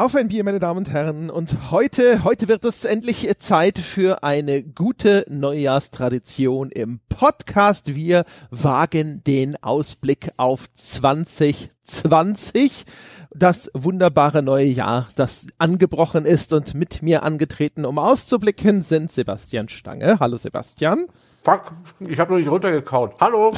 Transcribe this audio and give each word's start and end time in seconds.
Auf 0.00 0.14
ein 0.14 0.28
Bier, 0.28 0.44
meine 0.44 0.60
Damen 0.60 0.78
und 0.78 0.90
Herren. 0.90 1.28
Und 1.28 1.70
heute, 1.70 2.24
heute 2.24 2.48
wird 2.48 2.64
es 2.64 2.86
endlich 2.86 3.30
Zeit 3.36 3.78
für 3.78 4.24
eine 4.24 4.62
gute 4.62 5.26
Neujahrstradition 5.28 6.70
im 6.70 7.00
Podcast. 7.10 7.94
Wir 7.94 8.24
wagen 8.50 9.22
den 9.24 9.62
Ausblick 9.62 10.30
auf 10.38 10.72
2020. 10.72 12.86
Das 13.34 13.70
wunderbare 13.74 14.42
neue 14.42 14.64
Jahr, 14.64 15.06
das 15.16 15.48
angebrochen 15.58 16.24
ist 16.24 16.54
und 16.54 16.72
mit 16.72 17.02
mir 17.02 17.22
angetreten, 17.22 17.84
um 17.84 17.98
auszublicken, 17.98 18.80
sind 18.80 19.10
Sebastian 19.10 19.68
Stange. 19.68 20.16
Hallo 20.18 20.38
Sebastian. 20.38 21.08
Fuck, 21.42 21.72
ich 22.00 22.18
habe 22.18 22.32
noch 22.32 22.38
nicht 22.38 22.48
runtergekaut. 22.48 23.16
Hallo. 23.20 23.52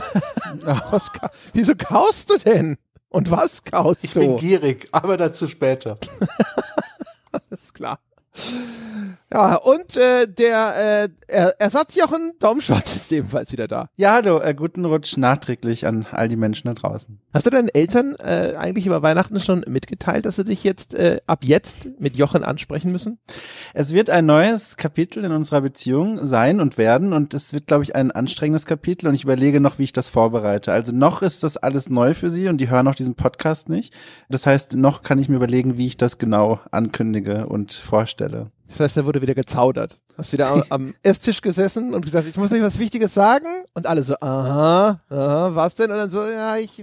Wieso 1.52 1.74
kaust 1.76 2.32
du 2.32 2.38
denn? 2.38 2.78
Und 3.12 3.30
was 3.30 3.62
kaust 3.64 4.04
ich 4.04 4.12
du? 4.12 4.20
Ich 4.20 4.26
bin 4.26 4.36
gierig, 4.38 4.88
aber 4.90 5.16
dazu 5.16 5.46
später. 5.46 5.98
Alles 7.50 7.72
klar. 7.74 7.98
Ja, 9.32 9.54
und 9.56 9.96
äh, 9.96 10.26
der 10.28 11.08
äh, 11.26 11.52
Ersatzjochen 11.58 12.32
Domschott 12.38 12.84
ist 12.84 13.10
ebenfalls 13.12 13.50
wieder 13.50 13.66
da. 13.66 13.88
Ja, 13.96 14.12
hallo, 14.12 14.40
äh, 14.40 14.52
guten 14.52 14.84
Rutsch 14.84 15.16
nachträglich 15.16 15.86
an 15.86 16.06
all 16.10 16.28
die 16.28 16.36
Menschen 16.36 16.68
da 16.68 16.74
draußen. 16.74 17.18
Hast 17.32 17.46
du 17.46 17.50
deinen 17.50 17.70
Eltern 17.70 18.14
äh, 18.16 18.56
eigentlich 18.58 18.84
über 18.84 19.00
Weihnachten 19.00 19.40
schon 19.40 19.64
mitgeteilt, 19.66 20.26
dass 20.26 20.36
sie 20.36 20.44
dich 20.44 20.64
jetzt 20.64 20.94
äh, 20.94 21.20
ab 21.26 21.44
jetzt 21.44 21.98
mit 21.98 22.14
Jochen 22.14 22.44
ansprechen 22.44 22.92
müssen? 22.92 23.20
Es 23.72 23.94
wird 23.94 24.10
ein 24.10 24.26
neues 24.26 24.76
Kapitel 24.76 25.24
in 25.24 25.32
unserer 25.32 25.62
Beziehung 25.62 26.26
sein 26.26 26.60
und 26.60 26.76
werden 26.76 27.14
und 27.14 27.32
es 27.32 27.54
wird, 27.54 27.68
glaube 27.68 27.84
ich, 27.84 27.96
ein 27.96 28.10
anstrengendes 28.10 28.66
Kapitel 28.66 29.08
und 29.08 29.14
ich 29.14 29.24
überlege 29.24 29.60
noch, 29.60 29.78
wie 29.78 29.84
ich 29.84 29.94
das 29.94 30.10
vorbereite. 30.10 30.72
Also 30.72 30.94
noch 30.94 31.22
ist 31.22 31.42
das 31.42 31.56
alles 31.56 31.88
neu 31.88 32.12
für 32.12 32.28
sie 32.28 32.48
und 32.48 32.58
die 32.58 32.68
hören 32.68 32.86
auch 32.86 32.94
diesen 32.94 33.14
Podcast 33.14 33.70
nicht. 33.70 33.94
Das 34.28 34.46
heißt, 34.46 34.76
noch 34.76 35.02
kann 35.02 35.18
ich 35.18 35.30
mir 35.30 35.36
überlegen, 35.36 35.78
wie 35.78 35.86
ich 35.86 35.96
das 35.96 36.18
genau 36.18 36.60
ankündige 36.70 37.46
und 37.46 37.72
vorstelle. 37.72 38.21
Das 38.28 38.80
heißt, 38.80 38.96
er 38.96 39.06
wurde 39.06 39.20
wieder 39.20 39.34
gezaudert. 39.34 39.98
Hast 40.16 40.32
wieder 40.32 40.48
am, 40.48 40.62
am 40.70 40.94
Esstisch 41.02 41.40
gesessen 41.40 41.94
und 41.94 42.04
gesagt, 42.04 42.26
ich 42.28 42.36
muss 42.36 42.52
euch 42.52 42.62
was 42.62 42.78
Wichtiges 42.78 43.14
sagen. 43.14 43.46
Und 43.74 43.86
alle 43.86 44.02
so, 44.02 44.14
aha, 44.20 45.00
aha, 45.10 45.50
was 45.54 45.74
denn? 45.74 45.90
Und 45.90 45.96
dann 45.96 46.10
so, 46.10 46.22
ja, 46.22 46.56
ich 46.56 46.82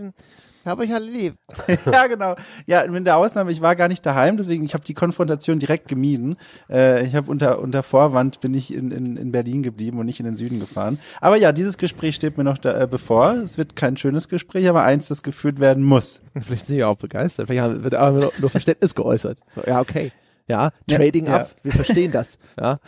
habe 0.66 0.84
euch 0.84 0.94
alle 0.94 1.06
lieb. 1.06 1.36
ja, 1.92 2.08
genau. 2.08 2.36
Ja, 2.66 2.86
mit 2.88 3.06
der 3.06 3.18
Ausnahme, 3.18 3.52
ich 3.52 3.62
war 3.62 3.76
gar 3.76 3.88
nicht 3.88 4.06
daheim, 4.06 4.38
deswegen, 4.38 4.64
ich 4.64 4.74
habe 4.74 4.84
die 4.84 4.94
Konfrontation 4.94 5.60
direkt 5.60 5.88
gemieden. 5.88 6.38
Äh, 6.70 7.06
ich 7.06 7.16
habe 7.16 7.32
unter, 7.32 7.60
unter 7.60 7.82
Vorwand 7.82 8.40
bin 8.42 8.54
ich 8.54 8.74
in, 8.74 8.92
in, 8.92 9.18
in 9.18 9.32
Berlin 9.32 9.64
geblieben 9.64 10.00
und 10.00 10.06
nicht 10.06 10.20
in 10.20 10.26
den 10.26 10.36
Süden 10.36 10.60
gefahren. 10.60 11.00
Aber 11.22 11.38
ja, 11.38 11.52
dieses 11.52 11.78
Gespräch 11.78 12.16
steht 12.16 12.38
mir 12.38 12.44
noch 12.44 12.58
da, 12.58 12.80
äh, 12.82 12.88
bevor. 12.88 13.34
Es 13.34 13.58
wird 13.58 13.76
kein 13.76 13.98
schönes 13.98 14.28
Gespräch, 14.28 14.68
aber 14.70 14.84
eins, 14.84 15.08
das 15.08 15.24
geführt 15.24 15.60
werden 15.60 15.84
muss. 15.84 16.22
Vielleicht 16.34 16.66
sind 16.66 16.76
sie 16.76 16.78
ja 16.78 16.88
auch 16.88 16.98
begeistert. 16.98 17.48
Vielleicht 17.48 17.84
wird 17.84 17.96
aber 17.96 18.20
nur, 18.20 18.34
nur 18.40 18.50
Verständnis 18.50 18.96
geäußert. 18.96 19.40
So, 19.54 19.62
ja, 19.66 19.80
okay. 19.80 20.12
Ja, 20.50 20.72
Trading 20.90 21.28
ja, 21.28 21.36
up, 21.36 21.50
ja. 21.58 21.64
wir 21.64 21.72
verstehen 21.74 22.12
das. 22.12 22.38
Ja. 22.60 22.80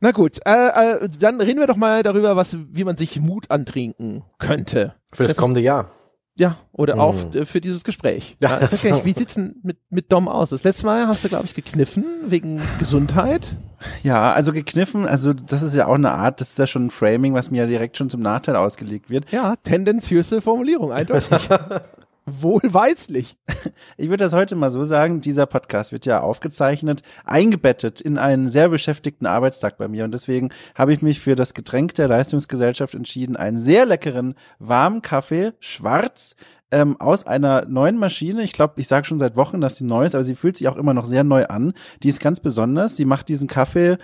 Na 0.00 0.10
gut, 0.10 0.38
äh, 0.44 1.04
äh, 1.04 1.08
dann 1.20 1.40
reden 1.40 1.60
wir 1.60 1.66
doch 1.66 1.76
mal 1.76 2.02
darüber, 2.02 2.34
was, 2.34 2.56
wie 2.72 2.82
man 2.82 2.96
sich 2.96 3.20
Mut 3.20 3.50
antrinken 3.50 4.24
könnte. 4.38 4.94
Für 5.12 5.24
das, 5.24 5.32
das 5.32 5.36
kommende 5.36 5.60
Jahr. 5.60 5.92
Ja, 6.34 6.56
oder 6.72 6.98
auch 6.98 7.14
mhm. 7.34 7.44
für 7.44 7.60
dieses 7.60 7.84
Gespräch. 7.84 8.36
Ja, 8.40 8.60
ja 8.60 8.66
so. 8.66 8.88
nicht, 8.88 9.04
wie 9.04 9.12
sieht's 9.12 9.34
denn 9.34 9.56
mit, 9.62 9.76
mit 9.90 10.10
Dom 10.10 10.28
aus? 10.28 10.50
Das 10.50 10.64
letzte 10.64 10.86
Mal 10.86 11.06
hast 11.06 11.22
du, 11.24 11.28
glaube 11.28 11.44
ich, 11.44 11.54
gekniffen 11.54 12.04
wegen 12.26 12.62
Gesundheit. 12.78 13.54
Ja, 14.02 14.32
also 14.32 14.52
gekniffen, 14.52 15.06
also 15.06 15.32
das 15.32 15.62
ist 15.62 15.74
ja 15.74 15.86
auch 15.86 15.94
eine 15.94 16.12
Art, 16.12 16.40
das 16.40 16.50
ist 16.50 16.58
ja 16.58 16.66
schon 16.66 16.86
ein 16.86 16.90
Framing, 16.90 17.34
was 17.34 17.50
mir 17.50 17.62
ja 17.62 17.66
direkt 17.66 17.98
schon 17.98 18.08
zum 18.08 18.22
Nachteil 18.22 18.56
ausgelegt 18.56 19.10
wird. 19.10 19.30
Ja, 19.30 19.54
tendenziöse 19.62 20.40
Formulierung, 20.40 20.90
eindeutig. 20.90 21.30
Wohlweislich. 22.26 23.36
Ich 23.96 24.08
würde 24.08 24.24
das 24.24 24.32
heute 24.32 24.54
mal 24.56 24.70
so 24.70 24.84
sagen, 24.84 25.20
dieser 25.20 25.46
Podcast 25.46 25.92
wird 25.92 26.06
ja 26.06 26.20
aufgezeichnet, 26.20 27.02
eingebettet 27.24 28.00
in 28.00 28.18
einen 28.18 28.48
sehr 28.48 28.68
beschäftigten 28.68 29.26
Arbeitstag 29.26 29.76
bei 29.76 29.88
mir 29.88 30.04
und 30.04 30.12
deswegen 30.12 30.50
habe 30.74 30.92
ich 30.92 31.02
mich 31.02 31.20
für 31.20 31.34
das 31.34 31.54
Getränk 31.54 31.94
der 31.94 32.08
Leistungsgesellschaft 32.08 32.94
entschieden, 32.94 33.36
einen 33.36 33.58
sehr 33.58 33.86
leckeren 33.86 34.34
warmen 34.58 35.02
Kaffee, 35.02 35.52
schwarz, 35.60 36.36
ähm, 36.72 37.00
aus 37.00 37.26
einer 37.26 37.66
neuen 37.66 37.98
Maschine. 37.98 38.42
Ich 38.42 38.52
glaube, 38.52 38.74
ich 38.76 38.88
sage 38.88 39.06
schon 39.06 39.18
seit 39.18 39.36
Wochen, 39.36 39.60
dass 39.60 39.76
sie 39.76 39.84
neu 39.84 40.04
ist, 40.04 40.14
aber 40.14 40.24
sie 40.24 40.34
fühlt 40.34 40.56
sich 40.56 40.68
auch 40.68 40.76
immer 40.76 40.94
noch 40.94 41.06
sehr 41.06 41.22
neu 41.22 41.46
an. 41.46 41.74
Die 42.02 42.08
ist 42.08 42.18
ganz 42.18 42.40
besonders. 42.40 42.96
Sie 42.96 43.04
macht 43.04 43.28
diesen 43.28 43.46
Kaffee, 43.46 43.98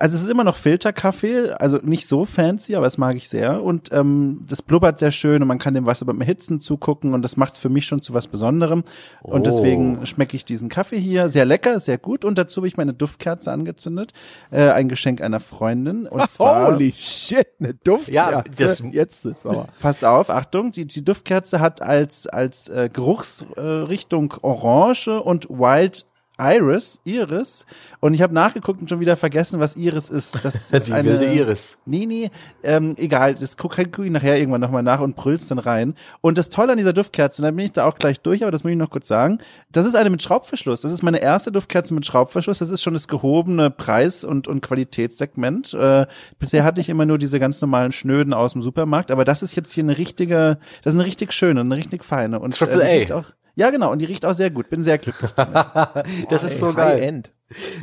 also 0.00 0.16
es 0.16 0.22
ist 0.22 0.28
immer 0.28 0.44
noch 0.44 0.56
Filterkaffee, 0.56 1.52
also 1.52 1.78
nicht 1.82 2.06
so 2.06 2.24
fancy, 2.24 2.74
aber 2.74 2.84
das 2.84 2.98
mag 2.98 3.14
ich 3.14 3.28
sehr. 3.28 3.62
Und 3.62 3.92
ähm, 3.92 4.44
das 4.48 4.60
blubbert 4.60 4.98
sehr 4.98 5.12
schön 5.12 5.40
und 5.40 5.48
man 5.48 5.58
kann 5.58 5.74
dem 5.74 5.86
Wasser 5.86 6.04
beim 6.04 6.20
Erhitzen 6.20 6.60
zugucken 6.60 7.14
und 7.14 7.22
das 7.22 7.36
macht 7.36 7.54
es 7.54 7.58
für 7.60 7.68
mich 7.68 7.86
schon 7.86 8.02
zu 8.02 8.12
was 8.12 8.26
Besonderem. 8.26 8.82
Oh. 9.22 9.30
Und 9.32 9.46
deswegen 9.46 10.04
schmecke 10.04 10.36
ich 10.36 10.44
diesen 10.44 10.68
Kaffee 10.68 10.98
hier. 10.98 11.28
Sehr 11.28 11.44
lecker, 11.44 11.78
sehr 11.78 11.98
gut. 11.98 12.24
Und 12.24 12.38
dazu 12.38 12.58
habe 12.58 12.66
ich 12.66 12.76
meine 12.76 12.92
Duftkerze 12.92 13.52
angezündet. 13.52 14.12
Äh, 14.50 14.70
ein 14.70 14.88
Geschenk 14.88 15.20
einer 15.20 15.40
Freundin. 15.40 16.06
Und 16.06 16.22
zwar, 16.30 16.72
Holy 16.72 16.92
shit, 16.92 17.46
eine 17.60 17.74
Duftkerze. 17.74 18.12
Ja, 18.12 18.42
das, 18.42 18.82
jetzt 18.90 19.24
ist 19.24 19.46
aber. 19.46 19.68
Passt 19.80 20.04
auf, 20.04 20.30
Achtung, 20.30 20.72
die, 20.72 20.86
die 20.86 21.04
Duftkerze 21.04 21.60
hat 21.60 21.83
als, 21.84 22.26
als 22.26 22.68
äh, 22.68 22.88
Geruchsrichtung 22.92 24.34
Orange 24.42 25.22
und 25.22 25.48
Wild 25.48 26.06
Iris, 26.38 27.00
Iris. 27.04 27.64
Und 28.00 28.14
ich 28.14 28.20
habe 28.20 28.34
nachgeguckt 28.34 28.80
und 28.80 28.88
schon 28.88 28.98
wieder 28.98 29.14
vergessen, 29.14 29.60
was 29.60 29.76
Iris 29.76 30.10
ist. 30.10 30.44
Das 30.44 30.54
ist 30.72 30.88
Die 30.88 30.92
eine 30.92 31.08
wilde 31.08 31.32
Iris. 31.32 31.78
Nee, 31.86 32.06
nee, 32.06 32.30
ähm, 32.64 32.94
egal. 32.98 33.34
Das 33.34 33.56
gucke 33.56 33.84
guck 33.86 34.04
ich 34.04 34.10
nachher 34.10 34.36
irgendwann 34.38 34.60
nochmal 34.60 34.82
nach 34.82 35.00
und 35.00 35.14
brüllst 35.14 35.50
dann 35.52 35.60
rein. 35.60 35.94
Und 36.20 36.36
das 36.36 36.50
Tolle 36.50 36.72
an 36.72 36.78
dieser 36.78 36.92
Duftkerze, 36.92 37.42
da 37.42 37.50
bin 37.52 37.64
ich 37.64 37.72
da 37.72 37.84
auch 37.84 37.96
gleich 37.96 38.20
durch, 38.20 38.42
aber 38.42 38.50
das 38.50 38.64
muss 38.64 38.72
ich 38.72 38.76
noch 38.76 38.90
kurz 38.90 39.06
sagen. 39.06 39.38
Das 39.70 39.86
ist 39.86 39.94
eine 39.94 40.10
mit 40.10 40.22
Schraubverschluss. 40.22 40.80
Das 40.80 40.92
ist 40.92 41.02
meine 41.02 41.18
erste 41.22 41.52
Duftkerze 41.52 41.94
mit 41.94 42.04
Schraubverschluss. 42.04 42.58
Das 42.58 42.70
ist 42.70 42.82
schon 42.82 42.94
das 42.94 43.06
gehobene 43.06 43.70
Preis- 43.70 44.24
und, 44.24 44.48
und 44.48 44.60
Qualitätssegment. 44.60 45.72
Äh, 45.74 46.06
bisher 46.40 46.64
hatte 46.64 46.80
ich 46.80 46.88
immer 46.88 47.06
nur 47.06 47.18
diese 47.18 47.38
ganz 47.38 47.60
normalen 47.60 47.92
Schnöden 47.92 48.32
aus 48.32 48.54
dem 48.54 48.62
Supermarkt, 48.62 49.12
aber 49.12 49.24
das 49.24 49.42
ist 49.42 49.54
jetzt 49.54 49.72
hier 49.72 49.84
eine 49.84 49.98
richtige, 49.98 50.58
das 50.82 50.94
ist 50.94 50.98
eine 50.98 51.06
richtig 51.06 51.32
schöne, 51.32 51.60
eine 51.60 51.76
richtig 51.76 52.04
feine. 52.04 52.40
Und 52.40 52.54
Triple 52.56 52.82
äh, 52.82 53.12
A. 53.12 53.18
Auch, 53.18 53.24
ja, 53.56 53.70
genau. 53.70 53.92
Und 53.92 54.00
die 54.00 54.06
riecht 54.06 54.26
auch 54.26 54.32
sehr 54.32 54.50
gut. 54.50 54.68
Bin 54.68 54.82
sehr 54.82 54.98
glücklich 54.98 55.32
damit. 55.32 55.66
das 56.28 56.42
ist 56.42 56.58
so 56.58 56.72
geil. 56.72 57.00
End. 57.00 57.30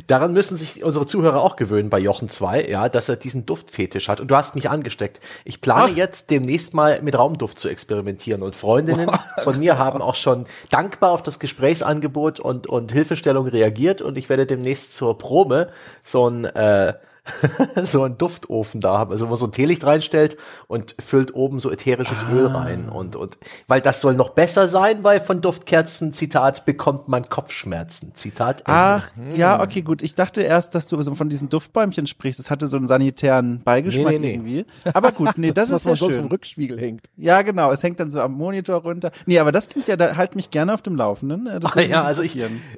Daran 0.06 0.32
müssen 0.34 0.56
sich 0.56 0.84
unsere 0.84 1.06
Zuhörer 1.06 1.40
auch 1.40 1.56
gewöhnen 1.56 1.88
bei 1.88 1.98
Jochen 1.98 2.28
2, 2.28 2.66
ja, 2.66 2.88
dass 2.88 3.08
er 3.08 3.16
diesen 3.16 3.46
Duftfetisch 3.46 4.08
hat. 4.08 4.20
Und 4.20 4.30
du 4.30 4.36
hast 4.36 4.54
mich 4.54 4.68
angesteckt. 4.68 5.20
Ich 5.44 5.60
plane 5.60 5.92
Ach. 5.92 5.96
jetzt 5.96 6.30
demnächst 6.30 6.74
mal 6.74 7.00
mit 7.00 7.16
Raumduft 7.16 7.58
zu 7.58 7.68
experimentieren. 7.68 8.42
Und 8.42 8.54
Freundinnen 8.54 9.10
von 9.42 9.58
mir 9.58 9.78
haben 9.78 10.02
auch 10.02 10.16
schon 10.16 10.46
dankbar 10.70 11.10
auf 11.10 11.22
das 11.22 11.38
Gesprächsangebot 11.38 12.38
und, 12.38 12.66
und 12.66 12.92
Hilfestellung 12.92 13.46
reagiert. 13.46 14.02
Und 14.02 14.18
ich 14.18 14.28
werde 14.28 14.46
demnächst 14.46 14.94
zur 14.94 15.16
Probe 15.16 15.70
so 16.04 16.28
ein 16.28 16.44
äh, 16.44 16.94
so 17.82 18.02
einen 18.02 18.18
Duftofen 18.18 18.80
da 18.80 18.98
haben, 18.98 19.12
also 19.12 19.26
wo 19.26 19.30
man 19.30 19.38
so 19.38 19.46
ein 19.46 19.52
Teelicht 19.52 19.84
reinstellt 19.84 20.36
und 20.66 20.96
füllt 21.00 21.34
oben 21.34 21.60
so 21.60 21.70
ätherisches 21.70 22.24
ah. 22.28 22.32
Öl 22.32 22.46
rein 22.46 22.88
und 22.88 23.14
und 23.14 23.38
weil 23.68 23.80
das 23.80 24.00
soll 24.00 24.14
noch 24.14 24.30
besser 24.30 24.66
sein, 24.66 25.04
weil 25.04 25.20
von 25.20 25.40
Duftkerzen 25.40 26.12
Zitat 26.12 26.64
bekommt 26.64 27.06
man 27.08 27.28
Kopfschmerzen. 27.28 28.14
Zitat. 28.14 28.62
Ach, 28.66 29.14
hm. 29.14 29.36
ja, 29.36 29.62
okay, 29.62 29.82
gut. 29.82 30.02
Ich 30.02 30.14
dachte 30.14 30.42
erst, 30.42 30.74
dass 30.74 30.88
du 30.88 31.00
so 31.00 31.14
von 31.14 31.28
diesen 31.28 31.48
Duftbäumchen 31.48 32.06
sprichst. 32.06 32.40
Das 32.40 32.50
hatte 32.50 32.66
so 32.66 32.76
einen 32.76 32.88
sanitären 32.88 33.62
Beigeschmack 33.62 34.12
nee, 34.14 34.18
nee, 34.18 34.26
nee. 34.26 34.32
irgendwie. 34.34 34.66
Aber 34.92 35.12
gut, 35.12 35.30
nee, 35.36 35.52
das, 35.54 35.68
das 35.68 35.82
ist 35.82 35.90
was 35.90 36.00
ja 36.00 36.06
schön. 36.06 36.16
so 36.16 36.22
im 36.22 36.26
Rückspiegel 36.28 36.80
hängt. 36.80 37.08
Ja, 37.16 37.42
genau, 37.42 37.70
es 37.70 37.82
hängt 37.82 38.00
dann 38.00 38.10
so 38.10 38.20
am 38.20 38.32
Monitor 38.32 38.82
runter. 38.82 39.12
Nee, 39.26 39.38
aber 39.38 39.52
das 39.52 39.68
klingt 39.68 39.86
ja, 39.86 39.96
da 39.96 40.16
halt 40.16 40.34
mich 40.34 40.50
gerne 40.50 40.74
auf 40.74 40.82
dem 40.82 40.96
Laufenden. 40.96 41.44
Das 41.60 41.72
Ach, 41.72 41.76
ja, 41.76 42.02
also 42.02 42.22
ich, 42.22 42.36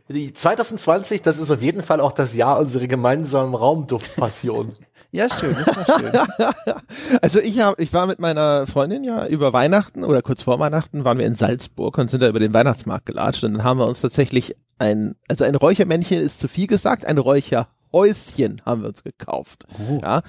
die 0.08 0.32
2020, 0.32 1.22
das 1.22 1.38
ist 1.38 1.50
auf 1.50 1.62
jeden 1.62 1.82
Fall 1.82 2.00
auch 2.00 2.12
das 2.12 2.34
Jahr 2.34 2.58
unserer 2.58 2.86
gemeinsamen 2.86 3.54
Raumduftpassion. 3.54 4.33
Passion. 4.34 4.72
Ja, 5.14 5.30
schön, 5.30 5.54
das 5.54 5.76
war 5.76 6.00
schön. 6.00 6.74
also 7.22 7.38
ich 7.38 7.60
hab, 7.60 7.78
ich 7.78 7.92
war 7.92 8.08
mit 8.08 8.18
meiner 8.18 8.66
Freundin 8.66 9.04
ja 9.04 9.28
über 9.28 9.52
Weihnachten 9.52 10.02
oder 10.02 10.22
kurz 10.22 10.42
vor 10.42 10.58
Weihnachten 10.58 11.04
waren 11.04 11.18
wir 11.18 11.24
in 11.24 11.36
Salzburg 11.36 11.96
und 11.98 12.10
sind 12.10 12.20
da 12.20 12.28
über 12.28 12.40
den 12.40 12.52
Weihnachtsmarkt 12.52 13.06
gelatscht 13.06 13.44
und 13.44 13.54
dann 13.54 13.62
haben 13.62 13.78
wir 13.78 13.86
uns 13.86 14.00
tatsächlich 14.00 14.56
ein, 14.78 15.14
also 15.28 15.44
ein 15.44 15.54
Räuchermännchen 15.54 16.20
ist 16.20 16.40
zu 16.40 16.48
viel 16.48 16.66
gesagt, 16.66 17.04
ein 17.06 17.18
Räucherhäuschen 17.18 18.60
haben 18.66 18.82
wir 18.82 18.88
uns 18.88 19.04
gekauft. 19.04 19.66
Oh. 19.88 20.00
Ja, 20.02 20.22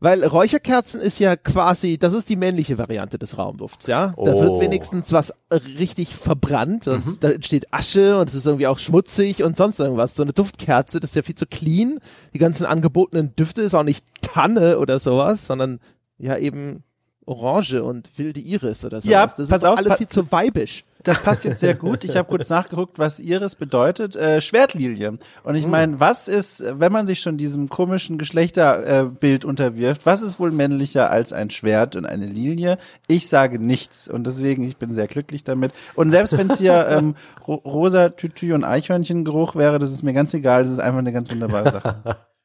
weil 0.00 0.24
Räucherkerzen 0.24 1.00
ist 1.00 1.18
ja 1.18 1.36
quasi, 1.36 1.98
das 1.98 2.14
ist 2.14 2.28
die 2.28 2.36
männliche 2.36 2.78
Variante 2.78 3.18
des 3.18 3.36
Raumdufts, 3.36 3.86
ja. 3.86 4.08
Da 4.16 4.34
oh. 4.34 4.40
wird 4.40 4.60
wenigstens 4.60 5.12
was 5.12 5.32
richtig 5.52 6.14
verbrannt 6.14 6.86
und 6.86 7.06
mhm. 7.06 7.16
da 7.20 7.30
entsteht 7.30 7.72
Asche 7.72 8.18
und 8.18 8.28
es 8.28 8.34
ist 8.34 8.46
irgendwie 8.46 8.68
auch 8.68 8.78
schmutzig 8.78 9.42
und 9.42 9.56
sonst 9.56 9.80
irgendwas. 9.80 10.14
So 10.14 10.22
eine 10.22 10.32
Duftkerze, 10.32 11.00
das 11.00 11.10
ist 11.10 11.16
ja 11.16 11.22
viel 11.22 11.34
zu 11.34 11.46
clean. 11.46 11.98
Die 12.32 12.38
ganzen 12.38 12.64
angebotenen 12.64 13.34
Düfte 13.34 13.62
ist 13.62 13.74
auch 13.74 13.82
nicht 13.82 14.04
Tanne 14.22 14.78
oder 14.78 14.98
sowas, 14.98 15.46
sondern 15.46 15.80
ja 16.18 16.36
eben 16.36 16.84
Orange 17.26 17.82
und 17.82 18.08
wilde 18.18 18.40
Iris 18.40 18.84
oder 18.84 19.00
sowas. 19.00 19.10
Ja, 19.10 19.26
das 19.26 19.48
pass 19.48 19.58
ist 19.58 19.64
auf, 19.64 19.78
alles 19.78 19.96
viel 19.96 20.08
zu 20.08 20.30
weibisch. 20.30 20.84
Das 21.04 21.22
passt 21.22 21.44
jetzt 21.44 21.60
sehr 21.60 21.74
gut. 21.74 22.04
Ich 22.04 22.16
habe 22.16 22.28
kurz 22.28 22.48
nachgeguckt, 22.50 22.98
was 22.98 23.20
Iris 23.20 23.54
bedeutet. 23.54 24.16
Äh, 24.16 24.40
Schwertlilie. 24.40 25.18
Und 25.44 25.54
ich 25.54 25.64
hm. 25.64 25.70
meine, 25.70 26.00
was 26.00 26.28
ist, 26.28 26.64
wenn 26.66 26.92
man 26.92 27.06
sich 27.06 27.20
schon 27.20 27.36
diesem 27.36 27.68
komischen 27.68 28.18
Geschlechterbild 28.18 29.44
äh, 29.44 29.46
unterwirft, 29.46 30.06
was 30.06 30.22
ist 30.22 30.40
wohl 30.40 30.50
männlicher 30.50 31.10
als 31.10 31.32
ein 31.32 31.50
Schwert 31.50 31.96
und 31.96 32.06
eine 32.06 32.26
Lilie? 32.26 32.78
Ich 33.06 33.28
sage 33.28 33.62
nichts. 33.62 34.08
Und 34.08 34.26
deswegen, 34.26 34.64
ich 34.64 34.76
bin 34.76 34.90
sehr 34.90 35.06
glücklich 35.06 35.44
damit. 35.44 35.72
Und 35.94 36.10
selbst 36.10 36.36
wenn 36.36 36.50
es 36.50 36.58
hier 36.58 36.86
ähm, 36.90 37.14
ro 37.46 37.54
rosa 37.54 38.10
Tütü 38.10 38.54
und 38.54 38.64
Eichhörnchengeruch 38.64 39.54
wäre, 39.54 39.78
das 39.78 39.92
ist 39.92 40.02
mir 40.02 40.12
ganz 40.12 40.34
egal. 40.34 40.62
Das 40.62 40.72
ist 40.72 40.80
einfach 40.80 40.98
eine 40.98 41.12
ganz 41.12 41.30
wunderbare 41.30 41.70
Sache. 41.70 42.16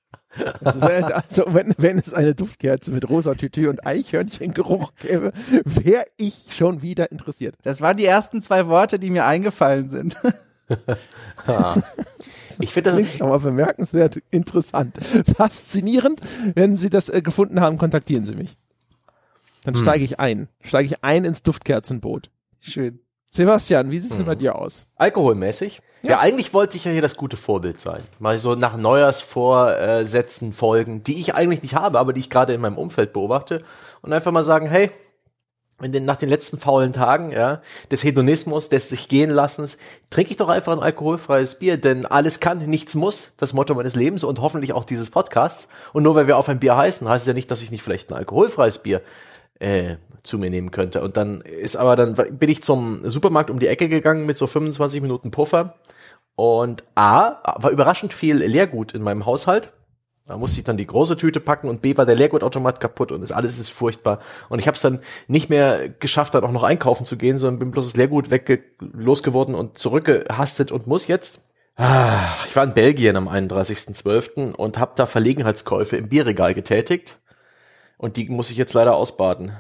also 0.64 0.82
wenn, 1.54 1.74
wenn 1.78 2.00
es 2.00 2.14
eine 2.14 2.36
Duftkerze 2.36 2.92
mit 2.92 3.08
rosa 3.10 3.36
Tütü 3.36 3.70
und 3.70 3.86
Eichhörnchengeruch 3.86 4.94
gäbe, 4.96 5.32
wäre 5.64 6.06
ich 6.18 6.48
schon 6.50 6.82
wieder 6.82 7.12
interessiert. 7.12 7.56
Das 7.64 7.82
waren 7.82 7.98
die 7.98 8.06
ersten 8.06 8.42
zwei 8.42 8.68
Worte, 8.68 9.00
die 9.00 9.10
mir 9.10 9.26
eingefallen 9.26 9.88
sind. 9.88 10.16
ich 12.60 12.72
finde 12.72 12.90
das 12.90 12.96
klingt 12.96 13.22
aber 13.22 13.40
bemerkenswert 13.40 14.22
interessant. 14.32 15.00
Faszinierend. 15.38 16.22
Wenn 16.56 16.76
Sie 16.76 16.90
das 16.90 17.10
äh, 17.10 17.22
gefunden 17.22 17.62
haben, 17.62 17.78
kontaktieren 17.78 18.26
Sie 18.26 18.36
mich. 18.36 18.58
Dann 19.64 19.76
hm. 19.76 19.82
steige 19.82 20.04
ich 20.04 20.20
ein. 20.20 20.48
Steige 20.62 20.88
ich 20.88 21.04
ein 21.04 21.26
ins 21.26 21.44
Duftkerzenboot. 21.44 22.30
Schön. 22.60 23.00
Sebastian, 23.36 23.90
wie 23.90 23.98
sieht 23.98 24.12
es 24.12 24.20
hm. 24.20 24.28
bei 24.28 24.36
dir 24.36 24.56
aus? 24.56 24.86
Alkoholmäßig? 24.96 25.82
Ja. 26.04 26.12
ja. 26.12 26.20
eigentlich 26.20 26.54
wollte 26.54 26.78
ich 26.78 26.86
ja 26.86 26.92
hier 26.92 27.02
das 27.02 27.18
gute 27.18 27.36
Vorbild 27.36 27.80
sein. 27.80 28.04
Mal 28.20 28.38
so 28.38 28.54
nach 28.54 28.78
Neujahrsvorsätzen 28.78 30.54
folgen, 30.54 31.02
die 31.02 31.20
ich 31.20 31.34
eigentlich 31.34 31.64
nicht 31.64 31.74
habe, 31.74 31.98
aber 31.98 32.14
die 32.14 32.20
ich 32.20 32.30
gerade 32.30 32.54
in 32.54 32.62
meinem 32.62 32.78
Umfeld 32.78 33.12
beobachte 33.12 33.64
und 34.04 34.14
einfach 34.14 34.32
mal 34.32 34.44
sagen, 34.44 34.68
hey, 34.68 34.92
den, 35.82 36.06
nach 36.06 36.18
den 36.18 36.30
letzten 36.30 36.60
faulen 36.60 36.94
Tagen, 36.94 37.32
ja, 37.32 37.64
des 37.90 38.04
Hedonismus, 38.04 38.70
des 38.70 38.90
sich 38.90 39.10
gehen 39.10 39.32
lassens, 39.32 39.80
trinke 40.12 40.30
ich 40.30 40.38
doch 40.38 40.50
einfach 40.50 40.72
ein 40.72 40.84
alkoholfreies 40.84 41.58
Bier, 41.58 41.78
denn 41.78 42.06
alles 42.06 42.40
kann, 42.40 42.64
nichts 42.68 42.94
muss, 42.94 43.32
das 43.38 43.54
Motto 43.54 43.74
meines 43.74 43.96
Lebens 43.96 44.24
und 44.24 44.42
hoffentlich 44.42 44.74
auch 44.74 44.86
dieses 44.86 45.10
Podcasts. 45.10 45.70
Und 45.92 46.04
nur 46.04 46.14
weil 46.14 46.28
wir 46.28 46.38
auf 46.38 46.50
ein 46.50 46.60
Bier 46.60 46.78
heißen, 46.78 47.10
heißt 47.10 47.24
es 47.24 47.28
ja 47.28 47.34
nicht, 47.34 47.50
dass 47.50 47.64
ich 47.64 47.72
nicht 47.72 47.82
vielleicht 47.82 48.12
ein 48.12 48.16
alkoholfreies 48.16 48.78
Bier 48.78 49.02
äh, 49.60 49.96
zu 50.24 50.38
mir 50.38 50.50
nehmen 50.50 50.72
könnte. 50.72 51.02
Und 51.02 51.18
dann 51.18 51.42
ist 51.42 51.76
aber, 51.76 51.96
dann 51.96 52.16
bin 52.38 52.50
ich 52.50 52.64
zum 52.64 53.02
Supermarkt 53.10 53.50
um 53.50 53.60
die 53.60 53.68
Ecke 53.68 53.90
gegangen 53.90 54.26
mit 54.26 54.38
so 54.38 54.48
25 54.48 55.02
Minuten 55.02 55.32
Puffer 55.32 55.76
und 56.36 56.84
A, 56.96 57.62
war 57.62 57.72
überraschend 57.72 58.14
viel 58.14 58.38
Leergut 58.38 58.94
in 58.94 59.04
meinem 59.04 59.26
Haushalt. 59.26 59.72
Da 60.26 60.38
musste 60.38 60.60
ich 60.60 60.64
dann 60.64 60.78
die 60.78 60.88
große 60.88 61.18
Tüte 61.18 61.42
packen 61.42 61.68
und 61.68 61.82
B 61.82 61.98
war 61.98 62.06
der 62.06 62.16
Leergutautomat 62.16 62.80
kaputt 62.80 63.12
und 63.12 63.20
das 63.20 63.34
alles 63.34 63.60
ist 63.60 63.70
furchtbar. 63.70 64.20
Und 64.48 64.60
ich 64.60 64.68
habe 64.68 64.76
es 64.76 64.82
dann 64.82 65.00
nicht 65.28 65.50
mehr 65.50 65.90
geschafft, 65.90 66.34
dann 66.34 66.46
auch 66.46 66.52
noch 66.52 66.64
einkaufen 66.64 67.06
zu 67.06 67.18
gehen, 67.18 67.40
sondern 67.40 67.60
bin 67.60 67.72
bloß 67.72 67.88
das 67.88 67.98
Leergut 67.98 68.30
losgeworden 68.80 69.54
und 69.54 69.78
zurückgehastet 69.78 70.72
und 70.72 70.88
muss 70.88 71.08
jetzt. 71.08 71.42
Ah, 71.76 72.36
ich 72.48 72.56
war 72.56 72.64
in 72.64 72.74
Belgien 72.74 73.18
am 73.18 73.28
31.12. 73.28 74.54
und 74.54 74.78
habe 74.78 74.94
da 74.96 75.08
Verlegenheitskäufe 75.08 75.98
im 75.98 76.08
Bierregal 76.08 76.54
getätigt. 76.54 77.20
Und 78.04 78.18
die 78.18 78.26
muss 78.26 78.52
ich 78.52 78.58
jetzt 78.58 78.74
leider 78.74 78.98
ausbaden. 78.98 79.54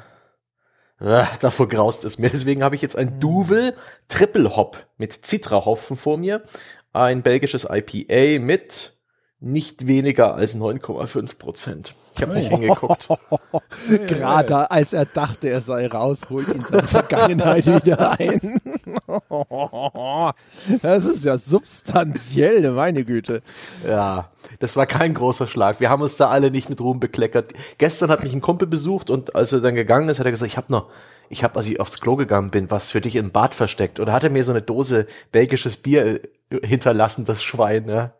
Ah, 0.99 1.29
davor 1.39 1.69
graust 1.69 2.03
es 2.03 2.17
mir. 2.17 2.29
Deswegen 2.29 2.61
habe 2.61 2.75
ich 2.75 2.81
jetzt 2.81 2.97
ein 2.97 3.21
Duvel 3.21 3.73
Triple 4.09 4.57
Hop 4.57 4.85
mit 4.97 5.13
Citra-Hopfen 5.25 5.95
vor 5.95 6.17
mir. 6.17 6.43
Ein 6.91 7.23
belgisches 7.23 7.65
IPA 7.71 8.43
mit 8.43 8.97
nicht 9.43 9.87
weniger 9.87 10.35
als 10.35 10.55
9,5 10.55 11.37
Prozent. 11.37 11.93
Ich 12.15 12.21
habe 12.21 12.33
nicht 12.33 12.49
hingeguckt. 12.49 13.09
Gerade 14.07 14.71
als 14.71 14.93
er 14.93 15.05
dachte, 15.05 15.49
er 15.49 15.59
sei 15.59 15.87
raus, 15.87 16.27
holt 16.29 16.47
ihn 16.47 16.63
seine 16.63 16.87
Vergangenheit 16.87 17.65
wieder 17.65 18.11
ein. 18.17 18.61
das 20.81 21.05
ist 21.05 21.25
ja 21.25 21.37
substanziell, 21.37 22.71
meine 22.71 23.03
Güte. 23.03 23.41
Ja, 23.85 24.29
das 24.59 24.77
war 24.77 24.85
kein 24.85 25.13
großer 25.13 25.47
Schlag. 25.47 25.79
Wir 25.81 25.89
haben 25.89 26.03
uns 26.03 26.15
da 26.15 26.29
alle 26.29 26.49
nicht 26.49 26.69
mit 26.69 26.79
Ruhm 26.79 26.99
bekleckert. 26.99 27.51
Gestern 27.79 28.11
hat 28.11 28.23
mich 28.23 28.31
ein 28.31 28.41
Kumpel 28.41 28.67
besucht 28.67 29.09
und 29.09 29.35
als 29.35 29.51
er 29.51 29.59
dann 29.59 29.75
gegangen 29.75 30.07
ist, 30.07 30.19
hat 30.19 30.25
er 30.25 30.31
gesagt, 30.31 30.51
ich 30.51 30.57
habe 30.57 30.71
noch, 30.71 30.89
ich 31.29 31.43
habe, 31.43 31.57
als 31.57 31.67
ich 31.67 31.81
aufs 31.81 31.99
Klo 31.99 32.15
gegangen 32.15 32.51
bin, 32.51 32.71
was 32.71 32.91
für 32.91 33.01
dich 33.01 33.17
im 33.17 33.31
Bad 33.31 33.55
versteckt. 33.55 33.99
Oder 33.99 34.13
hat 34.13 34.23
er 34.23 34.29
mir 34.29 34.43
so 34.43 34.51
eine 34.51 34.61
Dose 34.61 35.07
belgisches 35.33 35.77
Bier 35.77 36.21
hinterlassen, 36.61 37.25
das 37.25 37.43
Schwein, 37.43 37.89
ja 37.89 38.13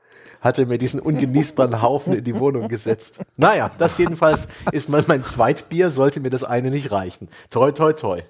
hatte 0.44 0.66
mir 0.66 0.78
diesen 0.78 1.00
ungenießbaren 1.00 1.82
Haufen 1.82 2.14
in 2.14 2.24
die 2.24 2.38
Wohnung 2.38 2.68
gesetzt. 2.68 3.20
Naja, 3.38 3.72
das 3.78 3.98
jedenfalls 3.98 4.48
ist 4.72 4.90
mal 4.90 5.04
mein 5.08 5.24
Zweitbier, 5.24 5.90
sollte 5.90 6.20
mir 6.20 6.30
das 6.30 6.44
eine 6.44 6.70
nicht 6.70 6.92
reichen. 6.92 7.30
Toi, 7.50 7.72
toi, 7.72 7.94
toi. 7.94 8.22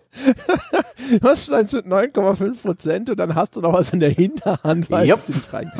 du 1.19 1.27
hast 1.27 1.51
eins 1.51 1.73
mit 1.73 1.87
9,5 1.87 2.61
Prozent 2.61 3.09
und 3.09 3.17
dann 3.17 3.35
hast 3.35 3.55
du 3.55 3.61
noch 3.61 3.73
was 3.73 3.91
in 3.91 3.99
der 3.99 4.11
Hinterhand, 4.11 4.91
weil 4.91 5.07
yep. 5.07 5.25
du 5.25 5.33
nicht 5.33 5.51
rein. 5.51 5.71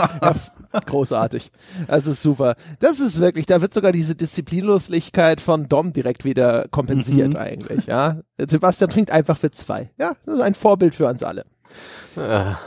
Ja, 0.73 0.79
großartig. 0.79 1.51
Also 1.87 2.13
super. 2.13 2.55
Das 2.79 2.99
ist 2.99 3.21
wirklich, 3.21 3.45
da 3.45 3.61
wird 3.61 3.73
sogar 3.73 3.91
diese 3.91 4.15
Disziplinlosigkeit 4.15 5.39
von 5.39 5.69
Dom 5.69 5.93
direkt 5.93 6.25
wieder 6.25 6.67
kompensiert 6.69 7.33
mhm. 7.33 7.39
eigentlich, 7.39 7.85
ja. 7.85 8.21
Sebastian 8.39 8.89
trinkt 8.89 9.11
einfach 9.11 9.37
für 9.37 9.51
zwei. 9.51 9.91
Ja, 9.99 10.13
das 10.25 10.35
ist 10.35 10.41
ein 10.41 10.55
Vorbild 10.55 10.95
für 10.95 11.07
uns 11.07 11.23
alle. 11.23 11.45
Ja. 12.15 12.59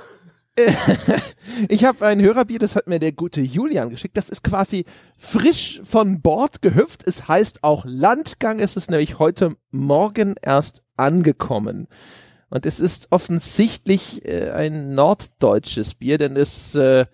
ich 1.68 1.84
habe 1.84 2.06
ein 2.06 2.20
Hörerbier, 2.20 2.58
das 2.58 2.76
hat 2.76 2.86
mir 2.86 2.98
der 2.98 3.12
gute 3.12 3.40
Julian 3.40 3.90
geschickt. 3.90 4.16
Das 4.16 4.28
ist 4.28 4.42
quasi 4.42 4.84
frisch 5.18 5.80
von 5.84 6.22
Bord 6.22 6.62
gehüpft. 6.62 7.06
Es 7.06 7.28
heißt 7.28 7.62
auch 7.62 7.84
Landgang. 7.86 8.58
Es 8.58 8.76
ist 8.76 8.90
nämlich 8.90 9.18
heute 9.18 9.56
Morgen 9.70 10.34
erst 10.40 10.82
angekommen. 10.96 11.88
Und 12.48 12.64
es 12.64 12.80
ist 12.80 13.08
offensichtlich 13.10 14.26
äh, 14.26 14.50
ein 14.50 14.94
norddeutsches 14.94 15.94
Bier, 15.94 16.16
denn 16.16 16.36
es 16.36 16.74
äh, 16.74 17.06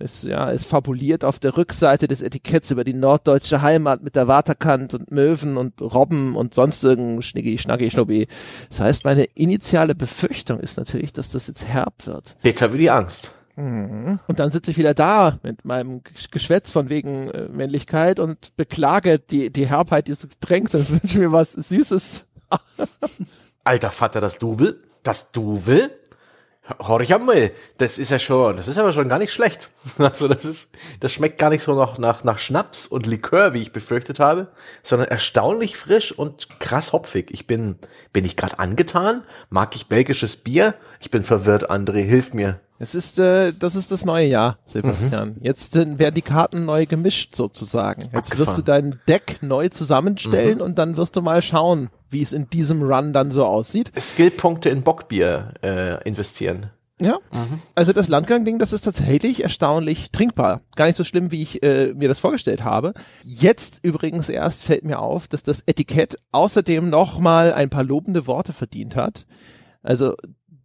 es, 0.00 0.22
ja, 0.22 0.50
es 0.50 0.64
fabuliert 0.64 1.24
auf 1.24 1.38
der 1.38 1.56
Rückseite 1.56 2.08
des 2.08 2.22
Etiketts 2.22 2.70
über 2.70 2.84
die 2.84 2.94
norddeutsche 2.94 3.62
Heimat 3.62 4.02
mit 4.02 4.16
der 4.16 4.28
Waterkant 4.28 4.94
und 4.94 5.10
Möwen 5.10 5.56
und 5.56 5.80
Robben 5.82 6.36
und 6.36 6.54
sonst 6.54 6.82
irgendein 6.82 7.22
Schniggi, 7.22 7.58
Schnaggi, 7.58 7.90
Schnubbi. 7.90 8.26
Das 8.68 8.80
heißt, 8.80 9.04
meine 9.04 9.24
initiale 9.34 9.94
Befürchtung 9.94 10.60
ist 10.60 10.76
natürlich, 10.76 11.12
dass 11.12 11.30
das 11.30 11.46
jetzt 11.46 11.66
herb 11.66 12.06
wird. 12.06 12.36
Bitter 12.42 12.72
wie 12.72 12.78
die 12.78 12.90
Angst. 12.90 13.32
Mhm. 13.56 14.20
Und 14.26 14.38
dann 14.38 14.50
sitze 14.50 14.70
ich 14.70 14.78
wieder 14.78 14.94
da 14.94 15.38
mit 15.42 15.64
meinem 15.64 16.02
Geschwätz 16.30 16.70
von 16.70 16.88
wegen 16.88 17.30
äh, 17.30 17.48
Männlichkeit 17.48 18.18
und 18.18 18.56
beklage 18.56 19.18
die, 19.18 19.52
die 19.52 19.68
Herbheit 19.68 20.06
dieses 20.06 20.28
Getränks 20.28 20.74
und 20.74 20.90
wünsche 21.02 21.18
mir 21.18 21.32
was 21.32 21.52
Süßes. 21.52 22.26
Alter 23.64 23.90
Vater, 23.90 24.20
das 24.20 24.38
Duvel, 24.38 24.82
das 25.02 25.32
Duvel 25.32 25.90
Horch 26.78 27.14
einmal, 27.14 27.50
das 27.78 27.98
ist 27.98 28.10
ja 28.10 28.18
schon, 28.18 28.56
das 28.56 28.68
ist 28.68 28.78
aber 28.78 28.92
schon 28.92 29.08
gar 29.08 29.18
nicht 29.18 29.32
schlecht. 29.32 29.70
Also 29.98 30.28
das 30.28 30.44
ist, 30.44 30.72
das 31.00 31.12
schmeckt 31.12 31.38
gar 31.38 31.50
nicht 31.50 31.62
so 31.62 31.74
noch 31.74 31.98
nach, 31.98 32.24
nach 32.24 32.38
Schnaps 32.38 32.86
und 32.86 33.06
Likör, 33.06 33.54
wie 33.54 33.62
ich 33.62 33.72
befürchtet 33.72 34.18
habe, 34.18 34.48
sondern 34.82 35.08
erstaunlich 35.08 35.76
frisch 35.76 36.12
und 36.12 36.60
krass 36.60 36.92
hopfig. 36.92 37.30
Ich 37.30 37.46
bin, 37.46 37.78
bin 38.12 38.24
ich 38.24 38.36
gerade 38.36 38.58
angetan? 38.58 39.22
Mag 39.50 39.76
ich 39.76 39.88
belgisches 39.88 40.36
Bier? 40.36 40.74
Ich 41.00 41.10
bin 41.10 41.22
verwirrt, 41.22 41.70
André, 41.70 42.02
hilf 42.02 42.34
mir. 42.34 42.60
Es 42.82 42.94
ist, 42.94 43.18
äh, 43.18 43.52
das 43.52 43.76
ist 43.76 43.92
das 43.92 44.06
neue 44.06 44.26
Jahr, 44.26 44.58
Sebastian. 44.64 45.34
Mhm. 45.34 45.36
Jetzt 45.42 45.76
äh, 45.76 45.98
werden 45.98 46.14
die 46.14 46.22
Karten 46.22 46.64
neu 46.64 46.86
gemischt 46.86 47.36
sozusagen. 47.36 48.04
Jetzt 48.04 48.32
Abgefahren. 48.32 48.38
wirst 48.38 48.58
du 48.58 48.62
dein 48.62 49.00
Deck 49.06 49.42
neu 49.42 49.68
zusammenstellen 49.68 50.56
mhm. 50.56 50.64
und 50.64 50.78
dann 50.78 50.96
wirst 50.96 51.14
du 51.14 51.20
mal 51.20 51.42
schauen, 51.42 51.90
wie 52.08 52.22
es 52.22 52.32
in 52.32 52.48
diesem 52.48 52.82
Run 52.82 53.12
dann 53.12 53.30
so 53.30 53.44
aussieht. 53.44 53.92
Skillpunkte 54.00 54.70
in 54.70 54.82
Bockbier 54.82 55.52
äh, 55.62 56.02
investieren. 56.08 56.70
Ja, 56.98 57.18
mhm. 57.34 57.60
also 57.74 57.92
das 57.92 58.08
Landgang-Ding, 58.08 58.58
das 58.58 58.72
ist 58.72 58.82
tatsächlich 58.82 59.42
erstaunlich 59.42 60.10
trinkbar. 60.10 60.62
Gar 60.74 60.86
nicht 60.86 60.96
so 60.96 61.04
schlimm, 61.04 61.30
wie 61.30 61.42
ich 61.42 61.62
äh, 61.62 61.92
mir 61.92 62.08
das 62.08 62.18
vorgestellt 62.18 62.64
habe. 62.64 62.94
Jetzt 63.22 63.80
übrigens 63.84 64.30
erst 64.30 64.62
fällt 64.62 64.84
mir 64.84 65.00
auf, 65.00 65.28
dass 65.28 65.42
das 65.42 65.64
Etikett 65.66 66.16
außerdem 66.32 66.88
nochmal 66.88 67.52
ein 67.52 67.68
paar 67.68 67.84
lobende 67.84 68.26
Worte 68.26 68.54
verdient 68.54 68.96
hat. 68.96 69.26
Also 69.82 70.14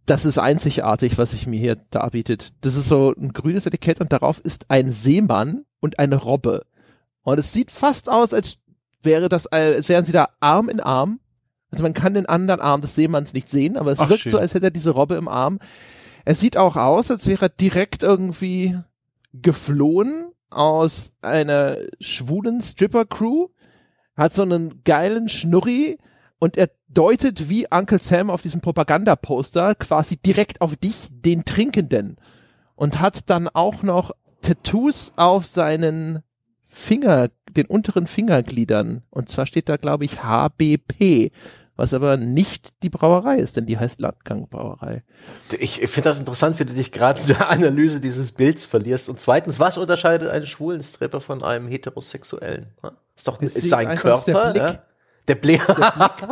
das 0.06 0.24
ist 0.24 0.38
einzigartig, 0.38 1.18
was 1.18 1.32
sich 1.32 1.46
mir 1.46 1.58
hier 1.58 1.76
darbietet. 1.90 2.52
Das 2.64 2.76
ist 2.76 2.88
so 2.88 3.12
ein 3.16 3.32
grünes 3.32 3.66
Etikett 3.66 4.00
und 4.00 4.12
darauf 4.12 4.38
ist 4.38 4.66
ein 4.70 4.92
Seemann 4.92 5.64
und 5.80 5.98
eine 5.98 6.16
Robbe. 6.16 6.64
Und 7.22 7.38
es 7.38 7.52
sieht 7.52 7.72
fast 7.72 8.08
aus, 8.08 8.32
als 8.32 8.58
wäre 9.02 9.28
das, 9.28 9.48
als 9.48 9.88
wären 9.88 10.04
sie 10.04 10.12
da 10.12 10.28
Arm 10.38 10.68
in 10.68 10.80
Arm. 10.80 11.18
Also 11.72 11.82
man 11.82 11.92
kann 11.92 12.14
den 12.14 12.26
anderen 12.26 12.60
Arm 12.60 12.80
des 12.80 12.94
Seemanns 12.94 13.34
nicht 13.34 13.50
sehen, 13.50 13.76
aber 13.76 13.90
es 13.90 13.98
Ach, 13.98 14.08
wirkt 14.08 14.22
schön. 14.22 14.32
so, 14.32 14.38
als 14.38 14.54
hätte 14.54 14.66
er 14.66 14.70
diese 14.70 14.92
Robbe 14.92 15.16
im 15.16 15.26
Arm. 15.26 15.58
Es 16.24 16.38
sieht 16.38 16.56
auch 16.56 16.76
aus, 16.76 17.10
als 17.10 17.26
wäre 17.26 17.46
er 17.46 17.48
direkt 17.48 18.04
irgendwie 18.04 18.78
geflohen 19.32 20.32
aus 20.50 21.12
einer 21.20 21.78
schwulen 22.00 22.62
Stripper-Crew, 22.62 23.48
hat 24.16 24.32
so 24.32 24.42
einen 24.42 24.82
geilen 24.84 25.28
Schnurri, 25.28 25.98
und 26.38 26.56
er 26.56 26.70
deutet 26.88 27.48
wie 27.48 27.66
Uncle 27.70 28.00
Sam 28.00 28.30
auf 28.30 28.42
diesem 28.42 28.60
Propagandaposter 28.60 29.74
quasi 29.74 30.16
direkt 30.16 30.60
auf 30.60 30.76
dich, 30.76 31.08
den 31.10 31.44
Trinkenden. 31.44 32.16
Und 32.74 33.00
hat 33.00 33.30
dann 33.30 33.48
auch 33.48 33.82
noch 33.82 34.12
Tattoos 34.42 35.14
auf 35.16 35.46
seinen 35.46 36.22
Finger, 36.66 37.30
den 37.56 37.66
unteren 37.66 38.06
Fingergliedern. 38.06 39.02
Und 39.08 39.30
zwar 39.30 39.46
steht 39.46 39.70
da, 39.70 39.78
glaube 39.78 40.04
ich, 40.04 40.22
HBP. 40.22 41.32
was 41.76 41.92
aber 41.92 42.16
nicht 42.16 42.70
die 42.82 42.88
Brauerei 42.88 43.36
ist, 43.36 43.56
denn 43.56 43.66
die 43.66 43.78
heißt 43.78 44.00
Landgang 44.00 44.48
Brauerei. 44.48 45.04
Ich 45.58 45.78
finde 45.80 46.08
das 46.08 46.18
interessant, 46.18 46.58
wie 46.58 46.64
du 46.64 46.72
dich 46.72 46.90
gerade 46.90 47.20
in 47.20 47.26
der 47.28 47.50
Analyse 47.50 48.00
dieses 48.00 48.32
Bilds 48.32 48.64
verlierst. 48.64 49.08
Und 49.08 49.20
zweitens, 49.20 49.60
was 49.60 49.76
unterscheidet 49.78 50.30
einen 50.30 50.46
schwulen 50.46 50.82
Stripper 50.82 51.20
von 51.20 51.42
einem 51.42 51.68
heterosexuellen? 51.68 52.68
Ist 53.14 53.28
doch 53.28 53.40
ist 53.40 53.68
sein 53.68 53.98
Körper. 53.98 54.52
Der 54.52 54.52
Blick. 54.52 54.62
Ja? 54.62 54.82
Der 55.28 55.34
Blick. 55.34 55.64
Der 55.66 55.74
Blick. 55.74 56.28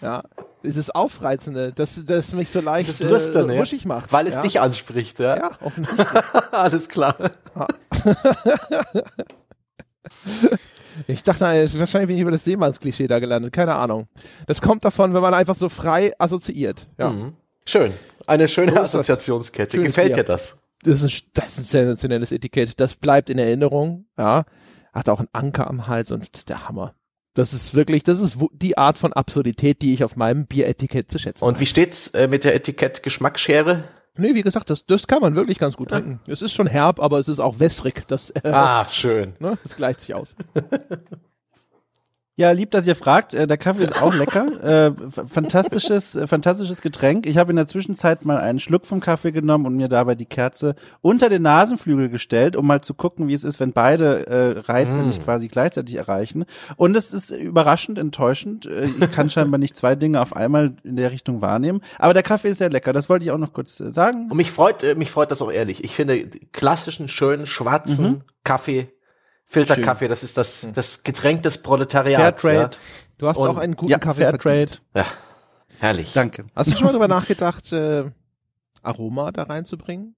Ja, 0.00 0.22
dieses 0.64 0.90
Aufreizende, 0.90 1.72
das, 1.72 2.04
das 2.04 2.34
mich 2.34 2.50
so 2.50 2.60
leicht 2.60 2.88
das 2.88 3.00
Lüstern, 3.00 3.50
äh, 3.50 3.58
wuschig 3.58 3.84
macht. 3.84 4.12
Weil 4.12 4.26
es 4.26 4.34
ja. 4.34 4.42
dich 4.42 4.60
anspricht, 4.60 5.18
ja? 5.18 5.36
Ja, 5.36 5.50
offensichtlich. 5.60 6.08
Alles 6.52 6.88
klar. 6.88 7.16
Ja. 7.54 7.66
Ich 11.06 11.22
dachte, 11.22 11.44
wahrscheinlich 11.44 12.08
bin 12.08 12.16
ich 12.16 12.22
über 12.22 12.30
das 12.30 12.44
Seemannsklischee 12.44 13.06
da 13.06 13.18
gelandet. 13.18 13.52
Keine 13.52 13.74
Ahnung. 13.74 14.08
Das 14.46 14.60
kommt 14.60 14.84
davon, 14.84 15.14
wenn 15.14 15.22
man 15.22 15.34
einfach 15.34 15.54
so 15.54 15.68
frei 15.68 16.12
assoziiert. 16.18 16.88
Ja. 16.98 17.10
Mhm. 17.10 17.34
Schön. 17.64 17.92
Eine 18.26 18.48
schöne 18.48 18.72
so 18.72 18.80
Assoziationskette. 18.80 19.76
Schön 19.76 19.84
Gefällt 19.84 20.16
dir 20.16 20.24
das? 20.24 20.56
Das 20.82 21.02
ist, 21.02 21.28
das 21.34 21.58
ist 21.58 21.58
ein 21.58 21.64
sensationelles 21.64 22.32
Etikett. 22.32 22.78
Das 22.78 22.96
bleibt 22.96 23.30
in 23.30 23.38
Erinnerung. 23.38 24.06
Ja. 24.18 24.44
Hat 24.92 25.08
auch 25.08 25.20
einen 25.20 25.28
Anker 25.32 25.68
am 25.68 25.86
Hals 25.86 26.10
und 26.10 26.22
das 26.22 26.40
ist 26.40 26.48
der 26.48 26.68
Hammer. 26.68 26.94
Das 27.34 27.54
ist 27.54 27.74
wirklich, 27.74 28.02
das 28.02 28.20
ist 28.20 28.38
die 28.52 28.76
Art 28.76 28.98
von 28.98 29.12
Absurdität, 29.12 29.80
die 29.80 29.94
ich 29.94 30.04
auf 30.04 30.16
meinem 30.16 30.46
Bieretikett 30.46 31.10
zu 31.10 31.18
schätzen 31.18 31.44
Und 31.44 31.60
wie 31.60 31.66
steht's 31.66 32.08
äh, 32.08 32.28
mit 32.28 32.44
der 32.44 32.54
Etikett 32.54 33.02
Geschmacksschere? 33.02 33.84
Nee, 34.18 34.34
wie 34.34 34.42
gesagt, 34.42 34.68
das, 34.68 34.84
das 34.84 35.06
kann 35.06 35.22
man 35.22 35.34
wirklich 35.34 35.58
ganz 35.58 35.76
gut 35.76 35.88
trinken. 35.88 36.20
Ja. 36.26 36.32
Es 36.34 36.42
ist 36.42 36.52
schon 36.52 36.66
herb, 36.66 37.00
aber 37.00 37.18
es 37.18 37.28
ist 37.28 37.40
auch 37.40 37.58
wässrig. 37.58 38.06
Das, 38.06 38.28
äh, 38.30 38.48
ah, 38.48 38.86
schön. 38.86 39.34
Ne, 39.40 39.56
das 39.62 39.76
gleicht 39.76 40.00
sich 40.00 40.14
aus. 40.14 40.36
Ja, 42.34 42.50
lieb, 42.52 42.70
dass 42.70 42.86
ihr 42.86 42.96
fragt. 42.96 43.34
Äh, 43.34 43.46
der 43.46 43.58
Kaffee 43.58 43.84
ist 43.84 44.00
auch 44.00 44.14
lecker. 44.14 44.88
Äh, 44.88 44.92
fantastisches, 45.10 46.14
äh, 46.14 46.26
fantastisches 46.26 46.80
Getränk. 46.80 47.26
Ich 47.26 47.36
habe 47.36 47.50
in 47.50 47.56
der 47.56 47.66
Zwischenzeit 47.66 48.24
mal 48.24 48.38
einen 48.38 48.58
Schluck 48.58 48.86
vom 48.86 49.00
Kaffee 49.00 49.32
genommen 49.32 49.66
und 49.66 49.76
mir 49.76 49.88
dabei 49.88 50.14
die 50.14 50.24
Kerze 50.24 50.74
unter 51.02 51.28
den 51.28 51.42
Nasenflügel 51.42 52.08
gestellt, 52.08 52.56
um 52.56 52.66
mal 52.66 52.80
zu 52.80 52.94
gucken, 52.94 53.28
wie 53.28 53.34
es 53.34 53.44
ist, 53.44 53.60
wenn 53.60 53.72
beide 53.72 54.62
Reize 54.66 55.02
mm. 55.02 55.06
nicht 55.06 55.24
quasi 55.24 55.48
gleichzeitig 55.48 55.96
erreichen. 55.96 56.44
Und 56.76 56.96
es 56.96 57.12
ist 57.12 57.30
überraschend 57.30 57.98
enttäuschend. 57.98 58.66
Ich 58.66 59.12
kann 59.12 59.28
scheinbar 59.30 59.58
nicht 59.58 59.76
zwei 59.76 59.94
Dinge 59.94 60.20
auf 60.20 60.34
einmal 60.34 60.74
in 60.84 60.96
der 60.96 61.12
Richtung 61.12 61.42
wahrnehmen. 61.42 61.82
Aber 61.98 62.14
der 62.14 62.22
Kaffee 62.22 62.48
ist 62.48 62.58
sehr 62.58 62.70
lecker. 62.70 62.92
Das 62.92 63.08
wollte 63.08 63.24
ich 63.24 63.30
auch 63.30 63.38
noch 63.38 63.52
kurz 63.52 63.76
sagen. 63.76 64.28
Und 64.30 64.36
mich 64.36 64.50
freut, 64.50 64.96
mich 64.96 65.10
freut 65.10 65.30
das 65.30 65.42
auch 65.42 65.52
ehrlich. 65.52 65.84
Ich 65.84 65.94
finde 65.94 66.26
klassischen, 66.52 67.08
schönen, 67.08 67.46
schwarzen 67.46 68.04
mhm. 68.04 68.20
Kaffee 68.44 68.88
Filterkaffee, 69.52 70.08
das 70.08 70.22
ist 70.22 70.38
das, 70.38 70.62
hm. 70.62 70.72
das 70.72 71.02
Getränk 71.02 71.42
des 71.42 71.58
Proletariats. 71.58 72.40
Fairtrade. 72.40 72.76
Ja. 72.76 72.82
Du 73.18 73.28
hast 73.28 73.36
Und, 73.36 73.48
auch 73.48 73.58
einen 73.58 73.76
guten 73.76 73.92
ja, 73.92 73.98
Kaffee 73.98 74.22
Fairtrade. 74.22 74.72
Ja, 74.94 75.06
herrlich. 75.78 76.12
Danke. 76.14 76.46
Hast 76.56 76.70
du 76.70 76.74
schon 76.74 76.86
mal 76.86 76.92
darüber 76.92 77.08
nachgedacht, 77.08 77.70
äh, 77.72 78.04
Aroma 78.82 79.30
da 79.30 79.42
reinzubringen? 79.42 80.16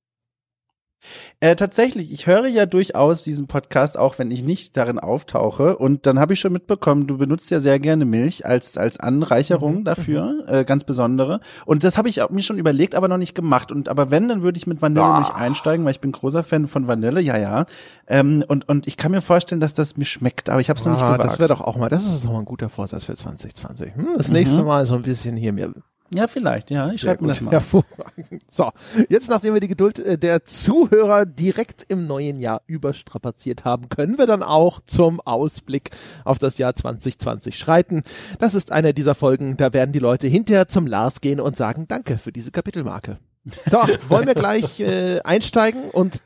Äh, 1.40 1.56
tatsächlich, 1.56 2.12
ich 2.12 2.26
höre 2.26 2.46
ja 2.46 2.66
durchaus 2.66 3.22
diesen 3.22 3.46
Podcast, 3.46 3.98
auch 3.98 4.18
wenn 4.18 4.30
ich 4.30 4.42
nicht 4.42 4.76
darin 4.76 4.98
auftauche. 4.98 5.76
Und 5.76 6.06
dann 6.06 6.18
habe 6.18 6.34
ich 6.34 6.40
schon 6.40 6.52
mitbekommen, 6.52 7.06
du 7.06 7.18
benutzt 7.18 7.50
ja 7.50 7.60
sehr 7.60 7.78
gerne 7.78 8.04
Milch 8.04 8.46
als, 8.46 8.78
als 8.78 8.98
Anreicherung 9.00 9.80
mhm. 9.80 9.84
dafür, 9.84 10.44
mhm. 10.46 10.54
äh, 10.54 10.64
ganz 10.64 10.84
besondere. 10.84 11.40
Und 11.66 11.84
das 11.84 11.98
habe 11.98 12.08
ich 12.08 12.20
mir 12.30 12.42
schon 12.42 12.58
überlegt, 12.58 12.94
aber 12.94 13.08
noch 13.08 13.18
nicht 13.18 13.34
gemacht. 13.34 13.72
Und 13.72 13.88
aber 13.88 14.10
wenn, 14.10 14.28
dann 14.28 14.42
würde 14.42 14.58
ich 14.58 14.66
mit 14.66 14.82
Vanillemilch 14.82 15.28
ah. 15.28 15.36
einsteigen, 15.36 15.84
weil 15.84 15.92
ich 15.92 16.00
bin 16.00 16.12
großer 16.12 16.42
Fan 16.42 16.68
von 16.68 16.86
Vanille, 16.86 17.20
ja, 17.20 17.38
ja. 17.38 17.66
Ähm, 18.06 18.44
und, 18.46 18.68
und 18.68 18.86
ich 18.86 18.96
kann 18.96 19.12
mir 19.12 19.20
vorstellen, 19.20 19.60
dass 19.60 19.74
das 19.74 19.96
mir 19.96 20.04
schmeckt, 20.04 20.50
aber 20.50 20.60
ich 20.60 20.68
habe 20.70 20.78
es 20.78 20.84
noch 20.84 20.92
nicht 20.92 21.02
gewagt. 21.02 21.24
Das 21.24 21.38
wäre 21.38 21.48
doch 21.48 21.60
auch 21.60 21.76
mal, 21.76 21.88
das 21.88 22.04
ist 22.06 22.24
doch 22.24 22.32
mal 22.32 22.40
ein 22.40 22.44
guter 22.44 22.68
Vorsatz 22.68 23.04
für 23.04 23.14
2020. 23.14 23.94
Hm, 23.94 24.08
das 24.16 24.30
nächste 24.30 24.60
mhm. 24.60 24.66
Mal 24.66 24.86
so 24.86 24.94
ein 24.94 25.02
bisschen 25.02 25.36
hier 25.36 25.52
mir 25.52 25.72
ja, 26.14 26.28
vielleicht, 26.28 26.70
ja. 26.70 26.90
Ich 26.90 27.00
schreibe 27.00 27.22
mir 27.22 27.28
das 27.28 27.40
mal. 27.40 27.50
Hervorragend. 27.52 28.42
So, 28.50 28.70
jetzt 29.08 29.28
nachdem 29.28 29.54
wir 29.54 29.60
die 29.60 29.68
Geduld 29.68 29.98
äh, 29.98 30.16
der 30.16 30.44
Zuhörer 30.44 31.26
direkt 31.26 31.84
im 31.88 32.06
neuen 32.06 32.40
Jahr 32.40 32.62
überstrapaziert 32.66 33.64
haben, 33.64 33.88
können 33.88 34.18
wir 34.18 34.26
dann 34.26 34.42
auch 34.42 34.80
zum 34.84 35.20
Ausblick 35.20 35.90
auf 36.24 36.38
das 36.38 36.58
Jahr 36.58 36.74
2020 36.74 37.58
schreiten. 37.58 38.02
Das 38.38 38.54
ist 38.54 38.72
eine 38.72 38.94
dieser 38.94 39.14
Folgen, 39.14 39.56
da 39.56 39.72
werden 39.72 39.92
die 39.92 39.98
Leute 39.98 40.28
hinterher 40.28 40.68
zum 40.68 40.86
Lars 40.86 41.20
gehen 41.20 41.40
und 41.40 41.56
sagen, 41.56 41.86
danke 41.88 42.18
für 42.18 42.32
diese 42.32 42.50
Kapitelmarke. 42.50 43.18
So, 43.66 43.78
wollen 44.08 44.26
wir 44.26 44.34
gleich 44.34 44.80
äh, 44.80 45.20
einsteigen 45.20 45.90
und 45.90 46.22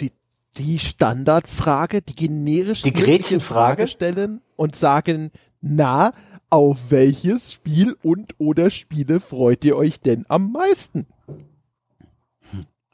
die, 0.00 0.12
die 0.56 0.78
Standardfrage, 0.78 2.02
die 2.02 2.16
generisch 2.16 2.82
die 2.82 2.92
Gretchenfrage 2.92 3.88
stellen 3.88 4.40
und 4.56 4.74
sagen, 4.74 5.30
na, 5.60 6.12
auf 6.50 6.90
welches 6.90 7.52
Spiel 7.52 7.96
und 8.02 8.34
oder 8.38 8.70
Spiele 8.70 9.20
freut 9.20 9.64
ihr 9.64 9.76
euch 9.76 10.00
denn 10.00 10.24
am 10.28 10.52
meisten? 10.52 11.06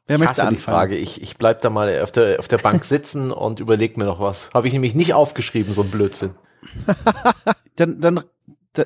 Wer 0.07 0.19
möchte 0.19 0.43
anfangen? 0.43 0.57
die 0.57 0.63
Frage. 0.63 0.97
Ich, 0.97 1.23
ich 1.23 1.39
bleib 1.39 1.61
da 1.61 1.71
mal 1.71 2.03
auf 2.03 2.13
der, 2.13 2.39
auf 2.39 2.49
der 2.49 2.59
Bank 2.59 2.85
sitzen 2.85 3.31
und 3.31 3.61
überleg 3.61 3.97
mir 3.97 4.05
noch 4.05 4.21
was. 4.21 4.51
Habe 4.53 4.67
ich 4.67 4.73
nämlich 4.73 4.95
nicht 4.95 5.15
aufgeschrieben, 5.15 5.73
so 5.73 5.83
ein 5.83 5.91
Blödsinn. 5.91 6.35
dann, 7.77 8.01
dann 8.01 8.25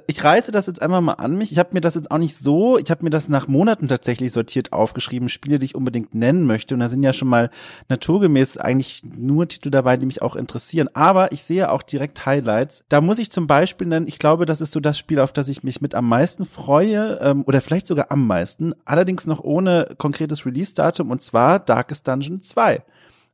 ich 0.07 0.23
reiße 0.23 0.53
das 0.53 0.67
jetzt 0.67 0.83
einmal 0.83 1.01
mal 1.01 1.15
an 1.15 1.37
mich. 1.37 1.53
Ich 1.53 1.59
habe 1.59 1.71
mir 1.73 1.81
das 1.81 1.95
jetzt 1.95 2.11
auch 2.11 2.19
nicht 2.19 2.37
so, 2.37 2.79
ich 2.79 2.91
habe 2.91 3.05
mir 3.05 3.11
das 3.11 3.29
nach 3.29 3.49
Monaten 3.49 3.89
tatsächlich 3.89 4.33
sortiert 4.33 4.73
aufgeschrieben, 4.73 5.29
Spiele, 5.29 5.59
die 5.59 5.67
ich 5.67 5.75
unbedingt 5.75 6.15
nennen 6.15 6.45
möchte. 6.45 6.75
Und 6.75 6.81
da 6.81 6.89
sind 6.89 7.03
ja 7.03 7.13
schon 7.13 7.29
mal 7.29 7.51
naturgemäß 7.89 8.59
eigentlich 8.59 9.03
nur 9.05 9.49
Titel 9.49 9.71
dabei, 9.71 9.97
die 9.97 10.07
mich 10.07 10.23
auch 10.23 10.37
interessieren. 10.37 10.89
Aber 10.93 11.33
ich 11.33 11.43
sehe 11.43 11.71
auch 11.71 11.83
direkt 11.83 12.27
Highlights. 12.27 12.85
Da 12.89 13.01
muss 13.01 13.19
ich 13.19 13.31
zum 13.31 13.47
Beispiel 13.47 13.87
nennen, 13.87 14.09
ich 14.09 14.19
glaube, 14.19 14.47
das 14.47 14.61
ist 14.61 14.73
so 14.73 14.81
das 14.81 14.99
Spiel, 14.99 15.21
auf 15.21 15.33
das 15.33 15.49
ich 15.49 15.63
mich 15.63 15.81
mit 15.81 15.95
am 15.95 16.09
meisten 16.09 16.45
freue, 16.45 17.19
ähm, 17.23 17.45
oder 17.47 17.61
vielleicht 17.61 17.87
sogar 17.87 18.11
am 18.11 18.27
meisten, 18.27 18.75
allerdings 18.85 19.27
noch 19.27 19.43
ohne 19.43 19.95
konkretes 19.99 20.45
Release-Datum, 20.45 21.11
und 21.11 21.23
zwar 21.23 21.59
Darkest 21.59 22.07
Dungeon 22.07 22.43
2 22.43 22.83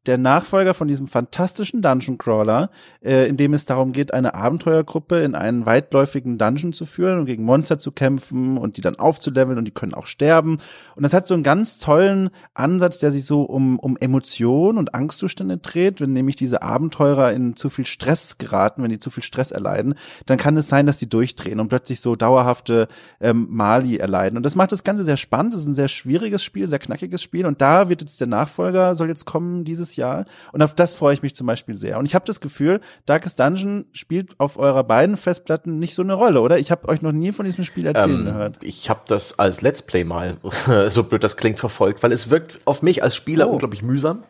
der 0.07 0.19
Nachfolger 0.19 0.75
von 0.75 0.89
diesem 0.89 1.09
fantastischen 1.09 1.81
Dungeon 1.81 2.19
Crawler, 2.19 2.71
äh, 3.03 3.27
in 3.27 3.37
dem 3.37 3.55
es 3.55 3.65
darum 3.65 3.93
geht, 3.93 4.13
eine 4.13 4.35
Abenteuergruppe 4.35 5.21
in 5.21 5.35
einen 5.35 5.65
weitläufigen 5.65 6.37
Dungeon 6.37 6.73
zu 6.73 6.85
führen 6.85 7.21
und 7.21 7.27
gegen 7.27 7.45
Monster 7.45 7.79
zu 7.79 7.91
kämpfen 7.91 8.59
und 8.59 8.77
die 8.77 8.83
dann 8.83 8.97
aufzuleveln 8.97 9.57
und 9.57 9.65
die 9.65 9.71
können 9.71 9.95
auch 9.95 10.07
sterben. 10.07 10.59
Und 10.95 11.03
das 11.03 11.15
hat 11.15 11.27
so 11.27 11.35
einen 11.35 11.43
ganz 11.43 11.79
tollen 11.79 12.31
Ansatz, 12.53 12.99
der 12.99 13.13
sich 13.13 13.25
so 13.25 13.43
um, 13.43 13.79
um 13.79 13.97
Emotionen 13.97 14.79
und 14.79 14.95
Angstzustände 14.95 15.57
dreht. 15.57 16.01
Wenn 16.01 16.13
nämlich 16.13 16.37
diese 16.37 16.63
Abenteurer 16.63 17.33
in 17.33 17.57
zu 17.57 17.71
viel 17.71 17.87
Stress 17.87 18.37
geraten, 18.37 18.83
wenn 18.83 18.91
die 18.91 18.99
zu 18.99 19.11
viel 19.11 19.23
Stress 19.23 19.53
erleiden, 19.53 19.95
dann 20.27 20.37
kann 20.39 20.57
es 20.57 20.69
sein, 20.69 20.87
dass 20.87 20.99
die 20.99 21.09
durchdrehen 21.09 21.61
und 21.61 21.69
plötzlich 21.69 22.01
so 22.01 22.15
dauerhafte 22.15 22.89
ähm, 23.21 23.47
Mali 23.51 23.97
erleiden. 23.97 24.37
Und 24.37 24.45
das 24.45 24.57
macht 24.57 24.73
das 24.73 24.85
Ganze 24.85 25.05
sehr 25.05 25.17
spannend. 25.17 25.55
Das 25.55 25.63
ist 25.63 25.69
ein 25.69 25.75
sehr 25.75 25.89
schwieriges 25.89 26.43
Spiel, 26.43 26.69
sehr 26.69 26.79
knackiges 26.79 27.23
Spiel. 27.23 27.47
Und 27.47 27.63
da 27.63 27.89
wird 27.89 28.03
jetzt 28.03 28.21
der 28.21 28.27
Nachfolger, 28.27 28.95
soll 28.95 29.09
jetzt 29.09 29.25
kommen 29.25 29.65
dieses 29.65 29.94
Jahr. 29.97 30.25
Und 30.53 30.63
auf 30.63 30.75
das 30.75 30.95
freue 30.95 31.15
ich 31.15 31.23
mich 31.23 31.35
zum 31.35 31.47
Beispiel 31.47 31.75
sehr. 31.75 31.99
Und 31.99 32.07
ich 32.07 32.15
habe 32.15 32.25
das 32.25 32.41
Gefühl, 32.41 32.81
Darkest 33.07 33.41
Dungeon 33.41 33.87
spielt 33.93 34.39
auf 34.39 34.59
eurer 34.59 34.85
beiden 34.85 35.17
Festplatten 35.17 35.79
nicht 35.79 35.95
so 35.95 36.03
eine 36.03 36.15
Rolle, 36.15 36.41
oder? 36.41 36.59
Ich 36.59 36.71
habe 36.71 36.89
euch 36.89 37.03
noch 37.03 37.13
nie 37.13 37.33
von 37.33 37.45
diesem 37.45 37.65
Spiel 37.65 37.87
erzählen 37.87 38.21
ähm, 38.21 38.25
gehört. 38.25 38.57
Ich 38.63 38.91
habe 38.91 39.01
das 39.07 39.39
als 39.39 39.63
Let's 39.63 39.83
Play 39.83 40.05
mal, 40.05 40.37
so 40.89 41.05
blöd 41.05 41.25
das 41.25 41.37
klingt, 41.37 41.61
verfolgt, 41.61 42.03
weil 42.03 42.13
es 42.13 42.31
wirkt 42.31 42.61
auf 42.65 42.83
mich 42.83 43.03
als 43.03 43.17
Spieler 43.17 43.49
oh. 43.49 43.53
unglaublich 43.53 43.83
mühsam. 43.83 44.25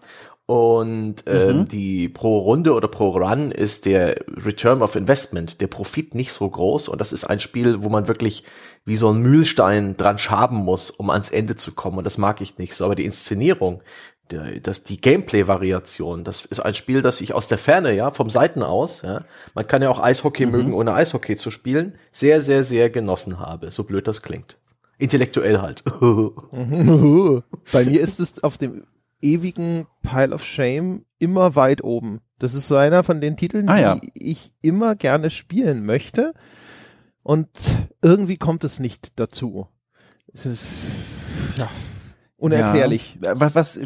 Und 0.47 1.25
ähm, 1.27 1.61
mhm. 1.61 1.69
die 1.69 2.11
pro 2.11 2.39
Runde 2.41 2.75
oder 2.75 2.87
pro 2.87 3.09
Run 3.17 3.51
ist 3.51 3.87
der 3.87 4.17
Return 4.29 4.83
of 4.83 4.95
Investment, 4.95 5.63
der 5.63 5.69
Profit 5.69 6.15
nicht 6.15 6.35
so 6.35 6.49
groß. 6.51 6.89
Und 6.89 7.01
das 7.01 7.15
ist 7.15 7.25
ein 7.25 7.41
Spiel, 7.41 7.83
wo 7.83 7.89
man 7.89 8.09
wirklich 8.09 8.45
wie 8.85 8.99
so 8.99 9.11
ein 9.11 9.23
Mühlstein 9.23 9.97
dran 9.97 10.19
schaben 10.19 10.57
muss, 10.57 10.91
um 10.91 11.09
ans 11.09 11.31
Ende 11.31 11.57
zu 11.57 11.73
kommen. 11.73 11.97
Und 11.97 12.05
das 12.05 12.19
mag 12.19 12.43
ich 12.43 12.59
nicht 12.59 12.75
so. 12.75 12.85
Aber 12.85 12.95
die 12.95 13.07
Inszenierung, 13.07 13.83
der, 14.31 14.61
das, 14.61 14.85
die 14.85 15.01
Gameplay-Variation, 15.01 16.25
das 16.25 16.45
ist 16.45 16.61
ein 16.61 16.75
Spiel, 16.75 17.03
das 17.03 17.21
ich 17.21 17.35
aus 17.35 17.49
der 17.49 17.59
Ferne, 17.59 17.93
ja, 17.93 18.11
vom 18.11 18.31
Seiten 18.31 18.63
aus, 18.63 19.03
ja, 19.03 19.25
man 19.55 19.67
kann 19.67 19.83
ja 19.83 19.91
auch 19.91 20.01
Eishockey 20.01 20.47
mhm. 20.47 20.53
mögen, 20.53 20.75
ohne 20.75 20.95
Eishockey 20.95 21.37
zu 21.37 21.51
spielen, 21.51 21.95
sehr, 22.11 22.41
sehr, 22.41 22.65
sehr 22.65 22.91
genossen 22.91 23.39
habe, 23.39 23.71
so 23.71 23.85
blöd 23.85 24.09
das 24.09 24.23
klingt. 24.23 24.57
Intellektuell 24.99 25.61
halt. 25.61 25.83
Bei 27.73 27.85
mir 27.85 28.01
ist 28.01 28.21
es 28.21 28.43
auf 28.43 28.59
dem 28.59 28.85
ewigen 29.21 29.87
Pile 30.03 30.35
of 30.35 30.45
Shame 30.45 31.05
immer 31.19 31.57
weit 31.57 31.83
oben. 31.83 32.21
Das 32.39 32.55
ist 32.55 32.69
so 32.69 32.77
einer 32.77 33.03
von 33.05 33.21
den 33.21 33.37
Titeln, 33.37 33.69
ah, 33.69 33.81
ja. 33.81 33.95
die 33.97 34.11
ich 34.15 34.53
immer 34.61 34.95
gerne 34.95 35.31
spielen 35.31 35.85
möchte. 35.85 36.35
Und 37.23 37.49
irgendwie 38.03 38.37
kommt 38.37 38.65
es 38.65 38.81
nicht 38.81 39.19
dazu. 39.19 39.67
Es 40.33 40.47
ist, 40.47 40.61
ja, 41.57 41.69
unerklärlich. 42.37 43.19
Ja, 43.23 43.55
was, 43.55 43.81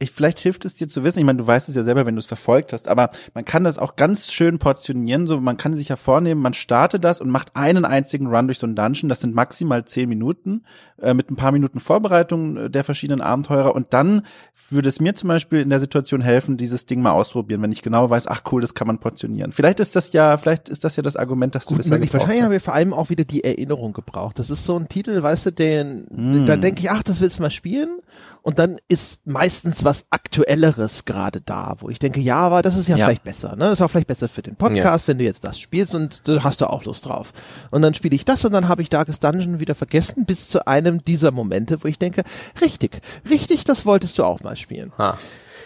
ich, 0.00 0.12
vielleicht 0.12 0.38
hilft 0.38 0.64
es 0.64 0.74
dir 0.74 0.88
zu 0.88 1.04
wissen, 1.04 1.18
ich 1.18 1.24
meine, 1.24 1.38
du 1.38 1.46
weißt 1.46 1.68
es 1.68 1.76
ja 1.76 1.84
selber, 1.84 2.06
wenn 2.06 2.16
du 2.16 2.20
es 2.20 2.26
verfolgt 2.26 2.72
hast, 2.72 2.88
aber 2.88 3.10
man 3.34 3.44
kann 3.44 3.64
das 3.64 3.78
auch 3.78 3.96
ganz 3.96 4.32
schön 4.32 4.58
portionieren, 4.58 5.26
so 5.26 5.40
man 5.40 5.58
kann 5.58 5.74
sich 5.74 5.88
ja 5.88 5.96
vornehmen, 5.96 6.40
man 6.40 6.54
startet 6.54 7.04
das 7.04 7.20
und 7.20 7.28
macht 7.28 7.54
einen 7.54 7.84
einzigen 7.84 8.26
Run 8.26 8.46
durch 8.46 8.58
so 8.58 8.66
einen 8.66 8.76
Dungeon, 8.76 9.10
das 9.10 9.20
sind 9.20 9.34
maximal 9.34 9.84
zehn 9.84 10.08
Minuten, 10.08 10.64
äh, 11.02 11.12
mit 11.12 11.30
ein 11.30 11.36
paar 11.36 11.52
Minuten 11.52 11.80
Vorbereitung 11.80 12.72
der 12.72 12.82
verschiedenen 12.82 13.20
Abenteurer 13.20 13.74
und 13.74 13.92
dann 13.92 14.22
würde 14.70 14.88
es 14.88 15.00
mir 15.00 15.14
zum 15.14 15.28
Beispiel 15.28 15.60
in 15.60 15.68
der 15.68 15.80
Situation 15.80 16.22
helfen, 16.22 16.56
dieses 16.56 16.86
Ding 16.86 17.02
mal 17.02 17.12
ausprobieren, 17.12 17.60
wenn 17.60 17.72
ich 17.72 17.82
genau 17.82 18.08
weiß, 18.08 18.26
ach 18.28 18.42
cool, 18.52 18.60
das 18.62 18.74
kann 18.74 18.86
man 18.86 18.98
portionieren. 18.98 19.52
Vielleicht 19.52 19.80
ist 19.80 19.96
das 19.96 20.12
ja, 20.12 20.36
vielleicht 20.38 20.68
ist 20.68 20.84
das 20.84 20.96
ja 20.96 21.02
das 21.02 21.16
Argument, 21.16 21.54
dass 21.54 21.66
du 21.66 21.74
Gut, 21.74 21.84
bisher 21.84 22.00
Wahrscheinlich 22.12 22.42
haben 22.42 22.52
wir 22.52 22.60
vor 22.60 22.74
allem 22.74 22.92
auch 22.92 23.10
wieder 23.10 23.24
die 23.24 23.44
Erinnerung 23.44 23.92
gebraucht. 23.92 24.38
Das 24.38 24.48
ist 24.48 24.64
so 24.64 24.76
ein 24.76 24.88
Titel, 24.88 25.22
weißt 25.22 25.46
du, 25.46 25.50
den, 25.52 26.06
mm. 26.10 26.46
da 26.46 26.56
denke 26.56 26.80
ich, 26.80 26.90
ach, 26.90 27.02
das 27.02 27.20
willst 27.20 27.38
du 27.38 27.42
mal 27.42 27.50
spielen 27.50 27.98
und 28.42 28.58
dann 28.58 28.76
ist 28.88 29.26
meistens 29.26 29.84
was 29.84 29.89
Aktuelleres 30.10 31.04
gerade 31.04 31.40
da, 31.40 31.76
wo 31.78 31.88
ich 31.90 31.98
denke, 31.98 32.20
ja, 32.20 32.36
aber 32.36 32.62
das 32.62 32.76
ist 32.76 32.88
ja, 32.88 32.96
ja, 32.96 33.06
vielleicht 33.06 33.24
besser, 33.24 33.50
ne? 33.50 33.64
Das 33.64 33.74
ist 33.74 33.82
auch 33.82 33.90
vielleicht 33.90 34.06
besser 34.06 34.28
für 34.28 34.42
den 34.42 34.56
Podcast, 34.56 35.06
ja. 35.06 35.12
wenn 35.12 35.18
du 35.18 35.24
jetzt 35.24 35.44
das 35.44 35.58
spielst 35.60 35.94
und 35.94 36.26
da 36.28 36.42
hast 36.42 36.60
du 36.60 36.66
auch 36.66 36.84
Lust 36.84 37.06
drauf. 37.06 37.32
Und 37.70 37.82
dann 37.82 37.94
spiele 37.94 38.14
ich 38.14 38.24
das 38.24 38.44
und 38.44 38.52
dann 38.52 38.68
habe 38.68 38.82
ich 38.82 38.90
Darkest 38.90 39.22
Dungeon 39.24 39.60
wieder 39.60 39.74
vergessen, 39.74 40.24
bis 40.26 40.48
zu 40.48 40.66
einem 40.66 41.04
dieser 41.04 41.30
Momente, 41.30 41.82
wo 41.82 41.88
ich 41.88 41.98
denke, 41.98 42.22
richtig, 42.60 43.00
richtig, 43.28 43.64
das 43.64 43.86
wolltest 43.86 44.18
du 44.18 44.24
auch 44.24 44.40
mal 44.40 44.56
spielen. 44.56 44.92
Ha. 44.98 45.18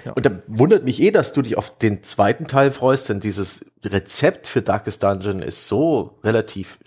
Ja. 0.04 0.12
Und 0.12 0.26
da 0.26 0.42
wundert 0.46 0.84
mich 0.84 1.00
eh, 1.00 1.10
dass 1.10 1.32
du 1.32 1.42
dich 1.42 1.56
auf 1.56 1.78
den 1.78 2.02
zweiten 2.02 2.46
Teil 2.46 2.72
freust, 2.72 3.08
denn 3.08 3.20
dieses 3.20 3.64
Rezept 3.82 4.46
für 4.46 4.60
Darkest 4.60 5.02
Dungeon 5.02 5.40
ist 5.40 5.66
so 5.66 6.18
relativ 6.22 6.78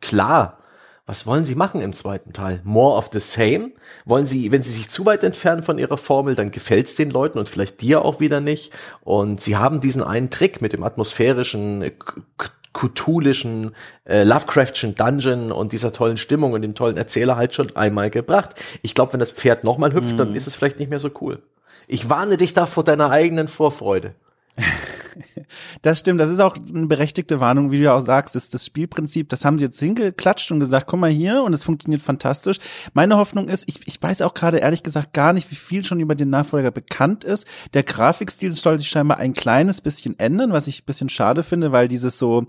klar 0.00 0.61
was 1.04 1.26
wollen 1.26 1.44
Sie 1.44 1.56
machen 1.56 1.80
im 1.80 1.92
zweiten 1.92 2.32
Teil? 2.32 2.60
More 2.62 2.96
of 2.96 3.10
the 3.12 3.18
same? 3.18 3.72
Wollen 4.04 4.26
Sie, 4.26 4.52
wenn 4.52 4.62
Sie 4.62 4.72
sich 4.72 4.88
zu 4.88 5.04
weit 5.04 5.24
entfernen 5.24 5.62
von 5.62 5.78
Ihrer 5.78 5.98
Formel, 5.98 6.36
dann 6.36 6.52
gefällt's 6.52 6.94
den 6.94 7.10
Leuten 7.10 7.38
und 7.38 7.48
vielleicht 7.48 7.80
dir 7.80 8.04
auch 8.04 8.20
wieder 8.20 8.40
nicht. 8.40 8.72
Und 9.02 9.40
Sie 9.40 9.56
haben 9.56 9.80
diesen 9.80 10.04
einen 10.04 10.30
Trick 10.30 10.62
mit 10.62 10.72
dem 10.72 10.84
atmosphärischen, 10.84 11.90
cthulhischen, 12.72 13.74
äh, 14.04 14.22
Lovecraftschen 14.22 14.94
Dungeon 14.94 15.50
und 15.50 15.72
dieser 15.72 15.92
tollen 15.92 16.18
Stimmung 16.18 16.52
und 16.52 16.62
dem 16.62 16.74
tollen 16.74 16.96
Erzähler 16.96 17.36
halt 17.36 17.54
schon 17.54 17.74
einmal 17.76 18.10
gebracht. 18.10 18.54
Ich 18.82 18.94
glaube, 18.94 19.12
wenn 19.14 19.20
das 19.20 19.32
Pferd 19.32 19.64
nochmal 19.64 19.92
hüpft, 19.92 20.14
mm. 20.14 20.18
dann 20.18 20.30
mhm. 20.30 20.36
ist 20.36 20.46
es 20.46 20.54
vielleicht 20.54 20.78
nicht 20.78 20.88
mehr 20.88 20.98
so 21.00 21.10
cool. 21.20 21.42
Ich 21.88 22.08
warne 22.08 22.36
dich 22.36 22.54
da 22.54 22.66
vor 22.66 22.84
deiner 22.84 23.10
eigenen 23.10 23.48
Vorfreude. 23.48 24.14
Das 25.82 25.98
stimmt, 25.98 26.20
das 26.20 26.30
ist 26.30 26.40
auch 26.40 26.56
eine 26.56 26.86
berechtigte 26.86 27.40
Warnung, 27.40 27.70
wie 27.70 27.80
du 27.80 27.92
auch 27.92 28.00
sagst, 28.00 28.36
ist 28.36 28.54
das 28.54 28.66
Spielprinzip, 28.66 29.28
das 29.28 29.44
haben 29.44 29.58
sie 29.58 29.64
jetzt 29.64 29.80
hingeklatscht 29.80 30.50
und 30.52 30.60
gesagt, 30.60 30.86
komm 30.86 31.00
mal 31.00 31.10
hier 31.10 31.42
und 31.42 31.52
es 31.52 31.64
funktioniert 31.64 32.02
fantastisch. 32.02 32.58
Meine 32.94 33.16
Hoffnung 33.16 33.48
ist, 33.48 33.64
ich, 33.66 33.86
ich 33.86 34.00
weiß 34.00 34.22
auch 34.22 34.34
gerade 34.34 34.58
ehrlich 34.58 34.82
gesagt 34.82 35.12
gar 35.12 35.32
nicht, 35.32 35.50
wie 35.50 35.56
viel 35.56 35.84
schon 35.84 36.00
über 36.00 36.14
den 36.14 36.30
Nachfolger 36.30 36.70
bekannt 36.70 37.24
ist. 37.24 37.46
Der 37.74 37.82
Grafikstil 37.82 38.52
soll 38.52 38.78
sich 38.78 38.88
scheinbar 38.88 39.18
ein 39.18 39.34
kleines 39.34 39.80
bisschen 39.80 40.18
ändern, 40.18 40.52
was 40.52 40.66
ich 40.66 40.82
ein 40.82 40.86
bisschen 40.86 41.08
schade 41.08 41.42
finde, 41.42 41.72
weil 41.72 41.88
dieses 41.88 42.18
so, 42.18 42.44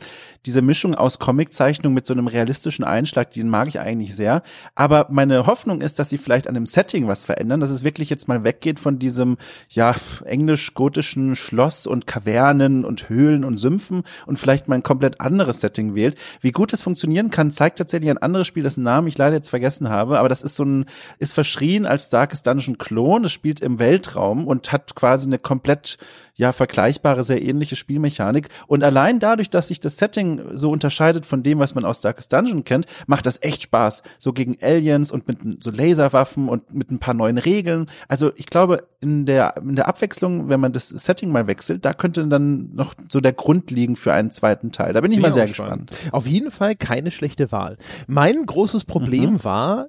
diese 0.46 0.62
Mischung 0.62 0.96
aus 0.96 1.20
Comiczeichnung 1.20 1.94
mit 1.94 2.06
so 2.06 2.14
einem 2.14 2.28
realistischen 2.28 2.86
Einschlag, 2.86 3.32
den 3.32 3.50
mag 3.50 3.68
ich 3.68 3.80
eigentlich 3.80 4.16
sehr. 4.16 4.44
Aber 4.76 5.08
meine 5.10 5.46
Hoffnung 5.48 5.82
ist, 5.82 6.00
dass 6.00 6.10
sie 6.10 6.18
vielleicht 6.18 6.48
an 6.48 6.54
dem 6.54 6.66
Setting 6.66 7.08
was 7.08 7.24
verändern, 7.24 7.60
dass 7.60 7.72
es 7.72 7.84
wirklich 7.84 8.10
jetzt 8.10 8.28
mal 8.28 8.44
weggeht 8.44 8.80
von 8.80 9.00
diesem, 9.00 9.38
ja, 9.70 9.96
englisch-gotischen 10.26 11.36
Schloss 11.36 11.88
und 11.88 12.08
Kavernen 12.08 12.53
und 12.62 13.10
Höhlen 13.10 13.44
und 13.44 13.58
Sümpfen 13.58 14.04
und 14.26 14.38
vielleicht 14.38 14.68
mal 14.68 14.76
ein 14.76 14.84
komplett 14.84 15.22
anderes 15.22 15.62
Setting 15.62 15.96
wählt. 15.96 16.18
Wie 16.42 16.52
gut 16.52 16.74
es 16.74 16.82
funktionieren 16.82 17.32
kann, 17.32 17.52
zeigt 17.52 17.78
tatsächlich 17.78 18.10
ein 18.10 18.18
anderes 18.18 18.48
Spiel, 18.48 18.64
dessen 18.64 18.84
Namen 18.84 19.08
ich 19.08 19.18
leider 19.18 19.36
jetzt 19.36 19.50
vergessen 19.50 19.90
habe, 19.90 20.20
aber 20.20 20.30
das 20.30 20.44
ist 20.44 20.56
so 20.56 20.64
ein, 20.64 20.86
ist 21.20 21.34
verschrien 21.34 21.86
als 21.86 22.10
Darkest 22.10 22.48
Dungeon 22.48 22.78
Klon. 22.78 23.26
Es 23.26 23.32
spielt 23.32 23.60
im 23.60 23.80
Weltraum 23.80 24.48
und 24.48 24.72
hat 24.72 24.96
quasi 24.96 25.28
eine 25.28 25.40
komplett 25.40 25.98
ja 26.36 26.52
vergleichbare, 26.52 27.24
sehr 27.24 27.42
ähnliche 27.44 27.76
Spielmechanik. 27.76 28.50
Und 28.68 28.84
allein 28.84 29.20
dadurch, 29.20 29.50
dass 29.50 29.68
sich 29.68 29.80
das 29.80 29.98
Setting 29.98 30.42
so 30.56 30.72
unterscheidet 30.72 31.26
von 31.26 31.44
dem, 31.44 31.60
was 31.60 31.76
man 31.76 31.86
aus 31.86 32.02
Darkest 32.02 32.34
Dungeon 32.34 32.64
kennt, 32.64 32.88
macht 33.06 33.26
das 33.26 33.42
echt 33.42 33.64
Spaß. 33.64 34.02
So 34.18 34.34
gegen 34.34 34.58
Aliens 34.62 35.12
und 35.12 35.28
mit 35.28 35.64
so 35.64 35.70
Laserwaffen 35.70 36.50
und 36.50 36.74
mit 36.74 36.92
ein 36.92 37.00
paar 37.00 37.14
neuen 37.14 37.38
Regeln. 37.38 37.88
Also 38.08 38.32
ich 38.36 38.48
glaube, 38.48 38.88
in 39.00 39.26
der, 39.26 39.56
in 39.58 39.76
der 39.76 39.88
Abwechslung, 39.88 40.50
wenn 40.50 40.60
man 40.60 40.74
das 40.74 40.90
Setting 40.90 41.32
mal 41.32 41.48
wechselt, 41.48 41.86
da 41.86 41.94
könnte 41.94 42.26
dann 42.28 42.43
noch 42.44 42.94
so 43.10 43.20
der 43.20 43.34
Grund 43.34 43.72
liegen 43.72 43.96
für 43.96 44.14
einen 44.14 44.32
zweiten 44.32 44.72
Teil. 44.72 44.94
Da 44.94 45.02
bin 45.02 45.12
ich 45.12 45.18
bin 45.18 45.24
mal 45.24 45.32
sehr 45.32 45.48
gespannt. 45.48 45.92
Auf 46.12 46.28
jeden 46.28 46.52
Fall 46.52 46.76
keine 46.76 47.12
schlechte 47.12 47.52
Wahl. 47.52 47.78
Mein 48.08 48.46
großes 48.46 48.86
Problem 48.86 49.34
mhm. 49.34 49.44
war, 49.44 49.88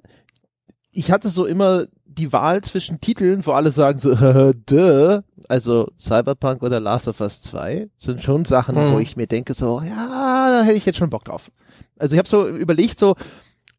ich 0.91 1.11
hatte 1.11 1.29
so 1.29 1.45
immer 1.45 1.85
die 2.05 2.31
Wahl 2.31 2.61
zwischen 2.61 3.01
Titeln, 3.01 3.45
wo 3.45 3.51
alle 3.51 3.71
sagen 3.71 3.99
so, 3.99 4.15
duh, 4.65 5.19
also 5.49 5.89
Cyberpunk 5.99 6.63
oder 6.63 6.79
Last 6.79 7.07
of 7.07 7.19
Us 7.19 7.41
2, 7.41 7.89
sind 7.99 8.23
schon 8.23 8.45
Sachen, 8.45 8.75
mhm. 8.75 8.93
wo 8.93 8.99
ich 8.99 9.17
mir 9.17 9.27
denke 9.27 9.53
so, 9.53 9.81
ja, 9.81 10.49
da 10.49 10.63
hätte 10.63 10.77
ich 10.77 10.85
jetzt 10.85 10.97
schon 10.97 11.09
Bock 11.09 11.25
drauf. 11.25 11.51
Also 11.97 12.13
ich 12.13 12.19
habe 12.19 12.29
so 12.29 12.47
überlegt 12.47 12.99
so, 12.99 13.15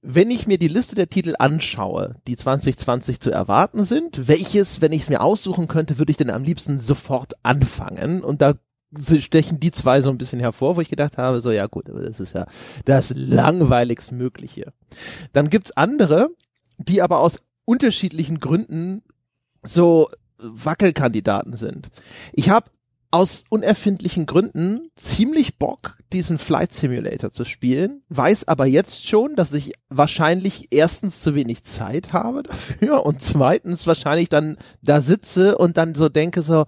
wenn 0.03 0.31
ich 0.31 0.47
mir 0.47 0.59
die 0.59 0.69
Liste 0.69 0.95
der 0.95 1.09
Titel 1.09 1.35
anschaue, 1.39 2.17
die 2.27 2.37
2020 2.37 3.21
zu 3.21 3.31
erwarten 3.31 3.85
sind, 3.85 4.29
welches, 4.29 4.81
wenn 4.81 4.93
ich 4.93 5.03
es 5.03 5.09
mir 5.09 5.21
aussuchen 5.21 5.69
könnte, 5.69 5.99
würde 5.99 6.11
ich 6.11 6.17
denn 6.17 6.31
am 6.31 6.45
liebsten 6.45 6.79
sofort 6.79 7.35
anfangen? 7.43 8.23
Und 8.23 8.43
da 8.43 8.55
stechen 8.97 9.61
die 9.61 9.73
zwei 9.73 10.01
so 10.01 10.11
ein 10.11 10.19
bisschen 10.19 10.41
hervor, 10.41 10.77
wo 10.77 10.81
ich 10.81 10.89
gedacht 10.89 11.19
habe, 11.19 11.41
so 11.41 11.51
ja 11.51 11.67
gut, 11.67 11.91
aber 11.91 12.03
das 12.03 12.21
ist 12.21 12.35
ja 12.35 12.47
das 12.85 13.13
langweiligst 13.15 14.13
Mögliche. 14.13 14.73
Dann 15.33 15.51
gibt's 15.51 15.77
andere, 15.77 16.29
die 16.79 17.03
aber 17.03 17.19
aus 17.21 17.41
unterschiedlichen 17.65 18.39
Gründen 18.39 19.03
so 19.63 20.09
Wackelkandidaten 20.39 21.55
sind. 21.55 21.89
Ich 22.33 22.51
habe 22.51 22.71
aus 23.17 23.45
unerfindlichen 23.49 24.27
Gründen 24.27 24.91
ziemlich 24.95 25.59
Bock, 25.59 25.97
diesen 26.13 26.37
Flight 26.37 26.75
Simulator 26.75 27.31
zu 27.31 27.47
spielen, 27.47 28.03
weiß 28.11 28.47
aber 28.47 28.67
jetzt 28.67 29.09
schon, 29.09 29.37
dass 29.37 29.55
ich 29.55 29.73
wahrscheinlich 29.89 30.67
erstens 30.71 31.23
zu 31.23 31.35
wenig 31.35 31.65
Zeit 31.65 32.13
habe 32.13 32.43
dafür 32.43 33.07
und 33.07 33.23
zweitens 33.23 33.87
wahrscheinlich 33.87 34.29
dann 34.29 34.59
da 34.83 35.01
sitze 35.01 35.57
und 35.57 35.79
dann 35.79 35.95
so 35.95 36.11
denke 36.11 36.43
so, 36.43 36.67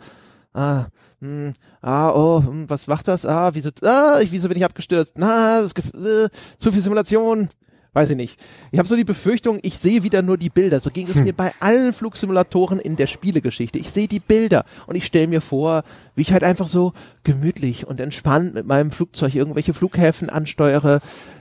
ah, 0.54 0.86
hm, 1.20 1.52
ah, 1.82 2.12
oh, 2.12 2.42
hm, 2.42 2.70
was 2.70 2.86
macht 2.86 3.08
das? 3.08 3.26
Ah, 3.26 3.50
wieso, 3.52 3.68
ah, 3.82 4.18
wieso 4.22 4.48
bin 4.48 4.56
ich 4.56 4.64
abgestürzt? 4.64 5.18
Na, 5.18 5.60
das, 5.60 5.72
äh, 5.74 6.30
zu 6.56 6.72
viel 6.72 6.80
Simulation, 6.80 7.50
weiß 7.98 8.10
ich 8.10 8.16
nicht. 8.16 8.40
Ich 8.70 8.78
habe 8.78 8.88
so 8.88 8.94
die 8.94 9.04
Befürchtung, 9.04 9.58
ich 9.62 9.76
sehe 9.76 10.04
wieder 10.04 10.22
nur 10.22 10.38
die 10.38 10.50
Bilder. 10.50 10.78
So 10.78 10.90
ging 10.90 11.08
es 11.08 11.16
hm. 11.16 11.24
mir 11.24 11.32
bei 11.32 11.52
allen 11.58 11.92
Flugsimulatoren 11.92 12.78
in 12.78 12.94
der 12.94 13.08
Spielegeschichte. 13.08 13.78
Ich 13.80 13.90
sehe 13.90 14.06
die 14.06 14.20
Bilder 14.20 14.64
und 14.86 14.94
ich 14.94 15.04
stelle 15.04 15.26
mir 15.26 15.40
vor, 15.40 15.82
wie 16.14 16.22
ich 16.22 16.32
halt 16.32 16.44
einfach 16.44 16.68
so 16.68 16.92
gemütlich 17.24 17.88
und 17.88 17.98
entspannt 17.98 18.54
mit 18.54 18.66
meinem 18.66 18.92
Flugzeug 18.92 19.34
irgendwelche 19.34 19.74
Flughäfen 19.74 20.30
ansteuere, 20.30 21.00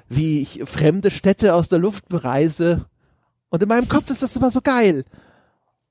wie 0.10 0.42
ich 0.42 0.62
fremde 0.66 1.12
Städte 1.12 1.54
aus 1.54 1.70
der 1.70 1.78
Luft 1.78 2.10
bereise. 2.10 2.86
Und 3.50 3.62
in 3.62 3.70
meinem 3.70 3.88
Kopf 3.88 4.10
ist 4.10 4.24
das 4.24 4.36
immer 4.36 4.50
so 4.50 4.62
geil. 4.62 5.06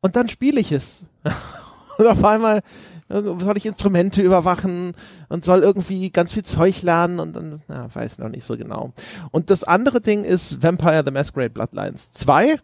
Und 0.00 0.16
dann 0.16 0.29
spiele 0.29 0.61
ich 0.61 0.72
es. 0.72 1.05
und 1.98 2.07
auf 2.09 2.24
einmal 2.24 2.62
soll 3.08 3.56
ich 3.56 3.66
Instrumente 3.66 4.22
überwachen 4.22 4.94
und 5.28 5.44
soll 5.44 5.60
irgendwie 5.60 6.10
ganz 6.10 6.32
viel 6.32 6.42
Zeug 6.42 6.82
lernen 6.82 7.20
und 7.20 7.36
dann, 7.36 7.62
ja, 7.68 7.94
weiß 7.94 8.18
noch 8.18 8.28
nicht 8.28 8.44
so 8.44 8.56
genau. 8.56 8.92
Und 9.30 9.50
das 9.50 9.64
andere 9.64 10.00
Ding 10.00 10.24
ist 10.24 10.62
Vampire 10.62 11.02
the 11.04 11.12
Masquerade 11.12 11.50
Bloodlines 11.50 12.10
2. 12.12 12.56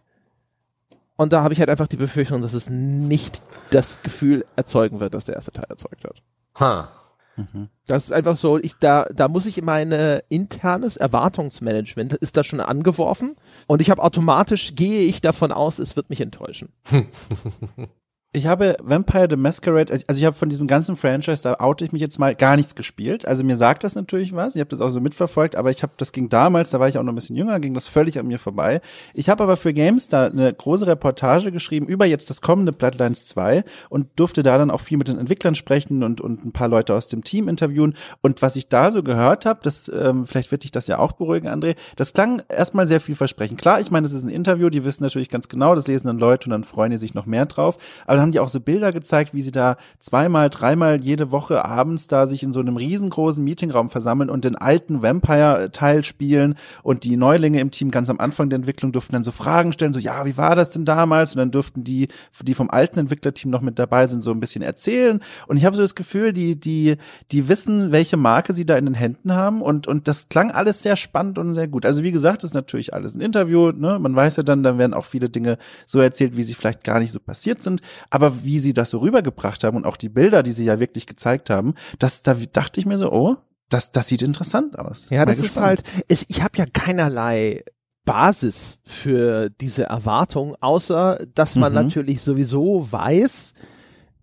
Und 1.15 1.31
da 1.31 1.43
habe 1.43 1.53
ich 1.53 1.59
halt 1.59 1.69
einfach 1.69 1.87
die 1.87 1.97
Befürchtung, 1.97 2.41
dass 2.41 2.53
es 2.53 2.69
nicht 2.69 3.41
das 3.69 4.01
Gefühl 4.01 4.45
erzeugen 4.55 4.99
wird, 4.99 5.13
das 5.13 5.25
der 5.25 5.35
erste 5.35 5.51
Teil 5.51 5.65
erzeugt 5.69 6.03
hat. 6.03 6.21
Ha. 6.59 6.89
Mhm. 7.35 7.69
Das 7.87 8.05
ist 8.05 8.11
einfach 8.11 8.35
so, 8.35 8.57
ich, 8.57 8.75
da, 8.79 9.05
da 9.13 9.27
muss 9.27 9.45
ich 9.45 9.61
meine 9.61 10.23
internes 10.29 10.97
Erwartungsmanagement 10.97 12.13
ist 12.13 12.37
da 12.37 12.43
schon 12.43 12.59
angeworfen 12.59 13.35
und 13.67 13.81
ich 13.81 13.89
habe 13.89 14.03
automatisch 14.03 14.75
gehe 14.75 15.01
ich 15.01 15.21
davon 15.21 15.51
aus, 15.51 15.79
es 15.79 15.95
wird 15.95 16.09
mich 16.09 16.21
enttäuschen. 16.21 16.69
ich 18.35 18.47
habe 18.47 18.75
Vampire 18.81 19.27
the 19.29 19.35
Masquerade, 19.35 19.93
also 19.93 20.19
ich 20.19 20.25
habe 20.25 20.35
von 20.35 20.49
diesem 20.49 20.65
ganzen 20.65 20.95
Franchise, 20.95 21.43
da 21.43 21.57
oute 21.59 21.85
ich 21.85 21.91
mich 21.91 22.01
jetzt 22.01 22.17
mal, 22.17 22.33
gar 22.33 22.57
nichts 22.57 22.73
gespielt. 22.73 23.27
Also 23.27 23.43
mir 23.43 23.55
sagt 23.55 23.83
das 23.83 23.93
natürlich 23.93 24.33
was, 24.33 24.55
ich 24.55 24.59
habe 24.59 24.71
das 24.71 24.81
auch 24.81 24.89
so 24.89 24.99
mitverfolgt, 24.99 25.55
aber 25.55 25.69
ich 25.69 25.83
habe, 25.83 25.93
das 25.97 26.11
ging 26.11 26.29
damals, 26.29 26.71
da 26.71 26.79
war 26.79 26.89
ich 26.89 26.97
auch 26.97 27.03
noch 27.03 27.11
ein 27.11 27.15
bisschen 27.15 27.35
jünger, 27.35 27.59
ging 27.59 27.75
das 27.75 27.85
völlig 27.85 28.17
an 28.17 28.25
mir 28.27 28.39
vorbei. 28.39 28.81
Ich 29.13 29.29
habe 29.29 29.43
aber 29.43 29.55
für 29.55 29.71
Games 29.71 30.07
da 30.07 30.25
eine 30.25 30.51
große 30.51 30.87
Reportage 30.87 31.51
geschrieben 31.51 31.85
über 31.85 32.07
jetzt 32.07 32.31
das 32.31 32.41
kommende 32.41 32.71
Bloodlines 32.71 33.27
2 33.27 33.63
und 33.89 34.07
durfte 34.15 34.41
da 34.41 34.57
dann 34.57 34.71
auch 34.71 34.81
viel 34.81 34.97
mit 34.97 35.09
den 35.09 35.19
Entwicklern 35.19 35.53
sprechen 35.53 36.01
und, 36.01 36.19
und 36.19 36.43
ein 36.43 36.51
paar 36.51 36.69
Leute 36.69 36.95
aus 36.95 37.07
dem 37.07 37.23
Team 37.23 37.47
interviewen. 37.47 37.93
Und 38.21 38.41
was 38.41 38.55
ich 38.55 38.67
da 38.67 38.89
so 38.89 39.03
gehört 39.03 39.45
habe, 39.45 39.59
das, 39.61 39.91
ähm, 39.93 40.25
vielleicht 40.25 40.51
wird 40.51 40.63
dich 40.63 40.71
das 40.71 40.87
ja 40.87 40.97
auch 40.97 41.11
beruhigen, 41.11 41.47
André, 41.47 41.75
das 41.97 42.13
klang 42.13 42.41
erstmal 42.49 42.87
sehr 42.87 42.99
vielversprechend. 42.99 43.61
Klar, 43.61 43.79
ich 43.79 43.91
meine, 43.91 44.05
das 44.05 44.13
ist 44.13 44.23
ein 44.23 44.29
Interview, 44.29 44.71
die 44.71 44.83
wissen 44.85 45.03
natürlich 45.03 45.29
ganz 45.29 45.49
genau, 45.49 45.75
das 45.75 45.85
lesen 45.85 46.07
dann 46.07 46.17
Leute 46.17 46.45
und 46.45 46.51
dann 46.51 46.63
freuen 46.63 46.89
die 46.89 46.97
sich 46.97 47.13
noch 47.13 47.27
mehr 47.27 47.45
drauf. 47.45 47.77
Aber 48.07 48.22
haben 48.23 48.31
die 48.31 48.39
auch 48.39 48.47
so 48.47 48.59
Bilder 48.59 48.91
gezeigt, 48.91 49.33
wie 49.33 49.41
sie 49.41 49.51
da 49.51 49.77
zweimal, 49.99 50.49
dreimal 50.49 51.03
jede 51.03 51.31
Woche 51.31 51.63
abends 51.63 52.07
da 52.07 52.25
sich 52.25 52.41
in 52.41 52.51
so 52.51 52.59
einem 52.59 52.77
riesengroßen 52.77 53.43
Meetingraum 53.43 53.89
versammeln 53.89 54.29
und 54.31 54.45
den 54.45 54.55
alten 54.55 55.03
Vampire-Teil 55.03 56.03
spielen 56.03 56.55
und 56.81 57.03
die 57.03 57.17
Neulinge 57.17 57.59
im 57.59 57.69
Team 57.69 57.91
ganz 57.91 58.09
am 58.09 58.19
Anfang 58.19 58.49
der 58.49 58.57
Entwicklung 58.57 58.91
durften 58.91 59.13
dann 59.13 59.23
so 59.23 59.31
Fragen 59.31 59.73
stellen, 59.73 59.93
so 59.93 59.99
ja, 59.99 60.25
wie 60.25 60.37
war 60.37 60.55
das 60.55 60.71
denn 60.71 60.85
damals? 60.85 61.33
Und 61.33 61.39
dann 61.39 61.51
durften 61.51 61.83
die, 61.83 62.07
die 62.41 62.53
vom 62.53 62.69
alten 62.69 62.99
Entwicklerteam 62.99 63.51
noch 63.51 63.61
mit 63.61 63.77
dabei 63.77 64.07
sind, 64.07 64.23
so 64.23 64.31
ein 64.31 64.39
bisschen 64.39 64.61
erzählen. 64.61 65.21
Und 65.47 65.57
ich 65.57 65.65
habe 65.65 65.75
so 65.75 65.81
das 65.81 65.95
Gefühl, 65.95 66.33
die, 66.33 66.59
die, 66.59 66.97
die 67.31 67.47
wissen, 67.47 67.91
welche 67.91 68.17
Marke 68.17 68.53
sie 68.53 68.65
da 68.65 68.77
in 68.77 68.85
den 68.85 68.95
Händen 68.95 69.33
haben 69.33 69.61
und, 69.61 69.87
und 69.87 70.07
das 70.07 70.29
klang 70.29 70.51
alles 70.51 70.81
sehr 70.81 70.95
spannend 70.95 71.37
und 71.37 71.53
sehr 71.53 71.67
gut. 71.67 71.85
Also 71.85 72.03
wie 72.03 72.11
gesagt, 72.11 72.43
ist 72.43 72.53
natürlich 72.53 72.93
alles 72.93 73.15
ein 73.15 73.21
Interview, 73.21 73.71
ne? 73.71 73.99
Man 73.99 74.15
weiß 74.15 74.37
ja 74.37 74.43
dann, 74.43 74.63
dann 74.63 74.77
werden 74.77 74.93
auch 74.93 75.05
viele 75.05 75.29
Dinge 75.29 75.57
so 75.85 75.99
erzählt, 75.99 76.37
wie 76.37 76.43
sie 76.43 76.53
vielleicht 76.53 76.83
gar 76.83 76.99
nicht 76.99 77.11
so 77.11 77.19
passiert 77.19 77.61
sind. 77.61 77.81
Aber 78.13 78.43
wie 78.43 78.59
sie 78.59 78.73
das 78.73 78.91
so 78.91 78.99
rübergebracht 78.99 79.63
haben 79.63 79.75
und 79.75 79.87
auch 79.87 79.97
die 79.97 80.07
Bilder, 80.07 80.43
die 80.43 80.51
sie 80.51 80.65
ja 80.65 80.79
wirklich 80.79 81.07
gezeigt 81.07 81.49
haben, 81.49 81.73
das, 81.97 82.21
da 82.21 82.35
dachte 82.35 82.79
ich 82.79 82.85
mir 82.85 82.99
so, 82.99 83.11
oh, 83.11 83.37
das, 83.69 83.89
das 83.89 84.07
sieht 84.07 84.21
interessant 84.21 84.77
aus. 84.77 85.09
Ja, 85.09 85.25
das 85.25 85.39
ist 85.39 85.57
halt, 85.57 85.81
ich, 86.07 86.27
ich 86.29 86.43
habe 86.43 86.59
ja 86.59 86.65
keinerlei 86.71 87.63
Basis 88.05 88.81
für 88.85 89.49
diese 89.49 89.85
Erwartung, 89.85 90.55
außer 90.59 91.25
dass 91.33 91.55
man 91.55 91.71
mhm. 91.71 91.79
natürlich 91.79 92.21
sowieso 92.21 92.87
weiß, 92.91 93.55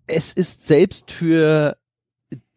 es 0.07 0.31
ist 0.31 0.65
selbst 0.65 1.11
für 1.11 1.75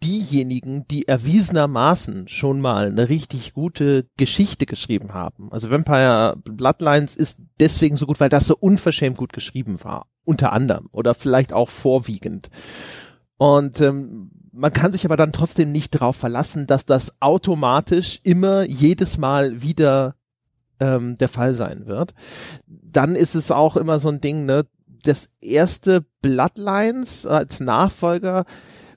diejenigen, 0.05 0.87
die 0.88 1.09
erwiesenermaßen 1.09 2.29
schon 2.29 2.61
mal 2.61 2.88
eine 2.88 3.09
richtig 3.09 3.55
gute 3.55 4.07
Geschichte 4.17 4.67
geschrieben 4.67 5.14
haben. 5.14 5.51
Also 5.51 5.71
Vampire 5.71 6.37
Bloodlines 6.45 7.17
ist 7.17 7.40
deswegen 7.59 7.97
so 7.97 8.07
gut, 8.07 8.21
weil 8.21 8.29
das 8.29 8.47
so 8.47 8.57
unverschämt 8.57 9.17
gut 9.17 9.33
geschrieben 9.33 9.83
war. 9.83 10.07
Unter 10.25 10.53
anderem. 10.53 10.88
Oder 10.93 11.14
vielleicht 11.14 11.53
auch 11.53 11.71
vorwiegend. 11.71 12.51
Und 13.38 13.81
ähm, 13.81 14.31
man 14.53 14.73
kann 14.73 14.93
sich 14.93 15.05
aber 15.05 15.17
dann 15.17 15.33
trotzdem 15.33 15.73
nicht 15.73 15.95
darauf 15.95 16.17
verlassen, 16.17 16.67
dass 16.67 16.87
das 16.87 17.21
automatisch 17.21 18.21
immer 18.23 18.64
jedes 18.64 19.19
Mal 19.19 19.62
wieder 19.62 20.14
ähm, 20.81 21.17
der 21.19 21.29
Fall 21.29 21.55
sein 21.55 21.87
wird. 21.87 22.14
Dann 22.67 23.17
ist 23.17 23.35
es 23.35 23.51
auch 23.51 23.77
immer 23.77 24.01
so 24.01 24.11
ein 24.11 24.21
Ding, 24.21 24.45
ne? 24.45 24.67
Das 25.03 25.31
erste 25.40 26.07
Bloodlines 26.23 27.27
als 27.27 27.61
Nachfolger 27.61 28.45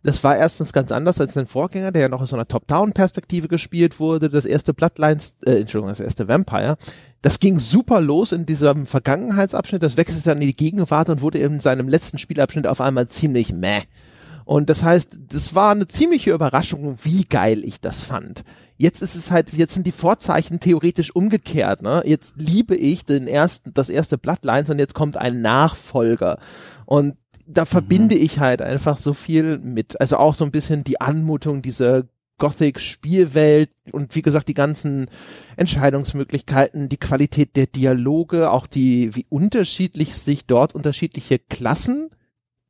das 0.08 0.24
war 0.24 0.38
erstens 0.38 0.72
ganz 0.72 0.93
anders 0.93 1.20
als 1.20 1.34
den 1.34 1.46
Vorgänger, 1.46 1.91
der 1.91 2.04
ja 2.04 2.08
noch 2.08 2.22
in 2.22 2.28
so 2.28 2.38
einer 2.38 2.48
Top-Down-Perspektive 2.48 3.50
gespielt 3.50 4.00
wurde. 4.00 4.30
Das 4.30 4.46
erste 4.46 4.74
Bloodlines, 4.74 5.36
äh, 5.46 5.60
Entschuldigung, 5.60 5.89
das 5.89 6.00
erste 6.00 6.30
Vampire. 6.30 6.78
Das 7.22 7.41
ging 7.41 7.60
super 7.60 8.00
los 8.00 8.32
in 8.32 8.46
diesem 8.46 8.86
Vergangenheitsabschnitt. 8.86 9.84
Das 9.84 9.98
wechselte 9.98 10.30
dann 10.30 10.41
in 10.41 10.48
die 10.48 10.56
Gegenwart 10.56 11.10
und 11.10 11.22
wurde 11.22 11.39
in 11.39 11.60
seinem 11.60 11.89
letzten 11.89 12.20
Spielabschnitt 12.20 12.67
auf 12.67 12.80
einmal 12.80 13.10
ziemlich 13.10 13.52
meh. 13.52 13.82
Und 14.46 14.70
das 14.70 14.82
heißt, 14.82 15.20
das 15.28 15.56
war 15.56 15.72
eine 15.72 15.88
ziemliche 15.88 16.32
Überraschung, 16.32 16.98
wie 17.04 17.26
geil 17.26 17.65
ich 17.65 17.82
das 17.82 18.06
fand. 18.06 18.46
Jetzt 18.78 19.02
ist 19.02 19.15
es 19.15 19.30
halt, 19.30 19.52
jetzt 19.52 19.74
sind 19.74 19.88
die 19.88 19.91
Vorzeichen 19.91 20.62
theoretisch 20.62 21.13
umgekehrt. 21.13 21.82
Ne? 21.82 22.02
Jetzt 22.06 22.36
liebe 22.38 22.78
ich 22.78 23.04
den 23.04 23.28
ersten, 23.28 23.74
das 23.74 23.89
erste 23.89 24.17
Bloodlines 24.17 24.70
und 24.70 24.80
jetzt 24.80 24.93
kommt 24.93 25.17
ein 25.17 25.41
Nachfolger. 25.41 26.39
Und 26.86 27.17
da 27.48 27.66
verbinde 27.66 28.16
mhm. 28.16 28.22
ich 28.22 28.40
halt 28.40 28.62
einfach 28.62 28.98
so 28.98 29.14
viel 29.14 29.58
mit. 29.60 30.00
Also 30.00 30.18
auch 30.18 30.36
so 30.36 30.46
ein 30.46 30.52
bisschen 30.52 30.84
die 30.84 31.02
Anmutung 31.02 31.62
dieser 31.62 32.04
Gothic-Spielwelt 32.38 33.72
und 33.92 34.14
wie 34.14 34.22
gesagt 34.22 34.48
die 34.48 34.54
ganzen 34.54 35.10
Entscheidungsmöglichkeiten, 35.56 36.88
die 36.88 36.98
Qualität 36.98 37.56
der 37.56 37.66
Dialoge, 37.66 38.52
auch 38.52 38.68
die, 38.68 39.16
wie 39.16 39.26
unterschiedlich 39.30 40.16
sich 40.16 40.46
dort 40.46 40.76
unterschiedliche 40.76 41.40
Klassen 41.40 42.10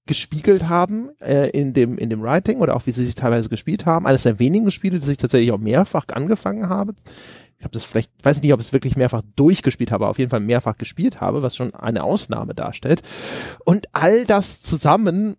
gespiegelt 0.05 0.69
haben 0.69 1.09
äh, 1.19 1.49
in 1.49 1.73
dem 1.73 1.97
in 1.97 2.09
dem 2.09 2.21
Writing 2.21 2.61
oder 2.61 2.77
auch 2.77 2.85
wie 2.85 2.91
sie 2.91 3.03
sich 3.03 3.15
teilweise 3.15 3.49
gespielt 3.49 3.85
haben. 3.85 4.07
Eines 4.07 4.23
der 4.23 4.39
wenigen 4.39 4.71
Spiele, 4.71 4.99
die 4.99 5.11
ich 5.11 5.17
tatsächlich 5.17 5.51
auch 5.51 5.57
mehrfach 5.57 6.05
angefangen 6.13 6.69
habe 6.69 6.93
ich 7.57 7.63
habe 7.63 7.73
das 7.73 7.85
vielleicht, 7.85 8.11
weiß 8.23 8.37
ich 8.37 8.43
nicht, 8.43 8.53
ob 8.53 8.59
ich 8.59 8.67
es 8.67 8.73
wirklich 8.73 8.95
mehrfach 8.95 9.23
durchgespielt 9.35 9.91
habe, 9.91 10.05
aber 10.05 10.11
auf 10.11 10.19
jeden 10.19 10.29
Fall 10.29 10.39
mehrfach 10.39 10.77
gespielt 10.77 11.21
habe, 11.21 11.41
was 11.41 11.55
schon 11.55 11.73
eine 11.73 12.03
Ausnahme 12.03 12.53
darstellt. 12.53 13.01
Und 13.65 13.87
all 13.93 14.25
das 14.25 14.61
zusammen 14.61 15.37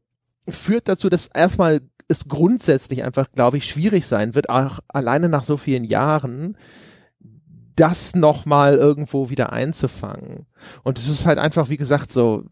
führt 0.48 0.88
dazu, 0.88 1.09
dass 1.09 1.28
erstmal 1.28 1.81
es 2.09 2.26
grundsätzlich 2.26 3.04
einfach, 3.04 3.31
glaube 3.31 3.59
ich, 3.59 3.66
schwierig 3.66 4.07
sein 4.07 4.35
wird, 4.35 4.48
auch 4.48 4.81
alleine 4.88 5.28
nach 5.28 5.44
so 5.44 5.57
vielen 5.57 5.85
Jahren, 5.85 6.57
das 7.76 8.16
nochmal 8.16 8.74
irgendwo 8.74 9.31
wieder 9.31 9.52
einzufangen. 9.52 10.46
Und 10.83 10.98
es 10.98 11.09
ist 11.09 11.26
halt 11.26 11.38
einfach, 11.38 11.68
wie 11.68 11.76
gesagt, 11.76 12.11
so, 12.11 12.44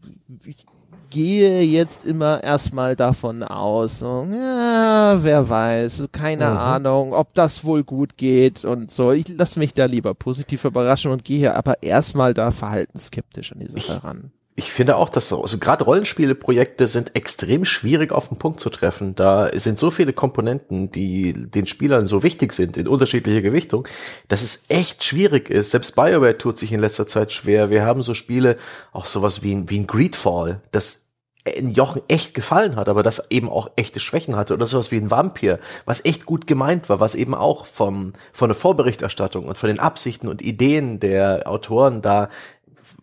ich 0.45 0.65
gehe 1.09 1.61
jetzt 1.61 2.05
immer 2.05 2.43
erstmal 2.43 2.95
davon 2.95 3.43
aus, 3.43 3.99
so, 3.99 4.27
ja, 4.31 5.17
wer 5.21 5.49
weiß, 5.49 6.09
keine 6.11 6.51
mhm. 6.51 6.57
Ahnung, 6.57 7.13
ob 7.13 7.33
das 7.33 7.63
wohl 7.65 7.83
gut 7.83 8.17
geht 8.17 8.65
und 8.65 8.91
so. 8.91 9.11
Ich 9.11 9.27
lasse 9.29 9.59
mich 9.59 9.73
da 9.73 9.85
lieber 9.85 10.13
positiv 10.13 10.65
überraschen 10.65 11.11
und 11.11 11.23
gehe 11.23 11.55
aber 11.55 11.83
erstmal 11.83 12.33
da 12.33 12.51
verhaltensskeptisch 12.51 13.51
an 13.51 13.59
die 13.59 13.69
Sache 13.69 14.03
ran. 14.03 14.31
Ich 14.59 14.71
finde 14.71 14.95
auch, 14.95 15.09
dass 15.09 15.29
so, 15.29 15.43
also 15.43 15.59
gerade 15.59 15.83
Rollenspieleprojekte 15.83 16.87
sind 16.87 17.15
extrem 17.15 17.63
schwierig 17.63 18.11
auf 18.11 18.29
den 18.29 18.39
Punkt 18.39 18.59
zu 18.59 18.71
treffen. 18.71 19.13
Da 19.13 19.51
sind 19.53 19.77
so 19.77 19.91
viele 19.91 20.13
Komponenten, 20.13 20.91
die 20.91 21.31
den 21.33 21.67
Spielern 21.67 22.07
so 22.07 22.23
wichtig 22.23 22.53
sind 22.53 22.75
in 22.75 22.87
unterschiedlicher 22.87 23.43
Gewichtung, 23.43 23.87
dass 24.29 24.41
es 24.41 24.65
echt 24.67 25.03
schwierig 25.03 25.51
ist. 25.51 25.69
Selbst 25.69 25.95
BioWare 25.95 26.39
tut 26.39 26.57
sich 26.57 26.71
in 26.71 26.79
letzter 26.79 27.05
Zeit 27.05 27.31
schwer. 27.33 27.69
Wir 27.69 27.85
haben 27.85 28.01
so 28.01 28.15
Spiele, 28.15 28.57
auch 28.93 29.05
sowas 29.05 29.43
wie 29.43 29.53
ein, 29.53 29.69
wie 29.69 29.77
ein 29.77 29.85
Greedfall, 29.85 30.61
das 30.71 31.05
in 31.45 31.71
Jochen 31.71 32.01
echt 32.07 32.33
gefallen 32.33 32.75
hat, 32.75 32.89
aber 32.89 33.03
das 33.03 33.27
eben 33.29 33.49
auch 33.49 33.69
echte 33.75 33.99
Schwächen 33.99 34.35
hatte 34.35 34.53
oder 34.53 34.65
sowas 34.65 34.91
wie 34.91 34.97
ein 34.97 35.11
Vampir, 35.11 35.59
was 35.85 36.03
echt 36.03 36.25
gut 36.25 36.47
gemeint 36.47 36.89
war, 36.89 36.99
was 36.99 37.15
eben 37.15 37.35
auch 37.35 37.65
vom, 37.65 38.13
von 38.33 38.49
der 38.49 38.55
Vorberichterstattung 38.55 39.45
und 39.45 39.57
von 39.57 39.67
den 39.67 39.79
Absichten 39.79 40.27
und 40.27 40.41
Ideen 40.41 40.99
der 40.99 41.43
Autoren 41.45 42.01
da 42.01 42.29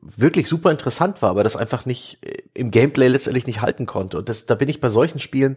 wirklich 0.05 0.49
super 0.49 0.71
interessant 0.71 1.23
war, 1.23 1.31
aber 1.31 1.45
das 1.45 1.57
einfach 1.57 1.87
nicht 1.87 2.19
äh, 2.23 2.43
im 2.53 2.71
Gameplay 2.71 3.09
letztendlich 3.09 3.47
nicht 3.47 3.63
halten 3.63 3.87
konnte. 3.87 4.19
Und 4.19 4.29
das, 4.29 4.47
da 4.47 4.55
bin 4.55 4.69
ich 4.69 4.81
bei 4.81 4.89
solchen 4.89 5.19
Spielen 5.19 5.57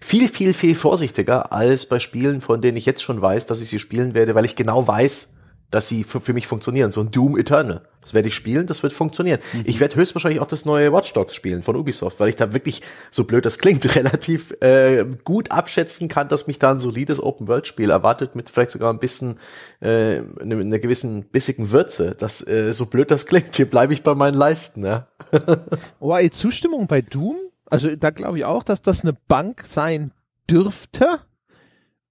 viel, 0.00 0.28
viel, 0.28 0.54
viel 0.54 0.74
vorsichtiger 0.74 1.52
als 1.52 1.86
bei 1.86 1.98
Spielen, 1.98 2.40
von 2.40 2.62
denen 2.62 2.76
ich 2.76 2.86
jetzt 2.86 3.02
schon 3.02 3.20
weiß, 3.20 3.46
dass 3.46 3.60
ich 3.60 3.68
sie 3.68 3.78
spielen 3.78 4.14
werde, 4.14 4.34
weil 4.34 4.44
ich 4.44 4.56
genau 4.56 4.86
weiß, 4.86 5.32
dass 5.70 5.88
sie 5.88 6.04
für, 6.04 6.20
für 6.20 6.32
mich 6.32 6.46
funktionieren. 6.46 6.92
So 6.92 7.00
ein 7.00 7.10
Doom 7.10 7.36
Eternal. 7.38 7.82
Das 8.00 8.14
werde 8.14 8.28
ich 8.28 8.34
spielen, 8.34 8.66
das 8.66 8.82
wird 8.82 8.94
funktionieren. 8.94 9.38
Mhm. 9.52 9.64
Ich 9.66 9.80
werde 9.80 9.96
höchstwahrscheinlich 9.96 10.40
auch 10.40 10.46
das 10.46 10.64
neue 10.64 10.94
Watch 10.94 11.12
Dogs 11.12 11.34
spielen 11.34 11.62
von 11.62 11.76
Ubisoft, 11.76 12.18
weil 12.20 12.30
ich 12.30 12.36
da 12.36 12.54
wirklich, 12.54 12.80
so 13.10 13.24
blöd 13.24 13.44
das 13.44 13.58
klingt, 13.58 13.94
relativ 13.96 14.52
äh, 14.62 15.04
gut 15.24 15.50
abschätzen 15.50 16.08
kann, 16.08 16.28
dass 16.28 16.46
mich 16.46 16.58
da 16.58 16.70
ein 16.70 16.80
solides 16.80 17.22
Open-World-Spiel 17.22 17.90
erwartet, 17.90 18.34
mit 18.34 18.48
vielleicht 18.48 18.70
sogar 18.70 18.92
ein 18.92 18.98
bisschen 18.98 19.38
äh, 19.80 20.22
einer 20.40 20.58
eine 20.58 20.80
gewissen 20.80 21.24
bissigen 21.24 21.70
Würze. 21.70 22.16
Das, 22.18 22.46
äh, 22.46 22.72
so 22.72 22.86
blöd 22.86 23.10
das 23.10 23.26
klingt, 23.26 23.56
hier 23.56 23.68
bleibe 23.68 23.92
ich 23.92 24.02
bei 24.02 24.14
meinen 24.14 24.36
Leisten. 24.36 24.86
Ja. 24.86 25.08
oh, 26.00 26.16
Zustimmung 26.30 26.86
bei 26.86 27.02
Doom? 27.02 27.36
Also 27.66 27.94
da 27.94 28.08
glaube 28.08 28.38
ich 28.38 28.44
auch, 28.46 28.62
dass 28.62 28.80
das 28.80 29.02
eine 29.02 29.14
Bank 29.28 29.64
sein 29.66 30.12
dürfte. 30.48 31.06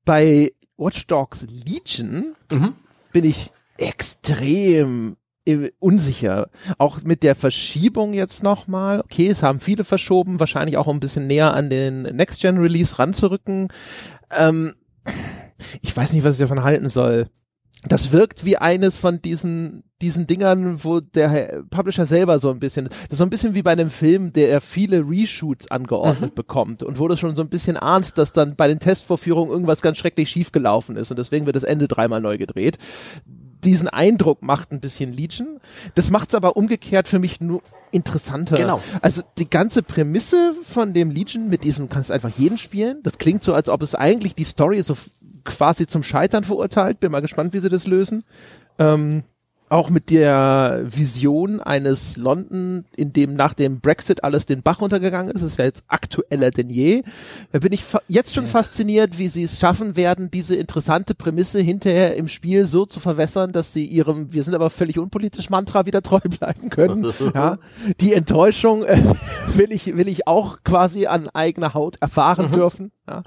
Bei 0.05 0.51
Watch 0.77 1.07
Dogs 1.07 1.47
Legion 1.49 2.35
mhm. 2.51 2.75
Bin 3.17 3.31
ich 3.31 3.49
extrem 3.79 5.17
unsicher. 5.79 6.51
Auch 6.77 7.01
mit 7.01 7.23
der 7.23 7.33
Verschiebung 7.33 8.13
jetzt 8.13 8.43
nochmal. 8.43 8.99
Okay, 8.99 9.27
es 9.27 9.41
haben 9.41 9.59
viele 9.59 9.83
verschoben, 9.85 10.39
wahrscheinlich 10.39 10.77
auch 10.77 10.85
um 10.85 10.97
ein 10.97 10.99
bisschen 10.99 11.25
näher 11.25 11.55
an 11.55 11.71
den 11.71 12.03
Next-Gen-Release 12.03 12.99
ranzurücken. 12.99 13.69
Ähm, 14.37 14.75
ich 15.81 15.97
weiß 15.97 16.13
nicht, 16.13 16.25
was 16.25 16.35
ich 16.35 16.41
davon 16.41 16.63
halten 16.63 16.89
soll. 16.89 17.27
Das 17.85 18.11
wirkt 18.11 18.45
wie 18.45 18.57
eines 18.57 18.99
von 18.99 19.19
diesen, 19.19 19.86
diesen 20.01 20.27
Dingern, 20.27 20.83
wo 20.83 20.99
der 20.99 21.63
Publisher 21.69 22.05
selber 22.05 22.39
so 22.39 22.49
ein 22.49 22.59
bisschen, 22.59 22.85
das 22.85 23.11
ist 23.11 23.17
so 23.17 23.23
ein 23.23 23.29
bisschen 23.29 23.55
wie 23.55 23.63
bei 23.63 23.71
einem 23.71 23.89
Film, 23.89 24.33
der 24.33 24.61
viele 24.61 24.99
Reshoots 25.07 25.71
angeordnet 25.71 26.31
mhm. 26.31 26.35
bekommt 26.35 26.83
und 26.83 26.99
wo 26.99 27.07
du 27.07 27.17
schon 27.17 27.35
so 27.35 27.41
ein 27.41 27.49
bisschen 27.49 27.77
ahnst, 27.77 28.17
dass 28.17 28.31
dann 28.31 28.55
bei 28.55 28.67
den 28.67 28.79
Testvorführungen 28.79 29.51
irgendwas 29.51 29.81
ganz 29.81 29.97
schrecklich 29.97 30.29
schiefgelaufen 30.29 30.97
ist 30.97 31.11
und 31.11 31.17
deswegen 31.17 31.45
wird 31.45 31.55
das 31.55 31.63
Ende 31.63 31.87
dreimal 31.87 32.21
neu 32.21 32.37
gedreht 32.37 32.77
diesen 33.63 33.89
Eindruck 33.89 34.41
macht 34.43 34.71
ein 34.71 34.79
bisschen 34.79 35.11
Legion. 35.13 35.59
Das 35.95 36.11
macht 36.11 36.29
es 36.29 36.35
aber 36.35 36.57
umgekehrt 36.57 37.07
für 37.07 37.19
mich 37.19 37.41
nur 37.41 37.61
interessanter. 37.91 38.55
Genau. 38.55 38.81
Also 39.01 39.21
die 39.37 39.49
ganze 39.49 39.83
Prämisse 39.83 40.53
von 40.63 40.93
dem 40.93 41.11
Legion 41.11 41.49
mit 41.49 41.63
diesem 41.63 41.89
kannst 41.89 42.11
einfach 42.11 42.31
jeden 42.37 42.57
spielen. 42.57 42.99
Das 43.03 43.17
klingt 43.17 43.43
so, 43.43 43.53
als 43.53 43.69
ob 43.69 43.81
es 43.81 43.95
eigentlich 43.95 44.35
die 44.35 44.43
Story 44.43 44.81
so 44.83 44.95
quasi 45.43 45.87
zum 45.87 46.03
Scheitern 46.03 46.43
verurteilt. 46.43 46.99
Bin 46.99 47.11
mal 47.11 47.21
gespannt, 47.21 47.53
wie 47.53 47.59
sie 47.59 47.69
das 47.69 47.87
lösen. 47.87 48.23
Ähm, 48.79 49.23
auch 49.69 49.89
mit 49.89 50.09
der 50.09 50.83
Vision 50.85 51.59
eines 51.59 52.15
London, 52.15 52.85
in 52.95 53.11
dem 53.11 53.35
nach 53.35 53.53
dem 53.53 53.81
Brexit 53.81 54.23
alles 54.23 54.45
den 54.45 54.61
Bach 54.61 54.79
runtergegangen 54.79 55.31
ist, 55.31 55.41
ist 55.41 55.59
ja 55.59 55.65
jetzt 55.65 55.83
aktueller 55.87 56.51
denn 56.51 56.69
je. 56.69 57.03
Da 57.51 57.59
bin 57.59 57.73
ich 57.73 57.83
jetzt 58.07 58.33
schon 58.33 58.45
ja. 58.45 58.49
fasziniert, 58.49 59.17
wie 59.17 59.27
sie 59.27 59.43
es 59.43 59.59
schaffen 59.59 59.95
werden, 59.95 60.31
diese 60.31 60.55
interessante 60.55 61.15
Prämisse 61.15 61.59
hinterher 61.59 62.15
im 62.15 62.29
Spiel 62.29 62.65
so 62.65 62.85
zu 62.85 62.99
verwässern, 62.99 63.51
dass 63.51 63.73
sie 63.73 63.85
ihrem, 63.85 64.33
wir 64.33 64.43
sind 64.43 64.55
aber 64.55 64.69
völlig 64.69 64.97
unpolitisch 64.99 65.49
Mantra 65.49 65.85
wieder 65.85 66.01
treu 66.01 66.19
bleiben 66.39 66.69
können. 66.69 67.11
ja. 67.33 67.57
Die 67.99 68.13
Enttäuschung 68.13 68.83
äh, 68.83 69.01
will 69.47 69.71
ich, 69.71 69.97
will 69.97 70.07
ich 70.07 70.27
auch 70.27 70.59
quasi 70.63 71.07
an 71.07 71.27
eigener 71.29 71.73
Haut 71.73 71.97
erfahren 71.99 72.47
mhm. 72.47 72.53
dürfen. 72.53 72.91
Ja. 73.07 73.23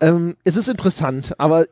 Ähm, 0.00 0.36
es 0.44 0.56
ist 0.56 0.68
interessant, 0.68 1.34
aber 1.38 1.66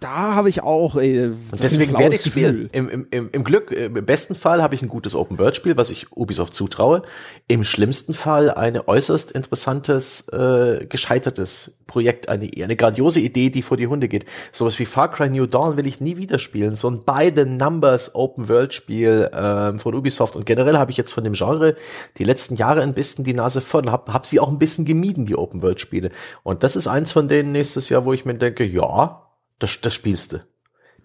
da 0.00 0.34
habe 0.34 0.48
ich 0.48 0.62
auch. 0.62 0.96
Ey, 0.96 1.26
und 1.26 1.62
deswegen 1.62 1.96
werde 1.98 2.16
ich 2.16 2.24
spielen. 2.24 2.70
Im, 2.72 2.88
im, 2.88 3.06
im, 3.10 3.30
Im 3.30 3.44
Glück, 3.44 3.70
im 3.70 3.92
besten 4.04 4.34
Fall 4.34 4.62
habe 4.62 4.74
ich 4.74 4.82
ein 4.82 4.88
gutes 4.88 5.14
Open-World-Spiel, 5.14 5.76
was 5.76 5.90
ich 5.90 6.12
Ubisoft 6.16 6.54
zutraue. 6.54 7.02
Im 7.46 7.64
schlimmsten 7.64 8.14
Fall 8.14 8.50
eine 8.50 8.88
äußerst 8.88 9.30
interessantes, 9.32 10.28
äh, 10.28 10.86
gescheitertes 10.86 11.76
Projekt, 11.86 12.28
eine, 12.28 12.48
eine 12.62 12.76
grandiose 12.76 13.20
Idee, 13.20 13.50
die 13.50 13.62
vor 13.62 13.76
die 13.76 13.86
Hunde 13.86 14.08
geht. 14.08 14.24
Sowas 14.52 14.78
wie 14.78 14.86
Far 14.86 15.10
Cry 15.10 15.28
New 15.28 15.46
Dawn 15.46 15.76
will 15.76 15.86
ich 15.86 16.00
nie 16.00 16.16
wieder 16.16 16.38
spielen. 16.38 16.76
So 16.76 16.88
ein 16.88 17.04
by 17.04 17.32
the 17.34 17.44
Numbers 17.44 18.14
Open-World-Spiel 18.14 19.30
ähm, 19.32 19.78
von 19.78 19.94
Ubisoft. 19.94 20.36
Und 20.36 20.46
generell 20.46 20.78
habe 20.78 20.90
ich 20.90 20.96
jetzt 20.96 21.12
von 21.12 21.24
dem 21.24 21.34
Genre 21.34 21.76
die 22.18 22.24
letzten 22.24 22.56
Jahre 22.56 22.82
ein 22.82 22.94
bisschen 22.94 23.24
die 23.24 23.34
Nase 23.34 23.60
voll 23.60 23.82
und 23.82 23.92
habe 23.92 24.12
hab 24.12 24.26
sie 24.26 24.40
auch 24.40 24.48
ein 24.48 24.58
bisschen 24.58 24.84
gemieden, 24.84 25.26
die 25.26 25.36
Open-World-Spiele. 25.36 26.10
Und 26.42 26.62
das 26.62 26.76
ist 26.76 26.86
eins 26.86 27.12
von 27.12 27.28
nächstes 27.52 27.88
Jahr, 27.88 28.04
wo 28.04 28.12
ich 28.12 28.24
mir 28.24 28.34
denke, 28.34 28.64
ja, 28.64 29.22
das, 29.58 29.80
das 29.80 29.94
spielst 29.94 30.32
du. 30.32 30.44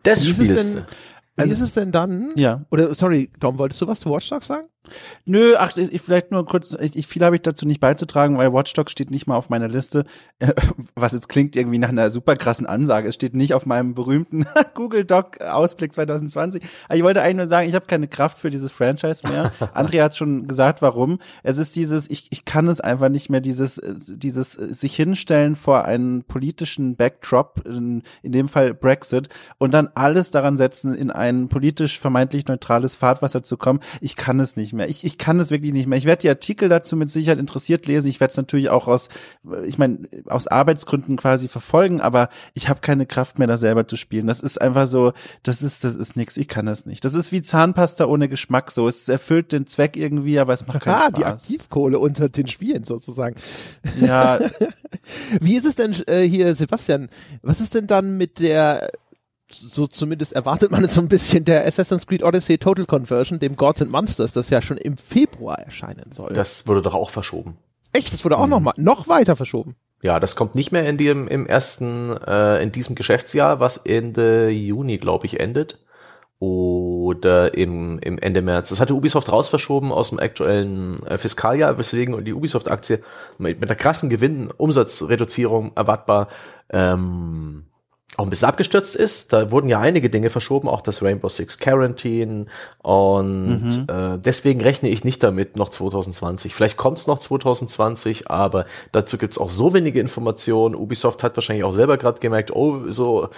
Das 0.03 0.25
Wie 0.25 0.33
spielst 0.33 0.75
du. 0.75 0.85
Wie 1.37 1.49
ist 1.49 1.61
es 1.61 1.73
denn 1.73 1.91
dann? 1.91 2.31
Ja. 2.35 2.65
Oder 2.71 2.93
sorry, 2.95 3.29
Tom, 3.39 3.57
wolltest 3.57 3.81
du 3.81 3.87
was 3.87 3.99
zu 3.99 4.09
Watch 4.09 4.29
Dogs 4.29 4.47
sagen? 4.47 4.67
Nö, 5.25 5.55
ach, 5.57 5.75
ich, 5.77 6.01
vielleicht 6.01 6.31
nur 6.31 6.45
kurz, 6.45 6.75
ich, 6.79 6.95
ich, 6.95 7.07
viel 7.07 7.23
habe 7.23 7.35
ich 7.35 7.41
dazu 7.41 7.65
nicht 7.65 7.79
beizutragen, 7.79 8.37
weil 8.37 8.53
Watch 8.53 8.73
Dogs 8.73 8.91
steht 8.91 9.11
nicht 9.11 9.27
mal 9.27 9.35
auf 9.35 9.49
meiner 9.49 9.67
Liste, 9.67 10.05
was 10.95 11.13
jetzt 11.13 11.29
klingt 11.29 11.55
irgendwie 11.55 11.79
nach 11.79 11.89
einer 11.89 12.09
super 12.09 12.35
krassen 12.35 12.65
Ansage. 12.65 13.09
Es 13.09 13.15
steht 13.15 13.35
nicht 13.35 13.53
auf 13.53 13.65
meinem 13.65 13.95
berühmten 13.95 14.45
Google 14.73 15.05
Doc 15.05 15.41
Ausblick 15.41 15.93
2020. 15.93 16.61
Aber 16.87 16.97
ich 16.97 17.03
wollte 17.03 17.21
eigentlich 17.21 17.35
nur 17.37 17.47
sagen, 17.47 17.67
ich 17.67 17.75
habe 17.75 17.85
keine 17.85 18.07
Kraft 18.07 18.37
für 18.37 18.49
dieses 18.49 18.71
Franchise 18.71 19.27
mehr. 19.27 19.51
Andrea 19.73 20.05
hat 20.05 20.15
schon 20.15 20.47
gesagt, 20.47 20.81
warum. 20.81 21.19
Es 21.43 21.57
ist 21.57 21.75
dieses, 21.75 22.09
ich, 22.09 22.27
ich 22.31 22.45
kann 22.45 22.67
es 22.67 22.81
einfach 22.81 23.09
nicht 23.09 23.29
mehr, 23.29 23.41
dieses, 23.41 23.81
dieses 23.95 24.53
sich 24.53 24.95
hinstellen 24.95 25.55
vor 25.55 25.85
einen 25.85 26.23
politischen 26.23 26.95
Backdrop, 26.95 27.65
in, 27.65 28.03
in 28.21 28.31
dem 28.31 28.49
Fall 28.49 28.73
Brexit, 28.73 29.29
und 29.57 29.73
dann 29.73 29.89
alles 29.95 30.31
daran 30.31 30.57
setzen, 30.57 30.93
in 30.93 31.11
ein 31.11 31.47
politisch 31.49 31.99
vermeintlich 31.99 32.47
neutrales 32.47 32.95
Fahrtwasser 32.95 33.43
zu 33.43 33.57
kommen. 33.57 33.79
Ich 34.01 34.15
kann 34.15 34.39
es 34.39 34.55
nicht 34.55 34.73
mehr. 34.75 34.89
Ich, 34.89 35.03
ich 35.03 35.17
kann 35.17 35.39
es 35.39 35.51
wirklich 35.51 35.73
nicht 35.73 35.87
mehr. 35.87 35.97
Ich 35.97 36.05
werde 36.05 36.21
die 36.21 36.29
Artikel 36.29 36.69
dazu 36.69 36.95
mit 36.95 37.09
Sicherheit 37.09 37.39
interessiert 37.39 37.85
lesen. 37.87 38.07
Ich 38.07 38.19
werde 38.19 38.31
es 38.31 38.37
natürlich 38.37 38.69
auch 38.69 38.87
aus, 38.87 39.09
ich 39.65 39.77
meine, 39.77 40.07
aus 40.27 40.47
Arbeitsgründen 40.47 41.17
quasi 41.17 41.47
verfolgen, 41.47 42.01
aber 42.01 42.29
ich 42.53 42.69
habe 42.69 42.81
keine 42.81 43.05
Kraft 43.05 43.39
mehr, 43.39 43.47
da 43.47 43.57
selber 43.57 43.87
zu 43.87 43.95
spielen. 43.95 44.27
Das 44.27 44.39
ist 44.39 44.61
einfach 44.61 44.87
so, 44.87 45.13
das 45.43 45.63
ist, 45.63 45.83
das 45.83 45.95
ist 45.95 46.15
nix. 46.15 46.37
Ich 46.37 46.47
kann 46.47 46.65
das 46.65 46.85
nicht. 46.85 47.05
Das 47.05 47.13
ist 47.13 47.31
wie 47.31 47.41
Zahnpasta 47.41 48.05
ohne 48.05 48.29
Geschmack. 48.29 48.71
So, 48.71 48.87
es 48.87 49.09
erfüllt 49.09 49.51
den 49.51 49.65
Zweck 49.67 49.97
irgendwie, 49.97 50.39
aber 50.39 50.53
es 50.53 50.67
macht 50.67 50.81
keinen 50.81 50.95
ah, 50.95 51.07
Spaß. 51.07 51.13
die 51.15 51.25
Aktivkohle 51.25 51.99
unter 51.99 52.29
den 52.29 52.47
Spielen 52.47 52.83
sozusagen. 52.83 53.35
Ja. 53.99 54.39
wie 55.41 55.55
ist 55.55 55.65
es 55.65 55.75
denn 55.75 55.95
äh, 56.07 56.21
hier, 56.21 56.53
Sebastian? 56.55 57.09
Was 57.41 57.61
ist 57.61 57.75
denn 57.75 57.87
dann 57.87 58.17
mit 58.17 58.39
der 58.39 58.89
so 59.51 59.87
zumindest 59.87 60.33
erwartet 60.33 60.71
man 60.71 60.83
es 60.83 60.95
so 60.95 61.01
ein 61.01 61.07
bisschen 61.07 61.45
der 61.45 61.65
Assassin's 61.65 62.07
Creed 62.07 62.23
Odyssey 62.23 62.57
Total 62.57 62.85
Conversion, 62.85 63.39
dem 63.39 63.55
Gods 63.55 63.81
and 63.81 63.91
Monsters, 63.91 64.33
das 64.33 64.49
ja 64.49 64.61
schon 64.61 64.77
im 64.77 64.97
Februar 64.97 65.59
erscheinen 65.59 66.11
soll. 66.11 66.33
Das 66.33 66.67
wurde 66.67 66.81
doch 66.81 66.93
auch 66.93 67.09
verschoben. 67.09 67.57
Echt? 67.93 68.13
Das 68.13 68.25
wurde 68.25 68.37
auch 68.37 68.45
mhm. 68.45 68.51
noch 68.51 68.59
mal 68.59 68.73
noch 68.77 69.07
weiter 69.07 69.35
verschoben. 69.35 69.75
Ja, 70.01 70.19
das 70.19 70.35
kommt 70.35 70.55
nicht 70.55 70.71
mehr 70.71 70.87
in 70.87 70.97
dem 70.97 71.27
im 71.27 71.47
ersten 71.47 72.15
äh, 72.17 72.61
in 72.61 72.71
diesem 72.71 72.95
Geschäftsjahr, 72.95 73.59
was 73.59 73.77
Ende 73.77 74.49
Juni, 74.49 74.97
glaube 74.97 75.25
ich, 75.25 75.39
endet 75.39 75.79
oder 76.39 77.53
im, 77.55 77.97
im 77.99 78.19
Ende 78.19 78.41
März. 78.41 78.69
Das 78.69 78.79
hatte 78.79 78.93
Ubisoft 78.93 79.31
rausverschoben 79.31 79.91
aus 79.91 80.09
dem 80.09 80.19
aktuellen 80.19 81.01
äh, 81.07 81.17
Fiskaljahr, 81.17 81.77
weswegen 81.77 82.23
die 82.25 82.33
Ubisoft-Aktie 82.33 83.01
mit, 83.37 83.61
mit 83.61 83.69
einer 83.69 83.77
krassen 83.77 84.09
Gewinn, 84.09 84.51
Umsatzreduzierung 84.51 85.71
erwartbar 85.75 86.27
ähm, 86.69 87.65
auch 88.17 88.23
ein 88.23 88.29
bisschen 88.29 88.47
abgestürzt 88.47 88.95
ist. 88.95 89.33
Da 89.33 89.51
wurden 89.51 89.67
ja 89.67 89.79
einige 89.79 90.09
Dinge 90.09 90.29
verschoben, 90.29 90.67
auch 90.67 90.81
das 90.81 91.01
Rainbow 91.01 91.29
Six 91.29 91.57
Quarantine. 91.59 92.45
Und 92.81 93.63
mhm. 93.63 93.87
äh, 93.87 94.17
deswegen 94.17 94.61
rechne 94.61 94.89
ich 94.89 95.03
nicht 95.03 95.21
damit 95.23 95.55
noch 95.57 95.69
2020. 95.69 96.55
Vielleicht 96.55 96.77
kommt 96.77 96.97
es 96.97 97.07
noch 97.07 97.19
2020, 97.19 98.29
aber 98.29 98.65
dazu 98.91 99.17
gibt's 99.17 99.37
auch 99.37 99.49
so 99.49 99.73
wenige 99.73 99.99
Informationen. 99.99 100.75
Ubisoft 100.75 101.23
hat 101.23 101.35
wahrscheinlich 101.37 101.65
auch 101.65 101.73
selber 101.73 101.97
gerade 101.97 102.19
gemerkt, 102.19 102.51
oh, 102.51 102.89
so 102.89 103.29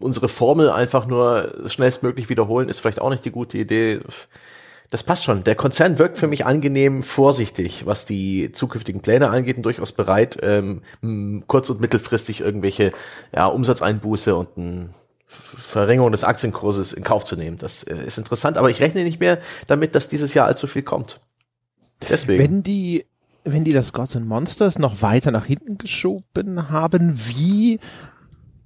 unsere 0.00 0.28
Formel 0.28 0.70
einfach 0.70 1.06
nur 1.06 1.54
schnellstmöglich 1.66 2.28
wiederholen, 2.28 2.68
ist 2.68 2.80
vielleicht 2.80 3.00
auch 3.00 3.10
nicht 3.10 3.24
die 3.24 3.30
gute 3.30 3.58
Idee 3.58 4.00
das 4.94 5.02
passt 5.02 5.24
schon. 5.24 5.42
Der 5.42 5.56
Konzern 5.56 5.98
wirkt 5.98 6.18
für 6.18 6.28
mich 6.28 6.46
angenehm 6.46 7.02
vorsichtig, 7.02 7.84
was 7.84 8.04
die 8.04 8.52
zukünftigen 8.52 9.00
Pläne 9.00 9.28
angeht 9.28 9.56
und 9.56 9.64
durchaus 9.64 9.90
bereit, 9.90 10.38
ähm, 10.40 10.82
kurz- 11.48 11.68
und 11.68 11.80
mittelfristig 11.80 12.40
irgendwelche 12.40 12.92
ja, 13.34 13.46
Umsatzeinbuße 13.46 14.36
und 14.36 14.56
ein 14.56 14.94
Verringerung 15.26 16.12
des 16.12 16.22
Aktienkurses 16.22 16.92
in 16.92 17.02
Kauf 17.02 17.24
zu 17.24 17.34
nehmen. 17.34 17.58
Das 17.58 17.82
äh, 17.82 18.04
ist 18.06 18.18
interessant, 18.18 18.56
aber 18.56 18.70
ich 18.70 18.80
rechne 18.80 19.02
nicht 19.02 19.18
mehr 19.18 19.40
damit, 19.66 19.96
dass 19.96 20.06
dieses 20.06 20.32
Jahr 20.32 20.46
allzu 20.46 20.68
viel 20.68 20.82
kommt. 20.82 21.18
Deswegen. 22.08 22.40
Wenn 22.40 22.62
die, 22.62 23.04
wenn 23.42 23.64
die 23.64 23.72
das 23.72 23.92
Gods 23.94 24.14
and 24.14 24.28
Monsters 24.28 24.78
noch 24.78 25.02
weiter 25.02 25.32
nach 25.32 25.46
hinten 25.46 25.76
geschoben 25.76 26.70
haben, 26.70 27.14
wie 27.16 27.80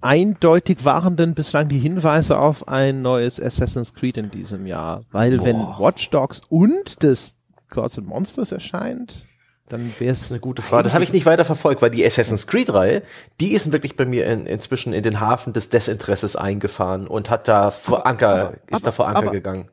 eindeutig 0.00 0.84
waren 0.84 1.16
denn 1.16 1.34
bislang 1.34 1.68
die 1.68 1.78
Hinweise 1.78 2.38
auf 2.38 2.68
ein 2.68 3.02
neues 3.02 3.40
Assassin's 3.40 3.94
Creed 3.94 4.16
in 4.16 4.30
diesem 4.30 4.66
Jahr? 4.66 5.04
Weil 5.10 5.38
Boah. 5.38 5.44
wenn 5.44 5.56
Watch 5.56 6.10
Dogs 6.10 6.42
und 6.48 7.02
das 7.02 7.36
Gods 7.70 7.98
and 7.98 8.06
Monsters 8.06 8.52
erscheint, 8.52 9.24
dann 9.68 9.92
wäre 9.98 10.12
es 10.12 10.30
eine 10.30 10.40
gute 10.40 10.62
Frage. 10.62 10.84
Das 10.84 10.94
habe 10.94 11.04
ich 11.04 11.12
nicht 11.12 11.26
weiter 11.26 11.44
verfolgt, 11.44 11.82
weil 11.82 11.90
die 11.90 12.04
Assassin's 12.04 12.46
Creed-Reihe, 12.46 13.02
die 13.40 13.52
ist 13.52 13.70
wirklich 13.72 13.96
bei 13.96 14.06
mir 14.06 14.26
in, 14.26 14.46
inzwischen 14.46 14.92
in 14.92 15.02
den 15.02 15.20
Hafen 15.20 15.52
des 15.52 15.68
Desinteresses 15.68 16.36
eingefahren 16.36 17.06
und 17.06 17.28
hat 17.28 17.48
da 17.48 17.70
vor 17.70 18.06
Anker, 18.06 18.28
aber, 18.28 18.52
ist 18.66 18.74
aber, 18.74 18.80
da 18.84 18.92
vor 18.92 19.08
Anker 19.08 19.18
aber, 19.22 19.30
gegangen. 19.32 19.70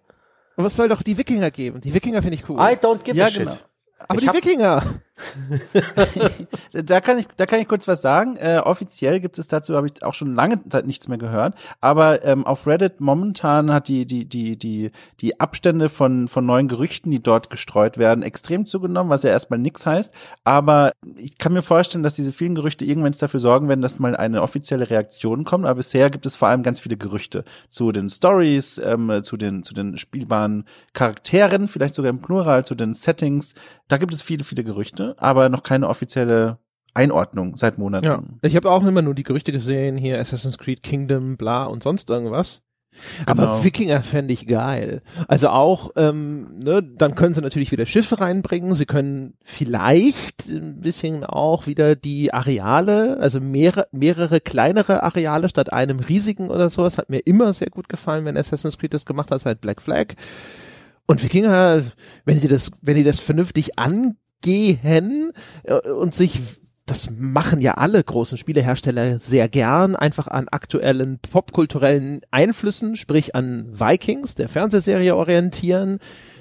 Was 0.58 0.76
soll 0.76 0.90
doch 0.90 1.02
die 1.02 1.18
Wikinger 1.18 1.52
geben? 1.52 1.82
Die 1.82 1.94
Wikinger 1.94 2.22
finde 2.22 2.38
ich 2.38 2.50
cool. 2.50 2.58
I 2.60 2.76
don't 2.76 3.04
give 3.04 3.18
ja, 3.18 3.26
a 3.26 3.30
shit. 3.30 3.44
Genau. 3.44 3.56
Aber 4.08 4.20
ich 4.20 4.30
die 4.30 4.38
Wikinger. 4.38 4.84
da 6.74 7.00
kann 7.00 7.18
ich, 7.18 7.28
da 7.38 7.46
kann 7.46 7.60
ich 7.60 7.68
kurz 7.68 7.88
was 7.88 8.02
sagen. 8.02 8.36
Äh, 8.36 8.62
offiziell 8.64 9.22
gibt 9.22 9.40
es 9.40 9.48
dazu, 9.48 9.76
habe 9.76 9.88
ich 9.88 10.04
auch 10.04 10.14
schon 10.14 10.36
lange 10.36 10.62
Zeit 10.68 10.86
nichts 10.86 11.08
mehr 11.08 11.18
gehört. 11.18 11.56
Aber 11.80 12.24
ähm, 12.26 12.46
auf 12.46 12.68
Reddit 12.68 13.00
momentan 13.00 13.72
hat 13.72 13.88
die 13.88 14.06
die 14.06 14.26
die 14.26 14.58
die 14.58 14.92
die 15.22 15.40
Abstände 15.40 15.88
von 15.88 16.28
von 16.28 16.46
neuen 16.46 16.68
Gerüchten, 16.68 17.12
die 17.12 17.24
dort 17.24 17.50
gestreut 17.50 17.98
werden, 17.98 18.24
extrem 18.24 18.66
zugenommen, 18.66 19.10
was 19.10 19.24
ja 19.24 19.30
erstmal 19.30 19.60
nichts 19.60 19.86
heißt. 19.86 20.14
Aber 20.44 20.92
ich 21.16 21.38
kann 21.38 21.54
mir 21.54 21.62
vorstellen, 21.62 22.04
dass 22.04 22.16
diese 22.16 22.34
vielen 22.34 22.56
Gerüchte 22.56 22.84
irgendwann 22.84 23.14
dafür 23.14 23.40
sorgen 23.40 23.70
werden, 23.70 23.82
dass 23.82 24.00
mal 24.00 24.18
eine 24.18 24.42
offizielle 24.42 24.90
Reaktion 24.90 25.46
kommt. 25.46 25.66
Aber 25.66 25.76
bisher 25.76 26.10
gibt 26.10 26.26
es 26.26 26.36
vor 26.36 26.50
allem 26.50 26.64
ganz 26.64 26.82
viele 26.82 26.98
Gerüchte 26.98 27.46
zu 27.70 27.94
den 27.94 28.10
Stories, 28.10 28.82
ähm, 28.84 29.22
zu 29.24 29.38
den 29.38 29.64
zu 29.64 29.74
den 29.74 29.98
spielbaren 29.98 30.66
Charakteren, 30.92 31.70
vielleicht 31.70 31.96
sogar 31.96 32.10
im 32.10 32.20
Plural, 32.20 32.66
zu 32.66 32.76
den 32.76 32.94
Settings. 32.94 33.54
Da 33.88 33.98
gibt 33.98 34.14
es 34.14 34.22
viele 34.22 34.44
viele 34.44 34.64
Gerüchte 34.64 35.05
aber 35.18 35.50
noch 35.50 35.64
keine 35.64 35.88
offizielle 35.88 36.58
Einordnung 36.94 37.58
seit 37.58 37.78
Monaten. 37.78 38.06
Ja. 38.06 38.24
Ich 38.42 38.56
habe 38.56 38.72
auch 38.72 38.86
immer 38.86 39.02
nur 39.02 39.14
die 39.14 39.24
Gerüchte 39.24 39.52
gesehen, 39.52 39.98
hier 39.98 40.20
Assassin's 40.20 40.58
Creed 40.58 40.82
Kingdom, 40.82 41.38
bla 41.38 41.66
und 41.66 41.84
sonst 41.84 42.10
irgendwas. 42.10 42.62
Genau. 43.26 43.32
Aber 43.32 43.64
Wikinger 43.64 44.02
fände 44.04 44.34
ich 44.34 44.48
geil. 44.48 45.02
Also 45.28 45.50
auch, 45.50 45.92
ähm, 45.98 46.60
ne, 46.60 46.82
dann 46.82 47.16
können 47.16 47.34
sie 47.34 47.42
natürlich 47.42 47.72
wieder 47.72 47.86
Schiffe 47.86 48.22
reinbringen. 48.22 48.74
Sie 48.74 48.86
können 48.86 49.34
vielleicht 49.44 50.48
ein 50.48 50.80
bisschen 50.80 51.24
auch 51.24 51.68
wieder 51.68 51.96
die 51.96 52.34
Areale, 52.34 53.18
also 53.20 53.42
mehrere, 53.42 53.88
mehrere 53.92 54.40
kleinere 54.40 55.04
Areale 55.04 55.50
statt 55.50 55.74
einem 55.74 56.00
riesigen 56.00 56.50
oder 56.50 56.70
sowas. 56.70 56.98
Hat 56.98 57.10
mir 57.10 57.20
immer 57.20 57.54
sehr 57.54 57.70
gut 57.70 57.90
gefallen, 57.90 58.26
wenn 58.26 58.38
Assassin's 58.38 58.78
Creed 58.78 58.94
das 58.94 59.06
gemacht 59.06 59.32
hat, 59.32 59.42
seit 59.42 59.62
Black 59.62 59.82
Flag. 59.82 60.14
Und 61.06 61.24
Wikinger, 61.24 61.82
wenn 62.24 62.40
die 62.40 62.48
das, 62.48 62.72
wenn 62.82 62.96
die 62.96 63.04
das 63.04 63.20
vernünftig 63.20 63.78
an 63.78 64.16
gehen 64.46 65.32
äh, 65.64 65.92
und 65.92 66.14
sich 66.14 66.40
das 66.86 67.10
machen 67.18 67.62
ja 67.62 67.74
alle 67.74 68.04
großen 68.04 68.38
Spielehersteller 68.38 69.20
sehr 69.20 69.50
gern, 69.50 69.96
einfach 69.96 70.28
an 70.28 70.48
aktuellen 70.50 71.18
popkulturellen 71.18 72.22
Einflüssen, 72.30 72.96
sprich 72.96 73.34
an 73.34 73.68
Vikings, 73.72 74.36
der 74.36 74.50
Fernsehserie 74.50 75.16
orientieren. 75.16 75.98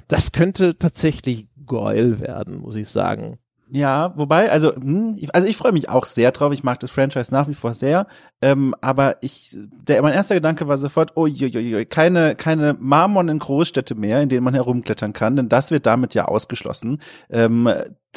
Das 0.06 0.32
könnte 0.32 0.78
tatsächlich 0.78 1.48
geil 1.66 2.20
werden, 2.20 2.58
muss 2.58 2.74
ich 2.74 2.90
sagen. 2.90 3.38
Ja, 3.70 4.12
wobei, 4.16 4.50
also, 4.50 4.74
hm, 4.74 5.18
also 5.32 5.48
ich 5.48 5.56
freue 5.56 5.72
mich 5.72 5.88
auch 5.88 6.04
sehr 6.04 6.32
drauf. 6.32 6.52
Ich 6.52 6.64
mag 6.64 6.78
das 6.80 6.90
Franchise 6.90 7.32
nach 7.32 7.48
wie 7.48 7.54
vor 7.54 7.74
sehr. 7.74 8.06
Ähm, 8.42 8.74
aber 8.80 9.16
ich, 9.22 9.56
der, 9.56 10.02
mein 10.02 10.12
erster 10.12 10.34
Gedanke 10.34 10.68
war 10.68 10.76
sofort, 10.78 11.12
oh, 11.16 11.26
jo, 11.26 11.46
jo, 11.46 11.60
jo, 11.60 11.84
keine, 11.88 12.34
keine 12.36 12.76
Marmornen 12.78 13.38
Großstädte 13.38 13.94
mehr, 13.94 14.22
in 14.22 14.28
denen 14.28 14.44
man 14.44 14.54
herumklettern 14.54 15.12
kann, 15.12 15.36
denn 15.36 15.48
das 15.48 15.70
wird 15.70 15.86
damit 15.86 16.14
ja 16.14 16.26
ausgeschlossen. 16.26 17.00
Ähm, 17.30 17.68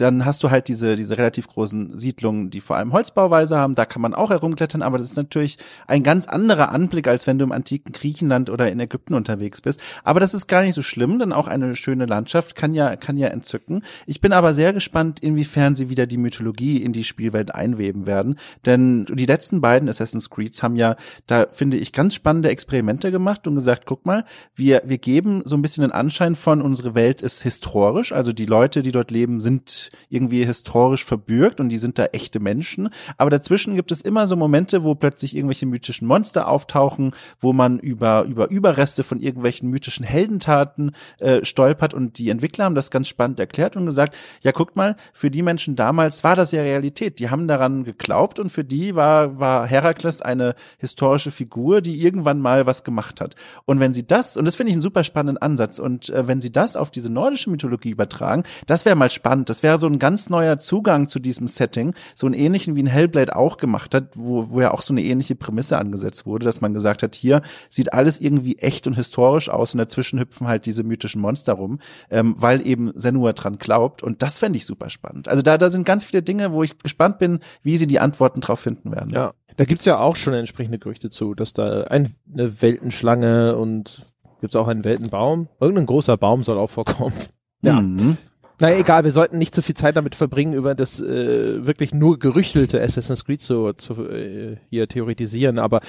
dann 0.02 0.26
hast 0.26 0.44
du 0.44 0.52
halt 0.52 0.68
diese, 0.68 0.96
diese 0.96 1.18
relativ 1.18 1.48
großen 1.48 1.98
Siedlungen, 1.98 2.50
die 2.50 2.62
vor 2.62 2.78
allem 2.78 2.94
Holzbauweise 2.94 3.58
haben. 3.58 3.74
Da 3.74 3.86
kann 3.86 4.02
man 4.02 4.14
auch 4.14 4.30
herumklettern, 4.30 4.82
aber 4.82 4.98
das 4.98 5.08
ist 5.08 5.18
natürlich 5.18 5.58
ein 5.88 6.04
ganz 6.04 6.28
anderer 6.28 6.72
Anblick, 6.72 7.08
als 7.08 7.28
wenn 7.28 7.40
du 7.40 7.46
im 7.46 7.52
antiken 7.52 7.92
Griechenland 7.92 8.50
oder 8.50 8.72
in 8.72 8.80
Ägypten 8.80 9.14
unterwegs 9.14 9.62
bist. 9.62 9.82
Aber 10.04 10.20
das 10.20 10.34
ist 10.34 10.48
gar 10.48 10.62
nicht 10.62 10.76
so 10.76 10.82
schlimm, 10.82 11.20
denn 11.20 11.34
auch 11.34 11.48
eine 11.48 11.76
schöne 11.76 12.06
Landschaft 12.06 12.56
kann 12.56 12.74
ja, 12.74 12.96
kann 12.96 13.18
ja 13.18 13.28
entzücken. 13.28 13.84
Ich 14.06 14.22
bin 14.22 14.34
aber 14.34 14.54
sehr 14.54 14.74
gespannt, 14.74 15.20
inwiefern 15.20 15.76
sie 15.76 15.90
wieder 15.90 16.06
die 16.06 16.18
Mythologie 16.18 16.78
in 16.78 16.94
die 16.94 17.04
Spielwelt 17.04 17.54
einweben 17.54 18.06
werden. 18.06 18.38
Denn 18.66 19.06
die 19.06 19.26
letzten 19.26 19.62
beiden 19.62 19.90
Assassin's 19.90 20.30
Creeds 20.30 20.62
haben 20.64 20.76
ja, 20.76 20.96
da 21.26 21.48
finde 21.52 21.78
ich, 21.78 21.92
ganz 21.92 22.14
spannende 22.14 22.50
Experimente 22.50 23.12
gemacht 23.12 23.48
und 23.48 23.56
gesagt, 23.56 23.86
guck 23.86 24.06
mal, 24.06 24.24
wir, 24.56 24.84
wir 24.86 24.98
geben 24.98 25.42
so 25.46 25.56
ein 25.56 25.62
bisschen 25.62 25.82
den 25.82 25.92
Anschein 25.92 26.36
von, 26.36 26.62
unsere 26.62 26.96
Welt 26.96 27.22
ist 27.22 27.42
historisch, 27.42 28.12
also 28.12 28.32
die 28.34 28.46
Leute, 28.46 28.84
die 28.84 28.92
dort 28.92 29.12
leben, 29.12 29.40
sind 29.40 29.87
irgendwie 30.10 30.46
historisch 30.46 31.06
verbürgt 31.06 31.60
und 31.60 31.70
die 31.70 31.78
sind 31.78 32.00
da 32.00 32.06
echte 32.06 32.40
Menschen. 32.40 32.90
Aber 33.18 33.30
dazwischen 33.30 33.76
gibt 33.76 33.92
es 33.92 34.02
immer 34.02 34.28
so 34.28 34.36
Momente, 34.36 34.84
wo 34.84 34.96
plötzlich 34.96 35.36
irgendwelche 35.36 35.66
mythischen 35.66 36.08
Monster 36.08 36.48
auftauchen, 36.48 37.12
wo 37.40 37.54
man 37.54 37.80
über, 37.80 38.24
über 38.24 38.50
Überreste 38.50 39.04
von 39.04 39.20
irgendwelchen 39.20 39.70
mythischen 39.70 40.06
Heldentaten 40.06 40.92
äh, 41.20 41.44
stolpert 41.44 41.94
und 41.94 42.18
die 42.18 42.30
Entwickler 42.30 42.66
haben 42.66 42.76
das 42.76 42.92
ganz 42.92 43.08
spannend 43.08 43.40
erklärt 43.40 43.76
und 43.76 43.86
gesagt, 43.86 44.16
ja 44.42 44.52
guckt 44.52 44.76
mal, 44.76 44.96
für 45.14 45.32
die 45.32 45.42
Menschen 45.42 45.76
damals 45.76 46.24
war 46.24 46.36
das 46.36 46.52
ja 46.52 46.62
Realität. 46.62 47.20
Die 47.20 47.30
haben 47.30 47.48
daran 47.48 47.84
geglaubt 47.84 48.40
und 48.40 48.52
für 48.52 48.64
die 48.64 48.96
war, 48.96 49.40
war 49.40 49.68
Herakles 49.68 50.22
eine 50.22 50.56
historische 50.78 51.32
Figur, 51.32 51.82
die 51.82 52.02
irgendwann 52.04 52.40
mal 52.40 52.66
was 52.66 52.84
gemacht 52.84 53.22
hat. 53.22 53.36
Und 53.66 53.80
wenn 53.80 53.94
sie 53.94 54.06
das, 54.06 54.38
und 54.38 54.46
das 54.46 54.56
finde 54.56 54.70
ich 54.70 54.76
einen 54.76 54.82
super 54.82 55.04
spannenden 55.04 55.42
Ansatz, 55.42 55.80
und 55.80 56.10
äh, 56.10 56.28
wenn 56.28 56.42
sie 56.42 56.52
das 56.52 56.76
auf 56.76 56.92
diese 56.92 57.12
nordische 57.12 57.50
Mythologie 57.50 57.92
übertragen, 57.92 58.44
das 58.66 58.86
wäre 58.86 58.96
mal 58.96 59.10
spannend, 59.10 59.50
das 59.50 59.64
wäre 59.64 59.77
so 59.78 59.88
ein 59.88 60.00
ganz 60.00 60.30
neuer 60.30 60.60
Zugang 60.60 61.08
zu 61.08 61.20
diesem 61.20 61.48
Setting, 61.48 61.94
so 62.16 62.26
einen 62.26 62.36
ähnlichen 62.36 62.76
wie 62.76 62.84
ein 62.84 62.88
Hellblade 62.88 63.36
auch 63.36 63.58
gemacht 63.58 63.94
hat, 63.94 64.14
wo, 64.16 64.50
wo 64.50 64.62
ja 64.62 64.72
auch 64.72 64.82
so 64.82 64.94
eine 64.94 65.02
ähnliche 65.02 65.36
Prämisse 65.36 65.78
angesetzt 65.78 66.26
wurde, 66.26 66.46
dass 66.46 66.62
man 66.62 66.74
gesagt 66.74 67.04
hat, 67.04 67.16
hier 67.16 67.42
sieht 67.70 67.94
alles 67.94 68.20
irgendwie 68.20 68.58
echt 68.58 68.88
und 68.88 68.94
historisch 68.94 69.50
aus 69.50 69.74
und 69.74 69.80
dazwischen 69.80 70.20
hüpfen 70.20 70.48
halt 70.48 70.66
diese 70.66 70.84
mythischen 70.84 71.22
Monster 71.22 71.54
rum, 71.54 71.80
ähm, 72.10 72.36
weil 72.38 72.66
eben 72.66 72.92
Senua 72.96 73.34
dran 73.34 73.58
glaubt 73.58 74.04
und 74.04 74.22
das 74.22 74.40
fände 74.40 74.58
ich 74.58 74.66
super 74.66 74.90
spannend. 74.90 75.28
Also 75.28 75.42
da, 75.42 75.58
da 75.58 75.70
sind 75.70 75.86
ganz 75.86 76.04
viele 76.04 76.24
Dinge, 76.24 76.52
wo 76.52 76.64
ich 76.64 76.78
gespannt 76.78 77.20
bin, 77.20 77.40
wie 77.62 77.78
sie 77.78 77.88
die 77.88 78.00
Antworten 78.00 78.42
drauf 78.42 78.60
finden 78.60 78.92
werden. 78.92 79.14
Ja, 79.14 79.34
da 79.58 79.66
gibt's 79.66 79.86
ja 79.86 80.00
auch 80.00 80.16
schon 80.16 80.34
entsprechende 80.34 80.78
Gerüchte 80.78 81.10
zu, 81.10 81.34
dass 81.34 81.54
da 81.54 81.84
ein, 81.84 82.14
eine 82.32 82.62
Weltenschlange 82.62 83.58
und 83.58 84.06
gibt's 84.40 84.56
auch 84.56 84.68
einen 84.68 84.84
Weltenbaum. 84.84 85.50
Irgendein 85.60 85.88
großer 85.88 86.16
Baum 86.18 86.44
soll 86.44 86.58
auch 86.58 86.70
vorkommen. 86.70 87.14
Ja. 87.62 87.82
Mhm. 87.82 88.18
Na 88.60 88.76
egal, 88.76 89.04
wir 89.04 89.12
sollten 89.12 89.38
nicht 89.38 89.54
zu 89.54 89.62
viel 89.62 89.76
Zeit 89.76 89.96
damit 89.98 90.16
verbringen, 90.16 90.54
über 90.54 90.74
das 90.74 91.00
äh, 91.00 91.66
wirklich 91.66 91.94
nur 91.94 92.18
gerüchtelte 92.18 92.82
Assassin's 92.82 93.26
Creed 93.26 93.40
zu, 93.40 93.74
zu 93.74 94.10
äh, 94.10 94.58
hier 94.70 94.88
theoretisieren, 94.88 95.60
aber 95.60 95.82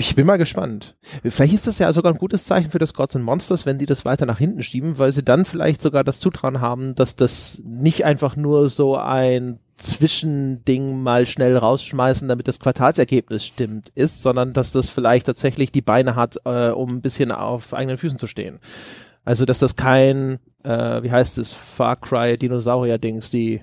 ich 0.00 0.14
bin 0.14 0.26
mal 0.26 0.36
gespannt. 0.36 0.96
Vielleicht 1.24 1.54
ist 1.54 1.66
das 1.66 1.78
ja 1.78 1.92
sogar 1.92 2.12
ein 2.12 2.18
gutes 2.18 2.44
Zeichen 2.44 2.70
für 2.70 2.78
das 2.78 2.94
Gods 2.94 3.16
and 3.16 3.24
Monsters, 3.24 3.66
wenn 3.66 3.78
die 3.78 3.86
das 3.86 4.04
weiter 4.04 4.26
nach 4.26 4.38
hinten 4.38 4.62
schieben, 4.62 4.98
weil 4.98 5.10
sie 5.10 5.24
dann 5.24 5.44
vielleicht 5.44 5.82
sogar 5.82 6.04
das 6.04 6.20
Zutrauen 6.20 6.60
haben, 6.60 6.94
dass 6.94 7.16
das 7.16 7.60
nicht 7.64 8.04
einfach 8.04 8.36
nur 8.36 8.68
so 8.68 8.96
ein 8.96 9.58
Zwischending 9.76 11.02
mal 11.02 11.26
schnell 11.26 11.56
rausschmeißen, 11.56 12.28
damit 12.28 12.46
das 12.46 12.60
Quartalsergebnis 12.60 13.44
stimmt, 13.44 13.90
ist, 13.94 14.22
sondern 14.22 14.52
dass 14.52 14.72
das 14.72 14.88
vielleicht 14.88 15.26
tatsächlich 15.26 15.72
die 15.72 15.82
Beine 15.82 16.14
hat, 16.14 16.36
äh, 16.44 16.70
um 16.70 16.96
ein 16.96 17.00
bisschen 17.00 17.32
auf 17.32 17.74
eigenen 17.74 17.96
Füßen 17.96 18.18
zu 18.18 18.26
stehen. 18.26 18.60
Also, 19.28 19.44
dass 19.44 19.58
das 19.58 19.76
kein, 19.76 20.38
äh, 20.64 21.02
wie 21.02 21.10
heißt 21.10 21.36
es, 21.36 21.52
Far 21.52 21.96
Cry 21.96 22.38
Dinosaurier-Dings, 22.38 23.28
die 23.28 23.60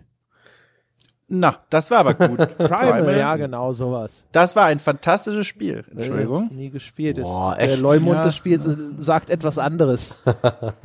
na, 1.40 1.58
das 1.70 1.92
war 1.92 2.00
aber 2.00 2.14
gut. 2.14 2.38
Primal, 2.58 3.18
ja, 3.18 3.36
genau, 3.36 3.72
sowas. 3.72 4.24
Das 4.32 4.56
war 4.56 4.66
ein 4.66 4.80
fantastisches 4.80 5.48
Spiel. 5.48 5.84
Entschuldigung. 5.92 6.50
Nie 6.54 6.70
gespielt. 6.70 7.22
Boah, 7.22 7.56
echt? 7.58 7.72
Der 7.72 7.78
Leumund 7.78 8.16
ja. 8.16 8.24
des 8.24 8.36
Spiels 8.36 8.68
sagt 8.94 9.30
etwas 9.30 9.58
anderes. 9.58 10.18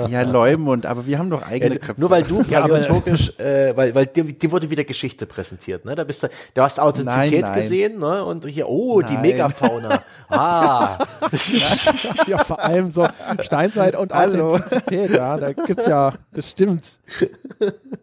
ja, 0.09 0.23
Leumund, 0.23 0.87
aber 0.87 1.07
wir 1.07 1.19
haben 1.19 1.31
doch 1.31 1.43
eigene 1.43 1.75
ja, 1.75 1.81
Köpfe. 1.81 2.01
Nur 2.01 2.11
weil 2.11 2.23
du 2.23 2.43
paläontologisch, 2.43 3.39
äh, 3.39 3.77
weil, 3.77 3.95
weil 3.95 4.07
dir, 4.07 4.25
dir 4.25 4.51
wurde 4.51 4.71
wieder 4.71 4.85
Geschichte 4.85 5.27
präsentiert, 5.27 5.85
ne? 5.85 5.95
Da 5.95 6.05
bist 6.05 6.23
du, 6.23 6.29
du 6.55 6.63
hast 6.63 6.81
Authentizität 6.81 7.43
nein, 7.43 7.53
nein. 7.53 7.61
gesehen, 7.61 7.99
ne? 7.99 8.25
Und 8.25 8.47
hier, 8.47 8.69
oh, 8.69 9.01
nein. 9.01 9.11
die 9.11 9.17
Megafauna. 9.17 10.03
ah. 10.29 10.99
ja, 12.27 12.39
vor 12.39 12.61
allem 12.61 12.91
so 12.91 13.07
Steinzeit 13.41 13.97
und. 13.97 14.13
Authentizität, 14.13 15.11
ja. 15.11 15.37
Da 15.37 15.53
gibt's 15.53 15.87
ja 15.87 16.13
bestimmt. 16.33 16.99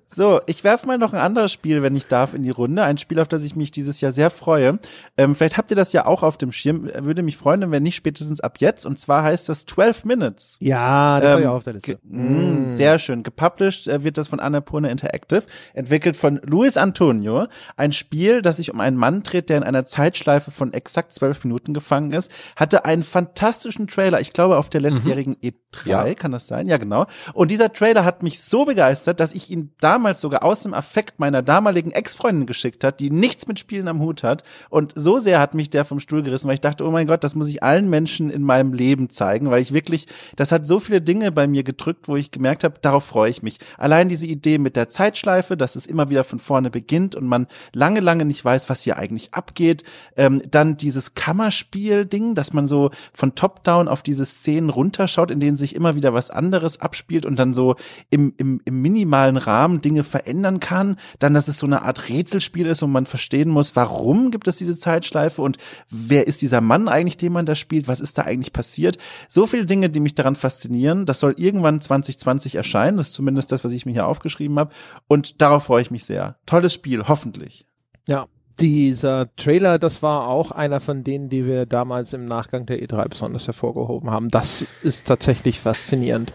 So, 0.09 0.39
ich 0.45 0.63
werf 0.63 0.85
mal 0.85 0.97
noch 0.97 1.13
ein 1.13 1.19
anderes 1.19 1.51
Spiel, 1.51 1.83
wenn 1.83 1.93
ich 1.95 2.07
darf 2.07 2.33
in 2.33 2.41
die 2.41 2.49
Runde. 2.49 2.81
Ein 2.83 2.97
Spiel, 2.97 3.19
auf 3.19 3.27
das 3.27 3.43
ich 3.43 3.57
mich 3.57 3.71
dieses 3.71 3.99
Jahr 3.99 4.13
sehr 4.13 4.29
freue. 4.29 4.79
Ähm, 5.17 5.35
vielleicht 5.35 5.57
habt 5.57 5.69
ihr 5.69 5.75
das 5.75 5.91
ja 5.91 6.05
auch 6.05 6.23
auf 6.23 6.37
dem 6.37 6.53
Schirm. 6.53 6.89
Würde 6.99 7.23
mich 7.23 7.35
freuen, 7.35 7.71
wenn 7.71 7.83
nicht 7.83 7.97
spätestens 7.97 8.39
ab 8.39 8.59
jetzt. 8.59 8.85
Und 8.85 8.99
zwar 8.99 9.23
heißt 9.23 9.49
das 9.49 9.65
12 9.65 10.05
Minutes. 10.05 10.57
Ja, 10.61 11.19
das 11.19 11.31
ähm, 11.31 11.35
war 11.35 11.41
ja 11.41 11.51
auf 11.51 11.65
der 11.65 11.73
Liste. 11.73 11.99
Mm. 12.03 12.69
Sehr 12.69 12.99
schön. 12.99 13.23
Gepublished 13.23 13.87
äh, 13.87 14.03
wird 14.05 14.17
das 14.17 14.29
von 14.29 14.39
Annapurna 14.39 14.87
Interactive. 14.87 15.43
Entwickelt 15.73 16.15
von 16.15 16.39
Luis 16.43 16.77
Antonio. 16.77 17.47
Ein 17.75 17.91
Spiel, 17.91 18.41
das 18.41 18.55
sich 18.55 18.71
um 18.71 18.79
einen 18.79 18.95
Mann 18.95 19.23
dreht, 19.23 19.49
der 19.49 19.57
in 19.57 19.63
einer 19.63 19.85
Zeitschleife 19.85 20.51
von 20.51 20.73
exakt 20.73 21.13
zwölf 21.13 21.43
Minuten 21.43 21.73
gefangen 21.73 22.13
ist. 22.13 22.31
Hatte 22.55 22.85
einen 22.85 23.03
fantastischen 23.03 23.87
Trailer. 23.87 24.21
Ich 24.21 24.31
glaube, 24.31 24.57
auf 24.57 24.69
der 24.69 24.79
letztjährigen 24.79 25.35
mhm. 25.41 25.49
E3 25.49 25.87
ja. 25.89 26.13
kann 26.13 26.31
das 26.31 26.47
sein. 26.47 26.67
Ja, 26.67 26.77
genau. 26.77 27.07
Und 27.33 27.51
dieser 27.51 27.73
Trailer 27.73 28.05
hat 28.05 28.23
mich 28.23 28.41
so 28.41 28.63
begeistert, 28.63 29.19
dass 29.19 29.33
ich 29.33 29.51
ihn 29.51 29.73
damals 29.97 30.21
sogar 30.21 30.43
aus 30.43 30.63
dem 30.63 30.73
Affekt 30.73 31.19
meiner 31.19 31.41
damaligen 31.41 31.91
Ex 31.91 32.07
Ex-Freundin 32.07 32.45
geschickt 32.45 32.85
hat, 32.85 33.01
die 33.01 33.09
nichts 33.09 33.47
mit 33.47 33.59
Spielen 33.59 33.89
am 33.89 33.99
Hut 33.99 34.23
hat. 34.23 34.43
Und 34.69 34.93
so 34.95 35.19
sehr 35.19 35.39
hat 35.39 35.53
mich 35.53 35.69
der 35.69 35.83
vom 35.83 35.99
Stuhl 35.99 36.23
gerissen, 36.23 36.47
weil 36.47 36.53
ich 36.53 36.61
dachte, 36.61 36.85
oh 36.85 36.91
mein 36.91 37.05
Gott, 37.05 37.23
das 37.23 37.35
muss 37.35 37.49
ich 37.49 37.61
allen 37.63 37.89
Menschen 37.89 38.29
in 38.29 38.43
meinem 38.43 38.71
Leben 38.71 39.09
zeigen, 39.09 39.49
weil 39.49 39.61
ich 39.61 39.73
wirklich, 39.73 40.07
das 40.37 40.53
hat 40.53 40.65
so 40.65 40.79
viele 40.79 41.01
Dinge 41.01 41.33
bei 41.33 41.47
mir 41.47 41.63
gedrückt, 41.63 42.07
wo 42.07 42.15
ich 42.15 42.31
gemerkt 42.31 42.63
habe, 42.63 42.75
darauf 42.81 43.03
freue 43.03 43.29
ich 43.29 43.43
mich. 43.43 43.59
Allein 43.77 44.07
diese 44.07 44.25
Idee 44.25 44.57
mit 44.57 44.77
der 44.77 44.87
Zeitschleife, 44.87 45.57
dass 45.57 45.75
es 45.75 45.85
immer 45.85 46.09
wieder 46.09 46.23
von 46.23 46.39
vorne 46.39 46.69
beginnt 46.69 47.13
und 47.15 47.25
man 47.25 47.47
lange, 47.73 47.99
lange 47.99 48.23
nicht 48.23 48.45
weiß, 48.45 48.69
was 48.69 48.83
hier 48.83 48.97
eigentlich 48.97 49.33
abgeht. 49.33 49.83
Ähm, 50.15 50.41
dann 50.49 50.77
dieses 50.77 51.13
Kammerspiel-Ding, 51.13 52.35
dass 52.35 52.53
man 52.53 52.67
so 52.67 52.91
von 53.13 53.35
Top-Down 53.35 53.89
auf 53.89 54.01
diese 54.01 54.23
Szenen 54.23 54.69
runterschaut, 54.69 55.29
in 55.29 55.41
denen 55.41 55.57
sich 55.57 55.75
immer 55.75 55.95
wieder 55.95 56.13
was 56.13 56.29
anderes 56.29 56.79
abspielt 56.79 57.25
und 57.25 57.37
dann 57.37 57.53
so 57.53 57.75
im, 58.09 58.33
im, 58.37 58.61
im 58.63 58.81
minimalen 58.81 59.35
Rahmen 59.35 59.81
Dinge 59.87 60.03
verändern 60.03 60.59
kann. 60.59 60.97
Dann, 61.19 61.33
dass 61.33 61.47
es 61.47 61.59
so 61.59 61.65
eine 61.65 61.83
Art 61.83 62.09
Rätselspiel 62.09 62.65
ist 62.65 62.83
und 62.83 62.91
man 62.91 63.05
verstehen 63.05 63.49
muss, 63.49 63.75
warum 63.77 64.31
gibt 64.31 64.49
es 64.49 64.57
diese 64.57 64.77
Zeitschleife 64.77 65.41
und 65.41 65.57
wer 65.89 66.27
ist 66.27 66.41
dieser 66.41 66.59
Mann 66.59 66.89
eigentlich, 66.89 67.15
den 67.15 67.31
man 67.31 67.45
da 67.45 67.55
spielt, 67.55 67.87
was 67.87 68.01
ist 68.01 68.17
da 68.17 68.23
eigentlich 68.23 68.51
passiert. 68.51 68.97
So 69.29 69.47
viele 69.47 69.65
Dinge, 69.65 69.89
die 69.89 70.01
mich 70.01 70.13
daran 70.13 70.35
faszinieren. 70.35 71.05
Das 71.05 71.21
soll 71.21 71.35
irgendwann 71.37 71.79
2020 71.79 72.55
erscheinen, 72.55 72.97
das 72.97 73.07
ist 73.07 73.13
zumindest 73.13 73.51
das, 73.53 73.63
was 73.63 73.71
ich 73.71 73.85
mir 73.85 73.93
hier 73.93 74.07
aufgeschrieben 74.07 74.59
habe 74.59 74.73
und 75.07 75.41
darauf 75.41 75.63
freue 75.63 75.81
ich 75.81 75.91
mich 75.91 76.03
sehr. 76.03 76.35
Tolles 76.45 76.73
Spiel, 76.73 77.07
hoffentlich. 77.07 77.65
Ja, 78.07 78.25
dieser 78.59 79.33
Trailer, 79.35 79.79
das 79.79 80.01
war 80.01 80.27
auch 80.27 80.51
einer 80.51 80.79
von 80.79 81.03
denen, 81.03 81.29
die 81.29 81.45
wir 81.45 81.65
damals 81.65 82.13
im 82.13 82.25
Nachgang 82.25 82.65
der 82.65 82.81
E3 82.81 83.07
besonders 83.07 83.47
hervorgehoben 83.47 84.09
haben. 84.09 84.29
Das 84.29 84.65
ist 84.83 85.07
tatsächlich 85.07 85.59
faszinierend. 85.59 86.33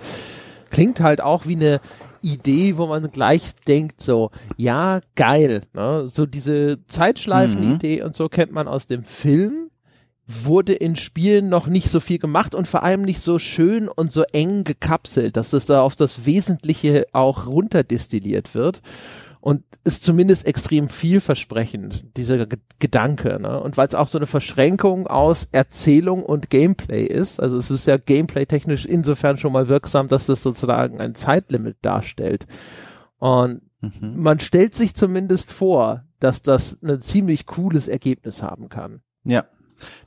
Klingt 0.71 1.01
halt 1.01 1.21
auch 1.21 1.47
wie 1.47 1.57
eine 1.57 1.81
Idee, 2.23 2.77
wo 2.77 2.87
man 2.87 3.11
gleich 3.11 3.53
denkt 3.67 4.01
so, 4.01 4.31
ja, 4.57 5.01
geil. 5.15 5.63
Ne? 5.75 6.09
So 6.09 6.27
diese 6.27 6.85
Zeitschleifen-Idee 6.87 8.01
mhm. 8.01 8.07
und 8.07 8.17
so 8.17 8.29
kennt 8.29 8.53
man 8.53 8.69
aus 8.69 8.87
dem 8.87 9.03
Film 9.03 9.71
wurde 10.27 10.73
in 10.73 10.97
Spielen 10.97 11.49
noch 11.49 11.67
nicht 11.67 11.91
so 11.91 12.01
viel 12.01 12.19
gemacht 12.19 12.55
und 12.55 12.69
vor 12.69 12.83
allem 12.85 13.03
nicht 13.03 13.21
so 13.21 13.39
schön 13.39 13.89
und 13.89 14.13
so 14.13 14.23
eng 14.33 14.65
gekapselt, 14.65 15.37
dass 15.37 15.53
es 15.53 15.67
da 15.67 15.83
auf 15.83 15.97
das 15.97 16.25
Wesentliche 16.25 17.07
auch 17.13 17.47
runterdestilliert 17.47 18.55
wird 18.55 18.83
und 19.43 19.65
ist 19.83 20.05
zumindest 20.05 20.47
extrem 20.47 20.89
vielversprechend, 20.89 22.17
dieser 22.17 22.47
G 22.47 22.57
Gedanke. 22.79 23.41
Ne? 23.41 23.61
Und 23.61 23.77
weil 23.77 23.89
es 23.89 23.97
auch 23.97 24.07
so 24.07 24.19
eine 24.19 24.29
Verschränkung 24.29 25.09
aus 25.09 25.49
Erzählung 25.51 26.23
und 26.23 26.49
Gameplay 26.49 27.05
ist, 27.05 27.41
also 27.41 27.59
es 27.59 27.69
ist 27.69 27.87
ja 27.87 27.97
gameplay-technisch 27.97 28.87
insofern 28.87 29.39
schon 29.39 29.53
mal 29.53 29.69
wirksam, 29.69 30.07
dass 30.07 30.27
das 30.27 30.45
sozusagen 30.45 31.01
ein 31.01 31.17
Zeitlimit 31.17 31.77
darstellt. 31.83 32.47
Und 33.19 33.63
mhm. 33.81 34.23
man 34.23 34.39
stellt 34.39 34.77
sich 34.77 34.95
zumindest 34.95 35.53
vor, 35.53 36.05
dass 36.21 36.43
das 36.43 36.79
ein 36.81 37.01
ziemlich 37.01 37.45
cooles 37.47 37.89
Ergebnis 37.89 38.45
haben 38.45 38.69
kann. 38.69 39.03
Ja. 39.25 39.45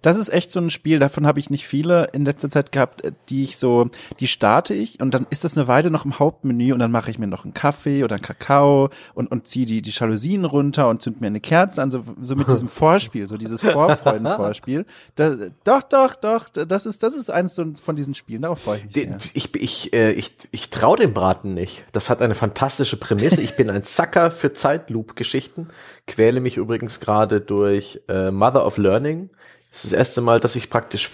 Das 0.01 0.17
ist 0.17 0.29
echt 0.29 0.51
so 0.51 0.59
ein 0.59 0.69
Spiel, 0.69 0.99
davon 0.99 1.25
habe 1.25 1.39
ich 1.39 1.49
nicht 1.49 1.67
viele 1.67 2.09
in 2.13 2.25
letzter 2.25 2.49
Zeit 2.49 2.71
gehabt, 2.71 3.03
äh, 3.03 3.11
die 3.29 3.43
ich 3.43 3.57
so, 3.57 3.89
die 4.19 4.27
starte 4.27 4.73
ich 4.73 5.01
und 5.01 5.13
dann 5.13 5.27
ist 5.29 5.43
das 5.43 5.57
eine 5.57 5.67
Weile 5.67 5.89
noch 5.89 6.05
im 6.05 6.19
Hauptmenü 6.19 6.73
und 6.73 6.79
dann 6.79 6.91
mache 6.91 7.11
ich 7.11 7.19
mir 7.19 7.27
noch 7.27 7.43
einen 7.43 7.53
Kaffee 7.53 8.03
oder 8.03 8.15
einen 8.15 8.23
Kakao 8.23 8.89
und, 9.13 9.31
und 9.31 9.47
ziehe 9.47 9.65
die, 9.65 9.81
die 9.81 9.91
Jalousien 9.91 10.45
runter 10.45 10.89
und 10.89 11.01
zünd 11.01 11.21
mir 11.21 11.27
eine 11.27 11.39
Kerze 11.39 11.81
an, 11.81 11.91
so, 11.91 12.03
so 12.21 12.35
mit 12.35 12.47
diesem 12.47 12.67
Vorspiel, 12.75 13.27
so 13.27 13.37
dieses 13.37 13.61
Vorfreudenvorspiel. 13.61 14.85
Da, 15.15 15.35
doch, 15.63 15.83
doch, 15.83 16.15
doch, 16.15 16.49
das 16.49 16.85
ist, 16.85 17.03
das 17.03 17.15
ist 17.15 17.29
eines 17.29 17.55
von 17.81 17.95
diesen 17.95 18.13
Spielen, 18.13 18.43
darauf 18.43 18.59
freue 18.59 18.79
ich 18.79 18.85
mich. 18.85 18.93
sehr. 18.93 19.17
Ich, 19.33 19.55
ich, 19.55 19.93
äh, 19.93 20.11
ich, 20.11 20.35
ich 20.51 20.69
traue 20.69 20.97
dem 20.97 21.13
Braten 21.13 21.53
nicht. 21.53 21.83
Das 21.91 22.09
hat 22.09 22.21
eine 22.21 22.35
fantastische 22.35 22.97
Prämisse. 22.97 23.41
Ich 23.41 23.55
bin 23.55 23.69
ein 23.69 23.83
Zacker 23.95 24.31
für 24.31 24.53
Zeitloop-Geschichten, 24.53 25.69
quäle 26.07 26.39
mich 26.39 26.57
übrigens 26.57 26.99
gerade 26.99 27.41
durch 27.41 28.01
äh, 28.07 28.31
Mother 28.31 28.65
of 28.65 28.77
Learning 28.77 29.29
das 29.75 29.83
ist 29.83 29.91
das 29.91 29.97
erste 29.97 30.21
Mal, 30.21 30.39
dass 30.39 30.55
ich 30.55 30.69
praktisch 30.69 31.09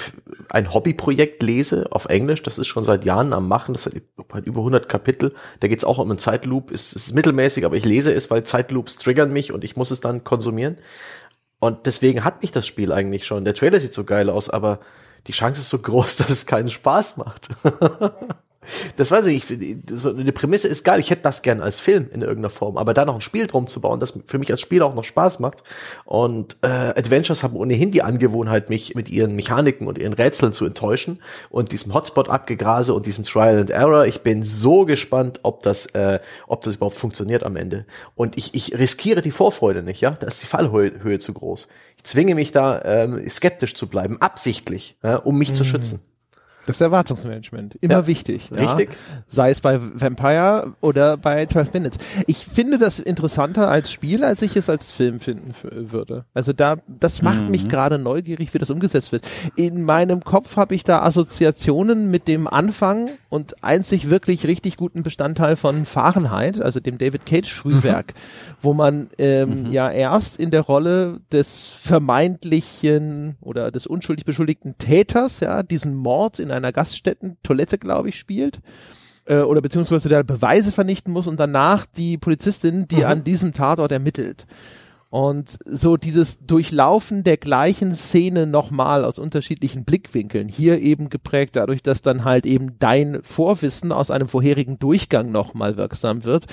ein 0.52 0.72
Hobbyprojekt 0.72 1.42
lese 1.42 1.88
auf 1.90 2.06
Englisch. 2.06 2.44
Das 2.44 2.60
ist 2.60 2.68
schon 2.68 2.84
seit 2.84 3.06
Jahren 3.06 3.34
am 3.34 3.48
Machen. 3.48 3.74
Das 3.74 3.88
hat 3.88 3.96
über 4.46 4.60
100 4.60 4.88
Kapitel. 4.88 5.34
Da 5.62 5.68
geht 5.68 5.80
es 5.80 5.84
auch 5.84 5.98
um 5.98 6.12
einen 6.12 6.20
Zeitloop. 6.20 6.70
Es 6.70 6.94
ist 6.94 7.16
mittelmäßig, 7.16 7.66
aber 7.66 7.76
ich 7.76 7.86
lese 7.86 8.14
es, 8.14 8.30
weil 8.30 8.44
Zeitloops 8.44 9.00
triggern 9.00 9.34
mich 9.34 9.52
und 9.52 9.64
ich 9.64 9.78
muss 9.78 9.90
es 9.90 10.00
dann 10.00 10.24
konsumieren. 10.24 10.78
Und 11.58 11.88
deswegen 11.88 12.24
hat 12.24 12.44
mich 12.44 12.52
das 12.52 12.68
Spiel 12.68 12.92
eigentlich 12.92 13.26
schon. 13.26 13.46
Der 13.46 13.56
Trailer 13.56 13.82
sieht 13.82 13.96
so 13.96 14.04
geil 14.04 14.30
aus, 14.30 14.52
aber 14.52 14.80
die 15.26 15.32
Chance 15.32 15.62
ist 15.62 15.70
so 15.70 15.80
groß, 15.80 16.16
dass 16.18 16.30
es 16.30 16.46
keinen 16.46 16.70
Spaß 16.70 17.18
macht. 17.18 17.48
Das 18.96 19.10
weiß 19.10 19.26
ich, 19.28 19.46
die 19.48 20.32
Prämisse 20.32 20.68
ist 20.68 20.84
geil. 20.84 21.00
Ich 21.00 21.10
hätte 21.10 21.24
das 21.24 21.42
gern 21.42 21.62
als 21.62 21.80
Film 21.80 22.10
in 22.14 22.22
irgendeiner 22.22 22.52
Form, 22.52 22.78
aber 22.78 22.94
da 22.94 23.06
noch 23.06 23.16
ein 23.16 23.22
Spiel 23.22 23.48
drum 23.48 23.66
zu 23.66 23.82
bauen, 23.82 24.00
das 24.00 24.18
für 24.28 24.38
mich 24.38 24.52
als 24.52 24.62
Spieler 24.62 24.86
auch 24.86 24.94
noch 24.94 25.04
Spaß 25.04 25.40
macht. 25.40 25.64
Und 26.06 26.58
äh, 26.62 26.68
Adventures 26.68 27.42
haben 27.42 27.56
ohnehin 27.56 27.90
die 27.90 28.04
Angewohnheit, 28.04 28.70
mich 28.70 28.94
mit 28.94 29.10
ihren 29.10 29.36
Mechaniken 29.36 29.88
und 29.88 29.98
ihren 29.98 30.14
Rätseln 30.14 30.54
zu 30.54 30.66
enttäuschen 30.66 31.22
und 31.50 31.72
diesem 31.72 31.94
Hotspot-Abgegrase 31.94 32.94
und 32.94 33.08
diesem 33.08 33.24
Trial 33.24 33.60
and 33.60 33.72
Error. 33.72 34.06
Ich 34.06 34.22
bin 34.22 34.44
so 34.44 34.86
gespannt, 34.86 35.40
ob 35.42 35.64
das, 35.64 35.88
äh, 35.88 36.20
ob 36.48 36.62
das 36.62 36.76
überhaupt 36.76 36.98
funktioniert 36.98 37.44
am 37.44 37.56
Ende. 37.56 37.86
Und 38.16 38.38
ich, 38.38 38.54
ich 38.54 38.78
riskiere 38.78 39.24
die 39.24 39.32
Vorfreude 39.32 39.82
nicht, 39.82 40.02
ja. 40.02 40.12
Da 40.12 40.28
ist 40.28 40.44
die 40.44 40.48
Fallhöhe 40.48 41.02
Höhe 41.02 41.18
zu 41.18 41.34
groß. 41.34 41.68
Ich 41.98 42.04
zwinge 42.04 42.36
mich 42.36 42.52
da 42.52 42.82
ähm, 42.84 43.28
skeptisch 43.28 43.74
zu 43.74 43.88
bleiben, 43.88 44.22
absichtlich, 44.22 44.98
ja, 45.04 45.16
um 45.16 45.38
mich 45.38 45.50
mhm. 45.50 45.56
zu 45.56 45.64
schützen. 45.64 46.02
Das 46.68 46.76
ist 46.78 46.82
Erwartungsmanagement. 46.82 47.76
Immer 47.82 47.94
ja, 47.94 48.08
wichtig. 48.08 48.50
Richtig. 48.52 48.92
Ja? 48.92 49.24
Sei 49.28 49.50
es 49.50 49.62
bei 49.62 49.80
Vampire 49.82 50.74
oder 50.80 51.18
bei 51.18 51.46
12 51.46 51.74
Minutes. 51.74 51.98
Ich 52.28 52.46
finde 52.46 52.78
das 52.78 53.00
interessanter 53.00 53.70
als 53.70 53.92
Spiel, 53.92 54.24
als 54.24 54.42
ich 54.42 54.56
es 54.56 54.70
als 54.70 54.92
Film 54.92 55.20
finden 55.20 55.54
würde. 55.64 56.26
Also 56.34 56.54
da, 56.54 56.76
das 56.88 57.22
macht 57.22 57.44
mhm. 57.44 57.52
mich 57.52 57.68
gerade 57.68 57.98
neugierig, 57.98 58.54
wie 58.54 58.60
das 58.60 58.70
umgesetzt 58.70 59.12
wird. 59.12 59.28
In 59.56 59.84
meinem 59.84 60.24
Kopf 60.24 60.56
habe 60.56 60.76
ich 60.76 60.84
da 60.84 61.02
Assoziationen 61.02 62.12
mit 62.12 62.28
dem 62.28 62.48
Anfang 62.48 63.10
und 63.30 63.64
einzig 63.64 64.10
wirklich 64.10 64.46
richtig 64.46 64.78
guten 64.78 65.04
Bestandteil 65.04 65.56
von 65.56 65.86
Fahrenheit, 65.86 66.62
also 66.62 66.80
dem 66.80 66.98
David 66.98 67.26
Cage 67.26 67.52
Frühwerk, 67.52 68.14
mhm. 68.14 68.54
wo 68.62 68.74
man 68.74 69.10
ähm, 69.18 69.64
mhm. 69.64 69.72
ja 69.72 69.90
erst 69.90 70.38
in 70.38 70.52
der 70.52 70.62
Rolle 70.62 71.22
des 71.32 71.64
vermeintlichen 71.64 73.38
oder 73.42 73.72
des 73.72 73.88
unschuldig 73.88 74.26
beschuldigten 74.26 74.78
Täters, 74.78 75.40
ja, 75.40 75.64
diesen 75.64 75.96
Mord 75.96 76.40
in 76.40 76.51
einer 76.52 76.72
Gaststätten-Toilette, 76.72 77.78
glaube 77.78 78.10
ich, 78.10 78.20
spielt 78.20 78.62
äh, 79.26 79.40
oder 79.40 79.62
beziehungsweise 79.62 80.10
der 80.10 80.24
Beweise 80.24 80.72
vernichten 80.72 81.14
muss 81.14 81.28
und 81.28 81.40
danach 81.40 81.86
die 81.86 82.18
Polizistin, 82.18 82.88
die 82.88 82.98
mhm. 82.98 83.06
an 83.06 83.24
diesem 83.24 83.54
Tatort 83.54 83.92
ermittelt. 83.92 84.46
Und 85.12 85.60
so 85.66 85.98
dieses 85.98 86.46
Durchlaufen 86.46 87.26
der 87.26 87.36
gleichen 87.36 87.94
Szene 87.94 88.48
nochmal 88.48 89.04
aus 89.04 89.20
unterschiedlichen 89.20 89.84
Blickwinkeln, 89.84 90.48
hier 90.48 90.80
eben 90.80 91.10
geprägt 91.10 91.58
dadurch, 91.58 91.84
dass 91.84 92.02
dann 92.02 92.24
halt 92.24 92.46
eben 92.46 92.80
dein 92.80 93.22
Vorwissen 93.22 93.92
aus 93.92 94.10
einem 94.10 94.30
vorherigen 94.30 94.80
Durchgang 94.80 95.30
nochmal 95.30 95.76
wirksam 95.76 96.24
wird. 96.24 96.46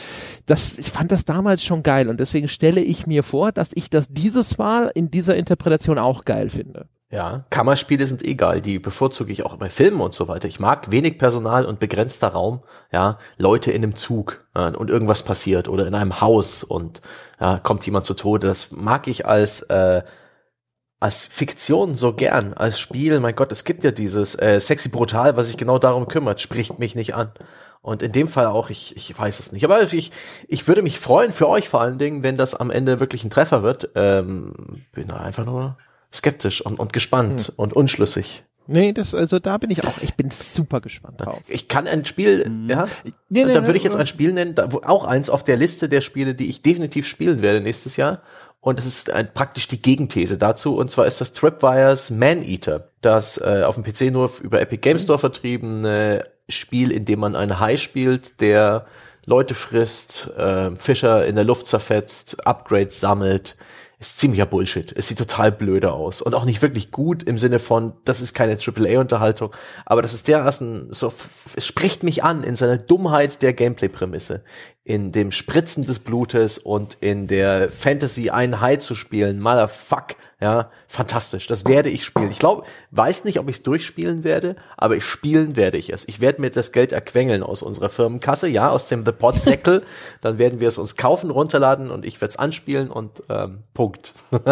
Das, 0.47 0.77
ich 0.77 0.91
fand 0.91 1.13
das 1.13 1.25
damals 1.25 1.63
schon 1.63 1.85
geil 1.85 2.09
und 2.09 2.19
deswegen 2.19 2.49
stelle 2.49 2.81
ich 2.81 3.07
mir 3.07 3.23
vor, 3.23 3.53
dass 3.53 3.71
ich 3.77 3.91
das 3.91 4.09
dieses 4.09 4.59
Mal 4.59 4.91
in 4.93 5.09
dieser 5.09 5.37
Interpretation 5.37 5.97
auch 5.97 6.25
geil 6.25 6.51
finde. 6.51 6.89
Ja, 7.11 7.47
Kammerspiele 7.49 8.07
sind 8.07 8.23
egal, 8.23 8.61
die 8.61 8.79
bevorzuge 8.79 9.33
ich 9.33 9.43
auch 9.43 9.57
bei 9.57 9.71
Filmen 9.71 10.03
und 10.03 10.13
so 10.13 10.29
weiter. 10.29 10.47
Ich 10.47 10.61
mag 10.61 10.91
wenig 10.91 11.17
Personal 11.17 11.65
und 11.65 11.81
begrenzter 11.81 12.29
Raum, 12.29 12.63
ja, 12.93 13.19
Leute 13.39 13.73
in 13.73 13.83
einem 13.83 13.95
Zug 13.95 14.45
ja, 14.55 14.69
und 14.69 14.91
irgendwas 14.91 15.23
passiert 15.23 15.69
oder 15.69 15.87
in 15.87 15.95
einem 15.95 16.21
Haus 16.21 16.65
und 16.65 17.01
ja, 17.41 17.59
kommt 17.61 17.87
jemand 17.87 18.05
zu 18.05 18.13
Tode. 18.13 18.47
Das 18.47 18.73
mag 18.73 19.09
ich 19.09 19.25
als 19.25 19.63
äh, 19.63 20.03
als 21.01 21.27
Fiktion 21.27 21.95
so 21.95 22.13
gern, 22.13 22.55
als 22.55 22.79
Spiel. 22.79 23.21
Mein 23.21 23.37
Gott, 23.37 23.53
es 23.53 23.65
gibt 23.65 23.85
ja 23.85 23.91
dieses 23.91 24.35
äh, 24.35 24.61
sexy 24.61 24.89
brutal, 24.89 25.37
was 25.37 25.47
sich 25.47 25.57
genau 25.57 25.79
darum 25.79 26.09
kümmert, 26.09 26.41
spricht 26.41 26.79
mich 26.79 26.95
nicht 26.95 27.15
an. 27.15 27.31
Und 27.81 28.03
in 28.03 28.13
dem 28.13 28.29
Fall 28.29 28.47
auch, 28.47 28.71
ich, 28.71 28.97
ich 28.97 29.17
weiß 29.17 29.39
es 29.39 29.53
nicht. 29.53 29.65
Aber 29.65 29.81
ich, 29.81 30.13
ich 30.49 30.69
würde 30.69 30.83
mich 30.83 30.99
freuen 30.99 31.33
für 31.33 31.49
euch 31.49 31.69
vor 31.69 31.81
allen 31.81 31.99
Dingen, 31.99 32.23
wenn 32.23 32.37
das 32.37 32.55
am 32.55 32.71
Ende 32.71 33.01
wirklich 33.01 33.25
ein 33.25 33.31
Treffer 33.31 33.63
wird. 33.63 33.91
Ähm, 33.95 34.85
bin 34.93 35.13
einfach 35.13 35.47
nur 35.47 35.79
skeptisch 36.13 36.61
und, 36.61 36.79
und 36.79 36.93
gespannt 36.93 37.49
hm. 37.49 37.55
und 37.57 37.73
unschlüssig. 37.73 38.45
Nee, 38.71 38.93
das, 38.93 39.15
also 39.15 39.39
da 39.39 39.57
bin 39.57 39.71
ich 39.71 39.83
auch, 39.85 39.95
ich 40.03 40.15
bin 40.15 40.31
super 40.31 40.83
gespannt 40.83 41.23
drauf. 41.23 41.41
Ich 41.49 41.69
kann 41.69 41.87
ein 41.87 42.05
Spiel, 42.05 42.47
mhm. 42.47 42.69
ja, 42.69 42.87
nee, 43.31 43.45
nee, 43.45 43.55
dann 43.55 43.65
würde 43.65 43.79
ich 43.79 43.83
jetzt 43.83 43.97
ein 43.97 44.07
Spiel 44.07 44.35
nennen, 44.35 44.55
da, 44.55 44.71
wo, 44.71 44.83
auch 44.85 45.07
eins 45.07 45.31
auf 45.31 45.43
der 45.43 45.57
Liste 45.57 45.89
der 45.89 46.03
Spiele, 46.03 46.35
die 46.35 46.51
ich 46.51 46.61
definitiv 46.61 47.07
spielen 47.09 47.41
werde 47.41 47.63
nächstes 47.63 47.97
Jahr. 47.97 48.21
Und 48.61 48.79
das 48.79 48.85
ist 48.85 49.11
ein, 49.11 49.33
praktisch 49.33 49.69
die 49.69 49.81
Gegenthese 49.81 50.37
dazu. 50.37 50.77
Und 50.77 50.91
zwar 50.91 51.07
ist 51.07 51.21
das 51.23 51.33
Tripwires 51.33 52.11
Man 52.11 52.43
Eater, 52.43 52.91
das 53.01 53.39
äh, 53.39 53.63
auf 53.65 53.77
dem 53.77 53.85
PC 53.85 54.13
nur 54.13 54.31
über 54.43 54.61
Epic 54.61 54.83
Games 54.83 55.05
Store 55.05 55.19
vertriebene 55.19 56.25
Spiel, 56.51 56.91
in 56.91 57.07
dem 57.07 57.21
man 57.21 57.37
einen 57.37 57.61
Hai 57.61 57.79
spielt, 57.79 58.43
der 58.43 58.85
Leute 59.25 59.55
frisst, 59.55 60.31
äh, 60.37 60.75
Fischer 60.77 61.25
in 61.25 61.37
der 61.37 61.45
Luft 61.45 61.69
zerfetzt, 61.69 62.47
Upgrades 62.47 63.01
sammelt, 63.01 63.57
ist 64.01 64.19
ziemlicher 64.19 64.47
Bullshit. 64.47 64.93
Es 64.97 65.09
sieht 65.09 65.19
total 65.19 65.51
blöde 65.51 65.93
aus. 65.93 66.23
Und 66.23 66.35
auch 66.35 66.45
nicht 66.45 66.63
wirklich 66.63 66.93
gut 66.93 67.25
im 67.25 67.39
Sinne 67.39 67.59
von, 67.59 67.95
das 68.05 68.21
ist 68.21 68.33
keine 68.33 68.57
AAA-Unterhaltung, 68.57 69.53
aber 69.87 70.03
das 70.03 70.15
ist 70.15 70.29
dermaßen 70.29 70.89
so, 70.93 71.13
es 71.57 71.67
spricht 71.67 72.05
mich 72.05 72.23
an 72.23 72.45
in 72.45 72.55
seiner 72.55 72.79
Dummheit 72.79 73.43
der 73.43 73.53
Gameplay-Prämisse, 73.53 74.45
in 74.85 75.11
dem 75.11 75.33
Spritzen 75.33 75.85
des 75.85 75.99
Blutes 75.99 76.59
und 76.59 76.97
in 77.01 77.27
der 77.27 77.71
Fantasy 77.71 78.31
einen 78.31 78.61
Hai 78.61 78.77
zu 78.77 78.95
spielen, 78.95 79.41
motherfuck, 79.41 80.15
ja, 80.41 80.71
fantastisch. 80.89 81.47
Das 81.47 81.65
werde 81.67 81.91
ich 81.91 82.05
spielen. 82.05 82.31
Ich 82.31 82.39
glaube, 82.39 82.65
weiß 82.91 83.25
nicht, 83.25 83.39
ob 83.39 83.49
ich 83.49 83.57
es 83.57 83.63
durchspielen 83.63 84.25
werde, 84.25 84.57
aber 84.77 84.97
ich 84.97 85.05
spielen 85.05 85.57
werde 85.57 85.77
ich 85.77 85.93
es. 85.93 86.07
Ich 86.09 86.21
werde 86.21 86.41
mir 86.41 86.51
das 86.51 86.73
Geld 86.73 86.93
erquengeln 86.93 87.43
aus 87.43 87.63
unserer 87.63 87.91
Firmenkasse, 87.91 88.49
ja, 88.49 88.71
aus 88.71 88.89
dem 88.89 89.05
The 89.05 89.13
Pod 89.13 89.41
Säckel. 89.41 89.83
Dann 90.21 90.39
werden 90.39 90.61
wir 90.61 90.69
es 90.69 90.79
uns 90.79 90.97
kaufen, 90.97 91.31
runterladen 91.31 91.91
und 91.91 92.05
ich 92.05 92.21
werde 92.21 92.31
es 92.31 92.39
anspielen 92.39 92.91
und 92.91 93.23
ähm, 93.29 93.65
Punkt. 93.75 94.13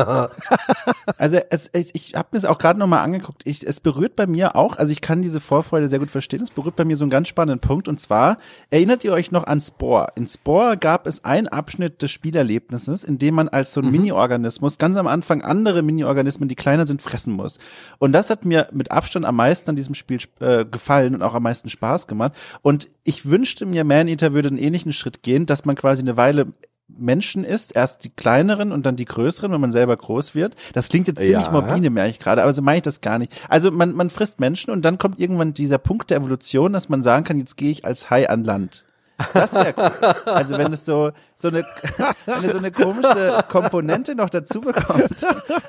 also 1.18 1.39
es, 1.51 1.68
es, 1.68 1.91
ich 1.93 2.14
habe 2.14 2.28
mir 2.32 2.39
es 2.39 2.45
auch 2.45 2.59
gerade 2.59 2.78
nochmal 2.78 3.03
angeguckt. 3.03 3.43
Ich, 3.45 3.66
es 3.66 3.80
berührt 3.80 4.16
bei 4.16 4.26
mir 4.26 4.57
auch, 4.57 4.76
also 4.76 4.93
ich 4.93 5.01
kann 5.01 5.22
diese 5.22 5.41
Vorfreude 5.41 5.89
sehr 5.89 5.99
gut 5.99 6.11
verstehen. 6.11 6.43
Es 6.43 6.51
berührt 6.51 6.76
bei 6.76 6.84
mir 6.84 6.97
so 6.97 7.05
einen 7.05 7.11
ganz 7.11 7.28
spannenden 7.28 7.61
Punkt 7.61 7.89
und 7.89 8.01
zwar 8.01 8.39
erinnert 8.70 9.05
ihr 9.05 9.12
euch 9.12 9.32
noch 9.32 9.45
an 9.45 9.61
Spore? 9.61 10.09
In 10.16 10.26
Spore 10.26 10.76
gab 10.76 11.07
es 11.07 11.24
einen 11.24 11.49
Abschnitt 11.49 12.03
des 12.03 12.11
Spielerlebnisses, 12.11 13.05
in 13.05 13.18
dem 13.18 13.34
man 13.34 13.49
als 13.49 13.72
so 13.72 13.80
ein 13.80 13.87
mhm. 13.87 13.93
Mini-Organismus 13.93 14.78
ganz 14.78 14.97
am 14.97 15.07
Anfang 15.07 15.41
andere 15.43 15.66
andere 15.66 15.82
Mini-Organismen, 16.27 16.49
die 16.49 16.55
kleiner 16.57 16.87
sind, 16.87 17.03
fressen 17.03 17.35
muss. 17.35 17.59
Und 17.99 18.12
das 18.12 18.31
hat 18.31 18.45
mir 18.45 18.68
mit 18.72 18.91
Abstand 18.91 19.24
am 19.24 19.37
meisten 19.37 19.70
an 19.70 19.77
diesem 19.77 19.95
Spiel 19.95 20.18
äh, 20.41 20.64
gefallen 20.64 21.14
und 21.14 21.22
auch 21.22 21.35
am 21.35 21.43
meisten 21.43 21.68
Spaß 21.68 22.07
gemacht. 22.07 22.33
Und 22.62 22.89
ich 23.05 23.27
wünschte 23.27 23.66
mir, 23.66 23.85
Maneater 23.85 24.33
würde 24.33 24.49
einen 24.49 24.59
ähnlichen 24.59 24.93
Schritt 24.93 25.22
gehen, 25.22 25.47
dass 25.47 25.64
man 25.64 25.77
quasi 25.77 26.03
eine 26.03 26.16
Weile 26.16 26.49
Menschen 26.89 27.43
ist, 27.43 27.74
erst 27.74 28.05
die 28.05 28.11
kleineren 28.11 28.70
und 28.70 28.87
dann 28.87 28.95
die 28.95 29.07
größeren, 29.07 29.51
wenn 29.51 29.61
man 29.61 29.72
selber 29.72 29.97
groß 29.97 30.37
wird. 30.37 30.55
Das 30.72 30.89
klingt 30.89 31.09
jetzt 31.09 31.18
ziemlich 31.18 31.47
ja. 31.47 31.51
morbide, 31.51 31.91
merke 31.91 32.11
ich 32.11 32.20
gerade, 32.20 32.43
aber 32.43 32.53
so 32.53 32.62
meine 32.62 32.77
ich 32.77 32.83
das 32.83 33.01
gar 33.01 33.18
nicht. 33.18 33.33
Also 33.49 33.72
man, 33.72 33.93
man 33.93 34.09
frisst 34.09 34.39
Menschen 34.39 34.70
und 34.70 34.85
dann 34.85 34.97
kommt 34.97 35.18
irgendwann 35.18 35.53
dieser 35.53 35.79
Punkt 35.79 36.11
der 36.11 36.18
Evolution, 36.18 36.72
dass 36.72 36.89
man 36.89 37.03
sagen 37.03 37.24
kann, 37.24 37.39
jetzt 37.39 37.57
gehe 37.57 37.72
ich 37.72 37.85
als 37.85 38.09
Hai 38.09 38.31
an 38.31 38.45
Land. 38.45 38.85
Das 39.33 39.55
wäre 39.55 39.75
cool. 39.77 40.33
Also 40.33 40.59
wenn 40.59 40.73
es 40.73 40.85
so, 40.85 41.12
so 41.35 41.49
eine, 41.49 41.64
wenn 42.27 42.51
so 42.51 42.59
eine 42.59 42.71
komische 42.71 43.45
Komponente 43.49 44.14
noch 44.14 44.31
dazu 44.31 44.61
bekommt 44.61 45.27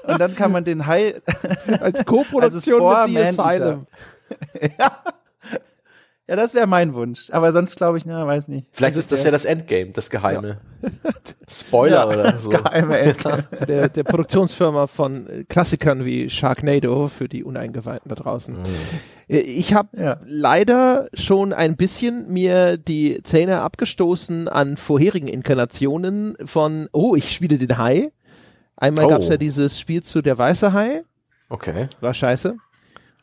und 0.07 0.19
dann 0.19 0.35
kann 0.35 0.51
man 0.51 0.63
den 0.63 0.85
Hai 0.85 1.21
als 1.79 2.05
Co-Produktion 2.05 2.81
also 2.93 3.13
mit 3.13 3.35
The 3.35 3.41
Asylum. 3.41 3.85
ja. 4.77 5.01
Ja, 6.29 6.35
das 6.35 6.53
wäre 6.53 6.67
mein 6.67 6.93
Wunsch. 6.93 7.29
Aber 7.31 7.53
sonst 7.53 7.77
glaube 7.77 7.97
ich, 7.97 8.05
na, 8.05 8.27
weiß 8.27 8.49
nicht. 8.49 8.67
Vielleicht 8.73 8.97
ist 8.97 9.13
das 9.13 9.23
ja 9.23 9.31
das 9.31 9.45
Endgame, 9.45 9.91
das 9.91 10.09
Geheime. 10.09 10.59
Ja. 10.81 10.89
Spoiler 11.47 11.95
ja, 11.95 12.07
oder 12.07 12.31
das 12.33 12.43
so. 12.43 12.49
Geheime 12.49 12.97
Endgame. 12.97 13.45
der, 13.65 13.87
der 13.87 14.03
Produktionsfirma 14.03 14.87
von 14.87 15.45
Klassikern 15.47 16.03
wie 16.03 16.29
Sharknado 16.29 17.07
für 17.07 17.29
die 17.29 17.45
Uneingeweihten 17.45 18.09
da 18.09 18.15
draußen. 18.15 18.57
Mhm. 18.57 18.65
Ich 19.29 19.73
habe 19.73 19.89
ja. 19.97 20.19
leider 20.25 21.07
schon 21.13 21.53
ein 21.53 21.77
bisschen 21.77 22.31
mir 22.31 22.75
die 22.75 23.23
Zähne 23.23 23.61
abgestoßen 23.61 24.49
an 24.49 24.75
vorherigen 24.75 25.29
Inkarnationen 25.29 26.35
von, 26.43 26.89
oh, 26.91 27.15
ich 27.15 27.31
spiele 27.31 27.57
den 27.57 27.77
Hai. 27.77 28.11
Einmal 28.75 29.05
oh. 29.05 29.09
gab 29.09 29.21
es 29.21 29.29
ja 29.29 29.37
dieses 29.37 29.79
Spiel 29.79 30.03
zu 30.03 30.21
der 30.21 30.37
weiße 30.37 30.73
Hai 30.73 31.03
Okay. 31.49 31.87
War 32.01 32.13
scheiße. 32.13 32.57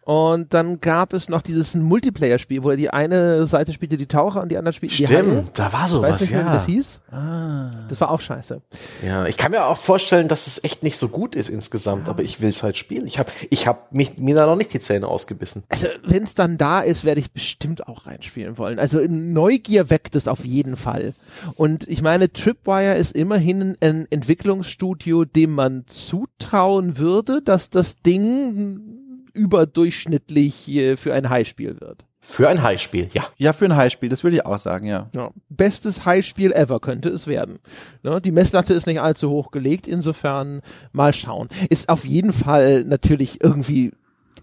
Und 0.05 0.53
dann 0.53 0.83
gab 0.83 1.15
es 1.15 1.31
noch 1.31 1.41
dieses 1.41 1.75
Multiplayer-Spiel, 1.75 2.63
wo 2.63 2.71
die 2.73 2.91
eine 2.91 3.47
Seite 3.47 3.73
spielte 3.73 3.97
die 3.97 4.05
Taucher 4.07 4.43
und 4.43 4.53
die 4.53 4.59
andere 4.59 4.75
spielte 4.75 4.95
Stimmt, 4.95 5.11
die 5.11 5.17
Haie. 5.17 5.45
da 5.55 5.73
war 5.73 5.89
sowas, 5.89 6.09
Ich 6.09 6.13
weiß 6.13 6.21
nicht 6.21 6.31
mehr, 6.33 6.41
ja. 6.41 6.47
wie 6.49 6.53
das 6.53 6.67
hieß. 6.67 7.01
Ah. 7.11 7.71
Das 7.89 8.01
war 8.03 8.11
auch 8.11 8.21
scheiße. 8.21 8.61
Ja, 9.07 9.25
ich 9.25 9.39
kann 9.39 9.53
mir 9.53 9.65
auch 9.65 9.79
vorstellen, 9.79 10.29
dass 10.29 10.47
es 10.47 10.63
echt 10.63 10.83
nicht 10.83 10.99
so 10.99 11.09
gut 11.09 11.35
ist 11.35 11.49
insgesamt, 11.49 12.11
aber 12.11 12.23
ich 12.23 12.43
will 12.43 12.51
es 12.51 12.63
halt 12.63 12.77
spielen. 12.77 13.07
Ich 13.07 13.19
habe 13.19 13.33
ich 13.49 13.67
hab 13.67 13.93
mich, 13.93 14.19
mir 14.19 14.35
da 14.35 14.45
noch 14.45 14.57
nicht 14.57 14.75
die 14.75 14.81
Zähne 14.81 15.09
ausgebissen. 15.09 15.65
Also, 15.71 15.89
wenn 16.05 16.25
es 16.25 16.35
dann 16.35 16.59
da 16.59 16.81
ist, 16.81 17.05
werde 17.05 17.21
ich 17.21 17.33
bestimmt 17.33 17.89
auch 17.89 18.07
reinspielen 18.07 18.59
wollen. 18.59 18.79
Also 18.79 18.99
Neugier 19.09 19.89
weckt 19.89 20.17
es 20.17 20.29
auf 20.29 20.45
jeden 20.45 20.77
Fall. 20.77 21.15
Und 21.55 21.89
ich 21.89 22.03
meine, 22.03 22.31
Tripwire 22.31 22.97
ist 22.97 23.17
immerhin 23.17 23.77
ein 23.81 24.07
Entwicklungsstudio, 24.11 25.25
dem 25.25 25.53
man 25.53 25.87
zutrauen 25.87 26.99
würde, 26.99 27.41
dass 27.41 27.71
das 27.71 28.03
Ding 28.03 29.04
überdurchschnittlich 29.35 30.69
äh, 30.69 30.97
für 30.97 31.13
ein 31.15 31.29
High-Spiel 31.29 31.81
wird. 31.81 32.07
Für 32.27 32.49
ein 32.49 32.63
Highspiel, 32.63 33.11
ja. 33.13 33.25
Ja, 33.37 33.53
für 33.53 33.67
ein 33.67 33.77
Highspiel, 33.77 34.09
das 34.09 34.25
würde 34.25 34.37
ich 34.37 34.47
auch 34.47 34.57
sagen, 34.57 34.87
ja. 34.87 35.09
Ja. 35.15 35.31
Bestes 35.51 36.07
High-Spiel 36.07 36.53
ever 36.53 36.81
könnte 36.81 37.11
es 37.11 37.27
werden. 37.27 37.59
Ne? 38.03 38.19
Die 38.23 38.33
Messlatte 38.33 38.73
ist 38.73 38.87
nicht 38.87 39.01
allzu 39.03 39.29
hoch 39.29 39.51
gelegt, 39.51 39.87
insofern 39.87 40.63
mal 40.93 41.13
schauen. 41.13 41.49
Ist 41.69 41.91
auf 41.91 42.07
jeden 42.07 42.33
Fall 42.33 42.85
natürlich 42.85 43.45
irgendwie 43.45 43.93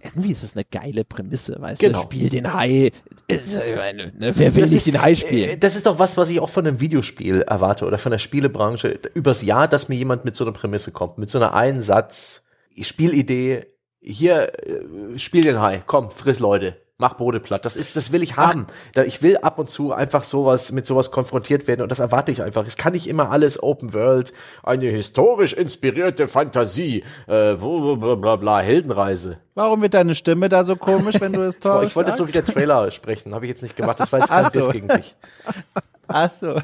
irgendwie 0.04 0.32
ist 0.32 0.42
es 0.44 0.56
eine 0.56 0.66
geile 0.66 1.04
Prämisse, 1.06 1.58
weißt 1.60 1.80
Genau. 1.82 2.00
du? 2.00 2.04
Spiel 2.06 2.30
den 2.30 2.54
Hai. 2.54 2.92
Ist, 3.28 3.56
ich 3.56 3.76
meine, 3.76 4.08
ne? 4.18 4.32
Wer 4.36 4.56
will 4.56 4.62
Das 4.64 4.72
nicht 4.72 4.78
ist- 4.78 4.88
den 4.88 5.00
Hai 5.02 5.12
Äh, 5.12 5.16
spielen? 5.16 5.60
Das 5.60 5.76
ist 5.76 5.86
doch 5.86 6.00
was, 6.00 6.18
was 6.18 6.30
ich 6.32 6.40
auch 6.40 6.50
von 6.50 6.66
einem 6.66 6.80
Videospiel 6.80 7.42
erwarte 7.42 7.86
oder 7.86 8.00
von 8.00 8.12
der 8.12 8.18
Spielebranche. 8.18 9.00
Übers 9.14 9.44
Jahr, 9.44 9.68
dass 9.68 9.90
mir 9.90 9.96
jemand 9.96 10.26
mit 10.26 10.36
so 10.36 10.44
einer 10.44 10.54
Prämisse 10.54 10.92
kommt, 10.92 11.18
mit 11.20 11.30
so 11.30 11.38
einer 11.38 11.54
Einsatz, 11.54 12.44
Spielidee. 12.82 13.66
Hier, 14.02 14.52
äh, 14.68 15.20
spiel 15.20 15.44
den 15.44 15.62
Hai, 15.62 15.84
komm, 15.86 16.10
friss 16.10 16.40
Leute. 16.40 16.78
Mach 16.98 17.16
Bode 17.16 17.40
platt. 17.40 17.66
Das 17.66 17.78
ist, 17.78 17.96
das 17.96 18.12
will 18.12 18.22
ich 18.22 18.36
haben. 18.36 18.68
Da, 18.94 19.04
ich 19.04 19.24
will 19.24 19.38
ab 19.38 19.58
und 19.58 19.72
zu 19.72 19.92
einfach 19.92 20.24
sowas, 20.24 20.72
mit 20.72 20.86
sowas 20.86 21.10
konfrontiert 21.10 21.68
werden 21.68 21.82
und 21.82 21.90
das 21.90 22.00
erwarte 22.00 22.32
ich 22.32 22.44
einfach. 22.44 22.66
Es 22.68 22.78
kann 22.78 22.94
nicht 22.94 23.08
immer 23.08 23.32
alles 23.32 23.62
Open 23.62 23.96
World, 23.96 24.34
eine 24.62 24.86
historisch 24.86 25.54
inspirierte 25.54 26.28
Fantasie, 26.28 27.04
äh, 27.26 27.56
bla 27.56 28.16
bla 28.16 28.36
bla 28.36 28.60
Heldenreise. 28.60 29.40
Warum 29.56 29.82
wird 29.82 29.96
deine 29.96 30.14
Stimme 30.14 30.48
da 30.48 30.62
so 30.62 30.76
komisch, 30.76 31.20
wenn 31.20 31.34
du 31.34 31.50
Tor 31.60 31.84
ich 31.84 31.96
wollte 31.96 32.12
so 32.12 32.28
wie 32.28 32.32
der 32.32 32.46
Trailer 32.46 32.92
sprechen, 32.92 33.34
habe 33.34 33.46
ich 33.46 33.50
jetzt 33.50 33.64
nicht 33.64 33.76
gemacht. 33.76 34.00
Das 34.00 34.12
war 34.12 34.20
jetzt 34.20 34.30
kein 34.30 34.46
Ach 34.46 34.52
so. 34.52 34.60
Diss 34.60 34.70
gegen 34.70 34.88
dich. 34.88 35.16
Ach 36.08 36.30
so. 36.30 36.56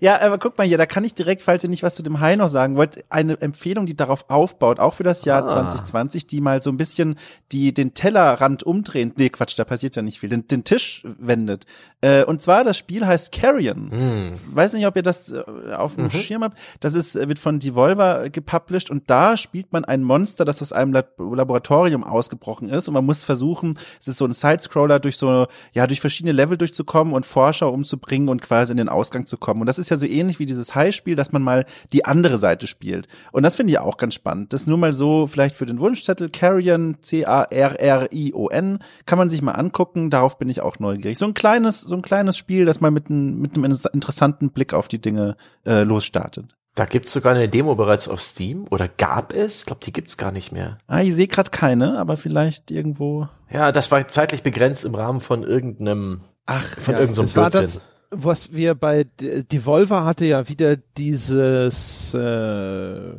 Ja, 0.00 0.20
aber 0.20 0.38
guck 0.38 0.58
mal 0.58 0.66
hier, 0.66 0.78
da 0.78 0.86
kann 0.86 1.04
ich 1.04 1.14
direkt, 1.14 1.42
falls 1.42 1.62
ihr 1.62 1.70
nicht 1.70 1.82
was 1.82 1.94
zu 1.94 2.02
dem 2.02 2.20
Hai 2.20 2.36
noch 2.36 2.48
sagen 2.48 2.76
wollt, 2.76 3.04
eine 3.10 3.40
Empfehlung, 3.40 3.86
die 3.86 3.96
darauf 3.96 4.28
aufbaut, 4.28 4.80
auch 4.80 4.94
für 4.94 5.02
das 5.02 5.24
Jahr 5.24 5.44
Ah. 5.44 5.46
2020, 5.46 6.26
die 6.26 6.40
mal 6.40 6.62
so 6.62 6.70
ein 6.70 6.76
bisschen 6.76 7.16
die 7.52 7.74
den 7.74 7.94
Tellerrand 7.94 8.62
umdreht. 8.62 9.18
Nee, 9.18 9.28
Quatsch, 9.28 9.58
da 9.58 9.64
passiert 9.64 9.96
ja 9.96 10.02
nicht 10.02 10.20
viel. 10.20 10.28
Den, 10.28 10.46
den 10.48 10.64
Tisch 10.64 11.02
wendet. 11.18 11.66
Äh, 12.00 12.24
und 12.24 12.40
zwar 12.40 12.64
das 12.64 12.78
Spiel 12.78 13.06
heißt 13.06 13.32
Carrion. 13.32 13.90
Hm. 13.90 14.32
Weiß 14.54 14.72
nicht, 14.72 14.86
ob 14.86 14.96
ihr 14.96 15.02
das 15.02 15.32
äh, 15.32 15.42
auf 15.76 15.96
dem 15.96 16.10
Schirm 16.10 16.42
habt. 16.44 16.56
Das 16.80 16.94
ist 16.94 17.16
äh, 17.16 17.28
wird 17.28 17.38
von 17.38 17.58
Devolver 17.58 18.30
gepublished 18.30 18.90
und 18.90 19.10
da 19.10 19.36
spielt 19.36 19.72
man 19.72 19.84
ein 19.84 20.02
Monster, 20.02 20.44
das 20.44 20.62
aus 20.62 20.72
einem 20.72 20.92
Lab 20.92 21.10
Laboratorium 21.18 22.04
ausgebrochen 22.04 22.68
ist 22.70 22.88
und 22.88 22.94
man 22.94 23.04
muss 23.04 23.24
versuchen, 23.24 23.78
es 24.00 24.08
ist 24.08 24.16
so 24.16 24.24
ein 24.24 24.32
Sidescroller 24.32 24.98
durch 25.00 25.16
so 25.18 25.46
ja 25.72 25.86
durch 25.86 26.00
verschiedene 26.00 26.32
Level 26.32 26.56
durchzukommen 26.56 27.12
und 27.12 27.26
Forscher 27.26 27.70
umzubringen 27.70 28.28
und 28.28 28.40
quasi 28.40 28.72
in 28.72 28.78
den 28.78 28.88
Ausgang 28.88 29.26
zu 29.26 29.36
kommen. 29.36 29.60
Und 29.60 29.66
das 29.66 29.78
ist 29.78 29.89
ja 29.90 29.96
so 29.96 30.06
ähnlich 30.06 30.38
wie 30.38 30.46
dieses 30.46 30.74
High-Spiel, 30.74 31.16
dass 31.16 31.32
man 31.32 31.42
mal 31.42 31.66
die 31.92 32.04
andere 32.04 32.38
Seite 32.38 32.66
spielt. 32.66 33.08
Und 33.32 33.42
das 33.42 33.56
finde 33.56 33.72
ich 33.72 33.78
auch 33.78 33.96
ganz 33.96 34.14
spannend. 34.14 34.52
Das 34.52 34.66
nur 34.66 34.78
mal 34.78 34.92
so 34.92 35.26
vielleicht 35.26 35.54
für 35.54 35.66
den 35.66 35.80
Wunschzettel 35.80 36.28
Carrion 36.30 36.96
C 37.00 37.26
A 37.26 37.42
R 37.42 37.78
R 37.80 38.12
I 38.12 38.32
O 38.32 38.48
N 38.48 38.78
kann 39.06 39.18
man 39.18 39.30
sich 39.30 39.42
mal 39.42 39.52
angucken. 39.52 40.10
Darauf 40.10 40.38
bin 40.38 40.48
ich 40.48 40.60
auch 40.60 40.78
neugierig. 40.78 41.18
So 41.18 41.26
ein 41.26 41.34
kleines 41.34 41.80
so 41.80 41.94
ein 41.94 42.02
kleines 42.02 42.36
Spiel, 42.36 42.64
das 42.64 42.80
mal 42.80 42.90
mit, 42.90 43.10
einem 43.10 43.40
mit 43.40 43.54
einem 43.54 43.64
interessanten 43.92 44.50
Blick 44.50 44.74
auf 44.74 44.88
die 44.88 45.00
Dinge 45.00 45.36
äh, 45.66 45.82
losstartet. 45.82 46.56
Da 46.76 46.84
gibt's 46.84 47.12
sogar 47.12 47.34
eine 47.34 47.48
Demo 47.48 47.74
bereits 47.74 48.08
auf 48.08 48.20
Steam 48.20 48.66
oder 48.70 48.86
gab 48.88 49.32
es? 49.32 49.60
Ich 49.60 49.66
glaube, 49.66 49.80
die 49.84 49.92
gibt's 49.92 50.16
gar 50.16 50.30
nicht 50.30 50.52
mehr. 50.52 50.78
Ah, 50.86 51.00
ich 51.00 51.14
sehe 51.14 51.26
gerade 51.26 51.50
keine, 51.50 51.98
aber 51.98 52.16
vielleicht 52.16 52.70
irgendwo. 52.70 53.28
Ja, 53.52 53.72
das 53.72 53.90
war 53.90 54.06
zeitlich 54.06 54.42
begrenzt 54.44 54.84
im 54.84 54.94
Rahmen 54.94 55.20
von 55.20 55.42
irgendeinem, 55.42 56.20
Ach, 56.46 56.64
von 56.64 56.94
ja. 56.94 57.00
irgendeinem 57.00 57.34
war 57.36 57.50
Blödsinn. 57.50 57.62
das, 57.62 57.80
was 58.10 58.52
wir 58.52 58.74
bei 58.74 59.04
Devolver 59.20 60.04
hatte 60.04 60.24
ja 60.24 60.48
wieder 60.48 60.76
dieses, 60.98 62.12
äh, 62.14 63.12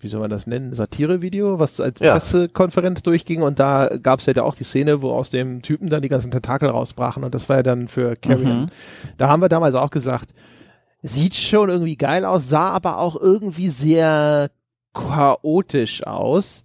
wie 0.00 0.08
soll 0.08 0.20
man 0.20 0.30
das 0.30 0.46
nennen, 0.46 0.74
Satire-Video, 0.74 1.58
was 1.58 1.80
als 1.80 2.00
Ja. 2.00 2.12
Pressekonferenz 2.12 3.02
durchging 3.02 3.42
und 3.42 3.58
da 3.58 3.88
gab 4.02 4.20
es 4.20 4.26
ja 4.26 4.42
auch 4.42 4.54
die 4.54 4.64
Szene, 4.64 5.00
wo 5.02 5.12
aus 5.12 5.30
dem 5.30 5.62
Typen 5.62 5.88
dann 5.88 6.02
die 6.02 6.08
ganzen 6.10 6.30
Tentakel 6.30 6.68
rausbrachen 6.68 7.24
und 7.24 7.34
das 7.34 7.48
war 7.48 7.56
ja 7.56 7.62
dann 7.62 7.88
für 7.88 8.16
Carrion. 8.16 8.62
Mhm. 8.62 8.70
Da 9.16 9.28
haben 9.28 9.40
wir 9.40 9.48
damals 9.48 9.74
auch 9.74 9.90
gesagt, 9.90 10.34
sieht 11.00 11.34
schon 11.34 11.70
irgendwie 11.70 11.96
geil 11.96 12.24
aus, 12.24 12.48
sah 12.48 12.70
aber 12.70 12.98
auch 12.98 13.16
irgendwie 13.16 13.68
sehr 13.68 14.50
chaotisch 14.94 16.06
aus. 16.06 16.63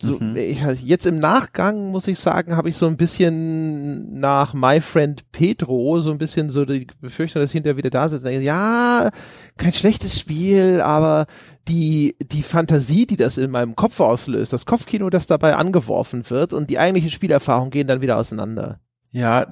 So, 0.00 0.18
Mhm. 0.20 0.36
ich, 0.36 0.60
jetzt 0.82 1.06
im 1.06 1.18
Nachgang 1.18 1.90
muss 1.90 2.08
ich 2.08 2.18
sagen, 2.18 2.56
habe 2.56 2.68
ich 2.68 2.76
so 2.76 2.86
ein 2.86 2.96
bisschen 2.96 4.18
nach 4.18 4.54
My 4.54 4.80
Friend 4.80 5.22
Pedro 5.32 6.00
so 6.00 6.10
ein 6.10 6.18
bisschen 6.18 6.50
so 6.50 6.64
die 6.64 6.86
Befürchtung, 7.00 7.40
dass 7.42 7.50
ich 7.50 7.54
hinterher 7.54 7.76
wieder 7.76 7.90
da 7.90 8.08
sitze. 8.08 8.30
Ja, 8.30 9.10
kein 9.56 9.72
schlechtes 9.72 10.18
Spiel, 10.18 10.80
aber 10.80 11.26
die 11.68 12.16
die 12.20 12.42
Fantasie, 12.42 13.06
die 13.06 13.16
das 13.16 13.38
in 13.38 13.50
meinem 13.50 13.76
Kopf 13.76 14.00
auslöst, 14.00 14.52
das 14.52 14.66
Kopfkino, 14.66 15.10
das 15.10 15.26
dabei 15.26 15.56
angeworfen 15.56 16.28
wird 16.30 16.52
und 16.52 16.70
die 16.70 16.78
eigentliche 16.78 17.10
Spielerfahrung 17.10 17.70
gehen 17.70 17.86
dann 17.86 18.00
wieder 18.02 18.16
auseinander. 18.16 18.80
Ja, 19.16 19.46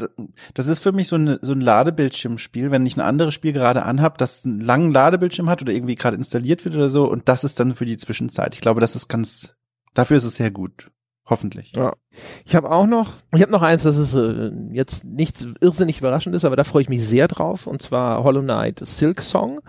das 0.54 0.66
ist 0.66 0.80
für 0.80 0.90
mich 0.90 1.06
so 1.06 1.14
ein, 1.14 1.38
so 1.40 1.52
ein 1.52 1.60
Ladebildschirmspiel, 1.60 2.72
wenn 2.72 2.84
ich 2.84 2.96
ein 2.96 3.00
anderes 3.00 3.32
Spiel 3.32 3.52
gerade 3.52 3.84
anhab, 3.84 4.18
das 4.18 4.44
einen 4.44 4.60
langen 4.60 4.90
Ladebildschirm 4.90 5.48
hat 5.48 5.62
oder 5.62 5.72
irgendwie 5.72 5.94
gerade 5.94 6.16
installiert 6.16 6.64
wird 6.64 6.74
oder 6.74 6.88
so 6.88 7.08
und 7.08 7.28
das 7.28 7.44
ist 7.44 7.60
dann 7.60 7.76
für 7.76 7.84
die 7.84 7.96
Zwischenzeit. 7.96 8.56
Ich 8.56 8.60
glaube, 8.60 8.80
das 8.80 8.96
ist 8.96 9.06
ganz, 9.06 9.54
dafür 9.94 10.16
ist 10.16 10.24
es 10.24 10.36
sehr 10.36 10.50
gut. 10.50 10.90
Hoffentlich. 11.24 11.72
Ja. 11.76 11.94
Ich 12.44 12.56
habe 12.56 12.70
auch 12.70 12.86
noch, 12.86 13.14
ich 13.32 13.42
habe 13.42 13.52
noch 13.52 13.62
eins, 13.62 13.84
das 13.84 13.96
ist 13.96 14.14
äh, 14.14 14.50
jetzt 14.72 15.04
nichts 15.04 15.46
irrsinnig 15.60 16.00
überraschendes, 16.00 16.44
aber 16.44 16.56
da 16.56 16.64
freue 16.64 16.82
ich 16.82 16.88
mich 16.88 17.06
sehr 17.06 17.28
drauf, 17.28 17.66
und 17.66 17.80
zwar 17.80 18.24
Hollow 18.24 18.42
Knight 18.42 18.80
Silk 18.80 19.22
Song. 19.22 19.60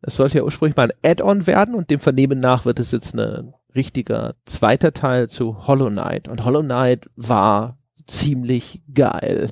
Es 0.00 0.16
sollte 0.16 0.38
ja 0.38 0.44
ursprünglich 0.44 0.76
mal 0.76 0.90
ein 0.90 1.10
Add-on 1.10 1.46
werden 1.46 1.74
und 1.74 1.90
dem 1.90 2.00
Vernehmen 2.00 2.40
nach 2.40 2.64
wird 2.64 2.78
es 2.78 2.92
jetzt 2.92 3.14
ein 3.14 3.52
richtiger 3.74 4.34
zweiter 4.46 4.92
Teil 4.92 5.28
zu 5.28 5.66
Hollow 5.66 5.90
Knight. 5.90 6.28
Und 6.28 6.44
Hollow 6.44 6.62
Knight 6.62 7.10
war 7.16 7.78
ziemlich 8.06 8.82
geil. 8.92 9.50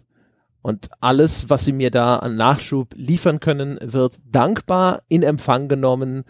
Und 0.63 0.89
alles, 1.01 1.51
was 1.51 1.65
sie 1.65 1.73
mir 1.73 1.91
da 1.91 2.17
an 2.17 2.37
Nachschub 2.37 2.95
liefern 2.97 3.39
können, 3.39 3.79
wird 3.83 4.19
dankbar 4.25 5.03
in 5.09 5.23
Empfang 5.23 5.69
genommen 5.69 6.25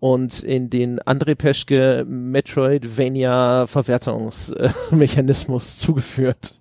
und 0.00 0.42
in 0.42 0.68
den 0.68 1.00
André 1.00 1.34
Peschke 1.34 2.04
Metroidvania 2.06 3.66
Verwertungsmechanismus 3.66 5.78
zugeführt. 5.78 6.60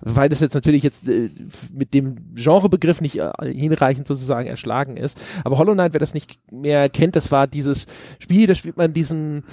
Weil 0.00 0.28
das 0.28 0.40
jetzt 0.40 0.54
natürlich 0.54 0.82
jetzt 0.82 1.08
äh, 1.08 1.30
mit 1.72 1.94
dem 1.94 2.34
Genrebegriff 2.34 3.00
nicht 3.00 3.18
äh, 3.18 3.30
hinreichend 3.42 4.06
sozusagen 4.06 4.46
erschlagen 4.46 4.96
ist. 4.96 5.18
Aber 5.44 5.58
Hollow 5.58 5.74
Knight, 5.74 5.92
wer 5.92 6.00
das 6.00 6.14
nicht 6.14 6.38
mehr 6.52 6.88
kennt, 6.88 7.16
das 7.16 7.32
war 7.32 7.46
dieses 7.46 7.86
Spiel, 8.18 8.46
da 8.46 8.54
spielt 8.54 8.76
man 8.76 8.92
diesen 8.92 9.44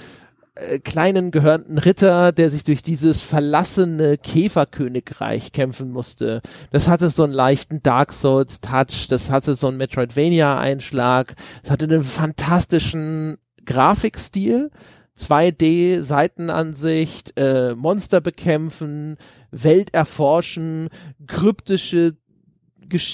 äh, 0.56 0.78
kleinen 0.78 1.32
gehörnten 1.32 1.78
Ritter, 1.78 2.30
der 2.30 2.48
sich 2.48 2.62
durch 2.62 2.82
dieses 2.82 3.20
verlassene 3.22 4.18
Käferkönigreich 4.18 5.50
kämpfen 5.50 5.90
musste. 5.90 6.42
Das 6.70 6.86
hatte 6.86 7.10
so 7.10 7.24
einen 7.24 7.32
leichten 7.32 7.82
Dark 7.82 8.12
Souls 8.12 8.60
Touch, 8.60 9.08
das 9.08 9.32
hatte 9.32 9.56
so 9.56 9.66
einen 9.66 9.78
Metroidvania 9.78 10.58
Einschlag, 10.58 11.34
es 11.64 11.70
hatte 11.70 11.86
einen 11.86 12.04
fantastischen 12.04 13.38
Grafikstil, 13.64 14.70
2D 15.18 16.02
Seitenansicht, 16.02 17.32
äh, 17.36 17.74
Monster 17.74 18.20
bekämpfen, 18.20 19.16
Welt 19.50 19.92
erforschen, 19.92 20.88
kryptische 21.26 22.14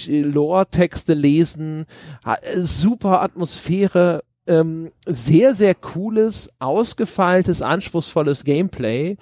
Lore-Texte 0.08 1.14
lesen, 1.14 1.86
äh, 2.26 2.58
super 2.60 3.22
Atmosphäre, 3.22 4.22
ähm, 4.50 4.90
sehr, 5.06 5.54
sehr 5.54 5.76
cooles, 5.76 6.52
ausgefeiltes, 6.58 7.62
anspruchsvolles 7.62 8.42
Gameplay. 8.42 9.16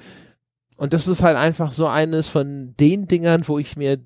Und 0.78 0.94
das 0.94 1.06
ist 1.06 1.22
halt 1.22 1.36
einfach 1.36 1.70
so 1.70 1.86
eines 1.86 2.28
von 2.28 2.74
den 2.80 3.06
Dingern, 3.08 3.46
wo 3.46 3.58
ich 3.58 3.76
mir 3.76 3.98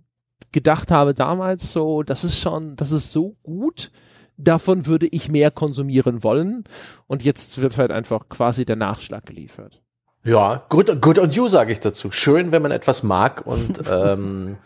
gedacht 0.50 0.90
habe 0.90 1.14
damals 1.14 1.72
so, 1.72 2.02
das 2.02 2.24
ist 2.24 2.38
schon, 2.38 2.74
das 2.74 2.90
ist 2.90 3.12
so 3.12 3.36
gut, 3.44 3.92
davon 4.36 4.86
würde 4.86 5.06
ich 5.06 5.30
mehr 5.30 5.52
konsumieren 5.52 6.24
wollen. 6.24 6.64
Und 7.06 7.22
jetzt 7.22 7.62
wird 7.62 7.76
halt 7.76 7.92
einfach 7.92 8.28
quasi 8.28 8.64
der 8.64 8.76
Nachschlag 8.76 9.24
geliefert. 9.24 9.80
Ja, 10.24 10.66
good, 10.68 11.00
good 11.00 11.18
on 11.18 11.30
you, 11.30 11.46
sage 11.46 11.72
ich 11.72 11.80
dazu. 11.80 12.10
Schön, 12.10 12.50
wenn 12.50 12.62
man 12.62 12.72
etwas 12.72 13.04
mag 13.04 13.46
und 13.46 13.80
ähm, 13.90 14.56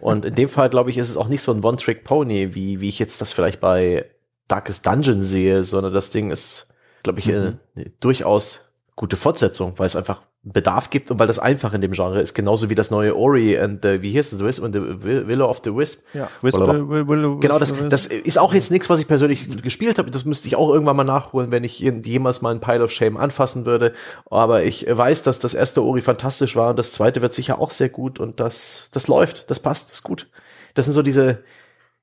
und 0.00 0.24
in 0.24 0.34
dem 0.34 0.48
Fall 0.48 0.70
glaube 0.70 0.90
ich, 0.90 0.98
ist 0.98 1.10
es 1.10 1.16
auch 1.16 1.28
nicht 1.28 1.42
so 1.42 1.52
ein 1.52 1.64
One-Trick-Pony, 1.64 2.54
wie 2.54 2.80
wie 2.80 2.88
ich 2.88 2.98
jetzt 2.98 3.20
das 3.20 3.32
vielleicht 3.32 3.60
bei 3.60 4.04
Darkest 4.48 4.86
Dungeon 4.86 5.22
sehe, 5.22 5.64
sondern 5.64 5.92
das 5.92 6.10
Ding 6.10 6.30
ist, 6.30 6.68
glaube 7.02 7.18
ich, 7.18 7.28
äh, 7.28 7.54
durchaus 8.00 8.72
gute 8.94 9.16
Fortsetzung, 9.16 9.74
weil 9.76 9.86
es 9.86 9.96
einfach 9.96 10.22
Bedarf 10.48 10.90
gibt 10.90 11.10
und 11.10 11.18
weil 11.18 11.26
das 11.26 11.40
einfach 11.40 11.72
in 11.72 11.80
dem 11.80 11.90
Genre 11.90 12.20
ist, 12.20 12.32
genauso 12.32 12.70
wie 12.70 12.76
das 12.76 12.92
neue 12.92 13.16
Ori 13.16 13.58
and 13.58 13.82
the, 13.82 14.00
wie 14.00 14.16
heißt 14.16 14.32
es, 14.32 14.44
Wisp 14.44 14.62
and 14.62 14.74
the 14.74 14.80
Willow 14.80 15.50
of 15.50 15.60
the 15.64 15.74
Wisp. 15.74 16.04
Ja, 16.14 16.28
Wisp, 16.40 16.58
Will, 16.58 17.08
Will, 17.08 17.40
genau, 17.40 17.58
das, 17.58 17.74
das 17.88 18.06
ist 18.06 18.38
auch 18.38 18.54
jetzt 18.54 18.70
nichts, 18.70 18.88
was 18.88 19.00
ich 19.00 19.08
persönlich 19.08 19.62
gespielt 19.62 19.98
habe. 19.98 20.12
Das 20.12 20.24
müsste 20.24 20.46
ich 20.46 20.54
auch 20.54 20.72
irgendwann 20.72 20.96
mal 20.96 21.02
nachholen, 21.02 21.50
wenn 21.50 21.64
ich 21.64 21.80
jemals 21.80 22.42
mal 22.42 22.50
einen 22.50 22.60
Pile 22.60 22.84
of 22.84 22.92
Shame 22.92 23.16
anfassen 23.16 23.66
würde. 23.66 23.92
Aber 24.30 24.62
ich 24.62 24.86
weiß, 24.88 25.22
dass 25.22 25.40
das 25.40 25.54
erste 25.54 25.82
Ori 25.82 26.00
fantastisch 26.00 26.54
war 26.54 26.70
und 26.70 26.78
das 26.78 26.92
zweite 26.92 27.22
wird 27.22 27.34
sicher 27.34 27.58
auch 27.58 27.70
sehr 27.70 27.88
gut 27.88 28.20
und 28.20 28.38
das, 28.38 28.88
das 28.92 29.08
läuft, 29.08 29.50
das 29.50 29.58
passt, 29.58 29.88
das 29.88 29.96
ist 29.96 30.02
gut. 30.04 30.28
Das 30.74 30.84
sind 30.84 30.94
so 30.94 31.02
diese, 31.02 31.42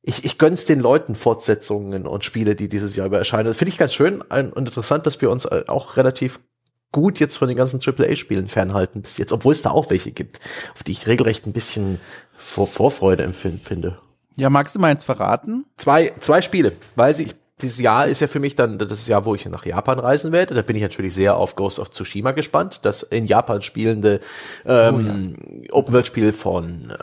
ich, 0.03 0.25
ich 0.25 0.37
gönn's 0.37 0.65
den 0.65 0.79
Leuten 0.79 1.15
Fortsetzungen 1.15 2.05
und 2.05 2.25
Spiele, 2.25 2.55
die 2.55 2.67
dieses 2.67 2.95
Jahr 2.95 3.07
über 3.07 3.17
erscheinen. 3.17 3.45
Das 3.45 3.57
finde 3.57 3.69
ich 3.71 3.77
ganz 3.77 3.93
schön 3.93 4.21
und 4.21 4.57
interessant, 4.57 5.07
dass 5.07 5.21
wir 5.21 5.31
uns 5.31 5.45
äh, 5.45 5.63
auch 5.67 5.95
relativ 5.95 6.39
gut 6.91 7.19
jetzt 7.19 7.37
von 7.37 7.47
den 7.47 7.57
ganzen 7.57 7.79
AAA-Spielen 7.81 8.49
fernhalten 8.49 9.01
bis 9.01 9.17
jetzt, 9.17 9.31
obwohl 9.31 9.53
es 9.53 9.61
da 9.61 9.71
auch 9.71 9.89
welche 9.89 10.11
gibt, 10.11 10.39
auf 10.73 10.83
die 10.83 10.91
ich 10.91 11.07
regelrecht 11.07 11.47
ein 11.47 11.53
bisschen 11.53 11.99
Vor 12.37 12.67
Vorfreude 12.67 13.23
empfinde. 13.23 13.97
Ja, 14.35 14.49
magst 14.49 14.75
du 14.75 14.79
mal 14.79 14.91
eins 14.91 15.03
verraten? 15.03 15.65
Zwei, 15.77 16.11
zwei 16.19 16.41
Spiele, 16.41 16.73
weil 16.95 17.15
sie, 17.15 17.33
dieses 17.61 17.79
Jahr 17.79 18.07
ist 18.07 18.19
ja 18.19 18.27
für 18.27 18.39
mich 18.39 18.55
dann 18.55 18.77
das 18.77 19.07
Jahr, 19.07 19.25
wo 19.25 19.35
ich 19.35 19.45
nach 19.45 19.65
Japan 19.65 19.99
reisen 19.99 20.31
werde. 20.31 20.55
Da 20.55 20.63
bin 20.63 20.75
ich 20.75 20.81
natürlich 20.81 21.13
sehr 21.13 21.37
auf 21.37 21.55
Ghost 21.55 21.79
of 21.79 21.91
Tsushima 21.91 22.31
gespannt. 22.31 22.79
Das 22.83 23.03
in 23.03 23.25
Japan 23.25 23.61
spielende 23.61 24.19
ähm, 24.65 24.95
oh 24.95 25.61
ja. 25.61 25.73
Open-World-Spiel 25.73 26.33
von 26.33 26.89
äh, 26.89 26.95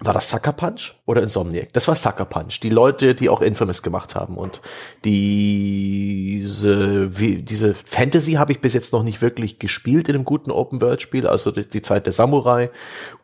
war 0.00 0.12
das 0.12 0.28
Sucker 0.28 0.52
Punch 0.52 0.94
oder 1.06 1.22
Insomniac? 1.22 1.72
Das 1.72 1.88
war 1.88 1.94
Sucker 1.94 2.26
Punch. 2.26 2.60
Die 2.60 2.70
Leute, 2.70 3.14
die 3.14 3.28
auch 3.28 3.40
Infamous 3.40 3.82
gemacht 3.82 4.16
haben. 4.16 4.36
Und 4.36 4.60
diese, 5.04 7.18
wie, 7.18 7.42
diese 7.42 7.74
Fantasy 7.74 8.32
habe 8.32 8.52
ich 8.52 8.60
bis 8.60 8.74
jetzt 8.74 8.92
noch 8.92 9.04
nicht 9.04 9.22
wirklich 9.22 9.58
gespielt 9.58 10.08
in 10.08 10.16
einem 10.16 10.24
guten 10.24 10.50
Open-World-Spiel. 10.50 11.26
Also 11.26 11.52
die, 11.52 11.66
die, 11.66 11.82
Zeit 11.82 12.06
der 12.06 12.12
Samurai 12.12 12.70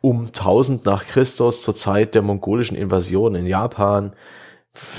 um 0.00 0.26
1000 0.26 0.86
nach 0.86 1.04
Christus 1.04 1.62
zur 1.62 1.76
Zeit 1.76 2.14
der 2.14 2.22
mongolischen 2.22 2.76
Invasion 2.76 3.34
in 3.34 3.46
Japan 3.46 4.12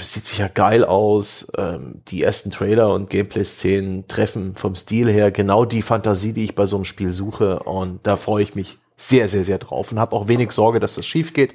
sieht 0.01 0.25
sicher 0.25 0.49
geil 0.49 0.83
aus. 0.83 1.51
Ähm, 1.57 2.01
die 2.07 2.23
ersten 2.23 2.51
Trailer 2.51 2.93
und 2.93 3.09
Gameplay-Szenen 3.09 4.07
treffen 4.07 4.55
vom 4.55 4.75
Stil 4.75 5.09
her 5.09 5.31
genau 5.31 5.65
die 5.65 5.81
Fantasie, 5.81 6.33
die 6.33 6.45
ich 6.45 6.55
bei 6.55 6.65
so 6.65 6.77
einem 6.77 6.85
Spiel 6.85 7.11
suche. 7.11 7.59
Und 7.59 7.99
da 8.03 8.17
freue 8.17 8.43
ich 8.43 8.55
mich 8.55 8.79
sehr, 8.97 9.27
sehr, 9.27 9.43
sehr 9.43 9.57
drauf 9.57 9.91
und 9.91 9.99
habe 9.99 10.15
auch 10.15 10.27
wenig 10.27 10.51
Sorge, 10.51 10.79
dass 10.79 10.95
das 10.95 11.05
schief 11.05 11.33
geht. 11.33 11.53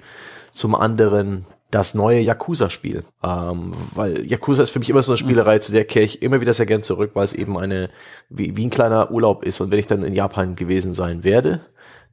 Zum 0.52 0.74
anderen 0.74 1.44
das 1.70 1.94
neue 1.94 2.20
Yakuza-Spiel. 2.20 3.04
Ähm, 3.22 3.74
weil 3.94 4.24
Yakuza 4.24 4.62
ist 4.62 4.70
für 4.70 4.78
mich 4.78 4.88
immer 4.88 5.02
so 5.02 5.12
eine 5.12 5.18
Spielerei, 5.18 5.58
zu 5.58 5.72
der 5.72 5.84
kehre 5.84 6.04
ich 6.04 6.22
immer 6.22 6.40
wieder 6.40 6.54
sehr 6.54 6.66
gern 6.66 6.82
zurück, 6.82 7.10
weil 7.14 7.24
es 7.24 7.32
eben 7.32 7.58
eine, 7.58 7.90
wie, 8.28 8.56
wie 8.56 8.66
ein 8.66 8.70
kleiner 8.70 9.10
Urlaub 9.10 9.44
ist. 9.44 9.60
Und 9.60 9.70
wenn 9.70 9.78
ich 9.78 9.86
dann 9.86 10.02
in 10.02 10.14
Japan 10.14 10.54
gewesen 10.54 10.94
sein 10.94 11.24
werde, 11.24 11.60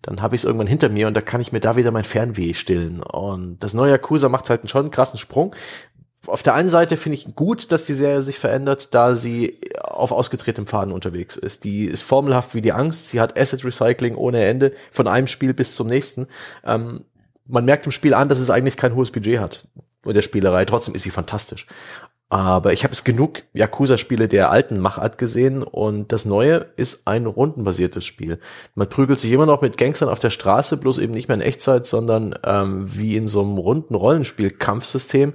dann 0.02 0.22
habe 0.22 0.36
ich 0.36 0.42
es 0.42 0.46
irgendwann 0.46 0.68
hinter 0.68 0.90
mir 0.90 1.08
und 1.08 1.14
da 1.14 1.22
kann 1.22 1.40
ich 1.40 1.54
mir 1.54 1.62
da 1.62 1.78
wieder 1.78 1.92
mein 1.92 2.04
Fernweh 2.04 2.54
stillen. 2.54 3.02
Und 3.02 3.60
das 3.60 3.74
neue 3.74 3.92
Yakuza 3.92 4.28
macht 4.28 4.50
halt 4.50 4.70
schon 4.70 4.82
einen 4.82 4.92
krassen 4.92 5.18
Sprung, 5.18 5.56
auf 6.28 6.44
der 6.44 6.54
einen 6.54 6.70
Seite 6.70 6.98
finde 6.98 7.18
ich 7.18 7.36
gut, 7.36 7.72
dass 7.72 7.84
die 7.84 7.94
Serie 7.94 8.22
sich 8.22 8.40
verändert, 8.40 8.90
da 8.94 9.16
sie 9.16 9.60
auf 9.82 10.12
ausgetretenem 10.12 10.68
Faden 10.68 10.94
unterwegs 10.94 11.36
ist. 11.36 11.64
Die 11.64 11.86
ist 11.86 12.04
formelhaft 12.04 12.56
wie 12.56 12.62
die 12.62 12.72
Angst. 12.72 13.10
Sie 13.10 13.20
hat 13.20 13.38
Asset 13.38 13.66
Recycling 13.66 14.16
ohne 14.16 14.44
Ende 14.44 14.74
von 14.92 15.08
einem 15.08 15.28
Spiel 15.28 15.54
bis 15.54 15.76
zum 15.76 15.88
nächsten. 15.88 16.28
Ähm, 16.64 17.06
man 17.46 17.66
merkt 17.66 17.86
im 17.86 17.92
Spiel 17.92 18.14
an, 18.14 18.30
dass 18.30 18.40
es 18.40 18.50
eigentlich 18.50 18.78
kein 18.78 18.96
hohes 18.96 19.12
Budget 19.12 19.40
hat 19.40 19.68
und 20.06 20.14
der 20.14 20.22
Spielerei. 20.22 20.66
Trotzdem 20.66 20.96
ist 20.96 21.04
sie 21.04 21.10
fantastisch. 21.10 21.68
Aber 22.30 22.74
ich 22.74 22.84
habe 22.84 22.94
es 22.94 23.04
genug 23.04 23.44
Yakuza-Spiele 23.54 24.28
der 24.28 24.50
alten 24.50 24.80
Machart 24.80 25.20
gesehen 25.20 25.62
und 25.62 26.12
das 26.12 26.26
neue 26.26 26.66
ist 26.78 27.06
ein 27.06 27.28
rundenbasiertes 27.28 28.04
Spiel. 28.06 28.40
Man 28.74 28.90
prügelt 28.90 29.20
sich 29.20 29.32
immer 29.32 29.46
noch 29.46 29.62
mit 29.62 29.78
Gangstern 29.78 30.10
auf 30.10 30.18
der 30.18 30.32
Straße, 30.32 30.78
bloß 30.78 30.98
eben 30.98 31.14
nicht 31.14 31.28
mehr 31.28 31.36
in 31.36 31.42
Echtzeit, 31.42 31.86
sondern 31.86 32.34
ähm, 32.44 32.88
wie 32.90 33.18
in 33.18 33.28
so 33.28 33.42
einem 33.42 33.60
runden 33.60 33.94
Rollenspiel-Kampfsystem. 33.94 35.34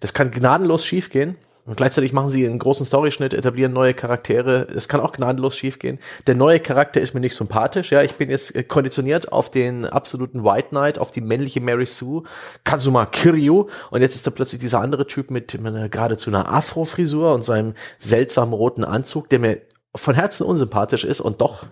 Das 0.00 0.14
kann 0.14 0.30
gnadenlos 0.30 0.84
schiefgehen. 0.84 1.36
Und 1.66 1.76
gleichzeitig 1.76 2.12
machen 2.12 2.30
sie 2.30 2.46
einen 2.46 2.60
großen 2.60 2.86
Storyschnitt, 2.86 3.34
etablieren 3.34 3.72
neue 3.72 3.92
Charaktere. 3.92 4.68
Es 4.74 4.86
kann 4.86 5.00
auch 5.00 5.10
gnadenlos 5.10 5.56
schiefgehen. 5.56 5.98
Der 6.28 6.36
neue 6.36 6.60
Charakter 6.60 7.00
ist 7.00 7.12
mir 7.12 7.18
nicht 7.18 7.34
sympathisch. 7.34 7.90
Ja, 7.90 8.02
ich 8.02 8.14
bin 8.14 8.30
jetzt 8.30 8.68
konditioniert 8.68 9.32
auf 9.32 9.50
den 9.50 9.84
absoluten 9.84 10.44
White 10.44 10.68
Knight, 10.68 11.00
auf 11.00 11.10
die 11.10 11.20
männliche 11.20 11.60
Mary 11.60 11.86
Sue, 11.86 12.22
Kazuma 12.62 13.04
Kiryu. 13.06 13.66
Und 13.90 14.00
jetzt 14.00 14.14
ist 14.14 14.28
da 14.28 14.30
plötzlich 14.30 14.60
dieser 14.60 14.80
andere 14.80 15.08
Typ 15.08 15.32
mit 15.32 15.58
einer, 15.58 15.88
geradezu 15.88 16.30
einer 16.30 16.48
Afro-Frisur 16.48 17.34
und 17.34 17.44
seinem 17.44 17.74
seltsamen 17.98 18.54
roten 18.54 18.84
Anzug, 18.84 19.28
der 19.28 19.40
mir 19.40 19.60
von 19.92 20.14
Herzen 20.14 20.46
unsympathisch 20.46 21.02
ist. 21.02 21.20
Und 21.20 21.40
doch, 21.40 21.66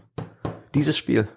dieses 0.74 0.98
Spiel 0.98 1.28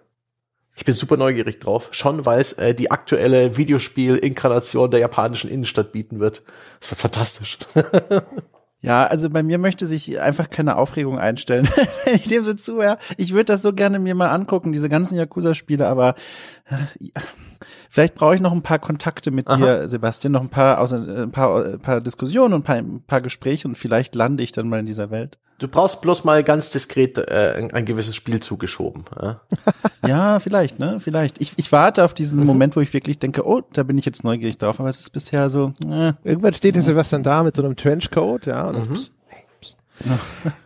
ich 0.78 0.86
bin 0.86 0.94
super 0.94 1.18
neugierig 1.18 1.60
drauf, 1.60 1.90
schon 1.92 2.26
weil 2.26 2.40
es 2.40 2.54
äh, 2.54 2.76
die 2.76 2.92
aktuelle 2.92 3.58
Videospiel-Inkarnation 3.58 4.92
der 4.92 5.00
japanischen 5.00 5.50
Innenstadt 5.50 5.92
bieten 5.92 6.20
wird. 6.20 6.44
Das 6.80 6.92
wird 6.92 7.02
fantastisch. 7.02 7.58
Ja, 8.80 9.08
also 9.08 9.32
bei 9.32 9.42
mir 9.42 9.58
möchte 9.58 9.88
sich 9.88 10.20
einfach 10.22 10.52
keine 10.52 10.76
Aufregung 10.76 11.18
einstellen, 11.18 11.68
wenn 12.06 12.14
ich 12.14 12.28
dem 12.28 12.44
so 12.44 12.54
zuhöre. 12.54 13.00
Ich 13.18 13.34
würde 13.34 13.46
das 13.46 13.64
so 13.64 13.74
gerne 13.74 13.98
mir 13.98 14.14
mal 14.14 14.30
angucken, 14.30 14.72
diese 14.72 14.88
ganzen 14.88 15.18
Yakuza-Spiele, 15.18 15.88
aber 15.88 16.14
äh, 16.66 17.10
vielleicht 17.90 18.14
brauche 18.14 18.36
ich 18.36 18.40
noch 18.40 18.52
ein 18.52 18.62
paar 18.62 18.78
Kontakte 18.78 19.32
mit 19.32 19.48
Aha. 19.48 19.58
dir, 19.58 19.90
Sebastian, 19.90 20.34
noch 20.34 20.42
ein 20.42 20.50
paar, 20.50 20.80
ein 20.80 21.32
paar, 21.32 21.66
ein 21.66 21.80
paar 21.80 22.02
Diskussionen 22.02 22.54
und 22.54 22.60
ein 22.60 22.64
paar, 22.64 22.76
ein 22.76 23.02
paar 23.02 23.22
Gespräche 23.22 23.68
und 23.68 23.76
vielleicht 23.76 24.14
lande 24.14 24.44
ich 24.44 24.52
dann 24.52 24.70
mal 24.70 24.80
in 24.80 24.86
dieser 24.86 25.10
Welt. 25.10 25.40
Du 25.60 25.68
brauchst 25.68 26.02
bloß 26.02 26.24
mal 26.24 26.44
ganz 26.44 26.70
diskret 26.70 27.18
äh, 27.18 27.56
ein, 27.58 27.72
ein 27.72 27.86
gewisses 27.86 28.16
Spiel 28.16 28.40
zugeschoben. 28.40 29.06
Ja? 29.20 29.42
ja, 30.08 30.40
vielleicht, 30.40 30.78
ne? 30.78 31.00
Vielleicht. 31.00 31.42
Ich, 31.42 31.54
ich 31.58 31.72
warte 31.72 32.04
auf 32.04 32.14
diesen 32.14 32.40
mhm. 32.40 32.46
Moment, 32.46 32.76
wo 32.76 32.82
ich 32.82 32.94
wirklich 32.94 33.18
denke, 33.18 33.46
oh, 33.46 33.62
da 33.74 33.82
bin 33.82 33.98
ich 33.98 34.06
jetzt 34.06 34.24
neugierig 34.24 34.60
drauf, 34.60 34.80
aber 34.80 34.90
es 34.90 35.00
ist 35.00 35.10
bisher 35.10 35.50
so. 35.50 35.74
Äh. 35.84 36.14
Irgendwann 36.24 36.54
steht 36.54 36.76
der 36.76 36.84
Sebastian 36.84 37.24
da 37.24 37.42
mit 37.42 37.56
so 37.56 37.64
einem 37.64 37.76
Trenchcoat, 37.76 38.46
ja, 38.46 38.68
und 38.68 38.88
mhm. 38.88 38.94
pst, 38.94 39.14
pst. 39.60 39.78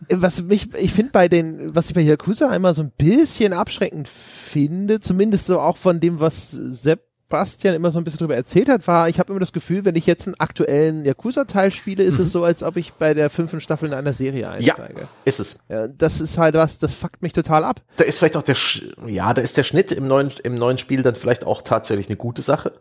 was 0.09 0.41
mich, 0.43 0.73
ich 0.75 0.91
finde 0.91 1.11
bei 1.13 1.29
den, 1.29 1.73
was 1.73 1.87
ich 1.87 1.95
bei 1.95 2.01
Yakuza 2.01 2.49
einmal 2.49 2.73
so 2.73 2.81
ein 2.81 2.91
bisschen 2.97 3.53
abschreckend 3.53 4.09
finde, 4.09 4.99
zumindest 4.99 5.45
so 5.45 5.61
auch 5.61 5.77
von 5.77 6.01
dem, 6.01 6.19
was 6.19 6.51
Sepp 6.51 7.10
Bastian 7.31 7.73
immer 7.73 7.91
so 7.91 7.99
ein 7.99 8.03
bisschen 8.03 8.19
drüber 8.19 8.35
erzählt 8.35 8.69
hat, 8.69 8.85
war, 8.87 9.09
ich 9.09 9.17
habe 9.17 9.31
immer 9.31 9.39
das 9.39 9.53
Gefühl, 9.53 9.85
wenn 9.85 9.95
ich 9.95 10.05
jetzt 10.05 10.27
einen 10.27 10.39
aktuellen 10.39 11.03
Yakuza-Teil 11.03 11.71
spiele, 11.71 12.03
ist 12.03 12.19
mhm. 12.19 12.25
es 12.25 12.31
so, 12.31 12.43
als 12.43 12.61
ob 12.61 12.77
ich 12.77 12.93
bei 12.93 13.15
der 13.15 13.31
fünften 13.31 13.59
Staffel 13.59 13.87
in 13.87 13.95
einer 13.95 14.13
Serie 14.13 14.49
einsteige. 14.49 15.01
Ja, 15.01 15.07
ist 15.25 15.39
es. 15.39 15.57
Ja, 15.67 15.87
das 15.87 16.21
ist 16.21 16.37
halt 16.37 16.53
was, 16.53 16.77
das 16.77 16.93
fuckt 16.93 17.23
mich 17.23 17.33
total 17.33 17.63
ab. 17.63 17.81
Da 17.95 18.03
ist 18.03 18.19
vielleicht 18.19 18.37
auch 18.37 18.43
der, 18.43 18.55
Sch 18.55 18.83
ja, 19.07 19.33
da 19.33 19.41
ist 19.41 19.57
der 19.57 19.63
Schnitt 19.63 19.91
im 19.91 20.07
neuen, 20.07 20.31
im 20.43 20.53
neuen 20.53 20.77
Spiel 20.77 21.01
dann 21.01 21.15
vielleicht 21.15 21.45
auch 21.45 21.63
tatsächlich 21.63 22.07
eine 22.07 22.17
gute 22.17 22.43
Sache 22.43 22.73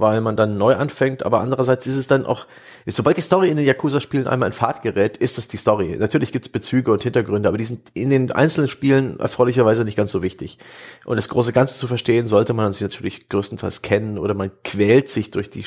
weil 0.00 0.20
man 0.20 0.36
dann 0.36 0.58
neu 0.58 0.74
anfängt, 0.74 1.24
aber 1.24 1.40
andererseits 1.40 1.86
ist 1.86 1.96
es 1.96 2.06
dann 2.06 2.26
auch, 2.26 2.46
sobald 2.86 3.16
die 3.16 3.22
Story 3.22 3.50
in 3.50 3.56
den 3.56 3.66
Yakuza-Spielen 3.66 4.26
einmal 4.26 4.48
in 4.48 4.52
Fahrt 4.52 4.82
gerät, 4.82 5.16
ist 5.16 5.38
das 5.38 5.48
die 5.48 5.56
Story. 5.56 5.96
Natürlich 5.98 6.32
gibt's 6.32 6.48
Bezüge 6.48 6.92
und 6.92 7.02
Hintergründe, 7.02 7.48
aber 7.48 7.58
die 7.58 7.64
sind 7.64 7.88
in 7.94 8.10
den 8.10 8.32
einzelnen 8.32 8.68
Spielen 8.68 9.20
erfreulicherweise 9.20 9.84
nicht 9.84 9.96
ganz 9.96 10.10
so 10.10 10.22
wichtig. 10.22 10.58
Und 11.04 11.16
das 11.16 11.28
große 11.28 11.52
Ganze 11.52 11.78
zu 11.78 11.86
verstehen, 11.86 12.26
sollte 12.26 12.52
man 12.52 12.72
sich 12.72 12.82
natürlich 12.82 13.28
größtenteils 13.28 13.82
kennen 13.82 14.18
oder 14.18 14.34
man 14.34 14.50
quält 14.64 15.08
sich 15.08 15.30
durch 15.30 15.50
die 15.50 15.64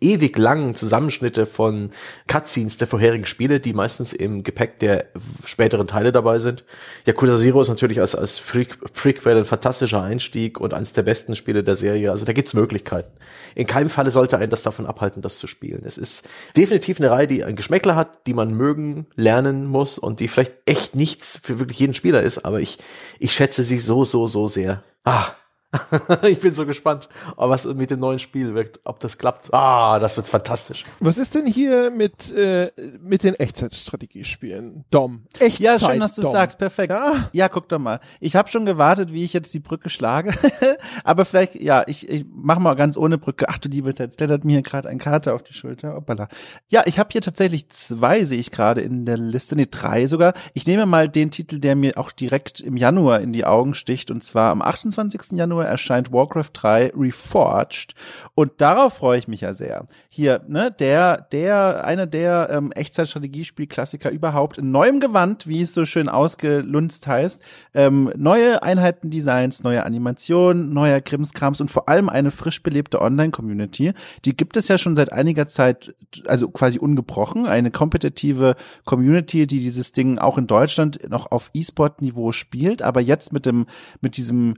ewig 0.00 0.36
langen 0.38 0.74
Zusammenschnitte 0.74 1.46
von 1.46 1.90
Cutscenes 2.26 2.78
der 2.78 2.88
vorherigen 2.88 3.26
Spiele, 3.26 3.60
die 3.60 3.72
meistens 3.72 4.12
im 4.12 4.42
Gepäck 4.42 4.78
der 4.78 5.06
späteren 5.44 5.86
Teile 5.86 6.12
dabei 6.12 6.38
sind. 6.38 6.64
Yakuza 7.06 7.36
Zero 7.36 7.60
ist 7.60 7.68
natürlich 7.68 8.00
als, 8.00 8.14
als 8.14 8.40
Prequel 8.40 9.36
ein 9.36 9.44
fantastischer 9.44 10.02
Einstieg 10.02 10.60
und 10.60 10.74
eines 10.74 10.92
der 10.92 11.02
besten 11.02 11.36
Spiele 11.36 11.62
der 11.62 11.74
Serie. 11.74 12.10
Also 12.10 12.24
da 12.24 12.32
gibt's 12.32 12.54
Möglichkeiten. 12.54 13.10
In 13.54 13.66
keinem 13.66 13.90
Falle 13.90 14.10
sollte 14.10 14.38
einen 14.38 14.50
das 14.50 14.62
davon 14.62 14.86
abhalten, 14.86 15.22
das 15.22 15.38
zu 15.38 15.46
spielen. 15.46 15.82
Es 15.84 15.98
ist 15.98 16.28
definitiv 16.56 16.98
eine 16.98 17.10
Reihe, 17.10 17.26
die 17.26 17.44
ein 17.44 17.56
Geschmäckler 17.56 17.96
hat, 17.96 18.26
die 18.26 18.34
man 18.34 18.54
mögen, 18.54 19.06
lernen 19.16 19.66
muss 19.66 19.98
und 19.98 20.20
die 20.20 20.28
vielleicht 20.28 20.54
echt 20.66 20.94
nichts 20.94 21.38
für 21.42 21.58
wirklich 21.58 21.78
jeden 21.78 21.94
Spieler 21.94 22.22
ist, 22.22 22.38
aber 22.44 22.60
ich, 22.60 22.78
ich 23.18 23.32
schätze 23.32 23.62
sie 23.62 23.78
so, 23.78 24.04
so, 24.04 24.26
so 24.26 24.46
sehr. 24.46 24.82
Ah, 25.04 25.26
ich 26.22 26.40
bin 26.40 26.54
so 26.54 26.66
gespannt, 26.66 27.08
was 27.36 27.64
mit 27.64 27.90
dem 27.90 28.00
neuen 28.00 28.18
Spiel 28.18 28.54
wirkt, 28.54 28.80
ob 28.84 28.98
das 28.98 29.18
klappt. 29.18 29.54
Ah, 29.54 30.00
das 30.00 30.16
wird 30.16 30.26
fantastisch. 30.26 30.84
Was 30.98 31.16
ist 31.16 31.36
denn 31.36 31.46
hier 31.46 31.90
mit, 31.90 32.32
äh, 32.32 32.72
mit 33.00 33.22
den 33.22 33.34
Echtzeitstrategiespielen? 33.34 34.84
Dom. 34.90 35.26
Echtzeit 35.38 35.60
ja, 35.60 35.78
schön, 35.78 36.00
dass 36.00 36.14
du 36.14 36.22
sagst. 36.22 36.58
Perfekt. 36.58 36.92
Ja? 36.92 37.28
ja, 37.32 37.48
guck 37.48 37.68
doch 37.68 37.78
mal. 37.78 38.00
Ich 38.18 38.34
habe 38.34 38.48
schon 38.48 38.66
gewartet, 38.66 39.12
wie 39.12 39.24
ich 39.24 39.32
jetzt 39.32 39.54
die 39.54 39.60
Brücke 39.60 39.90
schlage. 39.90 40.32
Aber 41.04 41.24
vielleicht, 41.24 41.54
ja, 41.54 41.84
ich, 41.86 42.08
ich 42.08 42.24
mach 42.28 42.58
mal 42.58 42.74
ganz 42.74 42.96
ohne 42.96 43.16
Brücke. 43.16 43.48
Ach 43.48 43.58
du 43.58 43.68
liebe 43.68 43.94
Zeit, 43.94 44.16
klettert 44.16 44.44
mir 44.44 44.62
gerade 44.62 44.88
ein 44.88 44.98
Karte 44.98 45.34
auf 45.34 45.44
die 45.44 45.54
Schulter. 45.54 45.94
Hoppala. 45.94 46.28
Ja, 46.68 46.82
ich 46.86 46.98
habe 46.98 47.10
hier 47.12 47.20
tatsächlich 47.20 47.68
zwei, 47.68 48.24
sehe 48.24 48.38
ich 48.38 48.50
gerade 48.50 48.80
in 48.80 49.04
der 49.06 49.18
Liste. 49.18 49.54
Nee, 49.54 49.68
drei 49.70 50.06
sogar. 50.06 50.34
Ich 50.52 50.66
nehme 50.66 50.86
mal 50.86 51.08
den 51.08 51.30
Titel, 51.30 51.60
der 51.60 51.76
mir 51.76 51.96
auch 51.96 52.10
direkt 52.10 52.58
im 52.60 52.76
Januar 52.76 53.20
in 53.20 53.32
die 53.32 53.44
Augen 53.44 53.74
sticht. 53.74 54.10
Und 54.10 54.24
zwar 54.24 54.50
am 54.50 54.62
28. 54.62 55.32
Januar 55.32 55.59
Januar 55.60 55.70
erscheint 55.70 56.12
Warcraft 56.12 56.50
3 56.54 56.92
Reforged 56.96 57.94
und 58.34 58.52
darauf 58.58 58.94
freue 58.94 59.18
ich 59.18 59.28
mich 59.28 59.42
ja 59.42 59.52
sehr. 59.52 59.84
Hier, 60.08 60.42
ne, 60.48 60.74
der, 60.78 61.26
der, 61.32 61.84
einer 61.84 62.06
der 62.06 62.48
ähm, 62.50 62.72
Echtzeitstrategiespielklassiker 62.72 64.10
überhaupt 64.10 64.58
in 64.58 64.70
neuem 64.70 65.00
Gewand, 65.00 65.46
wie 65.46 65.62
es 65.62 65.74
so 65.74 65.84
schön 65.84 66.08
ausgelunzt 66.08 67.06
heißt, 67.06 67.42
ähm, 67.74 68.10
neue 68.16 68.62
Einheitendesigns, 68.62 69.62
neue 69.62 69.84
Animationen, 69.84 70.72
neuer 70.72 71.00
Krimskrams 71.00 71.60
und 71.60 71.70
vor 71.70 71.88
allem 71.88 72.08
eine 72.08 72.30
frisch 72.30 72.62
belebte 72.62 73.00
Online-Community. 73.00 73.92
Die 74.24 74.36
gibt 74.36 74.56
es 74.56 74.68
ja 74.68 74.78
schon 74.78 74.96
seit 74.96 75.12
einiger 75.12 75.46
Zeit, 75.46 75.94
also 76.26 76.48
quasi 76.48 76.78
ungebrochen, 76.78 77.46
eine 77.46 77.70
kompetitive 77.70 78.56
Community, 78.84 79.46
die 79.46 79.58
dieses 79.58 79.92
Ding 79.92 80.18
auch 80.18 80.38
in 80.38 80.46
Deutschland 80.46 81.08
noch 81.08 81.30
auf 81.30 81.50
E-Sport-Niveau 81.52 82.32
spielt, 82.32 82.82
aber 82.82 83.00
jetzt 83.00 83.32
mit 83.32 83.46
dem, 83.46 83.66
mit 84.00 84.16
diesem 84.16 84.56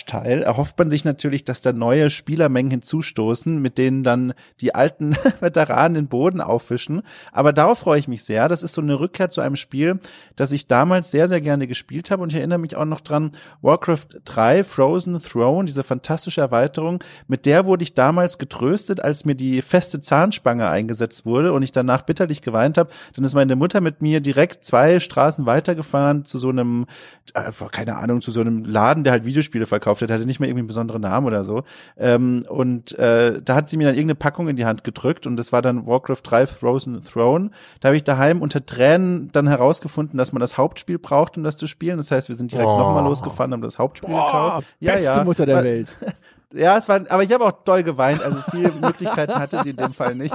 Reforged-Teil 0.00 0.42
erhofft 0.42 0.78
man 0.78 0.90
sich 0.90 1.04
natürlich, 1.04 1.44
dass 1.44 1.60
da 1.60 1.72
neue 1.72 2.10
Spielermengen 2.10 2.70
hinzustoßen, 2.70 3.60
mit 3.60 3.78
denen 3.78 4.02
dann 4.02 4.34
die 4.60 4.74
alten 4.74 5.16
Veteranen 5.40 5.94
den 5.94 6.08
Boden 6.08 6.40
aufwischen. 6.40 7.02
Aber 7.32 7.52
darauf 7.52 7.80
freue 7.80 7.98
ich 7.98 8.08
mich 8.08 8.24
sehr. 8.24 8.48
Das 8.48 8.62
ist 8.62 8.74
so 8.74 8.82
eine 8.82 8.98
Rückkehr 8.98 9.30
zu 9.30 9.40
einem 9.40 9.56
Spiel, 9.56 9.98
das 10.36 10.52
ich 10.52 10.66
damals 10.66 11.10
sehr, 11.10 11.28
sehr 11.28 11.40
gerne 11.40 11.66
gespielt 11.66 12.10
habe 12.10 12.22
und 12.22 12.30
ich 12.30 12.36
erinnere 12.36 12.58
mich 12.58 12.76
auch 12.76 12.84
noch 12.84 13.00
dran, 13.00 13.32
Warcraft 13.62 14.20
3, 14.24 14.64
Frozen 14.64 15.18
Throne, 15.20 15.66
diese 15.66 15.82
fantastische 15.82 16.40
Erweiterung, 16.40 17.02
mit 17.28 17.46
der 17.46 17.66
wurde 17.66 17.82
ich 17.82 17.94
damals 17.94 18.38
getröstet, 18.38 19.02
als 19.02 19.24
mir 19.24 19.34
die 19.34 19.62
feste 19.62 20.00
Zahnspange 20.00 20.68
eingesetzt 20.68 21.26
wurde 21.26 21.52
und 21.52 21.62
ich 21.62 21.72
danach 21.72 22.02
bitterlich 22.02 22.42
geweint 22.42 22.78
habe. 22.78 22.90
Dann 23.14 23.24
ist 23.24 23.34
meine 23.34 23.56
Mutter 23.56 23.80
mit 23.80 24.02
mir 24.02 24.20
direkt 24.20 24.64
zwei 24.64 25.00
Straßen 25.00 25.46
weitergefahren 25.46 26.24
zu 26.24 26.38
so 26.38 26.48
einem, 26.48 26.86
äh, 27.34 27.52
keine 27.70 27.96
Ahnung, 27.96 28.22
zu 28.22 28.30
so 28.30 28.40
einem 28.40 28.64
Laden, 28.64 29.04
der 29.04 29.12
halt 29.12 29.24
Videospiele 29.24 29.66
verkauft 29.66 29.89
hat, 29.90 30.10
hatte 30.10 30.26
nicht 30.26 30.40
mehr 30.40 30.48
irgendwie 30.48 30.60
einen 30.60 30.68
besonderen 30.68 31.02
Namen 31.02 31.26
oder 31.26 31.44
so. 31.44 31.62
Ähm, 31.96 32.44
und 32.48 32.98
äh, 32.98 33.40
da 33.42 33.54
hat 33.54 33.68
sie 33.68 33.76
mir 33.76 33.86
dann 33.86 33.94
irgendeine 33.94 34.16
Packung 34.16 34.48
in 34.48 34.56
die 34.56 34.64
Hand 34.64 34.84
gedrückt 34.84 35.26
und 35.26 35.36
das 35.36 35.52
war 35.52 35.62
dann 35.62 35.86
Warcraft 35.86 36.22
3 36.22 36.46
Frozen 36.46 37.04
Throne. 37.04 37.50
Da 37.80 37.88
habe 37.88 37.96
ich 37.96 38.04
daheim 38.04 38.42
unter 38.42 38.64
Tränen 38.64 39.28
dann 39.32 39.46
herausgefunden, 39.46 40.18
dass 40.18 40.32
man 40.32 40.40
das 40.40 40.58
Hauptspiel 40.58 40.98
braucht, 40.98 41.36
um 41.36 41.44
das 41.44 41.56
zu 41.56 41.66
spielen. 41.66 41.96
Das 41.96 42.10
heißt, 42.10 42.28
wir 42.28 42.36
sind 42.36 42.52
direkt 42.52 42.68
oh. 42.68 42.78
nochmal 42.78 43.04
losgefahren, 43.04 43.52
haben 43.52 43.62
das 43.62 43.78
Hauptspiel 43.78 44.10
Boah, 44.10 44.24
gekauft. 44.24 44.68
Ja, 44.80 44.92
beste 44.92 45.18
ja. 45.18 45.24
Mutter 45.24 45.46
der 45.46 45.64
Welt. 45.64 45.96
Ja, 46.52 46.76
es 46.76 46.88
war, 46.88 47.00
aber 47.08 47.22
ich 47.22 47.32
habe 47.32 47.44
auch 47.44 47.52
doll 47.52 47.84
geweint, 47.84 48.24
also 48.24 48.38
viele 48.50 48.72
Möglichkeiten 48.80 49.36
hatte 49.36 49.62
sie 49.62 49.70
in 49.70 49.76
dem 49.76 49.94
Fall 49.94 50.16
nicht. 50.16 50.34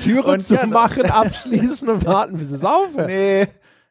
Türen 0.00 0.24
und 0.34 0.46
zu 0.46 0.54
ja, 0.54 0.66
machen, 0.66 1.10
abschließen 1.10 1.88
und 1.88 2.06
warten, 2.06 2.38
bis 2.38 2.52
es 2.52 2.64
aufhört. 2.64 3.08
Nee, 3.08 3.48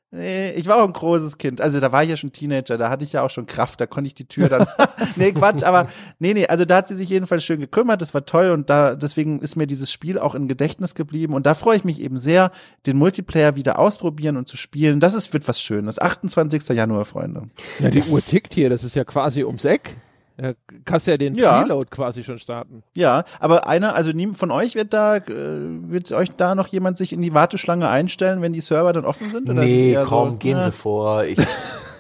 Nee, 0.09 0.51
ich 0.51 0.67
war 0.67 0.77
auch 0.77 0.87
ein 0.87 0.93
großes 0.93 1.37
Kind. 1.37 1.59
Also 1.59 1.81
da 1.81 1.91
war 1.91 2.01
ich 2.01 2.09
ja 2.09 2.15
schon 2.15 2.31
Teenager, 2.31 2.77
da 2.77 2.89
hatte 2.89 3.03
ich 3.03 3.11
ja 3.11 3.23
auch 3.23 3.29
schon 3.29 3.45
Kraft, 3.45 3.81
da 3.81 3.85
konnte 3.85 4.07
ich 4.07 4.13
die 4.13 4.25
Tür 4.25 4.47
dann. 4.47 4.65
nee, 5.17 5.33
Quatsch, 5.33 5.63
aber 5.63 5.87
nee, 6.19 6.33
nee, 6.33 6.47
also 6.47 6.63
da 6.63 6.77
hat 6.77 6.87
sie 6.87 6.95
sich 6.95 7.09
jedenfalls 7.09 7.43
schön 7.43 7.59
gekümmert, 7.59 8.01
das 8.01 8.13
war 8.13 8.25
toll 8.25 8.51
und 8.51 8.69
da 8.69 8.95
deswegen 8.95 9.39
ist 9.39 9.57
mir 9.57 9.67
dieses 9.67 9.91
Spiel 9.91 10.17
auch 10.17 10.33
im 10.33 10.47
Gedächtnis 10.47 10.95
geblieben 10.95 11.33
und 11.33 11.45
da 11.45 11.55
freue 11.55 11.75
ich 11.75 11.83
mich 11.83 12.01
eben 12.01 12.17
sehr, 12.17 12.51
den 12.85 12.97
Multiplayer 12.97 13.57
wieder 13.57 13.79
ausprobieren 13.79 14.37
und 14.37 14.47
zu 14.47 14.55
spielen. 14.55 15.01
Das 15.01 15.13
ist 15.13 15.33
wird 15.33 15.45
was 15.47 15.59
Schönes. 15.61 15.99
28. 15.99 16.69
Januar, 16.69 17.03
Freunde. 17.03 17.47
Ja, 17.79 17.89
die 17.89 18.01
Uhr 18.01 18.21
tickt 18.21 18.53
hier, 18.53 18.69
das 18.69 18.85
ist 18.85 18.95
ja 18.95 19.03
quasi 19.03 19.43
ums 19.43 19.65
Eck. 19.65 19.97
Ja, 20.39 20.53
kannst 20.85 21.07
ja 21.07 21.17
den 21.17 21.33
ja. 21.33 21.61
Preload 21.61 21.89
quasi 21.89 22.23
schon 22.23 22.37
starten. 22.37 22.83
Ja, 22.95 23.23
aber 23.39 23.67
einer, 23.67 23.95
also 23.95 24.11
niemand 24.11 24.37
von 24.37 24.51
euch 24.51 24.75
wird 24.75 24.93
da, 24.93 25.17
äh, 25.17 25.23
wird 25.27 26.11
euch 26.11 26.29
da 26.31 26.53
noch 26.53 26.67
jemand 26.67 26.97
sich 26.97 27.11
in 27.11 27.23
die 27.23 27.33
Warteschlange 27.33 27.89
einstellen, 27.89 28.41
wenn 28.43 28.53
die 28.53 28.61
Server 28.61 28.93
dann 28.93 29.05
offen 29.05 29.31
sind? 29.31 29.49
Oder 29.49 29.63
nee, 29.63 29.97
komm, 30.05 30.31
so, 30.31 30.35
gehen 30.37 30.57
ja. 30.57 30.63
Sie 30.63 30.71
vor. 30.71 31.23
Ich, 31.23 31.39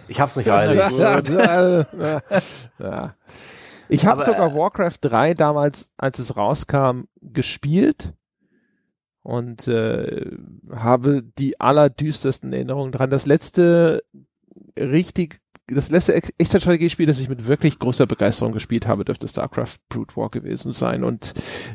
ich 0.07 0.21
hab's 0.21 0.35
nicht 0.35 0.51
eilig. 0.51 0.79
ja. 2.79 3.15
Ich 3.89 4.05
habe 4.05 4.23
sogar 4.23 4.53
Warcraft 4.53 4.99
3 5.01 5.33
damals, 5.33 5.91
als 5.97 6.19
es 6.19 6.37
rauskam, 6.37 7.05
gespielt 7.21 8.13
und 9.23 9.67
äh, 9.67 10.37
habe 10.75 11.23
die 11.23 11.59
allerdüstersten 11.59 12.53
Erinnerungen 12.53 12.91
dran. 12.91 13.09
Das 13.09 13.25
letzte 13.25 14.03
richtig 14.77 15.39
das 15.67 15.89
letzte 15.89 16.15
Echtzeitstrategiespiel, 16.15 17.05
das 17.05 17.19
ich 17.19 17.29
mit 17.29 17.47
wirklich 17.47 17.77
großer 17.77 18.05
Begeisterung 18.05 18.53
gespielt 18.53 18.87
habe, 18.87 19.03
dürfte 19.03 19.27
StarCraft 19.27 19.77
Brute 19.89 20.15
War 20.15 20.29
gewesen 20.29 20.73
sein. 20.73 21.03
Und 21.03 21.33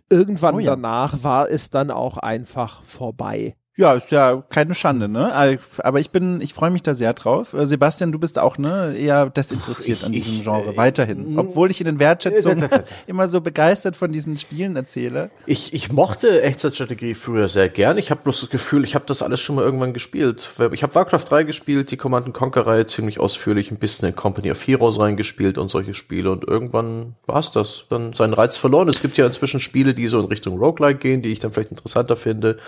irgendwann 0.08 0.54
oh 0.54 0.58
ja. 0.60 0.70
danach 0.70 1.22
war 1.22 1.50
es 1.50 1.70
dann 1.70 1.90
auch 1.90 2.16
einfach 2.16 2.82
vorbei. 2.82 3.56
Ja, 3.74 3.94
ist 3.94 4.10
ja 4.10 4.42
keine 4.50 4.74
Schande, 4.74 5.08
ne? 5.08 5.32
Aber 5.78 5.98
ich 5.98 6.10
bin, 6.10 6.42
ich 6.42 6.52
freue 6.52 6.70
mich 6.70 6.82
da 6.82 6.92
sehr 6.94 7.14
drauf. 7.14 7.54
Äh, 7.54 7.66
Sebastian, 7.66 8.12
du 8.12 8.18
bist 8.18 8.38
auch 8.38 8.58
ne 8.58 8.94
eher 8.94 9.30
desinteressiert 9.30 10.00
ich, 10.00 10.04
an 10.04 10.12
diesem 10.12 10.34
ich, 10.34 10.42
Genre 10.42 10.74
äh, 10.74 10.76
weiterhin, 10.76 11.38
obwohl 11.38 11.70
ich 11.70 11.80
in 11.80 11.86
den 11.86 11.98
Wertschätzungen 11.98 12.68
immer 13.06 13.28
so 13.28 13.40
begeistert 13.40 13.96
von 13.96 14.12
diesen 14.12 14.36
Spielen 14.36 14.76
erzähle. 14.76 15.30
Ich, 15.46 15.72
ich 15.72 15.90
mochte 15.90 16.42
Echtzeitstrategie 16.42 17.14
früher 17.14 17.48
sehr 17.48 17.70
gern. 17.70 17.96
Ich 17.96 18.10
habe 18.10 18.20
bloß 18.22 18.42
das 18.42 18.50
Gefühl, 18.50 18.84
ich 18.84 18.94
habe 18.94 19.06
das 19.06 19.22
alles 19.22 19.40
schon 19.40 19.56
mal 19.56 19.64
irgendwann 19.64 19.94
gespielt. 19.94 20.50
Ich 20.72 20.82
habe 20.82 20.94
Warcraft 20.94 21.24
3 21.30 21.44
gespielt, 21.44 21.90
die 21.90 21.96
Command 21.96 22.32
Conquer 22.34 22.66
Reihe 22.66 22.86
ziemlich 22.86 23.20
ausführlich, 23.20 23.70
ein 23.70 23.78
bisschen 23.78 24.08
in 24.08 24.14
Company 24.14 24.50
of 24.50 24.66
Heroes 24.66 24.98
reingespielt 24.98 25.56
und 25.56 25.70
solche 25.70 25.94
Spiele 25.94 26.30
und 26.30 26.46
irgendwann 26.46 27.14
war's 27.26 27.52
das. 27.52 27.86
Dann 27.88 28.12
seinen 28.12 28.34
Reiz 28.34 28.58
verloren. 28.58 28.90
Es 28.90 29.00
gibt 29.00 29.16
ja 29.16 29.24
inzwischen 29.24 29.60
Spiele, 29.60 29.94
die 29.94 30.08
so 30.08 30.20
in 30.20 30.26
Richtung 30.26 30.58
Roguelike 30.58 30.98
gehen, 30.98 31.22
die 31.22 31.30
ich 31.30 31.38
dann 31.38 31.52
vielleicht 31.52 31.70
interessanter 31.70 32.16
finde 32.16 32.58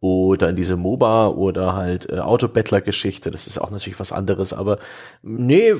oder 0.00 0.53
in 0.54 0.56
diese 0.56 0.76
MOBA 0.76 1.28
oder 1.28 1.74
halt 1.74 2.08
äh, 2.10 2.20
Autobettler-Geschichte. 2.20 3.32
Das 3.32 3.48
ist 3.48 3.58
auch 3.58 3.70
natürlich 3.70 3.98
was 3.98 4.12
anderes, 4.12 4.52
aber 4.52 4.78
nee, 5.22 5.74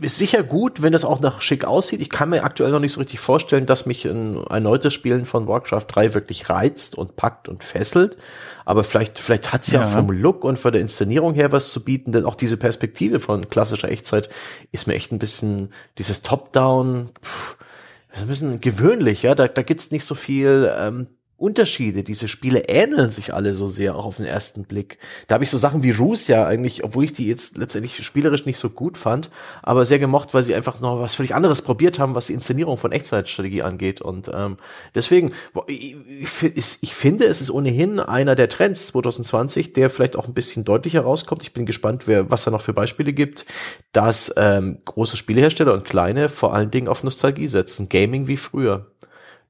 ist 0.00 0.16
sicher 0.16 0.44
gut, 0.44 0.80
wenn 0.82 0.92
das 0.92 1.04
auch 1.04 1.20
nach 1.20 1.42
schick 1.42 1.64
aussieht. 1.64 2.00
Ich 2.00 2.08
kann 2.08 2.30
mir 2.30 2.44
aktuell 2.44 2.70
noch 2.70 2.78
nicht 2.78 2.92
so 2.92 3.00
richtig 3.00 3.18
vorstellen, 3.18 3.66
dass 3.66 3.86
mich 3.86 4.04
ein 4.04 4.42
erneutes 4.48 4.94
Spielen 4.94 5.26
von 5.26 5.48
Warcraft 5.48 5.86
3 5.88 6.14
wirklich 6.14 6.48
reizt 6.48 6.96
und 6.96 7.16
packt 7.16 7.48
und 7.48 7.64
fesselt. 7.64 8.16
Aber 8.64 8.84
vielleicht, 8.84 9.18
vielleicht 9.18 9.52
hat's 9.52 9.72
ja, 9.72 9.80
ja 9.80 9.86
vom 9.86 10.10
Look 10.10 10.44
und 10.44 10.58
von 10.58 10.72
der 10.72 10.80
Inszenierung 10.80 11.34
her 11.34 11.50
was 11.50 11.72
zu 11.72 11.82
bieten, 11.82 12.12
denn 12.12 12.24
auch 12.24 12.36
diese 12.36 12.56
Perspektive 12.56 13.18
von 13.18 13.50
klassischer 13.50 13.90
Echtzeit 13.90 14.28
ist 14.70 14.86
mir 14.86 14.94
echt 14.94 15.10
ein 15.10 15.18
bisschen 15.18 15.72
dieses 15.98 16.22
Top-Down, 16.22 17.10
ein 18.12 18.26
bisschen 18.26 18.60
gewöhnlich, 18.60 19.22
ja. 19.22 19.34
Da, 19.34 19.48
da 19.48 19.62
gibt's 19.62 19.90
nicht 19.90 20.04
so 20.04 20.14
viel 20.14 20.72
ähm, 20.78 21.08
Unterschiede. 21.40 22.04
Diese 22.04 22.28
Spiele 22.28 22.68
ähneln 22.68 23.10
sich 23.10 23.32
alle 23.32 23.54
so 23.54 23.66
sehr, 23.66 23.96
auch 23.96 24.04
auf 24.04 24.18
den 24.18 24.26
ersten 24.26 24.64
Blick. 24.64 24.98
Da 25.26 25.34
habe 25.34 25.44
ich 25.44 25.50
so 25.50 25.56
Sachen 25.56 25.82
wie 25.82 25.90
Roos 25.90 26.28
ja 26.28 26.46
eigentlich, 26.46 26.84
obwohl 26.84 27.04
ich 27.04 27.14
die 27.14 27.26
jetzt 27.26 27.56
letztendlich 27.56 28.04
spielerisch 28.04 28.44
nicht 28.44 28.58
so 28.58 28.68
gut 28.68 28.98
fand, 28.98 29.30
aber 29.62 29.86
sehr 29.86 29.98
gemocht, 29.98 30.34
weil 30.34 30.42
sie 30.42 30.54
einfach 30.54 30.80
noch 30.80 31.00
was 31.00 31.14
völlig 31.14 31.34
anderes 31.34 31.62
probiert 31.62 31.98
haben, 31.98 32.14
was 32.14 32.26
die 32.26 32.34
Inszenierung 32.34 32.76
von 32.76 32.92
Echtzeitstrategie 32.92 33.62
angeht. 33.62 34.02
Und 34.02 34.30
ähm, 34.34 34.58
deswegen, 34.94 35.32
ich, 35.66 36.28
ich 36.82 36.94
finde, 36.94 37.24
es 37.24 37.40
ist 37.40 37.50
ohnehin 37.50 38.00
einer 38.00 38.34
der 38.34 38.50
Trends 38.50 38.88
2020, 38.88 39.72
der 39.72 39.88
vielleicht 39.88 40.16
auch 40.16 40.28
ein 40.28 40.34
bisschen 40.34 40.66
deutlicher 40.66 41.00
rauskommt. 41.00 41.42
Ich 41.42 41.54
bin 41.54 41.64
gespannt, 41.64 42.06
wer, 42.06 42.30
was 42.30 42.44
da 42.44 42.50
noch 42.50 42.60
für 42.60 42.74
Beispiele 42.74 43.14
gibt, 43.14 43.46
dass 43.92 44.30
ähm, 44.36 44.78
große 44.84 45.16
Spielehersteller 45.16 45.72
und 45.72 45.84
kleine 45.84 46.28
vor 46.28 46.52
allen 46.52 46.70
Dingen 46.70 46.88
auf 46.88 47.02
Nostalgie 47.02 47.48
setzen. 47.48 47.88
Gaming 47.88 48.26
wie 48.26 48.36
früher. 48.36 48.90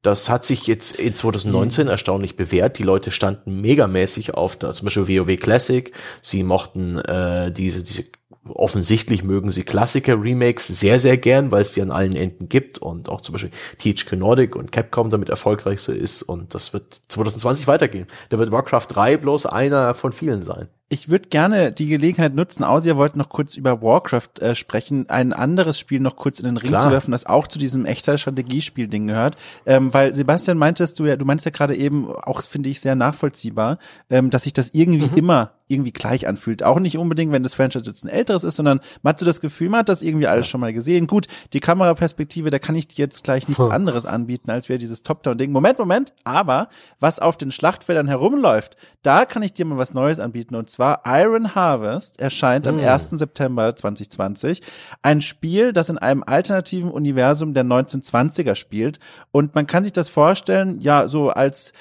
Das 0.03 0.31
hat 0.31 0.47
sich 0.47 0.67
jetzt 0.67 0.97
in 0.97 1.15
2019 1.15 1.85
mhm. 1.85 1.91
erstaunlich 1.91 2.37
bewährt. 2.37 2.79
Die 2.79 2.83
Leute 2.83 3.11
standen 3.11 3.61
megamäßig 3.61 4.35
auf, 4.35 4.57
da, 4.57 4.73
zum 4.73 4.87
Beispiel 4.87 5.09
WoW 5.09 5.37
Classic. 5.37 5.93
Sie 6.23 6.43
mochten 6.43 6.99
äh, 6.99 7.53
diese, 7.53 7.83
diese 7.83 8.05
offensichtlich 8.49 9.23
mögen 9.23 9.51
sie 9.51 9.65
Klassiker-Remakes 9.65 10.67
sehr, 10.69 10.99
sehr 10.99 11.19
gern, 11.19 11.51
weil 11.51 11.63
es 11.63 11.73
die 11.73 11.83
an 11.83 11.91
allen 11.91 12.17
Enden 12.17 12.49
gibt 12.49 12.79
und 12.79 13.11
auch 13.11 13.21
zum 13.21 13.35
Beispiel 13.35 13.51
THQ 13.79 14.13
Nordic 14.13 14.57
und 14.57 14.73
Capcom 14.73 15.11
damit 15.11 15.29
erfolgreich 15.29 15.81
so 15.81 15.93
ist 15.93 16.23
und 16.23 16.55
das 16.55 16.73
wird 16.73 17.03
2020 17.09 17.67
weitergehen. 17.67 18.07
Da 18.31 18.39
wird 18.39 18.51
Warcraft 18.51 18.87
3 18.89 19.19
bloß 19.19 19.47
einer 19.47 19.95
von 19.95 20.13
vielen 20.13 20.43
sein 20.43 20.69
ich 20.93 21.09
würde 21.09 21.29
gerne 21.29 21.71
die 21.71 21.87
Gelegenheit 21.87 22.35
nutzen, 22.35 22.65
außer 22.65 22.89
ihr 22.89 22.97
wollt 22.97 23.15
noch 23.15 23.29
kurz 23.29 23.57
über 23.57 23.81
Warcraft 23.81 24.41
äh, 24.41 24.57
sprechen, 24.57 25.09
ein 25.09 25.33
anderes 25.33 25.79
Spiel 25.79 26.01
noch 26.01 26.17
kurz 26.17 26.41
in 26.41 26.47
den 26.47 26.57
Ring 26.57 26.71
Klar. 26.71 26.83
zu 26.83 26.91
werfen, 26.91 27.13
das 27.13 27.27
auch 27.27 27.47
zu 27.47 27.61
diesem 27.61 27.87
echter 27.87 28.19
Strategiespiel-Ding 28.19 29.07
gehört. 29.07 29.37
Ähm, 29.67 29.95
weil 29.95 30.13
Sebastian 30.13 30.59
meintest 30.59 30.99
du 30.99 31.07
ja, 31.07 31.15
du 31.15 31.25
meinst 31.25 31.45
ja 31.45 31.53
gerade 31.53 31.77
eben, 31.77 32.13
auch 32.13 32.43
finde 32.43 32.71
ich 32.71 32.81
sehr 32.81 32.97
nachvollziehbar, 32.97 33.79
ähm, 34.11 34.31
dass 34.31 34.43
sich 34.43 34.53
das 34.53 34.71
irgendwie 34.71 35.07
mhm. 35.07 35.17
immer 35.17 35.53
irgendwie 35.71 35.93
gleich 35.93 36.27
anfühlt. 36.27 36.63
Auch 36.63 36.81
nicht 36.81 36.99
unbedingt, 36.99 37.33
wenn 37.33 37.43
das 37.43 37.55
Franchise 37.55 37.87
jetzt 37.87 38.05
ein 38.05 38.09
älteres 38.09 38.45
ist, 38.45 38.57
sondern 38.57 38.81
man 39.03 39.13
hat 39.13 39.19
so 39.21 39.27
das 39.27 39.41
Gefühl, 39.41 39.69
man 39.69 39.81
hat 39.81 39.89
das 39.89 40.03
irgendwie 40.03 40.27
alles 40.27 40.49
schon 40.49 40.61
mal 40.61 40.73
gesehen. 40.73 41.07
Gut, 41.07 41.27
die 41.53 41.61
Kameraperspektive, 41.61 42.51
da 42.51 42.59
kann 42.59 42.75
ich 42.75 42.89
dir 42.89 43.05
jetzt 43.05 43.25
gleich 43.25 43.49
nichts 43.49 43.65
hm. 43.65 43.71
anderes 43.71 44.07
anbieten, 44.07 44.51
als 44.51 44.69
wäre 44.69 44.79
dieses 44.79 45.03
Top-Down-Ding. 45.03 45.53
Moment, 45.53 45.79
Moment, 45.79 46.13
aber 46.25 46.69
was 46.99 47.19
auf 47.19 47.37
den 47.37 47.53
Schlachtfeldern 47.53 48.09
herumläuft, 48.09 48.77
da 49.03 49.25
kann 49.25 49.43
ich 49.43 49.53
dir 49.53 49.65
mal 49.65 49.79
was 49.79 49.95
Neues 49.95 50.21
anbieten. 50.21 50.55
Und 50.55 50.71
zwar 50.71 51.03
Iron 51.07 51.55
Harvest 51.55 52.21
erscheint 52.21 52.67
hm. 52.67 52.79
am 52.79 52.85
1. 52.85 53.11
September 53.11 53.75
2020. 53.75 54.63
Ein 55.03 55.21
Spiel, 55.21 55.73
das 55.73 55.89
in 55.89 55.99
einem 55.99 56.23
alternativen 56.25 56.91
Universum 56.91 57.55
der 57.55 57.65
1920er 57.65 58.55
spielt. 58.55 58.99
Und 59.31 59.55
man 59.55 59.67
kann 59.67 59.85
sich 59.85 59.93
das 59.93 60.09
vorstellen, 60.09 60.81
ja, 60.81 61.09
so 61.09 61.31
als 61.31 61.73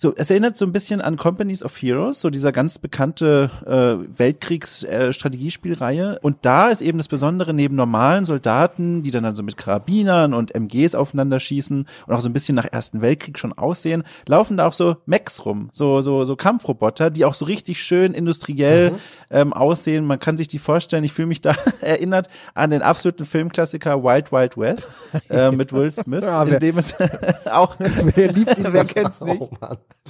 So, 0.00 0.14
es 0.14 0.30
erinnert 0.30 0.56
so 0.56 0.64
ein 0.64 0.70
bisschen 0.70 1.00
an 1.00 1.16
Companies 1.16 1.64
of 1.64 1.76
Heroes, 1.82 2.20
so 2.20 2.30
dieser 2.30 2.52
ganz 2.52 2.78
bekannte 2.78 3.50
äh, 3.66 3.96
Weltkriegs-Strategiespielreihe. 4.16 6.14
Äh, 6.14 6.18
und 6.20 6.36
da 6.42 6.68
ist 6.68 6.82
eben 6.82 6.98
das 6.98 7.08
Besondere, 7.08 7.52
neben 7.52 7.74
normalen 7.74 8.24
Soldaten, 8.24 9.02
die 9.02 9.10
dann, 9.10 9.24
dann 9.24 9.34
so 9.34 9.42
mit 9.42 9.56
Karabinern 9.56 10.34
und 10.34 10.54
MGs 10.54 10.94
aufeinander 10.94 11.40
schießen 11.40 11.84
und 12.06 12.14
auch 12.14 12.20
so 12.20 12.28
ein 12.28 12.32
bisschen 12.32 12.54
nach 12.54 12.66
Ersten 12.66 13.02
Weltkrieg 13.02 13.40
schon 13.40 13.52
aussehen, 13.52 14.04
laufen 14.28 14.56
da 14.56 14.68
auch 14.68 14.72
so 14.72 14.98
Mechs 15.06 15.44
rum, 15.44 15.68
so, 15.72 16.00
so, 16.00 16.24
so 16.24 16.36
Kampfroboter, 16.36 17.10
die 17.10 17.24
auch 17.24 17.34
so 17.34 17.46
richtig 17.46 17.82
schön 17.82 18.14
industriell 18.14 18.92
mhm. 18.92 18.96
ähm, 19.30 19.52
aussehen. 19.52 20.04
Man 20.04 20.20
kann 20.20 20.36
sich 20.36 20.46
die 20.46 20.60
vorstellen, 20.60 21.02
ich 21.02 21.12
fühle 21.12 21.26
mich 21.26 21.40
da 21.40 21.56
erinnert 21.80 22.28
an 22.54 22.70
den 22.70 22.82
absoluten 22.82 23.24
Filmklassiker 23.24 24.04
Wild 24.04 24.30
Wild 24.30 24.56
West 24.56 24.96
äh, 25.28 25.50
mit 25.50 25.72
Will 25.72 25.90
Smith, 25.90 26.22
ja, 26.22 26.44
in 26.44 26.60
dem 26.60 26.78
es 26.78 26.94
auch, 27.50 27.74
wer 27.80 28.30
liebt 28.30 28.58
ihn, 28.58 28.72
wer 28.72 28.84
kennt's 28.84 29.20
nicht? 29.20 29.40
Oh, 29.40 29.50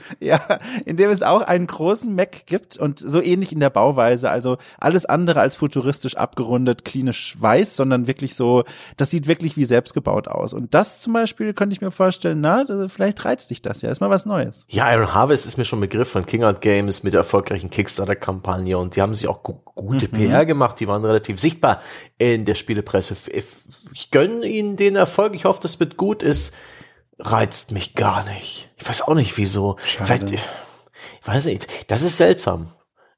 ja, 0.20 0.40
in 0.84 0.96
dem 0.96 1.10
es 1.10 1.22
auch 1.22 1.42
einen 1.42 1.66
großen 1.66 2.14
Mac 2.14 2.46
gibt 2.46 2.76
und 2.76 2.98
so 2.98 3.22
ähnlich 3.22 3.52
in 3.52 3.60
der 3.60 3.70
Bauweise, 3.70 4.30
also 4.30 4.56
alles 4.78 5.06
andere 5.06 5.40
als 5.40 5.56
futuristisch 5.56 6.16
abgerundet, 6.16 6.84
klinisch 6.84 7.36
weiß, 7.38 7.76
sondern 7.76 8.06
wirklich 8.06 8.34
so, 8.34 8.64
das 8.96 9.10
sieht 9.10 9.26
wirklich 9.26 9.56
wie 9.56 9.64
selbstgebaut 9.64 10.28
aus. 10.28 10.52
Und 10.52 10.74
das 10.74 11.00
zum 11.00 11.12
Beispiel 11.12 11.52
könnte 11.54 11.74
ich 11.74 11.80
mir 11.80 11.90
vorstellen, 11.90 12.40
na, 12.40 12.64
vielleicht 12.88 13.24
reizt 13.24 13.50
dich 13.50 13.62
das 13.62 13.82
ja, 13.82 13.90
ist 13.90 14.00
mal 14.00 14.10
was 14.10 14.26
Neues. 14.26 14.64
Ja, 14.68 14.92
Iron 14.92 15.14
Harvest 15.14 15.46
ist 15.46 15.56
mir 15.56 15.64
schon 15.64 15.78
ein 15.78 15.82
Begriff 15.82 16.08
von 16.08 16.26
King 16.26 16.44
Out 16.44 16.60
Games 16.60 17.02
mit 17.02 17.12
der 17.12 17.20
erfolgreichen 17.20 17.70
Kickstarter-Kampagne 17.70 18.76
und 18.76 18.96
die 18.96 19.02
haben 19.02 19.14
sich 19.14 19.28
auch 19.28 19.42
gute 19.42 20.06
mhm. 20.06 20.12
PR 20.12 20.46
gemacht, 20.46 20.80
die 20.80 20.88
waren 20.88 21.04
relativ 21.04 21.40
sichtbar 21.40 21.80
in 22.18 22.44
der 22.44 22.54
Spielepresse. 22.54 23.14
Ich 23.92 24.10
gönne 24.10 24.46
ihnen 24.46 24.76
den 24.76 24.96
Erfolg, 24.96 25.34
ich 25.34 25.44
hoffe, 25.44 25.60
das 25.62 25.80
wird 25.80 25.96
gut, 25.96 26.22
ist 26.22 26.54
reizt 27.18 27.72
mich 27.72 27.94
gar 27.94 28.24
nicht. 28.24 28.70
Ich 28.76 28.88
weiß 28.88 29.02
auch 29.02 29.14
nicht 29.14 29.36
wieso. 29.36 29.76
Vielleicht, 29.78 30.32
ich 30.32 30.40
weiß 31.24 31.46
nicht, 31.46 31.90
das 31.90 32.02
ist 32.02 32.16
seltsam. 32.16 32.72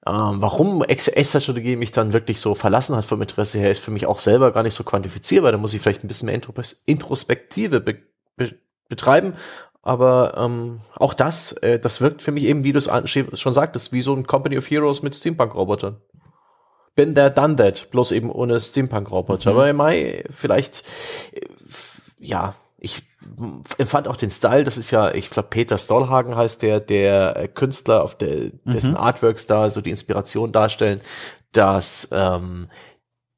Ähm, 0.07 0.41
warum 0.41 0.83
Extra-Strategie 0.83 1.77
mich 1.77 1.93
dann 1.93 2.15
wirklich 2.15 2.41
so 2.41 2.55
verlassen 2.55 2.97
hat 2.97 3.05
vom 3.05 3.21
Interesse 3.21 3.59
her, 3.59 3.71
ist 3.71 3.85
für 3.85 3.91
mich 3.91 4.07
auch 4.07 4.19
selber 4.19 4.51
gar 4.53 4.63
nicht 4.63 4.75
so 4.75 4.83
quantifizierbar. 4.83 5.53
Da 5.53 5.59
muss 5.59 5.75
ich 5.75 5.83
vielleicht 5.83 6.03
ein 6.03 6.09
bisschen 6.09 6.27
mehr 6.27 6.41
Introspektive 6.87 7.81
be 7.81 7.99
be 8.37 8.55
betreiben. 8.89 9.35
Aber 9.83 10.35
ähm, 10.37 10.81
auch 10.97 11.15
das, 11.15 11.53
äh, 11.53 11.79
das 11.79 12.01
wirkt 12.01 12.23
für 12.23 12.33
mich 12.33 12.45
eben, 12.45 12.65
wie 12.65 12.73
du 12.73 12.79
es 12.79 12.91
schon 13.41 13.53
sagtest, 13.53 13.93
wie 13.93 14.03
so 14.03 14.15
ein 14.15 14.27
Company 14.27 14.59
of 14.59 14.71
Heroes 14.71 15.03
mit 15.03 15.15
Steampunk-Robotern. 15.15 16.01
Bin 16.95 17.15
there, 17.15 17.31
done 17.31 17.57
that, 17.57 17.91
bloß 17.91 18.13
eben 18.13 18.31
ohne 18.31 18.61
Steampunk-Roboter. 18.61 19.53
Mhm. 19.53 19.57
Aber 19.57 19.71
im 19.71 19.77
Mai 19.77 20.25
vielleicht, 20.31 20.83
äh, 21.33 21.47
ja, 22.19 22.55
ich 22.81 23.03
empfand 23.79 24.09
auch 24.09 24.17
den 24.17 24.31
Style, 24.31 24.65
das 24.65 24.79
ist 24.79 24.91
ja, 24.91 25.13
ich 25.15 25.31
glaube, 25.31 25.49
Peter 25.51 25.77
Stollhagen 25.77 26.35
heißt 26.35 26.63
der, 26.63 26.81
der 26.81 27.37
äh, 27.37 27.49
Künstler, 27.49 28.03
auf 28.03 28.17
der, 28.17 28.51
dessen 28.65 28.93
mhm. 28.93 28.97
Artworks 28.97 29.47
da 29.47 29.69
so 29.69 29.83
die 29.83 29.91
Inspiration 29.91 30.51
darstellen, 30.51 31.03
dass 31.53 32.09
ähm, 32.11 32.69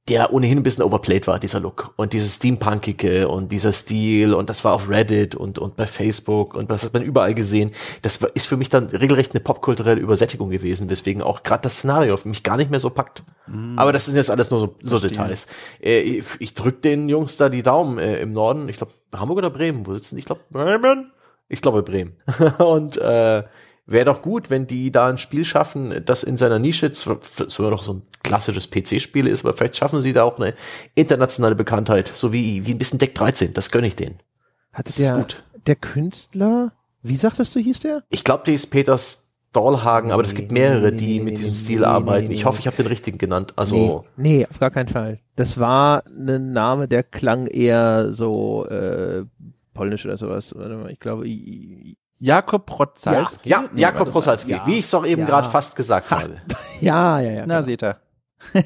der 0.08 0.32
ohnehin 0.32 0.58
ein 0.58 0.62
bisschen 0.64 0.82
overplayed 0.82 1.28
war, 1.28 1.38
dieser 1.38 1.60
Look. 1.60 1.94
Und 1.96 2.12
dieses 2.12 2.34
Steampunkige 2.34 3.28
und 3.28 3.52
dieser 3.52 3.70
Stil 3.70 4.34
und 4.34 4.50
das 4.50 4.64
war 4.64 4.74
auf 4.74 4.88
Reddit 4.88 5.36
und, 5.36 5.60
und 5.60 5.76
bei 5.76 5.86
Facebook 5.86 6.54
und 6.54 6.70
das 6.70 6.84
hat 6.84 6.92
man 6.92 7.02
überall 7.02 7.34
gesehen. 7.34 7.70
Das 8.02 8.16
ist 8.34 8.46
für 8.46 8.56
mich 8.56 8.68
dann 8.68 8.86
regelrecht 8.86 9.32
eine 9.32 9.40
popkulturelle 9.40 10.00
Übersättigung 10.00 10.50
gewesen, 10.50 10.88
deswegen 10.88 11.22
auch 11.22 11.44
gerade 11.44 11.62
das 11.62 11.78
Szenario 11.78 12.16
für 12.16 12.28
mich 12.28 12.42
gar 12.42 12.56
nicht 12.56 12.70
mehr 12.70 12.80
so 12.80 12.90
packt. 12.90 13.22
Mm. 13.46 13.78
Aber 13.78 13.92
das 13.92 14.06
sind 14.06 14.16
jetzt 14.16 14.30
alles 14.30 14.50
nur 14.50 14.58
so, 14.58 14.74
so 14.82 14.98
Details. 14.98 15.46
Äh, 15.80 16.00
ich, 16.00 16.24
ich 16.40 16.54
drück 16.54 16.82
den 16.82 17.08
Jungs 17.08 17.36
da 17.36 17.48
die 17.48 17.62
Daumen 17.62 17.98
äh, 17.98 18.20
im 18.20 18.32
Norden. 18.32 18.68
Ich 18.68 18.78
glaube, 18.78 18.92
Hamburg 19.12 19.38
oder 19.38 19.50
Bremen, 19.50 19.86
wo 19.86 19.94
sitzen 19.94 20.16
die? 20.16 20.20
Ich 20.20 20.26
glaube, 20.26 20.42
Bremen? 20.50 21.12
Ich 21.48 21.60
glaube 21.60 21.82
Bremen. 21.82 22.16
und 22.58 22.96
äh, 22.96 23.44
wäre 23.86 24.04
doch 24.04 24.22
gut, 24.22 24.50
wenn 24.50 24.66
die 24.66 24.90
da 24.90 25.08
ein 25.08 25.18
Spiel 25.18 25.44
schaffen, 25.44 26.02
das 26.04 26.22
in 26.22 26.36
seiner 26.36 26.58
Nische 26.58 26.92
zwar, 26.92 27.18
noch 27.70 27.82
so 27.82 27.94
ein 27.94 28.02
klassisches 28.22 28.70
PC-Spiel 28.70 29.26
ist, 29.26 29.44
aber 29.44 29.54
vielleicht 29.54 29.76
schaffen 29.76 30.00
sie 30.00 30.12
da 30.12 30.24
auch 30.24 30.38
eine 30.38 30.54
internationale 30.94 31.54
Bekanntheit, 31.54 32.10
so 32.14 32.32
wie, 32.32 32.66
wie 32.66 32.72
ein 32.72 32.78
bisschen 32.78 32.98
Deck 32.98 33.14
13. 33.14 33.54
Das 33.54 33.70
gönne 33.70 33.86
ich 33.86 33.96
denen. 33.96 34.20
Hat 34.72 34.88
das 34.88 34.96
der, 34.96 35.10
ist 35.10 35.16
gut. 35.16 35.44
Der 35.66 35.76
Künstler, 35.76 36.72
wie 37.02 37.16
sagtest 37.16 37.54
du, 37.54 37.60
hieß 37.60 37.80
der? 37.80 38.02
Ich 38.08 38.24
glaube, 38.24 38.44
der 38.44 38.54
ist 38.54 38.66
Peters 38.66 39.28
Dahlhagen, 39.52 40.12
aber 40.12 40.24
es 40.24 40.34
gibt 40.34 40.50
mehrere, 40.50 40.92
die 40.92 41.20
mit 41.20 41.36
diesem 41.38 41.52
Stil 41.52 41.84
arbeiten. 41.84 42.30
Ich 42.30 42.44
hoffe, 42.46 42.60
ich 42.60 42.66
habe 42.66 42.76
den 42.76 42.86
richtigen 42.86 43.18
genannt. 43.18 43.52
Also 43.56 44.04
nee, 44.16 44.38
nee, 44.38 44.46
auf 44.48 44.58
gar 44.58 44.70
keinen 44.70 44.88
Fall. 44.88 45.20
Das 45.36 45.60
war 45.60 46.04
ein 46.06 46.52
Name, 46.52 46.88
der 46.88 47.02
klang 47.02 47.46
eher 47.46 48.12
so 48.12 48.66
äh, 48.66 49.24
polnisch 49.74 50.06
oder 50.06 50.16
sowas. 50.16 50.54
Ich 50.88 50.98
glaube, 50.98 51.26
Jakob 52.18 52.66
Protzalski? 52.66 53.48
Ja, 53.48 53.62
ja 53.62 53.68
nee, 53.72 53.80
Jakob 53.82 54.10
Protzalski, 54.10 54.52
ja. 54.52 54.66
wie 54.66 54.78
ich 54.78 54.84
es 54.84 54.94
auch 54.94 55.04
eben 55.04 55.22
ja. 55.22 55.26
gerade 55.26 55.48
fast 55.48 55.76
gesagt 55.76 56.10
ha. 56.10 56.22
habe. 56.22 56.36
Ja, 56.80 57.20
ja, 57.20 57.30
ja. 57.30 57.46
Na, 57.46 57.60
genau. 57.60 57.62
seht 57.62 57.84
ihr. 57.84 57.96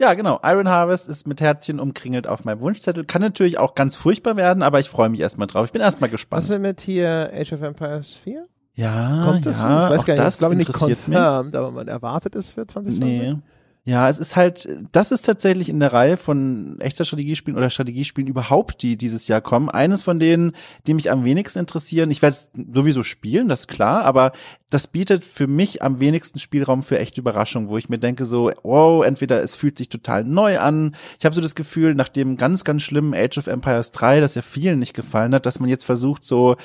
ja, 0.00 0.14
genau. 0.14 0.40
Iron 0.42 0.68
Harvest 0.68 1.08
ist 1.08 1.24
mit 1.24 1.40
Herzchen 1.40 1.78
umkringelt 1.78 2.26
auf 2.26 2.44
meinem 2.44 2.60
Wunschzettel. 2.60 3.04
Kann 3.04 3.22
natürlich 3.22 3.58
auch 3.58 3.76
ganz 3.76 3.94
furchtbar 3.94 4.34
werden, 4.34 4.64
aber 4.64 4.80
ich 4.80 4.90
freue 4.90 5.08
mich 5.08 5.20
erstmal 5.20 5.46
drauf. 5.46 5.66
Ich 5.66 5.72
bin 5.72 5.82
erstmal 5.82 6.10
gespannt. 6.10 6.38
Was 6.38 6.44
ist 6.46 6.50
denn 6.50 6.62
mit 6.62 6.80
hier 6.80 7.30
Age 7.32 7.52
of 7.52 7.62
Empires 7.62 8.14
4? 8.14 8.48
Ja, 8.76 9.22
Kommt 9.24 9.46
das? 9.46 9.60
ja, 9.60 9.84
ich 9.86 9.90
weiß 9.92 10.04
gar 10.04 10.14
nicht, 10.14 10.24
das 10.24 10.38
glaube 10.38 10.54
ich 10.54 10.58
nicht 10.58 10.72
confirmed, 10.72 11.54
aber 11.54 11.70
man 11.70 11.86
erwartet 11.88 12.34
es 12.34 12.50
für 12.50 12.66
2020. 12.66 13.18
Nee. 13.20 13.36
Ja, 13.86 14.08
es 14.08 14.18
ist 14.18 14.34
halt, 14.34 14.66
das 14.92 15.12
ist 15.12 15.26
tatsächlich 15.26 15.68
in 15.68 15.78
der 15.78 15.92
Reihe 15.92 16.16
von 16.16 16.80
echter 16.80 17.04
Strategiespielen 17.04 17.58
oder 17.58 17.68
Strategiespielen 17.68 18.28
überhaupt, 18.28 18.80
die 18.80 18.96
dieses 18.96 19.28
Jahr 19.28 19.42
kommen. 19.42 19.68
Eines 19.68 20.02
von 20.02 20.18
denen, 20.18 20.52
die 20.86 20.94
mich 20.94 21.10
am 21.10 21.26
wenigsten 21.26 21.58
interessieren. 21.58 22.10
Ich 22.10 22.22
werde 22.22 22.34
es 22.34 22.50
sowieso 22.72 23.02
spielen, 23.02 23.46
das 23.50 23.60
ist 23.60 23.68
klar, 23.68 24.06
aber 24.06 24.32
das 24.70 24.88
bietet 24.88 25.24
für 25.24 25.46
mich 25.46 25.82
am 25.82 26.00
wenigsten 26.00 26.40
Spielraum 26.40 26.82
für 26.82 26.98
echte 26.98 27.20
Überraschungen, 27.20 27.68
wo 27.68 27.76
ich 27.78 27.88
mir 27.88 27.98
denke 27.98 28.24
so, 28.24 28.50
wow, 28.62 29.04
entweder 29.04 29.40
es 29.40 29.54
fühlt 29.54 29.78
sich 29.78 29.88
total 29.88 30.24
neu 30.24 30.58
an. 30.58 30.96
Ich 31.18 31.24
habe 31.24 31.34
so 31.34 31.40
das 31.40 31.54
Gefühl, 31.54 31.94
nach 31.94 32.08
dem 32.08 32.36
ganz, 32.36 32.64
ganz 32.64 32.82
schlimmen 32.82 33.14
Age 33.14 33.38
of 33.38 33.46
Empires 33.46 33.92
3, 33.92 34.18
das 34.18 34.34
ja 34.34 34.42
vielen 34.42 34.80
nicht 34.80 34.94
gefallen 34.94 35.32
hat, 35.32 35.46
dass 35.46 35.60
man 35.60 35.68
jetzt 35.68 35.84
versucht, 35.84 36.24
so, 36.24 36.56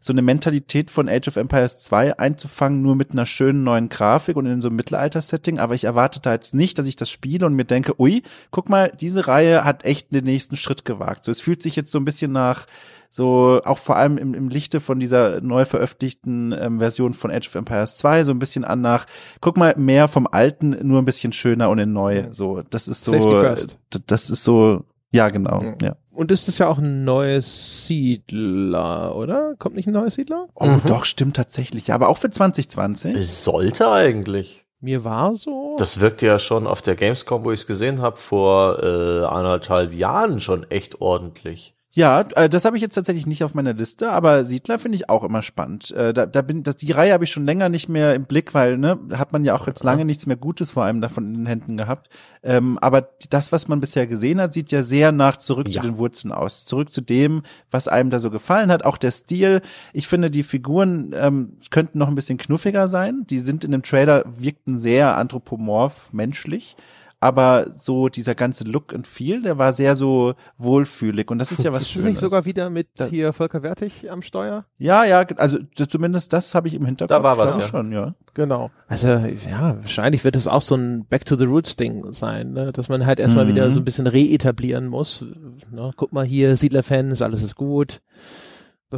so 0.00 0.14
eine 0.14 0.22
Mentalität 0.22 0.90
von 0.90 1.08
Age 1.10 1.28
of 1.28 1.36
Empires 1.36 1.80
2 1.80 2.18
einzufangen, 2.18 2.80
nur 2.80 2.96
mit 2.96 3.10
einer 3.10 3.26
schönen 3.26 3.64
neuen 3.64 3.88
Grafik 3.88 4.36
und 4.36 4.46
in 4.46 4.62
so 4.62 4.68
einem 4.68 4.76
Mittelalter-Setting. 4.76 5.58
Aber 5.58 5.74
ich 5.74 5.84
erwarte 5.84 6.20
da 6.20 6.32
jetzt 6.32 6.54
nicht, 6.54 6.67
dass 6.74 6.86
ich 6.86 6.96
das 6.96 7.10
spiele 7.10 7.46
und 7.46 7.54
mir 7.54 7.64
denke, 7.64 8.00
ui, 8.00 8.22
guck 8.50 8.68
mal, 8.68 8.92
diese 9.00 9.28
Reihe 9.28 9.64
hat 9.64 9.84
echt 9.84 10.12
den 10.12 10.24
nächsten 10.24 10.56
Schritt 10.56 10.84
gewagt. 10.84 11.24
So, 11.24 11.30
es 11.30 11.40
fühlt 11.40 11.62
sich 11.62 11.76
jetzt 11.76 11.90
so 11.90 11.98
ein 11.98 12.04
bisschen 12.04 12.32
nach 12.32 12.66
so 13.10 13.62
auch 13.64 13.78
vor 13.78 13.96
allem 13.96 14.18
im, 14.18 14.34
im 14.34 14.48
Lichte 14.48 14.80
von 14.80 15.00
dieser 15.00 15.40
neu 15.40 15.64
veröffentlichten 15.64 16.54
ähm, 16.58 16.78
Version 16.78 17.14
von 17.14 17.30
Age 17.30 17.48
of 17.48 17.54
Empires 17.54 17.96
2 17.96 18.24
so 18.24 18.32
ein 18.32 18.38
bisschen 18.38 18.64
an 18.64 18.80
nach, 18.80 19.06
guck 19.40 19.56
mal, 19.56 19.74
mehr 19.78 20.08
vom 20.08 20.26
Alten, 20.30 20.76
nur 20.82 21.00
ein 21.00 21.06
bisschen 21.06 21.32
schöner 21.32 21.70
und 21.70 21.78
in 21.78 21.92
neu. 21.92 22.24
So, 22.32 22.62
das 22.68 22.86
ist 22.86 23.04
so, 23.04 23.12
das 24.06 24.30
ist 24.30 24.44
so, 24.44 24.84
ja, 25.12 25.30
genau, 25.30 25.60
ja. 25.62 25.74
ja. 25.80 25.96
Und 26.10 26.32
ist 26.32 26.48
es 26.48 26.58
ja 26.58 26.66
auch 26.66 26.78
ein 26.78 27.04
neues 27.04 27.86
Siedler, 27.86 29.14
oder? 29.14 29.54
Kommt 29.58 29.76
nicht 29.76 29.86
ein 29.86 29.94
neues 29.94 30.14
Siedler? 30.14 30.48
Oh, 30.54 30.66
mhm. 30.66 30.82
doch, 30.84 31.04
stimmt 31.04 31.36
tatsächlich. 31.36 31.86
Ja, 31.86 31.94
aber 31.94 32.08
auch 32.08 32.18
für 32.18 32.28
2020. 32.28 33.14
Es 33.14 33.44
sollte 33.44 33.90
eigentlich. 33.90 34.66
Mir 34.80 35.04
war 35.04 35.34
so. 35.34 35.76
Das 35.78 36.00
wirkte 36.00 36.26
ja 36.26 36.38
schon 36.38 36.66
auf 36.66 36.82
der 36.82 36.94
Gamescom, 36.94 37.44
wo 37.44 37.50
ich 37.50 37.60
es 37.60 37.66
gesehen 37.66 38.00
habe, 38.00 38.16
vor 38.16 38.82
äh, 38.82 39.24
anderthalb 39.24 39.92
Jahren 39.92 40.40
schon 40.40 40.70
echt 40.70 41.00
ordentlich. 41.00 41.74
Ja, 41.92 42.20
äh, 42.36 42.50
das 42.50 42.66
habe 42.66 42.76
ich 42.76 42.82
jetzt 42.82 42.94
tatsächlich 42.94 43.26
nicht 43.26 43.42
auf 43.42 43.54
meiner 43.54 43.72
Liste, 43.72 44.10
aber 44.10 44.44
Siedler 44.44 44.78
finde 44.78 44.96
ich 44.96 45.08
auch 45.08 45.24
immer 45.24 45.40
spannend. 45.40 45.90
Äh, 45.92 46.12
da, 46.12 46.26
da 46.26 46.42
bin, 46.42 46.62
das, 46.62 46.76
die 46.76 46.92
Reihe 46.92 47.14
habe 47.14 47.24
ich 47.24 47.30
schon 47.30 47.46
länger 47.46 47.70
nicht 47.70 47.88
mehr 47.88 48.14
im 48.14 48.24
Blick, 48.24 48.52
weil 48.52 48.76
ne, 48.76 48.98
hat 49.14 49.32
man 49.32 49.42
ja 49.44 49.54
auch 49.54 49.66
jetzt 49.66 49.84
lange 49.84 50.04
nichts 50.04 50.26
mehr 50.26 50.36
Gutes 50.36 50.70
vor 50.72 50.84
allem 50.84 51.00
davon 51.00 51.26
in 51.26 51.34
den 51.34 51.46
Händen 51.46 51.78
gehabt. 51.78 52.10
Ähm, 52.42 52.78
aber 52.82 53.08
das, 53.30 53.52
was 53.52 53.68
man 53.68 53.80
bisher 53.80 54.06
gesehen 54.06 54.38
hat, 54.38 54.52
sieht 54.52 54.70
ja 54.70 54.82
sehr 54.82 55.12
nach 55.12 55.38
zurück 55.38 55.66
ja. 55.68 55.80
zu 55.80 55.88
den 55.88 55.96
Wurzeln 55.96 56.30
aus, 56.30 56.66
zurück 56.66 56.92
zu 56.92 57.00
dem, 57.00 57.42
was 57.70 57.88
einem 57.88 58.10
da 58.10 58.18
so 58.18 58.30
gefallen 58.30 58.70
hat. 58.70 58.84
Auch 58.84 58.98
der 58.98 59.10
Stil. 59.10 59.62
Ich 59.94 60.08
finde, 60.08 60.30
die 60.30 60.42
Figuren 60.42 61.12
ähm, 61.14 61.56
könnten 61.70 61.98
noch 61.98 62.08
ein 62.08 62.14
bisschen 62.14 62.36
knuffiger 62.36 62.86
sein. 62.86 63.24
Die 63.30 63.38
sind 63.38 63.64
in 63.64 63.72
dem 63.72 63.82
Trailer 63.82 64.24
wirkten 64.26 64.78
sehr 64.78 65.16
anthropomorph, 65.16 66.12
menschlich 66.12 66.76
aber 67.20 67.66
so 67.76 68.08
dieser 68.08 68.34
ganze 68.34 68.64
Look 68.64 68.94
and 68.94 69.06
Feel, 69.06 69.42
der 69.42 69.58
war 69.58 69.72
sehr 69.72 69.94
so 69.94 70.34
wohlfühlig 70.56 71.30
und 71.30 71.38
das 71.38 71.50
ist 71.50 71.64
ja 71.64 71.72
was 71.72 71.82
ist 71.82 71.90
Schönes. 71.90 72.04
Ist 72.04 72.10
nicht 72.10 72.20
sogar 72.20 72.44
wieder 72.46 72.70
mit 72.70 72.88
hier 73.10 73.32
Volker 73.32 73.62
Wertig 73.62 74.10
am 74.10 74.22
Steuer? 74.22 74.66
Ja, 74.78 75.04
ja, 75.04 75.20
also 75.36 75.58
zumindest 75.74 76.32
das 76.32 76.54
habe 76.54 76.68
ich 76.68 76.74
im 76.74 76.84
Hinterkopf. 76.84 77.16
Da 77.16 77.22
war 77.22 77.36
was, 77.36 77.56
ja. 77.56 77.62
schon, 77.62 77.92
ja. 77.92 78.14
Genau. 78.34 78.70
Also 78.86 79.08
ja, 79.08 79.76
wahrscheinlich 79.80 80.22
wird 80.22 80.36
es 80.36 80.46
auch 80.46 80.62
so 80.62 80.76
ein 80.76 81.06
Back 81.06 81.24
to 81.24 81.34
the 81.34 81.44
Roots 81.44 81.74
Ding 81.74 82.12
sein, 82.12 82.52
ne? 82.52 82.70
dass 82.72 82.88
man 82.88 83.04
halt 83.04 83.18
erstmal 83.18 83.46
mhm. 83.46 83.50
wieder 83.50 83.70
so 83.70 83.80
ein 83.80 83.84
bisschen 83.84 84.06
reetablieren 84.06 84.86
muss. 84.86 85.24
Ne? 85.72 85.90
Guck 85.96 86.12
mal 86.12 86.24
hier, 86.24 86.54
Siedler-Fans, 86.54 87.20
alles 87.22 87.42
ist 87.42 87.56
gut. 87.56 88.00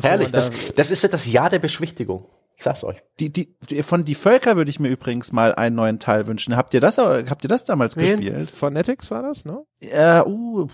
Herrlich, 0.01 0.32
da 0.32 0.36
das, 0.36 0.53
das 0.74 0.91
ist 0.91 1.03
wird 1.03 1.12
das 1.12 1.26
Jahr 1.26 1.51
der 1.51 1.59
Beschwichtigung. 1.59 2.26
Ich 2.61 2.64
sag's 2.64 2.84
euch. 2.84 3.03
Die, 3.18 3.32
die, 3.32 3.57
die, 3.70 3.82
von 3.82 4.05
Die 4.05 4.14
Völker 4.14 4.55
würde 4.55 4.70
ich 4.70 4.78
mir 4.78 4.91
übrigens 4.91 5.32
mal 5.32 5.55
einen 5.55 5.76
neuen 5.76 5.99
Teil 5.99 6.26
wünschen. 6.26 6.57
Habt 6.57 6.74
ihr 6.74 6.80
das, 6.80 6.99
habt 6.99 7.43
ihr 7.43 7.49
das 7.49 7.64
damals 7.64 7.97
Wen? 7.97 8.20
gespielt? 8.20 8.51
Phonetics 8.51 9.11
war 9.11 9.22
das, 9.22 9.47
ne? 9.47 9.62
Ja, 9.80 10.26
uh, 10.26 10.68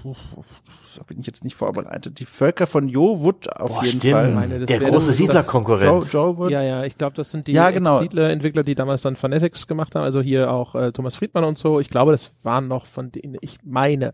da 0.97 1.05
bin 1.05 1.21
ich 1.21 1.27
jetzt 1.29 1.45
nicht 1.45 1.55
vorbereitet. 1.55 2.19
Die 2.19 2.25
Völker 2.25 2.67
von 2.67 2.89
Jo 2.89 3.21
Wood 3.23 3.49
auf 3.53 3.71
Boah, 3.71 3.85
jeden 3.85 4.01
stimmt. 4.01 4.15
Fall. 4.15 4.33
Meine, 4.33 4.67
Der 4.67 4.81
große 4.81 5.13
Siedlerkonkurrent. 5.13 5.85
Joe, 5.85 6.05
Joe 6.11 6.37
Wood. 6.37 6.51
Ja, 6.51 6.61
ja, 6.61 6.83
ich 6.83 6.99
glaube, 6.99 7.15
das 7.15 7.31
sind 7.31 7.47
die 7.47 7.53
ja, 7.53 7.71
genau. 7.71 8.01
Siedler-Entwickler, 8.01 8.65
die 8.65 8.75
damals 8.75 9.03
dann 9.03 9.15
Phonetics 9.15 9.69
gemacht 9.69 9.95
haben. 9.95 10.03
Also 10.03 10.21
hier 10.21 10.51
auch 10.51 10.75
äh, 10.75 10.91
Thomas 10.91 11.15
Friedmann 11.15 11.45
und 11.45 11.57
so. 11.57 11.79
Ich 11.79 11.89
glaube, 11.89 12.11
das 12.11 12.33
waren 12.43 12.67
noch 12.67 12.87
von 12.87 13.13
denen, 13.13 13.39
ich 13.43 13.59
meine. 13.63 14.13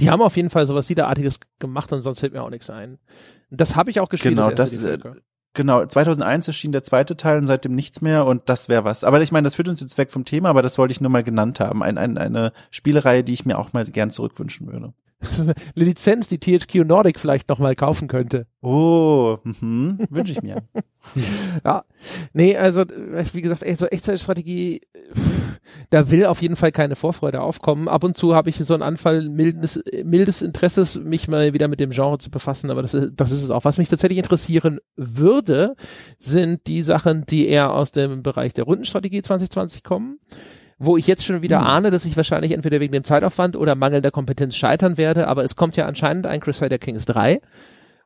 Die 0.00 0.10
haben 0.10 0.22
auf 0.22 0.36
jeden 0.36 0.48
Fall 0.48 0.66
sowas 0.66 0.86
Siedlerartiges 0.86 1.40
gemacht 1.58 1.92
und 1.92 2.00
sonst 2.00 2.20
fällt 2.20 2.32
mir 2.32 2.42
auch 2.42 2.48
nichts 2.50 2.70
ein. 2.70 2.98
Das 3.54 3.76
habe 3.76 3.90
ich 3.90 4.00
auch 4.00 4.08
gespielt. 4.08 4.36
Genau, 4.36 4.50
das, 4.50 4.80
das 4.80 5.00
Genau, 5.54 5.84
2001 5.84 6.48
erschien 6.48 6.72
der 6.72 6.82
zweite 6.82 7.14
Teil 7.14 7.36
und 7.36 7.46
seitdem 7.46 7.74
nichts 7.74 8.00
mehr 8.00 8.24
und 8.24 8.48
das 8.48 8.70
wäre 8.70 8.84
was. 8.84 9.04
Aber 9.04 9.20
ich 9.20 9.32
meine, 9.32 9.44
das 9.44 9.56
führt 9.56 9.68
uns 9.68 9.80
jetzt 9.80 9.98
weg 9.98 10.10
vom 10.10 10.24
Thema, 10.24 10.48
aber 10.48 10.62
das 10.62 10.78
wollte 10.78 10.92
ich 10.92 11.02
nur 11.02 11.10
mal 11.10 11.22
genannt 11.22 11.60
haben. 11.60 11.82
Ein, 11.82 11.98
ein, 11.98 12.16
eine 12.16 12.52
Spielereihe, 12.70 13.22
die 13.22 13.34
ich 13.34 13.44
mir 13.44 13.58
auch 13.58 13.74
mal 13.74 13.84
gern 13.84 14.10
zurückwünschen 14.10 14.72
würde. 14.72 14.94
eine 15.40 15.54
Lizenz, 15.74 16.28
die 16.28 16.38
THQ 16.38 16.84
Nordic 16.86 17.18
vielleicht 17.18 17.48
noch 17.48 17.58
mal 17.58 17.74
kaufen 17.74 18.08
könnte. 18.08 18.46
Oh, 18.60 19.38
mhm, 19.42 19.98
wünsche 20.10 20.32
ich 20.32 20.42
mir. 20.42 20.62
ja, 21.64 21.84
nee, 22.32 22.56
also 22.56 22.84
wie 22.84 23.40
gesagt, 23.40 23.64
so 23.78 23.86
Echtzeitstrategie, 23.86 24.80
da 25.90 26.10
will 26.10 26.26
auf 26.26 26.42
jeden 26.42 26.56
Fall 26.56 26.72
keine 26.72 26.96
Vorfreude 26.96 27.40
aufkommen. 27.40 27.88
Ab 27.88 28.04
und 28.04 28.16
zu 28.16 28.34
habe 28.34 28.50
ich 28.50 28.56
so 28.56 28.74
einen 28.74 28.82
Anfall 28.82 29.28
mildes, 29.28 29.82
mildes 30.04 30.42
Interesses, 30.42 30.98
mich 30.98 31.28
mal 31.28 31.54
wieder 31.54 31.68
mit 31.68 31.80
dem 31.80 31.90
Genre 31.90 32.18
zu 32.18 32.30
befassen, 32.30 32.70
aber 32.70 32.82
das 32.82 32.94
ist, 32.94 33.12
das 33.16 33.30
ist 33.30 33.42
es 33.42 33.50
auch. 33.50 33.64
Was 33.64 33.78
mich 33.78 33.88
tatsächlich 33.88 34.18
interessieren 34.18 34.78
würde, 34.96 35.74
sind 36.18 36.66
die 36.66 36.82
Sachen, 36.82 37.26
die 37.26 37.48
eher 37.48 37.72
aus 37.72 37.92
dem 37.92 38.22
Bereich 38.22 38.52
der 38.52 38.64
Rundenstrategie 38.64 39.22
2020 39.22 39.82
kommen 39.82 40.18
wo 40.84 40.96
ich 40.96 41.06
jetzt 41.06 41.24
schon 41.24 41.42
wieder 41.42 41.60
hm. 41.60 41.66
ahne, 41.66 41.90
dass 41.90 42.04
ich 42.04 42.16
wahrscheinlich 42.16 42.52
entweder 42.52 42.80
wegen 42.80 42.92
dem 42.92 43.04
Zeitaufwand 43.04 43.56
oder 43.56 43.74
mangelnder 43.74 44.10
Kompetenz 44.10 44.56
scheitern 44.56 44.96
werde, 44.96 45.28
aber 45.28 45.44
es 45.44 45.54
kommt 45.54 45.76
ja 45.76 45.86
anscheinend 45.86 46.26
ein 46.26 46.40
Crusader 46.40 46.78
Kings 46.78 47.06
3 47.06 47.40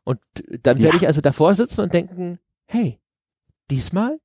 und 0.04 0.20
dann 0.62 0.80
werde 0.80 0.98
ich 0.98 1.06
also 1.06 1.20
davor 1.20 1.54
sitzen 1.54 1.80
und 1.80 1.92
denken, 1.92 2.38
hey, 2.66 3.00
diesmal, 3.70 4.18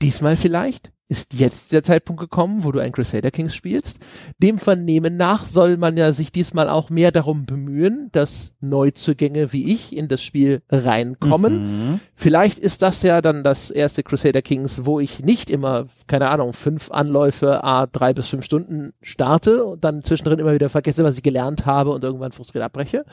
diesmal 0.00 0.36
vielleicht, 0.36 0.92
ist 1.08 1.34
jetzt 1.34 1.72
der 1.72 1.82
Zeitpunkt 1.82 2.20
gekommen, 2.20 2.64
wo 2.64 2.72
du 2.72 2.80
ein 2.80 2.92
Crusader 2.92 3.30
Kings 3.30 3.54
spielst. 3.54 4.00
Dem 4.38 4.58
Vernehmen 4.58 5.16
nach 5.16 5.44
soll 5.44 5.76
man 5.76 5.96
ja 5.96 6.12
sich 6.12 6.32
diesmal 6.32 6.68
auch 6.68 6.90
mehr 6.90 7.12
darum 7.12 7.46
bemühen, 7.46 8.08
dass 8.12 8.52
Neuzugänge 8.60 9.52
wie 9.52 9.72
ich 9.72 9.96
in 9.96 10.08
das 10.08 10.22
Spiel 10.22 10.62
reinkommen. 10.68 11.90
Mhm. 11.90 12.00
Vielleicht 12.14 12.58
ist 12.58 12.82
das 12.82 13.02
ja 13.02 13.22
dann 13.22 13.44
das 13.44 13.70
erste 13.70 14.02
Crusader 14.02 14.42
Kings, 14.42 14.84
wo 14.84 14.98
ich 14.98 15.20
nicht 15.20 15.48
immer, 15.48 15.86
keine 16.08 16.28
Ahnung, 16.28 16.52
fünf 16.52 16.90
Anläufe, 16.90 17.62
a 17.62 17.86
drei 17.86 18.12
bis 18.12 18.28
fünf 18.28 18.44
Stunden 18.44 18.92
starte 19.00 19.64
und 19.64 19.84
dann 19.84 20.02
zwischendrin 20.02 20.40
immer 20.40 20.54
wieder 20.54 20.68
vergesse, 20.68 21.04
was 21.04 21.16
ich 21.16 21.22
gelernt 21.22 21.66
habe 21.66 21.90
und 21.90 22.02
irgendwann 22.02 22.32
frustriert 22.32 22.64
abbreche. 22.64 23.04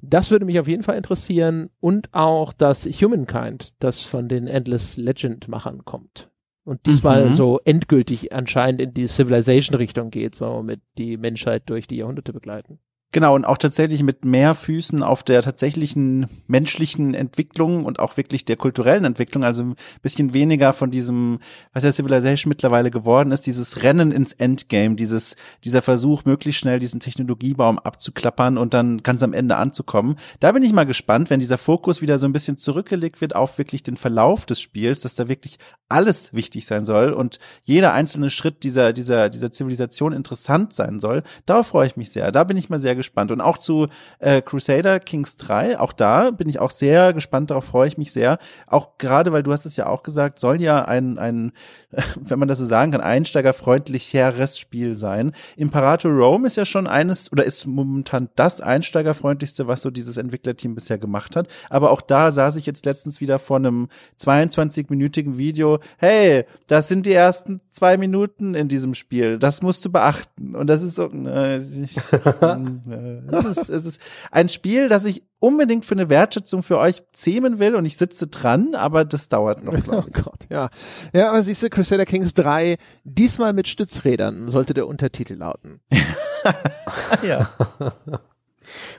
Das 0.00 0.30
würde 0.30 0.44
mich 0.44 0.60
auf 0.60 0.68
jeden 0.68 0.84
Fall 0.84 0.96
interessieren 0.96 1.70
und 1.80 2.14
auch 2.14 2.52
das 2.52 2.86
Humankind, 2.86 3.72
das 3.80 4.02
von 4.02 4.28
den 4.28 4.46
Endless 4.46 4.96
Legend 4.96 5.48
Machern 5.48 5.84
kommt 5.84 6.28
und 6.68 6.84
diesmal 6.84 7.24
mhm. 7.24 7.30
so 7.30 7.60
endgültig 7.64 8.34
anscheinend 8.34 8.82
in 8.82 8.92
die 8.92 9.06
Civilization-Richtung 9.06 10.10
geht, 10.10 10.34
so 10.34 10.62
mit 10.62 10.82
die 10.98 11.16
Menschheit 11.16 11.62
durch 11.70 11.86
die 11.86 11.96
Jahrhunderte 11.96 12.34
begleiten. 12.34 12.78
Genau, 13.10 13.34
und 13.34 13.46
auch 13.46 13.56
tatsächlich 13.56 14.02
mit 14.02 14.26
mehr 14.26 14.52
Füßen 14.52 15.02
auf 15.02 15.22
der 15.22 15.40
tatsächlichen 15.40 16.26
menschlichen 16.46 17.14
Entwicklung 17.14 17.86
und 17.86 18.00
auch 18.00 18.18
wirklich 18.18 18.44
der 18.44 18.56
kulturellen 18.56 19.06
Entwicklung, 19.06 19.44
also 19.44 19.62
ein 19.62 19.76
bisschen 20.02 20.34
weniger 20.34 20.74
von 20.74 20.90
diesem, 20.90 21.38
was 21.72 21.84
ja 21.84 21.92
Civilization 21.92 22.50
mittlerweile 22.50 22.90
geworden 22.90 23.32
ist, 23.32 23.46
dieses 23.46 23.82
Rennen 23.82 24.12
ins 24.12 24.34
Endgame, 24.34 24.94
dieses, 24.94 25.36
dieser 25.64 25.80
Versuch, 25.80 26.26
möglichst 26.26 26.60
schnell 26.60 26.80
diesen 26.80 27.00
Technologiebaum 27.00 27.78
abzuklappern 27.78 28.58
und 28.58 28.74
dann 28.74 28.98
ganz 28.98 29.22
am 29.22 29.32
Ende 29.32 29.56
anzukommen. 29.56 30.16
Da 30.40 30.52
bin 30.52 30.62
ich 30.62 30.74
mal 30.74 30.84
gespannt, 30.84 31.30
wenn 31.30 31.40
dieser 31.40 31.56
Fokus 31.56 32.02
wieder 32.02 32.18
so 32.18 32.26
ein 32.26 32.34
bisschen 32.34 32.58
zurückgelegt 32.58 33.22
wird 33.22 33.34
auf 33.34 33.56
wirklich 33.56 33.82
den 33.82 33.96
Verlauf 33.96 34.44
des 34.44 34.60
Spiels, 34.60 35.00
dass 35.00 35.14
da 35.14 35.28
wirklich 35.28 35.58
alles 35.88 36.34
wichtig 36.34 36.66
sein 36.66 36.84
soll 36.84 37.14
und 37.14 37.38
jeder 37.64 37.94
einzelne 37.94 38.28
Schritt 38.28 38.64
dieser, 38.64 38.92
dieser, 38.92 39.30
dieser 39.30 39.50
Zivilisation 39.50 40.12
interessant 40.12 40.74
sein 40.74 41.00
soll. 41.00 41.22
Darauf 41.46 41.68
freue 41.68 41.86
ich 41.86 41.96
mich 41.96 42.10
sehr. 42.10 42.30
Da 42.32 42.44
bin 42.44 42.58
ich 42.58 42.68
mal 42.68 42.78
sehr 42.78 42.97
gespannt. 42.98 43.30
Und 43.30 43.40
auch 43.40 43.56
zu 43.56 43.86
äh, 44.18 44.42
Crusader 44.42 45.00
Kings 45.00 45.36
3, 45.36 45.80
auch 45.80 45.94
da 45.94 46.30
bin 46.30 46.50
ich 46.50 46.58
auch 46.58 46.70
sehr 46.70 47.14
gespannt, 47.14 47.50
darauf 47.50 47.64
freue 47.64 47.88
ich 47.88 47.96
mich 47.96 48.12
sehr. 48.12 48.38
Auch 48.66 48.98
gerade, 48.98 49.32
weil 49.32 49.42
du 49.42 49.52
hast 49.52 49.64
es 49.64 49.76
ja 49.76 49.86
auch 49.86 50.02
gesagt, 50.02 50.38
soll 50.38 50.60
ja 50.60 50.84
ein, 50.84 51.18
ein 51.18 51.52
wenn 52.20 52.38
man 52.38 52.48
das 52.48 52.58
so 52.58 52.66
sagen 52.66 52.92
kann, 52.92 53.00
einsteigerfreundlicheres 53.00 54.58
Spiel 54.58 54.96
sein. 54.96 55.32
Imperator 55.56 56.12
Rome 56.12 56.46
ist 56.46 56.56
ja 56.56 56.66
schon 56.66 56.86
eines, 56.86 57.32
oder 57.32 57.44
ist 57.44 57.66
momentan 57.66 58.28
das 58.36 58.60
einsteigerfreundlichste, 58.60 59.66
was 59.66 59.80
so 59.80 59.90
dieses 59.90 60.18
Entwicklerteam 60.18 60.74
bisher 60.74 60.98
gemacht 60.98 61.36
hat. 61.36 61.48
Aber 61.70 61.90
auch 61.90 62.02
da 62.02 62.30
saß 62.30 62.56
ich 62.56 62.66
jetzt 62.66 62.84
letztens 62.84 63.22
wieder 63.22 63.38
vor 63.38 63.56
einem 63.56 63.88
22-minütigen 64.20 65.38
Video, 65.38 65.78
hey, 65.96 66.44
das 66.66 66.88
sind 66.88 67.06
die 67.06 67.14
ersten 67.14 67.62
zwei 67.70 67.96
Minuten 67.96 68.54
in 68.54 68.68
diesem 68.68 68.92
Spiel, 68.92 69.38
das 69.38 69.62
musst 69.62 69.84
du 69.84 69.90
beachten. 69.90 70.54
Und 70.54 70.66
das 70.66 70.82
ist 70.82 70.96
so, 70.96 71.10
äh, 71.10 71.56
ich, 71.56 71.96
Äh, 72.40 72.56
es, 72.90 73.44
ist, 73.44 73.68
es 73.68 73.86
ist 73.86 74.00
ein 74.30 74.48
Spiel, 74.48 74.88
das 74.88 75.04
ich 75.04 75.24
unbedingt 75.38 75.84
für 75.84 75.94
eine 75.94 76.08
Wertschätzung 76.08 76.62
für 76.62 76.78
euch 76.78 77.02
zähmen 77.12 77.58
will 77.58 77.74
und 77.76 77.84
ich 77.84 77.96
sitze 77.96 78.26
dran, 78.26 78.74
aber 78.74 79.04
das 79.04 79.28
dauert 79.28 79.62
noch. 79.62 79.74
Oh 79.88 80.04
Gott, 80.12 80.46
ja. 80.50 80.68
Ja, 81.12 81.30
aber 81.30 81.42
siehst 81.42 81.62
du, 81.62 81.70
Crusader 81.70 82.04
Kings 82.04 82.34
3, 82.34 82.76
diesmal 83.04 83.52
mit 83.52 83.68
Stützrädern, 83.68 84.48
sollte 84.48 84.74
der 84.74 84.86
Untertitel 84.86 85.34
lauten. 85.34 85.80
ja. 87.22 87.50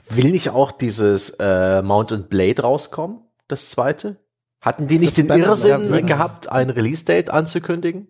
Will 0.08 0.30
nicht 0.32 0.50
auch 0.50 0.72
dieses 0.72 1.36
äh, 1.38 1.82
Mountain 1.82 2.24
Blade 2.28 2.62
rauskommen, 2.62 3.20
das 3.48 3.70
zweite? 3.70 4.16
Hatten 4.60 4.86
die 4.88 4.98
nicht 4.98 5.16
das 5.16 5.26
den 5.26 5.40
Irrsinn 5.40 6.06
gehabt, 6.06 6.50
ein 6.50 6.70
Release-Date 6.70 7.30
anzukündigen? 7.30 8.08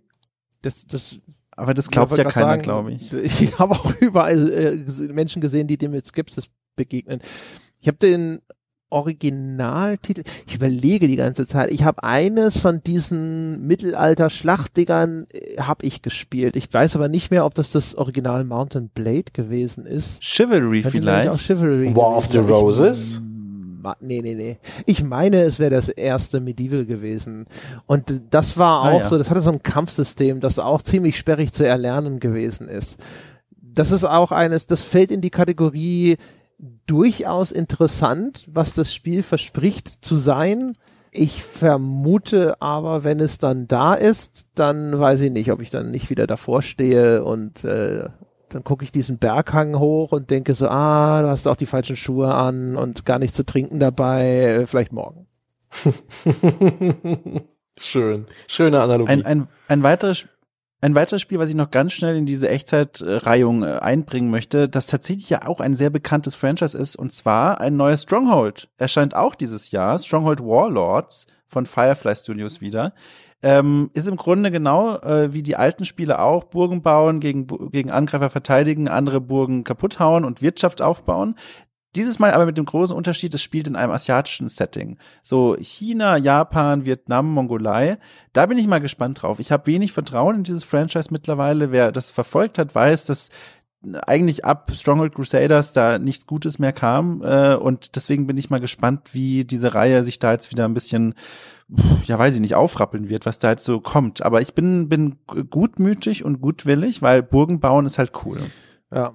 Das, 0.63 0.87
das 0.87 1.17
aber 1.61 1.75
das 1.75 1.91
glaubt 1.91 2.17
ja 2.17 2.25
keiner, 2.25 2.59
glaube 2.59 2.93
ich. 2.93 3.13
Ich 3.41 3.59
habe 3.59 3.75
auch 3.75 3.95
überall 4.01 4.53
äh, 4.53 5.13
Menschen 5.13 5.41
gesehen, 5.41 5.67
die 5.67 5.77
dem 5.77 5.93
mit 5.93 6.07
Skepsis 6.07 6.49
begegnen. 6.77 7.21
Ich 7.81 7.89
habe 7.89 7.99
den 7.99 8.41
Originaltitel, 8.91 10.25
ich 10.49 10.57
überlege 10.57 11.07
die 11.07 11.17
ganze 11.17 11.47
Zeit. 11.47 11.71
Ich 11.71 11.85
habe 11.85 12.03
eines 12.03 12.59
von 12.59 12.83
diesen 12.83 13.65
Mittelalter-Schlachtdingern 13.67 15.27
äh, 15.31 15.61
habe 15.61 15.87
ich 15.87 16.03
gespielt. 16.03 16.57
Ich 16.57 16.73
weiß 16.73 16.97
aber 16.97 17.09
nicht 17.09 17.31
mehr, 17.31 17.47
ob 17.47 17.55
das 17.55 17.71
das 17.71 17.95
Original 17.95 18.45
Mountain 18.45 18.89
Blade 18.89 19.31
gewesen 19.33 19.87
ist. 19.87 20.23
Chivalry 20.25 20.83
vielleicht. 20.83 21.29
Auch 21.29 21.39
Chivalry 21.39 21.95
War 21.95 22.17
of 22.17 22.27
the 22.27 22.39
Roses 22.39 23.21
nee, 24.01 24.21
nee, 24.23 24.35
nee. 24.35 24.59
Ich 24.87 25.03
meine, 25.03 25.43
es 25.43 25.59
wäre 25.59 25.71
das 25.71 25.89
erste 25.89 26.41
Medieval 26.41 26.87
gewesen. 26.87 27.47
Und 27.87 28.23
das 28.31 28.59
war 28.59 28.85
ah, 28.85 28.91
auch 28.91 29.01
ah, 29.01 29.03
ja. 29.03 29.07
so, 29.07 29.19
das 29.19 29.31
hatte 29.31 29.41
so 29.41 29.53
ein 29.53 29.63
Kampfsystem, 29.63 30.41
das 30.41 30.59
auch 30.59 30.83
ziemlich 30.83 31.19
sperrig 31.19 31.53
zu 31.53 31.67
erlernen 31.67 32.21
gewesen 32.21 32.69
ist. 32.69 32.99
Das 33.63 33.93
ist 33.93 34.05
auch 34.05 34.33
eines, 34.33 34.67
das 34.67 34.83
fällt 34.83 35.11
in 35.11 35.21
die 35.21 35.31
Kategorie 35.31 36.17
durchaus 36.87 37.53
interessant, 37.53 38.47
was 38.51 38.75
das 38.75 38.93
Spiel 38.93 39.23
verspricht 39.23 40.05
zu 40.05 40.17
sein. 40.17 40.77
Ich 41.13 41.43
vermute 41.43 42.61
aber, 42.61 43.05
wenn 43.05 43.21
es 43.21 43.39
dann 43.39 43.67
da 43.67 43.95
ist, 43.95 44.47
dann 44.55 44.99
weiß 44.99 45.23
ich 45.23 45.33
nicht, 45.33 45.51
ob 45.51 45.61
ich 45.61 45.71
dann 45.71 45.91
nicht 45.91 46.11
wieder 46.11 46.27
davor 46.27 46.63
stehe 46.63 47.25
und 47.25 47.65
äh, 47.65 48.09
dann 48.55 48.65
gucke 48.65 48.85
ich 48.85 48.93
diesen 48.93 49.19
Berghang 49.19 49.79
hoch 49.79 50.13
und 50.13 50.31
denke 50.31 50.55
so, 50.55 50.69
ah, 50.69 51.23
du 51.23 51.29
hast 51.29 51.47
auch 51.47 51.57
die 51.57 51.67
falschen 51.67 51.97
Schuhe 51.97 52.35
an 52.35 52.77
und 52.77 53.05
gar 53.05 53.19
nichts 53.19 53.37
zu 53.37 53.45
trinken 53.45 53.81
dabei, 53.81 54.41
äh, 54.45 54.67
vielleicht 54.67 54.93
morgen. 54.93 55.27
Schön. 57.79 58.27
Schöne 58.47 58.81
Analogie. 58.81 59.11
Ein, 59.11 59.25
ein, 59.25 59.49
ein 59.69 59.83
weiteres 59.83 60.27
ein 60.83 60.95
weiteres 60.95 61.21
Spiel, 61.21 61.39
was 61.39 61.51
ich 61.51 61.55
noch 61.55 61.71
ganz 61.71 61.93
schnell 61.93 62.17
in 62.17 62.25
diese 62.25 62.49
Echtzeitreihung 62.49 63.65
äh, 63.65 63.79
einbringen 63.81 64.31
möchte, 64.31 64.67
das 64.67 64.87
tatsächlich 64.87 65.29
ja 65.29 65.47
auch 65.47 65.61
ein 65.61 65.77
sehr 65.77 65.91
bekanntes 65.91 66.35
Franchise 66.35 66.77
ist, 66.77 66.97
und 66.97 67.13
zwar 67.13 67.61
ein 67.61 67.77
neues 67.77 68.05
Stronghold. 68.05 68.71
Erscheint 68.79 69.15
auch 69.15 69.35
dieses 69.35 69.73
Jahr, 69.73 69.99
Stronghold 69.99 70.41
Warlords 70.41 71.27
von 71.47 71.67
Firefly 71.67 72.17
Studios 72.17 72.63
wieder. 72.63 72.95
Ähm, 73.43 73.91
ist 73.95 74.07
im 74.07 74.17
Grunde 74.17 74.51
genau 74.51 74.97
äh, 74.99 75.33
wie 75.33 75.43
die 75.43 75.57
alten 75.57 75.85
Spiele 75.85 76.21
auch, 76.21 76.45
Burgen 76.45 76.83
bauen, 76.83 77.21
gegen, 77.21 77.47
gegen 77.71 77.91
Angreifer 77.91 78.29
verteidigen, 78.29 78.89
andere 78.89 79.21
Burgen 79.21 79.65
kaputt 79.65 79.99
hauen 79.99 80.25
und 80.25 80.43
Wirtschaft 80.43 80.83
aufbauen. 80.83 81.37
Dieses 81.97 82.21
Mal 82.21 82.33
aber 82.33 82.47
mit 82.47 82.57
dem 82.57 82.67
großen 82.67 82.95
Unterschied, 82.95 83.35
es 83.35 83.43
spielt 83.43 83.67
in 83.67 83.75
einem 83.75 83.91
asiatischen 83.91 84.47
Setting. 84.47 84.99
So 85.23 85.57
China, 85.59 86.17
Japan, 86.17 86.85
Vietnam, 86.85 87.33
Mongolei. 87.33 87.99
Da 88.33 88.47
bin 88.47 88.59
ich 88.59 88.69
mal 88.69 88.79
gespannt 88.79 89.23
drauf. 89.23 89.41
Ich 89.41 89.51
habe 89.51 89.67
wenig 89.67 89.91
Vertrauen 89.91 90.37
in 90.37 90.43
dieses 90.45 90.63
Franchise 90.63 91.09
mittlerweile. 91.11 91.73
Wer 91.73 91.91
das 91.91 92.13
verfolgt 92.13 92.59
hat, 92.59 92.77
weiß, 92.77 93.07
dass 93.07 93.31
eigentlich 94.07 94.45
ab 94.45 94.71
Stronghold 94.75 95.15
Crusaders 95.15 95.73
da 95.73 95.99
nichts 95.99 96.27
Gutes 96.27 96.59
mehr 96.59 96.73
kam. 96.73 97.23
Äh, 97.23 97.55
und 97.55 97.97
deswegen 97.97 98.27
bin 98.27 98.37
ich 98.37 98.51
mal 98.51 98.61
gespannt, 98.61 99.13
wie 99.13 99.45
diese 99.45 99.75
Reihe 99.75 100.05
sich 100.05 100.19
da 100.19 100.33
jetzt 100.33 100.51
wieder 100.51 100.67
ein 100.67 100.75
bisschen, 100.75 101.15
ja 102.05 102.19
weiß 102.19 102.35
ich 102.35 102.41
nicht, 102.41 102.55
aufrappeln 102.55 103.09
wird, 103.09 103.27
was 103.27 103.39
da 103.39 103.51
jetzt 103.51 103.65
so 103.65 103.81
kommt. 103.81 104.23
Aber 104.23 104.41
ich 104.41 104.55
bin, 104.55 104.89
bin 104.89 105.17
gutmütig 105.27 106.25
und 106.25 106.41
gutwillig, 106.41 107.03
weil 107.03 107.23
Burgen 107.23 107.61
bauen 107.61 107.87
ist 107.87 107.99
halt 107.99 108.13
cool. 108.25 108.39
Ja. 108.93 109.13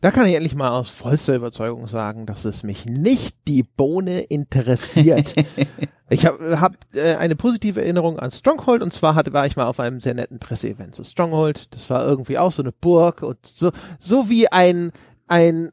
Da 0.00 0.10
kann 0.10 0.26
ich 0.26 0.34
endlich 0.34 0.54
mal 0.54 0.70
aus 0.70 0.88
vollster 0.88 1.36
Überzeugung 1.36 1.86
sagen, 1.86 2.24
dass 2.24 2.44
es 2.44 2.62
mich 2.62 2.86
nicht 2.86 3.36
die 3.46 3.62
Bohne 3.62 4.20
interessiert. 4.20 5.34
ich 6.08 6.24
habe 6.24 6.60
hab, 6.60 6.76
äh, 6.94 7.16
eine 7.16 7.36
positive 7.36 7.82
Erinnerung 7.82 8.18
an 8.18 8.30
Stronghold 8.30 8.82
und 8.82 8.92
zwar 8.92 9.14
hatte, 9.14 9.32
war 9.32 9.46
ich 9.46 9.56
mal 9.56 9.66
auf 9.66 9.80
einem 9.80 10.00
sehr 10.00 10.14
netten 10.14 10.38
Presseevent 10.38 10.94
zu 10.94 11.02
so 11.02 11.10
Stronghold. 11.10 11.74
Das 11.74 11.90
war 11.90 12.06
irgendwie 12.06 12.38
auch 12.38 12.52
so 12.52 12.62
eine 12.62 12.72
Burg 12.72 13.22
und 13.22 13.44
so, 13.44 13.70
so 13.98 14.30
wie 14.30 14.50
ein, 14.50 14.92
ein 15.26 15.66
äh, 15.66 15.70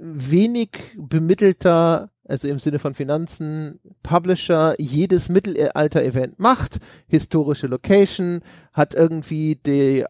wenig 0.00 0.70
bemittelter 0.96 2.11
also 2.32 2.48
im 2.48 2.58
Sinne 2.58 2.78
von 2.78 2.94
Finanzen, 2.94 3.78
Publisher 4.02 4.74
jedes 4.78 5.28
Mittelalter-Event 5.28 6.40
macht, 6.40 6.78
historische 7.06 7.66
Location, 7.66 8.40
hat 8.72 8.94
irgendwie 8.94 9.56
die, 9.66 10.06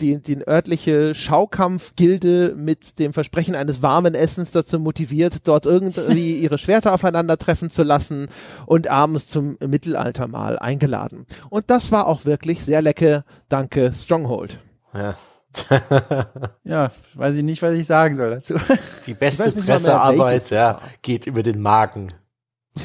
die, 0.00 0.20
die 0.20 0.48
örtliche 0.48 1.14
Schaukampfgilde 1.14 2.54
mit 2.56 2.98
dem 2.98 3.12
Versprechen 3.12 3.54
eines 3.54 3.82
warmen 3.82 4.16
Essens 4.16 4.50
dazu 4.50 4.80
motiviert, 4.80 5.46
dort 5.46 5.64
irgendwie 5.64 6.32
ihre 6.42 6.58
Schwerter 6.58 6.92
aufeinandertreffen 6.92 7.70
zu 7.70 7.84
lassen 7.84 8.26
und 8.66 8.90
abends 8.90 9.28
zum 9.28 9.56
Mittelaltermahl 9.64 10.58
eingeladen. 10.58 11.24
Und 11.50 11.70
das 11.70 11.92
war 11.92 12.08
auch 12.08 12.24
wirklich 12.24 12.64
sehr 12.64 12.82
lecker. 12.82 13.24
Danke, 13.48 13.92
Stronghold. 13.92 14.58
Ja. 14.92 15.14
ja, 16.64 16.90
weiß 17.14 17.36
ich 17.36 17.42
nicht, 17.42 17.62
was 17.62 17.74
ich 17.76 17.86
sagen 17.86 18.14
soll 18.14 18.30
dazu. 18.30 18.54
Die 19.06 19.14
beste 19.14 19.50
Pressearbeit, 19.52 20.50
ja, 20.50 20.80
geht 21.02 21.26
über 21.26 21.42
den 21.42 21.60
Magen. 21.60 22.12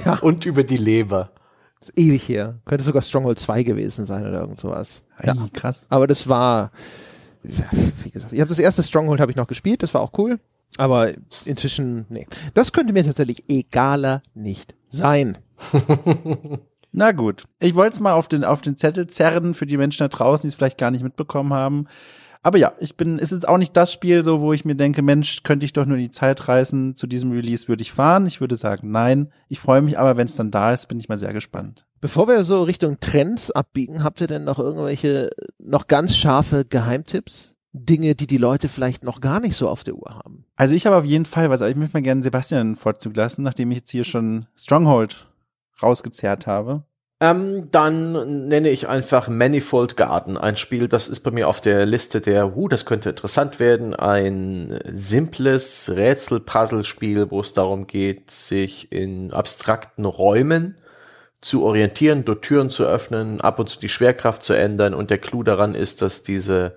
Ja. 0.03 0.17
Und 0.19 0.45
über 0.45 0.63
die 0.63 0.77
Leber. 0.77 1.31
Das 1.79 1.89
ist 1.89 1.99
ewig 1.99 2.27
her. 2.27 2.59
Könnte 2.65 2.83
sogar 2.83 3.03
Stronghold 3.03 3.37
2 3.37 3.63
gewesen 3.63 4.05
sein 4.05 4.25
oder 4.25 4.39
irgend 4.39 4.57
sowas. 4.57 5.05
Ja, 5.23 5.35
krass. 5.53 5.85
Aber 5.89 6.07
das 6.07 6.27
war, 6.27 6.71
wie 7.43 8.09
gesagt, 8.09 8.33
ich 8.33 8.39
habe 8.39 8.49
das 8.49 8.59
erste 8.59 8.81
Stronghold 8.81 9.19
habe 9.19 9.31
ich 9.31 9.37
noch 9.37 9.47
gespielt, 9.47 9.83
das 9.83 9.93
war 9.93 10.01
auch 10.01 10.13
cool. 10.17 10.39
Aber 10.77 11.11
inzwischen, 11.45 12.05
nee. 12.09 12.27
Das 12.53 12.73
könnte 12.73 12.93
mir 12.93 13.05
tatsächlich 13.05 13.45
egaler 13.47 14.23
nicht 14.33 14.75
sein. 14.89 15.37
Na 16.91 17.11
gut. 17.11 17.45
Ich 17.59 17.75
wollte 17.75 17.93
es 17.93 17.99
mal 17.99 18.13
auf 18.13 18.27
den, 18.27 18.43
auf 18.43 18.61
den 18.61 18.77
Zettel 18.77 19.07
zerren 19.07 19.53
für 19.53 19.65
die 19.65 19.77
Menschen 19.77 20.03
da 20.03 20.07
draußen, 20.07 20.47
die 20.47 20.47
es 20.47 20.55
vielleicht 20.55 20.77
gar 20.77 20.91
nicht 20.91 21.03
mitbekommen 21.03 21.53
haben. 21.53 21.87
Aber 22.45 22.59
ja, 22.59 22.73
ich 22.77 22.95
bin, 22.95 23.17
ist 23.17 23.31
jetzt 23.31 23.47
auch 23.47 23.57
nicht 23.57 23.75
das 23.75 23.91
Spiel 23.91 24.23
so, 24.23 24.39
wo 24.39 24.53
ich 24.53 24.65
mir 24.65 24.75
denke, 24.75 25.01
Mensch, 25.01 25.41
könnte 25.41 25.65
ich 25.65 25.73
doch 25.73 25.87
nur 25.87 25.97
die 25.97 26.11
Zeit 26.11 26.47
reißen, 26.47 26.95
zu 26.95 27.07
diesem 27.07 27.31
Release 27.31 27.67
würde 27.67 27.81
ich 27.81 27.91
fahren. 27.91 28.27
Ich 28.27 28.39
würde 28.39 28.55
sagen, 28.55 28.91
nein. 28.91 29.31
Ich 29.49 29.59
freue 29.59 29.81
mich 29.81 29.97
aber, 29.97 30.15
wenn 30.15 30.27
es 30.27 30.35
dann 30.35 30.51
da 30.51 30.71
ist, 30.71 30.85
bin 30.85 30.99
ich 30.99 31.09
mal 31.09 31.17
sehr 31.17 31.33
gespannt. 31.33 31.87
Bevor 32.01 32.27
wir 32.27 32.43
so 32.43 32.61
Richtung 32.61 32.99
Trends 32.99 33.49
abbiegen, 33.49 34.03
habt 34.03 34.21
ihr 34.21 34.27
denn 34.27 34.43
noch 34.43 34.59
irgendwelche 34.59 35.31
noch 35.57 35.87
ganz 35.87 36.15
scharfe 36.15 36.65
Geheimtipps? 36.65 37.55
Dinge, 37.73 38.13
die 38.13 38.27
die 38.27 38.37
Leute 38.37 38.69
vielleicht 38.69 39.03
noch 39.03 39.21
gar 39.21 39.39
nicht 39.39 39.57
so 39.57 39.67
auf 39.67 39.83
der 39.83 39.95
Uhr 39.95 40.11
haben? 40.11 40.45
Also 40.55 40.75
ich 40.75 40.85
habe 40.85 40.97
auf 40.97 41.03
jeden 41.03 41.25
Fall 41.25 41.49
was, 41.49 41.61
ich 41.61 41.75
möchte 41.75 41.97
mal 41.97 42.03
gerne 42.03 42.21
Sebastian 42.21 42.75
Vorzug 42.75 43.15
lassen, 43.15 43.41
nachdem 43.41 43.71
ich 43.71 43.79
jetzt 43.79 43.89
hier 43.89 44.03
schon 44.03 44.45
Stronghold 44.55 45.27
rausgezerrt 45.81 46.45
habe. 46.45 46.83
Ähm, 47.21 47.71
dann 47.71 48.47
nenne 48.49 48.69
ich 48.69 48.89
einfach 48.89 49.29
Manifold 49.29 49.95
Garden, 49.95 50.37
ein 50.37 50.57
Spiel, 50.57 50.89
das 50.89 51.07
ist 51.07 51.21
bei 51.21 51.31
mir 51.31 51.47
auf 51.47 51.61
der 51.61 51.85
Liste 51.85 52.19
der, 52.19 52.57
uh, 52.57 52.67
das 52.67 52.85
könnte 52.85 53.09
interessant 53.09 53.57
werden, 53.57 53.95
ein 53.95 54.79
simples 54.85 55.89
Rätsel-Puzzle-Spiel, 55.95 57.31
wo 57.31 57.39
es 57.39 57.53
darum 57.53 57.87
geht, 57.87 58.31
sich 58.31 58.91
in 58.91 59.31
abstrakten 59.31 60.03
Räumen 60.03 60.75
zu 61.39 61.63
orientieren, 61.63 62.25
dort 62.25 62.41
Türen 62.41 62.69
zu 62.69 62.83
öffnen, 62.85 63.39
ab 63.39 63.59
und 63.59 63.69
zu 63.69 63.79
die 63.79 63.87
Schwerkraft 63.87 64.43
zu 64.43 64.53
ändern 64.53 64.93
und 64.93 65.09
der 65.09 65.19
Clou 65.19 65.41
daran 65.43 65.73
ist, 65.73 66.01
dass 66.01 66.23
diese 66.23 66.75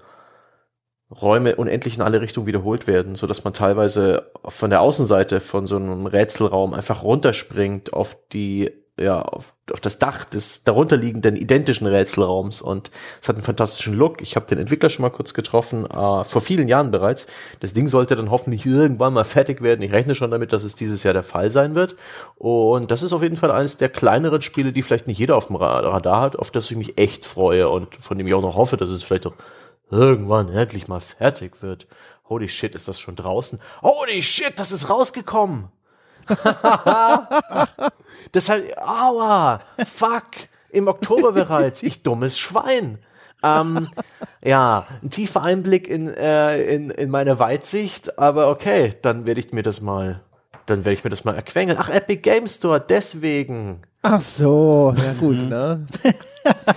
Räume 1.11 1.57
unendlich 1.57 1.97
in 1.97 2.03
alle 2.03 2.21
Richtungen 2.21 2.47
wiederholt 2.47 2.87
werden, 2.87 3.17
so 3.17 3.27
dass 3.27 3.43
man 3.43 3.55
teilweise 3.55 4.31
von 4.47 4.71
der 4.71 4.83
Außenseite 4.83 5.41
von 5.41 5.67
so 5.67 5.77
einem 5.77 6.07
Rätselraum 6.07 6.75
einfach 6.75 7.03
runterspringt 7.03 7.93
auf 7.93 8.17
die 8.33 8.71
ja, 8.99 9.23
auf, 9.23 9.55
auf 9.73 9.81
das 9.81 9.99
Dach 9.99 10.25
des 10.25 10.65
darunterliegenden 10.65 11.37
identischen 11.37 11.87
Rätselraums 11.87 12.61
und 12.63 12.91
es 13.21 13.29
hat 13.29 13.37
einen 13.37 13.45
fantastischen 13.45 13.95
Look. 13.95 14.23
Ich 14.23 14.37
habe 14.37 14.47
den 14.47 14.59
Entwickler 14.59 14.91
schon 14.91 15.03
mal 15.03 15.11
kurz 15.11 15.35
getroffen, 15.35 15.87
äh, 15.87 16.25
vor 16.25 16.41
vielen 16.41 16.69
Jahren 16.69 16.91
bereits. 16.91 17.27
Das 17.61 17.73
Ding 17.73 17.89
sollte 17.89 18.17
dann 18.17 18.31
hoffentlich 18.31 18.67
irgendwann 18.67 19.13
mal 19.13 19.25
fertig 19.25 19.63
werden. 19.63 19.83
Ich 19.83 19.93
rechne 19.93 20.15
schon 20.15 20.31
damit, 20.31 20.53
dass 20.53 20.65
es 20.65 20.75
dieses 20.75 21.03
Jahr 21.03 21.15
der 21.15 21.23
Fall 21.23 21.51
sein 21.51 21.75
wird. 21.75 21.97
Und 22.37 22.91
das 22.91 23.03
ist 23.03 23.13
auf 23.13 23.23
jeden 23.23 23.37
Fall 23.37 23.51
eines 23.51 23.77
der 23.77 23.89
kleineren 23.89 24.43
Spiele, 24.43 24.73
die 24.73 24.83
vielleicht 24.83 25.07
nicht 25.07 25.19
jeder 25.19 25.37
auf 25.37 25.47
dem 25.47 25.57
Radar 25.57 26.21
hat, 26.21 26.37
auf 26.37 26.51
das 26.51 26.71
ich 26.71 26.77
mich 26.77 26.99
echt 26.99 27.25
freue 27.25 27.69
und 27.69 27.95
von 27.97 28.19
dem 28.19 28.27
ich 28.27 28.35
auch 28.35 28.43
noch 28.43 28.57
hoffe, 28.57 28.77
dass 28.77 28.91
es 28.91 29.03
vielleicht 29.03 29.27
auch 29.27 29.35
irgendwann 29.91 30.53
endlich 30.53 30.89
mal 30.89 31.01
fertig 31.01 31.63
wird. 31.63 31.87
Holy 32.29 32.49
shit, 32.49 32.75
ist 32.75 32.89
das 32.89 33.01
schon 33.01 33.17
draußen? 33.17 33.59
Holy 33.83 34.23
shit, 34.23 34.53
das 34.57 34.71
ist 34.73 34.91
rausgekommen! 34.91 35.71
Deshalb, 38.35 38.65
aua, 38.79 39.61
fuck, 39.87 40.27
im 40.71 40.89
Oktober 40.89 41.33
bereits, 41.33 41.83
ich 41.83 42.03
dummes 42.03 42.39
Schwein. 42.39 42.99
Ähm, 43.43 43.89
ja, 44.45 44.87
ein 45.03 45.11
tiefer 45.11 45.43
Einblick 45.43 45.89
in, 45.89 46.09
äh, 46.09 46.63
in, 46.63 46.91
in 46.91 47.11
meine 47.11 47.39
Weitsicht, 47.39 48.19
aber 48.19 48.49
okay, 48.49 48.95
dann 49.03 49.27
werde 49.27 49.41
ich 49.41 49.53
mir 49.53 49.63
das 49.63 49.81
mal, 49.81 50.21
dann 50.71 50.85
werde 50.85 50.93
ich 50.93 51.05
mir 51.05 51.11
das 51.11 51.25
mal 51.25 51.35
erquengeln. 51.35 51.79
Ach, 51.81 51.89
Epic 51.89 52.21
Game 52.21 52.47
Store, 52.47 52.81
deswegen. 52.81 53.83
Ach 54.03 54.21
so, 54.21 54.95
ja 54.97 55.13
gut, 55.15 55.49
ne? 55.49 55.87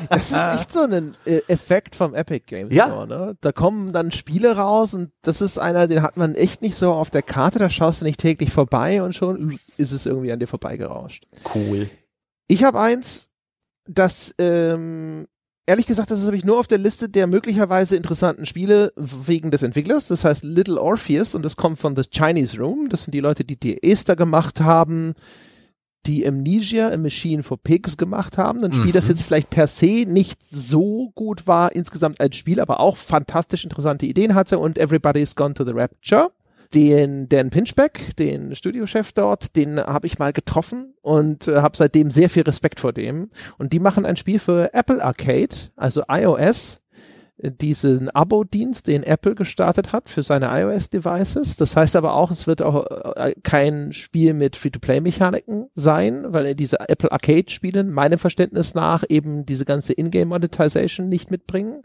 Das 0.10 0.32
ist 0.32 0.56
echt 0.60 0.74
so 0.74 0.82
ein 0.82 1.16
äh, 1.26 1.42
Effekt 1.48 1.96
vom 1.96 2.14
Epic 2.14 2.44
Games 2.46 2.74
ja. 2.74 2.86
Store, 2.86 3.08
ne? 3.08 3.38
Da 3.40 3.52
kommen 3.52 3.94
dann 3.94 4.12
Spiele 4.12 4.58
raus 4.58 4.94
und 4.94 5.12
das 5.22 5.42
ist 5.42 5.58
einer, 5.58 5.88
den 5.88 6.02
hat 6.02 6.18
man 6.18 6.36
echt 6.36 6.62
nicht 6.62 6.76
so 6.76 6.92
auf 6.92 7.10
der 7.12 7.22
Karte, 7.22 7.60
da 7.60 7.70
schaust 7.70 8.02
du 8.02 8.06
nicht 8.06 8.20
täglich 8.20 8.52
vorbei 8.52 9.02
und 9.04 9.16
schon 9.16 9.60
ist 9.78 9.92
es 9.92 10.06
irgendwie 10.06 10.32
an 10.32 10.40
dir 10.40 10.48
vorbeigerauscht. 10.48 11.26
Cool. 11.54 11.90
Ich 12.48 12.64
habe 12.64 12.80
eins, 12.80 13.30
das 13.86 14.36
ähm, 14.40 15.28
ehrlich 15.66 15.86
gesagt, 15.86 16.12
das 16.12 16.26
habe 16.26 16.36
ich 16.36 16.44
nur 16.44 16.60
auf 16.60 16.68
der 16.68 16.78
Liste 16.78 17.10
der 17.10 17.28
möglicherweise 17.28 17.96
interessanten 17.96 18.46
Spiele 18.46 18.92
wegen 18.96 19.52
des 19.52 19.64
Entwicklers. 19.64 20.08
Das 20.08 20.26
heißt 20.26 20.44
Little 20.44 20.80
Orpheus 20.80 21.36
und 21.36 21.44
das 21.44 21.56
kommt 21.56 21.80
von 21.80 21.96
The 21.96 22.04
Chinese 22.10 22.58
Room. 22.58 22.90
Das 22.90 23.04
sind 23.04 23.14
die 23.14 23.20
Leute, 23.20 23.44
die 23.44 23.60
die 23.60 23.82
Esther 23.84 24.16
gemacht 24.16 24.62
haben 24.62 25.16
die 26.06 26.28
Amnesia, 26.28 26.90
A 26.90 26.98
Machine 26.98 27.44
for 27.44 27.58
Pigs 27.62 27.98
gemacht 27.98 28.38
haben. 28.38 28.64
Ein 28.64 28.74
Spiel, 28.74 28.88
mhm. 28.88 28.94
das 28.94 29.08
jetzt 29.08 29.22
vielleicht 29.22 29.50
per 29.50 29.68
se 29.68 30.06
nicht 30.08 30.44
so 30.44 31.12
gut 31.14 31.46
war 31.48 31.76
insgesamt 31.76 32.20
als 32.20 32.36
Spiel, 32.36 32.60
aber 32.60 32.80
auch 32.80 32.98
fantastisch 32.98 33.64
interessante 33.64 34.06
Ideen 34.06 34.34
hatte 34.34 34.58
und 34.58 34.78
Everybody's 34.78 35.36
Gone 35.36 35.54
to 35.54 35.64
the 35.64 35.74
Rapture. 35.74 36.32
Den 36.74 37.28
Dan 37.28 37.50
Pinchback, 37.50 38.16
den 38.18 38.56
Studiochef 38.56 39.12
dort, 39.12 39.56
den 39.56 39.80
habe 39.80 40.08
ich 40.08 40.20
mal 40.20 40.32
getroffen 40.32 40.94
und 41.02 41.48
äh, 41.48 41.58
habe 41.58 41.76
seitdem 41.76 42.12
sehr 42.12 42.30
viel 42.30 42.44
Respekt 42.44 42.80
vor 42.80 42.94
dem. 42.94 43.30
Und 43.58 43.74
die 43.74 43.80
machen 43.80 44.06
ein 44.06 44.16
Spiel 44.16 44.40
für 44.40 44.74
Apple 44.74 45.04
Arcade, 45.04 45.56
also 45.76 46.04
iOS, 46.08 46.82
diesen 47.44 48.10
Abo-Dienst, 48.10 48.88
den 48.88 49.04
Apple 49.04 49.36
gestartet 49.36 49.92
hat 49.94 50.10
für 50.10 50.24
seine 50.24 50.48
iOS-Devices. 50.48 51.56
Das 51.56 51.76
heißt 51.76 51.96
aber 51.96 52.14
auch, 52.14 52.30
es 52.32 52.46
wird 52.48 52.62
auch 52.62 52.86
äh, 53.16 53.34
kein 53.44 53.92
Spiel 53.94 54.34
mit 54.34 54.56
Free-to-Play-Mechaniken 54.56 55.68
sein, 55.74 56.26
weil 56.28 56.54
diese 56.56 56.80
Apple 56.80 57.12
Arcade-Spiele 57.12 57.84
meinem 57.84 58.20
Verständnis 58.20 58.76
nach 58.76 59.04
eben 59.10 59.46
diese 59.46 59.66
ganze 59.66 59.94
Ingame-Monetization 59.94 61.10
nicht 61.10 61.32
mitbringen. 61.32 61.84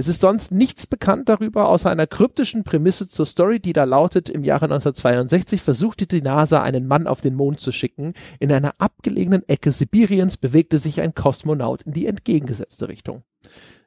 Es 0.00 0.08
ist 0.08 0.22
sonst 0.22 0.50
nichts 0.50 0.86
bekannt 0.86 1.28
darüber, 1.28 1.68
außer 1.68 1.90
einer 1.90 2.06
kryptischen 2.06 2.64
Prämisse 2.64 3.06
zur 3.06 3.26
Story, 3.26 3.60
die 3.60 3.74
da 3.74 3.84
lautet, 3.84 4.30
im 4.30 4.44
Jahre 4.44 4.64
1962 4.64 5.60
versuchte 5.60 6.06
die 6.06 6.22
NASA 6.22 6.62
einen 6.62 6.86
Mann 6.86 7.06
auf 7.06 7.20
den 7.20 7.34
Mond 7.34 7.60
zu 7.60 7.70
schicken. 7.70 8.14
In 8.38 8.50
einer 8.50 8.72
abgelegenen 8.78 9.46
Ecke 9.46 9.72
Sibiriens 9.72 10.38
bewegte 10.38 10.78
sich 10.78 11.02
ein 11.02 11.14
Kosmonaut 11.14 11.82
in 11.82 11.92
die 11.92 12.06
entgegengesetzte 12.06 12.88
Richtung. 12.88 13.24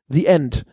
The 0.07 0.27
End. 0.27 0.65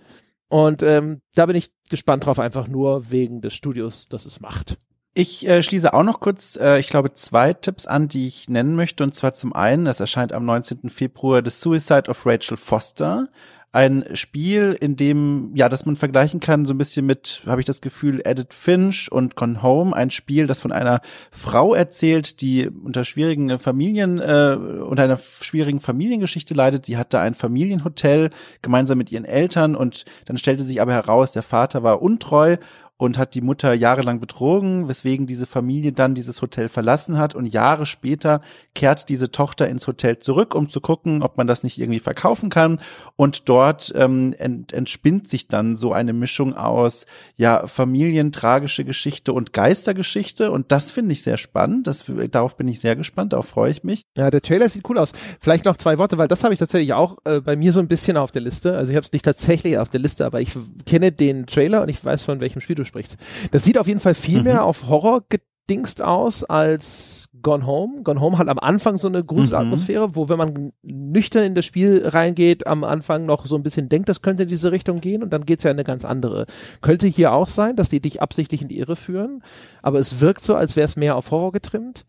Und 0.48 0.82
ähm, 0.82 1.22
da 1.34 1.46
bin 1.46 1.56
ich 1.56 1.70
gespannt 1.88 2.26
drauf, 2.26 2.38
einfach 2.38 2.68
nur 2.68 3.10
wegen 3.10 3.40
des 3.40 3.54
Studios, 3.54 4.08
das 4.10 4.26
es 4.26 4.40
macht. 4.40 4.76
Ich 5.14 5.48
äh, 5.48 5.62
schließe 5.62 5.94
auch 5.94 6.04
noch 6.04 6.20
kurz, 6.20 6.56
äh, 6.60 6.78
ich 6.78 6.88
glaube, 6.88 7.14
zwei 7.14 7.54
Tipps 7.54 7.86
an, 7.86 8.08
die 8.08 8.28
ich 8.28 8.50
nennen 8.50 8.76
möchte. 8.76 9.02
Und 9.04 9.14
zwar 9.14 9.32
zum 9.32 9.54
einen, 9.54 9.86
es 9.86 10.00
erscheint 10.00 10.34
am 10.34 10.44
19. 10.44 10.90
Februar 10.90 11.40
The 11.42 11.50
Suicide 11.50 12.10
of 12.10 12.26
Rachel 12.26 12.58
Foster 12.58 13.28
ein 13.72 14.04
Spiel, 14.14 14.76
in 14.80 14.96
dem, 14.96 15.52
ja, 15.54 15.68
dass 15.68 15.86
man 15.86 15.94
vergleichen 15.94 16.40
kann, 16.40 16.66
so 16.66 16.74
ein 16.74 16.78
bisschen 16.78 17.06
mit, 17.06 17.42
habe 17.46 17.60
ich 17.60 17.66
das 17.66 17.80
Gefühl, 17.80 18.20
Edit 18.24 18.52
Finch 18.52 19.10
und 19.12 19.36
Con 19.36 19.62
Home, 19.62 19.94
ein 19.94 20.10
Spiel, 20.10 20.48
das 20.48 20.60
von 20.60 20.72
einer 20.72 21.00
Frau 21.30 21.74
erzählt, 21.74 22.40
die 22.40 22.68
unter 22.68 23.04
schwierigen 23.04 23.60
Familien, 23.60 24.18
äh, 24.18 24.56
unter 24.56 25.04
einer 25.04 25.18
schwierigen 25.18 25.80
Familiengeschichte 25.80 26.52
leidet. 26.52 26.86
Sie 26.86 26.96
hatte 26.96 27.20
ein 27.20 27.34
Familienhotel 27.34 28.30
gemeinsam 28.60 28.98
mit 28.98 29.12
ihren 29.12 29.24
Eltern 29.24 29.76
und 29.76 30.04
dann 30.24 30.36
stellte 30.36 30.64
sich 30.64 30.80
aber 30.80 30.92
heraus, 30.92 31.30
der 31.30 31.42
Vater 31.42 31.84
war 31.84 32.02
untreu 32.02 32.56
und 33.00 33.16
hat 33.16 33.34
die 33.34 33.40
Mutter 33.40 33.72
jahrelang 33.72 34.20
betrogen, 34.20 34.86
weswegen 34.86 35.26
diese 35.26 35.46
Familie 35.46 35.92
dann 35.92 36.14
dieses 36.14 36.42
Hotel 36.42 36.68
verlassen 36.68 37.16
hat 37.16 37.34
und 37.34 37.46
Jahre 37.46 37.86
später 37.86 38.42
kehrt 38.74 39.08
diese 39.08 39.32
Tochter 39.32 39.68
ins 39.68 39.86
Hotel 39.86 40.18
zurück, 40.18 40.54
um 40.54 40.68
zu 40.68 40.82
gucken, 40.82 41.22
ob 41.22 41.38
man 41.38 41.46
das 41.46 41.64
nicht 41.64 41.78
irgendwie 41.78 41.98
verkaufen 41.98 42.50
kann 42.50 42.78
und 43.16 43.48
dort 43.48 43.90
ähm, 43.96 44.34
ent, 44.36 44.74
entspinnt 44.74 45.26
sich 45.28 45.48
dann 45.48 45.76
so 45.76 45.94
eine 45.94 46.12
Mischung 46.12 46.54
aus 46.54 47.06
ja 47.36 47.66
familientragische 47.66 48.84
Geschichte 48.84 49.32
und 49.32 49.54
Geistergeschichte 49.54 50.50
und 50.50 50.70
das 50.70 50.90
finde 50.90 51.14
ich 51.14 51.22
sehr 51.22 51.38
spannend, 51.38 51.86
das, 51.86 52.04
darauf 52.30 52.58
bin 52.58 52.68
ich 52.68 52.80
sehr 52.80 52.96
gespannt, 52.96 53.32
darauf 53.32 53.46
freue 53.46 53.70
ich 53.70 53.82
mich. 53.82 54.02
Ja, 54.14 54.30
der 54.30 54.42
Trailer 54.42 54.68
sieht 54.68 54.86
cool 54.90 54.98
aus. 54.98 55.12
Vielleicht 55.40 55.64
noch 55.64 55.78
zwei 55.78 55.96
Worte, 55.96 56.18
weil 56.18 56.28
das 56.28 56.44
habe 56.44 56.52
ich 56.52 56.60
tatsächlich 56.60 56.92
auch 56.92 57.16
äh, 57.24 57.40
bei 57.40 57.56
mir 57.56 57.72
so 57.72 57.80
ein 57.80 57.88
bisschen 57.88 58.18
auf 58.18 58.30
der 58.30 58.42
Liste. 58.42 58.76
Also 58.76 58.92
ich 58.92 58.96
habe 58.96 59.06
es 59.06 59.12
nicht 59.12 59.24
tatsächlich 59.24 59.78
auf 59.78 59.88
der 59.88 60.00
Liste, 60.00 60.26
aber 60.26 60.42
ich 60.42 60.50
kenne 60.84 61.12
den 61.12 61.46
Trailer 61.46 61.80
und 61.80 61.88
ich 61.88 62.04
weiß 62.04 62.22
von 62.22 62.40
welchem 62.40 62.60
Spiel 62.60 62.76
du 62.76 62.84
sprichst. 62.90 63.16
Das 63.52 63.64
sieht 63.64 63.78
auf 63.78 63.86
jeden 63.86 64.00
Fall 64.00 64.14
viel 64.14 64.38
mhm. 64.38 64.44
mehr 64.44 64.64
auf 64.64 64.88
Horror 64.88 65.22
gedingst 65.28 66.02
aus 66.02 66.44
als 66.44 67.28
Gone 67.42 67.64
Home. 67.64 68.02
Gone 68.02 68.20
Home 68.20 68.38
hat 68.38 68.48
am 68.48 68.58
Anfang 68.58 68.98
so 68.98 69.08
eine 69.08 69.24
Gruselatmosphäre, 69.24 70.08
mhm. 70.08 70.16
wo 70.16 70.28
wenn 70.28 70.38
man 70.38 70.72
nüchtern 70.82 71.44
in 71.44 71.54
das 71.54 71.64
Spiel 71.64 72.02
reingeht, 72.04 72.66
am 72.66 72.84
Anfang 72.84 73.24
noch 73.24 73.46
so 73.46 73.56
ein 73.56 73.62
bisschen 73.62 73.88
denkt, 73.88 74.08
das 74.08 74.20
könnte 74.20 74.42
in 74.42 74.48
diese 74.48 74.72
Richtung 74.72 75.00
gehen 75.00 75.22
und 75.22 75.32
dann 75.32 75.46
geht's 75.46 75.64
ja 75.64 75.70
in 75.70 75.76
eine 75.76 75.84
ganz 75.84 76.04
andere. 76.04 76.46
Könnte 76.80 77.06
hier 77.06 77.32
auch 77.32 77.48
sein, 77.48 77.76
dass 77.76 77.88
die 77.88 78.00
dich 78.00 78.20
absichtlich 78.20 78.62
in 78.62 78.68
die 78.68 78.78
Irre 78.78 78.96
führen, 78.96 79.42
aber 79.80 80.00
es 80.00 80.20
wirkt 80.20 80.42
so, 80.42 80.54
als 80.56 80.76
wäre 80.76 80.86
es 80.86 80.96
mehr 80.96 81.16
auf 81.16 81.30
Horror 81.30 81.52
getrimmt 81.52 82.04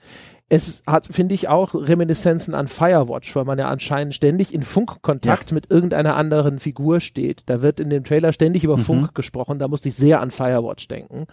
es 0.51 0.83
hat, 0.85 1.07
finde 1.09 1.33
ich, 1.33 1.47
auch 1.47 1.73
Reminiszenzen 1.73 2.53
an 2.55 2.67
Firewatch, 2.67 3.33
weil 3.37 3.45
man 3.45 3.57
ja 3.57 3.69
anscheinend 3.69 4.13
ständig 4.13 4.53
in 4.53 4.63
Funkkontakt 4.63 5.51
ja. 5.51 5.53
mit 5.55 5.71
irgendeiner 5.71 6.17
anderen 6.17 6.59
Figur 6.59 6.99
steht. 6.99 7.43
Da 7.45 7.61
wird 7.61 7.79
in 7.79 7.89
dem 7.89 8.03
Trailer 8.03 8.33
ständig 8.33 8.65
über 8.65 8.75
mhm. 8.75 8.81
Funk 8.81 9.15
gesprochen, 9.15 9.59
da 9.59 9.69
musste 9.69 9.87
ich 9.87 9.95
sehr 9.95 10.19
an 10.19 10.29
Firewatch 10.29 10.89
denken. 10.89 11.25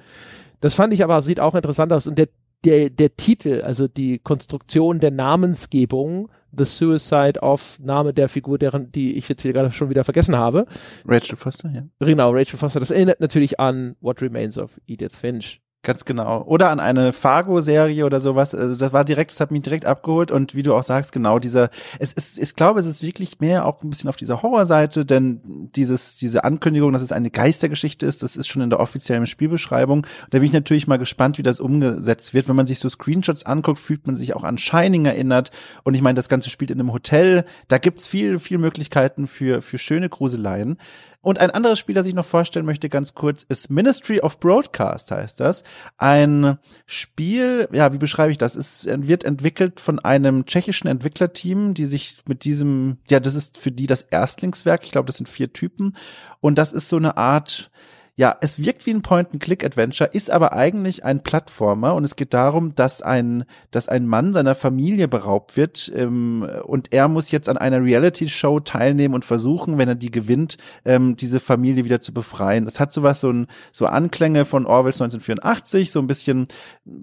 Das 0.60 0.74
fand 0.74 0.94
ich 0.94 1.02
aber, 1.02 1.20
sieht 1.20 1.40
auch 1.40 1.56
interessant 1.56 1.92
aus. 1.92 2.06
Und 2.06 2.16
der, 2.16 2.28
der, 2.64 2.90
der 2.90 3.16
Titel, 3.16 3.62
also 3.62 3.88
die 3.88 4.20
Konstruktion 4.20 5.00
der 5.00 5.10
Namensgebung, 5.10 6.30
The 6.56 6.64
Suicide 6.64 7.40
of 7.40 7.80
Name 7.80 8.14
der 8.14 8.28
Figur, 8.28 8.56
deren, 8.56 8.92
die 8.92 9.18
ich 9.18 9.28
jetzt 9.28 9.42
hier 9.42 9.52
gerade 9.52 9.72
schon 9.72 9.90
wieder 9.90 10.04
vergessen 10.04 10.36
habe. 10.36 10.64
Rachel 11.04 11.36
Foster, 11.36 11.70
ja. 11.74 11.82
Genau, 11.98 12.30
Rachel 12.30 12.56
Foster. 12.56 12.78
Das 12.78 12.92
erinnert 12.92 13.18
natürlich 13.18 13.58
an 13.58 13.96
What 14.00 14.22
Remains 14.22 14.58
of 14.58 14.80
Edith 14.86 15.16
Finch. 15.16 15.60
Ganz 15.89 16.05
genau. 16.05 16.43
Oder 16.43 16.69
an 16.69 16.81
eine 16.81 17.15
Fargo-Serie 17.15 18.05
oder 18.05 18.20
sowas. 18.20 18.55
Also 18.55 18.77
das 18.77 18.93
war 18.93 19.06
direkt, 19.06 19.31
das 19.31 19.40
hat 19.40 19.51
mich 19.51 19.62
direkt 19.62 19.86
abgeholt. 19.86 20.31
Und 20.31 20.55
wie 20.55 20.62
du 20.62 20.74
auch 20.74 20.82
sagst, 20.82 21.12
genau 21.12 21.39
dieser, 21.39 21.70
es 21.98 22.12
ist, 22.12 22.39
ich 22.39 22.55
glaube, 22.55 22.78
es 22.78 22.85
ist 22.85 23.02
wirklich 23.02 23.40
mehr 23.40 23.65
auch 23.65 23.82
ein 23.82 23.89
bisschen 23.89 24.10
auf 24.10 24.16
dieser 24.16 24.43
Horrorseite, 24.43 25.06
denn 25.06 25.40
dieses, 25.74 26.16
diese 26.16 26.44
Ankündigung, 26.44 26.93
dass 26.93 27.01
es 27.01 27.10
eine 27.10 27.31
Geistergeschichte 27.31 28.05
ist, 28.05 28.23
das 28.23 28.36
ist 28.36 28.48
schon 28.48 28.60
in 28.60 28.69
der 28.69 28.81
offiziellen 28.81 29.24
Spielbeschreibung. 29.24 30.06
Da 30.28 30.40
bin 30.40 30.44
ich 30.44 30.52
natürlich 30.52 30.89
mal 30.89 30.98
gespannt, 30.98 31.39
wie 31.39 31.43
das 31.43 31.59
umgesetzt 31.59 32.35
wird. 32.35 32.51
Wenn 32.51 32.56
man 32.56 32.66
sich 32.66 32.81
so 32.81 32.90
Screenshots 32.90 33.47
anguckt, 33.47 33.78
fühlt 33.78 34.06
man 34.06 34.15
sich 34.15 34.36
auch 34.36 34.44
an 34.44 34.59
Shining 34.59 35.06
erinnert. 35.06 35.52
Und 35.85 35.94
ich 35.94 36.02
meine, 36.02 36.16
das 36.16 36.28
Ganze 36.28 36.51
spielt 36.51 36.70
in 36.70 36.81
einem 36.81 36.93
Hotel. 36.93 37.47
Da 37.69 37.78
gibt's 37.78 38.06
viel, 38.06 38.39
viel 38.39 38.59
Möglichkeiten 38.59 39.27
für, 39.27 39.62
für 39.62 39.78
schöne 39.78 40.10
Gruseleien. 40.10 40.77
Und 41.20 41.40
ein 41.40 41.50
anderes 41.50 41.78
Spiel, 41.80 41.96
das 41.96 42.06
ich 42.06 42.14
noch 42.14 42.24
vorstellen 42.24 42.64
möchte, 42.64 42.88
ganz 42.88 43.14
kurz, 43.14 43.42
ist 43.42 43.70
Ministry 43.70 44.20
of 44.20 44.38
Broadcast, 44.38 45.10
heißt 45.10 45.40
das. 45.40 45.64
Ein 45.96 46.58
Spiel, 46.86 47.68
ja, 47.72 47.92
wie 47.92 47.98
beschreibe 47.98 48.30
ich 48.30 48.38
das? 48.38 48.54
Es 48.54 48.86
wird 48.86 49.24
entwickelt 49.24 49.80
von 49.80 49.98
einem 49.98 50.46
tschechischen 50.46 50.88
Entwicklerteam, 50.88 51.74
die 51.74 51.86
sich 51.86 52.22
mit 52.28 52.44
diesem, 52.44 52.98
ja, 53.10 53.18
das 53.18 53.34
ist 53.34 53.58
für 53.58 53.72
die 53.72 53.88
das 53.88 54.02
Erstlingswerk. 54.02 54.84
Ich 54.84 54.92
glaube, 54.92 55.06
das 55.06 55.16
sind 55.16 55.28
vier 55.28 55.52
Typen. 55.52 55.96
Und 56.40 56.56
das 56.56 56.72
ist 56.72 56.88
so 56.88 56.96
eine 56.96 57.16
Art, 57.16 57.70
ja, 58.18 58.36
es 58.40 58.60
wirkt 58.60 58.84
wie 58.84 58.90
ein 58.90 59.02
Point-and-Click-Adventure, 59.02 60.10
ist 60.12 60.32
aber 60.32 60.52
eigentlich 60.52 61.04
ein 61.04 61.22
Plattformer 61.22 61.94
und 61.94 62.02
es 62.02 62.16
geht 62.16 62.34
darum, 62.34 62.74
dass 62.74 63.00
ein, 63.00 63.44
dass 63.70 63.88
ein 63.88 64.08
Mann 64.08 64.32
seiner 64.32 64.56
Familie 64.56 65.06
beraubt 65.06 65.56
wird 65.56 65.92
ähm, 65.94 66.44
und 66.64 66.92
er 66.92 67.06
muss 67.06 67.30
jetzt 67.30 67.48
an 67.48 67.56
einer 67.56 67.80
Reality-Show 67.80 68.58
teilnehmen 68.58 69.14
und 69.14 69.24
versuchen, 69.24 69.78
wenn 69.78 69.86
er 69.86 69.94
die 69.94 70.10
gewinnt, 70.10 70.56
ähm, 70.84 71.14
diese 71.14 71.38
Familie 71.38 71.84
wieder 71.84 72.00
zu 72.00 72.12
befreien. 72.12 72.66
Es 72.66 72.80
hat 72.80 72.92
sowas, 72.92 73.20
so 73.20 73.30
ein, 73.30 73.46
so 73.70 73.86
Anklänge 73.86 74.44
von 74.44 74.66
Orwells 74.66 75.00
1984, 75.00 75.92
so 75.92 76.00
ein 76.00 76.08
bisschen 76.08 76.48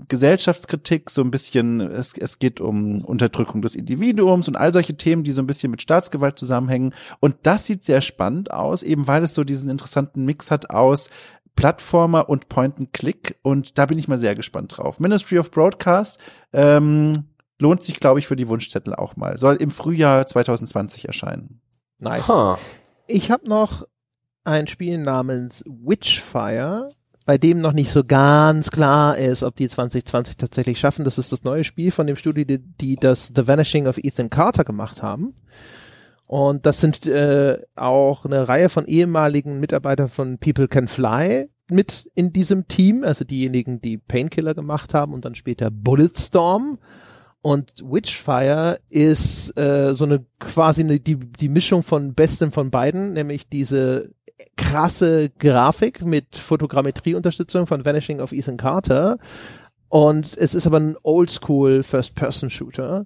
Gesellschaftskritik, 0.10 1.10
so 1.10 1.22
ein 1.22 1.32
bisschen, 1.32 1.80
es, 1.80 2.12
es 2.18 2.40
geht 2.40 2.60
um 2.60 3.06
Unterdrückung 3.06 3.62
des 3.62 3.76
Individuums 3.76 4.50
und 4.50 4.58
all 4.58 4.74
solche 4.74 4.98
Themen, 4.98 5.24
die 5.24 5.32
so 5.32 5.42
ein 5.42 5.48
bisschen 5.48 5.72
mit 5.72 5.82
Staatsgewalt 5.82 6.38
zusammenhängen. 6.38 6.94
Und 7.22 7.38
das 7.44 7.68
sieht 7.68 7.86
sehr 7.86 8.02
spannend 8.02 8.52
aus, 8.52 8.84
eben 8.84 9.08
weil 9.08 9.24
es 9.24 9.34
so 9.34 9.46
diesen 9.46 9.72
interessanten 9.72 10.26
Mix 10.26 10.52
hat 10.52 10.72
aus 10.72 11.05
Plattformer 11.56 12.30
und 12.30 12.50
Point-and-Click 12.50 13.38
und 13.42 13.78
da 13.78 13.86
bin 13.86 13.98
ich 13.98 14.08
mal 14.08 14.18
sehr 14.18 14.36
gespannt 14.36 14.78
drauf. 14.78 15.00
Ministry 15.00 15.40
of 15.40 15.52
Broadcast 15.52 16.20
ähm, 16.52 17.26
lohnt 17.60 17.84
sich, 17.84 18.00
glaube 18.00 18.20
ich, 18.20 18.28
für 18.28 18.36
die 18.36 18.50
Wunschzettel 18.50 18.94
auch 18.94 19.16
mal. 19.16 19.38
Soll 19.38 19.56
im 19.56 19.72
Frühjahr 19.72 20.28
2020 20.28 21.06
erscheinen. 21.08 21.62
Nice. 22.00 22.28
Huh. 22.28 22.56
Ich 23.08 23.32
habe 23.32 23.48
noch 23.48 23.84
ein 24.44 24.68
Spiel 24.68 24.98
namens 24.98 25.64
Witchfire, 25.66 26.90
bei 27.26 27.38
dem 27.38 27.62
noch 27.62 27.74
nicht 27.74 27.92
so 27.92 28.04
ganz 28.04 28.70
klar 28.70 29.18
ist, 29.18 29.42
ob 29.42 29.56
die 29.56 29.68
2020 29.68 30.38
tatsächlich 30.38 30.80
schaffen. 30.80 31.06
Das 31.06 31.18
ist 31.18 31.32
das 31.32 31.44
neue 31.44 31.64
Spiel 31.64 31.92
von 31.92 32.06
dem 32.06 32.16
Studio, 32.18 32.44
die, 32.44 32.60
die 32.60 32.96
das 32.96 33.32
The 33.36 33.48
Vanishing 33.48 33.88
of 33.88 33.98
Ethan 33.98 34.30
Carter 34.30 34.64
gemacht 34.64 35.02
haben. 35.02 35.34
Und 36.28 36.66
das 36.66 36.82
sind 36.82 37.06
äh, 37.06 37.58
auch 37.76 38.26
eine 38.26 38.48
Reihe 38.48 38.70
von 38.70 38.86
ehemaligen 38.86 39.60
Mitarbeitern 39.60 40.10
von 40.10 40.40
People 40.40 40.68
Can 40.68 40.88
Fly 40.88 41.50
mit 41.70 42.10
in 42.16 42.32
diesem 42.34 42.68
Team, 42.68 43.04
also 43.04 43.26
diejenigen, 43.26 43.82
die 43.82 43.98
Painkiller 43.98 44.54
gemacht 44.54 44.94
haben 44.94 45.14
und 45.14 45.26
dann 45.26 45.36
später 45.36 45.70
Bulletstorm. 45.72 46.80
Und 47.42 47.74
Witchfire 47.84 48.80
ist 48.90 49.56
äh, 49.58 49.94
so 49.94 50.06
eine 50.06 50.26
quasi 50.40 50.82
eine, 50.82 51.00
die, 51.00 51.18
die 51.20 51.50
Mischung 51.50 51.84
von 51.84 52.16
Bestem 52.16 52.52
von 52.52 52.72
beiden, 52.72 53.14
nämlich 53.14 53.48
diese 53.50 54.10
krasse 54.58 55.30
Grafik 55.30 56.04
mit 56.04 56.36
Fotogrammetrie-Unterstützung 56.38 57.68
von 57.68 57.86
Vanishing 57.86 58.20
of 58.20 58.32
Ethan 58.32 58.58
Carter. 58.58 59.20
Und 59.90 60.36
es 60.36 60.56
ist 60.56 60.66
aber 60.66 60.80
ein 60.80 60.96
Oldschool 61.04 61.84
First-Person-Shooter 61.84 63.06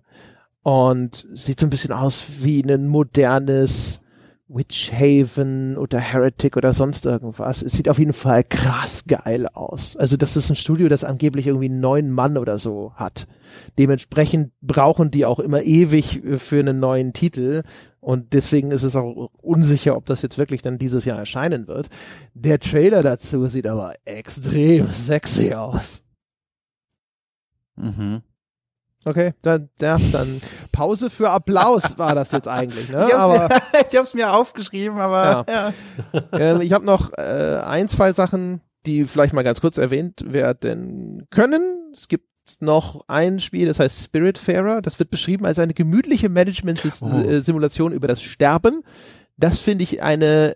und 0.64 1.26
sieht 1.32 1.60
so 1.60 1.68
ein 1.68 1.70
bisschen 1.70 1.94
aus 1.94 2.24
wie 2.42 2.62
ein 2.64 2.88
modernes 2.88 4.02
Witch 4.50 4.92
Haven 4.92 5.78
oder 5.78 6.00
Heretic 6.00 6.58
oder 6.58 6.74
sonst 6.74 7.06
irgendwas. 7.06 7.62
Es 7.62 7.74
sieht 7.74 7.88
auf 7.88 8.00
jeden 8.00 8.14
Fall 8.14 8.44
krass 8.44 9.06
geil 9.08 9.48
aus. 9.48 9.96
Also 9.96 10.18
das 10.18 10.36
ist 10.36 10.50
ein 10.50 10.56
Studio, 10.56 10.90
das 10.90 11.04
angeblich 11.04 11.46
irgendwie 11.46 11.70
neun 11.70 12.12
Mann 12.12 12.36
oder 12.36 12.58
so 12.58 12.92
hat. 12.96 13.28
Dementsprechend 13.78 14.52
brauchen 14.62 15.12
die 15.12 15.26
auch 15.26 15.40
immer 15.40 15.62
ewig 15.62 16.22
für 16.40 16.60
einen 16.60 16.80
neuen 16.80 17.14
Titel. 17.14 17.62
Und 18.00 18.34
deswegen 18.34 18.72
ist 18.72 18.84
es 18.84 18.96
auch 18.96 19.30
unsicher, 19.38 19.96
ob 19.96 20.08
das 20.08 20.24
jetzt 20.24 20.40
wirklich 20.40 20.64
dann 20.64 20.80
dieses 20.80 21.06
Jahr 21.06 21.20
erscheinen 21.20 21.68
wird. 21.68 21.90
Der 22.34 22.60
Trailer 22.60 23.04
dazu 23.04 23.46
sieht 23.46 23.68
aber 23.68 23.94
extrem 24.06 24.88
sexy 24.90 25.54
aus. 25.54 26.04
Mhm. 27.76 28.24
Okay, 29.06 29.34
dann, 29.42 29.70
ja, 29.80 29.98
dann 30.12 30.42
Pause 30.72 31.10
für 31.10 31.30
Applaus 31.30 31.98
war 31.98 32.16
das 32.16 32.32
jetzt 32.32 32.48
eigentlich. 32.48 32.90
Ne? 32.90 33.08
Ich 33.10 33.14
habe 33.14 34.04
es 34.04 34.14
mir, 34.14 34.26
mir, 34.26 34.34
aufgeschrieben, 34.34 35.00
aber 35.00 35.46
ja. 35.48 35.72
ja. 36.14 36.22
Ähm, 36.34 36.62
ich 36.62 36.74
habe 36.74 36.86
noch 36.86 37.12
äh, 37.18 37.62
ein, 37.66 37.88
zwei 37.88 38.12
Sachen, 38.12 38.62
die 38.86 39.06
vielleicht 39.06 39.34
mal 39.34 39.44
ganz 39.44 39.62
kurz 39.62 39.78
erwähnt 39.78 40.24
werden 40.26 41.28
können. 41.30 41.92
Es 41.94 42.08
gibt 42.08 42.28
noch 42.60 43.06
ein 43.08 43.40
Spiel, 43.40 43.68
das 43.68 43.80
heißt 43.80 44.04
Spiritfarer. 44.04 44.82
Das 44.82 45.00
wird 45.00 45.12
beschrieben 45.12 45.46
als 45.46 45.60
eine 45.60 45.74
gemütliche 45.74 46.30
Management-Simulation 46.30 47.94
oh. 47.94 47.96
über 47.96 48.08
das 48.08 48.22
Sterben. 48.22 48.84
Das 49.38 49.60
finde 49.60 49.84
ich 49.84 50.02
eine 50.02 50.56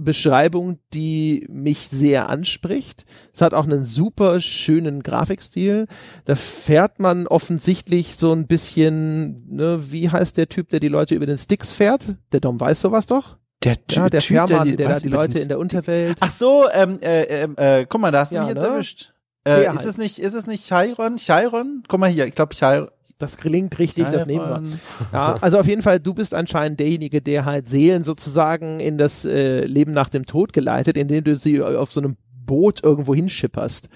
Beschreibung, 0.00 0.78
die 0.92 1.46
mich 1.50 1.88
sehr 1.88 2.28
anspricht. 2.28 3.04
Es 3.32 3.40
hat 3.40 3.54
auch 3.54 3.64
einen 3.64 3.84
super 3.84 4.40
schönen 4.40 5.02
Grafikstil. 5.02 5.86
Da 6.24 6.34
fährt 6.34 6.98
man 6.98 7.26
offensichtlich 7.26 8.16
so 8.16 8.32
ein 8.32 8.46
bisschen, 8.46 9.46
ne, 9.48 9.92
wie 9.92 10.10
heißt 10.10 10.36
der 10.36 10.48
Typ, 10.48 10.68
der 10.70 10.80
die 10.80 10.88
Leute 10.88 11.14
über 11.14 11.26
den 11.26 11.36
Sticks 11.36 11.72
fährt? 11.72 12.16
Der 12.32 12.40
Dom 12.40 12.58
weiß 12.60 12.80
sowas 12.80 13.06
doch. 13.06 13.36
Der, 13.62 13.76
ja, 13.90 14.08
der 14.08 14.20
typ, 14.20 14.28
Fährmann, 14.28 14.48
der, 14.48 14.64
die, 14.64 14.76
der 14.76 14.88
da 14.88 15.00
die 15.00 15.08
Leute 15.08 15.38
in 15.38 15.48
der 15.48 15.58
Unterwelt. 15.58 16.16
Ach 16.20 16.30
so, 16.30 16.68
ähm, 16.72 16.98
äh, 17.02 17.44
äh, 17.44 17.80
äh, 17.80 17.86
guck 17.86 18.00
mal, 18.00 18.10
da 18.10 18.20
hast 18.20 18.32
du 18.32 18.36
ja, 18.36 18.42
mich 18.42 18.50
jetzt 18.50 18.62
ne? 18.62 18.68
erwischt. 18.68 19.12
Äh, 19.46 19.74
ist 19.74 19.86
es 19.86 19.98
nicht, 19.98 20.18
ist 20.18 20.34
es 20.34 20.46
nicht 20.46 20.66
Chiron? 20.66 21.16
Chiron? 21.16 21.82
Guck 21.88 22.00
mal 22.00 22.10
hier, 22.10 22.26
ich 22.26 22.34
glaube 22.34 22.54
Chiron. 22.54 22.88
Das 23.20 23.36
klingt 23.36 23.78
richtig, 23.78 24.04
Chiron. 24.04 24.12
das 24.12 24.26
nehmen 24.26 24.48
wir. 24.48 24.62
Ja, 25.12 25.36
also 25.40 25.58
auf 25.58 25.66
jeden 25.66 25.82
Fall, 25.82 26.00
du 26.00 26.14
bist 26.14 26.34
anscheinend 26.34 26.80
derjenige, 26.80 27.20
der 27.20 27.44
halt 27.44 27.68
Seelen 27.68 28.02
sozusagen 28.02 28.80
in 28.80 28.96
das 28.96 29.26
äh, 29.26 29.64
Leben 29.66 29.92
nach 29.92 30.08
dem 30.08 30.24
Tod 30.24 30.52
geleitet, 30.54 30.96
indem 30.96 31.24
du 31.24 31.36
sie 31.36 31.62
auf 31.62 31.92
so 31.92 32.00
einem 32.00 32.16
Boot 32.46 32.82
irgendwo 32.82 33.14
hinschipperst. 33.14 33.90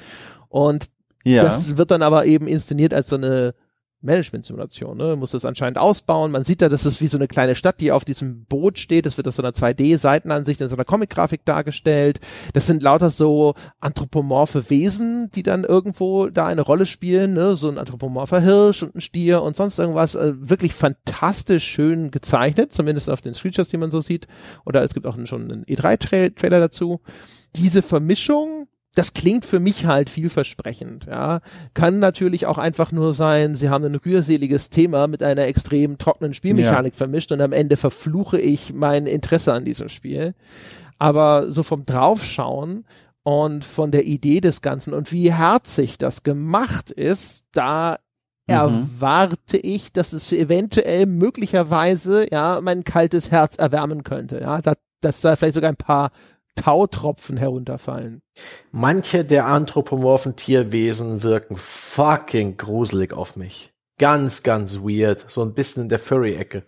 Und 0.48 0.86
ja. 1.24 1.42
das 1.42 1.78
wird 1.78 1.90
dann 1.90 2.02
aber 2.02 2.26
eben 2.26 2.46
inszeniert 2.46 2.92
als 2.92 3.08
so 3.08 3.16
eine 3.16 3.54
Management-Simulation. 4.04 4.96
Ne? 4.96 5.16
Muss 5.16 5.32
das 5.32 5.44
anscheinend 5.44 5.78
ausbauen. 5.78 6.30
Man 6.30 6.44
sieht 6.44 6.62
da, 6.62 6.68
das 6.68 6.86
ist 6.86 7.00
wie 7.00 7.08
so 7.08 7.18
eine 7.18 7.28
kleine 7.28 7.54
Stadt, 7.54 7.80
die 7.80 7.92
auf 7.92 8.04
diesem 8.04 8.44
Boot 8.44 8.78
steht. 8.78 9.06
Das 9.06 9.16
wird 9.16 9.26
aus 9.26 9.36
so 9.36 9.42
einer 9.42 9.52
2D-Seitenansicht 9.52 10.60
in 10.60 10.68
so 10.68 10.76
einer 10.76 10.84
Comic-Grafik 10.84 11.44
dargestellt. 11.44 12.20
Das 12.52 12.66
sind 12.66 12.82
lauter 12.82 13.10
so 13.10 13.54
anthropomorphe 13.80 14.70
Wesen, 14.70 15.30
die 15.34 15.42
dann 15.42 15.64
irgendwo 15.64 16.28
da 16.28 16.46
eine 16.46 16.62
Rolle 16.62 16.86
spielen. 16.86 17.34
Ne? 17.34 17.56
So 17.56 17.68
ein 17.68 17.78
anthropomorpher 17.78 18.40
Hirsch 18.40 18.82
und 18.82 18.94
ein 18.94 19.00
Stier 19.00 19.42
und 19.42 19.56
sonst 19.56 19.78
irgendwas. 19.78 20.16
Also 20.16 20.34
wirklich 20.48 20.74
fantastisch 20.74 21.64
schön 21.64 22.10
gezeichnet, 22.10 22.72
zumindest 22.72 23.10
auf 23.10 23.20
den 23.20 23.34
Screenshots, 23.34 23.70
die 23.70 23.78
man 23.78 23.90
so 23.90 24.00
sieht. 24.00 24.28
Oder 24.64 24.82
es 24.82 24.94
gibt 24.94 25.06
auch 25.06 25.16
schon 25.24 25.50
einen 25.50 25.64
E3-Trailer 25.64 26.60
dazu. 26.60 27.00
Diese 27.56 27.82
Vermischung 27.82 28.63
das 28.94 29.12
klingt 29.12 29.44
für 29.44 29.60
mich 29.60 29.86
halt 29.86 30.08
vielversprechend, 30.08 31.06
ja. 31.06 31.40
Kann 31.74 31.98
natürlich 31.98 32.46
auch 32.46 32.58
einfach 32.58 32.92
nur 32.92 33.14
sein, 33.14 33.54
sie 33.54 33.68
haben 33.68 33.84
ein 33.84 33.96
rührseliges 33.96 34.70
Thema 34.70 35.08
mit 35.08 35.22
einer 35.22 35.46
extrem 35.46 35.98
trockenen 35.98 36.34
Spielmechanik 36.34 36.92
ja. 36.94 36.96
vermischt 36.96 37.32
und 37.32 37.40
am 37.40 37.52
Ende 37.52 37.76
verfluche 37.76 38.38
ich 38.38 38.72
mein 38.72 39.06
Interesse 39.06 39.52
an 39.52 39.64
diesem 39.64 39.88
Spiel. 39.88 40.34
Aber 40.98 41.50
so 41.50 41.62
vom 41.64 41.84
Draufschauen 41.84 42.84
und 43.24 43.64
von 43.64 43.90
der 43.90 44.04
Idee 44.04 44.40
des 44.40 44.60
Ganzen 44.60 44.94
und 44.94 45.10
wie 45.10 45.32
herzig 45.32 45.98
das 45.98 46.22
gemacht 46.22 46.90
ist, 46.90 47.44
da 47.52 47.98
mhm. 48.46 48.54
erwarte 48.54 49.56
ich, 49.56 49.92
dass 49.92 50.12
es 50.12 50.30
eventuell 50.30 51.06
möglicherweise 51.06 52.30
ja 52.30 52.60
mein 52.62 52.84
kaltes 52.84 53.30
Herz 53.30 53.56
erwärmen 53.56 54.04
könnte, 54.04 54.40
ja, 54.40 54.62
da, 54.62 54.74
dass 55.00 55.20
da 55.20 55.34
vielleicht 55.34 55.54
sogar 55.54 55.70
ein 55.70 55.76
paar 55.76 56.10
Tautropfen 56.54 57.36
herunterfallen. 57.36 58.22
Manche 58.70 59.24
der 59.24 59.46
anthropomorphen 59.46 60.36
Tierwesen 60.36 61.22
wirken 61.22 61.56
fucking 61.56 62.56
gruselig 62.56 63.12
auf 63.12 63.36
mich. 63.36 63.72
Ganz, 63.98 64.42
ganz 64.42 64.78
weird. 64.78 65.24
So 65.28 65.42
ein 65.42 65.54
bisschen 65.54 65.84
in 65.84 65.88
der 65.88 65.98
Furry-Ecke. 65.98 66.64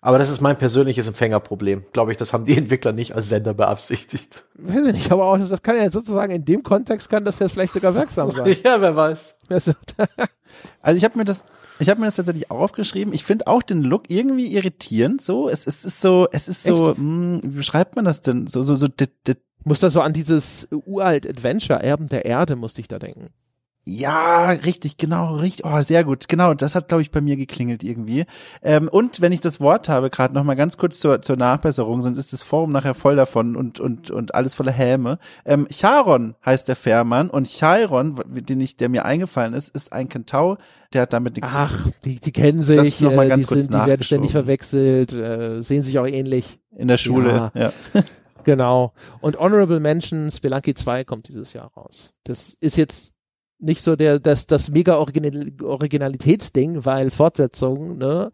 Aber 0.00 0.18
das 0.18 0.30
ist 0.30 0.40
mein 0.40 0.56
persönliches 0.56 1.08
Empfängerproblem. 1.08 1.86
Glaube 1.92 2.12
ich, 2.12 2.16
das 2.16 2.32
haben 2.32 2.44
die 2.44 2.56
Entwickler 2.58 2.92
nicht 2.92 3.14
als 3.14 3.28
Sender 3.28 3.54
beabsichtigt. 3.54 4.44
Weiß 4.54 4.86
ich 4.86 4.92
nicht, 4.92 5.10
aber 5.10 5.24
auch, 5.24 5.38
das 5.38 5.62
kann 5.62 5.76
ja 5.76 5.82
jetzt 5.82 5.94
sozusagen 5.94 6.32
in 6.32 6.44
dem 6.44 6.62
Kontext 6.62 7.08
kann 7.08 7.24
das 7.24 7.38
jetzt 7.38 7.52
vielleicht 7.52 7.72
sogar 7.72 7.94
wirksam 7.94 8.30
sein. 8.30 8.56
ja, 8.64 8.80
wer 8.80 8.94
weiß. 8.94 9.34
Also, 9.48 9.72
also 10.80 10.96
ich 10.96 11.04
habe 11.04 11.18
mir 11.18 11.24
das 11.24 11.44
ich 11.78 11.88
habe 11.88 12.00
mir 12.00 12.06
das 12.06 12.16
tatsächlich 12.16 12.50
auch 12.50 12.60
aufgeschrieben. 12.60 13.12
Ich 13.12 13.24
finde 13.24 13.46
auch 13.46 13.62
den 13.62 13.82
Look 13.82 14.08
irgendwie 14.08 14.54
irritierend. 14.54 15.20
So, 15.20 15.48
es, 15.48 15.66
es 15.66 15.84
ist 15.84 16.00
so, 16.00 16.28
es 16.32 16.48
ist 16.48 16.62
so, 16.62 16.90
mh, 16.90 16.96
hm, 16.96 17.40
wie 17.42 17.48
beschreibt 17.48 17.96
man 17.96 18.04
das 18.04 18.22
denn? 18.22 18.46
So, 18.46 18.62
so, 18.62 18.74
so. 18.74 18.88
Dit, 18.88 19.10
dit. 19.26 19.38
Muss 19.64 19.80
da 19.80 19.90
so 19.90 20.00
an 20.00 20.12
dieses 20.12 20.68
uralt 20.70 21.28
Adventure 21.28 21.82
Erben 21.82 22.06
der 22.06 22.24
Erde 22.24 22.54
musste 22.54 22.80
ich 22.80 22.86
da 22.86 23.00
denken. 23.00 23.30
Ja, 23.88 24.50
richtig, 24.50 24.96
genau, 24.96 25.36
richtig. 25.36 25.64
Oh, 25.64 25.80
sehr 25.80 26.02
gut. 26.02 26.26
Genau, 26.26 26.54
das 26.54 26.74
hat, 26.74 26.88
glaube 26.88 27.02
ich, 27.02 27.12
bei 27.12 27.20
mir 27.20 27.36
geklingelt 27.36 27.84
irgendwie. 27.84 28.24
Ähm, 28.60 28.88
und 28.88 29.20
wenn 29.20 29.30
ich 29.30 29.40
das 29.40 29.60
Wort 29.60 29.88
habe, 29.88 30.10
gerade 30.10 30.34
noch 30.34 30.42
mal 30.42 30.56
ganz 30.56 30.76
kurz 30.76 30.98
zur, 30.98 31.22
zur 31.22 31.36
Nachbesserung, 31.36 32.02
sonst 32.02 32.18
ist 32.18 32.32
das 32.32 32.42
Forum 32.42 32.72
nachher 32.72 32.94
voll 32.94 33.14
davon 33.14 33.54
und, 33.54 33.78
und, 33.78 34.10
und 34.10 34.34
alles 34.34 34.54
voller 34.54 34.72
Häme. 34.72 35.20
Ähm, 35.44 35.68
Charon 35.70 36.34
heißt 36.44 36.66
der 36.66 36.74
Fährmann 36.74 37.30
und 37.30 37.46
Chiron, 37.46 38.16
den 38.26 38.60
ich, 38.60 38.76
der 38.76 38.88
mir 38.88 39.04
eingefallen 39.04 39.54
ist, 39.54 39.72
ist 39.72 39.92
ein 39.92 40.08
Kentau, 40.08 40.58
der 40.92 41.02
hat 41.02 41.12
damit 41.12 41.36
nichts 41.36 41.52
Ach, 41.54 41.76
zu 41.76 41.82
tun. 41.84 41.92
die, 42.04 42.18
die 42.18 42.32
kennen 42.32 42.62
sich, 42.62 42.76
das 42.76 43.00
noch 43.00 43.14
mal 43.14 43.26
äh, 43.26 43.28
ganz 43.28 43.46
die, 43.46 43.54
kurz 43.54 43.62
sind, 43.66 43.74
die 43.74 43.86
werden 43.86 44.02
ständig 44.02 44.32
verwechselt, 44.32 45.12
äh, 45.12 45.62
sehen 45.62 45.84
sich 45.84 45.96
auch 46.00 46.08
ähnlich. 46.08 46.58
In 46.76 46.88
der 46.88 46.98
Schule, 46.98 47.52
ja. 47.54 47.70
ja. 47.94 48.02
genau. 48.42 48.94
Und 49.20 49.38
Honorable 49.38 49.78
Mention, 49.78 50.28
Spelunky 50.32 50.74
2 50.74 51.04
kommt 51.04 51.28
dieses 51.28 51.52
Jahr 51.52 51.70
raus. 51.76 52.12
Das 52.24 52.56
ist 52.60 52.76
jetzt 52.76 53.15
nicht 53.58 53.82
so 53.82 53.96
der 53.96 54.18
das 54.18 54.46
das 54.46 54.70
mega 54.70 54.96
Original 54.96 55.52
Originalitätsding, 55.62 56.84
weil 56.84 57.10
Fortsetzung, 57.10 57.98
ne? 57.98 58.30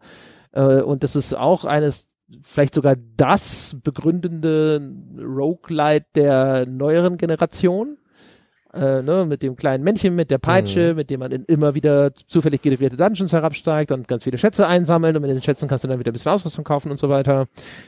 Äh, 0.51 0.81
und 0.81 1.03
das 1.03 1.15
ist 1.15 1.33
auch 1.35 1.65
eines 1.65 2.09
vielleicht 2.41 2.73
sogar 2.73 2.95
das 3.17 3.77
begründende 3.83 4.81
Roguelite 5.19 6.05
der 6.15 6.65
neueren 6.67 7.17
Generation 7.17 7.97
äh, 8.73 9.01
ne, 9.01 9.25
mit 9.27 9.43
dem 9.43 9.55
kleinen 9.55 9.83
Männchen, 9.83 10.15
mit 10.15 10.31
der 10.31 10.39
Peitsche, 10.39 10.91
mhm. 10.91 10.95
mit 10.95 11.09
dem 11.09 11.19
man 11.19 11.31
in 11.31 11.45
immer 11.45 11.75
wieder 11.75 12.13
zufällig 12.13 12.61
generierte 12.61 12.97
Dungeons 12.97 13.31
herabsteigt 13.31 13.91
und 13.91 14.07
ganz 14.07 14.23
viele 14.23 14.37
Schätze 14.37 14.67
einsammeln 14.67 15.15
und 15.15 15.21
mit 15.21 15.31
den 15.31 15.41
Schätzen 15.41 15.67
kannst 15.67 15.83
du 15.83 15.87
dann 15.87 15.99
wieder 15.99 16.11
ein 16.11 16.13
bisschen 16.13 16.31
Ausrüstung 16.31 16.63
kaufen 16.63 16.89
und 16.89 16.97
so 16.97 17.09
weiter. 17.09 17.47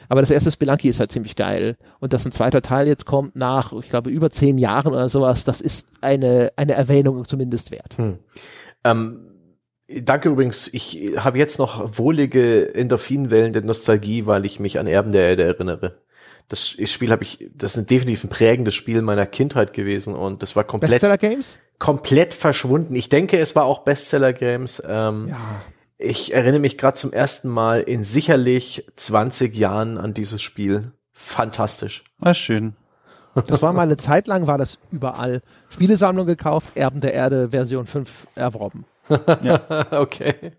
Aber 0.10 0.22
das 0.22 0.32
erste 0.32 0.52
Spelunky 0.52 0.90
ist 0.90 1.00
halt 1.00 1.12
ziemlich 1.12 1.36
geil. 1.36 1.76
Und 2.00 2.14
dass 2.14 2.26
ein 2.26 2.32
zweiter 2.32 2.62
Teil 2.62 2.88
jetzt 2.88 3.06
kommt 3.06 3.36
nach, 3.36 3.74
ich 3.74 3.90
glaube, 3.90 4.10
über 4.10 4.30
zehn 4.30 4.58
Jahren 4.58 4.94
oder 4.94 5.10
sowas, 5.10 5.44
das 5.44 5.62
ist 5.62 5.90
eine, 6.02 6.52
eine 6.56 6.74
Erwähnung 6.74 7.26
zumindest 7.26 7.72
wert. 7.72 7.98
Hm. 7.98 8.20
Ähm 8.84 9.20
Danke 9.88 10.30
übrigens. 10.30 10.68
Ich 10.74 11.14
habe 11.18 11.38
jetzt 11.38 11.60
noch 11.60 12.00
wohlige 12.00 12.74
Endorphinwellen 12.74 13.54
der 13.54 13.62
Nostalgie, 13.62 14.26
weil 14.26 14.44
ich 14.44 14.60
mich 14.60 14.80
an 14.80 14.88
Erben 14.88 15.12
der 15.12 15.30
Erde 15.30 15.44
erinnere 15.44 15.94
das 16.48 16.70
Spiel 16.70 17.12
habe 17.12 17.24
ich, 17.24 17.50
das 17.54 17.76
ist 17.76 17.90
definitiv 17.90 18.24
ein 18.24 18.30
prägendes 18.30 18.76
Spiel 18.76 19.02
meiner 19.02 19.26
Kindheit 19.26 19.74
gewesen 19.74 20.14
und 20.14 20.42
das 20.42 20.56
war 20.56 20.64
komplett 20.64 20.92
Bestseller 20.92 21.18
Games 21.18 21.60
komplett 21.80 22.34
verschwunden. 22.34 22.96
Ich 22.96 23.10
denke, 23.10 23.38
es 23.40 23.56
war 23.56 23.66
auch 23.66 23.80
Bestseller 23.80 24.34
Games. 24.34 24.82
Ähm, 24.86 25.30
ja. 25.30 25.62
Ich 25.98 26.34
erinnere 26.34 26.60
mich 26.60 26.78
gerade 26.78 26.96
zum 26.96 27.14
ersten 27.14 27.50
Mal 27.50 27.82
in 27.82 28.04
sicherlich 28.04 28.86
20 28.96 29.56
Jahren 29.56 29.98
an 29.98 30.14
dieses 30.14 30.42
Spiel. 30.42 30.92
Fantastisch. 31.14 32.04
War 32.20 32.34
schön. 32.34 32.76
Das 33.48 33.62
war 33.62 33.74
mal 33.74 33.82
eine 33.82 33.98
Zeit 33.98 34.28
lang, 34.28 34.48
war 34.48 34.58
das 34.58 34.80
überall. 34.92 35.42
Spielesammlung 35.70 36.26
gekauft, 36.26 36.78
Erben 36.78 37.02
der 37.02 37.14
Erde 37.14 37.50
Version 37.50 37.86
5 37.86 38.28
erworben. 38.36 38.86
ja. 39.44 39.92
okay. 40.00 40.54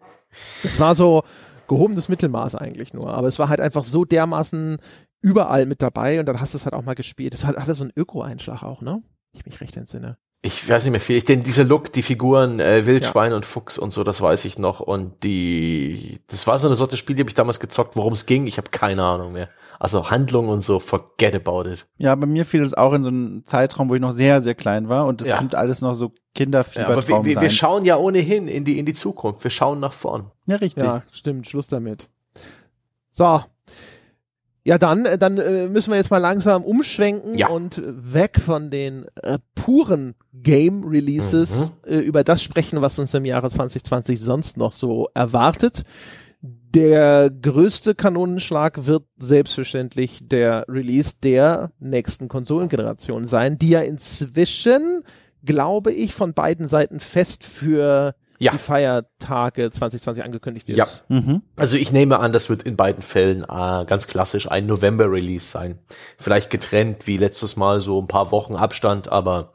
Das 0.63 0.79
war 0.79 0.95
so 0.95 1.23
gehobenes 1.69 2.09
Mittelmaß 2.09 2.55
eigentlich 2.55 2.93
nur, 2.93 3.13
aber 3.15 3.29
es 3.29 3.39
war 3.39 3.49
halt 3.49 3.61
einfach 3.61 3.85
so 3.85 4.05
dermaßen 4.05 4.79
überall 5.21 5.67
mit 5.67 5.83
dabei 5.83 6.21
und 6.21 6.27
dann 6.27 6.41
hast 6.41 6.55
du 6.55 6.59
es 6.59 6.65
halt 6.65 6.75
auch 6.75 6.85
mal 6.85 6.95
gespielt. 6.95 7.35
Das 7.35 7.45
hat, 7.45 7.57
hatte 7.57 7.75
so 7.75 7.85
einen 7.85 7.93
Öko-Einschlag 7.97 8.63
auch, 8.63 8.81
ne? 8.81 9.03
Ich 9.33 9.45
mich 9.45 9.61
recht 9.61 9.77
entsinne. 9.77 10.19
Ich 10.43 10.69
weiß 10.69 10.85
nicht 10.85 10.93
mehr 10.93 11.01
viel. 11.01 11.17
Ich 11.17 11.25
denke, 11.25 11.45
dieser 11.45 11.65
Look, 11.65 11.93
die 11.93 12.03
Figuren, 12.03 12.61
äh, 12.61 12.87
Wildschwein 12.87 13.33
ja. 13.33 13.37
und 13.37 13.45
Fuchs 13.45 13.79
und 13.79 13.93
so, 13.93 14.05
das 14.05 14.21
weiß 14.21 14.45
ich 14.45 14.59
noch. 14.59 14.79
Und 14.79 15.25
die, 15.25 16.21
das 16.29 16.47
war 16.47 16.59
so 16.59 16.69
eine 16.69 16.77
Sorte 16.77 16.97
Spiel, 16.97 17.17
die 17.17 17.23
habe 17.23 17.31
ich 17.31 17.35
damals 17.35 17.59
gezockt, 17.59 17.97
worum 17.97 18.13
es 18.13 18.27
ging. 18.27 18.47
Ich 18.47 18.57
habe 18.57 18.71
keine 18.71 19.03
Ahnung 19.03 19.33
mehr. 19.33 19.49
Also 19.81 20.09
Handlung 20.11 20.49
und 20.49 20.63
so, 20.63 20.79
forget 20.79 21.35
about 21.35 21.69
it. 21.69 21.89
Ja, 21.97 22.15
bei 22.15 22.27
mir 22.27 22.45
fiel 22.45 22.63
es 22.63 22.75
auch 22.75 22.93
in 22.93 23.03
so 23.03 23.09
einen 23.09 23.45
Zeitraum, 23.45 23.89
wo 23.89 23.97
ich 23.97 24.01
noch 24.01 24.13
sehr, 24.13 24.41
sehr 24.41 24.55
klein 24.55 24.89
war 24.89 25.07
und 25.07 25.21
das 25.21 25.29
ja. 25.29 25.39
könnte 25.39 25.59
alles 25.59 25.81
noch 25.81 25.95
so 25.95 26.13
Kinderfiebertraum 26.35 27.09
ja, 27.09 27.17
aber 27.17 27.25
wir, 27.25 27.35
wir, 27.35 27.43
wir 27.43 27.51
schauen 27.51 27.85
ja 27.85 27.97
ohnehin 27.97 28.47
in 28.47 28.65
die, 28.65 28.79
in 28.79 28.87
die 28.87 28.95
Zukunft. 28.95 29.43
Wir 29.43 29.51
schauen 29.51 29.81
nach 29.81 29.93
vorn. 29.93 30.31
Ja, 30.47 30.57
richtig. 30.57 30.85
Ja, 30.85 31.03
stimmt. 31.11 31.49
Schluss 31.49 31.67
damit. 31.67 32.09
So, 33.11 33.41
ja, 34.67 34.79
dann, 34.79 35.07
äh, 35.07 35.17
dann 35.17 35.39
äh, 35.39 35.69
müssen 35.69 35.93
wir 35.93 35.97
jetzt 35.97 36.11
mal 36.11 36.19
langsam 36.19 36.65
umschwenken 36.65 37.39
ja. 37.39 37.47
und 37.47 37.81
weg 37.87 38.41
von 38.41 38.69
den 38.69 39.07
äh, 39.23 39.39
puren 39.55 40.17
Game 40.33 40.83
Releases 40.83 41.71
mhm. 41.87 41.93
äh, 41.93 41.99
über 41.99 42.25
das 42.25 42.43
sprechen, 42.43 42.83
was 42.83 42.99
uns 42.99 43.15
im 43.15 43.25
Jahre 43.25 43.49
2020 43.49 44.21
sonst 44.21 44.57
noch 44.57 44.73
so 44.73 45.07
erwartet. 45.15 45.85
Der 46.43 47.31
größte 47.31 47.95
Kanonenschlag 47.95 48.87
wird 48.87 49.05
selbstverständlich 49.19 50.19
der 50.23 50.65
Release 50.69 51.15
der 51.23 51.71
nächsten 51.79 52.27
Konsolengeneration 52.27 53.25
sein, 53.25 53.59
die 53.59 53.69
ja 53.69 53.83
inzwischen, 53.83 55.05
glaube 55.45 55.93
ich, 55.93 56.13
von 56.13 56.35
beiden 56.35 56.67
Seiten 56.67 56.99
fest 56.99 57.45
für 57.45 58.17
ja. 58.39 58.53
die 58.53 58.59
Feiertage 58.59 59.71
2020 59.71 60.25
angekündigt 60.25 60.69
ist. 60.69 60.77
Ja. 60.77 60.87
Mhm. 61.09 61.43
Also 61.57 61.77
ich 61.77 61.93
nehme 61.93 62.19
an, 62.21 62.33
das 62.33 62.49
wird 62.49 62.63
in 62.63 62.77
beiden 62.77 63.03
Fällen 63.03 63.43
äh, 63.43 63.85
ganz 63.87 64.07
klassisch 64.07 64.51
ein 64.51 64.67
November-Release 64.67 65.47
sein. 65.47 65.79
Vielleicht 66.19 66.51
getrennt 66.51 67.07
wie 67.07 67.17
letztes 67.17 67.57
Mal 67.57 67.81
so 67.81 68.01
ein 68.01 68.09
paar 68.09 68.31
Wochen 68.31 68.57
Abstand, 68.57 69.11
aber 69.11 69.53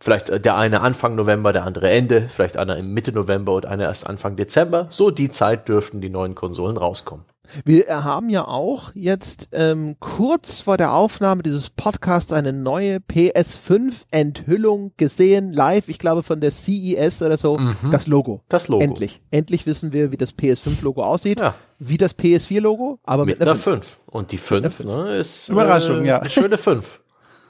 vielleicht 0.00 0.30
äh, 0.30 0.40
der 0.40 0.56
eine 0.56 0.80
Anfang 0.80 1.14
November, 1.14 1.52
der 1.52 1.64
andere 1.64 1.90
Ende, 1.90 2.28
vielleicht 2.28 2.56
einer 2.56 2.76
im 2.76 2.92
Mitte 2.92 3.12
November 3.12 3.54
und 3.54 3.66
einer 3.66 3.84
erst 3.84 4.06
Anfang 4.06 4.36
Dezember. 4.36 4.86
So 4.90 5.10
die 5.10 5.30
Zeit 5.30 5.68
dürften 5.68 6.00
die 6.00 6.10
neuen 6.10 6.34
Konsolen 6.34 6.76
rauskommen. 6.76 7.24
Wir 7.64 8.04
haben 8.04 8.30
ja 8.30 8.46
auch 8.46 8.92
jetzt 8.94 9.48
ähm, 9.52 9.96
kurz 9.98 10.60
vor 10.60 10.76
der 10.76 10.92
Aufnahme 10.92 11.42
dieses 11.42 11.70
Podcasts 11.70 12.32
eine 12.32 12.52
neue 12.52 12.98
PS5-Enthüllung 12.98 14.92
gesehen, 14.96 15.52
live, 15.52 15.88
ich 15.88 15.98
glaube 15.98 16.22
von 16.22 16.40
der 16.40 16.52
CES 16.52 17.20
oder 17.20 17.36
so, 17.36 17.58
mhm. 17.58 17.90
das 17.90 18.06
Logo. 18.06 18.42
Das 18.48 18.68
Logo. 18.68 18.84
Endlich. 18.84 19.20
Endlich 19.32 19.66
wissen 19.66 19.92
wir, 19.92 20.12
wie 20.12 20.16
das 20.16 20.38
PS5-Logo 20.38 21.02
aussieht. 21.02 21.40
Ja. 21.40 21.54
Wie 21.80 21.96
das 21.96 22.16
PS4-Logo, 22.16 23.00
aber 23.02 23.24
mit, 23.24 23.40
mit 23.40 23.48
einer 23.48 23.56
5. 23.56 23.84
5. 23.86 23.98
Und 24.06 24.30
die 24.30 24.38
5 24.38 24.84
ne, 24.84 25.16
ist 25.16 25.48
Überraschung, 25.48 26.04
äh, 26.04 26.08
ja. 26.08 26.20
Eine 26.20 26.30
schöne 26.30 26.58
5. 26.58 27.00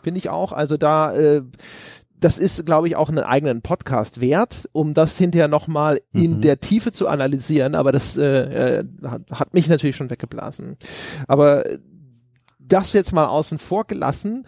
Finde 0.02 0.18
ich 0.18 0.30
auch. 0.30 0.52
Also 0.52 0.78
da 0.78 1.14
äh, 1.14 1.42
das 2.22 2.38
ist, 2.38 2.64
glaube 2.64 2.86
ich, 2.88 2.96
auch 2.96 3.08
einen 3.08 3.24
eigenen 3.24 3.62
Podcast 3.62 4.20
wert, 4.20 4.68
um 4.72 4.94
das 4.94 5.18
hinterher 5.18 5.48
nochmal 5.48 6.00
mhm. 6.12 6.22
in 6.22 6.40
der 6.40 6.60
Tiefe 6.60 6.92
zu 6.92 7.08
analysieren. 7.08 7.74
Aber 7.74 7.92
das 7.92 8.16
äh, 8.16 8.78
äh, 8.80 8.84
hat 9.30 9.54
mich 9.54 9.68
natürlich 9.68 9.96
schon 9.96 10.10
weggeblasen. 10.10 10.76
Aber 11.26 11.64
das 12.58 12.92
jetzt 12.92 13.12
mal 13.12 13.26
außen 13.26 13.58
vor 13.58 13.86
gelassen. 13.86 14.46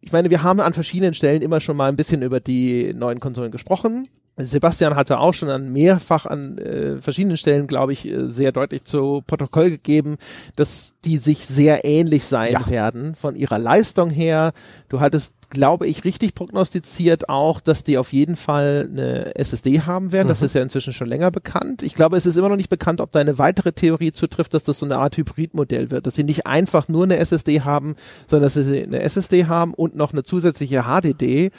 Ich 0.00 0.10
meine, 0.10 0.30
wir 0.30 0.42
haben 0.42 0.60
an 0.60 0.72
verschiedenen 0.72 1.14
Stellen 1.14 1.42
immer 1.42 1.60
schon 1.60 1.76
mal 1.76 1.88
ein 1.88 1.96
bisschen 1.96 2.22
über 2.22 2.40
die 2.40 2.92
neuen 2.94 3.20
Konsolen 3.20 3.52
gesprochen. 3.52 4.08
Sebastian 4.36 4.96
hatte 4.96 5.18
auch 5.18 5.34
schon 5.34 5.50
an 5.50 5.72
mehrfach 5.72 6.24
an 6.24 6.56
äh, 6.56 6.98
verschiedenen 7.00 7.36
Stellen, 7.36 7.66
glaube 7.66 7.92
ich, 7.92 8.08
äh, 8.08 8.30
sehr 8.30 8.50
deutlich 8.50 8.84
zu 8.84 9.22
Protokoll 9.26 9.68
gegeben, 9.68 10.16
dass 10.56 10.94
die 11.04 11.18
sich 11.18 11.46
sehr 11.46 11.84
ähnlich 11.84 12.24
sein 12.24 12.52
ja. 12.52 12.68
werden 12.68 13.14
von 13.14 13.36
ihrer 13.36 13.58
Leistung 13.58 14.08
her. 14.08 14.52
Du 14.88 15.00
hattest, 15.00 15.34
glaube 15.52 15.86
ich, 15.86 16.04
richtig 16.04 16.34
prognostiziert 16.34 17.28
auch, 17.28 17.60
dass 17.60 17.84
die 17.84 17.98
auf 17.98 18.12
jeden 18.12 18.36
Fall 18.36 18.88
eine 18.90 19.36
SSD 19.36 19.82
haben 19.82 20.10
werden. 20.10 20.26
Mhm. 20.26 20.30
Das 20.30 20.42
ist 20.42 20.54
ja 20.54 20.62
inzwischen 20.62 20.92
schon 20.92 21.08
länger 21.08 21.30
bekannt. 21.30 21.82
Ich 21.82 21.94
glaube, 21.94 22.16
es 22.16 22.26
ist 22.26 22.36
immer 22.36 22.48
noch 22.48 22.56
nicht 22.56 22.70
bekannt, 22.70 23.00
ob 23.00 23.12
da 23.12 23.20
eine 23.20 23.38
weitere 23.38 23.72
Theorie 23.72 24.12
zutrifft, 24.12 24.54
dass 24.54 24.64
das 24.64 24.78
so 24.78 24.86
eine 24.86 24.98
Art 24.98 25.16
Hybridmodell 25.16 25.90
wird, 25.90 26.06
dass 26.06 26.14
sie 26.14 26.24
nicht 26.24 26.46
einfach 26.46 26.88
nur 26.88 27.04
eine 27.04 27.18
SSD 27.18 27.60
haben, 27.60 27.96
sondern 28.26 28.44
dass 28.46 28.54
sie 28.54 28.82
eine 28.82 29.00
SSD 29.02 29.44
haben 29.44 29.74
und 29.74 29.94
noch 29.94 30.12
eine 30.12 30.22
zusätzliche 30.22 30.84
HDD 30.84 31.50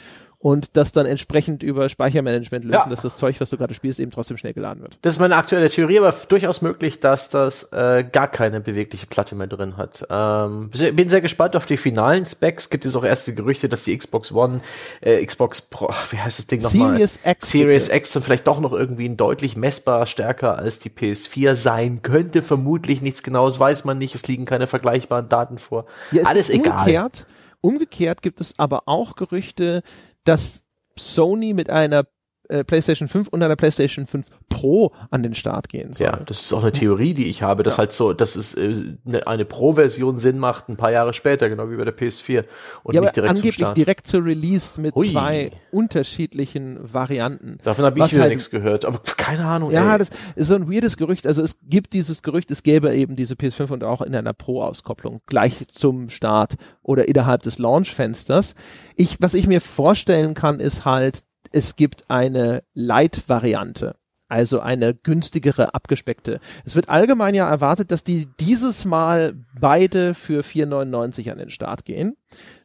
und 0.44 0.76
das 0.76 0.92
dann 0.92 1.06
entsprechend 1.06 1.62
über 1.62 1.88
Speichermanagement 1.88 2.66
lösen, 2.66 2.82
ja. 2.84 2.86
dass 2.90 3.00
das 3.00 3.16
Zeug, 3.16 3.40
was 3.40 3.48
du 3.48 3.56
gerade 3.56 3.72
spielst, 3.72 3.98
eben 3.98 4.10
trotzdem 4.10 4.36
schnell 4.36 4.52
geladen 4.52 4.82
wird. 4.82 4.98
Das 5.00 5.14
ist 5.14 5.18
meine 5.18 5.36
aktuelle 5.36 5.70
Theorie, 5.70 5.98
aber 5.98 6.14
durchaus 6.28 6.60
möglich, 6.60 7.00
dass 7.00 7.30
das 7.30 7.72
äh, 7.72 8.04
gar 8.12 8.28
keine 8.28 8.60
bewegliche 8.60 9.06
Platte 9.06 9.36
mehr 9.36 9.46
drin 9.46 9.78
hat. 9.78 10.06
Ähm, 10.10 10.70
bin 10.92 11.08
sehr 11.08 11.22
gespannt 11.22 11.56
auf 11.56 11.64
die 11.64 11.78
finalen 11.78 12.26
Specs. 12.26 12.68
Gibt 12.68 12.84
es 12.84 12.94
auch 12.94 13.04
erste 13.04 13.32
Gerüchte, 13.32 13.70
dass 13.70 13.84
die 13.84 13.96
Xbox 13.96 14.32
One, 14.32 14.60
äh, 15.00 15.24
Xbox 15.24 15.62
Pro, 15.62 15.88
wie 16.10 16.18
heißt 16.18 16.38
das 16.38 16.46
Ding 16.46 16.60
nochmal? 16.60 16.90
Series 16.90 17.20
X. 17.24 17.50
Series 17.50 17.84
bitte. 17.86 17.96
X 17.96 18.12
dann 18.12 18.22
vielleicht 18.22 18.46
doch 18.46 18.60
noch 18.60 18.74
irgendwie 18.74 19.08
ein 19.08 19.16
deutlich 19.16 19.56
messbar 19.56 20.04
stärker 20.04 20.58
als 20.58 20.78
die 20.78 20.90
PS4 20.90 21.56
sein 21.56 22.02
könnte. 22.02 22.42
Vermutlich 22.42 23.00
nichts 23.00 23.22
genaues 23.22 23.58
weiß 23.58 23.86
man 23.86 23.96
nicht. 23.96 24.14
Es 24.14 24.28
liegen 24.28 24.44
keine 24.44 24.66
vergleichbaren 24.66 25.30
Daten 25.30 25.56
vor. 25.56 25.86
Ja, 26.12 26.24
Alles 26.24 26.50
egal. 26.50 26.80
Umgekehrt, 26.80 27.26
umgekehrt 27.62 28.20
gibt 28.20 28.42
es 28.42 28.58
aber 28.58 28.82
auch 28.84 29.16
Gerüchte, 29.16 29.82
dass 30.24 30.64
Sony 30.96 31.54
mit 31.54 31.70
einer 31.70 32.06
äh, 32.48 32.64
PlayStation 32.64 33.08
5 33.08 33.28
und 33.28 33.42
einer 33.42 33.56
PlayStation 33.56 34.06
5 34.06 34.26
Pro 34.48 34.92
an 35.10 35.22
den 35.22 35.34
Start 35.34 35.68
gehen 35.68 35.92
soll. 35.92 36.06
Ja, 36.06 36.16
das 36.16 36.42
ist 36.42 36.52
auch 36.52 36.62
eine 36.62 36.72
Theorie, 36.72 37.14
die 37.14 37.26
ich 37.26 37.42
habe, 37.42 37.62
dass 37.62 37.74
ja. 37.74 37.78
halt 37.78 37.92
so, 37.92 38.12
dass 38.12 38.36
es 38.36 38.54
äh, 38.54 38.96
eine, 39.06 39.26
eine 39.26 39.44
Pro-Version 39.44 40.18
Sinn 40.18 40.38
macht, 40.38 40.68
ein 40.68 40.76
paar 40.76 40.92
Jahre 40.92 41.14
später, 41.14 41.48
genau 41.48 41.70
wie 41.70 41.76
bei 41.76 41.84
der 41.84 41.96
PS4 41.96 42.44
und 42.82 42.94
ja, 42.94 43.00
nicht 43.00 43.16
direkt 43.16 43.30
angeblich 43.30 43.56
zum 43.56 43.64
Start. 43.64 43.76
direkt 43.76 44.06
zur 44.06 44.24
Release 44.24 44.80
mit 44.80 44.94
Hui. 44.94 45.10
zwei 45.10 45.50
unterschiedlichen 45.70 46.78
Varianten. 46.82 47.58
Davon 47.62 47.84
habe 47.84 47.98
ich 47.98 48.12
wieder 48.12 48.22
halt, 48.22 48.32
nichts 48.32 48.50
gehört, 48.50 48.84
aber 48.84 48.98
keine 48.98 49.44
Ahnung. 49.46 49.70
Ja, 49.70 49.92
ey. 49.92 49.98
das 49.98 50.10
ist 50.36 50.48
so 50.48 50.54
ein 50.54 50.70
weirdes 50.70 50.96
Gerücht. 50.96 51.26
Also 51.26 51.42
es 51.42 51.58
gibt 51.62 51.92
dieses 51.92 52.22
Gerücht, 52.22 52.50
es 52.50 52.62
gäbe 52.62 52.94
eben 52.94 53.16
diese 53.16 53.34
PS5 53.34 53.72
und 53.72 53.84
auch 53.84 54.02
in 54.02 54.14
einer 54.14 54.32
Pro-Auskopplung 54.32 55.20
gleich 55.26 55.66
zum 55.68 56.08
Start 56.08 56.54
oder 56.82 57.08
innerhalb 57.08 57.42
des 57.42 57.58
Launch-Fensters. 57.58 58.54
Ich, 58.96 59.16
was 59.20 59.34
ich 59.34 59.46
mir 59.46 59.60
vorstellen 59.60 60.34
kann, 60.34 60.60
ist 60.60 60.84
halt, 60.84 61.24
es 61.52 61.76
gibt 61.76 62.10
eine 62.10 62.62
Light-Variante. 62.74 63.96
Also 64.26 64.60
eine 64.60 64.94
günstigere, 64.94 65.74
abgespeckte. 65.74 66.40
Es 66.64 66.74
wird 66.74 66.88
allgemein 66.88 67.34
ja 67.34 67.48
erwartet, 67.48 67.90
dass 67.90 68.04
die 68.04 68.26
dieses 68.40 68.86
Mal 68.86 69.34
beide 69.60 70.14
für 70.14 70.40
4,99 70.40 71.30
an 71.30 71.38
den 71.38 71.50
Start 71.50 71.84
gehen. 71.84 72.16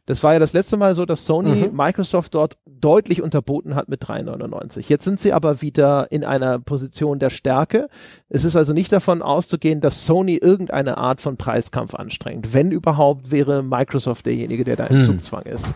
Das 0.06 0.24
war 0.24 0.32
ja 0.32 0.38
das 0.38 0.54
letzte 0.54 0.78
Mal 0.78 0.94
so, 0.94 1.04
dass 1.04 1.26
Sony 1.26 1.68
mhm. 1.68 1.76
Microsoft 1.76 2.34
dort 2.34 2.56
deutlich 2.66 3.20
unterboten 3.22 3.74
hat 3.74 3.88
mit 3.88 4.02
3,99. 4.02 4.86
Jetzt 4.88 5.04
sind 5.04 5.20
sie 5.20 5.34
aber 5.34 5.60
wieder 5.60 6.10
in 6.10 6.24
einer 6.24 6.58
Position 6.58 7.18
der 7.18 7.30
Stärke. 7.30 7.88
Es 8.30 8.44
ist 8.44 8.56
also 8.56 8.72
nicht 8.72 8.90
davon 8.90 9.20
auszugehen, 9.20 9.82
dass 9.82 10.06
Sony 10.06 10.36
irgendeine 10.36 10.96
Art 10.96 11.20
von 11.20 11.36
Preiskampf 11.36 11.94
anstrengt. 11.94 12.54
Wenn 12.54 12.72
überhaupt, 12.72 13.30
wäre 13.30 13.62
Microsoft 13.62 14.26
derjenige, 14.26 14.64
der 14.64 14.76
da 14.76 14.86
im 14.86 15.00
mhm. 15.00 15.04
Zugzwang 15.04 15.44
ist. 15.44 15.74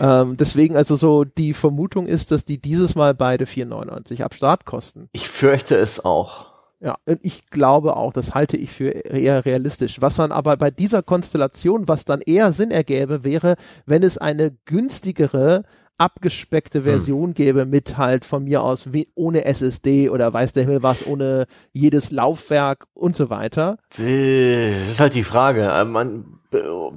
Ähm, 0.00 0.36
deswegen 0.36 0.76
also 0.76 0.96
so 0.96 1.24
die 1.24 1.54
Vermutung 1.54 2.06
ist, 2.06 2.30
dass 2.30 2.44
die 2.44 2.58
dieses 2.58 2.94
Mal 2.94 3.14
beide 3.14 3.44
4,99 3.44 4.22
ab 4.22 4.34
Start 4.34 4.64
kosten. 4.64 5.08
Ich 5.12 5.28
fürchte 5.28 5.76
es 5.76 6.04
auch. 6.04 6.52
Ja, 6.80 6.96
und 7.06 7.20
ich 7.22 7.48
glaube 7.50 7.96
auch, 7.96 8.12
das 8.12 8.34
halte 8.34 8.56
ich 8.56 8.72
für 8.72 8.88
eher 8.88 9.44
realistisch. 9.44 10.00
Was 10.00 10.16
dann 10.16 10.32
aber 10.32 10.56
bei 10.56 10.72
dieser 10.72 11.04
Konstellation, 11.04 11.86
was 11.86 12.04
dann 12.04 12.20
eher 12.22 12.52
Sinn 12.52 12.72
ergäbe, 12.72 13.22
wäre, 13.22 13.54
wenn 13.86 14.02
es 14.02 14.18
eine 14.18 14.50
günstigere 14.64 15.62
abgespeckte 15.98 16.78
hm. 16.78 16.84
Version 16.84 17.26
hm. 17.28 17.34
gäbe 17.34 17.66
mit 17.66 17.96
halt 17.98 18.24
von 18.24 18.44
mir 18.44 18.62
aus 18.62 18.88
ohne 19.14 19.44
SSD 19.44 20.10
oder 20.10 20.32
weiß 20.32 20.52
der 20.52 20.64
Himmel 20.64 20.82
was, 20.82 21.06
ohne 21.06 21.46
jedes 21.72 22.10
Laufwerk 22.10 22.86
und 22.94 23.16
so 23.16 23.30
weiter. 23.30 23.76
Das 23.90 24.00
ist 24.00 25.00
halt 25.00 25.14
die 25.14 25.24
Frage. 25.24 25.62
Äh, 25.64 25.84
man, 25.84 26.40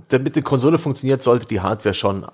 damit 0.09 0.35
die 0.35 0.41
Konsole 0.41 0.77
funktioniert, 0.77 1.23
sollte 1.23 1.45
die 1.45 1.61
Hardware 1.61 1.93
schon 1.93 2.25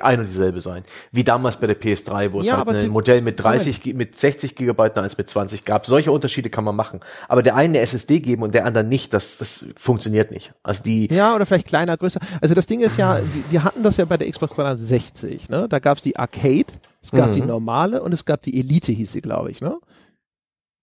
ein 0.00 0.20
und 0.20 0.26
dieselbe 0.26 0.60
sein. 0.60 0.84
Wie 1.12 1.24
damals 1.24 1.58
bei 1.58 1.66
der 1.66 1.78
PS3, 1.78 2.32
wo 2.32 2.40
es 2.40 2.46
ja, 2.46 2.56
halt 2.56 2.68
ein 2.68 2.88
Modell 2.88 3.20
mit 3.20 3.40
30, 3.40 3.80
Moment. 3.80 3.98
mit 3.98 4.18
60 4.18 4.56
Gigabyte 4.56 4.98
als 4.98 5.18
mit 5.18 5.28
20 5.28 5.64
gab. 5.64 5.86
Solche 5.86 6.10
Unterschiede 6.10 6.50
kann 6.50 6.64
man 6.64 6.76
machen. 6.76 7.00
Aber 7.28 7.42
der 7.42 7.56
eine 7.56 7.78
SSD 7.80 8.20
geben 8.20 8.42
und 8.42 8.54
der 8.54 8.64
andere 8.64 8.84
nicht, 8.84 9.12
das, 9.12 9.38
das 9.38 9.66
funktioniert 9.76 10.30
nicht. 10.30 10.52
Also 10.62 10.82
die. 10.82 11.12
Ja, 11.12 11.34
oder 11.34 11.46
vielleicht 11.46 11.68
kleiner, 11.68 11.96
größer. 11.96 12.20
Also 12.40 12.54
das 12.54 12.66
Ding 12.66 12.80
ist 12.80 12.96
ja, 12.96 13.20
wir 13.50 13.64
hatten 13.64 13.82
das 13.82 13.96
ja 13.96 14.04
bei 14.04 14.16
der 14.16 14.30
Xbox 14.30 14.54
360, 14.54 15.48
ne? 15.48 15.66
Da 15.68 15.78
gab's 15.78 16.02
die 16.02 16.09
Arcade, 16.16 16.72
es 17.02 17.12
gab 17.12 17.30
mhm. 17.30 17.34
die 17.34 17.40
normale 17.42 18.02
und 18.02 18.12
es 18.12 18.24
gab 18.24 18.42
die 18.42 18.58
Elite, 18.58 18.92
hieß 18.92 19.12
sie, 19.12 19.20
glaube 19.20 19.50
ich, 19.50 19.60
ne? 19.60 19.78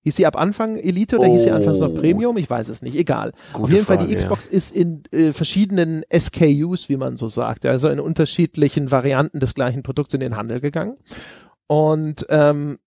Hieß 0.04 0.16
sie 0.16 0.26
ab 0.26 0.38
Anfang 0.38 0.78
Elite 0.78 1.20
oder 1.20 1.28
oh. 1.28 1.34
hieß 1.34 1.44
sie 1.44 1.52
anfangs 1.52 1.80
noch 1.80 1.94
Premium? 1.94 2.38
Ich 2.38 2.49
weiß 2.49 2.70
es 2.70 2.82
nicht. 2.82 2.95
Egal. 2.95 3.34
Gute 3.52 3.64
Auf 3.64 3.70
jeden 3.70 3.86
Frage, 3.86 4.06
Fall, 4.06 4.08
die 4.08 4.16
Xbox 4.16 4.45
ja. 4.45 4.52
ist 4.54 4.74
in 4.74 5.04
äh, 5.12 5.34
verschiedenen 5.34 6.04
SKUs, 6.18 6.88
wie 6.88 6.95
man 6.95 7.18
so 7.18 7.28
sagt, 7.28 7.66
also 7.66 7.90
in 7.90 7.99
unterschiedlichen 7.99 8.90
Varianten 8.90 9.41
des 9.41 9.54
gleichen 9.54 9.84
Produkts 9.84 10.14
in 10.14 10.22
den 10.22 10.38
Handel 10.38 10.62
gegangen. 10.62 10.95
Und 11.68 12.26
ähm, 12.30 12.78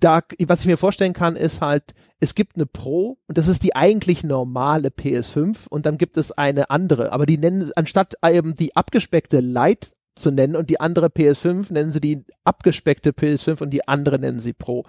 da, 0.00 0.20
was 0.46 0.60
ich 0.60 0.66
mir 0.66 0.76
vorstellen 0.76 1.12
kann, 1.12 1.36
ist 1.36 1.60
halt, 1.60 1.94
es 2.18 2.34
gibt 2.34 2.56
eine 2.56 2.66
Pro 2.66 3.18
und 3.28 3.38
das 3.38 3.46
ist 3.46 3.62
die 3.62 3.76
eigentlich 3.76 4.24
normale 4.24 4.88
PS5 4.88 5.68
und 5.68 5.86
dann 5.86 5.98
gibt 5.98 6.16
es 6.16 6.32
eine 6.32 6.70
andere, 6.70 7.12
aber 7.12 7.26
die 7.26 7.38
nennen 7.38 7.70
anstatt 7.76 8.14
eben 8.26 8.54
die 8.54 8.74
abgespeckte 8.74 9.40
Light 9.40 9.92
zu 10.16 10.30
nennen 10.30 10.56
und 10.56 10.70
die 10.70 10.80
andere 10.80 11.06
PS5 11.06 11.72
nennen 11.72 11.90
sie 11.90 12.00
die 12.00 12.24
abgespeckte 12.44 13.10
PS5 13.10 13.62
und 13.62 13.70
die 13.70 13.86
andere 13.86 14.18
nennen 14.18 14.38
sie 14.38 14.52
Pro. 14.52 14.84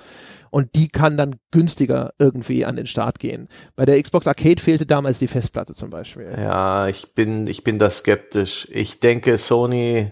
Und 0.50 0.76
die 0.76 0.88
kann 0.88 1.18
dann 1.18 1.36
günstiger 1.52 2.14
irgendwie 2.18 2.66
an 2.66 2.78
den 2.78 2.88
Start 2.88 3.20
gehen. 3.20 3.50
Bei 3.76 3.86
der 3.86 4.02
Xbox 4.02 4.28
Arcade 4.28 4.62
fehlte 4.62 4.86
damals 4.86 5.20
die 5.20 5.28
Festplatte 5.28 5.74
zum 5.74 5.90
Beispiel. 5.90 6.34
Ja, 6.38 6.88
ich 6.88 7.14
bin, 7.14 7.48
ich 7.48 7.64
bin 7.64 7.78
da 7.78 7.90
skeptisch. 7.90 8.68
Ich 8.72 9.00
denke, 9.00 9.38
Sony 9.38 10.12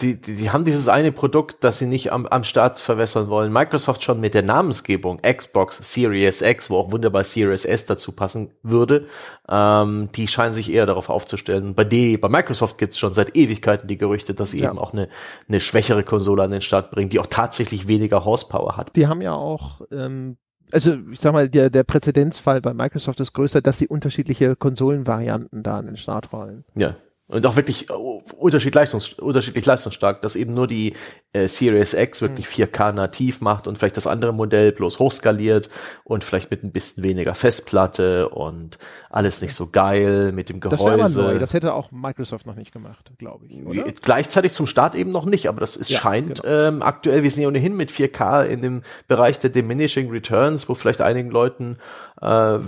die, 0.00 0.20
die, 0.20 0.34
die 0.34 0.50
haben 0.50 0.64
dieses 0.64 0.88
eine 0.88 1.12
Produkt, 1.12 1.62
das 1.62 1.78
sie 1.78 1.86
nicht 1.86 2.12
am, 2.12 2.26
am 2.26 2.42
Start 2.42 2.80
verwässern 2.80 3.28
wollen. 3.28 3.52
Microsoft 3.52 4.02
schon 4.02 4.20
mit 4.20 4.34
der 4.34 4.42
Namensgebung 4.42 5.20
Xbox 5.22 5.78
Series 5.92 6.42
X, 6.42 6.68
wo 6.68 6.78
auch 6.78 6.90
wunderbar 6.90 7.22
Series 7.22 7.64
S 7.64 7.86
dazu 7.86 8.12
passen 8.12 8.50
würde, 8.62 9.06
ähm, 9.48 10.08
die 10.16 10.26
scheinen 10.26 10.52
sich 10.52 10.72
eher 10.72 10.86
darauf 10.86 11.10
aufzustellen. 11.10 11.74
Bei, 11.74 11.84
die, 11.84 12.16
bei 12.16 12.28
Microsoft 12.28 12.76
gibt 12.78 12.94
es 12.94 12.98
schon 12.98 13.12
seit 13.12 13.36
Ewigkeiten 13.36 13.86
die 13.86 13.98
Gerüchte, 13.98 14.34
dass 14.34 14.50
sie 14.50 14.60
ja. 14.60 14.70
eben 14.70 14.78
auch 14.78 14.92
eine, 14.92 15.08
eine 15.48 15.60
schwächere 15.60 16.02
Konsole 16.02 16.42
an 16.42 16.50
den 16.50 16.60
Start 16.60 16.90
bringen, 16.90 17.08
die 17.08 17.20
auch 17.20 17.28
tatsächlich 17.28 17.86
weniger 17.86 18.24
Horsepower 18.24 18.76
hat. 18.76 18.96
Die 18.96 19.06
haben 19.06 19.22
ja 19.22 19.34
auch 19.34 19.80
ähm, 19.92 20.36
also 20.72 20.96
ich 21.12 21.20
sag 21.20 21.32
mal, 21.32 21.48
der, 21.48 21.70
der 21.70 21.84
Präzedenzfall 21.84 22.60
bei 22.60 22.74
Microsoft 22.74 23.20
ist 23.20 23.32
größer, 23.32 23.60
dass 23.60 23.78
sie 23.78 23.86
unterschiedliche 23.86 24.56
Konsolenvarianten 24.56 25.62
da 25.62 25.78
an 25.78 25.86
den 25.86 25.96
Start 25.96 26.32
rollen. 26.32 26.64
Ja, 26.74 26.96
und 27.26 27.46
auch 27.46 27.56
wirklich 27.56 27.88
äh, 27.88 27.92
unterschiedlich, 27.92 28.74
leistungs 28.74 29.14
unterschiedlich 29.14 29.64
leistungsstark, 29.64 30.20
dass 30.20 30.36
eben 30.36 30.52
nur 30.52 30.66
die 30.66 30.92
äh, 31.32 31.48
Series 31.48 31.94
X 31.94 32.20
wirklich 32.20 32.46
4K 32.46 32.90
mhm. 32.90 32.96
nativ 32.96 33.40
macht 33.40 33.66
und 33.66 33.78
vielleicht 33.78 33.96
das 33.96 34.06
andere 34.06 34.34
Modell 34.34 34.72
bloß 34.72 34.98
hochskaliert 34.98 35.70
und 36.04 36.22
vielleicht 36.22 36.50
mit 36.50 36.62
ein 36.62 36.70
bisschen 36.70 37.02
weniger 37.02 37.34
Festplatte 37.34 38.28
und 38.28 38.78
alles 39.08 39.40
nicht 39.40 39.54
so 39.54 39.68
geil 39.70 40.32
mit 40.32 40.50
dem 40.50 40.60
Gehäuse. 40.60 40.84
Das 40.98 41.16
wäre 41.16 41.32
neu, 41.32 41.38
das 41.38 41.54
hätte 41.54 41.72
auch 41.72 41.90
Microsoft 41.90 42.46
noch 42.46 42.56
nicht 42.56 42.72
gemacht, 42.72 43.10
glaube 43.16 43.46
ich. 43.46 43.64
Oder? 43.64 43.84
Gleichzeitig 44.02 44.52
zum 44.52 44.66
Start 44.66 44.94
eben 44.94 45.10
noch 45.10 45.24
nicht, 45.24 45.48
aber 45.48 45.60
das 45.60 45.76
ist, 45.76 45.90
ja, 45.90 46.00
scheint 46.00 46.42
genau. 46.42 46.68
ähm, 46.68 46.82
aktuell, 46.82 47.22
wir 47.22 47.30
sind 47.30 47.42
ja 47.42 47.48
ohnehin 47.48 47.74
mit 47.74 47.90
4K 47.90 48.44
in 48.44 48.60
dem 48.60 48.82
Bereich 49.08 49.40
der 49.40 49.48
Diminishing 49.48 50.10
Returns, 50.10 50.68
wo 50.68 50.74
vielleicht 50.74 51.00
einigen 51.00 51.30
Leuten 51.30 51.78
äh, 52.24 52.60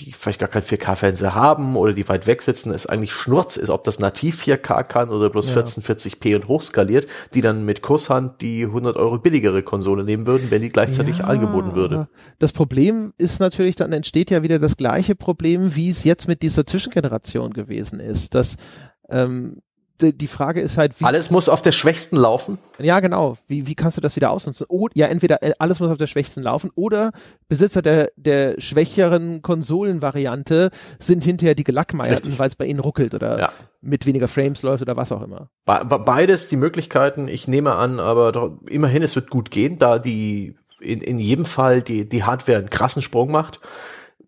die 0.00 0.12
vielleicht 0.12 0.40
gar 0.40 0.48
keinen 0.48 0.62
4K-Fernseher 0.62 1.34
haben 1.34 1.76
oder 1.76 1.92
die 1.92 2.08
weit 2.08 2.26
weg 2.26 2.42
sitzen, 2.42 2.72
es 2.72 2.86
eigentlich 2.86 3.12
Schnurz 3.12 3.56
ist, 3.56 3.70
ob 3.70 3.84
das 3.84 3.98
nativ 3.98 4.42
4K 4.42 4.82
kann 4.84 5.10
oder 5.10 5.28
bloß 5.30 5.50
ja. 5.50 5.56
1440p 5.56 6.36
und 6.36 6.48
hochskaliert, 6.48 7.06
die 7.34 7.40
dann 7.40 7.64
mit 7.64 7.82
Kusshand 7.82 8.40
die 8.40 8.64
100 8.64 8.96
Euro 8.96 9.18
billigere 9.18 9.62
Konsole 9.62 10.04
nehmen 10.04 10.26
würden, 10.26 10.50
wenn 10.50 10.62
die 10.62 10.70
gleichzeitig 10.70 11.18
ja, 11.18 11.24
angeboten 11.24 11.74
würde. 11.74 12.08
Das 12.38 12.52
Problem 12.52 13.12
ist 13.18 13.40
natürlich, 13.40 13.76
dann 13.76 13.92
entsteht 13.92 14.30
ja 14.30 14.42
wieder 14.42 14.58
das 14.58 14.76
gleiche 14.76 15.14
Problem, 15.14 15.76
wie 15.76 15.90
es 15.90 16.04
jetzt 16.04 16.28
mit 16.28 16.42
dieser 16.42 16.66
Zwischengeneration 16.66 17.52
gewesen 17.52 18.00
ist, 18.00 18.34
dass 18.34 18.56
ähm, 19.10 19.60
die 20.00 20.26
Frage 20.26 20.60
ist 20.60 20.76
halt, 20.76 20.98
wie. 21.00 21.04
Alles 21.04 21.30
muss 21.30 21.48
auf 21.48 21.62
der 21.62 21.72
Schwächsten 21.72 22.16
laufen? 22.16 22.58
Ja, 22.78 23.00
genau. 23.00 23.36
Wie, 23.46 23.66
wie 23.66 23.74
kannst 23.74 23.96
du 23.96 24.00
das 24.00 24.16
wieder 24.16 24.30
ausnutzen? 24.30 24.66
Oh, 24.68 24.88
ja, 24.94 25.06
entweder 25.06 25.42
äh, 25.42 25.52
alles 25.58 25.80
muss 25.80 25.90
auf 25.90 25.98
der 25.98 26.06
Schwächsten 26.06 26.42
laufen 26.42 26.70
oder 26.74 27.12
Besitzer 27.48 27.82
der, 27.82 28.10
der 28.16 28.60
schwächeren 28.60 29.42
Konsolenvariante 29.42 30.70
sind 30.98 31.24
hinterher 31.24 31.54
die 31.54 31.64
Gelackmeierten, 31.64 32.38
weil 32.38 32.48
es 32.48 32.56
bei 32.56 32.66
ihnen 32.66 32.80
ruckelt 32.80 33.14
oder 33.14 33.38
ja. 33.38 33.52
mit 33.80 34.06
weniger 34.06 34.28
Frames 34.28 34.62
läuft 34.62 34.82
oder 34.82 34.96
was 34.96 35.12
auch 35.12 35.22
immer. 35.22 35.50
Beides 35.64 36.48
die 36.48 36.56
Möglichkeiten, 36.56 37.28
ich 37.28 37.48
nehme 37.48 37.74
an, 37.74 38.00
aber 38.00 38.32
doch, 38.32 38.58
immerhin, 38.68 39.02
es 39.02 39.14
wird 39.14 39.30
gut 39.30 39.50
gehen, 39.50 39.78
da 39.78 39.98
die 39.98 40.56
in, 40.80 41.00
in 41.00 41.18
jedem 41.18 41.44
Fall 41.44 41.82
die, 41.82 42.08
die 42.08 42.24
Hardware 42.24 42.58
einen 42.58 42.70
krassen 42.70 43.02
Sprung 43.02 43.30
macht 43.30 43.60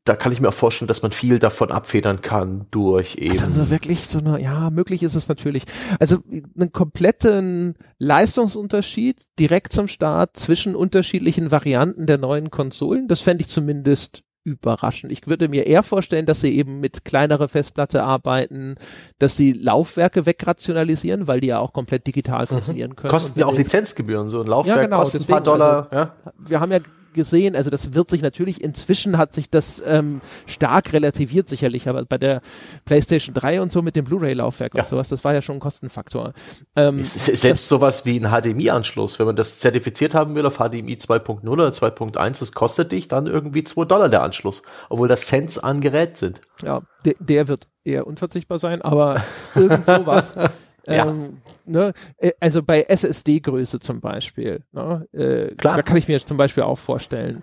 da 0.05 0.17
kann 0.17 0.33
ich 0.33 0.41
mir 0.41 0.49
auch 0.49 0.55
vorstellen, 0.55 0.89
dass 0.89 1.03
man 1.03 1.13
viel 1.13 1.39
davon 1.39 1.71
abfedern 1.71 2.23
kann 2.23 2.67
durch 2.73 3.17
eben. 3.17 3.31
Also, 3.31 3.45
also 3.45 3.71
wirklich 3.71 4.09
so 4.09 4.19
eine, 4.19 4.41
ja, 4.41 4.71
möglich 4.71 5.03
ist 5.03 5.15
es 5.15 5.29
natürlich. 5.29 5.65
Also 6.01 6.19
einen 6.29 6.73
kompletten 6.73 7.75
Leistungsunterschied 7.99 9.23
direkt 9.39 9.73
zum 9.73 9.87
Start 9.87 10.37
zwischen 10.37 10.75
unterschiedlichen 10.75 11.51
Varianten 11.53 12.07
der 12.07 12.19
neuen 12.19 12.51
Konsolen, 12.51 13.07
das 13.07 13.21
fände 13.21 13.43
ich 13.43 13.49
zumindest 13.49 14.25
überraschend. 14.45 15.13
Ich 15.13 15.29
würde 15.29 15.49
mir 15.49 15.67
eher 15.67 15.85
vorstellen, 15.85 16.27
dass 16.27 16.41
sie 16.41 16.57
eben 16.57 16.81
mit 16.81 17.05
kleinerer 17.05 17.47
Festplatte 17.47 18.03
arbeiten, 18.03 18.75
dass 19.21 19.37
sie 19.37 19.53
Laufwerke 19.53 20.27
wegrationalisieren, 20.27 21.29
weil 21.29 21.41
die 21.41 21.49
ja 21.49 21.61
auch 21.61 21.73
komplett 21.73 22.09
digital 22.09 22.43
mhm. 22.43 22.49
funktionieren 22.49 22.97
können. 22.97 23.11
Kosten 23.11 23.39
ja 23.39 23.47
auch 23.47 23.55
Lizenzgebühren, 23.55 24.29
so 24.29 24.41
ein 24.41 24.49
Laufwerk 24.49 24.79
ja, 24.79 24.83
genau, 24.83 24.99
kostet 24.99 25.23
ein 25.23 25.27
paar 25.29 25.41
Dollar. 25.43 25.89
Also, 25.91 25.95
ja. 25.95 26.17
Wir 26.39 26.59
haben 26.59 26.73
ja 26.73 26.81
gesehen. 27.13 27.57
Also 27.57 27.71
das 27.71 27.95
wird 27.95 28.11
sich 28.11 28.23
natürlich, 28.23 28.63
inzwischen 28.63 29.19
hat 29.19 29.33
sich 29.33 29.51
das 29.51 29.83
ähm, 29.87 30.21
stark 30.47 30.93
relativiert 30.93 31.49
sicherlich, 31.49 31.89
aber 31.89 32.05
bei 32.05 32.19
der 32.19 32.41
PlayStation 32.85 33.35
3 33.35 33.61
und 33.61 33.73
so 33.73 33.83
mit 33.83 33.97
dem 33.97 34.05
Blu-ray-Laufwerk 34.05 34.75
ja. 34.75 34.83
und 34.83 34.89
sowas, 34.89 35.09
das 35.09 35.25
war 35.25 35.35
ja 35.35 35.43
schon 35.43 35.57
ein 35.57 35.61
Kostenfaktor. 35.61 36.33
Ähm, 36.77 37.05
Selbst 37.05 37.69
sowas 37.69 38.05
wie 38.05 38.19
ein 38.19 38.31
HDMI-Anschluss, 38.31 39.19
wenn 39.19 39.27
man 39.27 39.37
das 39.37 39.59
zertifiziert 39.59 40.15
haben 40.15 40.35
will 40.35 40.47
auf 40.47 40.57
HDMI 40.57 40.95
2.0 40.95 41.49
oder 41.49 41.69
2.1, 41.69 42.41
das 42.41 42.53
kostet 42.53 42.93
dich 42.93 43.09
dann 43.09 43.27
irgendwie 43.27 43.65
2 43.65 43.85
Dollar 43.85 44.09
der 44.09 44.23
Anschluss, 44.23 44.63
obwohl 44.89 45.09
das 45.09 45.27
Cents 45.27 45.59
an 45.59 45.81
Gerät 45.81 46.17
sind. 46.17 46.41
Ja, 46.63 46.83
der, 47.05 47.15
der 47.19 47.49
wird 47.49 47.69
eher 47.85 48.07
unverzichtbar 48.07 48.59
sein, 48.59 48.83
aber 48.83 49.23
irgend 49.55 49.85
sowas. 49.85 50.37
Ja. 50.87 51.07
Ähm, 51.07 51.39
ne? 51.65 51.93
Äh, 52.19 52.33
also 52.41 52.63
bei 52.63 52.83
SSD-Größe 52.83 53.81
zum 53.81 54.01
Beispiel. 54.01 54.63
Ne? 54.73 55.07
Äh, 55.13 55.55
Klar. 55.55 55.77
Da 55.77 55.83
kann 55.83 55.97
ich 55.97 56.09
mir 56.09 56.19
zum 56.21 56.37
Beispiel 56.37 56.65
auch 56.65 56.79
vorstellen, 56.79 57.43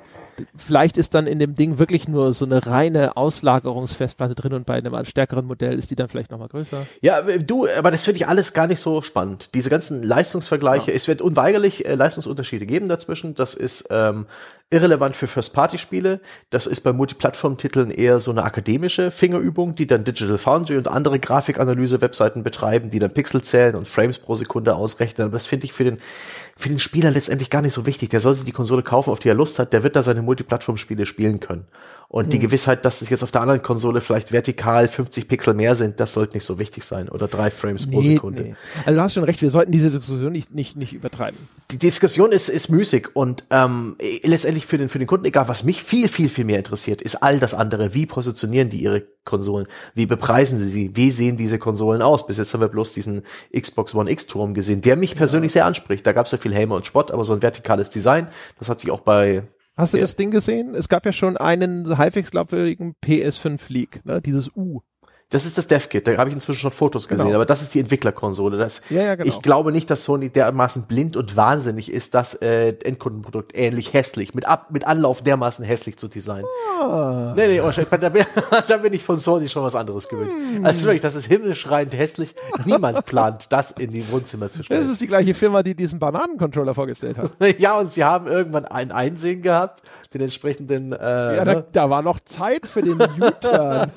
vielleicht 0.55 0.97
ist 0.97 1.15
dann 1.15 1.27
in 1.27 1.39
dem 1.39 1.55
Ding 1.55 1.79
wirklich 1.79 2.07
nur 2.07 2.33
so 2.33 2.45
eine 2.45 2.65
reine 2.65 3.17
Auslagerungsfestplatte 3.17 4.35
drin 4.35 4.53
und 4.53 4.65
bei 4.65 4.75
einem 4.75 5.05
stärkeren 5.05 5.45
Modell 5.45 5.77
ist 5.77 5.91
die 5.91 5.95
dann 5.95 6.09
vielleicht 6.09 6.31
nochmal 6.31 6.47
größer. 6.47 6.85
Ja, 7.01 7.21
du, 7.21 7.67
aber 7.67 7.91
das 7.91 8.05
finde 8.05 8.17
ich 8.17 8.27
alles 8.27 8.53
gar 8.53 8.67
nicht 8.67 8.79
so 8.79 9.01
spannend. 9.01 9.53
Diese 9.53 9.69
ganzen 9.69 10.03
Leistungsvergleiche, 10.03 10.91
ja. 10.91 10.95
es 10.95 11.07
wird 11.07 11.21
unweigerlich 11.21 11.85
äh, 11.85 11.95
Leistungsunterschiede 11.95 12.65
geben 12.65 12.87
dazwischen. 12.87 13.35
Das 13.35 13.53
ist 13.53 13.87
ähm, 13.89 14.25
irrelevant 14.71 15.15
für 15.15 15.27
First-Party-Spiele. 15.27 16.21
Das 16.51 16.67
ist 16.67 16.81
bei 16.81 16.93
Multiplattform-Titeln 16.93 17.89
eher 17.89 18.19
so 18.19 18.29
eine 18.31 18.43
akademische 18.43 19.09
Fingerübung, 19.09 19.75
die 19.75 19.87
dann 19.87 20.03
Digital 20.03 20.37
Foundry 20.37 20.77
und 20.77 20.87
andere 20.87 21.19
Grafikanalyse-Webseiten 21.19 22.43
betreiben, 22.43 22.91
die 22.91 22.99
dann 22.99 23.13
Pixel 23.13 23.41
zählen 23.41 23.75
und 23.75 23.87
Frames 23.87 24.19
pro 24.19 24.35
Sekunde 24.35 24.75
ausrechnen. 24.75 25.25
Aber 25.25 25.33
das 25.33 25.47
finde 25.47 25.65
ich 25.65 25.73
für 25.73 25.83
den 25.83 25.97
für 26.55 26.69
den 26.69 26.79
Spieler 26.79 27.09
letztendlich 27.09 27.49
gar 27.49 27.61
nicht 27.61 27.73
so 27.73 27.85
wichtig. 27.85 28.09
Der 28.09 28.19
soll 28.19 28.33
sich 28.33 28.45
die 28.45 28.51
Konsole 28.51 28.83
kaufen, 28.83 29.11
auf 29.11 29.19
die 29.19 29.29
er 29.29 29.35
Lust 29.35 29.59
hat. 29.59 29.71
Der 29.73 29.83
wird 29.83 29.95
da 29.95 30.03
seine 30.03 30.21
Multiplattform-Spiele 30.21 31.05
spielen 31.05 31.39
können. 31.39 31.65
Und 32.11 32.25
mhm. 32.25 32.29
die 32.31 32.39
Gewissheit, 32.39 32.85
dass 32.85 33.03
es 33.03 33.09
jetzt 33.09 33.21
auf 33.21 33.29
der 33.29 33.41
anderen 33.41 33.61
Konsole 33.61 34.01
vielleicht 34.01 34.31
vertikal 34.31 34.87
50 34.87 35.27
Pixel 35.27 35.53
mehr 35.53 35.75
sind, 35.75 35.99
das 35.99 36.13
sollte 36.13 36.33
nicht 36.33 36.43
so 36.43 36.57
wichtig 36.57 36.83
sein. 36.83 37.07
Oder 37.07 37.27
drei 37.27 37.51
Frames 37.51 37.85
nee, 37.85 37.93
pro 37.93 38.01
Sekunde. 38.01 38.41
Nee. 38.41 38.55
Also 38.83 38.97
du 38.97 39.03
hast 39.03 39.13
schon 39.13 39.23
recht, 39.23 39.39
wir 39.43 39.51
sollten 39.51 39.71
diese 39.71 39.91
Diskussion 39.91 40.31
nicht, 40.31 40.51
nicht, 40.51 40.75
nicht 40.75 40.93
übertreiben. 40.93 41.37
Die 41.69 41.77
Diskussion 41.77 42.31
ist, 42.31 42.49
ist 42.49 42.69
müßig 42.69 43.15
und 43.15 43.43
ähm, 43.51 43.95
letztendlich 44.23 44.65
für 44.65 44.79
den, 44.79 44.89
für 44.89 44.97
den 44.97 45.07
Kunden, 45.07 45.25
egal 45.25 45.47
was 45.49 45.63
mich 45.63 45.83
viel, 45.83 46.09
viel, 46.09 46.29
viel 46.29 46.45
mehr 46.45 46.57
interessiert, 46.57 46.99
ist 47.03 47.17
all 47.17 47.37
das 47.39 47.53
andere. 47.53 47.93
Wie 47.93 48.07
positionieren 48.07 48.71
die 48.71 48.81
ihre 48.81 49.03
Konsolen? 49.23 49.67
Wie 49.93 50.07
bepreisen 50.07 50.57
sie 50.57 50.67
sie? 50.67 50.95
Wie 50.95 51.11
sehen 51.11 51.37
diese 51.37 51.59
Konsolen 51.59 52.01
aus? 52.01 52.25
Bis 52.25 52.37
jetzt 52.37 52.51
haben 52.55 52.61
wir 52.61 52.69
bloß 52.69 52.91
diesen 52.93 53.21
Xbox 53.55 53.93
One 53.93 54.09
X-Turm 54.09 54.55
gesehen, 54.55 54.81
der 54.81 54.95
mich 54.95 55.15
persönlich 55.15 55.51
ja. 55.51 55.59
sehr 55.59 55.65
anspricht. 55.67 56.07
Da 56.07 56.13
gab 56.13 56.25
es 56.25 56.31
ja 56.31 56.39
viel 56.39 56.55
Helme 56.55 56.73
und 56.73 56.87
Spott, 56.87 57.11
aber 57.11 57.23
so 57.23 57.33
ein 57.33 57.43
vertikales 57.43 57.91
Design, 57.91 58.29
das 58.57 58.67
hat 58.67 58.79
sich 58.79 58.89
auch 58.89 59.01
bei 59.01 59.43
Hast 59.79 59.93
du 59.93 59.97
ja. 59.97 60.01
das 60.01 60.17
Ding 60.17 60.29
gesehen? 60.29 60.75
Es 60.75 60.89
gab 60.89 61.05
ja 61.05 61.13
schon 61.13 61.37
einen 61.37 61.97
halbwegs 61.97 62.31
glaubwürdigen 62.31 62.95
PS5 63.01 63.61
Leak, 63.71 64.05
ne? 64.05 64.21
dieses 64.21 64.53
U. 64.53 64.81
Das 65.31 65.45
ist 65.45 65.59
das 65.59 65.67
DevKit, 65.67 66.07
da 66.07 66.17
habe 66.17 66.31
ich 66.31 66.33
inzwischen 66.33 66.59
schon 66.59 66.71
Fotos 66.71 67.07
gesehen, 67.07 67.27
genau. 67.27 67.35
aber 67.35 67.45
das 67.45 67.61
ist 67.61 67.75
die 67.75 67.79
Entwicklerkonsole. 67.79 68.57
Das, 68.57 68.81
ja, 68.89 69.03
ja, 69.03 69.15
genau. 69.15 69.29
Ich 69.29 69.43
glaube 69.43 69.71
nicht, 69.71 69.87
dass 69.91 70.03
Sony 70.03 70.29
dermaßen 70.29 70.87
blind 70.87 71.15
und 71.15 71.35
wahnsinnig 71.35 71.91
ist, 71.91 72.15
das 72.15 72.33
äh, 72.41 72.69
Endkundenprodukt 72.83 73.55
ähnlich 73.55 73.93
hässlich, 73.93 74.33
mit, 74.33 74.47
Ab 74.47 74.71
mit 74.71 74.87
Anlauf 74.87 75.21
dermaßen 75.21 75.63
hässlich 75.63 75.97
zu 75.97 76.07
designen. 76.07 76.47
Ah. 76.81 77.33
Nee, 77.35 77.47
nee, 77.47 77.61
oh, 77.61 77.69
da, 77.69 78.09
bin, 78.09 78.25
da 78.67 78.77
bin 78.77 78.91
ich 78.91 79.03
von 79.03 79.19
Sony 79.19 79.47
schon 79.49 79.61
was 79.61 79.75
anderes 79.75 80.09
gewöhnt. 80.09 80.31
Hm. 80.31 80.65
Also 80.65 80.85
wirklich, 80.85 81.01
das 81.01 81.13
ist 81.13 81.27
himmelschreiend 81.27 81.95
hässlich. 81.95 82.33
Niemand 82.65 83.05
plant, 83.05 83.45
das 83.49 83.69
in 83.69 83.91
die 83.91 84.11
Wohnzimmer 84.11 84.49
zu 84.49 84.63
stellen. 84.63 84.81
Das 84.81 84.89
ist 84.89 84.99
die 84.99 85.07
gleiche 85.07 85.35
Firma, 85.35 85.61
die 85.61 85.75
diesen 85.75 85.99
Bananencontroller 85.99 86.73
vorgestellt 86.73 87.19
hat. 87.19 87.29
ja, 87.59 87.77
und 87.77 87.91
sie 87.91 88.03
haben 88.03 88.25
irgendwann 88.25 88.65
ein 88.65 88.91
Einsehen 88.91 89.43
gehabt, 89.43 89.83
den 90.11 90.21
entsprechenden. 90.21 90.91
Äh, 90.91 90.97
ja, 90.97 91.45
da, 91.45 91.53
ne? 91.53 91.65
da 91.71 91.87
war 91.91 92.01
noch 92.01 92.19
Zeit 92.21 92.65
für 92.65 92.81
den 92.81 92.99
U-Turn. 92.99 93.91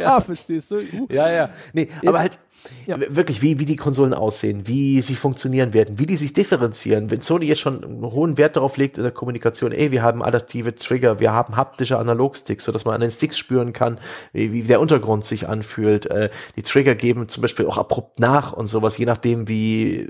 ja, 0.00 0.20
verstehst 0.20 0.70
du? 0.70 0.75
Uh. 0.76 1.06
Ja, 1.10 1.30
ja. 1.30 1.50
Nee, 1.72 1.88
Jetzt, 2.02 2.08
aber 2.08 2.18
halt, 2.18 2.38
ja. 2.86 2.96
Wirklich, 3.08 3.42
wie, 3.42 3.58
wie 3.58 3.64
die 3.64 3.76
Konsolen 3.76 4.14
aussehen, 4.14 4.66
wie 4.66 5.02
sie 5.02 5.16
funktionieren 5.16 5.72
werden, 5.72 5.98
wie 5.98 6.06
die 6.06 6.16
sich 6.16 6.32
differenzieren. 6.32 7.10
Wenn 7.10 7.20
Sony 7.20 7.46
jetzt 7.46 7.60
schon 7.60 7.84
einen 7.84 8.02
hohen 8.02 8.38
Wert 8.38 8.56
darauf 8.56 8.76
legt 8.76 8.98
in 8.98 9.04
der 9.04 9.12
Kommunikation, 9.12 9.72
ey, 9.72 9.90
wir 9.90 10.02
haben 10.02 10.22
adaptive 10.22 10.74
Trigger, 10.74 11.20
wir 11.20 11.32
haben 11.32 11.56
haptische 11.56 11.98
Analogsticks, 11.98 12.64
sodass 12.64 12.84
man 12.84 12.94
an 12.94 13.00
den 13.00 13.10
Sticks 13.10 13.38
spüren 13.38 13.72
kann, 13.72 13.98
wie, 14.32 14.52
wie 14.52 14.62
der 14.62 14.80
Untergrund 14.80 15.24
sich 15.24 15.48
anfühlt. 15.48 16.06
Äh, 16.06 16.30
die 16.56 16.62
Trigger 16.62 16.94
geben 16.94 17.28
zum 17.28 17.42
Beispiel 17.42 17.66
auch 17.66 17.78
abrupt 17.78 18.20
nach 18.20 18.52
und 18.52 18.66
sowas, 18.68 18.98
je 18.98 19.06
nachdem, 19.06 19.48
wie 19.48 20.08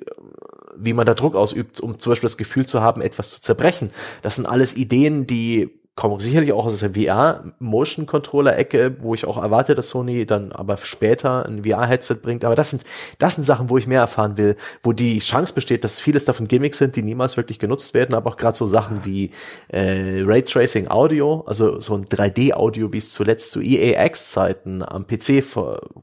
wie 0.79 0.93
man 0.93 1.07
da 1.07 1.15
Druck 1.15 1.35
ausübt, 1.35 1.81
um 1.81 1.99
zum 1.99 2.11
Beispiel 2.11 2.29
das 2.29 2.37
Gefühl 2.37 2.67
zu 2.67 2.83
haben, 2.83 3.01
etwas 3.01 3.31
zu 3.31 3.41
zerbrechen. 3.41 3.91
Das 4.21 4.37
sind 4.37 4.45
alles 4.45 4.77
Ideen, 4.77 5.27
die 5.27 5.71
kommen 5.97 6.21
sicherlich 6.21 6.53
auch 6.53 6.67
aus 6.67 6.81
der 6.81 6.93
VR-Motion-Controller-Ecke, 6.93 8.97
wo 9.01 9.15
ich 9.15 9.25
auch 9.25 9.43
erwarte, 9.43 9.75
dass 9.75 9.89
Sony 9.89 10.27
dann 10.27 10.53
aber 10.53 10.77
später 10.77 11.47
ein 11.47 11.65
VR-Headset 11.65 12.17
bringt. 12.17 12.45
Aber 12.45 12.55
das 12.55 12.69
sind, 12.69 12.83
das 13.19 13.37
sind 13.37 13.45
Sachen, 13.45 13.71
wo 13.71 13.79
ich 13.79 13.87
mehr 13.87 14.01
erfahren 14.01 14.37
will, 14.37 14.57
wo 14.83 14.93
die 14.93 15.21
Chance 15.21 15.55
besteht, 15.55 15.85
dass 15.85 16.03
vieles 16.03 16.27
davon 16.27 16.49
Gimmicks 16.49 16.77
sind, 16.77 16.97
die 16.97 17.03
niemals 17.03 17.39
wirklich 17.39 17.59
genutzt 17.59 17.95
werden, 17.95 18.15
aber 18.15 18.31
auch 18.31 18.37
gerade 18.37 18.59
so 18.59 18.67
Sachen 18.67 19.07
wie 19.07 19.31
äh, 19.69 20.21
Raytracing 20.23 20.89
Audio, 20.89 21.45
also 21.47 21.81
so 21.81 21.95
ein 21.95 22.05
3D-Audio, 22.05 22.93
wie 22.93 22.99
es 22.99 23.15
zuletzt 23.15 23.53
zu 23.53 23.63
EAX-Zeiten 23.63 24.87
am 24.87 25.07
PC 25.07 25.43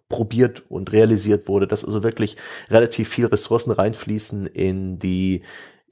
probiert 0.09 0.63
und 0.69 0.91
realisiert 0.91 1.47
wurde, 1.47 1.67
dass 1.67 1.85
also 1.85 2.03
wirklich 2.03 2.35
relativ 2.71 3.09
viel 3.09 3.27
Ressourcen 3.27 3.71
reinfließen 3.71 4.47
in 4.47 4.97
die 4.97 5.43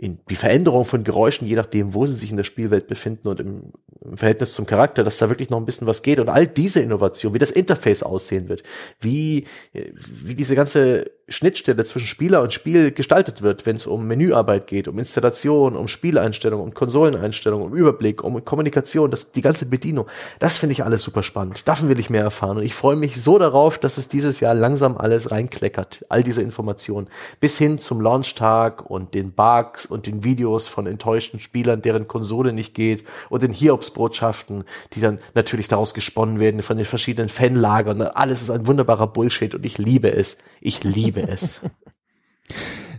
in 0.01 0.17
die 0.31 0.35
Veränderung 0.35 0.83
von 0.83 1.03
Geräuschen, 1.03 1.47
je 1.47 1.55
nachdem, 1.55 1.93
wo 1.93 2.07
sie 2.07 2.15
sich 2.15 2.31
in 2.31 2.37
der 2.37 2.43
Spielwelt 2.43 2.87
befinden 2.87 3.27
und 3.27 3.39
im, 3.39 3.71
im, 4.03 4.17
Verhältnis 4.17 4.55
zum 4.55 4.65
Charakter, 4.65 5.03
dass 5.03 5.19
da 5.19 5.29
wirklich 5.29 5.51
noch 5.51 5.59
ein 5.59 5.65
bisschen 5.67 5.85
was 5.85 6.01
geht. 6.01 6.19
Und 6.19 6.27
all 6.27 6.47
diese 6.47 6.79
Innovation, 6.79 7.35
wie 7.35 7.39
das 7.39 7.51
Interface 7.51 8.01
aussehen 8.01 8.49
wird, 8.49 8.63
wie, 8.99 9.45
wie 9.73 10.33
diese 10.33 10.55
ganze 10.55 11.11
Schnittstelle 11.31 11.83
zwischen 11.83 12.07
Spieler 12.07 12.41
und 12.41 12.53
Spiel 12.53 12.91
gestaltet 12.91 13.41
wird, 13.41 13.65
wenn 13.65 13.75
es 13.75 13.87
um 13.87 14.07
Menüarbeit 14.07 14.67
geht, 14.67 14.87
um 14.87 14.99
Installation, 14.99 15.75
um 15.75 15.87
Spieleinstellungen, 15.87 16.65
um 16.65 16.73
Konsoleneinstellungen, 16.73 17.67
um 17.67 17.73
Überblick, 17.73 18.23
um 18.23 18.43
Kommunikation, 18.43 19.11
das, 19.11 19.31
die 19.31 19.41
ganze 19.41 19.65
Bedienung. 19.65 20.07
Das 20.39 20.57
finde 20.57 20.73
ich 20.73 20.83
alles 20.83 21.03
super 21.03 21.23
spannend. 21.23 21.67
Davon 21.67 21.89
will 21.89 21.99
ich 21.99 22.09
mehr 22.09 22.23
erfahren. 22.23 22.57
Und 22.57 22.63
ich 22.63 22.73
freue 22.73 22.95
mich 22.95 23.21
so 23.21 23.37
darauf, 23.37 23.77
dass 23.77 23.97
es 23.97 24.07
dieses 24.07 24.39
Jahr 24.39 24.53
langsam 24.53 24.97
alles 24.97 25.31
reinkleckert. 25.31 26.05
All 26.09 26.23
diese 26.23 26.41
Informationen. 26.41 27.07
Bis 27.39 27.57
hin 27.57 27.79
zum 27.79 28.01
Launchtag 28.01 28.89
und 28.89 29.13
den 29.13 29.31
Bugs 29.31 29.85
und 29.85 30.07
den 30.07 30.23
Videos 30.23 30.67
von 30.67 30.87
enttäuschten 30.87 31.39
Spielern, 31.39 31.81
deren 31.81 32.07
Konsole 32.07 32.53
nicht 32.53 32.73
geht 32.73 33.03
und 33.29 33.41
den 33.41 33.53
Hiobsbotschaften, 33.53 34.63
die 34.93 34.99
dann 34.99 35.19
natürlich 35.33 35.67
daraus 35.67 35.93
gesponnen 35.93 36.39
werden 36.39 36.61
von 36.61 36.77
den 36.77 36.85
verschiedenen 36.85 37.29
Fanlagern. 37.29 38.01
Alles 38.01 38.41
ist 38.41 38.49
ein 38.49 38.67
wunderbarer 38.67 39.07
Bullshit 39.07 39.55
und 39.55 39.65
ich 39.65 39.77
liebe 39.77 40.11
es. 40.11 40.37
Ich 40.59 40.83
liebe 40.83 41.20
liebe 41.21 41.33
es. 41.33 41.59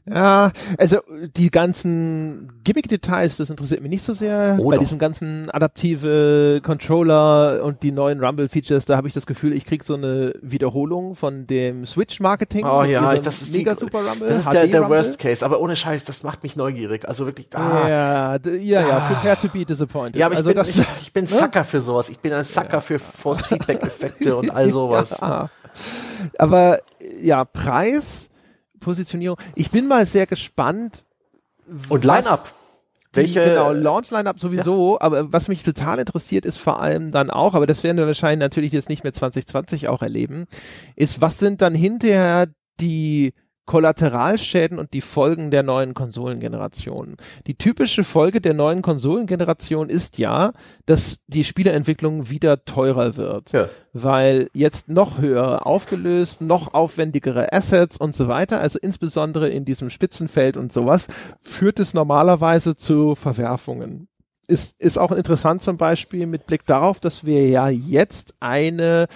Ja, 0.04 0.50
also 0.78 0.98
die 1.36 1.50
ganzen 1.50 2.52
Gimmick-Details, 2.64 3.36
das 3.36 3.50
interessiert 3.50 3.82
mich 3.82 3.90
nicht 3.90 4.02
so 4.02 4.14
sehr. 4.14 4.56
Oh, 4.60 4.70
Bei 4.70 4.78
diesem 4.78 4.98
ganzen 4.98 5.48
adaptive 5.50 6.60
Controller 6.60 7.62
und 7.62 7.84
die 7.84 7.92
neuen 7.92 8.22
Rumble-Features, 8.22 8.84
da 8.84 8.96
habe 8.96 9.06
ich 9.06 9.14
das 9.14 9.26
Gefühl, 9.26 9.52
ich 9.52 9.64
krieg 9.64 9.84
so 9.84 9.94
eine 9.94 10.34
Wiederholung 10.42 11.14
von 11.14 11.46
dem 11.46 11.86
Switch-Marketing. 11.86 12.66
Oh 12.66 12.82
ja, 12.82 13.14
das 13.16 13.42
ist 13.42 13.54
mega 13.54 13.74
die, 13.74 13.78
super 13.78 13.98
Rumble. 14.04 14.28
Das 14.28 14.38
ist 14.38 14.52
der, 14.52 14.66
der 14.66 14.88
Worst 14.88 15.20
Case, 15.20 15.44
aber 15.44 15.60
ohne 15.60 15.76
Scheiß, 15.76 16.02
das 16.02 16.24
macht 16.24 16.42
mich 16.42 16.56
neugierig. 16.56 17.06
Also 17.06 17.26
wirklich. 17.26 17.46
Ah, 17.54 17.88
ja, 17.88 18.36
ja, 18.36 18.58
ja, 18.60 18.98
ah. 18.98 19.08
prepare 19.08 19.38
to 19.38 19.48
be 19.48 19.64
disappointed. 19.64 20.16
Ja, 20.16 20.26
aber 20.26 20.36
also 20.36 20.50
ich, 20.50 20.56
bin, 20.56 20.64
das, 20.64 20.76
ich, 20.76 20.86
ich 21.00 21.12
bin 21.12 21.24
ne? 21.24 21.30
Sucker 21.30 21.62
für 21.62 21.80
sowas. 21.80 22.10
Ich 22.10 22.18
bin 22.18 22.32
ein 22.32 22.44
Sucker 22.44 22.72
ja. 22.72 22.80
für 22.80 22.98
Force-Feedback-Effekte 22.98 24.34
und 24.34 24.50
all 24.50 24.68
sowas. 24.70 25.18
Ja. 25.20 25.48
Aber 26.38 26.78
ja, 27.20 27.44
Preis 27.44 28.30
Positionierung. 28.82 29.38
Ich 29.54 29.70
bin 29.70 29.88
mal 29.88 30.04
sehr 30.06 30.26
gespannt. 30.26 31.04
Und 31.88 32.04
Line-Up. 32.04 32.60
Welche, 33.14 33.44
genau, 33.44 33.72
Launch-Line-Up 33.72 34.40
sowieso, 34.40 34.94
ja. 34.94 35.02
aber 35.02 35.32
was 35.32 35.48
mich 35.48 35.62
total 35.62 35.98
interessiert 35.98 36.46
ist 36.46 36.56
vor 36.56 36.80
allem 36.80 37.12
dann 37.12 37.30
auch, 37.30 37.52
aber 37.52 37.66
das 37.66 37.84
werden 37.84 37.98
wir 37.98 38.06
wahrscheinlich 38.06 38.40
natürlich 38.40 38.72
jetzt 38.72 38.88
nicht 38.88 39.04
mehr 39.04 39.12
2020 39.12 39.88
auch 39.88 40.00
erleben, 40.00 40.46
ist, 40.96 41.20
was 41.20 41.38
sind 41.38 41.60
dann 41.60 41.74
hinterher 41.74 42.46
die 42.80 43.34
Kollateralschäden 43.64 44.78
und 44.78 44.92
die 44.92 45.00
Folgen 45.00 45.50
der 45.50 45.62
neuen 45.62 45.94
Konsolengeneration. 45.94 47.16
Die 47.46 47.54
typische 47.54 48.02
Folge 48.02 48.40
der 48.40 48.54
neuen 48.54 48.82
Konsolengeneration 48.82 49.88
ist 49.88 50.18
ja, 50.18 50.52
dass 50.84 51.18
die 51.28 51.44
Spieleentwicklung 51.44 52.28
wieder 52.28 52.64
teurer 52.64 53.16
wird, 53.16 53.52
ja. 53.52 53.68
weil 53.92 54.48
jetzt 54.52 54.88
noch 54.88 55.18
höher 55.18 55.64
aufgelöst, 55.66 56.40
noch 56.40 56.74
aufwendigere 56.74 57.52
Assets 57.52 57.96
und 57.96 58.14
so 58.14 58.26
weiter, 58.26 58.60
also 58.60 58.78
insbesondere 58.80 59.48
in 59.48 59.64
diesem 59.64 59.90
Spitzenfeld 59.90 60.56
und 60.56 60.72
sowas, 60.72 61.06
führt 61.40 61.78
es 61.78 61.94
normalerweise 61.94 62.76
zu 62.76 63.14
Verwerfungen. 63.14 64.08
Ist, 64.48 64.74
ist 64.80 64.98
auch 64.98 65.12
interessant 65.12 65.62
zum 65.62 65.76
Beispiel 65.76 66.26
mit 66.26 66.46
Blick 66.46 66.66
darauf, 66.66 66.98
dass 66.98 67.24
wir 67.24 67.48
ja 67.48 67.68
jetzt 67.68 68.34
eine 68.40 69.06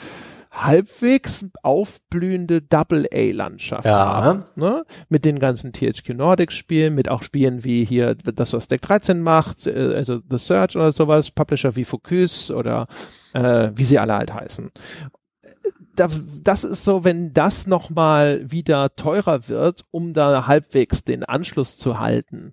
halbwegs 0.65 1.47
aufblühende 1.63 2.63
Double-A-Landschaft 2.63 3.85
ja. 3.85 3.99
haben. 3.99 4.45
Ne? 4.57 4.85
Mit 5.09 5.25
den 5.25 5.39
ganzen 5.39 5.73
THQ 5.73 6.15
Nordic 6.15 6.53
Spielen, 6.53 6.95
mit 6.95 7.09
auch 7.09 7.23
Spielen 7.23 7.65
wie 7.65 7.85
hier 7.85 8.15
das, 8.15 8.53
was 8.53 8.69
Deck 8.69 8.83
13 8.83 9.21
macht, 9.21 9.67
äh, 9.67 9.95
also 9.95 10.21
The 10.29 10.39
Search 10.39 10.77
oder 10.77 10.93
sowas, 10.93 11.31
Publisher 11.31 11.77
wie 11.77 11.85
Focus 11.85 12.51
oder 12.51 12.87
äh, 13.35 13.71
wie 13.75 13.85
sie 13.85 13.99
alle 13.99 14.15
halt 14.15 14.33
heißen. 14.33 14.71
Das 15.95 16.65
ist 16.65 16.85
so, 16.85 17.05
wenn 17.05 17.33
das 17.33 17.67
nochmal 17.67 18.51
wieder 18.51 18.95
teurer 18.97 19.49
wird, 19.49 19.85
um 19.91 20.13
da 20.13 20.47
halbwegs 20.47 21.05
den 21.05 21.25
Anschluss 21.25 21.79
zu 21.79 21.99
halten, 21.99 22.53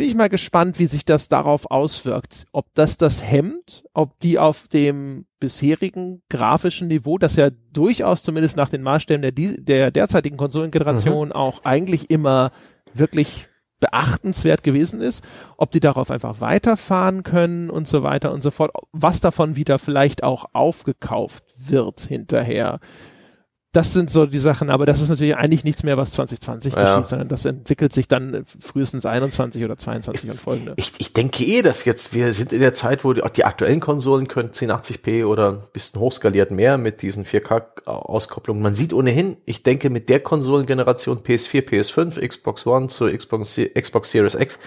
bin 0.00 0.08
ich 0.08 0.14
mal 0.14 0.30
gespannt, 0.30 0.78
wie 0.78 0.86
sich 0.86 1.04
das 1.04 1.28
darauf 1.28 1.70
auswirkt. 1.70 2.46
Ob 2.52 2.72
das 2.72 2.96
das 2.96 3.22
hemmt, 3.22 3.84
ob 3.92 4.18
die 4.20 4.38
auf 4.38 4.66
dem 4.66 5.26
bisherigen 5.40 6.22
grafischen 6.30 6.88
Niveau, 6.88 7.18
das 7.18 7.36
ja 7.36 7.50
durchaus 7.74 8.22
zumindest 8.22 8.56
nach 8.56 8.70
den 8.70 8.80
Maßstäben 8.80 9.20
der, 9.20 9.32
der 9.58 9.90
derzeitigen 9.90 10.38
Konsolengeneration 10.38 11.28
mhm. 11.28 11.32
auch 11.32 11.66
eigentlich 11.66 12.10
immer 12.10 12.50
wirklich 12.94 13.48
beachtenswert 13.80 14.62
gewesen 14.62 15.02
ist, 15.02 15.22
ob 15.58 15.70
die 15.70 15.80
darauf 15.80 16.10
einfach 16.10 16.40
weiterfahren 16.40 17.22
können 17.22 17.68
und 17.68 17.86
so 17.86 18.02
weiter 18.02 18.32
und 18.32 18.42
so 18.42 18.50
fort, 18.50 18.70
was 18.92 19.20
davon 19.20 19.54
wieder 19.54 19.78
vielleicht 19.78 20.22
auch 20.22 20.46
aufgekauft 20.54 21.44
wird 21.58 22.00
hinterher 22.00 22.80
das 23.72 23.92
sind 23.92 24.10
so 24.10 24.26
die 24.26 24.40
Sachen, 24.40 24.68
aber 24.68 24.84
das 24.84 25.00
ist 25.00 25.10
natürlich 25.10 25.36
eigentlich 25.36 25.62
nichts 25.62 25.84
mehr, 25.84 25.96
was 25.96 26.10
2020 26.12 26.74
ja. 26.74 26.82
geschieht, 26.82 27.08
sondern 27.08 27.28
das 27.28 27.44
entwickelt 27.44 27.92
sich 27.92 28.08
dann 28.08 28.42
frühestens 28.44 29.06
21 29.06 29.64
oder 29.64 29.76
22 29.76 30.28
und 30.28 30.40
folgende. 30.40 30.72
Ich, 30.76 30.92
ich 30.98 31.12
denke 31.12 31.44
eh, 31.44 31.62
dass 31.62 31.84
jetzt, 31.84 32.12
wir 32.12 32.32
sind 32.32 32.52
in 32.52 32.58
der 32.58 32.74
Zeit, 32.74 33.04
wo 33.04 33.12
die, 33.12 33.22
auch 33.22 33.30
die 33.30 33.44
aktuellen 33.44 33.78
Konsolen 33.78 34.26
können 34.26 34.50
1080p 34.50 35.24
oder 35.24 35.52
ein 35.52 35.62
bisschen 35.72 36.00
hochskaliert 36.00 36.50
mehr 36.50 36.78
mit 36.78 37.00
diesen 37.00 37.24
4K-Auskopplungen. 37.24 38.60
Man 38.60 38.74
sieht 38.74 38.92
ohnehin, 38.92 39.36
ich 39.44 39.62
denke, 39.62 39.88
mit 39.88 40.08
der 40.08 40.18
Konsolengeneration 40.18 41.18
PS4, 41.18 41.68
PS5, 41.68 42.26
Xbox 42.26 42.66
One 42.66 42.88
zur 42.88 43.16
Xbox, 43.16 43.60
Xbox 43.78 44.10
Series 44.10 44.34
X, 44.34 44.58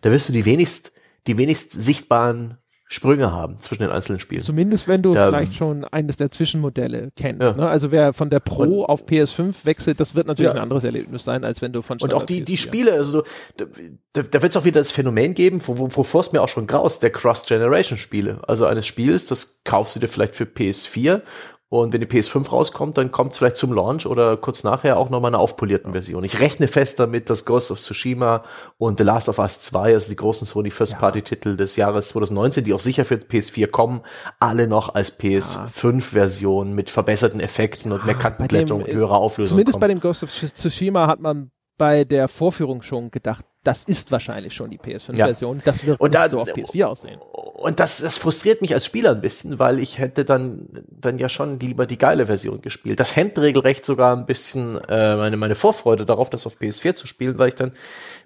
da 0.00 0.10
wirst 0.10 0.30
du 0.30 0.32
die 0.32 0.46
wenigst, 0.46 0.92
die 1.26 1.36
wenigst 1.36 1.72
sichtbaren 1.72 2.56
Sprünge 2.88 3.32
haben 3.32 3.58
zwischen 3.58 3.82
den 3.82 3.90
einzelnen 3.90 4.20
Spielen. 4.20 4.42
Zumindest 4.42 4.86
wenn 4.86 5.02
du 5.02 5.12
da, 5.12 5.26
vielleicht 5.26 5.54
schon 5.54 5.84
eines 5.84 6.16
der 6.18 6.30
Zwischenmodelle 6.30 7.10
kennst. 7.16 7.50
Ja. 7.50 7.56
Ne? 7.56 7.68
Also 7.68 7.90
wer 7.90 8.12
von 8.12 8.30
der 8.30 8.38
Pro 8.38 8.82
und, 8.82 8.84
auf 8.84 9.06
PS5 9.06 9.66
wechselt, 9.66 9.98
das 9.98 10.14
wird 10.14 10.28
natürlich 10.28 10.50
ja. 10.50 10.54
ein 10.54 10.62
anderes 10.62 10.84
Erlebnis 10.84 11.24
sein, 11.24 11.44
als 11.44 11.60
wenn 11.62 11.72
du 11.72 11.82
von 11.82 11.98
Und 12.00 12.14
auch 12.14 12.22
die, 12.22 12.44
die 12.44 12.56
Spiele, 12.56 12.92
also 12.92 13.24
da, 13.56 13.64
da, 14.12 14.42
wird 14.42 14.44
es 14.44 14.56
auch 14.56 14.64
wieder 14.64 14.80
das 14.80 14.92
Phänomen 14.92 15.34
geben, 15.34 15.60
wo, 15.66 15.96
wovor 15.96 16.20
es 16.20 16.30
mir 16.30 16.40
auch 16.40 16.48
schon 16.48 16.68
graust, 16.68 17.02
der 17.02 17.10
Cross-Generation-Spiele. 17.10 18.42
Also 18.46 18.66
eines 18.66 18.86
Spiels, 18.86 19.26
das 19.26 19.62
kaufst 19.64 19.96
du 19.96 20.00
dir 20.00 20.08
vielleicht 20.08 20.36
für 20.36 20.44
PS4 20.44 21.22
und 21.68 21.92
wenn 21.92 22.00
die 22.00 22.06
PS5 22.06 22.48
rauskommt, 22.48 22.96
dann 22.96 23.10
kommt 23.10 23.32
es 23.32 23.38
vielleicht 23.38 23.56
zum 23.56 23.72
Launch 23.72 24.06
oder 24.06 24.36
kurz 24.36 24.62
nachher 24.62 24.96
auch 24.96 25.10
nochmal 25.10 25.30
eine 25.30 25.38
aufpolierten 25.38 25.92
Version. 25.92 26.22
Ich 26.22 26.38
rechne 26.38 26.68
fest 26.68 27.00
damit, 27.00 27.28
dass 27.28 27.44
Ghost 27.44 27.72
of 27.72 27.80
Tsushima 27.80 28.44
und 28.78 28.98
The 28.98 29.04
Last 29.04 29.28
of 29.28 29.40
Us 29.40 29.60
2, 29.62 29.94
also 29.94 30.08
die 30.08 30.16
großen 30.16 30.46
Sony 30.46 30.70
First-Party-Titel 30.70 31.50
ja. 31.50 31.56
des 31.56 31.74
Jahres 31.74 32.08
2019, 32.08 32.62
die 32.62 32.72
auch 32.72 32.80
sicher 32.80 33.04
für 33.04 33.16
PS4 33.16 33.66
kommen, 33.66 34.02
alle 34.38 34.68
noch 34.68 34.94
als 34.94 35.18
PS5-Version 35.18 36.72
mit 36.72 36.88
verbesserten 36.88 37.40
Effekten 37.40 37.90
und 37.90 38.06
mehr 38.06 38.14
Kantenblättung, 38.14 38.86
höherer 38.86 39.16
Auflösung 39.16 39.56
Zumindest 39.56 39.74
kommen. 39.74 39.80
bei 39.80 39.88
dem 39.88 40.00
Ghost 40.00 40.22
of 40.22 40.30
Tsushima 40.30 41.08
hat 41.08 41.18
man 41.18 41.50
bei 41.78 42.04
der 42.04 42.28
Vorführung 42.28 42.82
schon 42.82 43.10
gedacht, 43.10 43.44
das 43.66 43.82
ist 43.84 44.12
wahrscheinlich 44.12 44.54
schon 44.54 44.70
die 44.70 44.78
PS5-Version. 44.78 45.56
Ja. 45.56 45.62
Das 45.64 45.84
wird 45.84 46.00
und 46.00 46.14
da, 46.14 46.28
so 46.28 46.40
auf 46.40 46.48
PS4 46.50 46.84
aussehen. 46.84 47.20
Und 47.20 47.80
das, 47.80 47.98
das 47.98 48.18
frustriert 48.18 48.60
mich 48.60 48.74
als 48.74 48.84
Spieler 48.84 49.10
ein 49.10 49.20
bisschen, 49.20 49.58
weil 49.58 49.80
ich 49.80 49.98
hätte 49.98 50.24
dann, 50.24 50.68
dann 50.88 51.18
ja 51.18 51.28
schon 51.28 51.58
lieber 51.58 51.86
die 51.86 51.98
geile 51.98 52.26
Version 52.26 52.60
gespielt. 52.60 53.00
Das 53.00 53.16
hemmt 53.16 53.38
regelrecht 53.38 53.84
sogar 53.84 54.16
ein 54.16 54.26
bisschen 54.26 54.78
äh, 54.88 55.16
meine, 55.16 55.36
meine 55.36 55.54
Vorfreude 55.54 56.06
darauf, 56.06 56.30
das 56.30 56.46
auf 56.46 56.58
PS4 56.60 56.94
zu 56.94 57.06
spielen, 57.06 57.38
weil 57.38 57.48
ich 57.48 57.54
dann 57.56 57.72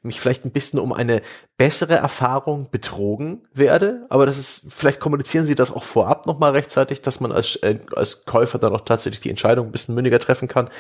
mich 0.03 0.21
vielleicht 0.21 0.45
ein 0.45 0.51
bisschen 0.51 0.79
um 0.79 0.93
eine 0.93 1.23
bessere 1.61 1.95
Erfahrung 1.95 2.69
betrogen 2.71 3.43
werde. 3.53 4.07
Aber 4.09 4.25
das 4.25 4.39
ist, 4.39 4.73
vielleicht 4.73 4.99
kommunizieren 4.99 5.45
sie 5.45 5.55
das 5.55 5.71
auch 5.71 5.85
vorab 5.85 6.27
nochmal 6.27 6.53
rechtzeitig, 6.53 7.03
dass 7.03 7.21
man 7.21 7.33
als, 7.33 7.57
äh, 7.57 7.79
als 7.95 8.25
Käufer 8.25 8.59
dann 8.59 8.75
auch 8.75 8.81
tatsächlich 8.81 9.21
die 9.21 9.29
Entscheidung 9.29 9.67
ein 9.67 9.73
bisschen 9.73 9.95
mündiger 9.95 10.19
treffen 10.19 10.49
kann. 10.49 10.71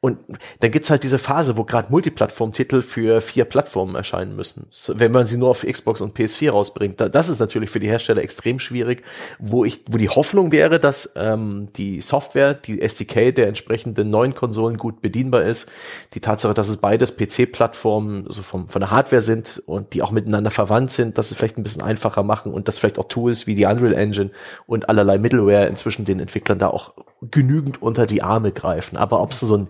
Und 0.00 0.18
dann 0.58 0.72
gibt's 0.72 0.90
halt 0.90 1.04
diese 1.04 1.20
Phase, 1.20 1.56
wo 1.56 1.62
gerade 1.62 1.92
Multiplattform-Titel 1.92 2.82
für 2.82 3.20
vier 3.20 3.44
Plattformen 3.44 3.94
erscheinen 3.94 4.34
müssen. 4.34 4.66
Wenn 4.88 5.12
man 5.12 5.26
sie 5.26 5.36
nur 5.36 5.50
auf 5.50 5.64
Xbox 5.64 6.00
und 6.00 6.18
PS4 6.18 6.50
rausbringt, 6.50 7.00
das 7.00 7.28
ist 7.28 7.38
natürlich 7.38 7.70
für 7.70 7.78
die 7.78 7.88
Hersteller 7.88 8.22
extrem 8.22 8.58
schwierig, 8.58 9.04
wo 9.38 9.64
ich, 9.64 9.82
wo 9.88 9.98
die 9.98 10.08
Hoffnung 10.08 10.50
wäre, 10.50 10.80
dass 10.80 11.12
ähm, 11.14 11.68
die 11.76 12.00
Software, 12.00 12.54
die 12.54 12.82
SDK 12.82 13.32
der 13.32 13.46
entsprechenden 13.46 14.10
neuen 14.10 14.34
Konsolen 14.34 14.78
gut 14.78 15.00
bedienbar 15.00 15.44
ist. 15.44 15.70
Die 16.14 16.20
Tatsache, 16.20 16.54
dass 16.54 16.68
es 16.68 16.78
beides 16.78 17.16
PC-Plattformen 17.16 18.26
so 18.28 18.42
vom 18.42 18.63
von 18.68 18.80
der 18.80 18.90
Hardware 18.90 19.22
sind 19.22 19.62
und 19.66 19.94
die 19.94 20.02
auch 20.02 20.10
miteinander 20.10 20.50
verwandt 20.50 20.90
sind, 20.90 21.18
dass 21.18 21.28
sie 21.28 21.34
vielleicht 21.34 21.58
ein 21.58 21.62
bisschen 21.62 21.82
einfacher 21.82 22.22
machen 22.22 22.52
und 22.52 22.68
dass 22.68 22.78
vielleicht 22.78 22.98
auch 22.98 23.08
Tools 23.08 23.46
wie 23.46 23.54
die 23.54 23.66
Unreal 23.66 23.94
Engine 23.94 24.30
und 24.66 24.88
allerlei 24.88 25.18
Middleware 25.18 25.66
inzwischen 25.66 26.04
den 26.04 26.20
Entwicklern 26.20 26.58
da 26.58 26.68
auch 26.68 26.94
genügend 27.30 27.80
unter 27.82 28.06
die 28.06 28.22
Arme 28.22 28.52
greifen. 28.52 28.96
Aber 28.96 29.20
ob 29.20 29.32
so 29.32 29.56
ein, 29.56 29.68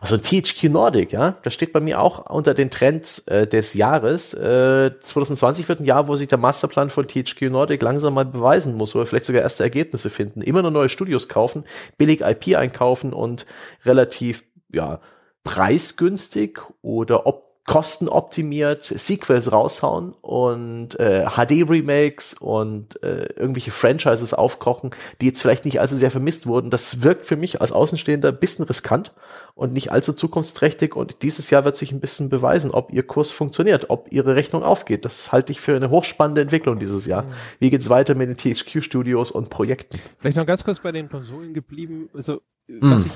also 0.00 0.16
ein 0.16 0.22
THQ 0.22 0.64
Nordic, 0.64 1.12
ja, 1.12 1.36
das 1.42 1.54
steht 1.54 1.72
bei 1.72 1.80
mir 1.80 2.00
auch 2.00 2.30
unter 2.30 2.54
den 2.54 2.70
Trends 2.70 3.20
äh, 3.26 3.46
des 3.46 3.74
Jahres. 3.74 4.34
Äh, 4.34 4.92
2020 5.00 5.68
wird 5.68 5.80
ein 5.80 5.84
Jahr, 5.84 6.08
wo 6.08 6.16
sich 6.16 6.28
der 6.28 6.38
Masterplan 6.38 6.90
von 6.90 7.06
THQ 7.06 7.42
Nordic 7.50 7.82
langsam 7.82 8.14
mal 8.14 8.24
beweisen 8.24 8.76
muss, 8.76 8.94
wo 8.94 9.00
wir 9.00 9.06
vielleicht 9.06 9.26
sogar 9.26 9.42
erste 9.42 9.62
Ergebnisse 9.62 10.10
finden. 10.10 10.42
Immer 10.42 10.62
nur 10.62 10.70
neue 10.70 10.88
Studios 10.88 11.28
kaufen, 11.28 11.64
billig 11.98 12.20
IP 12.22 12.56
einkaufen 12.56 13.12
und 13.12 13.46
relativ, 13.84 14.44
ja, 14.72 15.00
preisgünstig 15.44 16.58
oder 16.82 17.26
ob 17.26 17.45
kostenoptimiert 17.66 18.84
Sequels 18.84 19.50
raushauen 19.50 20.12
und 20.20 20.98
äh, 21.00 21.26
HD-Remakes 21.26 22.34
und 22.34 23.02
äh, 23.02 23.26
irgendwelche 23.34 23.72
Franchises 23.72 24.32
aufkochen, 24.32 24.90
die 25.20 25.26
jetzt 25.26 25.42
vielleicht 25.42 25.64
nicht 25.64 25.80
allzu 25.80 25.96
sehr 25.96 26.12
vermisst 26.12 26.46
wurden. 26.46 26.70
Das 26.70 27.02
wirkt 27.02 27.26
für 27.26 27.36
mich 27.36 27.60
als 27.60 27.72
Außenstehender 27.72 28.28
ein 28.28 28.38
bisschen 28.38 28.64
riskant 28.64 29.12
und 29.56 29.72
nicht 29.72 29.90
allzu 29.90 30.12
zukunftsträchtig. 30.12 30.94
Und 30.94 31.22
dieses 31.22 31.50
Jahr 31.50 31.64
wird 31.64 31.76
sich 31.76 31.90
ein 31.90 32.00
bisschen 32.00 32.28
beweisen, 32.28 32.70
ob 32.70 32.92
ihr 32.92 33.02
Kurs 33.02 33.32
funktioniert, 33.32 33.90
ob 33.90 34.12
ihre 34.12 34.36
Rechnung 34.36 34.62
aufgeht. 34.62 35.04
Das 35.04 35.32
halte 35.32 35.50
ich 35.50 35.60
für 35.60 35.74
eine 35.74 35.90
hochspannende 35.90 36.42
Entwicklung 36.42 36.78
dieses 36.78 37.06
Jahr. 37.06 37.22
Mhm. 37.22 37.32
Wie 37.58 37.70
geht's 37.70 37.90
weiter 37.90 38.14
mit 38.14 38.28
den 38.28 38.36
THQ-Studios 38.36 39.32
und 39.32 39.50
Projekten? 39.50 39.98
Vielleicht 40.18 40.36
noch 40.36 40.46
ganz 40.46 40.62
kurz 40.62 40.78
bei 40.78 40.92
den 40.92 41.08
Konsolen 41.08 41.52
geblieben. 41.52 42.10
Also, 42.14 42.42
was 42.68 43.00
mhm. 43.00 43.06
ich 43.06 43.12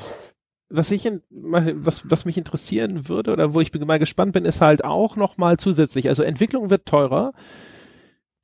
was 0.71 0.91
ich 0.93 1.05
in, 1.05 1.21
was, 1.31 2.09
was 2.09 2.25
mich 2.25 2.39
interessieren 2.39 3.09
würde 3.09 3.33
oder 3.33 3.55
wo 3.55 3.61
ich 3.61 3.75
mal 3.75 3.99
gespannt 3.99 4.33
bin, 4.33 4.45
ist 4.45 4.61
halt 4.61 4.85
auch 4.85 5.17
nochmal 5.17 5.57
zusätzlich. 5.57 6.09
Also 6.09 6.23
Entwicklung 6.23 6.71
wird 6.71 6.87
teurer. 6.87 7.33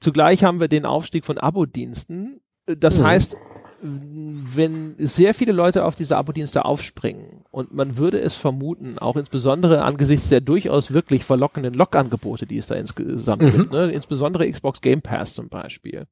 Zugleich 0.01 0.45
haben 0.45 0.61
wir 0.61 0.69
den 0.69 0.85
Aufstieg 0.85 1.25
von 1.25 1.39
Abo-Diensten. 1.39 2.41
Das 2.67 2.99
mhm. 2.99 3.05
heißt, 3.05 3.37
wenn 3.81 4.97
sehr 4.99 5.35
viele 5.35 5.53
Leute 5.53 5.85
auf 5.85 5.95
diese 5.95 6.17
Abo-Dienste 6.17 6.65
aufspringen 6.65 7.45
und 7.51 7.73
man 7.73 7.97
würde 7.97 8.21
es 8.21 8.35
vermuten, 8.35 8.99
auch 8.99 9.17
insbesondere 9.17 9.83
angesichts 9.83 10.29
der 10.29 10.41
durchaus 10.41 10.93
wirklich 10.93 11.25
verlockenden 11.25 11.75
Log-Angebote, 11.75 12.47
die 12.47 12.59
es 12.59 12.67
da 12.67 12.75
insgesamt 12.75 13.43
mhm. 13.43 13.51
gibt, 13.53 13.73
ne, 13.73 13.91
insbesondere 13.93 14.51
Xbox 14.51 14.81
Game 14.81 15.03
Pass 15.03 15.35
zum 15.35 15.49
Beispiel, 15.49 16.07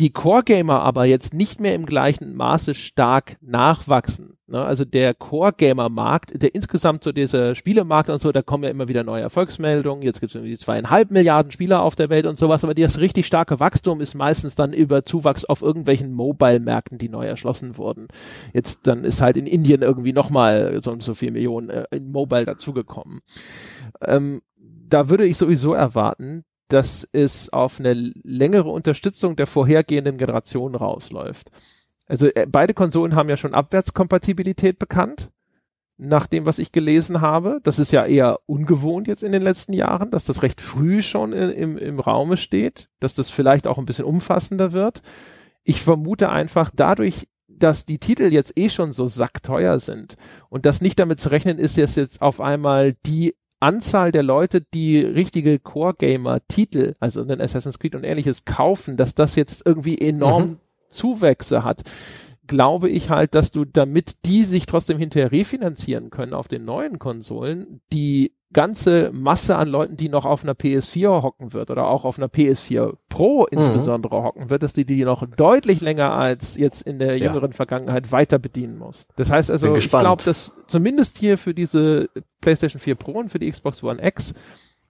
die 0.00 0.10
Core-Gamer 0.10 0.80
aber 0.80 1.04
jetzt 1.04 1.34
nicht 1.34 1.60
mehr 1.60 1.74
im 1.74 1.86
gleichen 1.86 2.34
Maße 2.34 2.74
stark 2.74 3.36
nachwachsen. 3.40 4.37
Ne? 4.48 4.64
Also 4.64 4.86
der 4.86 5.12
Core-Gamer-Markt, 5.12 6.42
der 6.42 6.54
insgesamt 6.54 7.04
so 7.04 7.12
dieser 7.12 7.54
Spielemarkt 7.54 8.08
und 8.08 8.18
so, 8.18 8.32
da 8.32 8.40
kommen 8.40 8.64
ja 8.64 8.70
immer 8.70 8.88
wieder 8.88 9.04
neue 9.04 9.20
Erfolgsmeldungen. 9.22 10.02
Jetzt 10.02 10.20
gibt 10.20 10.30
es 10.30 10.36
irgendwie 10.36 10.56
zweieinhalb 10.56 11.10
Milliarden 11.10 11.52
Spieler 11.52 11.82
auf 11.82 11.96
der 11.96 12.08
Welt 12.08 12.24
und 12.26 12.38
sowas, 12.38 12.64
aber 12.64 12.74
das 12.74 12.98
richtig 12.98 13.26
starke 13.26 13.60
Wachstum 13.60 14.00
ist 14.00 14.14
meistens 14.14 14.54
dann 14.54 14.72
über 14.72 15.04
Zuwachs 15.04 15.44
auf 15.44 15.60
irgendwelchen 15.60 16.12
Mobile-Märkten, 16.14 16.96
die 16.96 17.10
neu 17.10 17.26
erschlossen 17.26 17.76
wurden. 17.76 18.08
Jetzt 18.54 18.86
dann 18.86 19.04
ist 19.04 19.20
halt 19.20 19.36
in 19.36 19.46
Indien 19.46 19.82
irgendwie 19.82 20.14
nochmal 20.14 20.80
so 20.82 20.92
und 20.92 21.02
so 21.02 21.14
viel 21.14 21.30
Millionen 21.30 21.68
äh, 21.68 21.84
in 21.90 22.10
Mobile 22.10 22.46
dazugekommen. 22.46 23.20
Ähm, 24.00 24.40
da 24.88 25.10
würde 25.10 25.26
ich 25.26 25.36
sowieso 25.36 25.74
erwarten, 25.74 26.44
dass 26.68 27.06
es 27.12 27.52
auf 27.52 27.80
eine 27.80 27.92
längere 27.92 28.70
Unterstützung 28.70 29.36
der 29.36 29.46
vorhergehenden 29.46 30.16
Generation 30.16 30.74
rausläuft. 30.74 31.50
Also 32.08 32.28
äh, 32.28 32.46
beide 32.50 32.74
Konsolen 32.74 33.14
haben 33.14 33.28
ja 33.28 33.36
schon 33.36 33.54
Abwärtskompatibilität 33.54 34.78
bekannt, 34.78 35.30
nach 35.98 36.26
dem, 36.26 36.46
was 36.46 36.58
ich 36.58 36.72
gelesen 36.72 37.20
habe. 37.20 37.60
Das 37.64 37.78
ist 37.78 37.92
ja 37.92 38.06
eher 38.06 38.38
ungewohnt 38.46 39.08
jetzt 39.08 39.22
in 39.22 39.32
den 39.32 39.42
letzten 39.42 39.72
Jahren, 39.72 40.10
dass 40.10 40.24
das 40.24 40.42
recht 40.42 40.60
früh 40.60 41.02
schon 41.02 41.32
in, 41.32 41.50
im, 41.50 41.76
im 41.76 42.00
Raume 42.00 42.36
steht, 42.36 42.88
dass 43.00 43.14
das 43.14 43.28
vielleicht 43.30 43.66
auch 43.66 43.78
ein 43.78 43.84
bisschen 43.84 44.04
umfassender 44.04 44.72
wird. 44.72 45.02
Ich 45.64 45.82
vermute 45.82 46.30
einfach 46.30 46.70
dadurch, 46.74 47.28
dass 47.48 47.84
die 47.84 47.98
Titel 47.98 48.32
jetzt 48.32 48.52
eh 48.56 48.70
schon 48.70 48.92
so 48.92 49.08
sackteuer 49.08 49.80
sind 49.80 50.16
und 50.48 50.64
das 50.64 50.80
nicht 50.80 50.98
damit 51.00 51.18
zu 51.18 51.30
rechnen 51.30 51.58
ist, 51.58 51.76
dass 51.76 51.96
jetzt 51.96 52.22
auf 52.22 52.40
einmal 52.40 52.94
die 53.04 53.34
Anzahl 53.60 54.12
der 54.12 54.22
Leute, 54.22 54.60
die 54.60 55.00
richtige 55.00 55.58
Core-Gamer-Titel, 55.58 56.94
also 57.00 57.22
einen 57.22 57.40
Assassin's 57.40 57.80
Creed 57.80 57.96
und 57.96 58.04
ähnliches 58.04 58.44
kaufen, 58.44 58.96
dass 58.96 59.14
das 59.14 59.34
jetzt 59.34 59.66
irgendwie 59.66 59.98
enorm 59.98 60.42
mhm. 60.44 60.60
Zuwächse 60.88 61.64
hat, 61.64 61.82
glaube 62.46 62.88
ich 62.88 63.10
halt, 63.10 63.34
dass 63.34 63.50
du, 63.52 63.64
damit 63.64 64.24
die 64.24 64.42
sich 64.42 64.66
trotzdem 64.66 64.98
hinterher 64.98 65.30
refinanzieren 65.30 66.10
können 66.10 66.34
auf 66.34 66.48
den 66.48 66.64
neuen 66.64 66.98
Konsolen, 66.98 67.80
die 67.92 68.32
ganze 68.52 69.10
Masse 69.12 69.56
an 69.56 69.68
Leuten, 69.68 69.96
die 69.96 70.08
noch 70.08 70.24
auf 70.24 70.42
einer 70.42 70.54
PS4 70.54 71.22
hocken 71.22 71.52
wird 71.52 71.70
oder 71.70 71.86
auch 71.86 72.04
auf 72.04 72.18
einer 72.18 72.28
PS4 72.28 72.94
Pro 73.08 73.40
mhm. 73.40 73.58
insbesondere 73.58 74.18
mhm. 74.18 74.24
hocken 74.24 74.50
wird, 74.50 74.62
dass 74.62 74.72
die 74.72 74.86
die 74.86 75.04
noch 75.04 75.26
deutlich 75.26 75.80
länger 75.80 76.12
als 76.12 76.56
jetzt 76.56 76.82
in 76.82 76.98
der 76.98 77.18
jüngeren 77.18 77.50
ja. 77.50 77.56
Vergangenheit 77.56 78.10
weiter 78.10 78.38
bedienen 78.38 78.78
muss. 78.78 79.06
Das 79.16 79.30
heißt 79.30 79.50
also, 79.50 79.76
ich 79.76 79.90
glaube, 79.90 80.22
dass 80.24 80.54
zumindest 80.66 81.18
hier 81.18 81.36
für 81.36 81.52
diese 81.52 82.08
PlayStation 82.40 82.80
4 82.80 82.94
Pro 82.94 83.12
und 83.12 83.28
für 83.28 83.38
die 83.38 83.50
Xbox 83.50 83.82
One 83.82 84.02
X, 84.02 84.32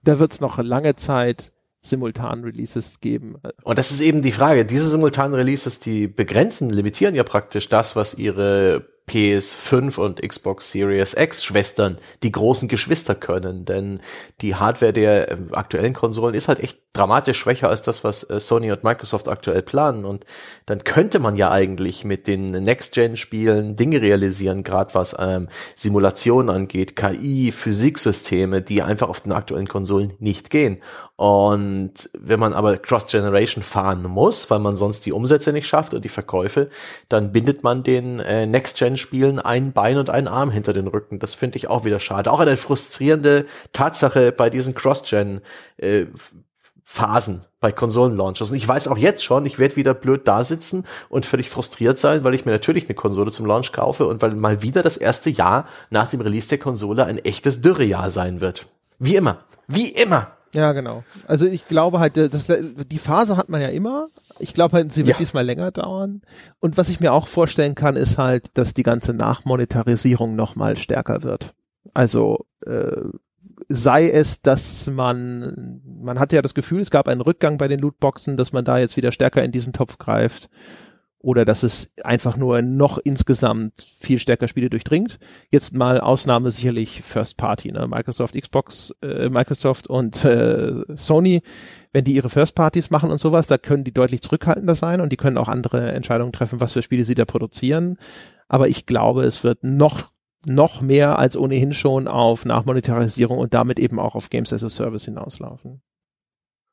da 0.03 0.19
wird 0.19 0.31
es 0.31 0.39
noch 0.39 0.57
lange 0.59 0.95
Zeit 0.95 1.51
simultan 1.81 2.43
Releases 2.43 2.99
geben. 2.99 3.37
Und 3.63 3.79
das 3.79 3.91
ist 3.91 4.01
eben 4.01 4.21
die 4.21 4.31
Frage. 4.31 4.65
Diese 4.65 4.87
simultanen 4.87 5.33
Releases, 5.33 5.79
die 5.79 6.07
begrenzen, 6.07 6.69
limitieren 6.69 7.15
ja 7.15 7.23
praktisch 7.23 7.69
das, 7.69 7.95
was 7.95 8.15
ihre 8.15 8.85
PS5 9.09 9.99
und 9.99 10.21
Xbox 10.21 10.71
Series 10.71 11.15
X 11.15 11.43
Schwestern, 11.43 11.97
die 12.23 12.31
großen 12.31 12.69
Geschwister 12.69 13.15
können, 13.15 13.65
denn 13.65 13.99
die 14.41 14.55
Hardware 14.55 14.93
der 14.93 15.31
äh, 15.31 15.37
aktuellen 15.51 15.93
Konsolen 15.93 16.35
ist 16.35 16.47
halt 16.47 16.59
echt 16.59 16.79
dramatisch 16.93 17.39
schwächer 17.39 17.69
als 17.69 17.81
das, 17.81 18.03
was 18.03 18.29
äh, 18.29 18.39
Sony 18.39 18.71
und 18.71 18.83
Microsoft 18.83 19.27
aktuell 19.27 19.63
planen 19.63 20.05
und 20.05 20.25
dann 20.67 20.83
könnte 20.83 21.19
man 21.19 21.35
ja 21.35 21.49
eigentlich 21.49 22.03
mit 22.03 22.27
den 22.27 22.47
Next-Gen-Spielen 22.47 23.75
Dinge 23.75 24.01
realisieren, 24.01 24.63
gerade 24.63 24.93
was 24.93 25.15
ähm, 25.19 25.49
Simulationen 25.75 26.55
angeht, 26.55 26.95
KI, 26.95 27.51
Physiksysteme, 27.51 28.61
die 28.61 28.83
einfach 28.83 29.09
auf 29.09 29.21
den 29.21 29.33
aktuellen 29.33 29.67
Konsolen 29.67 30.13
nicht 30.19 30.49
gehen. 30.49 30.81
Und 31.19 32.09
wenn 32.13 32.39
man 32.39 32.53
aber 32.53 32.77
Cross-Generation 32.77 33.61
fahren 33.61 34.03
muss, 34.03 34.49
weil 34.49 34.59
man 34.59 34.77
sonst 34.77 35.05
die 35.05 35.11
Umsätze 35.11 35.51
nicht 35.51 35.67
schafft 35.67 35.93
und 35.93 36.05
die 36.05 36.09
Verkäufe, 36.09 36.69
dann 37.09 37.33
bindet 37.33 37.61
man 37.61 37.83
den 37.83 38.21
äh, 38.21 38.45
Next-Gen-Spielen 38.99 39.39
ein 39.39 39.73
Bein 39.73 39.97
und 39.97 40.09
einen 40.09 40.27
Arm 40.27 40.51
hinter 40.51 40.73
den 40.73 40.87
Rücken. 40.87 41.19
Das 41.19 41.33
finde 41.33 41.57
ich 41.57 41.69
auch 41.69 41.85
wieder 41.85 41.99
schade. 41.99 42.31
Auch 42.31 42.39
eine 42.39 42.57
frustrierende 42.57 43.45
Tatsache 43.73 44.31
bei 44.31 44.49
diesen 44.49 44.75
Cross-Gen 44.75 45.41
äh, 45.77 46.05
bei 47.59 47.71
Konsolen-Launches. 47.71 48.49
Und 48.49 48.57
ich 48.57 48.67
weiß 48.67 48.87
auch 48.87 48.97
jetzt 48.97 49.23
schon, 49.23 49.45
ich 49.45 49.59
werde 49.59 49.75
wieder 49.75 49.93
blöd 49.93 50.27
da 50.27 50.43
sitzen 50.43 50.85
und 51.07 51.25
völlig 51.25 51.49
frustriert 51.49 51.99
sein, 51.99 52.23
weil 52.23 52.33
ich 52.33 52.45
mir 52.45 52.51
natürlich 52.51 52.85
eine 52.85 52.95
Konsole 52.95 53.31
zum 53.31 53.45
Launch 53.45 53.71
kaufe 53.71 54.07
und 54.07 54.23
weil 54.23 54.35
mal 54.35 54.63
wieder 54.63 54.81
das 54.81 54.97
erste 54.97 55.29
Jahr 55.29 55.67
nach 55.91 56.09
dem 56.09 56.21
Release 56.21 56.49
der 56.49 56.57
Konsole 56.57 57.05
ein 57.05 57.19
echtes 57.19 57.61
Dürrejahr 57.61 58.09
sein 58.09 58.41
wird. 58.41 58.67
Wie 58.97 59.15
immer. 59.15 59.37
Wie 59.67 59.89
immer. 59.89 60.31
Ja, 60.53 60.71
genau. 60.73 61.03
Also 61.27 61.45
ich 61.45 61.67
glaube 61.67 61.99
halt, 61.99 62.17
das, 62.17 62.47
die 62.47 62.97
Phase 62.97 63.37
hat 63.37 63.49
man 63.49 63.61
ja 63.61 63.67
immer. 63.67 64.07
Ich 64.39 64.53
glaube 64.53 64.75
halt, 64.75 64.91
sie 64.91 65.05
wird 65.05 65.17
ja. 65.17 65.19
diesmal 65.19 65.45
länger 65.45 65.71
dauern. 65.71 66.21
Und 66.59 66.77
was 66.77 66.89
ich 66.89 66.99
mir 66.99 67.13
auch 67.13 67.27
vorstellen 67.27 67.75
kann, 67.75 67.95
ist 67.95 68.17
halt, 68.17 68.57
dass 68.57 68.73
die 68.73 68.83
ganze 68.83 69.13
Nachmonetarisierung 69.13 70.35
noch 70.35 70.55
mal 70.55 70.75
stärker 70.75 71.23
wird. 71.23 71.53
Also 71.93 72.45
äh, 72.65 73.03
sei 73.67 74.09
es, 74.09 74.41
dass 74.41 74.87
man, 74.87 75.81
man 75.85 76.19
hatte 76.19 76.35
ja 76.35 76.41
das 76.41 76.55
Gefühl, 76.55 76.81
es 76.81 76.89
gab 76.89 77.07
einen 77.07 77.21
Rückgang 77.21 77.57
bei 77.57 77.67
den 77.67 77.79
Lootboxen, 77.79 78.35
dass 78.35 78.51
man 78.51 78.65
da 78.65 78.79
jetzt 78.79 78.97
wieder 78.97 79.11
stärker 79.11 79.43
in 79.43 79.51
diesen 79.51 79.73
Topf 79.73 79.99
greift 79.99 80.49
oder 81.21 81.43
dass 81.43 81.63
es 81.63 81.91
einfach 82.03 82.37
nur 82.37 82.61
noch 82.61 82.97
insgesamt 82.97 83.87
viel 83.99 84.19
stärker 84.19 84.47
Spiele 84.47 84.69
durchdringt. 84.69 85.19
Jetzt 85.51 85.73
mal 85.73 85.99
Ausnahme 85.99 86.49
sicherlich 86.49 87.01
First 87.01 87.35
Party, 87.37 87.71
ne? 87.73 87.87
Microsoft, 87.87 88.39
Xbox, 88.39 88.95
äh, 89.01 89.29
Microsoft 89.29 89.87
und 89.87 90.23
äh, 90.23 90.73
Sony, 90.95 91.41
wenn 91.91 92.05
die 92.05 92.15
ihre 92.15 92.29
First 92.29 92.55
Parties 92.55 92.89
machen 92.89 93.11
und 93.11 93.17
sowas, 93.17 93.47
da 93.47 93.57
können 93.57 93.83
die 93.83 93.93
deutlich 93.93 94.21
zurückhaltender 94.21 94.75
sein 94.75 95.01
und 95.01 95.11
die 95.11 95.17
können 95.17 95.37
auch 95.37 95.49
andere 95.49 95.91
Entscheidungen 95.91 96.31
treffen, 96.31 96.61
was 96.61 96.73
für 96.73 96.81
Spiele 96.81 97.03
sie 97.03 97.15
da 97.15 97.25
produzieren. 97.25 97.97
Aber 98.47 98.69
ich 98.69 98.85
glaube, 98.85 99.23
es 99.23 99.43
wird 99.43 99.63
noch 99.63 100.09
noch 100.45 100.79
mehr 100.79 101.19
als 101.19 101.35
ohnehin 101.35 101.73
schon 101.73 102.07
auf 102.07 102.45
Nachmonetarisierung 102.45 103.37
und 103.37 103.53
damit 103.53 103.77
eben 103.77 103.99
auch 103.99 104.15
auf 104.15 104.29
Games 104.29 104.53
as 104.53 104.63
a 104.63 104.69
Service 104.69 105.03
hinauslaufen. 105.03 105.81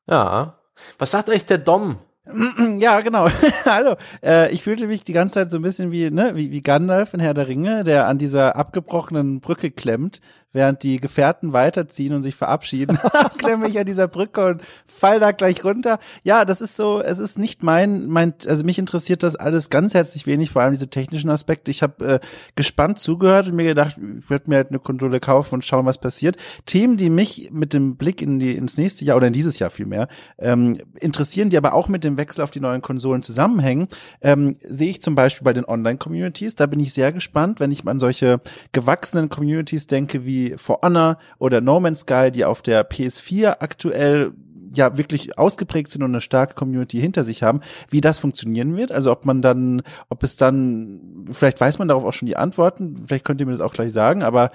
Ja. 0.07 0.61
Was 0.97 1.11
sagt 1.11 1.29
euch 1.29 1.45
der 1.45 1.57
Dom 1.57 1.97
Ja, 2.79 2.99
genau. 3.01 3.27
Hallo. 3.65 3.95
Äh, 4.23 4.51
ich 4.51 4.61
fühlte 4.63 4.87
mich 4.87 5.03
die 5.03 5.13
ganze 5.13 5.35
Zeit 5.35 5.51
so 5.51 5.57
ein 5.57 5.61
bisschen 5.61 5.91
wie, 5.91 6.09
ne, 6.11 6.31
wie, 6.35 6.51
wie 6.51 6.61
Gandalf 6.61 7.13
in 7.13 7.19
Herr 7.19 7.33
der 7.33 7.47
Ringe, 7.47 7.83
der 7.83 8.07
an 8.07 8.17
dieser 8.17 8.55
abgebrochenen 8.55 9.39
Brücke 9.39 9.71
klemmt 9.71 10.19
während 10.53 10.83
die 10.83 10.99
Gefährten 10.99 11.53
weiterziehen 11.53 12.13
und 12.13 12.23
sich 12.23 12.35
verabschieden, 12.35 12.97
klemme 13.37 13.67
ich 13.67 13.79
an 13.79 13.85
dieser 13.85 14.07
Brücke 14.07 14.45
und 14.45 14.61
fall 14.85 15.19
da 15.19 15.31
gleich 15.31 15.63
runter. 15.63 15.99
Ja, 16.23 16.45
das 16.45 16.61
ist 16.61 16.75
so, 16.75 17.01
es 17.01 17.19
ist 17.19 17.37
nicht 17.37 17.63
mein, 17.63 18.07
mein, 18.07 18.33
also 18.47 18.63
mich 18.63 18.79
interessiert 18.79 19.23
das 19.23 19.35
alles 19.35 19.69
ganz 19.69 19.93
herzlich 19.93 20.25
wenig, 20.25 20.49
vor 20.49 20.61
allem 20.61 20.73
diese 20.73 20.89
technischen 20.89 21.29
Aspekte. 21.29 21.71
Ich 21.71 21.83
habe 21.83 22.05
äh, 22.05 22.19
gespannt 22.55 22.99
zugehört 22.99 23.47
und 23.47 23.55
mir 23.55 23.65
gedacht, 23.65 23.97
ich 23.97 24.29
werde 24.29 24.49
mir 24.49 24.57
halt 24.57 24.69
eine 24.69 24.79
Konsole 24.79 25.19
kaufen 25.19 25.55
und 25.55 25.65
schauen, 25.65 25.85
was 25.85 25.97
passiert. 25.97 26.37
Themen, 26.65 26.97
die 26.97 27.09
mich 27.09 27.49
mit 27.51 27.73
dem 27.73 27.97
Blick 27.97 28.21
in 28.21 28.39
die 28.39 28.55
ins 28.55 28.77
nächste 28.77 29.05
Jahr 29.05 29.17
oder 29.17 29.27
in 29.27 29.33
dieses 29.33 29.59
Jahr 29.59 29.69
vielmehr 29.69 30.07
ähm, 30.37 30.79
interessieren, 30.95 31.49
die 31.49 31.57
aber 31.57 31.73
auch 31.73 31.87
mit 31.87 32.03
dem 32.03 32.17
Wechsel 32.17 32.41
auf 32.41 32.51
die 32.51 32.59
neuen 32.59 32.81
Konsolen 32.81 33.21
zusammenhängen, 33.21 33.87
ähm, 34.21 34.57
sehe 34.67 34.89
ich 34.89 35.01
zum 35.01 35.15
Beispiel 35.15 35.45
bei 35.45 35.53
den 35.53 35.65
Online-Communities. 35.65 36.55
Da 36.55 36.65
bin 36.65 36.79
ich 36.79 36.93
sehr 36.93 37.11
gespannt, 37.11 37.59
wenn 37.59 37.71
ich 37.71 37.85
an 37.85 37.99
solche 37.99 38.41
gewachsenen 38.71 39.29
Communities 39.29 39.87
denke, 39.87 40.25
wie 40.25 40.36
For 40.57 40.79
Honor 40.83 41.17
oder 41.39 41.61
No 41.61 41.79
Man's 41.79 42.01
Sky, 42.01 42.31
die 42.31 42.45
auf 42.45 42.61
der 42.61 42.89
PS4 42.89 43.57
aktuell 43.59 44.33
ja 44.73 44.97
wirklich 44.97 45.37
ausgeprägt 45.37 45.91
sind 45.91 46.03
und 46.03 46.11
eine 46.11 46.21
starke 46.21 46.55
Community 46.55 46.99
hinter 46.99 47.23
sich 47.23 47.43
haben, 47.43 47.61
wie 47.89 48.01
das 48.01 48.19
funktionieren 48.19 48.77
wird. 48.77 48.91
Also 48.91 49.11
ob 49.11 49.25
man 49.25 49.41
dann, 49.41 49.81
ob 50.09 50.23
es 50.23 50.35
dann, 50.35 51.25
vielleicht 51.31 51.59
weiß 51.59 51.79
man 51.79 51.87
darauf 51.87 52.03
auch 52.03 52.13
schon 52.13 52.27
die 52.27 52.37
Antworten, 52.37 53.03
vielleicht 53.07 53.25
könnt 53.25 53.39
ihr 53.41 53.47
mir 53.47 53.53
das 53.53 53.61
auch 53.61 53.73
gleich 53.73 53.93
sagen, 53.93 54.23
aber 54.23 54.51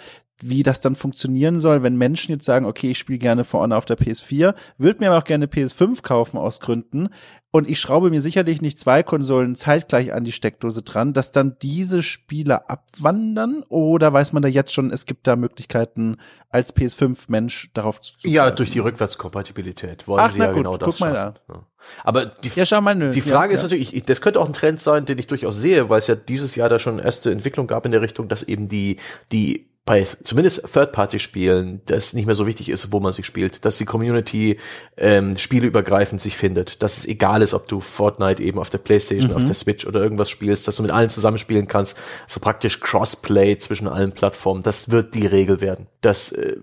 wie 0.49 0.63
das 0.63 0.81
dann 0.81 0.95
funktionieren 0.95 1.61
soll, 1.61 1.83
wenn 1.83 1.97
Menschen 1.97 2.33
jetzt 2.33 2.45
sagen, 2.45 2.67
okay, 2.67 2.91
ich 2.91 2.99
spiele 2.99 3.19
gerne 3.19 3.45
For 3.45 3.61
Honor 3.61 3.79
auf 3.79 3.85
der 3.85 3.99
PS4, 3.99 4.55
würde 4.79 5.01
mir 5.01 5.11
aber 5.11 5.19
auch 5.19 5.25
gerne 5.25 5.47
PS5 5.47 6.03
kaufen 6.03 6.39
aus 6.39 6.61
Gründen, 6.61 7.09
und 7.55 7.69
ich 7.69 7.79
schraube 7.79 8.09
mir 8.09 8.23
sicherlich 8.23 8.63
nicht 8.63 8.79
zwei 8.79 9.03
Konsolen 9.03 9.55
zeitgleich 9.55 10.15
an 10.15 10.25
die 10.25 10.33
Steckdose 10.33 10.81
dran, 10.81 11.13
dass 11.13 11.33
dann 11.33 11.57
diese 11.61 12.03
Spiele 12.03 12.71
abwandern 12.71 13.63
oder 13.69 14.11
weiß 14.11 14.33
man 14.33 14.43
da 14.43 14.49
jetzt 14.49 14.73
schon, 14.73 14.91
es 14.91 15.05
gibt 15.05 15.27
da 15.27 15.37
Möglichkeiten 15.37 16.17
als 16.49 16.75
PS5-Mensch 16.75 17.73
darauf 17.75 18.01
zu 18.01 18.17
Ja, 18.27 18.51
durch 18.51 18.71
die 18.71 18.79
Rückwärtskompatibilität 18.79 20.09
wollen 20.09 20.21
Ach, 20.25 20.31
sie 20.31 20.39
ja 20.39 20.47
gut, 20.47 20.57
genau 20.57 20.79
das 20.79 20.99
mal 20.99 21.15
schaffen. 21.15 21.39
Ja. 21.51 21.67
Aber 22.05 22.27
die, 22.27 22.51
ja, 22.55 22.81
mal, 22.81 22.95
nö. 22.95 23.11
die 23.11 23.21
Frage 23.21 23.53
ja, 23.53 23.59
ist 23.59 23.63
natürlich, 23.63 23.95
ich, 23.95 24.05
das 24.05 24.23
könnte 24.23 24.41
auch 24.41 24.47
ein 24.47 24.55
Trend 24.55 24.81
sein, 24.81 25.05
den 25.05 25.19
ich 25.19 25.27
durchaus 25.27 25.59
sehe, 25.59 25.91
weil 25.91 25.99
es 25.99 26.07
ja 26.07 26.15
dieses 26.15 26.55
Jahr 26.55 26.71
da 26.71 26.79
schon 26.79 26.99
erste 26.99 27.31
Entwicklung 27.31 27.67
gab 27.67 27.85
in 27.85 27.93
der 27.93 28.01
Richtung, 28.01 28.29
dass 28.29 28.45
eben 28.45 28.69
die, 28.69 28.97
die 29.31 29.72
bei 29.85 30.07
zumindest 30.23 30.63
Third-Party-Spielen 30.73 31.83
das 31.87 32.13
nicht 32.13 32.27
mehr 32.27 32.37
so 32.37 32.47
wichtig 32.47 32.69
ist, 32.69 32.93
wo 32.93 33.01
man 33.01 33.11
sich 33.11 33.27
spielt, 33.27 33.65
dass 33.65 33.79
die 33.79 33.85
Community 33.85 34.61
ähm, 34.97 35.37
spieleübergreifend 35.37 36.21
sich 36.21 36.37
findet, 36.37 36.83
dass 36.83 36.99
es 36.99 37.07
egal 37.07 37.43
ist, 37.43 37.53
ob 37.53 37.67
du 37.67 37.81
Fortnite 37.81 38.43
eben 38.43 38.61
auf 38.61 38.71
der 38.71 38.79
Playstation, 38.79 39.33
mhm. 39.33 39.37
auf 39.37 39.45
der 39.45 39.55
Switch 39.55 39.85
oder 39.85 40.01
irgendwas 40.01 40.31
spielst, 40.31 40.69
dass 40.69 40.77
du 40.77 40.83
mit 40.83 40.93
allen 40.93 41.11
zusammenspielen 41.11 41.67
kannst, 41.67 41.99
so 42.29 42.39
praktisch 42.39 42.79
Crossplay 42.79 43.59
zwischen 43.59 43.89
allen 43.89 44.13
Plattformen, 44.13 44.63
das 44.63 44.91
wird 44.91 45.17
die 45.17 45.27
Regel 45.27 45.61
werden. 45.61 45.89
Das 46.01 46.31
äh, 46.31 46.59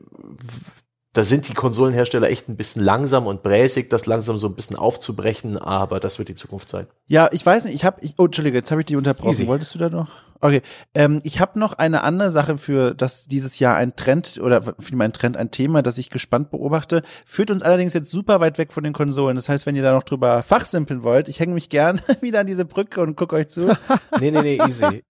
da 1.13 1.23
sind 1.23 1.47
die 1.47 1.53
Konsolenhersteller 1.53 2.29
echt 2.29 2.49
ein 2.49 2.55
bisschen 2.55 2.83
langsam 2.83 3.25
und 3.25 3.41
bräsig, 3.41 3.89
das 3.89 4.05
langsam 4.05 4.37
so 4.37 4.47
ein 4.47 4.55
bisschen 4.55 4.75
aufzubrechen, 4.75 5.57
aber 5.57 5.99
das 5.99 6.19
wird 6.19 6.29
die 6.29 6.35
Zukunft 6.35 6.69
sein. 6.69 6.87
Ja, 7.07 7.29
ich 7.31 7.43
weiß 7.43 7.65
nicht, 7.65 7.73
ich 7.73 7.83
habe, 7.83 8.01
oh, 8.17 8.25
Entschuldige, 8.25 8.57
jetzt 8.57 8.69
habe 8.69 8.81
ich 8.81 8.87
die 8.87 8.95
unterbrochen. 8.95 9.31
Easy. 9.31 9.47
Wolltest 9.47 9.73
du 9.73 9.79
da 9.79 9.89
noch? 9.89 10.09
Okay, 10.41 10.61
ähm, 10.93 11.19
ich 11.23 11.41
habe 11.41 11.59
noch 11.59 11.73
eine 11.73 12.03
andere 12.03 12.31
Sache 12.31 12.57
für 12.57 12.93
das 12.93 13.25
dieses 13.25 13.59
Jahr 13.59 13.75
ein 13.75 13.97
Trend 13.97 14.39
oder 14.41 14.61
für 14.61 14.95
mein 14.95 15.11
Trend 15.11 15.35
ein 15.35 15.51
Thema, 15.51 15.81
das 15.81 15.97
ich 15.97 16.09
gespannt 16.09 16.49
beobachte, 16.51 17.01
führt 17.25 17.51
uns 17.51 17.61
allerdings 17.61 17.93
jetzt 17.93 18.09
super 18.09 18.39
weit 18.39 18.57
weg 18.57 18.71
von 18.71 18.85
den 18.85 18.93
Konsolen. 18.93 19.35
Das 19.35 19.49
heißt, 19.49 19.65
wenn 19.65 19.75
ihr 19.75 19.83
da 19.83 19.93
noch 19.93 20.03
drüber 20.03 20.41
fachsimpeln 20.41 21.03
wollt, 21.03 21.27
ich 21.27 21.41
hänge 21.41 21.55
mich 21.55 21.67
gern 21.67 21.99
wieder 22.21 22.39
an 22.39 22.47
diese 22.47 22.63
Brücke 22.63 23.01
und 23.01 23.17
guck 23.17 23.33
euch 23.33 23.49
zu. 23.49 23.67
nee, 24.21 24.31
nee, 24.31 24.41
nee, 24.41 24.59
easy. 24.65 25.03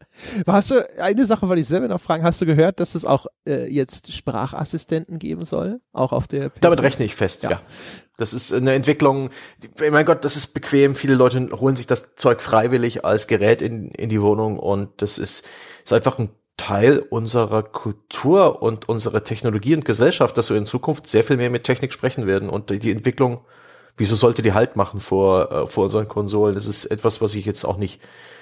Hast 0.48 0.72
du 0.72 0.84
eine 1.00 1.26
Sache 1.28 1.48
wollte 1.48 1.62
ich 1.62 1.68
selber 1.68 1.88
noch 1.88 2.02
fragen, 2.02 2.24
hast 2.24 2.42
du 2.42 2.48
gehört, 2.48 2.80
dass 2.80 2.96
es 2.96 3.06
auch 3.06 3.28
äh, 3.48 3.72
jetzt 3.72 4.12
Sprachassistenten 4.12 5.20
geben 5.20 5.46
soll, 5.46 5.80
auch 5.94 6.12
auf 6.12 6.28
der 6.28 6.50
PC? 6.50 6.62
Damit 6.62 6.82
rechne 6.82 7.06
ich 7.06 7.16
fest, 7.16 7.44
ja. 7.44 7.52
ja. 7.52 7.62
Das 8.18 8.34
ist 8.34 8.54
eine 8.54 8.74
Entwicklung, 8.74 9.30
mein 9.80 10.06
Gott, 10.06 10.26
das 10.26 10.36
ist 10.36 10.48
bequem. 10.54 10.94
Viele 10.94 11.16
Leute 11.16 11.50
holen 11.58 11.78
sich 11.78 11.88
das 11.88 12.16
Zeug 12.16 12.42
freiwillig 12.42 13.06
als 13.06 13.28
Gerät 13.28 13.62
in, 13.62 13.92
in 13.92 14.10
die 14.10 14.22
Wohnung 14.22 14.60
und 14.60 15.02
das 15.02 15.18
ist, 15.18 15.46
ist 15.84 15.94
einfach 15.94 16.20
ein 16.20 16.30
Teil 16.58 17.00
unserer 17.00 17.64
Kultur 17.64 18.62
und 18.62 18.90
unserer 18.90 19.24
Technologie 19.24 19.74
und 19.74 19.86
Gesellschaft, 19.86 20.38
dass 20.38 20.50
wir 20.50 20.58
in 20.58 20.66
Zukunft 20.66 21.08
sehr 21.08 21.24
viel 21.24 21.38
mehr 21.38 21.50
mit 21.50 21.64
Technik 21.64 21.94
sprechen 21.94 22.28
werden 22.28 22.50
und 22.50 22.70
die 22.70 22.92
Entwicklung, 22.92 23.46
wieso 23.96 24.18
sollte 24.18 24.42
die 24.42 24.54
Halt 24.54 24.76
machen 24.76 25.00
vor, 25.00 25.52
äh, 25.52 25.68
vor 25.68 25.86
unseren 25.86 26.10
Konsolen? 26.10 26.56
Das 26.56 26.68
ist 26.68 26.86
etwas, 26.86 27.22
was 27.22 27.34
ich 27.36 27.46
jetzt 27.46 27.64
auch 27.64 27.78
nicht 27.78 28.02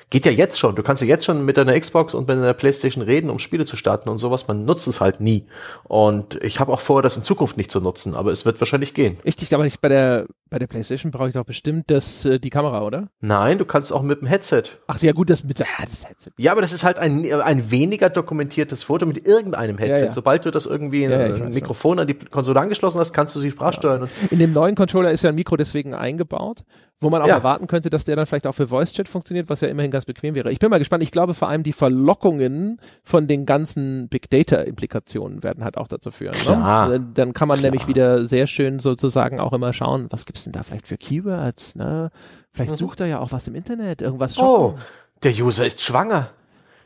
Geht 0.10 0.26
ja 0.26 0.32
jetzt 0.32 0.58
schon. 0.58 0.76
Du 0.76 0.84
kannst 0.84 1.04
ja 1.04 1.08
jetzt 1.10 1.26
schon 1.26 1.44
mit 1.44 1.58
deiner 1.58 1.78
Xbox 1.78 2.14
und 2.14 2.28
mit 2.30 2.38
deiner 2.38 2.54
Playstation 2.54 3.04
reden, 3.04 3.30
um 3.30 3.40
Spiele 3.40 3.66
zu 3.66 3.76
starten 3.76 4.08
und 4.08 4.20
sowas. 4.20 4.48
Man 4.48 4.64
nutzt 4.64 4.88
es 4.88 5.02
halt 5.02 5.20
nie. 5.20 5.46
Und 5.84 6.42
ich 6.42 6.62
habe 6.62 6.72
auch 6.72 6.80
vor, 6.80 7.02
das 7.02 7.18
in 7.18 7.24
Zukunft 7.24 7.58
nicht 7.58 7.72
zu 7.72 7.82
nutzen, 7.82 8.16
aber 8.16 8.32
es 8.32 8.46
wird 8.46 8.60
wahrscheinlich 8.62 8.94
gehen. 8.94 9.18
Richtig, 9.26 9.54
aber 9.54 9.66
nicht 9.66 9.82
bei 9.82 9.90
der 9.90 10.28
bei 10.50 10.60
der 10.60 10.68
PlayStation 10.68 11.12
brauche 11.12 11.28
ich 11.28 11.34
doch 11.34 11.44
bestimmt 11.44 11.92
das 11.92 12.26
äh, 12.26 12.40
die 12.40 12.50
Kamera, 12.50 12.84
oder? 12.84 13.10
Nein, 13.20 13.58
du 13.58 13.66
kannst 13.66 13.92
auch 13.92 14.02
mit 14.02 14.22
dem 14.22 14.28
Headset. 14.28 14.64
Ach 14.88 15.02
ja, 15.02 15.12
gut, 15.12 15.30
das 15.30 15.44
mit 15.44 15.60
ja, 15.60 15.66
das 15.82 16.08
Headset. 16.08 16.32
Ja, 16.38 16.54
aber 16.54 16.62
das 16.62 16.72
ist 16.72 16.84
halt 16.84 17.00
ein 17.00 17.26
ein 17.42 17.70
weniger 17.70 18.10
dokumentiertes 18.10 18.84
Foto 18.84 19.06
mit 19.06 19.28
irgendeinem 19.28 19.78
Headset. 19.78 20.00
Ja, 20.00 20.06
ja. 20.06 20.12
Sobald 20.12 20.46
du 20.46 20.52
das 20.52 20.66
irgendwie 20.66 21.04
ja, 21.04 21.20
ein 21.20 21.50
Mikrofon 21.50 22.00
an 22.00 22.08
die 22.08 22.14
Konsole 22.14 22.60
angeschlossen 22.60 23.00
hast, 23.00 23.14
kannst 23.14 23.36
du 23.36 23.40
sie 23.40 23.52
sprachsteuern. 23.52 24.08
In 24.32 24.40
dem 24.40 24.52
neuen 24.52 24.76
Controller 24.76 25.12
ist 25.12 25.24
ja 25.24 25.30
ein 25.30 25.36
Mikro 25.36 25.58
deswegen 25.58 25.94
eingebaut, 25.94 26.64
wo 26.99 27.10
man 27.10 27.22
auch 27.22 27.28
erwarten 27.28 27.68
könnte, 27.68 27.90
dass 27.90 28.06
der 28.06 28.15
dann 28.15 28.26
vielleicht 28.26 28.48
auch 28.48 28.53
für 28.53 28.68
Voice 28.68 28.91
Chat 28.91 29.07
funktioniert, 29.07 29.49
was 29.49 29.61
ja 29.61 29.68
immerhin 29.68 29.91
ganz 29.91 30.06
bequem 30.06 30.34
wäre. 30.34 30.52
Ich 30.52 30.60
bin 30.60 30.69
mal 30.69 30.80
gespannt. 30.80 31.03
Ich 31.03 31.11
glaube 31.11 31.34
vor 31.36 31.48
allem 31.48 31.64
die 31.64 31.74
Verlockungen 31.74 32.82
von 33.03 33.28
den 33.28 33.45
ganzen 33.45 34.10
Big 34.10 34.30
Data 34.30 34.57
Implikationen 34.57 35.44
werden 35.44 35.64
halt 35.64 35.78
auch 35.78 35.88
dazu 35.88 36.10
führen. 36.10 36.36
Ne? 36.48 37.07
Dann 37.14 37.34
kann 37.34 37.48
man 37.48 37.60
Klar. 37.60 37.72
nämlich 37.72 37.88
wieder 37.88 38.26
sehr 38.26 38.48
schön 38.48 38.80
sozusagen 38.80 39.40
auch 39.40 39.53
immer 39.53 39.74
schauen, 39.74 40.07
was 40.10 40.26
gibt's 40.26 40.45
denn 40.45 40.53
da 40.53 40.64
vielleicht 40.64 40.88
für 40.88 40.98
Keywords, 40.98 41.76
ne? 41.76 42.10
Vielleicht 42.52 42.72
mhm. 42.72 42.76
sucht 42.76 42.99
er 43.02 43.07
ja 43.07 43.19
auch 43.19 43.32
was 43.32 43.48
im 43.48 43.53
Internet, 43.53 44.02
irgendwas 44.02 44.36
shoppen. 44.36 44.76
Oh, 44.76 44.80
der 45.22 45.32
User 45.34 45.65
ist 45.65 45.84
schwanger. 45.84 46.32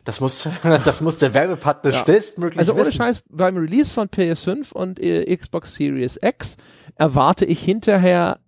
Das 0.04 0.20
muss, 0.20 0.48
das 0.64 1.02
muss 1.02 1.18
der 1.18 1.34
Werbepartner 1.34 1.92
ja. 1.92 2.04
schnellstmöglich 2.04 2.60
Also 2.60 2.74
ohne 2.74 2.82
wissen. 2.82 2.94
Scheiß, 2.94 3.24
beim 3.30 3.56
Release 3.56 3.94
von 3.94 4.08
PS5 4.08 4.74
und 4.74 5.00
äh, 5.00 5.34
Xbox 5.36 5.76
Series 5.76 6.20
X 6.22 6.58
erwarte 6.96 7.46
ich 7.46 7.64
hinterher 7.64 8.40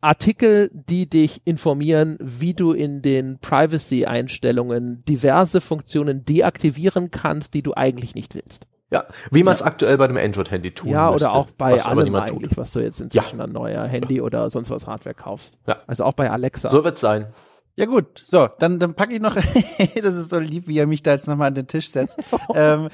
Artikel, 0.00 0.70
die 0.72 1.08
dich 1.08 1.42
informieren, 1.44 2.16
wie 2.20 2.54
du 2.54 2.72
in 2.72 3.02
den 3.02 3.38
Privacy-Einstellungen 3.38 5.04
diverse 5.04 5.60
Funktionen 5.60 6.24
deaktivieren 6.24 7.10
kannst, 7.10 7.54
die 7.54 7.62
du 7.62 7.74
eigentlich 7.74 8.14
nicht 8.14 8.34
willst. 8.34 8.66
Ja, 8.90 9.04
wie 9.30 9.44
man 9.44 9.54
es 9.54 9.60
ja. 9.60 9.66
aktuell 9.66 9.96
bei 9.98 10.08
dem 10.08 10.16
Android-Handy 10.16 10.72
tut. 10.72 10.90
Ja, 10.90 11.12
müsste, 11.12 11.28
oder 11.28 11.36
auch 11.36 11.50
bei 11.52 11.80
allem 11.80 12.14
eigentlich, 12.14 12.50
tut. 12.50 12.58
was 12.58 12.72
du 12.72 12.80
jetzt 12.80 13.00
inzwischen 13.00 13.38
ja. 13.38 13.44
an 13.44 13.52
neuer 13.52 13.84
Handy 13.86 14.20
oder 14.20 14.50
sonst 14.50 14.70
was 14.70 14.86
Hardware 14.88 15.14
kaufst. 15.14 15.58
Ja. 15.68 15.76
Also 15.86 16.04
auch 16.04 16.14
bei 16.14 16.28
Alexa. 16.28 16.68
So 16.68 16.82
wird's 16.82 17.00
sein. 17.00 17.26
Ja 17.80 17.86
gut, 17.86 18.22
so, 18.22 18.46
dann, 18.58 18.78
dann 18.78 18.92
packe 18.92 19.14
ich 19.14 19.22
noch, 19.22 19.34
das 20.02 20.14
ist 20.14 20.28
so 20.28 20.38
lieb, 20.38 20.68
wie 20.68 20.78
er 20.78 20.86
mich 20.86 21.02
da 21.02 21.12
jetzt 21.12 21.26
nochmal 21.26 21.48
an 21.48 21.54
den 21.54 21.66
Tisch 21.66 21.88
setzt. 21.88 22.18
ähm, 22.54 22.90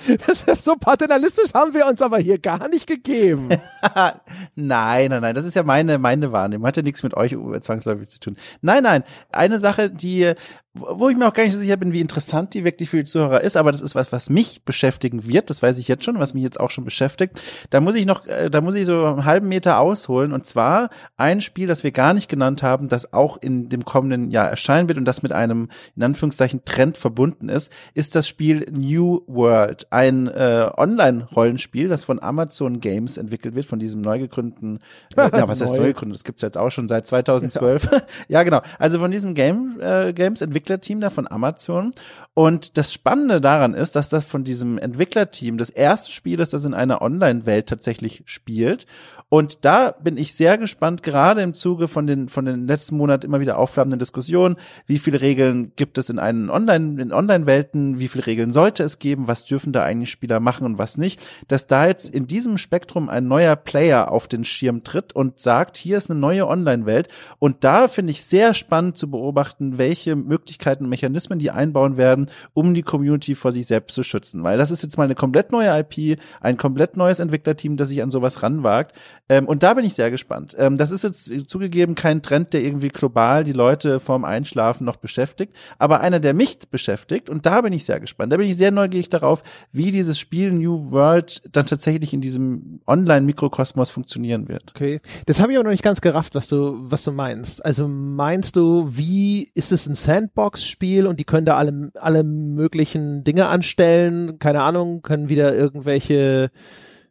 so 0.57 0.77
paternalistisch 0.77 1.55
haben 1.55 1.75
wir 1.75 1.87
uns 1.87 2.01
aber 2.01 2.19
hier 2.19 2.39
gar 2.39 2.69
nicht 2.69 2.87
gegeben. 2.87 3.49
nein, 4.55 5.11
nein, 5.11 5.23
nein, 5.23 5.35
das 5.35 5.45
ist 5.45 5.55
ja 5.55 5.65
meine, 5.65 5.99
meine 5.99 6.31
Wahrnehmung, 6.31 6.69
hat 6.69 6.77
ja 6.77 6.85
nichts 6.85 7.03
mit 7.03 7.15
euch 7.15 7.37
zwangsläufig 7.63 8.09
zu 8.09 8.21
tun. 8.21 8.37
Nein, 8.61 8.85
nein, 8.85 9.03
eine 9.33 9.59
Sache, 9.59 9.91
die, 9.91 10.35
wo 10.79 11.09
ich 11.09 11.17
mir 11.17 11.27
auch 11.27 11.33
gar 11.33 11.45
nicht 11.45 11.53
so 11.53 11.59
sicher 11.59 11.77
bin, 11.77 11.93
wie 11.93 12.01
interessant 12.01 12.55
die 12.55 12.65
wirklich 12.65 12.91
für 12.91 12.99
die 12.99 13.05
Zuhörer 13.05 13.41
ist, 13.41 13.57
aber 13.57 13.73
das 13.73 13.81
ist 13.81 13.95
was, 13.95 14.13
was 14.13 14.31
mich 14.31 14.63
beschäftigen 14.65 15.27
wird, 15.27 15.51
das 15.51 15.63
weiß 15.63 15.79
ich 15.79 15.89
jetzt 15.89 16.05
schon, 16.05 16.19
was 16.19 16.35
mich 16.35 16.43
jetzt 16.43 16.61
auch 16.61 16.71
schon 16.71 16.85
beschäftigt. 16.85 17.41
Da 17.71 17.81
muss 17.81 17.95
ich 17.95 18.07
noch, 18.07 18.27
äh, 18.27 18.51
da 18.51 18.61
muss 18.61 18.75
ich 18.75 18.87
so 18.87 19.05
einen 19.05 19.25
halben 19.25 19.49
Meter 19.49 19.79
ausholen 19.79 20.33
und 20.33 20.45
zwar 20.47 20.91
ein 21.17 21.41
Spiel, 21.41 21.67
das 21.67 21.85
wir 21.85 21.91
gar 21.91 22.15
nicht 22.15 22.29
genannt 22.29 22.63
haben, 22.63 22.89
das 22.89 23.13
auch 23.13 23.37
in 23.37 23.69
dem 23.69 23.85
kommenden 23.85 24.31
Jahr 24.31 24.49
erscheinen 24.49 24.89
wird 24.89 24.99
und 24.99 25.07
das 25.07 25.23
mit 25.23 25.33
einem, 25.33 25.69
in 25.97 26.03
Anführungszeichen, 26.03 26.65
Trend 26.65 26.97
verbunden 26.97 27.49
ist, 27.49 27.73
ist 27.95 28.15
das 28.15 28.29
Spiel 28.29 28.67
New 28.71 29.23
World, 29.27 29.87
ein 29.91 30.27
äh, 30.29 30.69
Online-Rollenspiel, 30.77 31.89
das 31.89 32.05
von 32.05 32.23
Amazon 32.23 32.81
Games 32.81 33.17
entwickelt 33.17 33.55
wird, 33.55 33.67
von 33.67 33.79
diesem 33.79 34.03
neu 34.03 34.19
gegründeten, 34.19 34.81
äh, 35.17 35.23
ja, 35.33 35.49
was 35.49 35.61
heißt 35.61 35.75
neu. 35.75 35.87
gegründet, 35.87 36.17
das 36.17 36.25
gibt's 36.25 36.43
jetzt 36.43 36.59
auch 36.59 36.71
schon 36.71 36.89
seit 36.89 37.07
2012. 37.07 37.85
Ja, 37.85 38.03
ja 38.29 38.43
genau, 38.43 38.61
also 38.79 38.99
von 38.99 39.11
diesem 39.11 39.35
Game, 39.35 39.81
äh, 39.81 40.13
Games 40.13 40.43
entwickelt 40.43 40.66
Entwicklerteam 40.67 41.01
da 41.01 41.11
von 41.11 41.31
Amazon. 41.31 41.93
Und 42.35 42.77
das 42.77 42.93
Spannende 42.93 43.41
daran 43.41 43.75
ist, 43.75 43.97
dass 43.97 44.09
das 44.09 44.25
von 44.25 44.45
diesem 44.45 44.79
Entwicklerteam 44.79 45.59
das 45.59 45.71
erste 45.71 46.13
Spiel 46.13 46.41
ist, 46.41 46.53
das 46.53 46.65
in 46.65 46.75
einer 46.75 47.03
Online-Welt 47.03 47.69
tatsächlich 47.69 48.23
spielt. 48.27 48.87
Und 49.29 49.65
da 49.65 49.91
bin 49.91 50.19
ich 50.19 50.35
sehr 50.35 50.57
gespannt, 50.57 51.03
gerade 51.03 51.43
im 51.43 51.53
Zuge 51.53 51.89
von 51.89 52.07
den, 52.07 52.29
von 52.29 52.45
den 52.45 52.69
letzten 52.69 52.97
Monaten 52.97 53.27
immer 53.27 53.41
wieder 53.41 53.59
aufflammenden 53.59 53.99
Diskussionen. 53.99 54.55
Wie 54.87 54.99
viele 54.99 55.21
Regeln 55.21 55.73
gibt 55.75 55.99
es 55.99 56.09
in 56.11 56.21
einen 56.21 56.49
Online, 56.49 57.03
in 57.03 57.13
Online-Welten? 57.13 57.99
Wie 57.99 58.07
viele 58.07 58.27
Regeln 58.27 58.53
sollte 58.53 58.85
es 58.85 59.01
geben? 59.01 59.27
Was 59.27 59.45
dürfen 59.45 59.73
da 59.73 59.83
eigentlich 59.83 60.11
Spieler 60.11 60.39
machen 60.39 60.65
und 60.65 60.79
was 60.79 60.97
nicht? 60.97 61.21
Dass 61.49 61.67
da 61.67 61.89
jetzt 61.89 62.09
in 62.09 62.29
diesem 62.29 62.57
Spektrum 62.57 63.09
ein 63.09 63.27
neuer 63.27 63.57
Player 63.57 64.13
auf 64.13 64.29
den 64.29 64.45
Schirm 64.45 64.85
tritt 64.85 65.13
und 65.13 65.41
sagt, 65.41 65.77
hier 65.77 65.97
ist 65.97 66.09
eine 66.09 66.21
neue 66.21 66.47
Online-Welt. 66.47 67.09
Und 67.41 67.65
da 67.65 67.89
finde 67.89 68.13
ich 68.13 68.23
sehr 68.23 68.55
spannend 68.55 68.97
zu 68.97 69.11
beobachten, 69.11 69.77
welche 69.77 70.15
Möglichkeiten 70.15 70.85
und 70.85 70.91
Mechanismen 70.91 71.41
die 71.41 71.51
einbauen 71.51 71.97
werden, 71.97 72.31
um 72.55 72.75
die 72.75 72.83
Community 72.83 73.35
vor 73.35 73.51
sich 73.51 73.67
selbst 73.67 73.95
zu 73.95 74.05
schützen. 74.05 74.45
Weil 74.45 74.57
das 74.57 74.71
ist 74.71 74.85
jetzt 74.85 74.99
mal 74.99 75.05
eine 75.05 75.17
komplett 75.17 75.51
neue 75.51 75.77
IP, 75.81 76.21
ein 76.41 76.57
komplett 76.57 76.97
neues 76.97 77.19
Entwicklerteam, 77.19 77.77
das 77.77 77.89
sich 77.89 78.05
an 78.05 78.13
sowas 78.13 78.45
ranwagt. 78.45 78.95
Ähm, 79.29 79.47
und 79.47 79.63
da 79.63 79.75
bin 79.75 79.85
ich 79.85 79.95
sehr 79.95 80.11
gespannt. 80.11 80.55
Ähm, 80.59 80.77
das 80.77 80.91
ist 80.91 81.03
jetzt 81.05 81.49
zugegeben 81.49 81.95
kein 81.95 82.23
Trend, 82.23 82.53
der 82.53 82.63
irgendwie 82.63 82.89
global 82.89 83.45
die 83.45 83.53
Leute 83.53 83.99
vorm 83.99 84.25
Einschlafen 84.25 84.85
noch 84.85 84.97
beschäftigt, 84.97 85.53
aber 85.79 86.01
einer, 86.01 86.21
der 86.21 86.35
mich 86.35 86.59
beschäftigt. 86.71 87.29
Und 87.29 87.45
da 87.45 87.61
bin 87.61 87.73
ich 87.73 87.85
sehr 87.85 88.01
gespannt. 88.01 88.33
Da 88.33 88.37
bin 88.37 88.49
ich 88.49 88.57
sehr 88.57 88.71
neugierig 88.71 89.09
darauf, 89.09 89.43
wie 89.73 89.91
dieses 89.91 90.19
Spiel 90.19 90.53
New 90.53 90.91
World 90.91 91.43
dann 91.53 91.67
tatsächlich 91.67 92.13
in 92.13 92.21
diesem 92.21 92.81
Online-Mikrokosmos 92.87 93.91
funktionieren 93.91 94.49
wird. 94.49 94.73
Okay. 94.75 95.01
Das 95.27 95.41
habe 95.41 95.53
ich 95.53 95.59
auch 95.59 95.65
noch 95.65 95.71
nicht 95.71 95.83
ganz 95.83 96.01
gerafft, 96.01 96.35
was 96.35 96.47
du, 96.47 96.77
was 96.79 97.03
du 97.03 97.13
meinst. 97.13 97.65
Also 97.65 97.89
meinst 97.89 98.57
du, 98.57 98.97
wie 98.97 99.51
ist 99.55 99.73
es 99.73 99.87
ein 99.87 99.95
Sandbox-Spiel 99.95 101.07
und 101.07 101.19
die 101.19 101.25
können 101.25 101.47
da 101.47 101.57
alle, 101.57 101.91
alle 101.95 102.23
möglichen 102.23 103.25
Dinge 103.25 103.47
anstellen? 103.47 104.39
Keine 104.39 104.63
Ahnung, 104.63 105.03
können 105.03 105.29
wieder 105.29 105.55
irgendwelche 105.55 106.51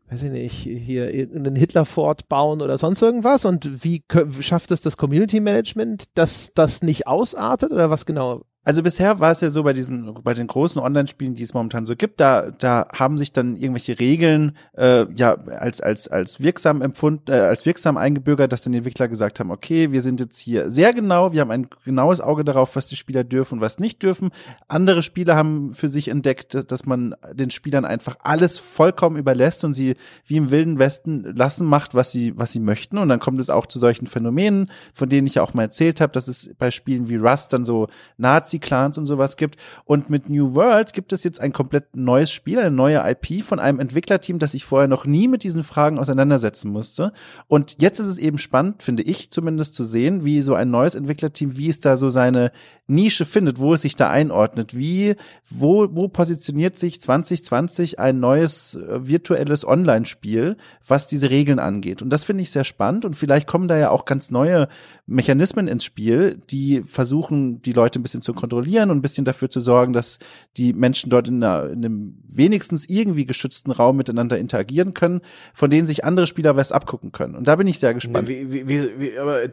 weiß 0.10 0.24
ich 0.24 0.32
nicht, 0.32 0.54
hier 0.54 1.08
einen 1.08 1.56
Hitlerfort 1.56 2.28
bauen 2.30 2.62
oder 2.62 2.78
sonst 2.78 3.02
irgendwas? 3.02 3.46
Und 3.46 3.84
wie 3.84 4.04
schafft 4.42 4.72
es 4.72 4.82
das 4.82 4.98
Community 4.98 5.40
Management, 5.40 6.06
dass 6.14 6.52
das 6.54 6.84
nicht 6.84 7.08
ausartet 7.08 7.72
oder 7.72 7.90
was 7.90 8.06
genau 8.06 8.44
also 8.66 8.82
bisher 8.82 9.20
war 9.20 9.32
es 9.32 9.42
ja 9.42 9.52
so 9.52 9.62
bei 9.62 9.74
diesen, 9.74 10.16
bei 10.24 10.34
den 10.34 10.48
großen 10.48 10.82
Online-Spielen, 10.82 11.36
die 11.36 11.44
es 11.44 11.54
momentan 11.54 11.86
so 11.86 11.96
gibt, 11.96 12.20
da, 12.20 12.50
da 12.50 12.88
haben 12.94 13.16
sich 13.16 13.32
dann 13.32 13.56
irgendwelche 13.56 14.00
Regeln 14.00 14.58
äh, 14.76 15.06
ja 15.16 15.36
als 15.36 15.82
als 15.82 16.08
als 16.08 16.40
wirksam 16.40 16.82
empfunden, 16.82 17.32
äh, 17.32 17.36
als 17.36 17.68
wirksam 17.68 17.96
eingebürgert, 17.96 18.52
dass 18.52 18.64
dann 18.64 18.74
die 18.74 18.80
Entwickler 18.80 19.08
gesagt 19.08 19.40
haben, 19.40 19.52
okay, 19.52 19.92
wir 19.92 20.02
sind 20.02 20.20
jetzt 20.20 20.40
hier 20.40 20.72
sehr 20.72 20.94
genau, 20.94 21.32
wir 21.32 21.42
haben 21.42 21.52
ein 21.52 21.68
genaues 21.84 22.22
Auge 22.22 22.44
darauf, 22.44 22.76
was 22.76 22.88
die 22.88 22.96
Spieler 22.96 23.24
dürfen 23.24 23.56
und 23.56 23.62
was 23.62 23.78
nicht 23.78 24.02
dürfen. 24.02 24.32
Andere 24.68 25.04
Spieler 25.04 25.36
haben 25.36 25.72
für 25.76 25.88
sich 25.88 26.08
entdeckt, 26.08 26.72
dass 26.72 26.88
man 26.88 27.16
den 27.34 27.52
Spielern 27.52 27.86
einfach 27.86 28.18
alles 28.24 28.58
vollkommen 28.58 29.18
überlässt 29.18 29.64
und 29.64 29.76
sie 29.76 29.96
wie 30.26 30.38
im 30.38 30.50
wilden 30.50 30.80
Westen 30.80 31.36
lassen 31.36 31.68
macht, 31.68 31.94
was 31.94 32.12
sie 32.12 32.36
was 32.36 32.52
sie 32.52 32.62
möchten. 32.62 32.98
Und 32.98 33.10
dann 33.10 33.20
kommt 33.20 33.40
es 33.40 33.52
auch 33.52 33.68
zu 33.68 33.78
solchen 33.78 34.08
Phänomenen, 34.08 34.72
von 34.92 35.08
denen 35.08 35.28
ich 35.28 35.36
ja 35.36 35.44
auch 35.44 35.54
mal 35.54 35.64
erzählt 35.64 36.02
habe, 36.02 36.14
dass 36.14 36.28
es 36.28 36.50
bei 36.58 36.72
Spielen 36.72 37.10
wie 37.10 37.18
Rust 37.18 37.54
dann 37.54 37.64
so 37.64 37.90
Nazi 38.18 38.55
Nazi-Clans 38.56 38.98
und 38.98 39.06
sowas 39.06 39.38
gibt. 39.38 39.58
Und 39.86 40.10
mit 40.10 40.30
New 40.30 40.56
World 40.56 40.94
gibt 40.94 41.14
es 41.14 41.24
jetzt 41.24 41.40
ein 41.40 41.54
komplett 41.54 41.96
neues 41.96 42.32
Spiel, 42.32 42.60
eine 42.60 42.72
neue 42.72 43.02
IP 43.10 43.44
von 43.44 43.60
einem 43.60 43.80
Entwicklerteam, 43.80 44.40
das 44.40 44.52
sich 44.52 44.66
vorher 44.66 44.88
noch 44.88 45.06
nie 45.06 45.28
mit 45.28 45.44
diesen 45.44 45.64
Fragen 45.64 46.00
auseinandersetzen 46.00 46.72
musste. 46.72 47.12
Und 47.48 47.78
jetzt 47.82 48.00
ist 48.00 48.08
es 48.08 48.18
eben 48.18 48.38
spannend, 48.38 48.84
finde 48.84 49.04
ich 49.04 49.32
zumindest, 49.32 49.76
zu 49.76 49.84
sehen, 49.84 50.24
wie 50.24 50.42
so 50.42 50.56
ein 50.56 50.70
neues 50.72 50.96
Entwicklerteam, 50.96 51.58
wie 51.58 51.70
es 51.70 51.80
da 51.80 51.98
so 51.98 52.10
seine 52.10 52.52
Nische 52.88 53.26
findet, 53.26 53.60
wo 53.60 53.74
es 53.74 53.82
sich 53.82 53.96
da 53.96 54.10
einordnet, 54.10 54.76
wie, 54.76 55.16
wo, 55.50 55.88
wo 55.92 56.08
positioniert 56.08 56.78
sich 56.78 57.02
2020 57.02 58.00
ein 58.00 58.20
neues 58.20 58.76
äh, 58.76 59.08
virtuelles 59.08 59.68
Online-Spiel, 59.68 60.58
was 60.88 61.08
diese 61.08 61.30
Regeln 61.30 61.60
angeht. 61.60 62.02
Und 62.02 62.10
das 62.10 62.24
finde 62.24 62.44
ich 62.44 62.52
sehr 62.52 62.64
spannend 62.64 63.06
und 63.06 63.16
vielleicht 63.16 63.48
kommen 63.48 63.68
da 63.68 63.78
ja 63.78 63.90
auch 63.90 64.06
ganz 64.06 64.32
neue 64.32 64.68
Mechanismen 65.08 65.68
ins 65.68 65.84
Spiel, 65.84 66.40
die 66.50 66.84
versuchen, 66.84 67.62
die 67.62 67.74
Leute 67.74 68.00
ein 68.00 68.04
bisschen 68.04 68.22
zu 68.22 68.34
kontrollieren 68.46 68.92
und 68.92 68.98
ein 68.98 69.02
bisschen 69.02 69.26
dafür 69.26 69.50
zu 69.50 69.60
sorgen, 69.60 69.94
dass 69.94 70.20
die 70.58 70.74
Menschen 70.74 71.10
dort 71.10 71.28
in, 71.28 71.44
einer, 71.44 71.70
in 71.70 71.84
einem 71.84 72.24
wenigstens 72.28 72.88
irgendwie 72.88 73.26
geschützten 73.26 73.72
Raum 73.72 73.98
miteinander 73.98 74.38
interagieren 74.38 74.94
können, 74.94 75.22
von 75.54 75.70
denen 75.70 75.88
sich 75.88 76.06
andere 76.06 76.28
Spieler 76.28 76.56
was 76.56 76.72
abgucken 76.72 77.12
können. 77.12 77.36
Und 77.36 77.48
da 77.48 77.56
bin 77.56 77.68
ich 77.68 77.80
sehr 77.80 77.94
gespannt. 77.94 78.28
Wie, 78.28 78.52
wie, 78.52 79.00
wie, 79.00 79.18
aber 79.18 79.50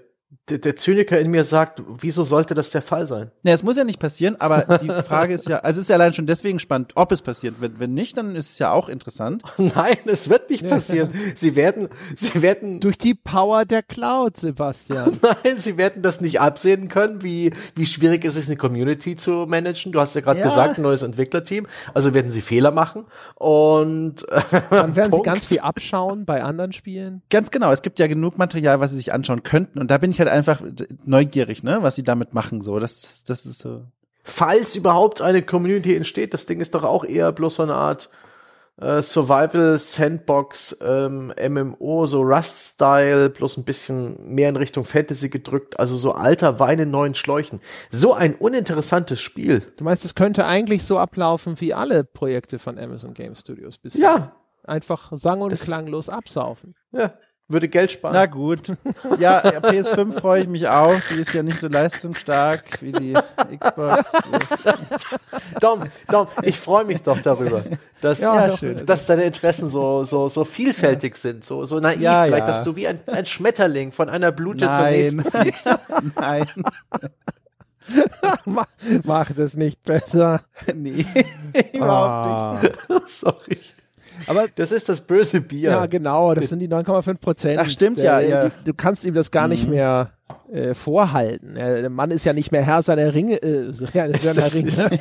der, 0.49 0.59
der 0.59 0.77
Zyniker 0.77 1.19
in 1.21 1.31
mir 1.31 1.45
sagt, 1.45 1.83
wieso 1.87 2.25
sollte 2.25 2.55
das 2.55 2.71
der 2.71 2.83
Fall 2.83 3.07
sein? 3.07 3.31
Ne, 3.43 3.53
es 3.53 3.63
muss 3.63 3.77
ja 3.77 3.85
nicht 3.85 4.01
passieren, 4.01 4.37
aber 4.41 4.79
die 4.79 4.89
Frage 5.07 5.35
ist 5.35 5.49
ja, 5.49 5.59
also 5.59 5.79
es 5.79 5.85
ist 5.85 5.89
ja 5.89 5.97
allein 5.97 6.15
schon 6.15 6.27
deswegen 6.27 6.59
spannend, 6.59 6.93
ob 6.95 7.13
es 7.13 7.23
passiert. 7.23 7.57
Wenn, 7.61 7.79
wenn 7.79 7.95
nicht, 7.95 8.17
dann 8.17 8.35
ist 8.35 8.51
es 8.51 8.59
ja 8.59 8.73
auch 8.73 8.89
interessant. 8.89 9.43
Nein, 9.59 9.99
es 10.07 10.29
wird 10.29 10.51
nicht 10.51 10.67
passieren. 10.67 11.11
Sie 11.35 11.55
werden, 11.55 11.89
sie 12.17 12.43
werden 12.43 12.81
durch 12.81 12.99
die 12.99 13.15
Power 13.15 13.65
der 13.65 13.83
Cloud, 13.83 14.37
Sebastian. 14.37 15.19
Nein, 15.23 15.59
sie 15.59 15.77
werden 15.77 16.03
das 16.03 16.21
nicht 16.21 16.41
absehen 16.41 16.89
können, 16.89 17.23
wie 17.23 17.53
wie 17.75 17.87
schwierig 17.87 18.25
es 18.25 18.37
ist, 18.37 18.49
eine 18.49 18.57
Community 18.57 19.17
zu 19.17 19.47
managen. 19.47 19.93
Du 19.93 20.01
hast 20.01 20.15
ja 20.15 20.23
gerade 20.23 20.41
ja. 20.41 20.45
gesagt, 20.45 20.79
ein 20.79 20.83
neues 20.83 21.03
Entwicklerteam. 21.03 21.67
Also 21.95 22.15
werden 22.15 22.31
sie 22.31 22.41
Fehler 22.41 22.71
machen 22.71 23.05
und 23.35 24.27
dann 24.71 24.97
werden 24.97 25.13
sie 25.13 25.23
ganz 25.23 25.47
viel 25.47 25.61
abschauen 25.61 26.25
bei 26.25 26.43
anderen 26.43 26.73
Spielen. 26.73 27.23
Ganz 27.31 27.51
genau. 27.51 27.71
Es 27.71 27.83
gibt 27.83 27.99
ja 27.99 28.07
genug 28.07 28.39
Material, 28.39 28.81
was 28.81 28.91
sie 28.91 28.97
sich 28.97 29.13
anschauen 29.13 29.43
könnten. 29.43 29.79
Und 29.79 29.91
da 29.91 29.99
bin 29.99 30.11
ich 30.11 30.22
halt 30.23 30.37
einfach 30.37 30.63
neugierig, 31.05 31.63
ne, 31.63 31.79
was 31.83 31.97
sie 31.97 32.03
damit 32.03 32.35
machen, 32.35 32.61
so. 32.61 32.79
Das, 32.79 33.25
das 33.25 33.47
ist 33.47 33.61
so. 33.61 33.83
Falls 34.25 34.77
überhaupt 34.77 35.21
eine 35.21 35.43
Community 35.43 35.97
entsteht, 35.97 36.33
das 36.33 36.47
Ding 36.47 36.61
ist 36.61 36.75
doch 36.75 36.85
auch 36.85 37.05
eher 37.05 37.33
bloß 37.33 37.57
so 37.57 37.63
eine 37.65 37.75
Art 37.75 38.09
äh, 38.81 39.03
Survival 39.03 39.79
Sandbox 39.79 40.77
ähm, 40.81 41.33
MMO, 41.49 42.07
so 42.07 42.23
Rust-Style, 42.23 43.31
bloß 43.31 43.59
ein 43.59 43.65
bisschen 43.65 44.35
mehr 44.35 44.49
in 44.49 44.57
Richtung 44.57 44.85
Fantasy 44.85 45.29
gedrückt, 45.29 45.79
also 45.79 45.97
so 45.97 46.13
alter 46.13 46.61
Wein 46.61 46.79
in 46.79 46.91
neuen 46.91 47.15
Schläuchen. 47.15 47.61
So 47.91 48.15
ein 48.15 48.35
uninteressantes 48.35 49.21
Spiel. 49.21 49.63
Du 49.77 49.85
meinst, 49.85 50.05
es 50.05 50.15
könnte 50.15 50.47
eigentlich 50.47 50.85
so 50.85 50.99
ablaufen 50.99 51.61
wie 51.61 51.75
alle 51.75 52.05
Projekte 52.05 52.59
von 52.59 52.79
Amazon 52.79 53.15
Game 53.15 53.35
Studios 53.35 53.79
bisher? 53.79 54.01
Ja. 54.01 54.37
Einfach 54.65 55.11
sang- 55.13 55.41
und 55.41 55.51
das, 55.51 55.65
klanglos 55.65 56.09
absaufen. 56.09 56.77
Ja 56.93 57.15
würde 57.49 57.69
Geld 57.69 57.93
sparen. 57.93 58.15
Na 58.15 58.27
gut. 58.27 58.73
Ja, 59.19 59.41
PS5 59.41 60.13
freue 60.13 60.43
ich 60.43 60.49
mich 60.49 60.69
auch. 60.69 60.95
Die 61.11 61.21
ist 61.21 61.33
ja 61.35 61.43
nicht 61.43 61.59
so 61.59 61.69
leistungsstark 61.69 62.81
wie 62.81 62.93
die 62.93 63.15
Xbox. 63.59 64.13
Dom, 65.61 65.81
Dom, 66.09 66.29
ich 66.43 66.59
freue 66.59 66.85
mich 66.85 67.03
doch 67.03 67.21
darüber, 67.21 67.63
dass, 68.01 68.21
ja, 68.21 68.49
dass 68.87 69.07
deine 69.07 69.25
Interessen 69.25 69.69
so, 69.69 70.05
so, 70.05 70.29
so 70.29 70.45
vielfältig 70.45 71.15
ja. 71.15 71.21
sind, 71.21 71.45
so, 71.45 71.65
so 71.65 71.79
naiv 71.81 72.01
ja, 72.01 72.25
vielleicht, 72.25 72.49
dass 72.49 72.65
du 72.65 72.77
wie 72.77 72.89
ein, 72.89 73.01
ein 73.07 73.27
Schmetterling 73.27 73.93
von 73.93 74.09
einer 74.09 74.33
Blute 74.33 74.65
Nein. 74.67 74.75
zur 74.75 74.87
nächsten 74.91 75.25
fliegst. 75.25 75.69
Nein. 76.17 76.47
mach, 78.45 78.67
mach 79.05 79.33
das 79.33 79.57
nicht 79.57 79.83
besser. 79.83 80.41
Nee, 80.75 81.05
überhaupt 81.73 82.27
ah. 82.27 82.61
nicht. 82.63 83.09
Sorry. 83.09 83.59
Aber 84.27 84.47
das 84.55 84.73
ist 84.73 84.89
das 84.89 85.01
böse 85.01 85.41
Bier. 85.41 85.71
Ja, 85.71 85.87
genau, 85.87 86.35
das 86.35 86.49
sind 86.49 86.59
die 86.59 86.69
9,5 86.69 87.21
Prozent. 87.21 87.61
Ach, 87.61 87.69
stimmt 87.69 88.01
ja, 88.01 88.21
ja. 88.21 88.51
Du 88.65 88.75
kannst 88.75 89.05
ihm 89.05 89.15
das 89.15 89.31
gar 89.31 89.49
nicht 89.49 89.65
mhm. 89.67 89.75
mehr 89.75 90.13
äh, 90.51 90.75
vorhalten. 90.75 91.55
Der 91.55 91.89
Mann 91.91 92.11
ist 92.11 92.25
ja 92.25 92.33
nicht 92.33 92.53
mehr 92.53 92.63
Herr 92.63 92.83
seiner 92.83 93.15
Ringe. 93.15 93.43
Äh, 93.43 93.73
seiner 93.73 94.53
Ringe. 94.53 94.71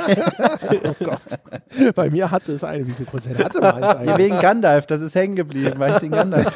oh 0.86 0.96
Gott. 1.04 1.96
Bei 1.96 2.10
mir 2.10 2.32
hatte 2.32 2.54
es 2.54 2.64
eine. 2.64 2.88
Wie 2.88 2.92
viel 2.92 3.06
Prozent 3.06 3.44
hatte 3.44 3.60
man 3.60 3.84
eigentlich? 3.84 4.18
Wegen 4.18 4.40
Gandalf, 4.40 4.86
das 4.86 5.02
ist 5.02 5.16
hängen 5.16 5.36
geblieben, 5.36 5.74
weil 5.78 5.94
ich 5.94 6.00
den 6.00 6.12
Gandalf. 6.12 6.54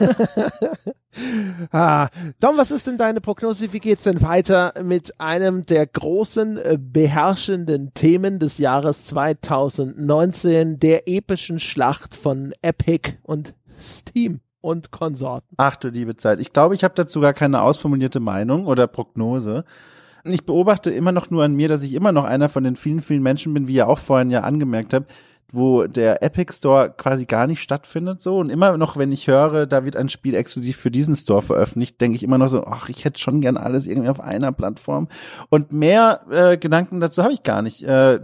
ah, 1.71 2.07
Tom, 2.39 2.57
was 2.57 2.71
ist 2.71 2.87
denn 2.87 2.97
deine 2.97 3.21
Prognose? 3.21 3.71
Wie 3.73 3.79
geht's 3.79 4.03
denn 4.03 4.21
weiter 4.21 4.73
mit 4.83 5.19
einem 5.19 5.65
der 5.65 5.85
großen 5.87 6.57
äh, 6.57 6.77
beherrschenden 6.79 7.93
Themen 7.93 8.39
des 8.39 8.57
Jahres 8.57 9.05
2019, 9.07 10.79
der 10.79 11.07
epischen 11.07 11.59
Schlacht 11.59 12.15
von 12.15 12.53
Epic 12.61 13.13
und 13.23 13.53
Steam? 13.79 14.39
Und 14.65 14.89
Konsorten. 14.91 15.55
Ach 15.57 15.75
du 15.75 15.89
liebe 15.89 16.17
Zeit. 16.17 16.39
Ich 16.39 16.51
glaube, 16.51 16.73
ich 16.73 16.83
habe 16.83 16.95
dazu 16.95 17.21
gar 17.21 17.33
keine 17.33 17.61
ausformulierte 17.61 18.19
Meinung 18.19 18.65
oder 18.65 18.87
Prognose. 18.87 19.63
Ich 20.23 20.43
beobachte 20.45 20.89
immer 20.89 21.11
noch 21.11 21.29
nur 21.29 21.43
an 21.43 21.53
mir, 21.53 21.67
dass 21.67 21.83
ich 21.83 21.93
immer 21.93 22.11
noch 22.11 22.23
einer 22.23 22.49
von 22.49 22.63
den 22.63 22.75
vielen, 22.75 22.99
vielen 22.99 23.21
Menschen 23.21 23.53
bin, 23.53 23.67
wie 23.67 23.75
ihr 23.75 23.87
auch 23.87 23.99
vorhin 23.99 24.31
ja 24.31 24.41
angemerkt 24.41 24.95
habt, 24.95 25.13
wo 25.51 25.87
der 25.87 26.21
Epic 26.23 26.53
Store 26.53 26.93
quasi 26.95 27.25
gar 27.25 27.47
nicht 27.47 27.61
stattfindet 27.61 28.21
so 28.21 28.37
und 28.37 28.49
immer 28.49 28.77
noch 28.77 28.97
wenn 28.97 29.11
ich 29.11 29.27
höre, 29.27 29.65
da 29.65 29.85
wird 29.85 29.95
ein 29.95 30.09
Spiel 30.09 30.35
exklusiv 30.35 30.77
für 30.77 30.91
diesen 30.91 31.15
Store 31.15 31.41
veröffentlicht, 31.41 32.01
denke 32.01 32.15
ich 32.15 32.23
immer 32.23 32.37
noch 32.37 32.47
so, 32.47 32.65
ach, 32.65 32.89
ich 32.89 33.05
hätte 33.05 33.19
schon 33.19 33.41
gern 33.41 33.55
alles 33.55 33.87
irgendwie 33.87 34.09
auf 34.09 34.19
einer 34.19 34.51
Plattform 34.51 35.07
und 35.49 35.71
mehr 35.71 36.21
äh, 36.29 36.57
Gedanken 36.57 36.99
dazu 36.99 37.23
habe 37.23 37.33
ich 37.33 37.43
gar 37.43 37.61
nicht. 37.61 37.83
Äh, 37.83 38.19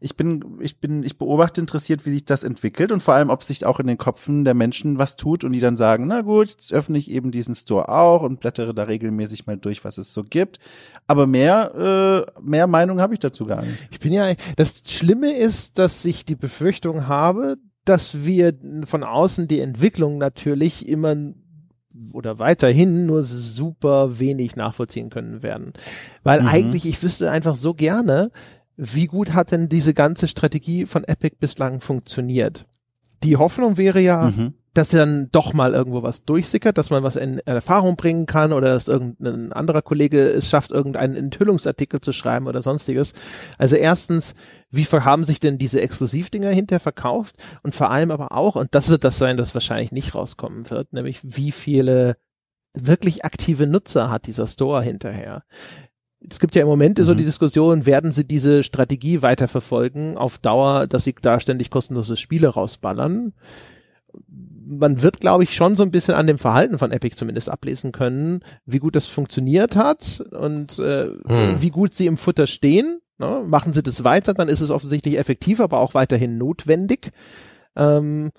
ich 0.00 0.16
bin 0.16 0.58
ich 0.60 0.80
bin 0.80 1.02
ich 1.02 1.18
beobachte 1.18 1.60
interessiert, 1.60 2.06
wie 2.06 2.10
sich 2.10 2.24
das 2.24 2.44
entwickelt 2.44 2.92
und 2.92 3.02
vor 3.02 3.14
allem, 3.14 3.30
ob 3.30 3.42
sich 3.42 3.64
auch 3.64 3.78
in 3.78 3.86
den 3.86 3.98
Köpfen 3.98 4.44
der 4.44 4.54
Menschen 4.54 4.98
was 4.98 5.16
tut 5.16 5.44
und 5.44 5.52
die 5.52 5.60
dann 5.60 5.76
sagen, 5.76 6.06
na 6.06 6.22
gut, 6.22 6.48
jetzt 6.48 6.72
öffne 6.72 6.98
ich 6.98 7.10
eben 7.10 7.30
diesen 7.30 7.54
Store 7.54 7.88
auch 7.88 8.22
und 8.22 8.40
blättere 8.40 8.74
da 8.74 8.84
regelmäßig 8.84 9.46
mal 9.46 9.56
durch, 9.56 9.84
was 9.84 9.98
es 9.98 10.12
so 10.12 10.24
gibt, 10.24 10.58
aber 11.06 11.26
mehr 11.26 12.26
äh, 12.36 12.40
mehr 12.42 12.66
Meinung 12.66 13.00
habe 13.00 13.14
ich 13.14 13.20
dazu 13.20 13.46
gar 13.46 13.62
nicht. 13.62 13.88
Ich 13.90 14.00
bin 14.00 14.12
ja 14.12 14.32
das 14.56 14.82
Schlimme 14.86 15.32
ist, 15.36 15.78
dass 15.78 16.02
sich 16.02 16.24
die 16.24 16.34
Bevölkerung 16.36 16.53
Befürchtung 16.54 17.08
habe, 17.08 17.56
dass 17.84 18.24
wir 18.24 18.54
von 18.84 19.02
außen 19.02 19.48
die 19.48 19.58
Entwicklung 19.58 20.18
natürlich 20.18 20.88
immer 20.88 21.16
oder 22.12 22.38
weiterhin 22.38 23.06
nur 23.06 23.24
super 23.24 24.20
wenig 24.20 24.54
nachvollziehen 24.54 25.10
können 25.10 25.42
werden. 25.42 25.72
Weil 26.22 26.42
mhm. 26.42 26.48
eigentlich, 26.48 26.86
ich 26.86 27.02
wüsste 27.02 27.30
einfach 27.30 27.56
so 27.56 27.74
gerne, 27.74 28.30
wie 28.76 29.06
gut 29.06 29.32
hat 29.32 29.50
denn 29.50 29.68
diese 29.68 29.94
ganze 29.94 30.28
Strategie 30.28 30.86
von 30.86 31.02
Epic 31.04 31.36
bislang 31.40 31.80
funktioniert? 31.80 32.66
Die 33.24 33.36
Hoffnung 33.36 33.76
wäre 33.76 34.00
ja, 34.00 34.30
mhm 34.30 34.54
dass 34.74 34.88
dann 34.88 35.28
doch 35.30 35.52
mal 35.52 35.72
irgendwo 35.72 36.02
was 36.02 36.24
durchsickert, 36.24 36.76
dass 36.76 36.90
man 36.90 37.04
was 37.04 37.14
in 37.14 37.38
Erfahrung 37.38 37.94
bringen 37.94 38.26
kann 38.26 38.52
oder 38.52 38.74
dass 38.74 38.88
irgendein 38.88 39.52
anderer 39.52 39.82
Kollege 39.82 40.20
es 40.20 40.50
schafft, 40.50 40.72
irgendeinen 40.72 41.14
Enthüllungsartikel 41.14 42.00
zu 42.00 42.12
schreiben 42.12 42.48
oder 42.48 42.60
sonstiges. 42.60 43.14
Also 43.56 43.76
erstens, 43.76 44.34
wie 44.70 44.84
haben 44.84 45.22
sich 45.22 45.38
denn 45.38 45.58
diese 45.58 45.80
Exklusivdinger 45.80 46.50
hinterher 46.50 46.80
verkauft? 46.80 47.36
Und 47.62 47.74
vor 47.74 47.90
allem 47.90 48.10
aber 48.10 48.32
auch, 48.32 48.56
und 48.56 48.74
das 48.74 48.88
wird 48.88 49.04
das 49.04 49.16
sein, 49.16 49.36
das 49.36 49.54
wahrscheinlich 49.54 49.92
nicht 49.92 50.14
rauskommen 50.16 50.68
wird, 50.68 50.92
nämlich 50.92 51.20
wie 51.22 51.52
viele 51.52 52.16
wirklich 52.76 53.24
aktive 53.24 53.68
Nutzer 53.68 54.10
hat 54.10 54.26
dieser 54.26 54.48
Store 54.48 54.82
hinterher? 54.82 55.44
Es 56.28 56.40
gibt 56.40 56.56
ja 56.56 56.62
im 56.62 56.68
Moment 56.68 56.98
mhm. 56.98 57.04
so 57.04 57.14
die 57.14 57.24
Diskussion, 57.24 57.86
werden 57.86 58.10
sie 58.10 58.26
diese 58.26 58.64
Strategie 58.64 59.22
weiterverfolgen 59.22 60.16
auf 60.16 60.38
Dauer, 60.38 60.88
dass 60.88 61.04
sie 61.04 61.14
da 61.20 61.38
ständig 61.38 61.70
kostenlose 61.70 62.16
Spiele 62.16 62.48
rausballern? 62.48 63.32
Man 64.66 65.02
wird, 65.02 65.20
glaube 65.20 65.44
ich, 65.44 65.54
schon 65.54 65.76
so 65.76 65.82
ein 65.82 65.90
bisschen 65.90 66.14
an 66.14 66.26
dem 66.26 66.38
Verhalten 66.38 66.78
von 66.78 66.92
Epic 66.92 67.16
zumindest 67.16 67.50
ablesen 67.50 67.92
können, 67.92 68.40
wie 68.64 68.78
gut 68.78 68.96
das 68.96 69.06
funktioniert 69.06 69.76
hat 69.76 70.22
und 70.32 70.78
äh, 70.78 71.06
hm. 71.26 71.60
wie 71.60 71.70
gut 71.70 71.94
sie 71.94 72.06
im 72.06 72.16
Futter 72.16 72.46
stehen. 72.46 73.00
Ne? 73.18 73.42
Machen 73.46 73.72
sie 73.72 73.82
das 73.82 74.04
weiter, 74.04 74.34
dann 74.34 74.48
ist 74.48 74.60
es 74.60 74.70
offensichtlich 74.70 75.18
effektiv, 75.18 75.60
aber 75.60 75.80
auch 75.80 75.94
weiterhin 75.94 76.38
notwendig. 76.38 77.10
Ähm, 77.76 78.30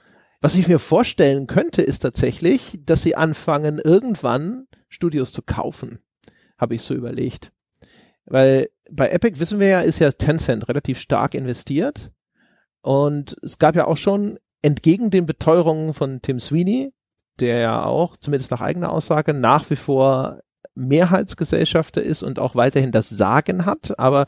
was 0.42 0.56
ich 0.56 0.68
mir 0.68 0.80
vorstellen 0.80 1.48
könnte, 1.48 1.82
ist 1.82 2.00
tatsächlich, 2.00 2.80
dass 2.86 3.02
sie 3.02 3.16
anfangen, 3.16 3.80
irgendwann 3.80 4.68
Studios 4.90 5.32
zu 5.32 5.42
kaufen. 5.42 6.00
Habe 6.58 6.76
ich 6.76 6.82
so 6.82 6.94
überlegt. 6.94 7.52
Weil 8.26 8.70
bei 8.92 9.10
Epic 9.10 9.40
wissen 9.40 9.60
wir 9.60 9.68
ja, 9.68 9.82
ist 9.82 10.00
ja 10.00 10.12
Tencent 10.12 10.68
relativ 10.68 11.00
stark 11.00 11.34
investiert. 11.34 12.12
Und 12.82 13.36
es 13.42 13.58
gab 13.58 13.76
ja 13.76 13.88
auch 13.88 13.98
schon 13.98 14.38
entgegen 14.66 15.12
den 15.12 15.28
Beteuerungen 15.28 15.94
von 15.94 16.24
Tim 16.24 16.40
Sweeney, 16.40 16.92
der 17.40 17.60
ja 17.60 17.86
auch, 17.86 18.18
zumindest 18.18 18.50
nach 18.50 18.62
eigener 18.62 18.92
Aussage, 18.92 19.32
nach 19.36 19.70
wie 19.70 19.76
vor 19.76 20.40
Mehrheitsgesellschafter 20.74 22.02
ist 22.02 22.24
und 22.24 22.40
auch 22.40 22.56
weiterhin 22.56 22.92
das 22.92 23.10
Sagen 23.10 23.68
hat, 23.68 24.00
aber 24.00 24.26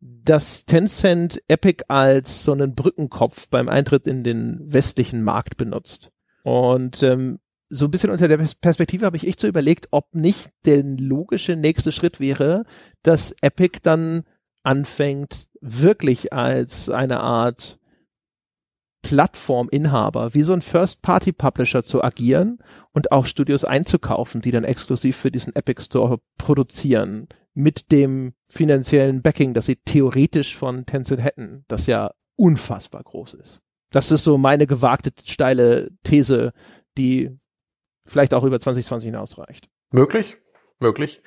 dass 0.00 0.66
Tencent 0.66 1.42
Epic 1.48 1.84
als 1.88 2.44
so 2.44 2.52
einen 2.52 2.74
Brückenkopf 2.74 3.48
beim 3.48 3.70
Eintritt 3.70 4.06
in 4.06 4.22
den 4.22 4.60
westlichen 4.60 5.22
Markt 5.22 5.56
benutzt. 5.56 6.10
Und 6.42 7.02
ähm, 7.02 7.38
so 7.70 7.86
ein 7.86 7.90
bisschen 7.90 8.10
unter 8.10 8.28
der 8.28 8.38
Perspektive 8.60 9.06
habe 9.06 9.16
ich 9.16 9.26
echt 9.26 9.40
so 9.40 9.48
überlegt, 9.48 9.88
ob 9.92 10.14
nicht 10.14 10.50
der 10.66 10.82
logische 10.82 11.56
nächste 11.56 11.90
Schritt 11.90 12.20
wäre, 12.20 12.64
dass 13.02 13.34
Epic 13.40 13.78
dann 13.82 14.24
anfängt, 14.62 15.48
wirklich 15.62 16.34
als 16.34 16.90
eine 16.90 17.20
Art 17.20 17.79
Plattforminhaber, 19.02 20.34
wie 20.34 20.42
so 20.42 20.52
ein 20.52 20.62
First-Party-Publisher 20.62 21.82
zu 21.82 22.02
agieren 22.02 22.58
und 22.92 23.12
auch 23.12 23.26
Studios 23.26 23.64
einzukaufen, 23.64 24.40
die 24.40 24.50
dann 24.50 24.64
exklusiv 24.64 25.16
für 25.16 25.30
diesen 25.30 25.54
Epic 25.54 25.82
Store 25.82 26.18
produzieren, 26.38 27.28
mit 27.54 27.92
dem 27.92 28.34
finanziellen 28.46 29.22
Backing, 29.22 29.54
das 29.54 29.66
sie 29.66 29.76
theoretisch 29.76 30.56
von 30.56 30.86
Tencent 30.86 31.22
hätten, 31.22 31.64
das 31.68 31.86
ja 31.86 32.12
unfassbar 32.36 33.02
groß 33.02 33.34
ist. 33.34 33.60
Das 33.90 34.12
ist 34.12 34.24
so 34.24 34.38
meine 34.38 34.66
gewagte, 34.66 35.10
steile 35.24 35.90
These, 36.04 36.52
die 36.96 37.30
vielleicht 38.06 38.34
auch 38.34 38.44
über 38.44 38.60
2020 38.60 39.08
hinausreicht. 39.08 39.68
Möglich, 39.92 40.36
möglich. 40.78 41.22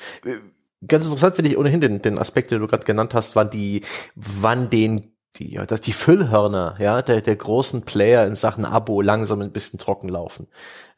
Ganz 0.88 1.06
interessant 1.06 1.36
finde 1.36 1.52
ich 1.52 1.58
ohnehin 1.58 1.82
den, 1.82 2.02
den 2.02 2.18
Aspekt, 2.18 2.52
den 2.52 2.60
du 2.60 2.68
gerade 2.68 2.86
genannt 2.86 3.14
hast, 3.14 3.36
wann 3.36 3.50
die, 3.50 3.84
wann 4.16 4.70
den 4.70 5.13
die, 5.36 5.54
ja, 5.54 5.66
dass 5.66 5.82
die 5.82 5.94
Füllhörner, 5.94 6.76
ja, 6.80 7.02
der, 7.02 7.22
der 7.22 7.36
großen 7.36 7.82
Player 7.84 8.26
in 8.28 8.36
Sachen 8.36 8.66
Abo 8.66 9.02
langsam 9.02 9.42
ein 9.42 9.52
bisschen 9.52 9.80
trocken 9.80 10.10
laufen. 10.10 10.48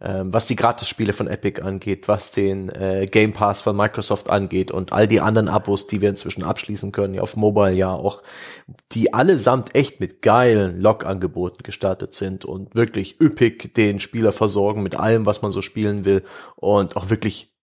Ähm, 0.02 0.34
was 0.34 0.46
die 0.48 0.58
Gratis-Spiele 0.58 1.14
von 1.14 1.28
Epic 1.28 1.62
angeht, 1.62 2.10
was 2.10 2.34
den 2.34 2.68
äh, 2.70 3.06
Game 3.10 3.32
Pass 3.32 3.62
von 3.62 3.78
Microsoft 3.78 4.30
angeht 4.30 4.72
und 4.72 4.92
all 4.92 5.08
die 5.08 5.22
anderen 5.22 5.48
Abos, 5.48 5.88
die 5.88 6.02
wir 6.02 6.10
inzwischen 6.10 6.44
abschließen 6.44 6.92
können, 6.92 7.14
ja, 7.14 7.22
auf 7.22 7.38
Mobile 7.38 7.74
ja 7.74 7.94
auch, 7.94 8.22
die 8.92 9.14
allesamt 9.14 9.74
echt 9.74 10.02
mit 10.02 10.22
geilen 10.22 10.82
Log-Angeboten 10.82 11.64
gestartet 11.64 12.14
sind 12.14 12.44
und 12.44 12.76
wirklich 12.76 13.22
üppig 13.22 13.74
den 13.74 14.02
Spieler 14.02 14.34
versorgen 14.34 14.84
mit 14.84 14.98
allem, 14.98 15.26
was 15.26 15.42
man 15.42 15.52
so 15.52 15.62
spielen 15.62 16.04
will 16.04 16.24
und 16.58 16.98
auch 16.98 17.10
wirklich 17.10 17.56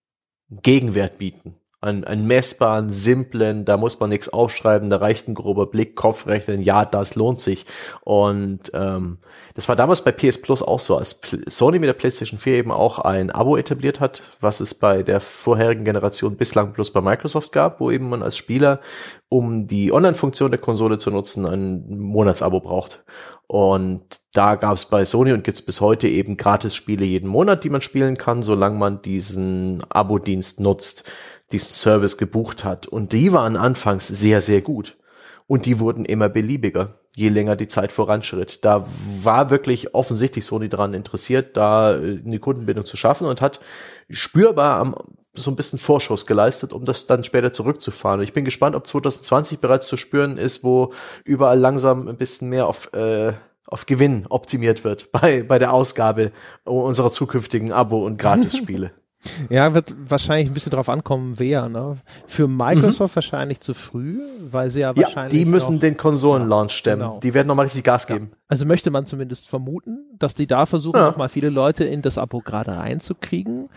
Gegenwert 0.48 1.18
bieten 1.18 1.56
einen, 1.82 2.04
einen 2.04 2.26
messbaren, 2.26 2.90
simplen, 2.90 3.64
da 3.64 3.76
muss 3.76 3.98
man 3.98 4.08
nichts 4.08 4.28
aufschreiben, 4.28 4.88
da 4.88 4.96
reicht 4.96 5.28
ein 5.28 5.34
grober 5.34 5.66
Blick, 5.66 5.96
Kopfrechnen, 5.96 6.62
ja, 6.62 6.84
das 6.84 7.16
lohnt 7.16 7.40
sich. 7.40 7.66
Und 8.02 8.70
ähm, 8.72 9.18
das 9.54 9.68
war 9.68 9.74
damals 9.74 10.02
bei 10.02 10.12
PS 10.12 10.40
Plus 10.40 10.62
auch 10.62 10.78
so, 10.78 10.96
als 10.96 11.20
Sony 11.46 11.80
mit 11.80 11.88
der 11.88 11.94
PlayStation 11.94 12.38
4 12.38 12.54
eben 12.54 12.70
auch 12.70 13.00
ein 13.00 13.30
Abo 13.30 13.56
etabliert 13.56 13.98
hat, 13.98 14.22
was 14.40 14.60
es 14.60 14.74
bei 14.74 15.02
der 15.02 15.20
vorherigen 15.20 15.84
Generation 15.84 16.36
bislang 16.36 16.72
bloß 16.72 16.92
bei 16.92 17.00
Microsoft 17.00 17.50
gab, 17.50 17.80
wo 17.80 17.90
eben 17.90 18.08
man 18.08 18.22
als 18.22 18.36
Spieler, 18.36 18.80
um 19.28 19.66
die 19.66 19.92
Online-Funktion 19.92 20.52
der 20.52 20.60
Konsole 20.60 20.98
zu 20.98 21.10
nutzen, 21.10 21.46
ein 21.46 21.98
Monatsabo 21.98 22.60
braucht. 22.60 23.02
Und 23.48 24.20
da 24.32 24.54
gab 24.54 24.76
es 24.76 24.86
bei 24.86 25.04
Sony 25.04 25.32
und 25.32 25.44
gibt's 25.44 25.62
bis 25.62 25.80
heute 25.80 26.08
eben 26.08 26.36
Gratis-Spiele 26.36 27.04
jeden 27.04 27.28
Monat, 27.28 27.64
die 27.64 27.70
man 27.70 27.82
spielen 27.82 28.16
kann, 28.16 28.42
solange 28.42 28.78
man 28.78 29.02
diesen 29.02 29.82
Abo-Dienst 29.90 30.60
nutzt 30.60 31.10
diesen 31.52 31.72
Service 31.72 32.16
gebucht 32.16 32.64
hat. 32.64 32.86
Und 32.86 33.12
die 33.12 33.32
waren 33.32 33.56
anfangs 33.56 34.08
sehr, 34.08 34.40
sehr 34.40 34.60
gut. 34.60 34.96
Und 35.46 35.66
die 35.66 35.80
wurden 35.80 36.04
immer 36.04 36.28
beliebiger, 36.28 36.94
je 37.14 37.28
länger 37.28 37.56
die 37.56 37.68
Zeit 37.68 37.92
voranschritt. 37.92 38.64
Da 38.64 38.86
war 39.22 39.50
wirklich 39.50 39.94
offensichtlich 39.94 40.46
Sony 40.46 40.68
daran 40.68 40.94
interessiert, 40.94 41.56
da 41.56 41.94
äh, 41.94 42.20
eine 42.24 42.38
Kundenbindung 42.38 42.86
zu 42.86 42.96
schaffen 42.96 43.26
und 43.26 43.40
hat 43.42 43.60
spürbar 44.08 44.78
am, 44.78 44.96
so 45.34 45.50
ein 45.50 45.56
bisschen 45.56 45.78
Vorschuss 45.78 46.26
geleistet, 46.26 46.72
um 46.72 46.84
das 46.84 47.06
dann 47.06 47.24
später 47.24 47.52
zurückzufahren. 47.52 48.22
Ich 48.22 48.32
bin 48.32 48.44
gespannt, 48.44 48.76
ob 48.76 48.86
2020 48.86 49.60
bereits 49.60 49.88
zu 49.88 49.96
spüren 49.96 50.36
ist, 50.36 50.62
wo 50.62 50.92
überall 51.24 51.58
langsam 51.58 52.08
ein 52.08 52.16
bisschen 52.16 52.48
mehr 52.48 52.66
auf, 52.66 52.92
äh, 52.92 53.32
auf 53.66 53.86
Gewinn 53.86 54.26
optimiert 54.28 54.84
wird 54.84 55.10
bei, 55.12 55.42
bei 55.42 55.58
der 55.58 55.72
Ausgabe 55.72 56.32
unserer 56.64 57.10
zukünftigen 57.10 57.72
Abo- 57.72 58.04
und 58.06 58.18
Gratisspiele. 58.18 58.92
Ja, 59.50 59.72
wird 59.74 59.94
wahrscheinlich 60.08 60.48
ein 60.50 60.54
bisschen 60.54 60.72
drauf 60.72 60.88
ankommen, 60.88 61.38
wer. 61.38 61.68
Ne? 61.68 61.98
Für 62.26 62.48
Microsoft 62.48 63.14
mhm. 63.14 63.16
wahrscheinlich 63.16 63.60
zu 63.60 63.74
früh, 63.74 64.20
weil 64.50 64.70
sie 64.70 64.80
ja 64.80 64.96
wahrscheinlich. 64.96 65.38
Ja, 65.38 65.44
die 65.44 65.44
müssen 65.44 65.74
noch, 65.74 65.80
den 65.80 65.96
Konsolenlaunch 65.96 66.72
stemmen. 66.72 67.02
Genau. 67.02 67.20
Die 67.20 67.32
werden 67.34 67.46
nochmal 67.46 67.66
richtig 67.66 67.84
Gas 67.84 68.06
geben. 68.06 68.30
Ja. 68.32 68.36
Also 68.48 68.66
möchte 68.66 68.90
man 68.90 69.06
zumindest 69.06 69.48
vermuten, 69.48 70.06
dass 70.18 70.34
die 70.34 70.46
da 70.46 70.66
versuchen, 70.66 70.98
ja. 70.98 71.06
nochmal 71.06 71.28
viele 71.28 71.50
Leute 71.50 71.84
in 71.84 72.02
das 72.02 72.18
Abo 72.18 72.40
gerade 72.40 72.72
reinzukriegen. 72.72 73.68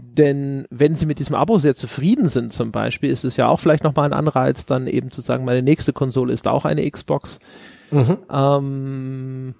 Denn 0.00 0.66
wenn 0.70 0.94
sie 0.94 1.06
mit 1.06 1.18
diesem 1.18 1.36
Abo 1.36 1.58
sehr 1.58 1.74
zufrieden 1.74 2.28
sind, 2.28 2.52
zum 2.52 2.72
Beispiel, 2.72 3.10
ist 3.10 3.24
es 3.24 3.36
ja 3.36 3.48
auch 3.48 3.60
vielleicht 3.60 3.84
nochmal 3.84 4.06
ein 4.06 4.12
Anreiz, 4.12 4.66
dann 4.66 4.86
eben 4.86 5.10
zu 5.10 5.20
sagen, 5.20 5.44
meine 5.44 5.62
nächste 5.62 5.92
Konsole 5.92 6.32
ist 6.32 6.48
auch 6.48 6.64
eine 6.64 6.88
Xbox. 6.88 7.38
Mhm. 7.90 8.18
Ähm, 8.30 9.54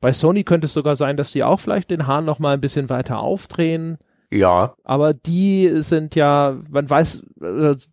bei 0.00 0.12
Sony 0.12 0.42
könnte 0.42 0.66
es 0.66 0.74
sogar 0.74 0.96
sein, 0.96 1.16
dass 1.16 1.30
die 1.30 1.44
auch 1.44 1.60
vielleicht 1.60 1.90
den 1.90 2.08
Hahn 2.08 2.24
noch 2.24 2.40
mal 2.40 2.54
ein 2.54 2.60
bisschen 2.60 2.90
weiter 2.90 3.20
aufdrehen. 3.20 3.98
Ja. 4.32 4.74
Aber 4.82 5.12
die 5.12 5.68
sind 5.68 6.14
ja, 6.14 6.56
man 6.70 6.88
weiß, 6.88 7.22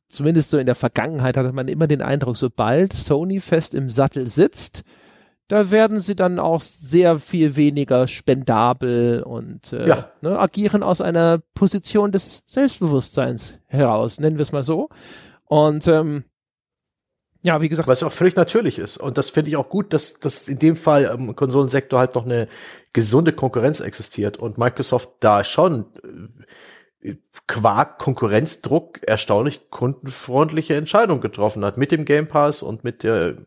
zumindest 0.08 0.52
so 0.52 0.58
in 0.58 0.66
der 0.66 0.76
Vergangenheit 0.76 1.36
hatte 1.36 1.52
man 1.52 1.68
immer 1.68 1.86
den 1.86 2.02
Eindruck, 2.02 2.38
sobald 2.38 2.94
Sony 2.94 3.42
fest 3.42 3.76
im 3.76 3.90
Sattel 3.90 4.28
sitzt, 4.28 4.84
da 5.50 5.72
werden 5.72 6.00
sie 6.00 6.16
dann 6.16 6.40
auch 6.40 6.62
sehr 6.62 7.20
viel 7.20 7.56
weniger 7.56 8.08
spendabel 8.08 9.24
und 9.24 9.74
äh, 9.74 9.88
ja. 9.88 10.12
ne, 10.22 10.40
agieren 10.40 10.84
aus 10.84 11.02
einer 11.02 11.40
Position 11.56 12.12
des 12.12 12.44
Selbstbewusstseins 12.46 13.60
heraus, 13.66 14.20
nennen 14.20 14.38
wir 14.38 14.44
es 14.44 14.52
mal 14.52 14.64
so. 14.64 14.90
Und 15.46 15.88
ähm, 15.88 16.24
ja, 17.44 17.62
wie 17.62 17.70
gesagt. 17.70 17.88
Was 17.88 18.04
auch 18.04 18.12
völlig 18.12 18.36
natürlich 18.36 18.80
ist. 18.80 18.98
Und 18.98 19.18
das 19.18 19.30
finde 19.30 19.50
ich 19.50 19.58
auch 19.58 19.70
gut, 19.70 19.94
dass, 19.94 20.16
dass 20.16 20.48
in 20.48 20.60
dem 20.60 20.76
Fall 20.76 21.04
im 21.06 21.36
Konsolensektor 21.36 22.00
halt 22.00 22.16
noch 22.16 22.26
eine 22.26 22.48
gesunde 22.92 23.32
Konkurrenz 23.32 23.80
existiert 23.80 24.38
und 24.38 24.58
Microsoft 24.58 25.10
da 25.22 25.44
schon 25.44 25.86
qua 27.48 27.86
Konkurrenzdruck 27.86 29.00
erstaunlich 29.08 29.70
kundenfreundliche 29.70 30.76
Entscheidung 30.76 31.22
getroffen 31.22 31.66
hat 31.66 31.78
mit 31.78 31.92
dem 31.92 32.06
Game 32.06 32.28
Pass 32.28 32.64
und 32.64 32.84
mit 32.84 33.04
der 33.04 33.38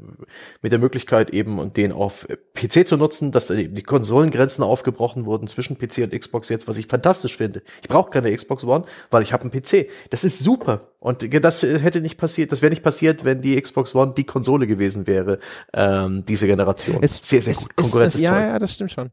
mit 0.61 0.73
der 0.73 0.79
Möglichkeit 0.79 1.31
eben 1.31 1.59
und 1.59 1.77
den 1.77 1.93
auf 1.93 2.27
PC 2.55 2.87
zu 2.87 2.97
nutzen, 2.97 3.33
dass 3.33 3.49
die 3.49 3.83
Konsolengrenzen 3.83 4.65
aufgebrochen 4.65 5.25
wurden 5.25 5.47
zwischen 5.47 5.79
PC 5.79 5.99
und 5.99 6.19
Xbox 6.19 6.49
jetzt, 6.49 6.69
was 6.69 6.79
ich 6.79 6.87
fantastisch 6.87 7.37
finde. 7.37 7.63
Ich 7.83 7.89
brauche 7.89 8.11
keine 8.11 8.35
Xbox 8.35 8.65
One, 8.65 8.85
weil 9.11 9.23
ich 9.23 9.33
habe 9.33 9.45
einen 9.45 9.53
PC. 9.53 9.89
Das 10.11 10.25
ist 10.25 10.41
super 10.41 10.93
und 10.99 11.23
das 11.45 11.63
hätte 11.63 12.01
nicht 12.01 12.19
passiert, 12.19 12.53
das 12.53 12.63
wäre 12.63 12.71
nicht 12.71 12.83
passiert, 12.83 13.25
wenn 13.25 13.43
die 13.43 13.61
Xbox 13.61 13.95
One 13.95 14.15
die 14.17 14.25
Konsole 14.25 14.67
gewesen 14.67 15.07
wäre, 15.07 15.39
ähm, 15.73 16.25
diese 16.27 16.47
Generation. 16.47 16.99
Es, 17.03 17.17
sehr 17.17 17.43
sehr 17.43 17.55
gut. 17.55 17.77
Konkurrenz 17.77 18.15
es, 18.15 18.21
ist 18.21 18.27
toll. 18.27 18.37
Ja, 18.37 18.47
ja, 18.47 18.59
das 18.59 18.73
stimmt 18.75 18.93
schon. 18.93 19.11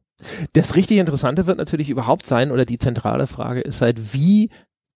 Das 0.53 0.75
richtig 0.75 0.97
Interessante 0.97 1.47
wird 1.47 1.57
natürlich 1.57 1.89
überhaupt 1.89 2.25
sein 2.25 2.51
oder 2.51 2.65
die 2.65 2.77
zentrale 2.77 3.25
Frage 3.25 3.61
ist 3.61 3.81
halt, 3.81 4.13
wie 4.13 4.49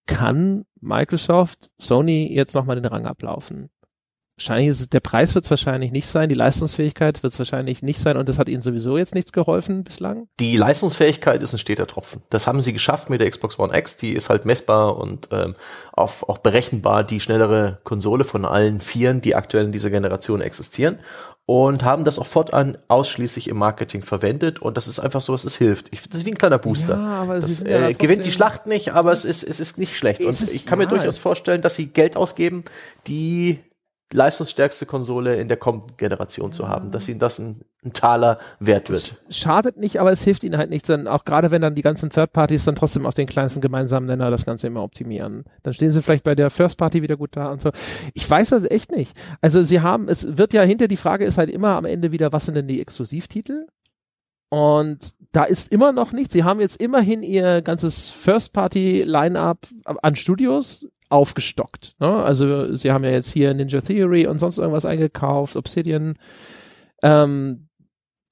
kann 0.06 0.64
Microsoft 0.80 1.70
Sony 1.78 2.32
jetzt 2.32 2.54
nochmal 2.54 2.76
den 2.76 2.84
Rang 2.84 3.06
ablaufen? 3.06 3.70
Wahrscheinlich 4.36 4.68
ist 4.68 4.80
es, 4.80 4.88
der 4.88 4.98
Preis 4.98 5.36
wird 5.36 5.44
es 5.44 5.50
wahrscheinlich 5.50 5.92
nicht 5.92 6.08
sein, 6.08 6.28
die 6.28 6.34
Leistungsfähigkeit 6.34 7.22
wird 7.22 7.32
es 7.32 7.38
wahrscheinlich 7.38 7.82
nicht 7.82 8.00
sein 8.00 8.16
und 8.16 8.28
das 8.28 8.40
hat 8.40 8.48
ihnen 8.48 8.62
sowieso 8.62 8.98
jetzt 8.98 9.14
nichts 9.14 9.32
geholfen 9.32 9.84
bislang. 9.84 10.26
Die 10.40 10.56
Leistungsfähigkeit 10.56 11.40
ist 11.40 11.52
ein 11.52 11.60
steter 11.60 11.86
Tropfen. 11.86 12.20
Das 12.30 12.48
haben 12.48 12.60
sie 12.60 12.72
geschafft 12.72 13.10
mit 13.10 13.20
der 13.20 13.30
Xbox 13.30 13.60
One 13.60 13.76
X, 13.78 13.96
die 13.96 14.12
ist 14.12 14.30
halt 14.30 14.44
messbar 14.44 14.96
und 14.96 15.28
ähm, 15.30 15.54
auch, 15.92 16.24
auch 16.24 16.38
berechenbar 16.38 17.04
die 17.04 17.20
schnellere 17.20 17.78
Konsole 17.84 18.24
von 18.24 18.44
allen 18.44 18.80
Vieren, 18.80 19.20
die 19.20 19.36
aktuell 19.36 19.66
in 19.66 19.72
dieser 19.72 19.90
Generation 19.90 20.40
existieren 20.40 20.98
und 21.46 21.84
haben 21.84 22.04
das 22.04 22.18
auch 22.18 22.26
fortan 22.26 22.78
ausschließlich 22.88 23.48
im 23.48 23.58
Marketing 23.58 24.02
verwendet 24.02 24.60
und 24.60 24.76
das 24.76 24.88
ist 24.88 24.98
einfach 24.98 25.20
so, 25.20 25.32
was 25.32 25.44
es 25.44 25.56
hilft. 25.56 25.88
Ich 25.92 26.00
finde 26.00 26.12
das 26.12 26.20
ist 26.20 26.26
wie 26.26 26.32
ein 26.32 26.38
kleiner 26.38 26.58
Booster. 26.58 26.94
Ja, 26.94 27.22
aber 27.22 27.40
das 27.40 27.62
ja 27.62 27.88
äh, 27.88 27.92
gewinnt 27.92 28.24
die 28.24 28.32
Schlacht 28.32 28.66
nicht, 28.66 28.92
aber 28.92 29.12
es 29.12 29.24
ist 29.24 29.42
es 29.42 29.60
ist 29.60 29.76
nicht 29.78 29.96
schlecht 29.96 30.22
und 30.22 30.40
ich 30.40 30.66
kann 30.66 30.80
ja. 30.80 30.86
mir 30.86 30.90
durchaus 30.90 31.18
vorstellen, 31.18 31.60
dass 31.60 31.74
sie 31.74 31.86
Geld 31.86 32.16
ausgeben, 32.16 32.64
die 33.06 33.58
leistungsstärkste 34.14 34.86
Konsole 34.86 35.36
in 35.36 35.48
der 35.48 35.56
kommenden 35.56 35.96
Generation 35.96 36.52
zu 36.52 36.68
haben, 36.68 36.92
dass 36.92 37.08
ihnen 37.08 37.18
das 37.18 37.40
ein, 37.40 37.62
ein 37.84 37.92
Taler 37.92 38.38
wert 38.60 38.88
wird. 38.88 39.16
Schadet 39.28 39.76
nicht, 39.76 40.00
aber 40.00 40.12
es 40.12 40.22
hilft 40.22 40.44
ihnen 40.44 40.56
halt 40.56 40.70
nichts, 40.70 40.86
dann 40.86 41.08
auch 41.08 41.24
gerade 41.24 41.50
wenn 41.50 41.60
dann 41.60 41.74
die 41.74 41.82
ganzen 41.82 42.10
Third 42.10 42.32
Parties 42.32 42.64
dann 42.64 42.76
trotzdem 42.76 43.06
auf 43.06 43.14
den 43.14 43.26
kleinsten 43.26 43.60
gemeinsamen 43.60 44.06
Nenner 44.06 44.30
das 44.30 44.44
Ganze 44.44 44.68
immer 44.68 44.84
optimieren. 44.84 45.44
Dann 45.64 45.74
stehen 45.74 45.90
sie 45.90 46.00
vielleicht 46.00 46.22
bei 46.22 46.36
der 46.36 46.50
First 46.50 46.78
Party 46.78 47.02
wieder 47.02 47.16
gut 47.16 47.30
da 47.36 47.50
und 47.50 47.60
so. 47.60 47.72
Ich 48.14 48.28
weiß 48.30 48.50
das 48.50 48.70
echt 48.70 48.92
nicht. 48.92 49.16
Also 49.40 49.64
sie 49.64 49.80
haben, 49.80 50.08
es 50.08 50.38
wird 50.38 50.52
ja 50.52 50.62
hinter 50.62 50.86
die 50.86 50.96
Frage 50.96 51.24
ist 51.24 51.36
halt 51.36 51.50
immer 51.50 51.76
am 51.76 51.84
Ende 51.84 52.12
wieder, 52.12 52.32
was 52.32 52.44
sind 52.44 52.54
denn 52.54 52.68
die 52.68 52.80
Exklusivtitel? 52.80 53.66
Und 54.48 55.14
da 55.32 55.42
ist 55.42 55.72
immer 55.72 55.90
noch 55.90 56.12
nichts. 56.12 56.32
Sie 56.32 56.44
haben 56.44 56.60
jetzt 56.60 56.80
immerhin 56.80 57.24
ihr 57.24 57.60
ganzes 57.60 58.10
First-Party-Line-Up 58.10 59.66
an 59.84 60.14
Studios 60.14 60.86
aufgestockt. 61.14 61.94
Ne? 62.00 62.12
Also 62.12 62.74
sie 62.74 62.90
haben 62.90 63.04
ja 63.04 63.10
jetzt 63.10 63.30
hier 63.30 63.54
Ninja 63.54 63.80
Theory 63.80 64.26
und 64.26 64.38
sonst 64.38 64.58
irgendwas 64.58 64.84
eingekauft, 64.84 65.54
Obsidian. 65.54 66.18
Ähm, 67.02 67.68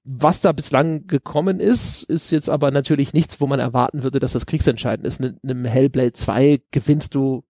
was 0.04 0.40
da 0.40 0.50
bislang 0.50 1.06
gekommen 1.06 1.60
ist, 1.60 2.02
ist 2.02 2.32
jetzt 2.32 2.48
aber 2.48 2.72
natürlich 2.72 3.12
nichts, 3.12 3.40
wo 3.40 3.46
man 3.46 3.60
erwarten 3.60 4.02
würde, 4.02 4.18
dass 4.18 4.32
das 4.32 4.46
kriegsentscheidend 4.46 5.06
ist. 5.06 5.20
In 5.20 5.38
einem 5.44 5.64
Hellblade 5.64 6.12
2 6.12 6.60
gewinnst 6.72 7.14
du 7.14 7.44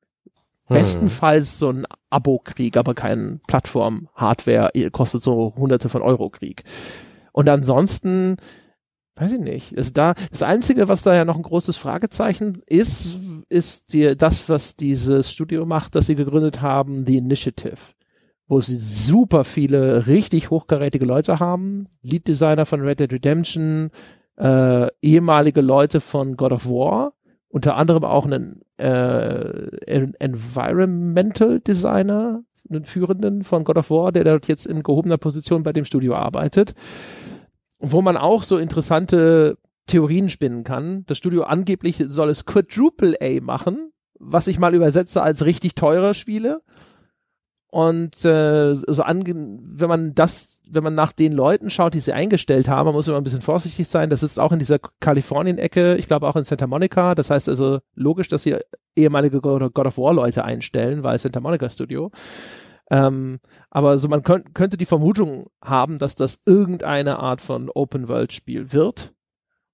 hm. 0.66 0.76
bestenfalls 0.76 1.58
so 1.58 1.70
ein 1.70 1.86
Abo-Krieg, 2.10 2.76
aber 2.76 2.92
kein 2.92 3.40
Plattform-Hardware, 3.46 4.70
kostet 4.90 5.22
so 5.22 5.54
hunderte 5.56 5.88
von 5.88 6.02
Euro-Krieg. 6.02 6.64
Und 7.32 7.48
ansonsten 7.48 8.36
weiß 9.16 9.32
ich 9.32 9.40
nicht. 9.40 9.76
Also 9.76 9.90
da, 9.92 10.14
das 10.30 10.42
Einzige, 10.42 10.88
was 10.88 11.02
da 11.02 11.14
ja 11.14 11.24
noch 11.24 11.36
ein 11.36 11.42
großes 11.42 11.76
Fragezeichen 11.76 12.62
ist, 12.66 13.18
ist 13.48 13.92
die, 13.92 14.16
das, 14.16 14.48
was 14.48 14.76
dieses 14.76 15.30
Studio 15.30 15.66
macht, 15.66 15.94
das 15.94 16.06
sie 16.06 16.14
gegründet 16.14 16.62
haben, 16.62 17.06
The 17.06 17.18
Initiative. 17.18 17.78
wo 18.48 18.60
sie 18.60 18.76
super 18.76 19.44
viele 19.44 20.06
richtig 20.06 20.50
hochkarätige 20.50 21.06
Leute 21.06 21.40
haben. 21.40 21.88
Lead 22.02 22.28
Designer 22.28 22.66
von 22.66 22.82
Red 22.82 23.00
Dead 23.00 23.10
Redemption, 23.10 23.90
äh, 24.36 24.88
ehemalige 25.00 25.62
Leute 25.62 26.00
von 26.00 26.36
God 26.36 26.52
of 26.52 26.66
War, 26.66 27.14
unter 27.48 27.76
anderem 27.76 28.04
auch 28.04 28.26
einen 28.26 28.60
äh, 28.76 30.08
Environmental 30.18 31.60
Designer, 31.60 32.42
einen 32.68 32.84
führenden 32.84 33.42
von 33.42 33.64
God 33.64 33.78
of 33.78 33.90
War, 33.90 34.12
der 34.12 34.24
dort 34.24 34.48
jetzt 34.48 34.66
in 34.66 34.82
gehobener 34.82 35.16
Position 35.16 35.62
bei 35.62 35.72
dem 35.72 35.86
Studio 35.86 36.14
arbeitet, 36.14 36.74
wo 37.82 38.00
man 38.00 38.16
auch 38.16 38.44
so 38.44 38.56
interessante 38.56 39.58
Theorien 39.86 40.30
spinnen 40.30 40.64
kann. 40.64 41.04
Das 41.06 41.18
Studio 41.18 41.42
angeblich 41.42 42.02
soll 42.08 42.30
es 42.30 42.46
Quadruple 42.46 43.16
A 43.20 43.40
machen, 43.42 43.90
was 44.18 44.46
ich 44.46 44.58
mal 44.58 44.74
übersetze 44.74 45.22
als 45.22 45.44
richtig 45.44 45.74
teure 45.74 46.14
Spiele. 46.14 46.62
Und 47.74 48.22
äh, 48.24 48.74
so 48.74 49.02
ange 49.02 49.34
wenn 49.34 49.88
man 49.88 50.14
das, 50.14 50.60
wenn 50.68 50.84
man 50.84 50.94
nach 50.94 51.12
den 51.12 51.32
Leuten 51.32 51.70
schaut, 51.70 51.94
die 51.94 52.00
sie 52.00 52.12
eingestellt 52.12 52.68
haben, 52.68 52.84
man 52.84 52.94
muss 52.94 53.08
immer 53.08 53.16
ein 53.16 53.24
bisschen 53.24 53.40
vorsichtig 53.40 53.88
sein. 53.88 54.10
Das 54.10 54.22
ist 54.22 54.38
auch 54.38 54.52
in 54.52 54.58
dieser 54.58 54.78
Kalifornien-Ecke, 54.78 55.96
ich 55.96 56.06
glaube 56.06 56.28
auch 56.28 56.36
in 56.36 56.44
Santa 56.44 56.66
Monica. 56.66 57.14
Das 57.14 57.30
heißt 57.30 57.48
also 57.48 57.80
logisch, 57.94 58.28
dass 58.28 58.42
sie 58.42 58.56
ehemalige 58.94 59.40
God 59.40 59.86
of 59.86 59.98
War-Leute 59.98 60.44
einstellen, 60.44 61.02
weil 61.02 61.18
Santa 61.18 61.40
Monica 61.40 61.68
Studio. 61.70 62.10
Ähm, 62.92 63.40
aber 63.70 63.96
so 63.96 64.06
man 64.08 64.22
könnt, 64.22 64.54
könnte 64.54 64.76
die 64.76 64.84
Vermutung 64.84 65.46
haben, 65.64 65.96
dass 65.96 66.14
das 66.14 66.40
irgendeine 66.44 67.18
Art 67.18 67.40
von 67.40 67.70
Open-World-Spiel 67.70 68.74
wird 68.74 69.14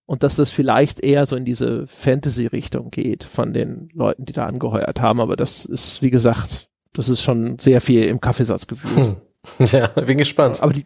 und 0.06 0.22
dass 0.22 0.36
das 0.36 0.50
vielleicht 0.50 1.00
eher 1.00 1.26
so 1.26 1.34
in 1.34 1.44
diese 1.44 1.88
Fantasy-Richtung 1.88 2.92
geht 2.92 3.24
von 3.24 3.52
den 3.52 3.88
Leuten, 3.92 4.24
die 4.24 4.32
da 4.32 4.46
angeheuert 4.46 5.00
haben. 5.00 5.20
Aber 5.20 5.34
das 5.34 5.64
ist, 5.64 6.00
wie 6.00 6.10
gesagt, 6.10 6.70
das 6.92 7.08
ist 7.08 7.20
schon 7.20 7.58
sehr 7.58 7.80
viel 7.80 8.04
im 8.04 8.20
Kaffeesatz 8.20 8.66
gefühlt. 8.68 8.96
Hm. 8.96 9.16
Ja, 9.58 9.86
bin 9.86 10.18
gespannt. 10.18 10.62
Aber 10.62 10.72
die, 10.72 10.84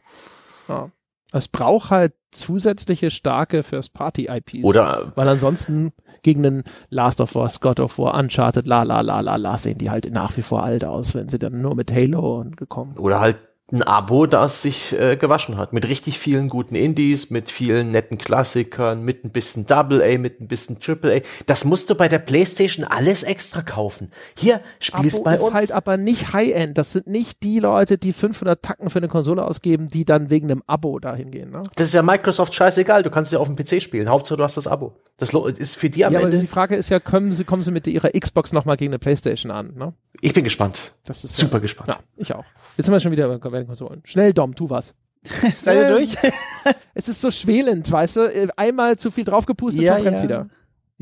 ja, 0.69 0.91
es 1.33 1.49
braucht 1.49 1.91
halt 1.91 2.13
zusätzliche 2.31 3.11
starke 3.11 3.63
First-Party-IPs. 3.63 4.65
Oder. 4.65 5.13
Weil 5.15 5.29
ansonsten 5.29 5.93
gegen 6.23 6.43
den 6.43 6.63
Last 6.89 7.21
of 7.21 7.35
Us, 7.37 7.61
God 7.61 7.81
of 7.81 7.99
War, 7.99 8.15
Uncharted, 8.15 8.67
la 8.67 8.83
la 8.85 9.01
la 9.01 9.21
la 9.21 9.37
la, 9.37 9.59
sehen 9.59 9.79
die 9.79 9.91
halt 9.91 10.11
nach 10.13 10.37
wie 10.37 10.43
vor 10.43 10.63
alt 10.63 10.85
aus, 10.85 11.15
wenn 11.15 11.29
sie 11.29 11.39
dann 11.39 11.61
nur 11.61 11.75
mit 11.75 11.93
Halo 11.93 12.45
gekommen. 12.57 12.97
Oder 12.99 13.21
halt 13.21 13.39
ein 13.73 13.83
Abo, 13.83 14.27
das 14.27 14.63
sich 14.63 14.93
äh, 14.93 15.17
gewaschen 15.17 15.57
hat. 15.57 15.73
Mit 15.73 15.89
richtig 15.89 16.19
vielen 16.19 16.49
guten 16.49 16.75
Indies, 16.75 17.31
mit 17.31 17.51
vielen 17.51 17.91
netten 17.91 18.19
Klassikern, 18.19 19.03
mit 19.03 19.25
ein 19.25 19.31
bisschen 19.31 19.67
Double 19.67 20.03
A, 20.03 20.19
mit 20.19 20.41
ein 20.41 20.47
bisschen 20.47 20.79
Triple 20.79 21.17
A. 21.17 21.21
Das 21.47 21.65
musst 21.65 21.89
du 21.89 21.95
bei 21.95 22.09
der 22.09 22.19
Playstation 22.19 22.85
alles 22.85 23.23
extra 23.23 23.63
kaufen. 23.63 24.13
Hier 24.37 24.61
spielst 24.79 25.17
Abo 25.17 25.25
bei 25.25 25.35
ist 25.35 25.43
uns. 25.43 25.55
halt 25.55 25.73
aber 25.73 25.97
nicht 25.97 26.35
High-End. 26.35 26.77
Das 26.77 26.93
sind 26.93 27.07
nicht 27.07 27.43
die 27.43 27.61
Leute, 27.61 27.97
die 27.97 28.13
500 28.13 28.63
Tacken 28.63 28.91
für 28.91 28.99
eine 28.99 29.09
Konsole 29.09 29.45
ausgeben, 29.45 29.89
die 29.89 30.05
dann 30.05 30.29
wegen 30.29 30.51
einem 30.51 30.63
Abo 30.67 30.99
dahin 30.99 31.31
gehen. 31.31 31.51
Ne? 31.51 31.63
Das 31.75 31.87
ist 31.89 31.95
ja 31.95 32.03
Microsoft 32.03 32.55
scheißegal. 32.55 33.03
Du 33.03 33.11
kannst 33.11 33.33
ja 33.33 33.39
auf 33.39 33.49
dem 33.49 33.57
PC 33.57 33.81
spielen. 33.81 34.11
Hauptsache 34.11 34.37
du 34.37 34.45
hast 34.45 34.59
das 34.59 34.67
Abo. 34.67 34.93
Das 35.17 35.31
ist 35.31 35.77
für 35.77 35.89
die 35.89 36.05
am 36.05 36.13
ja, 36.13 36.21
Ende. 36.21 36.37
Aber 36.37 36.41
die 36.41 36.47
Frage 36.47 36.77
ist 36.77 36.91
ja, 36.91 37.01
kommen 37.01 37.33
sie, 37.33 37.45
kommen 37.45 37.63
sie 37.63 37.71
mit 37.71 37.87
ihrer 37.87 38.11
Xbox 38.11 38.53
nochmal 38.53 38.77
gegen 38.77 38.91
eine 38.91 38.99
Playstation 38.99 39.51
an? 39.51 39.73
Ne? 39.77 39.95
Ich 40.21 40.35
bin 40.35 40.45
gespannt. 40.45 40.95
Das 41.05 41.25
ist 41.25 41.37
super 41.37 41.55
ja, 41.55 41.61
gespannt. 41.61 41.89
Ja, 41.89 41.99
ich 42.17 42.35
auch. 42.35 42.45
Jetzt 42.77 42.87
sind 42.87 42.95
wir 42.95 43.01
schon 43.01 43.13
wieder 43.13 43.39
bei 43.63 43.75
den 43.75 43.79
Konsolen. 43.79 44.03
Schnell, 44.05 44.33
Dom, 44.33 44.55
tu 44.55 44.71
was. 44.71 44.95
Seid 45.61 45.79
ihr 45.79 45.89
durch? 45.91 46.17
es 46.95 47.09
ist 47.09 47.21
so 47.21 47.31
schwelend, 47.31 47.91
weißt 47.91 48.17
du? 48.17 48.53
Einmal 48.57 48.99
zu 48.99 49.11
viel 49.11 49.25
draufgepustet, 49.25 49.83
ja, 49.83 49.95
schon 49.95 50.03
brennt's 50.03 50.21
ja. 50.21 50.25
wieder. 50.25 50.49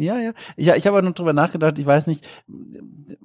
Ja, 0.00 0.18
ja. 0.18 0.32
Ja, 0.56 0.76
ich 0.76 0.86
habe 0.86 1.02
noch 1.02 1.12
drüber 1.12 1.32
nachgedacht, 1.32 1.78
ich 1.78 1.86
weiß 1.86 2.06
nicht, 2.06 2.26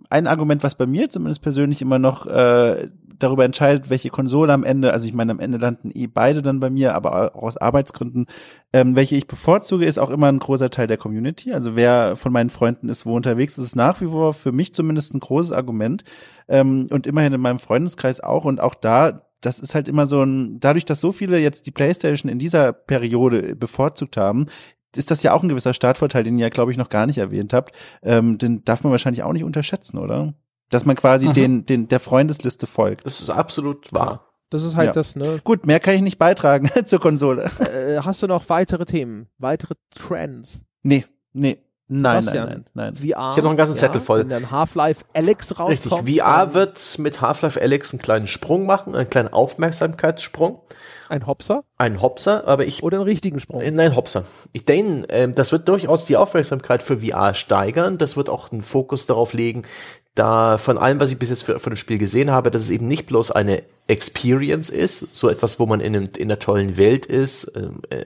ein 0.09 0.27
Argument, 0.27 0.63
was 0.63 0.75
bei 0.75 0.85
mir 0.85 1.09
zumindest 1.09 1.41
persönlich 1.41 1.81
immer 1.81 1.99
noch 1.99 2.27
äh, 2.27 2.89
darüber 3.17 3.45
entscheidet, 3.45 3.89
welche 3.89 4.09
Konsole 4.09 4.51
am 4.51 4.63
Ende, 4.63 4.91
also 4.91 5.07
ich 5.07 5.13
meine, 5.13 5.31
am 5.31 5.39
Ende 5.39 5.57
landen 5.57 5.91
eh 5.93 6.07
beide 6.07 6.41
dann 6.41 6.59
bei 6.59 6.69
mir, 6.69 6.93
aber 6.95 7.35
auch 7.35 7.43
aus 7.43 7.57
Arbeitsgründen, 7.57 8.25
ähm, 8.73 8.95
welche 8.95 9.15
ich 9.15 9.27
bevorzuge, 9.27 9.85
ist 9.85 9.99
auch 9.99 10.09
immer 10.09 10.27
ein 10.27 10.39
großer 10.39 10.69
Teil 10.69 10.87
der 10.87 10.97
Community. 10.97 11.53
Also 11.53 11.75
wer 11.77 12.17
von 12.17 12.33
meinen 12.33 12.49
Freunden 12.49 12.89
ist 12.89 13.05
wo 13.05 13.15
unterwegs, 13.15 13.57
ist 13.57 13.75
nach 13.75 14.01
wie 14.01 14.07
vor 14.07 14.33
für 14.33 14.51
mich 14.51 14.73
zumindest 14.73 15.13
ein 15.13 15.21
großes 15.21 15.53
Argument. 15.53 16.03
Ähm, 16.47 16.87
und 16.91 17.07
immerhin 17.07 17.33
in 17.33 17.41
meinem 17.41 17.59
Freundeskreis 17.59 18.19
auch. 18.19 18.45
Und 18.45 18.59
auch 18.59 18.75
da, 18.75 19.21
das 19.41 19.59
ist 19.59 19.75
halt 19.75 19.87
immer 19.87 20.05
so 20.05 20.21
ein, 20.21 20.59
dadurch, 20.59 20.85
dass 20.85 20.99
so 20.99 21.11
viele 21.11 21.39
jetzt 21.39 21.67
die 21.67 21.71
Playstation 21.71 22.29
in 22.29 22.39
dieser 22.39 22.73
Periode 22.73 23.55
bevorzugt 23.55 24.17
haben, 24.17 24.47
ist 24.97 25.11
das 25.11 25.23
ja 25.23 25.33
auch 25.33 25.43
ein 25.43 25.49
gewisser 25.49 25.73
Startvorteil, 25.73 26.23
den 26.23 26.37
ihr 26.37 26.43
ja, 26.43 26.49
glaube 26.49 26.71
ich, 26.71 26.77
noch 26.77 26.89
gar 26.89 27.05
nicht 27.05 27.17
erwähnt 27.17 27.53
habt. 27.53 27.75
Ähm, 28.01 28.37
den 28.37 28.63
darf 28.65 28.83
man 28.83 28.91
wahrscheinlich 28.91 29.23
auch 29.23 29.33
nicht 29.33 29.43
unterschätzen, 29.43 29.97
oder? 29.97 30.33
Dass 30.69 30.85
man 30.85 30.95
quasi 30.95 31.29
mhm. 31.29 31.33
den, 31.33 31.65
den, 31.65 31.87
der 31.87 31.99
Freundesliste 31.99 32.67
folgt. 32.67 33.05
Das 33.05 33.21
ist 33.21 33.29
absolut 33.29 33.93
wahr. 33.93 34.31
Das 34.49 34.63
ist 34.63 34.75
halt 34.75 34.87
ja. 34.87 34.91
das, 34.93 35.15
ne? 35.15 35.39
Gut, 35.43 35.65
mehr 35.65 35.79
kann 35.79 35.95
ich 35.95 36.01
nicht 36.01 36.17
beitragen 36.17 36.69
zur 36.85 36.99
Konsole. 36.99 37.49
Äh, 37.59 37.99
hast 38.01 38.21
du 38.23 38.27
noch 38.27 38.47
weitere 38.49 38.85
Themen? 38.85 39.27
Weitere 39.37 39.73
Trends? 39.89 40.63
Nee, 40.83 41.05
nee. 41.33 41.57
Nein, 41.87 42.25
nein, 42.25 42.35
nein, 42.35 42.65
nein. 42.73 42.93
VR. 42.95 43.03
Ich 43.03 43.15
habe 43.15 43.41
noch 43.43 43.49
einen 43.49 43.57
ganzen 43.57 43.77
Zettel 43.77 44.01
voll. 44.01 44.21
Wenn 44.21 44.29
dann 44.29 44.49
Half-Life 44.49 45.05
Alex 45.13 45.59
rauskommt. 45.59 46.07
Richtig, 46.07 46.23
VR 46.23 46.53
wird 46.55 46.97
mit 46.97 47.21
Half-Life 47.21 47.61
Alex 47.61 47.93
einen 47.93 48.01
kleinen 48.01 48.27
Sprung 48.27 48.65
machen, 48.65 48.95
einen 48.95 49.09
kleinen 49.09 49.31
Aufmerksamkeitssprung. 49.31 50.61
Ein 51.09 51.27
Hopser? 51.27 51.63
Ein 51.77 52.01
Hopser, 52.01 52.47
aber 52.47 52.65
ich. 52.65 52.81
Oder 52.81 52.97
einen 52.97 53.05
richtigen 53.05 53.39
Sprung? 53.39 53.61
Nein, 53.75 53.95
Hopser. 53.95 54.23
Ich 54.51 54.65
denke, 54.65 55.07
äh, 55.09 55.31
das 55.31 55.51
wird 55.51 55.69
durchaus 55.69 56.05
die 56.05 56.17
Aufmerksamkeit 56.17 56.81
für 56.81 56.99
VR 56.99 57.35
steigern. 57.35 57.99
Das 57.99 58.17
wird 58.17 58.29
auch 58.29 58.51
einen 58.51 58.63
Fokus 58.63 59.05
darauf 59.05 59.33
legen, 59.33 59.61
da 60.15 60.57
von 60.57 60.77
allem, 60.77 60.99
was 61.01 61.11
ich 61.11 61.19
bis 61.19 61.29
jetzt 61.29 61.43
für, 61.43 61.59
von 61.59 61.73
dem 61.73 61.77
Spiel 61.77 61.97
gesehen 61.97 62.31
habe, 62.31 62.49
dass 62.49 62.63
es 62.63 62.69
eben 62.69 62.87
nicht 62.87 63.05
bloß 63.05 63.31
eine 63.31 63.63
Experience 63.87 64.69
ist, 64.69 65.13
so 65.13 65.29
etwas, 65.29 65.59
wo 65.59 65.65
man 65.65 65.81
in, 65.81 65.95
einem, 65.95 66.09
in 66.15 66.23
einer 66.23 66.39
tollen 66.39 66.77
Welt 66.77 67.05
ist 67.05 67.51
ähm, 67.55 67.81
äh, 67.89 68.05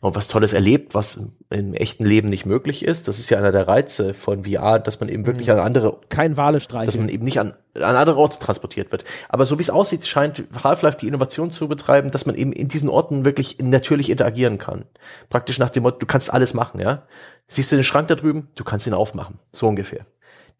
und 0.00 0.16
was 0.16 0.26
Tolles 0.26 0.52
erlebt, 0.52 0.94
was 0.94 1.30
im, 1.48 1.74
echten 1.74 2.04
Leben 2.04 2.28
nicht 2.28 2.44
möglich 2.44 2.84
ist. 2.84 3.08
Das 3.08 3.20
ist 3.20 3.30
ja 3.30 3.38
einer 3.38 3.52
der 3.52 3.68
Reize 3.68 4.14
von 4.14 4.44
VR, 4.44 4.80
dass 4.80 4.98
man 5.00 5.08
eben 5.08 5.26
wirklich 5.26 5.46
mhm. 5.46 5.54
an 5.54 5.60
andere 5.60 5.98
kein 6.08 6.36
Wale 6.36 6.60
streichen, 6.60 6.86
dass 6.86 6.98
man 6.98 7.08
eben 7.08 7.24
nicht 7.24 7.38
an, 7.38 7.54
an 7.74 7.96
andere 7.96 8.18
Orte 8.18 8.38
transportiert 8.40 8.90
wird. 8.90 9.04
Aber 9.28 9.46
so 9.46 9.58
wie 9.58 9.62
es 9.62 9.70
aussieht, 9.70 10.06
scheint 10.06 10.44
Half-Life 10.62 10.98
die 10.98 11.06
Innovation 11.06 11.52
zu 11.52 11.68
betreiben, 11.68 12.10
dass 12.10 12.26
man 12.26 12.34
eben 12.34 12.52
in 12.52 12.68
diesen 12.68 12.88
Orten 12.88 13.24
wirklich 13.24 13.58
natürlich 13.62 14.10
interagieren 14.10 14.58
kann. 14.58 14.84
Praktisch 15.30 15.58
nach 15.58 15.70
dem 15.70 15.84
Motto, 15.84 15.98
du 16.00 16.06
kannst 16.06 16.32
alles 16.32 16.52
machen, 16.52 16.80
ja. 16.80 17.04
Siehst 17.46 17.72
du 17.72 17.76
den 17.76 17.84
Schrank 17.84 18.08
da 18.08 18.16
drüben? 18.16 18.48
Du 18.56 18.64
kannst 18.64 18.86
ihn 18.86 18.92
aufmachen. 18.92 19.38
So 19.52 19.68
ungefähr 19.68 20.04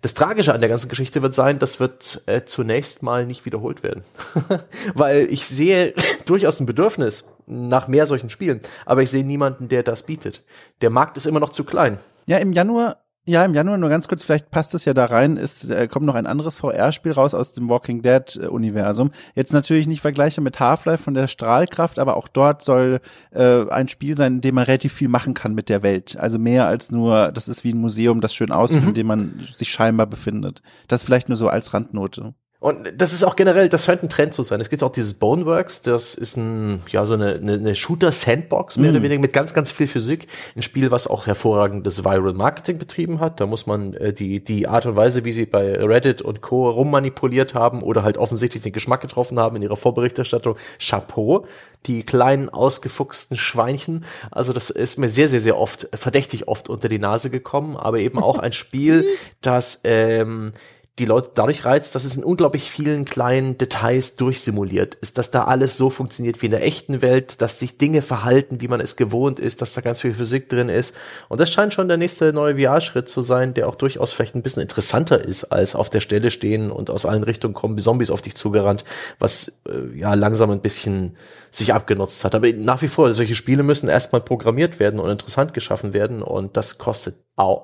Das 0.00 0.14
Tragische 0.14 0.54
an 0.54 0.60
der 0.60 0.70
ganzen 0.70 0.88
Geschichte 0.88 1.20
wird 1.20 1.34
sein, 1.34 1.58
das 1.58 1.80
wird 1.80 2.22
äh, 2.26 2.44
zunächst 2.44 3.02
mal 3.02 3.26
nicht 3.26 3.44
wiederholt 3.44 3.82
werden. 3.82 4.04
Weil 4.94 5.26
ich 5.30 5.46
sehe 5.46 5.92
durchaus 6.24 6.58
ein 6.58 6.66
Bedürfnis 6.66 7.28
nach 7.46 7.86
mehr 7.86 8.06
solchen 8.06 8.30
Spielen, 8.30 8.62
aber 8.86 9.02
ich 9.02 9.10
sehe 9.10 9.24
niemanden, 9.24 9.68
der 9.68 9.82
das 9.82 10.04
bietet. 10.04 10.42
Der 10.80 10.88
Markt 10.90 11.18
ist 11.18 11.26
immer 11.26 11.40
noch 11.40 11.50
zu 11.50 11.64
klein. 11.64 11.98
Ja, 12.26 12.38
im 12.38 12.52
Januar 12.52 12.96
ja, 13.26 13.44
im 13.44 13.54
Januar 13.54 13.76
nur 13.76 13.88
ganz 13.90 14.06
kurz, 14.06 14.22
vielleicht 14.22 14.52
passt 14.52 14.72
es 14.74 14.84
ja 14.84 14.94
da 14.94 15.06
rein, 15.06 15.36
ist, 15.36 15.68
äh, 15.68 15.88
kommt 15.88 16.06
noch 16.06 16.14
ein 16.14 16.26
anderes 16.26 16.58
VR-Spiel 16.58 17.10
raus 17.10 17.34
aus 17.34 17.52
dem 17.52 17.68
Walking 17.68 18.00
Dead-Universum. 18.00 19.10
Jetzt 19.34 19.52
natürlich 19.52 19.88
nicht 19.88 20.00
vergleiche 20.00 20.40
mit 20.40 20.60
Half-Life 20.60 21.02
von 21.02 21.14
der 21.14 21.26
Strahlkraft, 21.26 21.98
aber 21.98 22.16
auch 22.16 22.28
dort 22.28 22.62
soll 22.62 23.00
äh, 23.32 23.68
ein 23.68 23.88
Spiel 23.88 24.16
sein, 24.16 24.34
in 24.36 24.40
dem 24.42 24.54
man 24.54 24.64
relativ 24.64 24.92
viel 24.92 25.08
machen 25.08 25.34
kann 25.34 25.54
mit 25.54 25.68
der 25.68 25.82
Welt. 25.82 26.16
Also 26.16 26.38
mehr 26.38 26.68
als 26.68 26.92
nur, 26.92 27.32
das 27.32 27.48
ist 27.48 27.64
wie 27.64 27.72
ein 27.72 27.80
Museum, 27.80 28.20
das 28.20 28.32
schön 28.32 28.52
aussieht, 28.52 28.82
mhm. 28.82 28.88
in 28.88 28.94
dem 28.94 29.06
man 29.08 29.40
sich 29.52 29.70
scheinbar 29.70 30.06
befindet. 30.06 30.62
Das 30.86 31.02
vielleicht 31.02 31.28
nur 31.28 31.36
so 31.36 31.48
als 31.48 31.74
Randnote. 31.74 32.34
Und 32.66 33.00
das 33.00 33.12
ist 33.12 33.22
auch 33.22 33.36
generell, 33.36 33.68
das 33.68 33.84
scheint 33.84 34.02
ein 34.02 34.08
Trend 34.08 34.34
zu 34.34 34.42
sein. 34.42 34.60
Es 34.60 34.70
gibt 34.70 34.82
auch 34.82 34.90
dieses 34.90 35.14
Boneworks, 35.14 35.82
das 35.82 36.16
ist 36.16 36.36
ein, 36.36 36.82
ja, 36.88 37.04
so 37.04 37.14
eine, 37.14 37.34
eine, 37.34 37.52
eine 37.52 37.76
Shooter-Sandbox, 37.76 38.78
mehr 38.78 38.90
mm. 38.90 38.94
oder 38.94 39.02
weniger, 39.04 39.20
mit 39.20 39.32
ganz, 39.32 39.54
ganz 39.54 39.70
viel 39.70 39.86
Physik. 39.86 40.26
Ein 40.56 40.62
Spiel, 40.62 40.90
was 40.90 41.06
auch 41.06 41.28
hervorragendes 41.28 42.04
Viral 42.04 42.32
Marketing 42.32 42.78
betrieben 42.78 43.20
hat. 43.20 43.38
Da 43.38 43.46
muss 43.46 43.68
man 43.68 43.94
äh, 43.94 44.12
die, 44.12 44.42
die 44.42 44.66
Art 44.66 44.84
und 44.84 44.96
Weise, 44.96 45.24
wie 45.24 45.30
sie 45.30 45.46
bei 45.46 45.74
Reddit 45.74 46.22
und 46.22 46.40
Co. 46.40 46.68
rummanipuliert 46.68 47.54
haben 47.54 47.84
oder 47.84 48.02
halt 48.02 48.18
offensichtlich 48.18 48.64
den 48.64 48.72
Geschmack 48.72 49.00
getroffen 49.00 49.38
haben 49.38 49.54
in 49.54 49.62
ihrer 49.62 49.76
Vorberichterstattung. 49.76 50.56
Chapeau. 50.80 51.46
Die 51.86 52.02
kleinen, 52.02 52.48
ausgefuchsten 52.48 53.36
Schweinchen. 53.36 54.04
Also 54.32 54.52
das 54.52 54.70
ist 54.70 54.98
mir 54.98 55.08
sehr, 55.08 55.28
sehr, 55.28 55.38
sehr 55.38 55.56
oft, 55.56 55.88
verdächtig 55.94 56.48
oft 56.48 56.68
unter 56.68 56.88
die 56.88 56.98
Nase 56.98 57.30
gekommen, 57.30 57.76
aber 57.76 58.00
eben 58.00 58.18
auch 58.18 58.40
ein 58.40 58.52
Spiel, 58.52 59.04
das, 59.40 59.82
ähm, 59.84 60.52
die 60.98 61.04
Leute 61.04 61.30
dadurch 61.34 61.66
reizt, 61.66 61.94
dass 61.94 62.04
es 62.04 62.16
in 62.16 62.24
unglaublich 62.24 62.70
vielen 62.70 63.04
kleinen 63.04 63.58
Details 63.58 64.16
durchsimuliert 64.16 64.94
ist, 64.94 65.18
dass 65.18 65.30
da 65.30 65.44
alles 65.44 65.76
so 65.76 65.90
funktioniert 65.90 66.40
wie 66.40 66.46
in 66.46 66.52
der 66.52 66.64
echten 66.64 67.02
Welt, 67.02 67.42
dass 67.42 67.58
sich 67.58 67.76
Dinge 67.76 68.00
verhalten, 68.00 68.62
wie 68.62 68.68
man 68.68 68.80
es 68.80 68.96
gewohnt 68.96 69.38
ist, 69.38 69.60
dass 69.60 69.74
da 69.74 69.82
ganz 69.82 70.00
viel 70.00 70.14
Physik 70.14 70.48
drin 70.48 70.70
ist. 70.70 70.94
Und 71.28 71.38
das 71.38 71.50
scheint 71.50 71.74
schon 71.74 71.88
der 71.88 71.98
nächste 71.98 72.32
neue 72.32 72.56
VR-Schritt 72.58 73.10
zu 73.10 73.20
sein, 73.20 73.52
der 73.52 73.68
auch 73.68 73.74
durchaus 73.74 74.14
vielleicht 74.14 74.36
ein 74.36 74.42
bisschen 74.42 74.62
interessanter 74.62 75.22
ist, 75.22 75.44
als 75.44 75.76
auf 75.76 75.90
der 75.90 76.00
Stelle 76.00 76.30
stehen 76.30 76.70
und 76.70 76.88
aus 76.88 77.04
allen 77.04 77.24
Richtungen 77.24 77.52
kommen 77.52 77.78
Zombies 77.78 78.10
auf 78.10 78.22
dich 78.22 78.34
zugerannt, 78.34 78.84
was 79.18 79.52
äh, 79.68 79.98
ja 79.98 80.14
langsam 80.14 80.50
ein 80.50 80.62
bisschen 80.62 81.16
sich 81.50 81.74
abgenutzt 81.74 82.24
hat. 82.24 82.34
Aber 82.34 82.50
nach 82.52 82.80
wie 82.80 82.88
vor, 82.88 83.12
solche 83.12 83.34
Spiele 83.34 83.62
müssen 83.62 83.90
erstmal 83.90 84.22
programmiert 84.22 84.80
werden 84.80 84.98
und 84.98 85.10
interessant 85.10 85.52
geschaffen 85.52 85.92
werden 85.92 86.22
und 86.22 86.56
das 86.56 86.78
kostet 86.78 87.16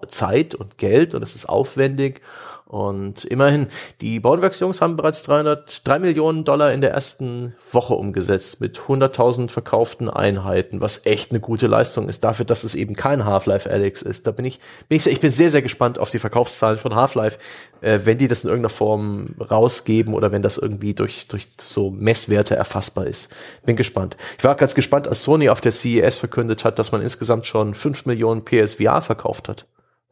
Zeit 0.08 0.54
und 0.54 0.76
Geld 0.76 1.14
und 1.14 1.22
es 1.22 1.34
ist 1.34 1.48
aufwendig 1.48 2.20
und 2.72 3.26
immerhin, 3.26 3.66
die 4.00 4.18
Bauernwerksjungs 4.18 4.80
haben 4.80 4.96
bereits 4.96 5.24
300, 5.24 5.86
3 5.86 5.98
Millionen 5.98 6.46
Dollar 6.46 6.72
in 6.72 6.80
der 6.80 6.92
ersten 6.92 7.54
Woche 7.70 7.92
umgesetzt 7.92 8.62
mit 8.62 8.80
100.000 8.80 9.50
verkauften 9.50 10.08
Einheiten, 10.08 10.80
was 10.80 11.04
echt 11.04 11.32
eine 11.32 11.40
gute 11.40 11.66
Leistung 11.66 12.08
ist 12.08 12.24
dafür, 12.24 12.46
dass 12.46 12.64
es 12.64 12.74
eben 12.74 12.94
kein 12.94 13.26
Half-Life 13.26 13.70
Alex 13.70 14.00
ist. 14.00 14.26
Da 14.26 14.30
bin 14.30 14.46
ich, 14.46 14.58
bin 14.88 14.96
ich, 14.96 15.02
sehr, 15.02 15.12
ich 15.12 15.20
bin 15.20 15.30
sehr, 15.30 15.50
sehr 15.50 15.60
gespannt 15.60 15.98
auf 15.98 16.08
die 16.08 16.18
Verkaufszahlen 16.18 16.78
von 16.78 16.94
Half-Life, 16.94 17.38
äh, 17.82 18.00
wenn 18.04 18.16
die 18.16 18.26
das 18.26 18.42
in 18.42 18.48
irgendeiner 18.48 18.70
Form 18.70 19.34
rausgeben 19.38 20.14
oder 20.14 20.32
wenn 20.32 20.40
das 20.40 20.56
irgendwie 20.56 20.94
durch, 20.94 21.28
durch 21.28 21.48
so 21.60 21.90
Messwerte 21.90 22.56
erfassbar 22.56 23.06
ist. 23.06 23.34
Bin 23.66 23.76
gespannt. 23.76 24.16
Ich 24.38 24.44
war 24.44 24.54
ganz 24.54 24.74
gespannt, 24.74 25.06
als 25.06 25.22
Sony 25.24 25.50
auf 25.50 25.60
der 25.60 25.72
CES 25.72 26.16
verkündet 26.16 26.64
hat, 26.64 26.78
dass 26.78 26.90
man 26.90 27.02
insgesamt 27.02 27.44
schon 27.46 27.74
5 27.74 28.06
Millionen 28.06 28.46
PSVR 28.46 29.02
verkauft 29.02 29.50
hat. 29.50 29.66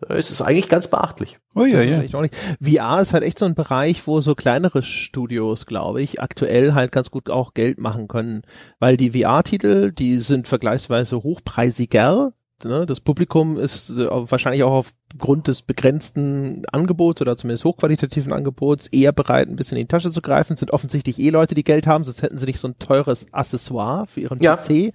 Es 0.08 0.30
ist 0.30 0.40
eigentlich 0.40 0.68
ganz 0.68 0.88
beachtlich. 0.88 1.38
Oh 1.54 1.64
ja, 1.64 1.82
ja. 1.82 2.00
Ist 2.00 2.14
VR 2.60 3.00
ist 3.00 3.12
halt 3.12 3.24
echt 3.24 3.38
so 3.38 3.44
ein 3.44 3.54
Bereich, 3.54 4.06
wo 4.06 4.20
so 4.20 4.34
kleinere 4.34 4.82
Studios, 4.82 5.66
glaube 5.66 6.02
ich, 6.02 6.20
aktuell 6.20 6.74
halt 6.74 6.92
ganz 6.92 7.10
gut 7.10 7.28
auch 7.28 7.54
Geld 7.54 7.78
machen 7.78 8.08
können. 8.08 8.42
Weil 8.78 8.96
die 8.96 9.10
VR-Titel, 9.10 9.92
die 9.92 10.18
sind 10.18 10.48
vergleichsweise 10.48 11.22
hochpreisiger. 11.22 12.32
Ne? 12.64 12.86
Das 12.86 13.00
Publikum 13.00 13.58
ist 13.58 13.90
äh, 13.90 14.08
wahrscheinlich 14.10 14.62
auch 14.62 14.84
aufgrund 15.12 15.48
des 15.48 15.62
begrenzten 15.62 16.62
Angebots 16.72 17.20
oder 17.20 17.36
zumindest 17.36 17.64
hochqualitativen 17.64 18.32
Angebots 18.32 18.86
eher 18.88 19.12
bereit, 19.12 19.48
ein 19.48 19.56
bisschen 19.56 19.78
in 19.78 19.84
die 19.84 19.88
Tasche 19.88 20.10
zu 20.10 20.22
greifen. 20.22 20.54
Es 20.54 20.60
sind 20.60 20.72
offensichtlich 20.72 21.18
eh 21.18 21.30
Leute, 21.30 21.54
die 21.54 21.64
Geld 21.64 21.86
haben, 21.86 22.04
sonst 22.04 22.22
hätten 22.22 22.38
sie 22.38 22.46
nicht 22.46 22.60
so 22.60 22.68
ein 22.68 22.78
teures 22.78 23.32
Accessoire 23.32 24.06
für 24.06 24.20
ihren 24.20 24.40
ja. 24.40 24.56
PC. 24.56 24.92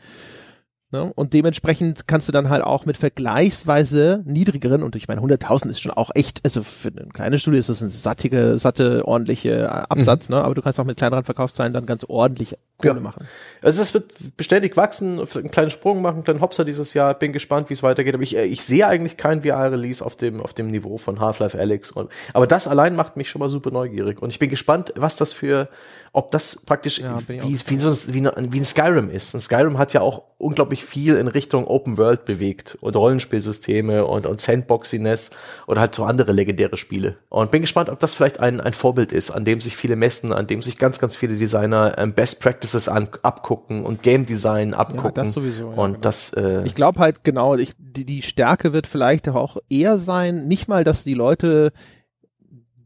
Ne? 0.95 1.11
Und 1.13 1.33
dementsprechend 1.33 2.07
kannst 2.07 2.29
du 2.29 2.31
dann 2.31 2.49
halt 2.49 2.63
auch 2.63 2.85
mit 2.85 2.95
vergleichsweise 2.95 4.23
niedrigeren, 4.25 4.81
und 4.81 4.95
ich 4.95 5.09
meine 5.09 5.19
100.000 5.19 5.69
ist 5.69 5.81
schon 5.81 5.91
auch 5.91 6.09
echt, 6.15 6.39
also 6.45 6.63
für 6.63 6.87
eine 6.87 7.07
kleine 7.09 7.37
Studie 7.37 7.57
ist 7.57 7.67
das 7.67 7.81
ein 7.81 7.89
sattige, 7.89 8.57
satte, 8.57 9.05
ordentliche 9.05 9.91
Absatz, 9.91 10.29
mhm. 10.29 10.35
ne? 10.35 10.43
aber 10.45 10.55
du 10.55 10.61
kannst 10.61 10.79
auch 10.79 10.85
mit 10.85 10.97
kleineren 10.97 11.25
Verkaufszahlen 11.25 11.73
dann 11.73 11.85
ganz 11.85 12.05
ordentlich 12.07 12.55
Kohle 12.77 12.95
ja. 12.95 12.99
machen. 13.01 13.27
Also 13.61 13.81
es 13.81 13.93
wird 13.93 14.37
beständig 14.37 14.75
wachsen, 14.75 15.19
einen 15.19 15.51
kleinen 15.51 15.69
Sprung 15.69 16.01
machen, 16.01 16.15
einen 16.15 16.23
kleinen 16.23 16.41
Hopser 16.41 16.65
dieses 16.65 16.93
Jahr. 16.93 17.13
Bin 17.13 17.31
gespannt, 17.31 17.69
wie 17.69 17.73
es 17.73 17.83
weitergeht. 17.83 18.13
Aber 18.13 18.23
ich, 18.23 18.35
äh, 18.35 18.45
ich 18.45 18.63
sehe 18.63 18.87
eigentlich 18.87 19.17
kein 19.17 19.43
VR-Release 19.43 20.05
auf 20.05 20.15
dem, 20.15 20.41
auf 20.41 20.53
dem 20.53 20.67
Niveau 20.67 20.97
von 20.97 21.19
Half-Life 21.19 21.57
Alex. 21.57 21.91
Und, 21.91 22.09
aber 22.33 22.47
das 22.47 22.67
allein 22.67 22.95
macht 22.95 23.15
mich 23.15 23.29
schon 23.29 23.39
mal 23.39 23.49
super 23.49 23.71
neugierig. 23.71 24.21
Und 24.21 24.29
ich 24.29 24.39
bin 24.39 24.49
gespannt, 24.49 24.93
was 24.95 25.15
das 25.15 25.31
für, 25.31 25.69
ob 26.15 26.31
das 26.31 26.61
praktisch 26.65 26.99
ja, 26.99 27.17
wie, 27.27 27.41
wie, 27.41 27.75
so, 27.77 28.13
wie, 28.13 28.23
wie 28.23 28.59
ein 28.59 28.65
Skyrim 28.65 29.09
ist. 29.09 29.33
Und 29.33 29.39
Skyrim 29.39 29.77
hat 29.77 29.93
ja 29.93 30.01
auch 30.01 30.23
unglaublich 30.37 30.83
viel 30.83 31.15
in 31.15 31.27
Richtung 31.27 31.65
Open 31.65 31.97
World 31.97 32.25
bewegt 32.25 32.77
und 32.81 32.95
Rollenspielsysteme 32.95 34.05
und, 34.05 34.25
und 34.25 34.41
Sandboxiness 34.41 35.31
oder 35.67 35.81
halt 35.81 35.95
so 35.95 36.03
andere 36.03 36.31
legendäre 36.31 36.77
Spiele. 36.77 37.17
Und 37.29 37.51
bin 37.51 37.61
gespannt, 37.61 37.89
ob 37.89 37.99
das 37.99 38.15
vielleicht 38.15 38.39
ein, 38.39 38.59
ein 38.59 38.73
Vorbild 38.73 39.13
ist, 39.13 39.31
an 39.31 39.45
dem 39.45 39.61
sich 39.61 39.77
viele 39.77 39.95
messen, 39.95 40.33
an 40.33 40.47
dem 40.47 40.61
sich 40.61 40.77
ganz, 40.77 40.99
ganz 40.99 41.15
viele 41.15 41.35
Designer 41.35 41.97
ähm, 41.97 42.13
Best 42.13 42.41
Practice 42.41 42.55
Practices 42.55 42.87
an, 42.87 43.09
abgucken 43.21 43.83
und 43.83 44.01
Game 44.01 44.25
Design 44.25 44.73
abgucken. 44.73 45.05
Ja, 45.05 45.11
das 45.11 45.33
sowieso. 45.33 45.71
Ja, 45.71 45.77
und 45.77 45.91
genau. 45.93 46.01
das. 46.01 46.33
Äh, 46.33 46.63
ich 46.65 46.75
glaube 46.75 46.99
halt 46.99 47.23
genau. 47.23 47.55
Ich, 47.55 47.73
die, 47.77 48.05
die 48.05 48.21
Stärke 48.21 48.73
wird 48.73 48.87
vielleicht 48.87 49.29
auch 49.29 49.57
eher 49.69 49.97
sein, 49.97 50.47
nicht 50.47 50.67
mal, 50.67 50.83
dass 50.83 51.03
die 51.03 51.13
Leute 51.13 51.71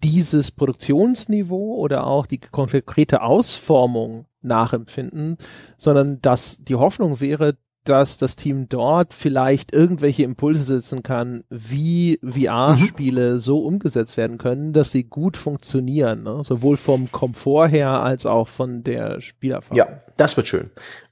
dieses 0.04 0.52
Produktionsniveau 0.52 1.76
oder 1.76 2.08
auch 2.08 2.26
die 2.26 2.40
konkrete 2.40 3.22
Ausformung 3.22 4.26
nachempfinden, 4.42 5.38
sondern 5.78 6.22
dass 6.22 6.64
die 6.64 6.76
Hoffnung 6.76 7.20
wäre, 7.20 7.58
dass 7.84 8.18
das 8.18 8.36
Team 8.36 8.68
dort 8.70 9.14
vielleicht 9.14 9.74
irgendwelche 9.74 10.24
Impulse 10.24 10.64
setzen 10.64 11.02
kann, 11.02 11.44
wie 11.50 12.20
VR-Spiele 12.24 13.34
mhm. 13.34 13.40
so 13.40 13.60
umgesetzt 13.60 14.18
werden 14.18 14.38
können, 14.38 14.74
dass 14.74 14.92
sie 14.92 15.06
gut 15.06 15.38
funktionieren, 15.38 16.24
ne? 16.24 16.42
sowohl 16.44 16.78
vom 16.78 17.12
Komfort 17.12 17.70
her 17.70 17.90
als 18.04 18.26
auch 18.26 18.48
von 18.48 18.84
der 18.84 19.22
Spielerfahrung. 19.22 19.78
Ja, 19.78 20.02
das 20.18 20.38
wird 20.38 20.48
schön. 20.48 20.70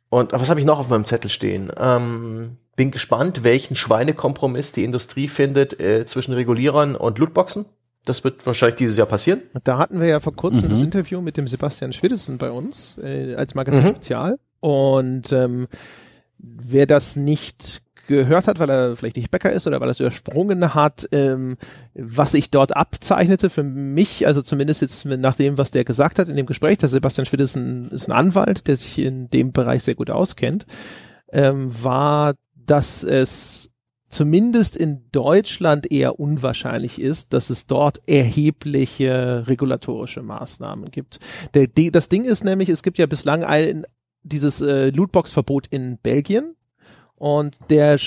Und 0.10 0.32
was 0.34 0.50
habe 0.50 0.60
ich 0.60 0.66
noch 0.66 0.80
auf 0.80 0.90
meinem 0.90 1.06
Zettel 1.06 1.30
stehen? 1.30 1.72
Ähm, 1.78 2.58
bin 2.76 2.92
gespannt, 2.92 3.44
welchen 3.44 3.76
Schweinekompromiss 3.76 4.72
die 4.72 4.84
Industrie 4.84 5.28
findet 5.28 5.80
äh, 5.80 6.06
zwischen 6.06 6.34
Regulierern 6.34 6.96
und 6.96 7.18
Lootboxen. 7.18 7.66
Das 8.08 8.24
wird 8.24 8.46
wahrscheinlich 8.46 8.78
dieses 8.78 8.98
Jahr 8.98 9.08
passieren. 9.08 9.42
Da 9.64 9.78
hatten 9.78 10.00
wir 10.00 10.08
ja 10.08 10.20
vor 10.20 10.34
kurzem 10.34 10.68
mhm. 10.68 10.72
das 10.72 10.82
Interview 10.82 11.22
mit 11.22 11.36
dem 11.36 11.48
Sebastian 11.48 11.92
Schwiddessen 11.92 12.38
bei 12.38 12.50
uns 12.50 12.98
äh, 13.04 13.36
als 13.36 13.54
Magazin 13.54 13.84
mhm. 13.84 13.90
Spezial. 13.90 14.40
Und 14.62 15.32
ähm, 15.34 15.68
wer 16.38 16.86
das 16.86 17.18
nicht 17.18 17.82
gehört 18.08 18.48
hat, 18.48 18.60
weil 18.60 18.70
er 18.70 18.96
vielleicht 18.96 19.18
nicht 19.18 19.30
Bäcker 19.30 19.52
ist 19.52 19.68
oder 19.68 19.82
weil 19.82 19.90
er 19.90 19.92
es 19.92 20.00
übersprungen 20.00 20.74
hat, 20.74 21.10
ähm, 21.12 21.58
was 21.94 22.32
sich 22.32 22.50
dort 22.50 22.76
abzeichnete 22.76 23.50
für 23.50 23.64
mich, 23.64 24.26
also 24.26 24.42
zumindest 24.42 24.82
jetzt 24.82 25.06
nach 25.06 25.36
dem, 25.36 25.58
was 25.58 25.72
der 25.72 25.84
gesagt 25.84 26.18
hat 26.18 26.30
in 26.30 26.38
dem 26.38 26.46
Gespräch, 26.46 26.78
der 26.78 26.88
Sebastian 26.88 27.28
ist 27.28 27.56
ein, 27.58 27.90
ist 27.90 28.08
ein 28.08 28.14
Anwalt, 28.14 28.68
der 28.68 28.78
sich 28.78 28.98
in 29.00 29.30
dem 29.30 29.52
Bereich 29.52 29.84
sehr 29.84 29.96
gut 29.96 30.10
auskennt, 30.10 30.66
ähm, 31.34 31.68
war, 31.84 32.36
dass 32.56 33.04
es 33.04 33.70
zumindest 34.08 34.76
in 34.76 35.06
Deutschland 35.12 35.92
eher 35.92 36.20
unwahrscheinlich 36.20 37.02
ist, 37.02 37.34
dass 37.34 37.50
es 37.50 37.68
dort 37.68 38.08
erhebliche 38.08 39.46
regulatorische 39.48 40.22
Maßnahmen 40.22 40.92
gibt. 40.92 41.20
Der, 41.54 41.68
das 41.68 42.10
Ding 42.10 42.26
ist 42.26 42.44
nämlich, 42.44 42.70
es 42.70 42.84
gibt 42.84 42.98
ja 42.98 43.06
bislang 43.06 43.44
ein, 43.44 43.86
dieses 44.24 44.62
äh, 44.62 44.90
Lootbox-Verbot 44.90 45.68
in 45.68 45.98
Belgien. 45.98 46.56
Und 47.16 47.58
der, 47.70 48.00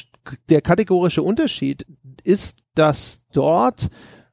der 0.48 0.62
kategorische 0.62 1.22
Unterschied 1.22 1.84
ist, 2.22 2.60
dass 2.74 3.22
dort, 3.32 3.88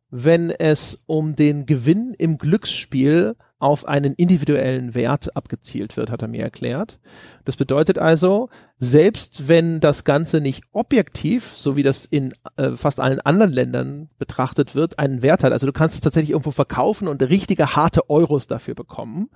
wenn 0.10 0.52
es 0.52 1.04
um 1.08 1.36
den 1.36 1.66
Gewinn 1.66 2.14
im 2.18 2.38
Glücksspiel 2.38 3.36
auf 3.60 3.88
einen 3.88 4.14
individuellen 4.14 4.94
Wert 4.94 5.36
abgezielt 5.36 5.98
wird, 5.98 6.12
hat 6.12 6.22
er 6.22 6.28
mir 6.28 6.44
erklärt. 6.44 7.00
Das 7.44 7.56
bedeutet 7.56 7.98
also, 7.98 8.50
selbst 8.78 9.48
wenn 9.48 9.80
das 9.80 10.04
Ganze 10.04 10.42
nicht 10.42 10.64
objektiv, 10.74 11.54
so 11.56 11.76
wie 11.76 11.84
das 11.84 12.06
in 12.06 12.34
äh, 12.58 12.72
fast 12.72 13.00
allen 13.00 13.20
anderen 13.20 13.52
Ländern 13.52 14.10
betrachtet 14.20 14.76
wird, 14.76 15.00
einen 15.00 15.24
Wert 15.24 15.44
hat, 15.44 15.54
also 15.54 15.66
du 15.66 15.74
kannst 15.74 15.96
es 15.96 16.02
tatsächlich 16.02 16.32
irgendwo 16.32 16.52
verkaufen 16.52 17.08
und 17.08 17.24
richtige 17.24 17.76
harte 17.76 18.10
Euros 18.10 18.46
dafür 18.46 18.76
bekommen, 18.76 19.30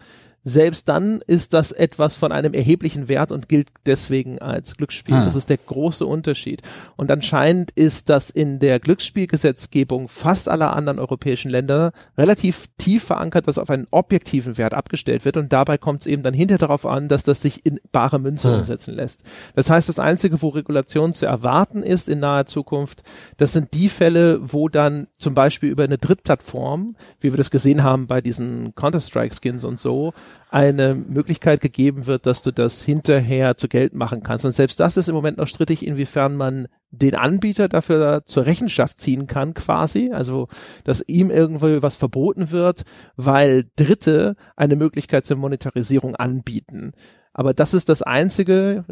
selbst 0.44 0.90
dann 0.90 1.22
ist 1.28 1.54
das 1.54 1.72
etwas 1.72 2.16
von 2.16 2.32
einem 2.32 2.54
erheblichen 2.54 3.08
Wert 3.08 3.32
und 3.32 3.48
gilt 3.48 3.70
deswegen 3.86 4.40
als 4.40 4.76
Glücksspiel. 4.76 5.18
Hm. 5.18 5.26
Das 5.26 5.36
ist 5.36 5.50
der 5.50 5.58
große 5.58 6.06
Unterschied. 6.06 6.62
Und 6.96 7.12
anscheinend 7.12 7.72
ist 7.72 8.10
das 8.10 8.30
in 8.32 8.60
der 8.60 8.80
Glücksspielgesetzgebung 8.80 10.08
fast 10.08 10.50
aller 10.50 10.76
anderen 10.76 10.98
europäischen 10.98 11.52
Länder 11.52 11.92
relativ 12.18 12.68
tief 12.78 13.04
verankert, 13.04 13.48
dass 13.48 13.60
auf 13.60 13.70
einen 13.70 13.88
objektiven 13.92 14.58
Wert 14.58 14.74
abgestellt 14.74 15.26
wird. 15.26 15.38
Und 15.38 15.54
dabei 15.54 15.78
kommt 15.78 16.02
es 16.02 16.08
eben 16.08 16.24
dann 16.24 16.34
hinterher 16.34 16.58
darauf 16.58 16.86
an, 16.88 17.08
dass 17.08 17.24
das 17.24 17.42
sich 17.42 17.66
in 17.66 17.80
bare 17.92 18.18
Münze 18.18 18.52
hm. 18.52 18.62
umsetzen 18.62 18.96
lässt. 18.96 19.24
Das 19.56 19.70
heißt, 19.70 19.90
das 19.90 20.00
Einzige, 20.00 20.42
wo 20.42 20.50
Regulation 20.50 21.14
zu 21.14 21.28
erwarten 21.28 21.84
ist 21.84 22.10
in 22.10 22.20
naher 22.20 22.48
Zukunft, 22.48 23.04
das 23.38 23.54
sind 23.54 23.74
die 23.74 23.90
Fälle, 23.90 24.40
wo 24.42 24.70
dann 24.70 25.08
zum 25.20 25.36
Beispiel 25.36 25.70
über 25.70 25.84
eine 25.84 26.00
Drittplattform, 26.00 26.96
wie 27.20 27.32
wir 27.32 27.38
das 27.38 27.52
gesehen 27.52 27.84
haben 27.84 28.08
bei 28.08 28.22
diesen 28.22 28.74
Counter-Strike-Skins 28.74 29.64
und 29.66 29.80
so, 29.80 30.14
eine 30.50 30.96
Möglichkeit 30.96 31.62
gegeben 31.62 32.08
wird, 32.08 32.26
dass 32.26 32.42
du 32.42 32.52
das 32.52 32.84
hinterher 32.84 33.56
zu 33.56 33.70
Geld 33.70 33.94
machen 33.94 34.22
kannst. 34.22 34.44
Und 34.44 34.52
selbst 34.52 34.82
das 34.82 34.98
ist 34.98 35.08
im 35.08 35.16
Moment 35.16 35.38
noch 35.38 35.48
strittig, 35.48 35.88
inwiefern 35.88 36.36
man 36.36 36.68
den 36.90 37.16
Anbieter 37.16 37.70
dafür 37.70 38.24
zur 38.26 38.46
Rechenschaft 38.46 39.00
ziehen 39.00 39.28
kann, 39.28 39.54
quasi. 39.54 40.12
Also, 40.12 40.50
dass 40.84 41.04
ihm 41.08 41.32
irgendwo 41.32 41.82
was 41.82 41.96
verboten 41.96 42.52
wird, 42.52 42.82
weil 43.16 43.70
Dritte 43.78 44.36
eine 44.58 44.76
Möglichkeit 44.76 45.26
zur 45.26 45.38
Monetarisierung 45.38 46.18
anbieten. 46.18 46.92
Aber 47.34 47.54
das 47.54 47.74
ist 47.74 47.88
das 47.88 48.02
Einzige, 48.02 48.84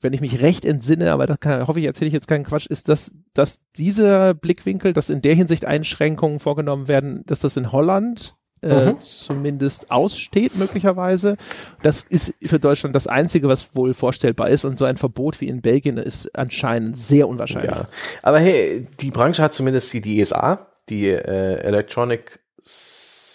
wenn 0.00 0.12
ich 0.12 0.20
mich 0.20 0.40
recht 0.40 0.64
entsinne, 0.64 1.10
aber 1.12 1.26
da 1.26 1.66
hoffe 1.66 1.80
ich, 1.80 1.86
erzähle 1.86 2.06
ich 2.06 2.14
jetzt 2.14 2.28
keinen 2.28 2.44
Quatsch, 2.44 2.66
ist, 2.66 2.88
dass, 2.88 3.12
dass 3.34 3.62
dieser 3.76 4.34
Blickwinkel, 4.34 4.92
dass 4.92 5.10
in 5.10 5.22
der 5.22 5.34
Hinsicht 5.34 5.64
Einschränkungen 5.64 6.38
vorgenommen 6.38 6.86
werden, 6.86 7.24
dass 7.26 7.40
das 7.40 7.56
in 7.56 7.72
Holland 7.72 8.36
äh, 8.62 8.92
mhm. 8.92 8.98
zumindest 8.98 9.90
aussteht, 9.90 10.56
möglicherweise. 10.56 11.36
Das 11.82 12.02
ist 12.02 12.34
für 12.42 12.58
Deutschland 12.58 12.94
das 12.94 13.06
Einzige, 13.06 13.48
was 13.48 13.74
wohl 13.74 13.94
vorstellbar 13.94 14.48
ist. 14.48 14.64
Und 14.64 14.78
so 14.78 14.84
ein 14.84 14.96
Verbot 14.96 15.40
wie 15.40 15.48
in 15.48 15.60
Belgien 15.60 15.96
ist 15.96 16.34
anscheinend 16.36 16.96
sehr 16.96 17.28
unwahrscheinlich. 17.28 17.70
Ja. 17.70 17.88
Aber 18.22 18.38
hey, 18.38 18.86
die 19.00 19.10
Branche 19.10 19.42
hat 19.42 19.54
zumindest 19.54 19.92
die 19.92 20.22
DSA, 20.22 20.66
die 20.88 21.08
äh, 21.08 21.54
Electronic 21.62 22.40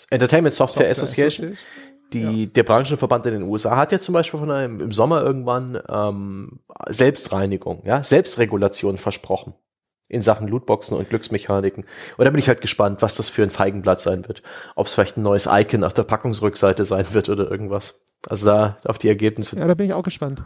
Entertainment 0.10 0.54
Software, 0.54 0.86
Software 0.86 0.92
Association. 0.92 1.54
Association. 1.54 1.58
Die, 2.14 2.44
ja. 2.44 2.46
Der 2.48 2.64
Branchenverband 2.64 3.26
in 3.26 3.34
den 3.34 3.44
USA 3.44 3.76
hat 3.78 3.92
ja 3.92 4.00
zum 4.00 4.14
Beispiel 4.14 4.40
von 4.40 4.52
einem, 4.52 4.80
im 4.80 4.92
Sommer 4.92 5.24
irgendwann 5.24 5.82
ähm, 5.90 6.60
Selbstreinigung, 6.88 7.82
ja, 7.86 8.04
Selbstregulation 8.04 8.98
versprochen 8.98 9.56
in 10.08 10.22
Sachen 10.22 10.48
Lootboxen 10.48 10.96
und 10.98 11.10
Glücksmechaniken. 11.10 11.84
Und 12.18 12.26
da 12.26 12.30
bin 12.30 12.40
ich 12.40 12.48
halt 12.48 12.62
gespannt, 12.62 13.02
was 13.02 13.16
das 13.16 13.30
für 13.30 13.44
ein 13.44 13.50
Feigenblatt 13.50 14.02
sein 14.02 14.28
wird. 14.28 14.44
Ob 14.76 14.88
es 14.88 14.94
vielleicht 14.94 15.18
ein 15.18 15.24
neues 15.24 15.48
Icon 15.50 15.84
auf 15.84 15.94
der 15.94 16.04
Packungsrückseite 16.04 16.86
sein 16.86 17.06
wird 17.12 17.30
oder 17.30 17.50
irgendwas. 17.50 18.04
Also 18.28 18.46
da 18.46 18.78
auf 18.86 18.98
die 18.98 19.10
Ergebnisse. 19.10 19.58
Ja, 19.58 19.68
da 19.68 19.74
bin 19.74 19.88
ich 19.88 19.94
auch 19.94 20.04
gespannt. 20.04 20.44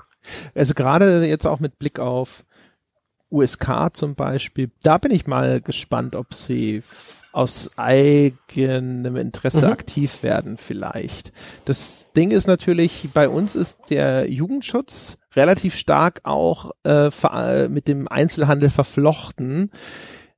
Also 0.55 0.73
gerade 0.73 1.25
jetzt 1.25 1.45
auch 1.45 1.59
mit 1.59 1.77
Blick 1.79 1.99
auf 1.99 2.45
USK 3.31 3.89
zum 3.93 4.15
Beispiel, 4.15 4.71
da 4.81 4.97
bin 4.97 5.11
ich 5.11 5.27
mal 5.27 5.61
gespannt, 5.61 6.15
ob 6.15 6.33
sie 6.33 6.81
aus 7.31 7.71
eigenem 7.77 9.15
Interesse 9.15 9.65
mhm. 9.65 9.71
aktiv 9.71 10.23
werden 10.23 10.57
vielleicht. 10.57 11.31
Das 11.65 12.07
Ding 12.15 12.31
ist 12.31 12.47
natürlich, 12.47 13.09
bei 13.13 13.29
uns 13.29 13.55
ist 13.55 13.89
der 13.89 14.29
Jugendschutz 14.29 15.17
relativ 15.35 15.75
stark 15.75 16.21
auch 16.23 16.71
äh, 16.83 17.67
mit 17.67 17.87
dem 17.87 18.07
Einzelhandel 18.07 18.69
verflochten. 18.69 19.71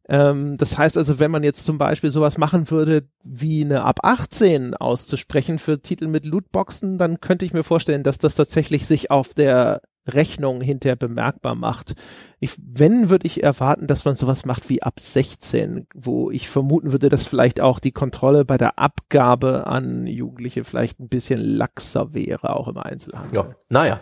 Ähm, 0.10 0.58
das 0.58 0.78
heißt 0.78 0.98
also, 0.98 1.20
wenn 1.20 1.32
man 1.32 1.44
jetzt 1.44 1.66
zum 1.66 1.78
Beispiel 1.78 2.12
sowas 2.12 2.38
machen 2.38 2.70
würde, 2.70 3.08
wie 3.24 3.64
eine 3.64 3.84
ab 3.84 4.00
18 4.04 4.76
auszusprechen 4.76 5.60
für 5.60 5.82
Titel 5.82 6.08
mit 6.08 6.26
Lootboxen, 6.26 6.98
dann 6.98 7.22
könnte 7.22 7.46
ich 7.46 7.54
mir 7.54 7.64
vorstellen, 7.64 8.04
dass 8.04 8.18
das 8.18 8.36
tatsächlich 8.36 8.86
sich 8.86 9.10
auf 9.10 9.34
der 9.34 9.82
Rechnung 10.08 10.62
hinterher 10.62 10.96
bemerkbar 10.96 11.56
macht. 11.56 11.94
Ich, 12.40 12.52
wenn, 12.58 13.10
würde 13.10 13.28
ich 13.28 13.44
erwarten, 13.44 13.88
dass 13.88 14.06
man 14.06 14.16
sowas 14.16 14.46
macht 14.46 14.70
wie 14.70 14.82
ab 14.82 15.00
16, 15.00 15.88
wo 15.94 16.32
ich 16.32 16.50
vermuten 16.50 16.92
würde, 16.92 17.10
dass 17.10 17.28
vielleicht 17.28 17.62
auch 17.62 17.80
die 17.80 17.92
Kontrolle 17.92 18.46
bei 18.46 18.58
der 18.58 18.80
Abgabe 18.80 19.68
an 19.68 20.08
Jugendliche 20.08 20.64
vielleicht 20.64 21.00
ein 21.00 21.10
bisschen 21.10 21.40
laxer 21.40 22.14
wäre, 22.14 22.56
auch 22.56 22.68
im 22.68 22.78
Einzelhandel. 22.78 23.36
Ja, 23.36 23.56
naja. 23.70 24.00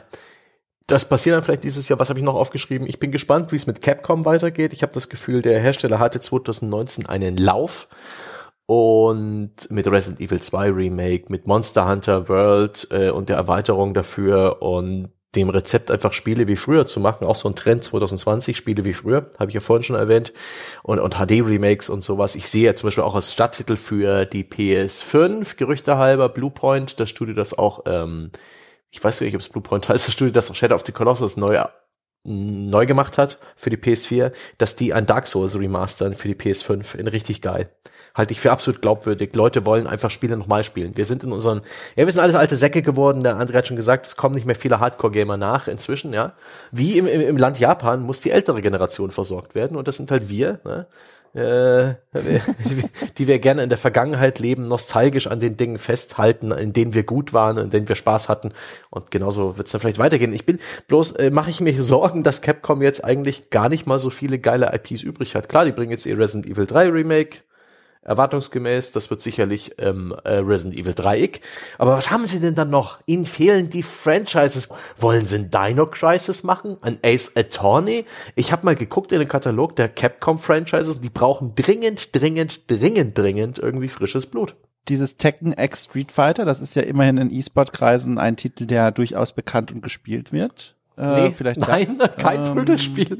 Das 0.87 1.07
passiert 1.07 1.35
dann 1.35 1.43
vielleicht 1.43 1.63
dieses 1.63 1.87
Jahr. 1.87 1.99
Was 1.99 2.09
habe 2.09 2.17
ich 2.17 2.25
noch 2.25 2.33
aufgeschrieben? 2.33 2.87
Ich 2.87 2.99
bin 2.99 3.11
gespannt, 3.11 3.51
wie 3.51 3.57
es 3.57 3.67
mit 3.67 3.81
Capcom 3.81 4.25
weitergeht. 4.25 4.73
Ich 4.73 4.81
habe 4.81 4.93
das 4.93 5.07
Gefühl, 5.07 5.43
der 5.43 5.59
Hersteller 5.59 5.99
hatte 5.99 6.19
2019 6.19 7.05
einen 7.05 7.37
Lauf 7.37 7.87
und 8.65 9.51
mit 9.69 9.85
Resident 9.85 10.19
Evil 10.19 10.41
2 10.41 10.71
Remake, 10.71 11.25
mit 11.29 11.45
Monster 11.45 11.87
Hunter 11.87 12.27
World 12.27 12.87
äh, 12.89 13.09
und 13.09 13.29
der 13.29 13.37
Erweiterung 13.37 13.93
dafür 13.93 14.61
und 14.61 15.09
dem 15.35 15.49
Rezept 15.49 15.91
einfach 15.91 16.13
Spiele 16.13 16.47
wie 16.47 16.55
früher 16.55 16.87
zu 16.87 16.99
machen, 16.99 17.25
auch 17.25 17.35
so 17.35 17.47
ein 17.47 17.55
Trend 17.55 17.83
2020, 17.83 18.57
Spiele 18.57 18.83
wie 18.83 18.93
früher, 18.93 19.31
habe 19.37 19.51
ich 19.51 19.55
ja 19.55 19.61
vorhin 19.61 19.83
schon 19.83 19.95
erwähnt, 19.95 20.33
und, 20.81 20.99
und 20.99 21.15
HD-Remakes 21.15 21.89
und 21.89 22.03
sowas. 22.03 22.35
Ich 22.35 22.47
sehe 22.47 22.65
ja 22.65 22.75
zum 22.75 22.87
Beispiel 22.87 23.03
auch 23.03 23.15
als 23.15 23.31
Stadttitel 23.31 23.75
für 23.75 24.25
die 24.25 24.43
PS5, 24.43 25.55
Gerüchte 25.55 25.97
halber, 25.97 26.29
Bluepoint, 26.29 26.99
das 26.99 27.09
Studio, 27.09 27.35
das 27.35 27.57
auch, 27.57 27.83
ähm, 27.85 28.31
ich 28.89 29.03
weiß 29.03 29.21
nicht, 29.21 29.35
ob 29.35 29.41
es 29.41 29.49
Bluepoint 29.49 29.87
heißt, 29.87 30.07
das 30.07 30.13
Studio, 30.13 30.33
das 30.33 30.49
auch 30.49 30.55
Shadow 30.55 30.75
of 30.75 30.83
the 30.85 30.91
Colossus 30.91 31.37
neu 31.37 31.59
neu 32.23 32.85
gemacht 32.85 33.17
hat 33.17 33.39
für 33.55 33.69
die 33.69 33.77
PS4, 33.77 34.31
dass 34.57 34.75
die 34.75 34.93
ein 34.93 35.05
Dark 35.05 35.27
Souls 35.27 35.57
remastern 35.57 36.15
für 36.15 36.27
die 36.27 36.35
PS5 36.35 36.95
in 36.95 37.07
richtig 37.07 37.41
geil. 37.41 37.69
Halte 38.13 38.33
ich 38.33 38.41
für 38.41 38.51
absolut 38.51 38.81
glaubwürdig. 38.81 39.33
Leute 39.35 39.65
wollen 39.65 39.87
einfach 39.87 40.11
Spiele 40.11 40.35
nochmal 40.35 40.63
spielen. 40.63 40.97
Wir 40.97 41.05
sind 41.05 41.23
in 41.23 41.31
unseren, 41.31 41.61
ja, 41.95 42.05
wir 42.05 42.11
sind 42.11 42.21
alles 42.21 42.35
alte 42.35 42.55
Säcke 42.55 42.81
geworden. 42.81 43.23
Der 43.23 43.37
André 43.37 43.53
hat 43.53 43.67
schon 43.67 43.77
gesagt, 43.77 44.07
es 44.07 44.15
kommen 44.15 44.35
nicht 44.35 44.45
mehr 44.45 44.55
viele 44.55 44.79
Hardcore-Gamer 44.79 45.37
nach 45.37 45.67
inzwischen, 45.67 46.13
ja. 46.13 46.33
Wie 46.71 46.97
im, 46.97 47.07
im, 47.07 47.21
im 47.21 47.37
Land 47.37 47.59
Japan 47.59 48.01
muss 48.01 48.19
die 48.19 48.31
ältere 48.31 48.61
Generation 48.61 49.11
versorgt 49.11 49.55
werden 49.55 49.77
und 49.77 49.87
das 49.87 49.97
sind 49.97 50.11
halt 50.11 50.27
wir, 50.27 50.59
ne? 50.65 50.87
Äh, 51.33 51.95
die 53.17 53.27
wir 53.27 53.39
gerne 53.39 53.63
in 53.63 53.69
der 53.69 53.77
Vergangenheit 53.77 54.39
leben, 54.39 54.67
nostalgisch 54.67 55.27
an 55.27 55.39
den 55.39 55.57
Dingen 55.57 55.77
festhalten, 55.77 56.51
in 56.51 56.73
denen 56.73 56.93
wir 56.93 57.03
gut 57.03 57.33
waren, 57.33 57.57
in 57.57 57.69
denen 57.69 57.87
wir 57.87 57.95
Spaß 57.95 58.29
hatten. 58.29 58.51
Und 58.89 59.11
genauso 59.11 59.57
wird 59.57 59.67
es 59.67 59.71
dann 59.71 59.81
vielleicht 59.81 59.99
weitergehen. 59.99 60.33
Ich 60.33 60.45
bin 60.45 60.59
bloß, 60.87 61.13
äh, 61.13 61.29
mache 61.29 61.49
ich 61.49 61.61
mir 61.61 61.73
Sorgen, 61.83 62.23
dass 62.23 62.41
Capcom 62.41 62.81
jetzt 62.81 63.03
eigentlich 63.03 63.49
gar 63.49 63.69
nicht 63.69 63.85
mal 63.85 63.99
so 63.99 64.09
viele 64.09 64.39
geile 64.39 64.73
IPs 64.73 65.03
übrig 65.03 65.35
hat. 65.35 65.49
Klar, 65.49 65.65
die 65.65 65.71
bringen 65.71 65.91
jetzt 65.91 66.05
ihr 66.05 66.17
Resident 66.17 66.47
Evil 66.47 66.65
3 66.65 66.89
Remake, 66.89 67.39
erwartungsgemäß. 68.09 68.91
Das 68.91 69.09
wird 69.09 69.21
sicherlich 69.21 69.75
ähm, 69.77 70.13
äh, 70.23 70.33
Resident 70.35 70.77
Evil 70.77 70.93
3 70.93 71.31
Aber 71.77 71.93
was 71.93 72.11
haben 72.11 72.25
sie 72.25 72.39
denn 72.39 72.55
dann 72.55 72.69
noch? 72.69 72.99
Ihnen 73.05 73.25
fehlen 73.25 73.69
die 73.69 73.83
Franchises. 73.83 74.69
Wollen 74.97 75.25
sie 75.25 75.37
ein 75.37 75.51
Dino 75.51 75.85
Crisis 75.85 76.43
machen? 76.43 76.77
Ein 76.81 76.99
Ace 77.03 77.35
Attorney? 77.35 78.05
Ich 78.35 78.51
habe 78.51 78.65
mal 78.65 78.75
geguckt 78.75 79.11
in 79.11 79.19
den 79.19 79.27
Katalog 79.27 79.75
der 79.75 79.89
Capcom 79.89 80.39
Franchises. 80.39 81.01
Die 81.01 81.09
brauchen 81.09 81.55
dringend, 81.55 82.15
dringend, 82.15 82.69
dringend, 82.69 83.17
dringend 83.17 83.59
irgendwie 83.59 83.89
frisches 83.89 84.25
Blut 84.25 84.55
dieses 84.87 85.17
Tekken 85.17 85.53
X 85.53 85.83
Street 85.83 86.11
Fighter, 86.11 86.45
das 86.45 86.61
ist 86.61 86.75
ja 86.75 86.81
immerhin 86.81 87.17
in 87.17 87.31
E-Sport-Kreisen 87.31 88.17
ein 88.17 88.37
Titel, 88.37 88.65
der 88.65 88.91
durchaus 88.91 89.33
bekannt 89.33 89.71
und 89.71 89.81
gespielt 89.81 90.33
wird. 90.33 90.78
Äh, 90.99 91.29
nee, 91.29 91.33
vielleicht 91.35 91.61
nein, 91.61 91.87
das. 91.97 92.15
kein 92.17 92.45
ähm, 92.45 92.53
Prügelspiel. 92.53 93.19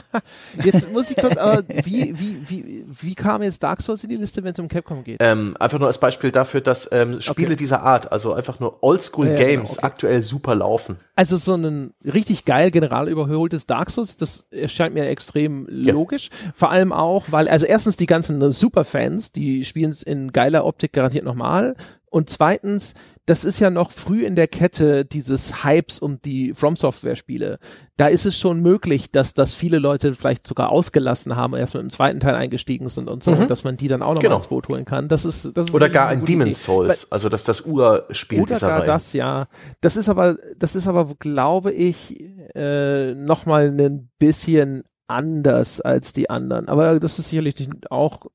jetzt 0.64 0.92
muss 0.92 1.10
ich 1.10 1.16
kurz, 1.16 1.38
aber 1.38 1.64
wie, 1.66 2.12
wie, 2.18 2.38
wie, 2.46 2.84
wie 2.86 3.14
kam 3.14 3.42
jetzt 3.42 3.62
Dark 3.62 3.80
Souls 3.80 4.04
in 4.04 4.10
die 4.10 4.16
Liste, 4.16 4.44
wenn 4.44 4.52
es 4.52 4.58
um 4.58 4.68
Capcom 4.68 5.02
geht? 5.02 5.16
Ähm, 5.20 5.56
einfach 5.58 5.78
nur 5.78 5.88
als 5.88 5.98
Beispiel 5.98 6.30
dafür, 6.30 6.60
dass 6.60 6.88
ähm, 6.92 7.22
Spiele 7.22 7.48
okay. 7.48 7.56
dieser 7.56 7.82
Art, 7.82 8.12
also 8.12 8.34
einfach 8.34 8.60
nur 8.60 8.82
Oldschool 8.82 9.28
Games, 9.28 9.40
ja, 9.40 9.46
genau, 9.46 9.62
okay. 9.70 9.80
aktuell 9.82 10.22
super 10.22 10.54
laufen. 10.54 10.96
Also 11.14 11.38
so 11.38 11.54
ein 11.54 11.94
richtig 12.04 12.44
geil 12.44 12.70
general 12.70 13.08
überholtes 13.08 13.66
Dark 13.66 13.90
Souls, 13.90 14.18
das 14.18 14.46
erscheint 14.50 14.92
mir 14.92 15.06
extrem 15.08 15.66
ja. 15.70 15.94
logisch. 15.94 16.28
Vor 16.54 16.70
allem 16.70 16.92
auch, 16.92 17.24
weil, 17.28 17.48
also 17.48 17.64
erstens 17.64 17.96
die 17.96 18.06
ganzen 18.06 18.50
Superfans, 18.50 19.32
die 19.32 19.64
spielen 19.64 19.90
es 19.90 20.02
in 20.02 20.32
geiler 20.32 20.66
Optik 20.66 20.92
garantiert 20.92 21.24
nochmal. 21.24 21.76
Und 22.10 22.28
zweitens, 22.28 22.94
das 23.26 23.44
ist 23.44 23.58
ja 23.58 23.70
noch 23.70 23.90
früh 23.90 24.24
in 24.24 24.36
der 24.36 24.46
Kette 24.46 25.04
dieses 25.04 25.64
Hypes 25.64 25.98
um 25.98 26.22
die 26.22 26.54
From 26.54 26.76
Software 26.76 27.16
Spiele. 27.16 27.58
Da 27.96 28.06
ist 28.06 28.24
es 28.24 28.38
schon 28.38 28.62
möglich, 28.62 29.10
dass 29.10 29.34
das 29.34 29.52
viele 29.52 29.80
Leute 29.80 30.14
vielleicht 30.14 30.46
sogar 30.46 30.70
ausgelassen 30.70 31.34
haben, 31.34 31.54
erst 31.54 31.74
mit 31.74 31.82
dem 31.82 31.90
zweiten 31.90 32.20
Teil 32.20 32.36
eingestiegen 32.36 32.88
sind 32.88 33.08
und 33.08 33.24
so, 33.24 33.32
mhm. 33.32 33.42
und 33.42 33.50
dass 33.50 33.64
man 33.64 33.76
die 33.76 33.88
dann 33.88 34.02
auch 34.02 34.14
noch 34.14 34.22
genau. 34.22 34.36
ins 34.36 34.46
Boot 34.46 34.68
holen 34.68 34.84
kann. 34.84 35.08
Das 35.08 35.24
ist, 35.24 35.56
das 35.56 35.68
ist 35.68 35.74
oder 35.74 35.90
gar 35.90 36.08
ein 36.08 36.24
Demon's 36.24 36.62
Souls, 36.62 37.10
also 37.10 37.28
dass 37.28 37.42
das 37.42 37.62
Urspiel 37.62 38.42
oder 38.42 38.60
gar 38.60 38.78
Reihe. 38.78 38.86
das, 38.86 39.12
ja. 39.12 39.48
Das 39.80 39.96
ist 39.96 40.08
aber, 40.08 40.36
das 40.56 40.76
ist 40.76 40.86
aber, 40.86 41.08
glaube 41.18 41.72
ich, 41.72 42.20
äh, 42.54 43.14
noch 43.14 43.44
mal 43.44 43.68
ein 43.68 44.08
bisschen 44.18 44.84
anders 45.08 45.80
als 45.80 46.12
die 46.12 46.30
anderen. 46.30 46.68
Aber 46.68 46.98
das 46.98 47.18
ist 47.18 47.28
sicherlich 47.28 47.68
auch 47.90 48.26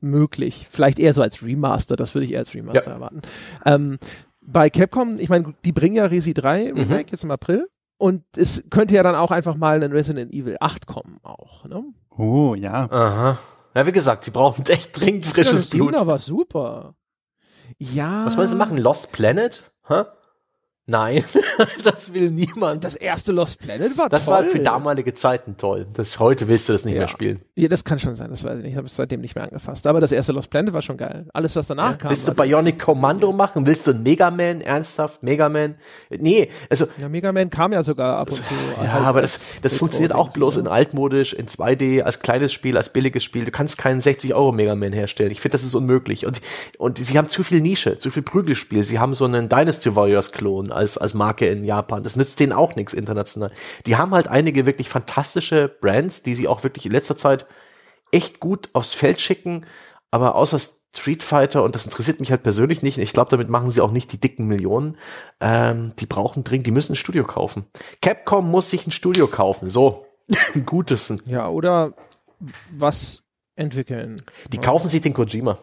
möglich. 0.00 0.66
Vielleicht 0.70 0.98
eher 0.98 1.14
so 1.14 1.22
als 1.22 1.42
Remaster, 1.42 1.96
das 1.96 2.14
würde 2.14 2.26
ich 2.26 2.32
eher 2.32 2.40
als 2.40 2.54
Remaster 2.54 2.90
ja. 2.90 2.92
erwarten. 2.92 3.22
Ähm, 3.64 3.98
bei 4.50 4.70
Capcom, 4.70 5.18
ich 5.18 5.28
meine, 5.28 5.54
die 5.64 5.72
bringen 5.72 5.96
ja 5.96 6.06
Resi 6.06 6.34
3 6.34 6.72
mhm. 6.72 6.78
Remake 6.78 7.04
mhm. 7.04 7.08
jetzt 7.10 7.24
im 7.24 7.30
April. 7.30 7.68
Und 7.98 8.22
es 8.36 8.64
könnte 8.70 8.94
ja 8.94 9.02
dann 9.02 9.16
auch 9.16 9.32
einfach 9.32 9.56
mal 9.56 9.82
ein 9.82 9.90
Resident 9.90 10.32
Evil 10.32 10.56
8 10.60 10.86
kommen 10.86 11.18
auch, 11.24 11.64
ne? 11.64 11.82
Oh, 12.16 12.54
ja. 12.54 12.88
Aha. 12.90 13.38
Ja, 13.74 13.86
wie 13.86 13.92
gesagt, 13.92 14.24
sie 14.24 14.30
brauchen 14.30 14.64
echt 14.68 14.98
dringend 14.98 15.26
frisches 15.26 15.52
ja, 15.52 15.58
das 15.58 15.70
Blut. 15.70 15.94
Das 15.94 16.06
war 16.06 16.18
super. 16.18 16.94
Ja. 17.78 18.24
Was 18.24 18.36
wollen 18.36 18.48
sie 18.48 18.54
machen? 18.54 18.78
Lost 18.78 19.12
Planet? 19.12 19.64
Hä? 19.88 20.04
Nein, 20.90 21.22
das 21.84 22.14
will 22.14 22.30
niemand. 22.30 22.82
Das 22.82 22.96
erste 22.96 23.30
Lost 23.30 23.60
Planet 23.60 23.98
war 23.98 24.08
das 24.08 24.24
toll. 24.24 24.36
Das 24.36 24.46
war 24.46 24.50
für 24.50 24.58
damalige 24.60 25.12
Zeiten 25.12 25.58
toll. 25.58 25.86
Das 25.92 26.18
heute 26.18 26.48
willst 26.48 26.70
du 26.70 26.72
das 26.72 26.86
nicht 26.86 26.94
ja. 26.94 27.00
mehr 27.00 27.08
spielen. 27.08 27.42
Ja, 27.56 27.68
das 27.68 27.84
kann 27.84 27.98
schon 27.98 28.14
sein. 28.14 28.30
Das 28.30 28.42
weiß 28.42 28.56
ich 28.56 28.62
nicht. 28.62 28.72
Ich 28.72 28.76
habe 28.78 28.86
es 28.86 28.96
seitdem 28.96 29.20
nicht 29.20 29.34
mehr 29.34 29.44
angefasst. 29.44 29.86
Aber 29.86 30.00
das 30.00 30.12
erste 30.12 30.32
Lost 30.32 30.48
Planet 30.48 30.72
war 30.72 30.80
schon 30.80 30.96
geil. 30.96 31.26
Alles, 31.34 31.54
was 31.56 31.66
danach 31.66 31.90
ja. 31.90 31.96
kam. 31.98 32.10
Willst 32.10 32.26
du 32.26 32.32
Bionic 32.32 32.78
Commando 32.78 33.34
machen? 33.34 33.66
Willst 33.66 33.86
du 33.86 33.92
Mega 33.92 34.30
Man? 34.30 34.62
Ernsthaft? 34.62 35.22
Mega 35.22 35.50
Man? 35.50 35.74
Nee, 36.08 36.48
also. 36.70 36.86
Ja, 36.96 37.10
Mega 37.10 37.32
Man 37.32 37.50
kam 37.50 37.74
ja 37.74 37.82
sogar 37.82 38.16
ab 38.16 38.30
und 38.30 38.36
zu. 38.36 38.54
Ja, 38.82 38.92
halt 38.94 39.04
aber 39.04 39.20
das, 39.20 39.56
das 39.60 39.76
funktioniert 39.76 40.14
auch 40.14 40.30
bloß 40.30 40.56
in 40.56 40.68
altmodisch, 40.68 41.34
in 41.34 41.48
2D, 41.48 42.00
als 42.00 42.20
kleines 42.20 42.50
Spiel, 42.50 42.78
als 42.78 42.94
billiges 42.94 43.22
Spiel. 43.22 43.44
Du 43.44 43.50
kannst 43.50 43.76
keinen 43.76 44.00
60 44.00 44.32
Euro 44.32 44.52
Mega 44.52 44.74
Man 44.74 44.94
herstellen. 44.94 45.32
Ich 45.32 45.42
finde, 45.42 45.52
das 45.52 45.64
ist 45.64 45.74
unmöglich. 45.74 46.24
Und, 46.24 46.40
und 46.78 46.96
sie 46.96 47.18
haben 47.18 47.28
zu 47.28 47.42
viel 47.42 47.60
Nische, 47.60 47.98
zu 47.98 48.10
viel 48.10 48.22
Prügelspiel. 48.22 48.84
Sie 48.84 48.98
haben 48.98 49.12
so 49.12 49.26
einen 49.26 49.50
Dynasty 49.50 49.94
Warriors 49.94 50.32
Klon 50.32 50.77
als, 50.78 50.96
als 50.96 51.12
Marke 51.12 51.46
in 51.46 51.64
Japan. 51.64 52.02
Das 52.02 52.16
nützt 52.16 52.40
denen 52.40 52.52
auch 52.52 52.74
nichts 52.76 52.94
international. 52.94 53.52
Die 53.84 53.96
haben 53.96 54.14
halt 54.14 54.28
einige 54.28 54.64
wirklich 54.64 54.88
fantastische 54.88 55.68
Brands, 55.68 56.22
die 56.22 56.34
sie 56.34 56.48
auch 56.48 56.62
wirklich 56.64 56.86
in 56.86 56.92
letzter 56.92 57.16
Zeit 57.16 57.46
echt 58.12 58.40
gut 58.40 58.70
aufs 58.72 58.94
Feld 58.94 59.20
schicken, 59.20 59.66
aber 60.10 60.34
außer 60.34 60.58
Street 60.96 61.22
Fighter, 61.22 61.62
und 61.62 61.74
das 61.74 61.84
interessiert 61.84 62.20
mich 62.20 62.30
halt 62.30 62.42
persönlich 62.42 62.82
nicht, 62.82 62.96
ich 62.98 63.12
glaube, 63.12 63.30
damit 63.30 63.50
machen 63.50 63.70
sie 63.70 63.82
auch 63.82 63.90
nicht 63.90 64.10
die 64.12 64.20
dicken 64.20 64.46
Millionen, 64.46 64.96
ähm, 65.40 65.92
die 65.98 66.06
brauchen 66.06 66.44
dringend, 66.44 66.66
die 66.66 66.70
müssen 66.70 66.92
ein 66.92 66.96
Studio 66.96 67.24
kaufen. 67.24 67.66
Capcom 68.00 68.50
muss 68.50 68.70
sich 68.70 68.86
ein 68.86 68.90
Studio 68.90 69.26
kaufen, 69.26 69.68
so, 69.68 70.06
ein 70.54 70.64
gutes. 70.64 71.14
Ja, 71.26 71.48
oder 71.48 71.92
was 72.70 73.24
entwickeln. 73.56 74.22
Die 74.50 74.58
kaufen 74.58 74.88
sich 74.88 75.00
den 75.00 75.12
Kojima. 75.12 75.58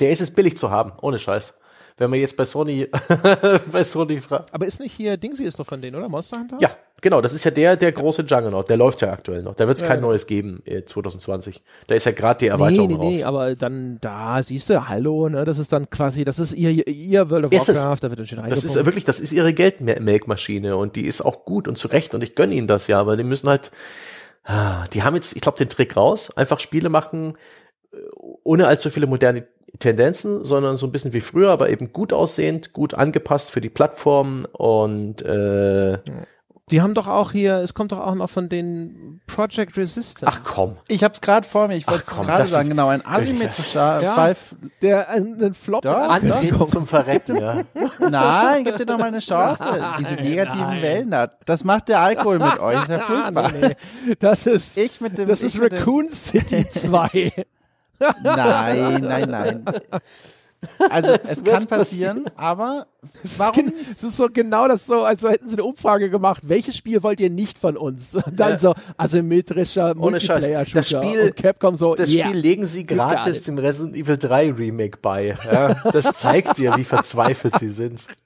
Der 0.00 0.10
ist 0.10 0.20
es 0.20 0.32
billig 0.32 0.56
zu 0.56 0.70
haben, 0.70 0.92
ohne 1.00 1.18
Scheiß. 1.18 1.58
Wenn 1.98 2.10
man 2.10 2.20
jetzt 2.20 2.36
bei 2.36 2.44
Sony, 2.44 2.88
bei 3.72 3.82
Sony 3.82 4.20
fragt. 4.20 4.54
Aber 4.54 4.66
ist 4.66 4.80
nicht 4.80 4.94
hier, 4.96 5.16
Dingsy 5.16 5.44
ist 5.44 5.58
doch 5.58 5.66
von 5.66 5.82
denen, 5.82 5.96
oder? 5.96 6.08
Monster 6.08 6.38
Hunter? 6.38 6.56
Ja, 6.60 6.70
genau. 7.00 7.20
Das 7.20 7.32
ist 7.32 7.44
ja 7.44 7.50
der, 7.50 7.76
der 7.76 7.90
große 7.90 8.22
Juggernaut. 8.22 8.70
Der 8.70 8.76
läuft 8.76 9.02
ja 9.02 9.12
aktuell 9.12 9.42
noch. 9.42 9.56
Da 9.56 9.66
wird 9.66 9.78
es 9.78 9.82
ja, 9.82 9.88
kein 9.88 10.00
neues 10.00 10.28
geben 10.28 10.62
äh, 10.64 10.84
2020. 10.84 11.60
Da 11.88 11.96
ist 11.96 12.06
ja 12.06 12.12
gerade 12.12 12.38
die 12.38 12.46
Erweiterung 12.46 12.88
nee, 12.88 12.94
nee, 12.94 13.00
raus. 13.00 13.12
Nee, 13.14 13.24
aber 13.24 13.56
dann 13.56 13.98
da 14.00 14.40
siehst 14.42 14.70
du, 14.70 14.88
hallo, 14.88 15.28
ne, 15.28 15.44
das 15.44 15.58
ist 15.58 15.72
dann 15.72 15.90
quasi, 15.90 16.24
das 16.24 16.38
ist 16.38 16.52
ihr, 16.54 16.86
ihr 16.86 17.30
World 17.30 17.46
of 17.46 17.52
ist 17.52 17.68
Warcraft, 17.68 17.94
es. 17.94 18.00
da 18.00 18.10
wird 18.10 18.20
dann 18.20 18.26
schön 18.26 18.42
Das 18.48 18.64
ist 18.64 18.76
wirklich, 18.76 19.04
das 19.04 19.18
ist 19.18 19.32
ihre 19.32 19.52
Geldmelkmaschine 19.52 20.76
und 20.76 20.94
die 20.94 21.04
ist 21.04 21.20
auch 21.20 21.44
gut 21.44 21.66
und 21.66 21.78
zu 21.78 21.88
Recht 21.88 22.14
und 22.14 22.22
ich 22.22 22.36
gönne 22.36 22.54
ihnen 22.54 22.68
das 22.68 22.86
ja, 22.86 23.00
aber 23.00 23.16
die 23.16 23.24
müssen 23.24 23.48
halt, 23.48 23.72
ah, 24.44 24.84
die 24.92 25.02
haben 25.02 25.16
jetzt, 25.16 25.34
ich 25.34 25.42
glaube, 25.42 25.58
den 25.58 25.68
Trick 25.68 25.96
raus, 25.96 26.30
einfach 26.36 26.60
Spiele 26.60 26.90
machen, 26.90 27.36
äh, 27.92 27.96
ohne 28.44 28.68
allzu 28.68 28.90
viele 28.90 29.08
moderne 29.08 29.48
Tendenzen, 29.78 30.44
sondern 30.44 30.76
so 30.76 30.86
ein 30.86 30.92
bisschen 30.92 31.12
wie 31.12 31.20
früher, 31.20 31.50
aber 31.50 31.70
eben 31.70 31.92
gut 31.92 32.12
aussehend, 32.12 32.72
gut 32.72 32.94
angepasst 32.94 33.50
für 33.50 33.60
die 33.60 33.68
Plattform 33.68 34.46
und 34.52 35.22
äh, 35.22 35.98
die 36.70 36.82
haben 36.82 36.94
doch 36.94 37.06
auch 37.06 37.32
hier, 37.32 37.56
es 37.56 37.72
kommt 37.72 37.92
doch 37.92 38.00
auch 38.00 38.14
noch 38.14 38.28
von 38.28 38.48
den 38.48 39.20
Project 39.26 39.76
Resistance. 39.76 40.26
Ach 40.26 40.40
komm. 40.42 40.76
Ich 40.86 41.02
hab's 41.02 41.20
gerade 41.20 41.46
vor 41.46 41.68
mir, 41.68 41.76
ich 41.76 41.86
wollte 41.86 42.02
es 42.02 42.08
gerade 42.08 42.46
sagen, 42.46 42.68
genau, 42.68 42.88
ein 42.88 43.04
asymmetrischer 43.04 44.02
ja, 44.02 44.12
Five, 44.12 44.54
der 44.82 45.08
ein 45.08 45.54
Flop 45.54 45.84
Antreten 45.86 46.68
zum 46.68 46.86
Verrecken, 46.86 47.36
ja. 47.36 47.62
Nein, 48.10 48.64
gib 48.64 48.76
dir 48.76 48.86
doch 48.86 48.98
mal 48.98 49.06
eine 49.06 49.20
Chance. 49.20 49.64
Diese 49.98 50.14
negativen 50.14 50.66
nein. 50.66 50.82
Wellen 50.82 51.10
da. 51.10 51.30
Das 51.46 51.64
macht 51.64 51.88
der 51.88 52.00
Alkohol 52.00 52.38
mit 52.38 52.58
euch, 52.58 52.74
das 52.74 52.82
ist 52.82 52.90
ja 52.90 52.98
furchtbar. 53.22 53.52
nee, 53.52 53.68
nee. 54.06 54.14
Das 54.18 54.46
ist, 54.46 54.76
ich 54.76 55.00
mit 55.00 55.16
dem, 55.16 55.26
das 55.26 55.42
ist 55.42 55.60
Raccoon 55.60 56.10
City 56.10 56.68
2. 56.68 57.32
nein, 58.22 59.00
nein, 59.02 59.30
nein. 59.30 59.64
Also 60.90 61.08
es 61.22 61.44
kann 61.44 61.66
passieren, 61.66 62.24
aber 62.36 62.88
warum? 63.36 63.72
Es 63.94 64.02
ist 64.02 64.16
so 64.16 64.28
genau 64.32 64.66
das 64.66 64.86
so, 64.86 65.02
als 65.04 65.22
hätten 65.22 65.48
sie 65.48 65.54
eine 65.54 65.64
Umfrage 65.64 66.10
gemacht. 66.10 66.48
Welches 66.48 66.76
Spiel 66.76 67.02
wollt 67.02 67.20
ihr 67.20 67.30
nicht 67.30 67.58
von 67.58 67.76
uns? 67.76 68.14
Und 68.26 68.38
dann 68.38 68.52
ja. 68.52 68.58
so 68.58 68.74
asymmetrischer 68.96 69.94
Multiplayer-Shooter. 69.94 70.78
Das 70.80 70.88
Spiel, 70.88 71.20
und 71.26 71.36
Capcom 71.36 71.76
so, 71.76 71.94
das 71.94 72.10
yeah. 72.10 72.26
Spiel 72.28 72.40
legen 72.40 72.66
sie 72.66 72.84
gratis 72.84 73.42
dem 73.42 73.58
Resident 73.58 73.96
Evil 73.96 74.18
3 74.18 74.52
Remake 74.52 74.98
bei. 75.00 75.36
Ja, 75.44 75.74
das 75.92 76.12
zeigt 76.14 76.58
dir, 76.58 76.76
wie 76.76 76.84
verzweifelt 76.84 77.54
sie 77.58 77.70
sind. 77.70 78.06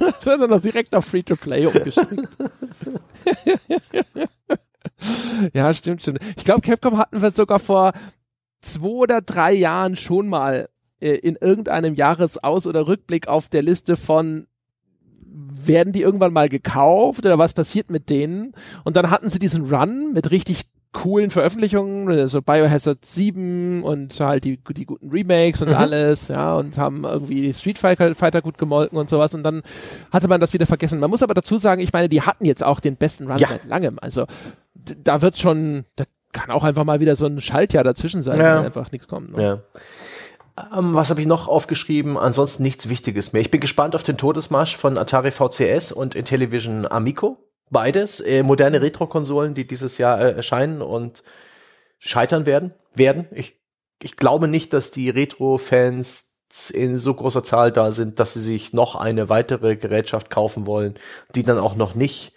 Das 0.00 0.26
wird 0.26 0.42
dann 0.42 0.50
noch 0.50 0.60
direkt 0.60 0.96
auf 0.96 1.04
Free-to-Play 1.04 1.66
umgeschickt. 1.72 2.36
ja, 5.52 5.72
stimmt 5.72 6.02
schon. 6.02 6.18
Ich 6.36 6.44
glaube, 6.44 6.60
Capcom 6.62 6.98
hatten 6.98 7.22
wir 7.22 7.30
sogar 7.30 7.60
vor 7.60 7.92
zwei 8.60 8.88
oder 8.88 9.20
drei 9.20 9.52
Jahren 9.52 9.96
schon 9.96 10.28
mal 10.28 10.68
äh, 11.00 11.14
in 11.14 11.36
irgendeinem 11.36 11.94
Jahresaus- 11.94 12.66
oder 12.66 12.86
Rückblick 12.86 13.28
auf 13.28 13.48
der 13.48 13.62
Liste 13.62 13.96
von 13.96 14.46
werden 15.30 15.92
die 15.92 16.02
irgendwann 16.02 16.32
mal 16.32 16.48
gekauft 16.48 17.24
oder 17.24 17.38
was 17.38 17.52
passiert 17.52 17.90
mit 17.90 18.10
denen? 18.10 18.54
Und 18.84 18.96
dann 18.96 19.10
hatten 19.10 19.30
sie 19.30 19.38
diesen 19.38 19.72
Run 19.72 20.12
mit 20.12 20.30
richtig 20.30 20.64
coolen 20.92 21.30
Veröffentlichungen, 21.30 22.08
also 22.08 22.40
Biohazard 22.40 23.04
7 23.04 23.82
und 23.82 24.18
halt 24.18 24.44
die, 24.44 24.58
die 24.74 24.86
guten 24.86 25.10
Remakes 25.10 25.60
und 25.62 25.68
mhm. 25.68 25.74
alles, 25.74 26.28
ja, 26.28 26.56
und 26.56 26.78
haben 26.78 27.04
irgendwie 27.04 27.42
die 27.42 27.52
Street 27.52 27.78
Fighter 27.78 28.42
gut 28.42 28.58
gemolken 28.58 28.98
und 28.98 29.08
sowas 29.08 29.34
und 29.34 29.42
dann 29.42 29.62
hatte 30.10 30.28
man 30.28 30.40
das 30.40 30.54
wieder 30.54 30.66
vergessen. 30.66 30.98
Man 30.98 31.10
muss 31.10 31.22
aber 31.22 31.34
dazu 31.34 31.58
sagen, 31.58 31.82
ich 31.82 31.92
meine, 31.92 32.08
die 32.08 32.22
hatten 32.22 32.46
jetzt 32.46 32.64
auch 32.64 32.80
den 32.80 32.96
besten 32.96 33.30
Run 33.30 33.38
ja. 33.38 33.48
seit 33.48 33.66
langem, 33.66 33.98
also 34.00 34.24
da 34.74 35.20
wird 35.20 35.36
schon, 35.36 35.84
da 35.96 36.04
kann 36.32 36.50
auch 36.50 36.64
einfach 36.64 36.84
mal 36.84 37.00
wieder 37.00 37.16
so 37.16 37.26
ein 37.26 37.40
Schaltjahr 37.40 37.84
dazwischen 37.84 38.22
sein, 38.22 38.38
ja. 38.38 38.58
wenn 38.58 38.66
einfach 38.66 38.92
nichts 38.92 39.08
kommt. 39.08 39.36
Ne? 39.36 39.42
Ja. 39.42 39.62
Ähm, 40.76 40.94
was 40.94 41.10
habe 41.10 41.20
ich 41.20 41.26
noch 41.26 41.48
aufgeschrieben? 41.48 42.16
Ansonsten 42.16 42.62
nichts 42.62 42.88
Wichtiges 42.88 43.32
mehr. 43.32 43.42
Ich 43.42 43.50
bin 43.50 43.60
gespannt 43.60 43.94
auf 43.94 44.02
den 44.02 44.16
Todesmarsch 44.16 44.76
von 44.76 44.98
Atari 44.98 45.30
VCS 45.30 45.92
und 45.92 46.14
Intellivision 46.14 46.86
Amico. 46.86 47.38
Beides 47.70 48.20
äh, 48.20 48.42
moderne 48.42 48.80
Retro-Konsolen, 48.80 49.54
die 49.54 49.66
dieses 49.66 49.98
Jahr 49.98 50.20
äh, 50.20 50.32
erscheinen 50.32 50.82
und 50.82 51.22
scheitern 51.98 52.46
werden. 52.46 52.74
Werden. 52.94 53.26
Ich, 53.32 53.60
ich 54.02 54.16
glaube 54.16 54.48
nicht, 54.48 54.72
dass 54.72 54.90
die 54.90 55.10
Retro-Fans 55.10 56.28
in 56.72 56.98
so 56.98 57.14
großer 57.14 57.44
Zahl 57.44 57.70
da 57.70 57.92
sind, 57.92 58.18
dass 58.18 58.34
sie 58.34 58.40
sich 58.40 58.72
noch 58.72 58.94
eine 58.94 59.28
weitere 59.28 59.76
Gerätschaft 59.76 60.30
kaufen 60.30 60.66
wollen, 60.66 60.98
die 61.34 61.42
dann 61.42 61.58
auch 61.58 61.76
noch 61.76 61.94
nicht 61.94 62.32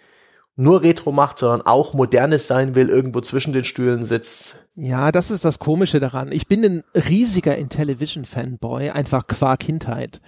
nur 0.56 0.82
Retro 0.82 1.12
macht, 1.12 1.38
sondern 1.38 1.62
auch 1.62 1.94
modernes 1.94 2.46
sein 2.46 2.74
will, 2.74 2.88
irgendwo 2.88 3.20
zwischen 3.20 3.52
den 3.52 3.64
Stühlen 3.64 4.04
sitzt. 4.04 4.56
Ja, 4.74 5.12
das 5.12 5.30
ist 5.30 5.44
das 5.44 5.58
Komische 5.58 6.00
daran. 6.00 6.30
Ich 6.32 6.46
bin 6.46 6.64
ein 6.64 6.84
riesiger 6.94 7.56
Intellivision-Fanboy, 7.56 8.90
einfach 8.90 9.26
qua 9.26 9.56
Kindheit. 9.56 10.20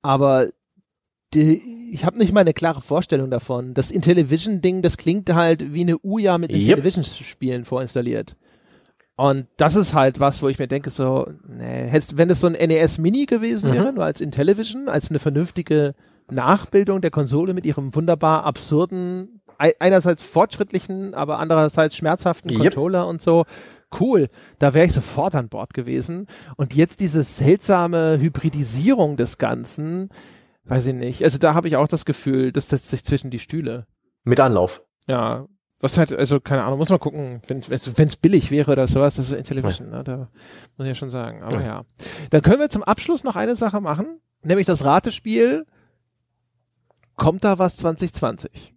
Aber 0.00 0.48
die, 1.34 1.90
ich 1.92 2.04
habe 2.04 2.18
nicht 2.18 2.32
mal 2.32 2.40
eine 2.40 2.54
klare 2.54 2.80
Vorstellung 2.80 3.30
davon. 3.30 3.74
Das 3.74 3.90
Intellivision-Ding, 3.90 4.82
das 4.82 4.96
klingt 4.96 5.32
halt 5.32 5.72
wie 5.72 5.82
eine 5.82 5.98
Uja 5.98 6.38
mit 6.38 6.50
yep. 6.50 6.60
Intellivision-Spielen 6.60 7.64
vorinstalliert. 7.64 8.36
Und 9.16 9.46
das 9.56 9.74
ist 9.74 9.94
halt 9.94 10.20
was, 10.20 10.42
wo 10.42 10.48
ich 10.48 10.58
mir 10.58 10.68
denke, 10.68 10.90
so, 10.90 11.28
nee, 11.46 11.90
wenn 12.14 12.30
es 12.30 12.40
so 12.40 12.46
ein 12.46 12.54
NES 12.54 12.98
Mini 12.98 13.26
gewesen 13.26 13.70
mhm. 13.70 13.74
wäre, 13.74 13.92
nur 13.92 14.04
als 14.04 14.20
Intellivision, 14.20 14.88
als 14.88 15.10
eine 15.10 15.18
vernünftige 15.18 15.94
Nachbildung 16.32 17.00
der 17.00 17.10
Konsole 17.10 17.54
mit 17.54 17.66
ihrem 17.66 17.94
wunderbar 17.94 18.44
absurden, 18.44 19.40
einerseits 19.58 20.22
fortschrittlichen, 20.22 21.14
aber 21.14 21.38
andererseits 21.38 21.96
schmerzhaften 21.96 22.50
yep. 22.50 22.60
Controller 22.60 23.06
und 23.06 23.20
so. 23.20 23.44
Cool, 23.98 24.28
da 24.58 24.72
wäre 24.72 24.86
ich 24.86 24.92
sofort 24.92 25.34
an 25.34 25.48
Bord 25.48 25.74
gewesen. 25.74 26.26
Und 26.56 26.74
jetzt 26.74 27.00
diese 27.00 27.22
seltsame 27.22 28.18
Hybridisierung 28.18 29.16
des 29.16 29.38
Ganzen, 29.38 30.08
weiß 30.64 30.86
ich 30.86 30.94
nicht. 30.94 31.22
Also 31.22 31.38
da 31.38 31.54
habe 31.54 31.68
ich 31.68 31.76
auch 31.76 31.88
das 31.88 32.04
Gefühl, 32.04 32.52
das 32.52 32.70
setzt 32.70 32.88
sich 32.88 33.04
zwischen 33.04 33.30
die 33.30 33.38
Stühle. 33.38 33.86
Mit 34.24 34.40
Anlauf. 34.40 34.82
Ja, 35.06 35.46
was 35.82 35.98
halt, 35.98 36.12
also 36.12 36.38
keine 36.38 36.62
Ahnung, 36.62 36.78
muss 36.78 36.90
man 36.90 37.00
gucken, 37.00 37.42
wenn 37.48 37.58
es 37.60 38.16
billig 38.16 38.52
wäre 38.52 38.70
oder 38.70 38.86
sowas, 38.86 39.16
das 39.16 39.30
ist 39.30 39.36
Intellivision, 39.36 39.90
ja. 39.90 39.98
ne, 39.98 40.04
da 40.04 40.16
muss 40.76 40.84
ich 40.84 40.86
ja 40.86 40.94
schon 40.94 41.10
sagen. 41.10 41.42
Aber 41.42 41.60
ja. 41.60 41.66
ja. 41.66 41.82
Dann 42.30 42.40
können 42.40 42.60
wir 42.60 42.68
zum 42.68 42.84
Abschluss 42.84 43.24
noch 43.24 43.34
eine 43.34 43.56
Sache 43.56 43.80
machen, 43.80 44.20
nämlich 44.42 44.66
das 44.66 44.84
Ratespiel 44.84 45.66
Kommt 47.22 47.44
da 47.44 47.56
was 47.58 47.76
2020? 47.76 48.74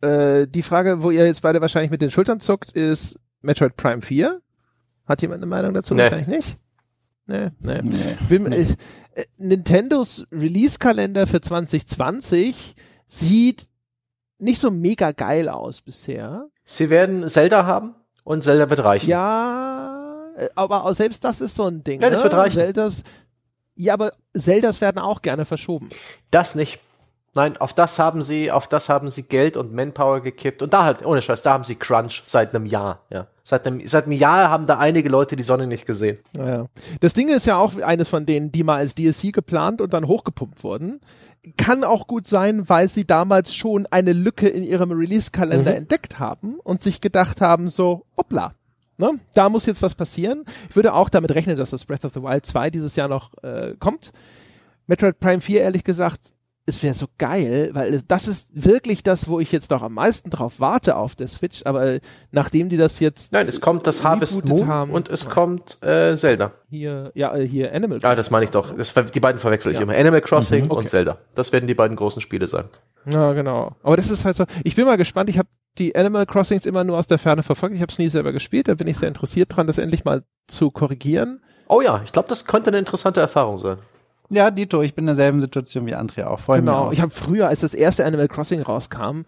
Äh, 0.00 0.48
die 0.48 0.62
Frage, 0.62 1.04
wo 1.04 1.12
ihr 1.12 1.24
jetzt 1.24 1.42
beide 1.42 1.60
wahrscheinlich 1.60 1.92
mit 1.92 2.02
den 2.02 2.10
Schultern 2.10 2.40
zuckt, 2.40 2.72
ist 2.72 3.20
Metroid 3.42 3.76
Prime 3.76 4.02
4. 4.02 4.40
Hat 5.06 5.22
jemand 5.22 5.38
eine 5.38 5.46
Meinung 5.46 5.72
dazu? 5.72 5.94
Nee. 5.94 6.02
Wahrscheinlich 6.02 6.26
nicht. 6.26 6.58
Nee, 7.26 7.50
nee. 7.60 7.80
nee. 8.28 8.38
nee. 8.38 8.66
Äh, 9.14 9.24
Nintendos 9.36 10.26
Release-Kalender 10.32 11.28
für 11.28 11.40
2020 11.40 12.74
sieht 13.06 13.68
nicht 14.38 14.60
so 14.60 14.72
mega 14.72 15.12
geil 15.12 15.48
aus 15.48 15.80
bisher. 15.80 16.48
Sie 16.64 16.90
werden 16.90 17.28
Zelda 17.28 17.66
haben 17.66 17.94
und 18.24 18.42
Zelda 18.42 18.68
wird 18.68 18.82
reichen. 18.82 19.08
Ja, 19.08 20.32
aber 20.56 20.84
auch 20.84 20.94
selbst 20.94 21.22
das 21.22 21.40
ist 21.40 21.54
so 21.54 21.66
ein 21.66 21.84
Ding. 21.84 22.00
Ja, 22.00 22.10
das 22.10 22.18
ne? 22.18 22.24
wird 22.24 22.34
reichen. 22.34 22.56
Zeldas, 22.56 23.04
ja, 23.76 23.94
aber 23.94 24.10
Zeldas 24.36 24.80
werden 24.80 24.98
auch 24.98 25.22
gerne 25.22 25.44
verschoben. 25.44 25.90
Das 26.32 26.56
nicht. 26.56 26.80
Nein, 27.38 27.56
auf 27.56 27.72
das 27.72 28.00
haben 28.00 28.24
sie, 28.24 28.50
auf 28.50 28.66
das 28.66 28.88
haben 28.88 29.10
sie 29.10 29.22
Geld 29.22 29.56
und 29.56 29.72
Manpower 29.72 30.20
gekippt. 30.20 30.60
Und 30.60 30.72
da 30.72 30.82
halt, 30.82 31.06
ohne 31.06 31.22
Scheiß, 31.22 31.42
da 31.42 31.52
haben 31.52 31.62
sie 31.62 31.76
Crunch 31.76 32.22
seit 32.24 32.52
einem 32.52 32.66
Jahr, 32.66 33.04
ja. 33.10 33.28
Seit 33.44 33.64
einem, 33.64 33.86
seit 33.86 34.06
einem 34.06 34.14
Jahr 34.14 34.50
haben 34.50 34.66
da 34.66 34.78
einige 34.78 35.08
Leute 35.08 35.36
die 35.36 35.44
Sonne 35.44 35.68
nicht 35.68 35.86
gesehen. 35.86 36.18
Naja. 36.36 36.66
Das 36.98 37.14
Ding 37.14 37.28
ist 37.28 37.46
ja 37.46 37.56
auch 37.56 37.80
eines 37.80 38.08
von 38.08 38.26
denen, 38.26 38.50
die 38.50 38.64
mal 38.64 38.78
als 38.78 38.96
DLC 38.96 39.32
geplant 39.32 39.80
und 39.80 39.92
dann 39.92 40.08
hochgepumpt 40.08 40.64
wurden. 40.64 41.00
Kann 41.56 41.84
auch 41.84 42.08
gut 42.08 42.26
sein, 42.26 42.68
weil 42.68 42.88
sie 42.88 43.06
damals 43.06 43.54
schon 43.54 43.86
eine 43.92 44.14
Lücke 44.14 44.48
in 44.48 44.64
ihrem 44.64 44.90
Release-Kalender 44.90 45.70
mhm. 45.70 45.76
entdeckt 45.76 46.18
haben 46.18 46.58
und 46.64 46.82
sich 46.82 47.00
gedacht 47.00 47.40
haben, 47.40 47.68
so, 47.68 48.04
hoppla, 48.16 48.52
Ne? 48.96 49.12
Da 49.32 49.48
muss 49.48 49.64
jetzt 49.66 49.80
was 49.80 49.94
passieren. 49.94 50.44
Ich 50.68 50.74
würde 50.74 50.92
auch 50.92 51.08
damit 51.08 51.30
rechnen, 51.30 51.56
dass 51.56 51.70
das 51.70 51.84
Breath 51.84 52.04
of 52.04 52.12
the 52.14 52.20
Wild 52.20 52.44
2 52.44 52.70
dieses 52.70 52.96
Jahr 52.96 53.06
noch 53.06 53.32
äh, 53.44 53.76
kommt. 53.78 54.10
Metroid 54.88 55.20
Prime 55.20 55.40
4, 55.40 55.60
ehrlich 55.60 55.84
gesagt, 55.84 56.32
es 56.68 56.82
wäre 56.82 56.94
so 56.94 57.06
geil, 57.16 57.70
weil 57.72 58.02
das 58.06 58.28
ist 58.28 58.48
wirklich 58.52 59.02
das, 59.02 59.28
wo 59.28 59.40
ich 59.40 59.50
jetzt 59.50 59.70
noch 59.70 59.82
am 59.82 59.94
meisten 59.94 60.30
drauf 60.30 60.54
warte 60.58 60.96
auf 60.96 61.16
der 61.16 61.26
Switch, 61.26 61.62
aber 61.64 61.98
nachdem 62.30 62.68
die 62.68 62.76
das 62.76 63.00
jetzt 63.00 63.32
Nein, 63.32 63.46
es 63.48 63.60
kommt 63.60 63.86
das 63.86 64.04
Harvest 64.04 64.46
Moon 64.46 64.66
haben, 64.66 64.92
und 64.92 65.08
es 65.08 65.24
ja. 65.24 65.30
kommt 65.30 65.82
äh, 65.82 66.14
Zelda. 66.14 66.52
Hier 66.68 67.10
ja, 67.14 67.34
äh, 67.34 67.46
hier 67.46 67.74
Animal 67.74 67.98
Crossing. 67.98 68.12
Ah, 68.12 68.14
das 68.14 68.30
meine 68.30 68.44
ich 68.44 68.50
doch. 68.50 68.76
Das, 68.76 68.92
die 68.92 69.20
beiden 69.20 69.40
verwechsel 69.40 69.72
ich 69.72 69.78
ja. 69.78 69.82
immer. 69.82 69.94
Animal 69.94 70.20
Crossing 70.20 70.66
mhm, 70.66 70.70
okay. 70.70 70.80
und 70.80 70.88
Zelda. 70.88 71.18
Das 71.34 71.52
werden 71.52 71.66
die 71.66 71.74
beiden 71.74 71.96
großen 71.96 72.20
Spiele 72.20 72.46
sein. 72.46 72.64
Ja, 73.06 73.32
genau. 73.32 73.74
Aber 73.82 73.96
das 73.96 74.10
ist 74.10 74.26
halt 74.26 74.36
so, 74.36 74.44
ich 74.64 74.76
bin 74.76 74.84
mal 74.84 74.96
gespannt, 74.96 75.30
ich 75.30 75.38
habe 75.38 75.48
die 75.78 75.96
Animal 75.96 76.26
Crossings 76.26 76.66
immer 76.66 76.84
nur 76.84 76.98
aus 76.98 77.06
der 77.06 77.18
Ferne 77.18 77.42
verfolgt. 77.42 77.74
Ich 77.74 77.80
habe 77.80 77.90
es 77.90 77.98
nie 77.98 78.10
selber 78.10 78.32
gespielt, 78.32 78.68
da 78.68 78.74
bin 78.74 78.86
ich 78.86 78.98
sehr 78.98 79.08
interessiert 79.08 79.56
dran, 79.56 79.66
das 79.66 79.78
endlich 79.78 80.04
mal 80.04 80.22
zu 80.46 80.70
korrigieren. 80.70 81.42
Oh 81.68 81.80
ja, 81.80 82.02
ich 82.04 82.12
glaube, 82.12 82.28
das 82.28 82.44
könnte 82.44 82.68
eine 82.68 82.78
interessante 82.78 83.20
Erfahrung 83.20 83.58
sein. 83.58 83.78
Ja, 84.30 84.50
Dito, 84.50 84.82
ich 84.82 84.94
bin 84.94 85.04
in 85.04 85.06
derselben 85.06 85.40
Situation 85.40 85.86
wie 85.86 85.94
Andrea 85.94 86.28
auch. 86.28 86.40
Freu 86.40 86.58
genau. 86.58 86.92
Ich 86.92 87.00
habe 87.00 87.10
früher, 87.10 87.48
als 87.48 87.60
das 87.60 87.74
erste 87.74 88.04
Animal 88.04 88.28
Crossing 88.28 88.62
rauskam, 88.62 89.22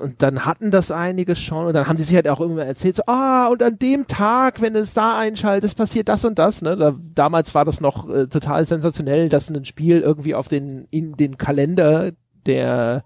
und 0.00 0.22
dann 0.22 0.46
hatten 0.46 0.70
das 0.70 0.90
einige 0.90 1.36
schon 1.36 1.66
und 1.66 1.74
dann 1.74 1.86
haben 1.86 1.96
die 1.96 2.02
sich 2.02 2.14
halt 2.14 2.28
auch 2.28 2.40
irgendwann 2.40 2.66
erzählt, 2.66 2.96
so, 2.96 3.02
ah, 3.06 3.48
und 3.48 3.62
an 3.62 3.78
dem 3.78 4.06
Tag, 4.06 4.60
wenn 4.60 4.74
es 4.74 4.94
da 4.94 5.18
einschaltet, 5.18 5.76
passiert 5.76 6.08
das 6.08 6.24
und 6.24 6.38
das, 6.38 6.62
ne? 6.62 6.76
Da, 6.76 6.94
damals 7.14 7.54
war 7.54 7.66
das 7.66 7.80
noch 7.80 8.08
äh, 8.08 8.26
total 8.26 8.64
sensationell, 8.64 9.28
dass 9.28 9.50
ein 9.50 9.64
Spiel 9.66 10.00
irgendwie 10.00 10.34
auf 10.34 10.48
den, 10.48 10.86
in 10.90 11.16
den 11.16 11.36
Kalender 11.36 12.12
der, 12.46 13.04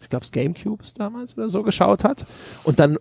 ich 0.00 0.08
glaube, 0.08 0.26
Gamecubes 0.30 0.94
damals 0.94 1.36
oder 1.36 1.48
so 1.48 1.64
geschaut 1.64 2.04
hat 2.04 2.26
und 2.62 2.78
dann 2.78 2.96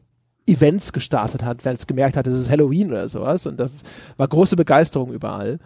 Events 0.48 0.92
gestartet 0.92 1.44
hat, 1.44 1.64
weil 1.66 1.76
es 1.76 1.86
gemerkt 1.86 2.18
hat, 2.18 2.26
es 2.26 2.40
ist 2.40 2.50
Halloween 2.50 2.92
oder 2.92 3.08
sowas 3.08 3.46
und 3.46 3.60
da 3.60 3.70
war 4.18 4.28
große 4.28 4.56
Begeisterung 4.56 5.14
überall. 5.14 5.60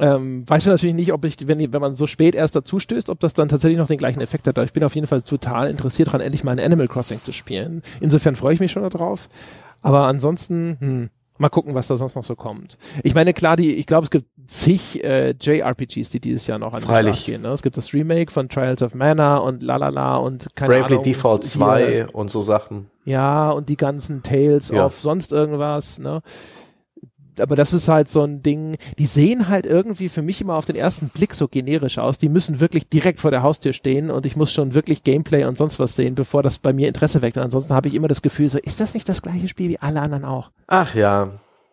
Ähm, 0.00 0.48
weiß 0.48 0.64
ich 0.64 0.68
natürlich 0.68 0.94
nicht, 0.94 1.12
ob 1.12 1.24
ich, 1.24 1.46
wenn, 1.46 1.72
wenn 1.72 1.80
man 1.80 1.94
so 1.94 2.06
spät 2.06 2.34
erst 2.34 2.56
dazu 2.56 2.78
stößt, 2.78 3.10
ob 3.10 3.20
das 3.20 3.34
dann 3.34 3.48
tatsächlich 3.48 3.78
noch 3.78 3.86
den 3.86 3.98
gleichen 3.98 4.20
Effekt 4.20 4.46
hat. 4.46 4.58
Aber 4.58 4.64
ich 4.64 4.72
bin 4.72 4.84
auf 4.84 4.94
jeden 4.94 5.06
Fall 5.06 5.22
total 5.22 5.70
interessiert 5.70 6.08
daran, 6.08 6.20
endlich 6.20 6.44
mal 6.44 6.52
ein 6.52 6.60
Animal 6.60 6.88
Crossing 6.88 7.22
zu 7.22 7.32
spielen. 7.32 7.82
Insofern 8.00 8.36
freue 8.36 8.54
ich 8.54 8.60
mich 8.60 8.72
schon 8.72 8.88
darauf. 8.88 9.28
Aber 9.82 10.06
ansonsten, 10.06 10.76
hm, 10.80 11.10
mal 11.38 11.48
gucken, 11.48 11.74
was 11.74 11.88
da 11.88 11.96
sonst 11.96 12.14
noch 12.14 12.24
so 12.24 12.36
kommt. 12.36 12.78
Ich 13.02 13.14
meine, 13.14 13.32
klar, 13.32 13.56
die, 13.56 13.74
ich 13.74 13.86
glaube, 13.86 14.04
es 14.04 14.10
gibt 14.10 14.26
zig 14.46 15.02
äh, 15.04 15.34
JRPGs, 15.40 16.10
die 16.10 16.20
dieses 16.20 16.46
Jahr 16.46 16.58
noch 16.58 16.74
an 16.74 16.80
den 16.80 16.88
Start 16.88 17.24
gehen. 17.24 17.42
Ne? 17.42 17.48
Es 17.48 17.62
gibt 17.62 17.76
das 17.76 17.92
Remake 17.92 18.30
von 18.30 18.48
Trials 18.48 18.82
of 18.82 18.94
Mana 18.94 19.38
und 19.38 19.62
lalala 19.62 20.16
und 20.16 20.48
keine 20.54 20.74
Bravely 20.74 20.94
Ahnung, 20.94 21.04
Default 21.04 21.44
2 21.44 22.06
und 22.08 22.30
so 22.30 22.42
Sachen. 22.42 22.90
Ja, 23.04 23.50
und 23.50 23.68
die 23.68 23.76
ganzen 23.76 24.22
Tales 24.22 24.70
ja. 24.70 24.86
of 24.86 25.00
sonst 25.00 25.32
irgendwas, 25.32 25.98
ne? 25.98 26.22
Aber 27.38 27.56
das 27.56 27.72
ist 27.72 27.88
halt 27.88 28.08
so 28.08 28.22
ein 28.22 28.42
Ding, 28.42 28.76
die 28.98 29.06
sehen 29.06 29.48
halt 29.48 29.66
irgendwie 29.66 30.08
für 30.08 30.22
mich 30.22 30.40
immer 30.40 30.54
auf 30.54 30.66
den 30.66 30.76
ersten 30.76 31.08
Blick 31.08 31.34
so 31.34 31.48
generisch 31.48 31.98
aus. 31.98 32.18
Die 32.18 32.28
müssen 32.28 32.60
wirklich 32.60 32.88
direkt 32.88 33.20
vor 33.20 33.30
der 33.30 33.42
Haustür 33.42 33.72
stehen 33.72 34.10
und 34.10 34.26
ich 34.26 34.36
muss 34.36 34.52
schon 34.52 34.74
wirklich 34.74 35.02
Gameplay 35.02 35.44
und 35.44 35.56
sonst 35.56 35.78
was 35.78 35.96
sehen, 35.96 36.14
bevor 36.14 36.42
das 36.42 36.58
bei 36.58 36.72
mir 36.72 36.88
Interesse 36.88 37.22
weckt. 37.22 37.36
Und 37.36 37.42
ansonsten 37.42 37.74
habe 37.74 37.88
ich 37.88 37.94
immer 37.94 38.08
das 38.08 38.22
Gefühl, 38.22 38.48
so, 38.48 38.58
ist 38.58 38.80
das 38.80 38.94
nicht 38.94 39.08
das 39.08 39.22
gleiche 39.22 39.48
Spiel 39.48 39.70
wie 39.70 39.78
alle 39.78 40.00
anderen 40.00 40.24
auch? 40.24 40.50
Ach 40.66 40.94
ja. 40.94 41.30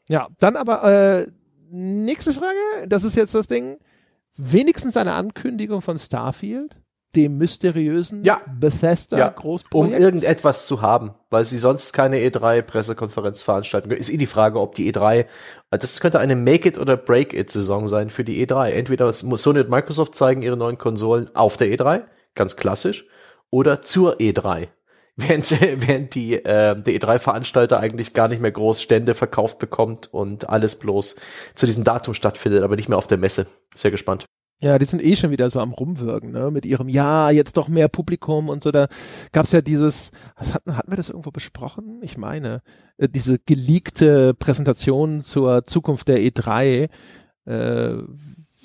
Ja, 0.07 0.27
dann 0.39 0.55
aber 0.55 0.83
äh, 0.83 1.27
nächste 1.69 2.33
Frage, 2.33 2.87
das 2.87 3.03
ist 3.03 3.15
jetzt 3.15 3.35
das 3.35 3.47
Ding. 3.47 3.77
Wenigstens 4.37 4.97
eine 4.97 5.13
Ankündigung 5.13 5.81
von 5.81 5.97
Starfield 5.97 6.77
dem 7.15 7.37
mysteriösen 7.37 8.23
ja. 8.23 8.41
Bethesda 8.59 9.17
ja. 9.17 9.29
Großprojekt. 9.29 9.95
Um 9.95 10.01
irgendetwas 10.01 10.65
zu 10.65 10.81
haben, 10.81 11.13
weil 11.29 11.43
sie 11.43 11.57
sonst 11.57 11.93
keine 11.93 12.17
E3 12.17 12.61
Pressekonferenz 12.61 13.43
veranstalten 13.43 13.89
können. 13.89 13.99
Ist 13.99 14.09
eh 14.09 14.17
die 14.17 14.25
Frage, 14.25 14.59
ob 14.59 14.75
die 14.75 14.91
E3, 14.91 15.25
das 15.69 15.99
könnte 15.99 16.19
eine 16.19 16.35
Make 16.35 16.69
it 16.69 16.77
oder 16.77 16.97
Break 16.97 17.33
it 17.33 17.49
Saison 17.49 17.87
sein 17.87 18.09
für 18.09 18.23
die 18.23 18.45
E3. 18.45 18.69
Entweder 18.69 19.11
Sony 19.11 19.59
und 19.59 19.69
Microsoft 19.69 20.15
zeigen 20.15 20.41
ihre 20.41 20.57
neuen 20.57 20.77
Konsolen 20.77 21.29
auf 21.35 21.57
der 21.57 21.67
E3, 21.67 22.03
ganz 22.35 22.55
klassisch, 22.55 23.05
oder 23.49 23.81
zur 23.81 24.17
E3. 24.17 24.67
Während, 25.17 25.51
während 25.51 26.15
die, 26.15 26.35
äh, 26.35 26.81
der 26.81 26.93
E3-Veranstalter 26.95 27.79
eigentlich 27.79 28.13
gar 28.13 28.29
nicht 28.29 28.41
mehr 28.41 28.51
groß 28.51 28.81
Stände 28.81 29.13
verkauft 29.13 29.59
bekommt 29.59 30.11
und 30.11 30.49
alles 30.49 30.79
bloß 30.79 31.17
zu 31.53 31.65
diesem 31.65 31.83
Datum 31.83 32.13
stattfindet, 32.13 32.63
aber 32.63 32.77
nicht 32.77 32.87
mehr 32.87 32.97
auf 32.97 33.07
der 33.07 33.17
Messe. 33.17 33.45
Sehr 33.75 33.91
gespannt. 33.91 34.25
Ja, 34.63 34.77
die 34.77 34.85
sind 34.85 35.03
eh 35.03 35.15
schon 35.15 35.31
wieder 35.31 35.49
so 35.49 35.59
am 35.59 35.71
Rumwirken, 35.71 36.31
ne? 36.31 36.51
Mit 36.51 36.67
ihrem 36.67 36.87
Ja, 36.87 37.31
jetzt 37.31 37.57
doch 37.57 37.67
mehr 37.67 37.87
Publikum 37.87 38.47
und 38.47 38.61
so. 38.61 38.71
Da 38.71 38.87
gab's 39.31 39.51
ja 39.53 39.61
dieses, 39.61 40.11
was 40.37 40.53
hatten, 40.53 40.77
hatten 40.77 40.91
wir 40.91 40.97
das 40.97 41.09
irgendwo 41.09 41.31
besprochen? 41.31 41.99
Ich 42.03 42.15
meine, 42.15 42.61
äh, 42.97 43.09
diese 43.09 43.39
geleakte 43.39 44.35
Präsentation 44.35 45.21
zur 45.21 45.65
Zukunft 45.65 46.07
der 46.07 46.19
E3, 46.19 46.89
äh, 47.45 47.97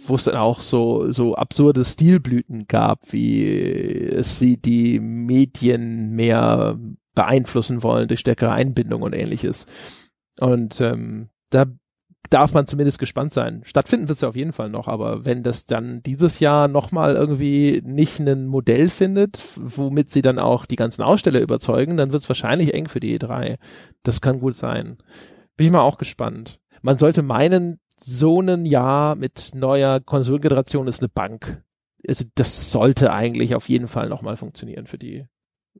wo 0.06 0.14
es 0.14 0.24
dann 0.24 0.36
auch 0.36 0.60
so, 0.60 1.10
so 1.10 1.34
absurde 1.34 1.82
Stilblüten 1.82 2.66
gab, 2.68 3.12
wie 3.12 4.04
es 4.04 4.38
sie 4.38 4.58
die 4.58 5.00
Medien 5.00 6.10
mehr 6.10 6.78
beeinflussen 7.14 7.82
wollen 7.82 8.08
durch 8.08 8.20
stärkere 8.20 8.52
Einbindung 8.52 9.00
und 9.00 9.14
ähnliches. 9.14 9.64
Und 10.38 10.78
ähm, 10.82 11.30
da 11.48 11.64
darf 12.28 12.54
man 12.54 12.66
zumindest 12.66 12.98
gespannt 12.98 13.32
sein. 13.32 13.62
Stattfinden 13.64 14.08
wird 14.08 14.16
es 14.16 14.22
ja 14.22 14.28
auf 14.28 14.36
jeden 14.36 14.52
Fall 14.52 14.68
noch, 14.68 14.88
aber 14.88 15.24
wenn 15.24 15.42
das 15.42 15.66
dann 15.66 16.02
dieses 16.02 16.40
Jahr 16.40 16.68
nochmal 16.68 17.14
irgendwie 17.14 17.82
nicht 17.84 18.18
ein 18.20 18.46
Modell 18.46 18.88
findet, 18.88 19.42
womit 19.56 20.10
sie 20.10 20.22
dann 20.22 20.38
auch 20.38 20.66
die 20.66 20.76
ganzen 20.76 21.02
Aussteller 21.02 21.40
überzeugen, 21.40 21.96
dann 21.96 22.12
wird 22.12 22.22
es 22.22 22.28
wahrscheinlich 22.28 22.74
eng 22.74 22.88
für 22.88 23.00
die 23.00 23.18
E3. 23.18 23.56
Das 24.02 24.20
kann 24.20 24.38
gut 24.38 24.56
sein. 24.56 24.98
Bin 25.56 25.66
ich 25.66 25.72
mal 25.72 25.80
auch 25.80 25.98
gespannt. 25.98 26.60
Man 26.82 26.98
sollte 26.98 27.22
meinen, 27.22 27.80
so 27.98 28.40
ein 28.40 28.66
Jahr 28.66 29.14
mit 29.16 29.52
neuer 29.54 30.00
Konsolengeneration 30.00 30.86
ist 30.86 31.00
eine 31.00 31.08
Bank. 31.08 31.62
Also 32.06 32.24
das 32.34 32.70
sollte 32.70 33.12
eigentlich 33.12 33.54
auf 33.54 33.68
jeden 33.68 33.88
Fall 33.88 34.08
nochmal 34.08 34.36
funktionieren 34.36 34.86
für 34.86 34.98
die 34.98 35.24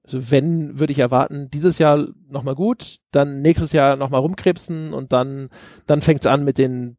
also 0.05 0.31
wenn, 0.31 0.79
würde 0.79 0.93
ich 0.93 0.99
erwarten, 0.99 1.51
dieses 1.51 1.79
Jahr 1.79 2.09
nochmal 2.29 2.55
gut, 2.55 2.99
dann 3.11 3.43
nächstes 3.43 3.73
Jahr 3.73 3.97
nochmal 3.97 4.21
rumkrebsen 4.21 4.93
und 4.93 5.13
dann, 5.13 5.49
dann 5.87 6.03
fängt's 6.03 6.27
an 6.27 6.45
mit 6.45 6.59
den 6.59 6.97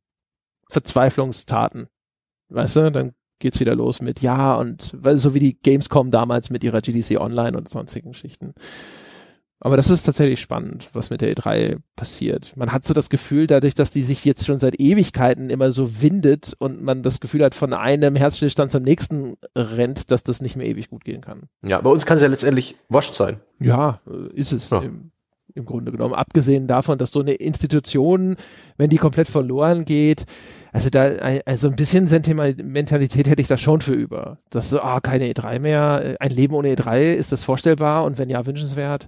Verzweiflungstaten. 0.70 1.88
Weißt 2.50 2.76
du, 2.76 2.92
dann 2.92 3.14
geht's 3.40 3.60
wieder 3.60 3.76
los 3.76 4.02
mit 4.02 4.22
ja 4.22 4.56
und 4.56 4.96
so 5.16 5.34
wie 5.34 5.40
die 5.40 5.60
Gamescom 5.60 6.12
damals 6.12 6.50
mit 6.50 6.64
ihrer 6.64 6.82
GDC 6.82 7.20
Online 7.20 7.58
und 7.58 7.70
sonstigen 7.70 8.12
Geschichten. 8.12 8.54
Aber 9.60 9.76
das 9.76 9.90
ist 9.90 10.04
tatsächlich 10.04 10.40
spannend, 10.40 10.90
was 10.94 11.10
mit 11.10 11.22
der 11.22 11.34
E3 11.34 11.78
passiert. 11.96 12.56
Man 12.56 12.72
hat 12.72 12.86
so 12.86 12.94
das 12.94 13.10
Gefühl, 13.10 13.48
dadurch, 13.48 13.74
dass 13.74 13.90
die 13.90 14.04
sich 14.04 14.24
jetzt 14.24 14.46
schon 14.46 14.60
seit 14.60 14.80
Ewigkeiten 14.80 15.50
immer 15.50 15.72
so 15.72 16.02
windet 16.02 16.54
und 16.60 16.84
man 16.84 17.02
das 17.02 17.20
Gefühl 17.20 17.44
hat, 17.44 17.56
von 17.56 17.74
einem 17.74 18.16
Herzstillstand 18.16 18.72
zum 18.72 18.84
nächsten 18.84 19.36
rennt, 19.56 20.12
dass 20.12 20.22
das 20.22 20.42
nicht 20.42 20.58
mehr 20.58 20.68
ewig 20.68 20.90
gut 20.90 21.04
gehen 21.04 21.22
kann. 21.22 21.50
Ja, 21.64 21.82
bei 21.82 21.90
uns 21.90 22.06
kann 22.06 22.18
es 22.18 22.24
ja 22.24 22.30
letztendlich 22.30 22.76
wascht 22.90 23.16
sein. 23.16 23.40
Ja, 23.60 24.00
ist 24.36 24.52
es. 24.52 24.70
Ja. 24.70 24.82
Im, 24.82 25.12
Im 25.56 25.66
Grunde 25.66 25.92
genommen. 25.92 26.14
Abgesehen 26.14 26.68
davon, 26.68 27.00
dass 27.00 27.12
so 27.12 27.22
eine 27.22 27.34
Institution, 27.34 28.36
wenn 28.78 28.92
die 28.92 28.98
komplett 28.98 29.28
verloren 29.28 29.86
geht, 29.86 30.26
also 30.72 30.92
da, 30.92 31.10
also 31.48 31.70
ein 31.70 31.76
bisschen 31.76 32.06
Sentimentalität 32.06 33.28
hätte 33.28 33.42
ich 33.42 33.48
da 33.48 33.58
schon 33.58 33.82
für 33.82 33.94
über. 33.94 34.38
Das 34.52 34.70
so, 34.70 34.82
ah, 34.82 35.00
keine 35.00 35.26
E3 35.26 35.58
mehr, 35.58 36.18
ein 36.20 36.30
Leben 36.30 36.54
ohne 36.54 36.76
E3, 36.76 37.14
ist 37.14 37.32
das 37.32 37.44
vorstellbar 37.44 38.06
und 38.06 38.20
wenn 38.20 38.30
ja, 38.30 38.46
wünschenswert? 38.46 39.08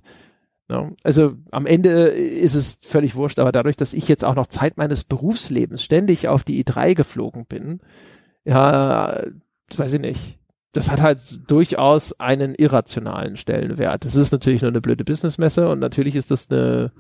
Ja, 0.70 0.92
also 1.04 1.34
am 1.50 1.66
Ende 1.66 1.90
ist 1.90 2.54
es 2.54 2.80
völlig 2.84 3.16
wurscht, 3.16 3.40
aber 3.40 3.52
dadurch, 3.52 3.76
dass 3.76 3.94
ich 3.94 4.08
jetzt 4.08 4.24
auch 4.24 4.36
noch 4.36 4.48
Zeit 4.48 4.78
meines 4.78 5.04
Berufslebens 5.04 5.84
ständig 5.84 6.28
auf 6.28 6.44
die 6.44 6.64
i3 6.64 6.94
geflogen 6.94 7.46
bin, 7.46 7.80
ja, 8.46 9.20
weiß 9.76 9.94
ich 9.94 10.00
nicht. 10.00 10.38
Das 10.72 10.92
hat 10.92 11.02
halt 11.02 11.20
durchaus 11.50 12.20
einen 12.20 12.54
irrationalen 12.54 13.38
Stellenwert. 13.38 14.06
Das 14.06 14.16
ist 14.16 14.32
natürlich 14.32 14.62
nur 14.62 14.70
eine 14.70 14.82
blöde 14.82 15.04
Businessmesse 15.04 15.68
und 15.68 15.80
natürlich 15.80 16.16
ist 16.16 16.30
das 16.30 16.52
eine, 16.52 16.92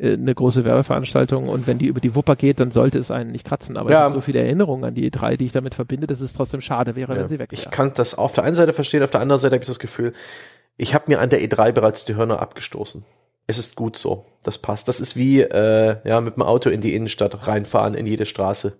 eine 0.00 0.34
große 0.34 0.64
Werbeveranstaltung 0.64 1.48
und 1.48 1.68
wenn 1.68 1.78
die 1.78 1.86
über 1.86 2.00
die 2.00 2.16
Wupper 2.16 2.34
geht, 2.34 2.58
dann 2.58 2.72
sollte 2.72 2.98
es 2.98 3.12
einen 3.12 3.30
nicht 3.30 3.46
kratzen. 3.46 3.76
Aber 3.76 3.92
ja. 3.92 3.98
ich 3.98 4.02
habe 4.02 4.14
so 4.14 4.20
viele 4.20 4.40
Erinnerungen 4.40 4.84
an 4.84 4.94
die 4.94 5.08
E3, 5.08 5.36
die 5.36 5.46
ich 5.46 5.52
damit 5.52 5.76
verbinde, 5.76 6.08
dass 6.08 6.20
es 6.20 6.32
trotzdem 6.32 6.60
schade 6.60 6.96
wäre, 6.96 7.12
ja. 7.12 7.20
wenn 7.20 7.28
sie 7.28 7.38
weg 7.38 7.52
wäre. 7.52 7.62
Ich 7.62 7.70
kann 7.70 7.92
das 7.94 8.18
auf 8.18 8.32
der 8.32 8.42
einen 8.42 8.56
Seite 8.56 8.72
verstehen, 8.72 9.04
auf 9.04 9.10
der 9.10 9.20
anderen 9.20 9.38
Seite 9.38 9.54
habe 9.54 9.62
ich 9.62 9.68
das 9.68 9.78
Gefühl, 9.78 10.12
ich 10.76 10.94
habe 10.94 11.04
mir 11.08 11.20
an 11.20 11.30
der 11.30 11.42
E3 11.42 11.72
bereits 11.72 12.04
die 12.04 12.14
Hörner 12.14 12.40
abgestoßen. 12.40 13.04
Es 13.46 13.58
ist 13.58 13.76
gut 13.76 13.96
so. 13.96 14.26
Das 14.42 14.58
passt. 14.58 14.88
Das 14.88 15.00
ist 15.00 15.16
wie 15.16 15.40
äh, 15.40 15.96
ja 16.04 16.20
mit 16.20 16.36
dem 16.36 16.42
Auto 16.42 16.70
in 16.70 16.80
die 16.80 16.94
Innenstadt 16.94 17.46
reinfahren 17.46 17.94
in 17.94 18.06
jede 18.06 18.26
Straße. 18.26 18.78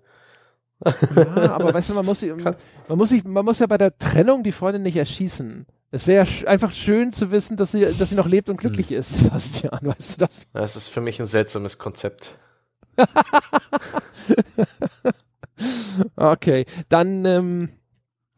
Ja, 0.85 1.52
aber 1.55 1.73
weißt 1.74 1.90
du, 1.90 1.94
man 1.94 2.06
muss, 2.06 2.23
man 2.89 2.98
muss, 2.98 3.09
sich, 3.10 3.24
man 3.24 3.44
muss 3.44 3.59
ja 3.59 3.66
bei 3.66 3.78
der 3.78 3.97
Trennung 3.98 4.43
die 4.43 4.52
Freundin 4.52 4.82
nicht 4.82 4.97
erschießen. 4.97 5.66
Es 5.90 6.06
wäre 6.06 6.27
ja 6.27 6.48
einfach 6.48 6.70
schön 6.70 7.12
zu 7.12 7.31
wissen, 7.31 7.56
dass 7.56 7.73
sie, 7.73 7.85
dass 7.98 8.09
sie 8.09 8.16
noch 8.16 8.27
lebt 8.27 8.48
und 8.48 8.56
glücklich 8.56 8.89
hm. 8.89 8.97
ist, 8.97 9.12
Sebastian. 9.20 9.78
Weißt 9.82 10.14
du 10.14 10.27
das? 10.27 10.47
Das 10.52 10.77
ist 10.77 10.89
für 10.89 11.01
mich 11.01 11.20
ein 11.20 11.27
seltsames 11.27 11.78
Konzept. 11.78 12.35
okay, 16.16 16.64
dann 16.89 17.24
ähm, 17.24 17.69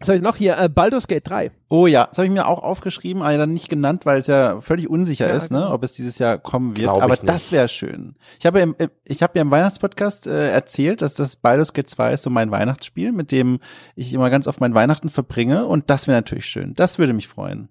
was 0.05 0.09
habe 0.09 0.19
ich 0.19 0.23
noch 0.23 0.37
hier? 0.37 0.59
Äh, 0.59 0.69
Baldur's 0.69 1.07
Gate 1.07 1.27
3. 1.27 1.51
Oh 1.71 1.87
ja, 1.87 2.07
das 2.07 2.19
habe 2.19 2.27
ich 2.27 2.33
mir 2.33 2.47
auch 2.47 2.63
aufgeschrieben, 2.63 3.23
aber 3.23 3.37
dann 3.39 3.55
nicht 3.55 3.71
genannt, 3.71 4.05
weil 4.05 4.19
es 4.19 4.27
ja 4.27 4.61
völlig 4.61 4.91
unsicher 4.91 5.29
ja, 5.29 5.35
ist, 5.35 5.51
ne, 5.51 5.61
genau. 5.61 5.73
ob 5.73 5.83
es 5.83 5.95
dieses 5.95 6.19
Jahr 6.19 6.37
kommen 6.37 6.77
wird. 6.77 6.93
Glaub 6.93 7.03
aber 7.03 7.17
das 7.17 7.53
wäre 7.53 7.69
schön. 7.69 8.15
Ich 8.39 8.45
habe 8.45 8.61
im, 8.61 8.77
ich 9.05 9.23
habe 9.23 9.33
ja 9.37 9.43
im 9.43 9.51
Weihnachtspodcast 9.51 10.27
äh, 10.27 10.51
erzählt, 10.51 11.01
dass 11.01 11.15
das 11.15 11.37
Baldur's 11.37 11.73
Gate 11.73 11.89
2 11.89 12.13
ist 12.13 12.23
so 12.23 12.31
mein 12.31 12.51
Weihnachtsspiel, 12.51 13.13
mit 13.13 13.33
dem 13.33 13.61
ich 13.97 14.13
immer 14.13 14.29
ganz 14.29 14.47
oft 14.47 14.61
mein 14.61 14.75
Weihnachten 14.75 15.09
verbringe 15.09 15.65
und 15.65 15.89
das 15.89 16.07
wäre 16.07 16.19
natürlich 16.19 16.47
schön. 16.47 16.75
Das 16.75 16.99
würde 16.99 17.15
mich 17.15 17.29
freuen. 17.29 17.71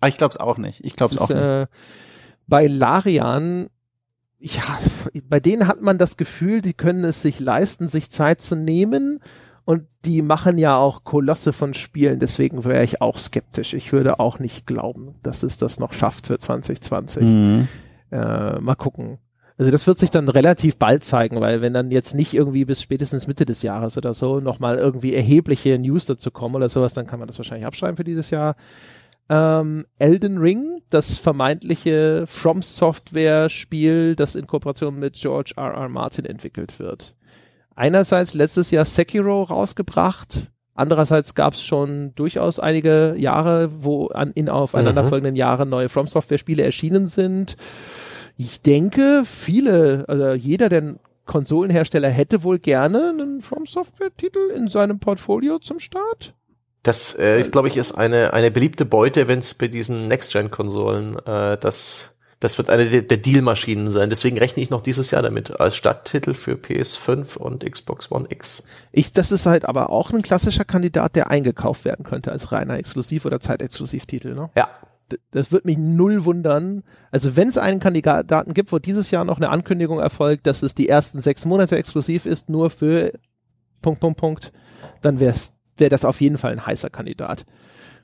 Aber 0.00 0.08
ich 0.08 0.18
glaube 0.18 0.32
es 0.32 0.36
auch 0.36 0.58
nicht. 0.58 0.84
Ich 0.84 0.94
glaube 0.94 1.14
es 1.14 1.20
auch 1.20 1.28
nicht. 1.30 1.38
Äh, 1.38 1.66
bei 2.46 2.66
Larian 2.66 3.68
ja, 4.42 4.78
bei 5.28 5.40
denen 5.40 5.68
hat 5.68 5.80
man 5.80 5.98
das 5.98 6.16
Gefühl, 6.16 6.60
die 6.60 6.74
können 6.74 7.04
es 7.04 7.22
sich 7.22 7.40
leisten, 7.40 7.88
sich 7.88 8.10
Zeit 8.10 8.40
zu 8.40 8.56
nehmen 8.56 9.20
und 9.64 9.84
die 10.04 10.22
machen 10.22 10.58
ja 10.58 10.76
auch 10.76 11.04
Kolosse 11.04 11.52
von 11.52 11.74
Spielen, 11.74 12.18
deswegen 12.18 12.64
wäre 12.64 12.84
ich 12.84 13.00
auch 13.00 13.16
skeptisch. 13.18 13.74
Ich 13.74 13.92
würde 13.92 14.18
auch 14.18 14.38
nicht 14.38 14.66
glauben, 14.66 15.14
dass 15.22 15.42
es 15.42 15.58
das 15.58 15.78
noch 15.78 15.92
schafft 15.92 16.26
für 16.26 16.38
2020. 16.38 17.22
Mhm. 17.22 17.68
Äh, 18.10 18.58
mal 18.58 18.74
gucken. 18.74 19.18
Also 19.58 19.70
das 19.70 19.86
wird 19.86 19.98
sich 19.98 20.10
dann 20.10 20.28
relativ 20.28 20.76
bald 20.78 21.04
zeigen, 21.04 21.40
weil 21.40 21.62
wenn 21.62 21.74
dann 21.74 21.90
jetzt 21.90 22.14
nicht 22.14 22.34
irgendwie 22.34 22.64
bis 22.64 22.82
spätestens 22.82 23.26
Mitte 23.26 23.44
des 23.44 23.62
Jahres 23.62 23.96
oder 23.96 24.14
so 24.14 24.40
nochmal 24.40 24.76
irgendwie 24.76 25.14
erhebliche 25.14 25.78
News 25.78 26.06
dazu 26.06 26.30
kommen 26.30 26.56
oder 26.56 26.68
sowas, 26.68 26.94
dann 26.94 27.06
kann 27.06 27.18
man 27.18 27.28
das 27.28 27.38
wahrscheinlich 27.38 27.66
abschreiben 27.66 27.96
für 27.96 28.04
dieses 28.04 28.30
Jahr. 28.30 28.56
Ähm, 29.28 29.84
Elden 29.98 30.38
Ring, 30.38 30.82
das 30.90 31.18
vermeintliche 31.18 32.24
From 32.26 32.62
Software 32.62 33.48
Spiel, 33.48 34.16
das 34.16 34.34
in 34.34 34.46
Kooperation 34.46 34.98
mit 34.98 35.14
George 35.14 35.52
R. 35.56 35.74
R. 35.74 35.88
Martin 35.88 36.24
entwickelt 36.24 36.78
wird. 36.78 37.14
Einerseits 37.74 38.34
letztes 38.34 38.70
Jahr 38.70 38.84
Sekiro 38.84 39.42
rausgebracht, 39.44 40.52
Andererseits 40.74 41.34
gab 41.34 41.52
es 41.52 41.62
schon 41.62 42.14
durchaus 42.14 42.58
einige 42.58 43.14
Jahre, 43.18 43.68
wo 43.84 44.06
an, 44.06 44.32
in 44.34 44.48
aufeinanderfolgenden 44.48 45.34
mhm. 45.34 45.38
Jahren 45.38 45.68
neue 45.68 45.88
From 45.88 46.06
Software 46.06 46.38
Spiele 46.38 46.62
erschienen 46.62 47.06
sind. 47.06 47.56
Ich 48.38 48.62
denke, 48.62 49.24
viele, 49.26 50.06
also 50.08 50.32
jeder, 50.32 50.70
der 50.70 50.94
Konsolenhersteller 51.26 52.08
hätte 52.08 52.42
wohl 52.42 52.58
gerne 52.58 53.10
einen 53.10 53.40
From 53.42 53.66
Software 53.66 54.10
Titel 54.16 54.50
in 54.56 54.68
seinem 54.68 54.98
Portfolio 54.98 55.58
zum 55.58 55.78
Start. 55.78 56.34
Das, 56.82 57.16
äh, 57.16 57.40
ich 57.40 57.50
glaube 57.52 57.68
ich, 57.68 57.76
ist 57.76 57.92
eine, 57.92 58.32
eine 58.32 58.50
beliebte 58.50 58.84
Beute, 58.84 59.28
wenn 59.28 59.38
es 59.38 59.54
bei 59.54 59.68
diesen 59.68 60.06
Next-Gen-Konsolen 60.06 61.16
äh, 61.26 61.58
das 61.58 62.11
das 62.42 62.58
wird 62.58 62.70
eine 62.70 62.90
der, 62.90 63.02
der 63.02 63.18
Dealmaschinen 63.18 63.88
sein. 63.88 64.10
Deswegen 64.10 64.36
rechne 64.36 64.64
ich 64.64 64.70
noch 64.70 64.80
dieses 64.80 65.12
Jahr 65.12 65.22
damit 65.22 65.60
als 65.60 65.76
Stadttitel 65.76 66.34
für 66.34 66.54
PS5 66.54 67.36
und 67.36 67.64
Xbox 67.64 68.10
One 68.10 68.26
X. 68.30 68.64
Ich, 68.90 69.12
das 69.12 69.30
ist 69.30 69.46
halt 69.46 69.64
aber 69.64 69.90
auch 69.90 70.10
ein 70.10 70.22
klassischer 70.22 70.64
Kandidat, 70.64 71.14
der 71.14 71.30
eingekauft 71.30 71.84
werden 71.84 72.04
könnte 72.04 72.32
als 72.32 72.50
reiner 72.50 72.74
Exklusiv- 72.74 73.26
oder 73.26 73.38
Zeitexklusivtitel. 73.38 74.34
Ne? 74.34 74.50
Ja. 74.56 74.68
Das 75.30 75.52
wird 75.52 75.66
mich 75.66 75.78
null 75.78 76.24
wundern. 76.24 76.82
Also 77.12 77.36
wenn 77.36 77.46
es 77.46 77.58
einen 77.58 77.78
Kandidaten 77.78 78.54
gibt, 78.54 78.72
wo 78.72 78.80
dieses 78.80 79.12
Jahr 79.12 79.24
noch 79.24 79.36
eine 79.36 79.50
Ankündigung 79.50 80.00
erfolgt, 80.00 80.48
dass 80.48 80.64
es 80.64 80.74
die 80.74 80.88
ersten 80.88 81.20
sechs 81.20 81.44
Monate 81.44 81.76
exklusiv 81.76 82.26
ist, 82.26 82.48
nur 82.48 82.70
für 82.70 83.12
Punkt, 83.82 84.00
Punkt, 84.00 84.18
Punkt, 84.18 84.52
dann 85.00 85.20
wäre 85.20 85.34
wär 85.76 85.90
das 85.90 86.04
auf 86.04 86.20
jeden 86.20 86.38
Fall 86.38 86.52
ein 86.52 86.66
heißer 86.66 86.90
Kandidat. 86.90 87.46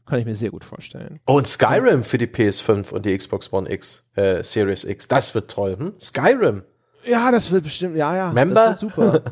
Kann 0.09 0.19
ich 0.19 0.25
mir 0.25 0.35
sehr 0.35 0.51
gut 0.51 0.65
vorstellen. 0.65 1.21
Oh, 1.27 1.35
und 1.35 1.47
Skyrim 1.47 2.03
für 2.03 2.17
die 2.17 2.27
PS5 2.27 2.93
und 2.93 3.05
die 3.05 3.17
Xbox 3.17 3.53
One 3.53 3.71
X, 3.71 4.05
äh, 4.15 4.43
Series 4.43 4.85
X. 4.85 5.07
Das 5.07 5.35
wird 5.35 5.51
toll. 5.51 5.77
Hm? 5.79 5.93
Skyrim. 6.01 6.63
Ja, 7.05 7.31
das 7.31 7.51
wird 7.51 7.65
bestimmt, 7.65 7.97
ja, 7.97 8.17
ja. 8.17 8.33
Member? 8.33 8.71
Das 8.71 8.83
wird 8.83 8.95
super. 8.95 9.23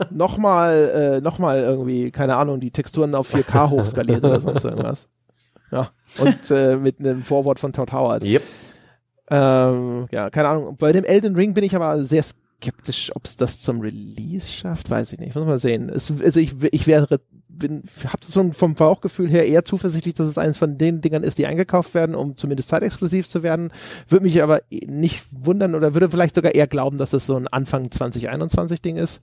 nochmal, 0.10 1.16
äh, 1.16 1.20
nochmal 1.20 1.60
irgendwie, 1.60 2.10
keine 2.10 2.36
Ahnung, 2.36 2.58
die 2.58 2.70
Texturen 2.70 3.14
auf 3.14 3.34
4K 3.34 3.70
hochskaliert 3.70 4.24
oder 4.24 4.40
sonst 4.40 4.64
irgendwas. 4.64 5.08
Ja. 5.70 5.90
Und 6.18 6.50
äh, 6.50 6.76
mit 6.76 7.00
einem 7.00 7.22
Vorwort 7.22 7.60
von 7.60 7.72
Todd 7.72 7.92
Howard. 7.92 8.24
Yep. 8.24 8.42
Ähm, 9.30 10.06
ja, 10.10 10.30
keine 10.30 10.48
Ahnung. 10.48 10.76
Bei 10.78 10.92
dem 10.92 11.04
Elden 11.04 11.34
Ring 11.36 11.52
bin 11.52 11.64
ich 11.64 11.76
aber 11.76 12.02
sehr 12.04 12.22
skeptisch, 12.22 13.10
ob 13.14 13.26
es 13.26 13.36
das 13.36 13.60
zum 13.60 13.80
Release 13.80 14.50
schafft, 14.50 14.88
weiß 14.88 15.12
ich 15.12 15.18
nicht. 15.18 15.34
Muss 15.34 15.44
mal 15.44 15.58
sehen. 15.58 15.88
Es, 15.88 16.12
also 16.22 16.40
ich, 16.40 16.54
ich 16.72 16.86
wäre 16.86 17.20
bin, 17.58 17.82
hab 18.04 18.24
so 18.24 18.52
vom 18.52 18.74
Bauchgefühl 18.74 19.28
her 19.28 19.46
eher 19.46 19.64
zuversichtlich, 19.64 20.14
dass 20.14 20.26
es 20.26 20.38
eines 20.38 20.58
von 20.58 20.78
den 20.78 21.00
Dingern 21.00 21.22
ist, 21.22 21.38
die 21.38 21.46
eingekauft 21.46 21.94
werden, 21.94 22.14
um 22.14 22.36
zumindest 22.36 22.68
zeitexklusiv 22.68 23.28
zu 23.28 23.42
werden. 23.42 23.72
Würde 24.08 24.24
mich 24.24 24.42
aber 24.42 24.62
nicht 24.70 25.24
wundern 25.30 25.74
oder 25.74 25.94
würde 25.94 26.10
vielleicht 26.10 26.34
sogar 26.34 26.54
eher 26.54 26.66
glauben, 26.66 26.98
dass 26.98 27.12
es 27.12 27.26
so 27.26 27.36
ein 27.36 27.48
Anfang 27.48 27.90
2021 27.90 28.82
Ding 28.82 28.96
ist. 28.96 29.22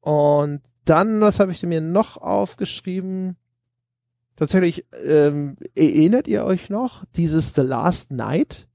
Und 0.00 0.60
dann, 0.84 1.20
was 1.20 1.40
habe 1.40 1.52
ich 1.52 1.62
mir 1.62 1.80
noch 1.80 2.16
aufgeschrieben? 2.16 3.36
Tatsächlich, 4.36 4.84
ähm, 5.04 5.56
erinnert 5.74 6.28
ihr 6.28 6.44
euch 6.44 6.70
noch 6.70 7.04
dieses 7.16 7.54
The 7.54 7.62
Last 7.62 8.12
Night? 8.12 8.68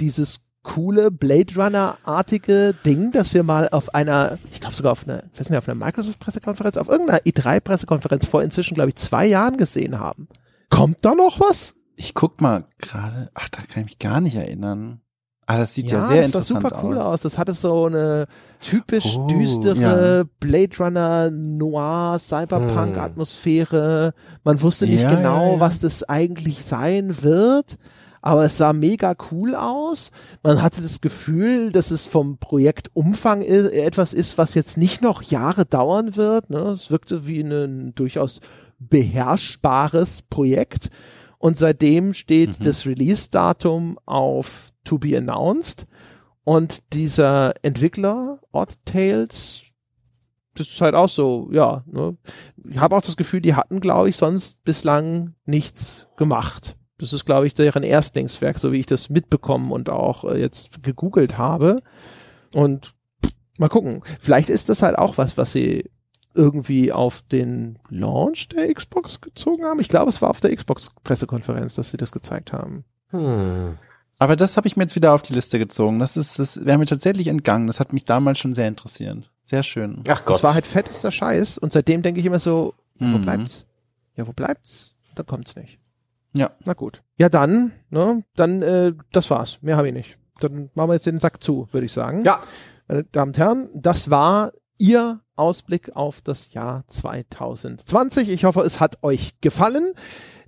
Dieses 0.00 0.40
coole 0.68 1.10
Blade 1.10 1.54
Runner-artige 1.56 2.74
Ding, 2.84 3.10
das 3.10 3.32
wir 3.32 3.42
mal 3.42 3.68
auf 3.70 3.94
einer, 3.94 4.38
ich 4.52 4.60
glaube 4.60 4.74
sogar 4.74 4.92
auf 4.92 5.08
einer, 5.08 5.24
ich 5.32 5.40
weiß 5.40 5.48
nicht, 5.48 5.58
auf 5.58 5.68
einer 5.68 5.84
Microsoft-Pressekonferenz, 5.84 6.76
auf 6.76 6.88
irgendeiner 6.88 7.20
E3-Pressekonferenz 7.20 8.26
vor 8.26 8.42
inzwischen, 8.42 8.74
glaube 8.74 8.90
ich, 8.90 8.96
zwei 8.96 9.26
Jahren 9.26 9.56
gesehen 9.56 9.98
haben. 9.98 10.28
Kommt 10.68 10.98
da 11.04 11.14
noch 11.14 11.40
was? 11.40 11.74
Ich 11.96 12.14
guck 12.14 12.40
mal 12.40 12.66
gerade, 12.78 13.30
ach, 13.34 13.48
da 13.48 13.62
kann 13.62 13.82
ich 13.82 13.86
mich 13.86 13.98
gar 13.98 14.20
nicht 14.20 14.36
erinnern. 14.36 15.00
Ah, 15.46 15.56
das 15.56 15.74
sieht 15.74 15.90
ja, 15.90 16.00
ja 16.00 16.06
sehr 16.06 16.24
interessant 16.24 16.66
aus. 16.66 16.70
Das 16.70 16.70
sah 16.70 16.78
super 16.78 16.86
cool 16.86 16.98
aus. 16.98 17.20
Das 17.22 17.38
hatte 17.38 17.54
so 17.54 17.86
eine 17.86 18.26
typisch 18.60 19.16
oh, 19.16 19.26
düstere 19.26 20.18
ja. 20.18 20.24
Blade 20.40 20.76
Runner 20.78 21.30
Noir 21.30 22.18
Cyberpunk 22.18 22.96
hm. 22.96 23.02
Atmosphäre. 23.02 24.12
Man 24.44 24.60
wusste 24.60 24.84
nicht 24.86 25.04
ja, 25.04 25.14
genau, 25.14 25.58
was 25.58 25.80
das 25.80 26.02
eigentlich 26.02 26.66
sein 26.66 27.22
wird 27.22 27.78
aber 28.22 28.44
es 28.44 28.56
sah 28.56 28.72
mega 28.72 29.14
cool 29.30 29.54
aus. 29.54 30.10
Man 30.42 30.62
hatte 30.62 30.82
das 30.82 31.00
Gefühl, 31.00 31.72
dass 31.72 31.90
es 31.90 32.04
vom 32.04 32.38
Projektumfang 32.38 33.42
etwas 33.42 34.12
ist, 34.12 34.38
was 34.38 34.54
jetzt 34.54 34.76
nicht 34.76 35.02
noch 35.02 35.22
Jahre 35.22 35.64
dauern 35.64 36.16
wird. 36.16 36.50
Ne? 36.50 36.58
Es 36.58 36.90
wirkte 36.90 37.26
wie 37.26 37.40
ein 37.40 37.94
durchaus 37.94 38.40
beherrschbares 38.78 40.22
Projekt. 40.22 40.90
Und 41.38 41.56
seitdem 41.56 42.14
steht 42.14 42.58
mhm. 42.58 42.64
das 42.64 42.86
Release-Datum 42.86 43.98
auf 44.06 44.70
To 44.84 44.98
Be 44.98 45.16
Announced. 45.16 45.86
Und 46.44 46.92
dieser 46.92 47.52
Entwickler, 47.62 48.40
Odd 48.52 48.74
Tales, 48.84 49.62
das 50.54 50.68
ist 50.68 50.80
halt 50.80 50.94
auch 50.94 51.08
so, 51.08 51.48
ja. 51.52 51.84
Ne? 51.86 52.16
Ich 52.68 52.78
habe 52.78 52.96
auch 52.96 53.02
das 53.02 53.16
Gefühl, 53.16 53.40
die 53.40 53.54
hatten, 53.54 53.80
glaube 53.80 54.08
ich, 54.08 54.16
sonst 54.16 54.64
bislang 54.64 55.34
nichts 55.44 56.08
gemacht. 56.16 56.77
Das 56.98 57.12
ist, 57.12 57.24
glaube 57.24 57.46
ich, 57.46 57.54
deren 57.54 57.82
Erstlingswerk, 57.82 58.58
so 58.58 58.72
wie 58.72 58.80
ich 58.80 58.86
das 58.86 59.08
mitbekommen 59.08 59.70
und 59.70 59.88
auch 59.88 60.24
äh, 60.24 60.40
jetzt 60.40 60.82
gegoogelt 60.82 61.38
habe. 61.38 61.82
Und 62.52 62.92
mal 63.58 63.68
gucken. 63.68 64.02
Vielleicht 64.20 64.48
ist 64.48 64.68
das 64.68 64.82
halt 64.82 64.98
auch 64.98 65.18
was, 65.18 65.36
was 65.36 65.52
sie 65.52 65.90
irgendwie 66.34 66.92
auf 66.92 67.22
den 67.22 67.78
Launch 67.88 68.48
der 68.48 68.72
Xbox 68.72 69.20
gezogen 69.20 69.64
haben. 69.64 69.80
Ich 69.80 69.88
glaube, 69.88 70.10
es 70.10 70.22
war 70.22 70.30
auf 70.30 70.40
der 70.40 70.54
Xbox-Pressekonferenz, 70.54 71.74
dass 71.74 71.90
sie 71.90 71.96
das 71.96 72.12
gezeigt 72.12 72.52
haben. 72.52 72.84
Hm. 73.10 73.78
Aber 74.18 74.36
das 74.36 74.56
habe 74.56 74.66
ich 74.66 74.76
mir 74.76 74.82
jetzt 74.82 74.96
wieder 74.96 75.14
auf 75.14 75.22
die 75.22 75.32
Liste 75.32 75.58
gezogen. 75.58 76.00
Das 76.00 76.16
ist, 76.16 76.38
das 76.38 76.64
wäre 76.64 76.78
mir 76.78 76.86
tatsächlich 76.86 77.28
entgangen. 77.28 77.68
Das 77.68 77.80
hat 77.80 77.92
mich 77.92 78.04
damals 78.04 78.38
schon 78.38 78.52
sehr 78.52 78.68
interessiert. 78.68 79.30
Sehr 79.44 79.62
schön. 79.62 80.02
Ach 80.08 80.24
Gott. 80.24 80.36
Das 80.36 80.42
war 80.42 80.54
halt 80.54 80.66
fettester 80.66 81.10
Scheiß. 81.10 81.58
Und 81.58 81.72
seitdem 81.72 82.02
denke 82.02 82.20
ich 82.20 82.26
immer 82.26 82.40
so, 82.40 82.74
wo 82.98 83.06
mhm. 83.06 83.22
bleibt's? 83.22 83.66
Ja, 84.16 84.26
wo 84.26 84.32
bleibt's? 84.32 84.94
Da 85.14 85.22
kommt's 85.22 85.54
nicht. 85.54 85.78
Ja. 86.38 86.50
Na 86.64 86.74
gut. 86.74 87.02
Ja, 87.16 87.28
dann, 87.28 87.72
ne, 87.90 88.24
dann, 88.36 88.62
äh, 88.62 88.92
das 89.12 89.30
war's. 89.30 89.58
Mehr 89.62 89.76
habe 89.76 89.88
ich 89.88 89.94
nicht. 89.94 90.18
Dann 90.40 90.70
machen 90.74 90.90
wir 90.90 90.94
jetzt 90.94 91.06
den 91.06 91.20
Sack 91.20 91.42
zu, 91.42 91.68
würde 91.72 91.86
ich 91.86 91.92
sagen. 91.92 92.24
Ja. 92.24 92.40
Meine 92.86 93.04
Damen 93.04 93.30
und 93.30 93.38
Herren, 93.38 93.68
das 93.74 94.10
war 94.10 94.52
Ihr 94.78 95.20
Ausblick 95.34 95.96
auf 95.96 96.20
das 96.20 96.52
Jahr 96.52 96.84
2020. 96.86 98.28
Ich 98.28 98.44
hoffe, 98.44 98.60
es 98.60 98.80
hat 98.80 99.02
euch 99.02 99.40
gefallen. 99.40 99.92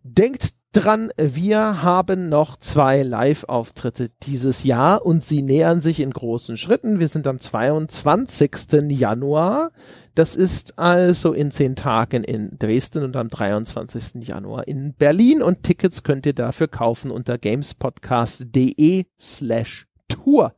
Denkt 0.03 0.55
dran, 0.73 1.11
wir 1.17 1.83
haben 1.83 2.29
noch 2.29 2.57
zwei 2.57 3.03
Live-Auftritte 3.03 4.11
dieses 4.23 4.63
Jahr 4.63 5.05
und 5.05 5.25
sie 5.25 5.43
nähern 5.43 5.81
sich 5.81 5.99
in 5.99 6.13
großen 6.13 6.57
Schritten. 6.57 7.01
Wir 7.01 7.09
sind 7.09 7.27
am 7.27 7.41
22. 7.41 8.89
Januar. 8.89 9.73
Das 10.15 10.35
ist 10.35 10.79
also 10.79 11.33
in 11.33 11.51
zehn 11.51 11.77
Tagen 11.77 12.25
in 12.25 12.59
Dresden 12.59 13.05
und 13.05 13.17
am 13.17 13.29
23. 13.29 14.27
Januar 14.27 14.67
in 14.67 14.95
Berlin 14.95 15.43
und 15.43 15.63
Tickets 15.63 16.03
könnt 16.03 16.27
ihr 16.27 16.35
dafür 16.35 16.69
kaufen 16.69 17.11
unter 17.11 17.39
gamespodcast.de 17.39 19.05
slash 19.19 19.87
Tour. 20.09 20.55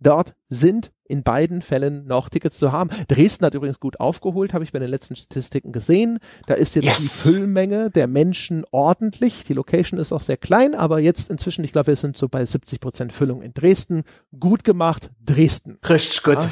Dort 0.00 0.34
sind 0.48 0.90
in 1.04 1.22
beiden 1.22 1.62
Fällen 1.62 2.06
noch 2.06 2.28
Tickets 2.28 2.58
zu 2.58 2.72
haben. 2.72 2.90
Dresden 3.08 3.44
hat 3.44 3.54
übrigens 3.54 3.78
gut 3.78 4.00
aufgeholt, 4.00 4.54
habe 4.54 4.64
ich 4.64 4.72
bei 4.72 4.78
den 4.78 4.90
letzten 4.90 5.14
Statistiken 5.14 5.70
gesehen. 5.70 6.18
Da 6.46 6.54
ist 6.54 6.74
jetzt 6.74 6.86
yes. 6.86 6.98
die 6.98 7.08
Füllmenge 7.08 7.90
der 7.90 8.08
Menschen 8.08 8.64
ordentlich. 8.72 9.44
Die 9.44 9.52
Location 9.52 10.00
ist 10.00 10.12
auch 10.12 10.22
sehr 10.22 10.38
klein, 10.38 10.74
aber 10.74 10.98
jetzt 10.98 11.30
inzwischen, 11.30 11.64
ich 11.64 11.72
glaube, 11.72 11.88
wir 11.88 11.96
sind 11.96 12.16
so 12.16 12.28
bei 12.28 12.44
70 12.44 12.80
Prozent 12.80 13.12
Füllung 13.12 13.42
in 13.42 13.52
Dresden. 13.52 14.02
Gut 14.40 14.64
gemacht, 14.64 15.10
Dresden. 15.24 15.78
Richtig 15.88 16.22
gut. 16.22 16.36
Ja. 16.36 16.50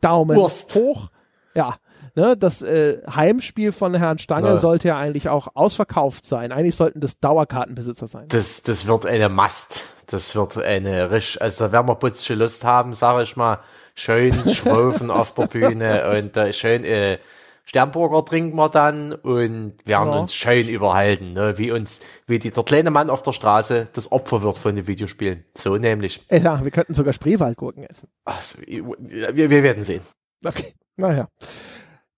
Daumen 0.00 0.36
Wurst. 0.36 0.74
hoch. 0.74 1.08
Ja, 1.56 1.76
ne, 2.14 2.36
das 2.36 2.62
äh, 2.62 2.98
Heimspiel 3.14 3.72
von 3.72 3.94
Herrn 3.94 4.18
Stange 4.18 4.48
ja. 4.48 4.56
sollte 4.58 4.88
ja 4.88 4.98
eigentlich 4.98 5.28
auch 5.28 5.48
ausverkauft 5.54 6.26
sein. 6.26 6.52
Eigentlich 6.52 6.76
sollten 6.76 7.00
das 7.00 7.18
Dauerkartenbesitzer 7.18 8.06
sein. 8.06 8.26
Das, 8.28 8.62
das 8.62 8.86
wird 8.86 9.06
eine 9.06 9.28
Mast. 9.28 9.84
Das 10.06 10.36
wird 10.36 10.56
eine 10.58 11.10
richtig, 11.10 11.42
also 11.42 11.64
da 11.64 11.72
werden 11.72 11.88
wir 11.88 11.96
putzige 11.96 12.38
Lust 12.38 12.62
haben, 12.64 12.94
sage 12.94 13.22
ich 13.24 13.36
mal. 13.36 13.58
Schön 13.94 14.34
schrofen 14.54 15.10
auf 15.10 15.32
der 15.34 15.46
Bühne 15.46 16.10
und 16.18 16.36
äh, 16.36 16.52
schön 16.52 16.84
äh, 16.84 17.18
Sternburger 17.64 18.24
trinken 18.24 18.56
wir 18.56 18.68
dann 18.68 19.12
und 19.12 19.74
werden 19.84 20.10
ja. 20.10 20.18
uns 20.20 20.34
schön 20.34 20.68
überhalten, 20.68 21.32
ne? 21.32 21.58
wie 21.58 21.72
uns, 21.72 22.00
wie 22.28 22.38
die, 22.38 22.52
der 22.52 22.62
kleine 22.62 22.92
Mann 22.92 23.10
auf 23.10 23.22
der 23.22 23.32
Straße 23.32 23.88
das 23.92 24.12
Opfer 24.12 24.42
wird 24.42 24.56
von 24.56 24.76
den 24.76 24.86
Videospielen. 24.86 25.44
So 25.54 25.76
nämlich. 25.76 26.24
Ja, 26.30 26.62
wir 26.62 26.70
könnten 26.70 26.94
sogar 26.94 27.12
Spreewaldgurken 27.12 27.82
essen. 27.82 28.08
Also, 28.24 28.58
wir, 28.60 29.50
wir 29.50 29.62
werden 29.64 29.82
sehen. 29.82 30.02
Okay, 30.44 30.74
naja. 30.96 31.28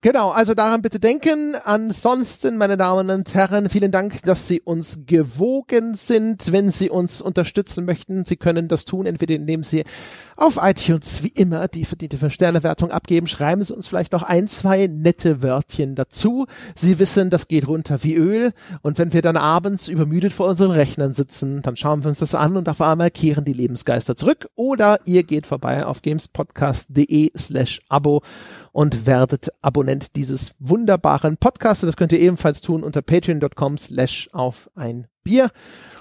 Genau, 0.01 0.31
also 0.31 0.55
daran 0.55 0.81
bitte 0.81 1.01
denken. 1.01 1.57
Ansonsten, 1.65 2.57
meine 2.57 2.77
Damen 2.77 3.11
und 3.11 3.35
Herren, 3.35 3.69
vielen 3.69 3.91
Dank, 3.91 4.23
dass 4.23 4.47
Sie 4.47 4.61
uns 4.61 5.01
gewogen 5.07 5.95
sind. 5.95 6.53
Wenn 6.53 6.71
Sie 6.71 6.89
uns 6.89 7.21
unterstützen 7.21 7.85
möchten, 7.85 8.25
Sie 8.25 8.37
können 8.37 8.69
das 8.69 8.85
tun, 8.85 9.07
entweder 9.07 9.35
indem 9.35 9.65
Sie 9.65 9.83
auf 10.37 10.61
iTunes 10.63 11.25
wie 11.25 11.33
immer 11.35 11.67
die 11.67 11.85
verdiente 11.85 12.17
5-Sterne-Wertung 12.17 12.93
abgeben. 12.93 13.27
Schreiben 13.27 13.65
Sie 13.65 13.75
uns 13.75 13.89
vielleicht 13.89 14.13
noch 14.13 14.23
ein, 14.23 14.47
zwei 14.47 14.87
nette 14.87 15.43
Wörtchen 15.43 15.97
dazu. 15.97 16.47
Sie 16.77 17.01
wissen, 17.01 17.29
das 17.29 17.49
geht 17.49 17.67
runter 17.67 18.05
wie 18.05 18.15
Öl. 18.15 18.53
Und 18.83 18.99
wenn 18.99 19.13
wir 19.13 19.21
dann 19.23 19.37
abends 19.37 19.89
übermüdet 19.89 20.33
vor 20.33 20.47
unseren 20.47 20.71
Rechnern 20.71 21.13
sitzen, 21.13 21.61
dann 21.63 21.77
schauen 21.77 22.05
wir 22.05 22.11
uns 22.11 22.21
das 22.21 22.37
an 22.37 22.57
und 22.57 22.69
auf 22.69 22.81
einmal 22.81 23.11
kehren 23.11 23.45
die 23.45 23.53
Lebensgeister 23.53 24.15
zurück. 24.15 24.49
Oder 24.55 25.01
ihr 25.07 25.25
geht 25.25 25.49
vorbei 25.49 25.85
auf 25.85 26.03
gamespodcast.de 26.03 27.33
slash 27.37 27.81
Abo 27.89 28.23
und 28.71 29.07
werdet 29.07 29.49
Abonnent 29.61 29.88
dieses 30.17 30.55
wunderbaren 30.59 31.37
Podcasts. 31.37 31.85
Das 31.85 31.97
könnt 31.97 32.13
ihr 32.13 32.21
ebenfalls 32.21 32.61
tun 32.61 32.83
unter 32.83 33.03
patreon.com 33.03 33.79
slash 33.79 34.29
auf 34.33 34.69
ein 34.75 35.07
Bier. 35.23 35.51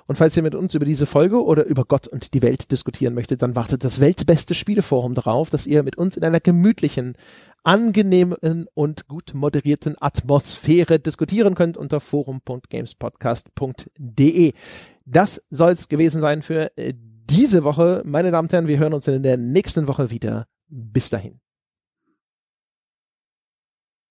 Und 0.07 0.15
falls 0.15 0.35
ihr 0.37 0.43
mit 0.43 0.55
uns 0.55 0.73
über 0.73 0.85
diese 0.85 1.05
Folge 1.05 1.43
oder 1.43 1.65
über 1.65 1.83
Gott 1.85 2.07
und 2.07 2.33
die 2.33 2.41
Welt 2.41 2.71
diskutieren 2.71 3.13
möchtet, 3.13 3.41
dann 3.41 3.55
wartet 3.55 3.83
das 3.83 3.99
weltbeste 3.99 4.55
Spieleforum 4.55 5.13
darauf, 5.13 5.49
dass 5.49 5.67
ihr 5.67 5.83
mit 5.83 5.97
uns 5.97 6.15
in 6.15 6.23
einer 6.23 6.39
gemütlichen, 6.39 7.15
angenehmen 7.63 8.67
und 8.73 9.07
gut 9.07 9.33
moderierten 9.33 9.95
Atmosphäre 9.99 10.99
diskutieren 10.99 11.55
könnt 11.55 11.75
unter 11.75 11.99
forum.gamespodcast.de. 11.99 14.53
Das 15.05 15.43
soll's 15.49 15.89
gewesen 15.89 16.21
sein 16.21 16.41
für 16.41 16.71
äh, 16.77 16.93
diese 16.95 17.65
Woche. 17.65 18.01
Meine 18.05 18.31
Damen 18.31 18.47
und 18.47 18.53
Herren, 18.53 18.67
wir 18.67 18.79
hören 18.79 18.93
uns 18.93 19.07
in 19.07 19.23
der 19.23 19.37
nächsten 19.37 19.87
Woche 19.87 20.09
wieder. 20.09 20.45
Bis 20.69 21.09
dahin. 21.09 21.39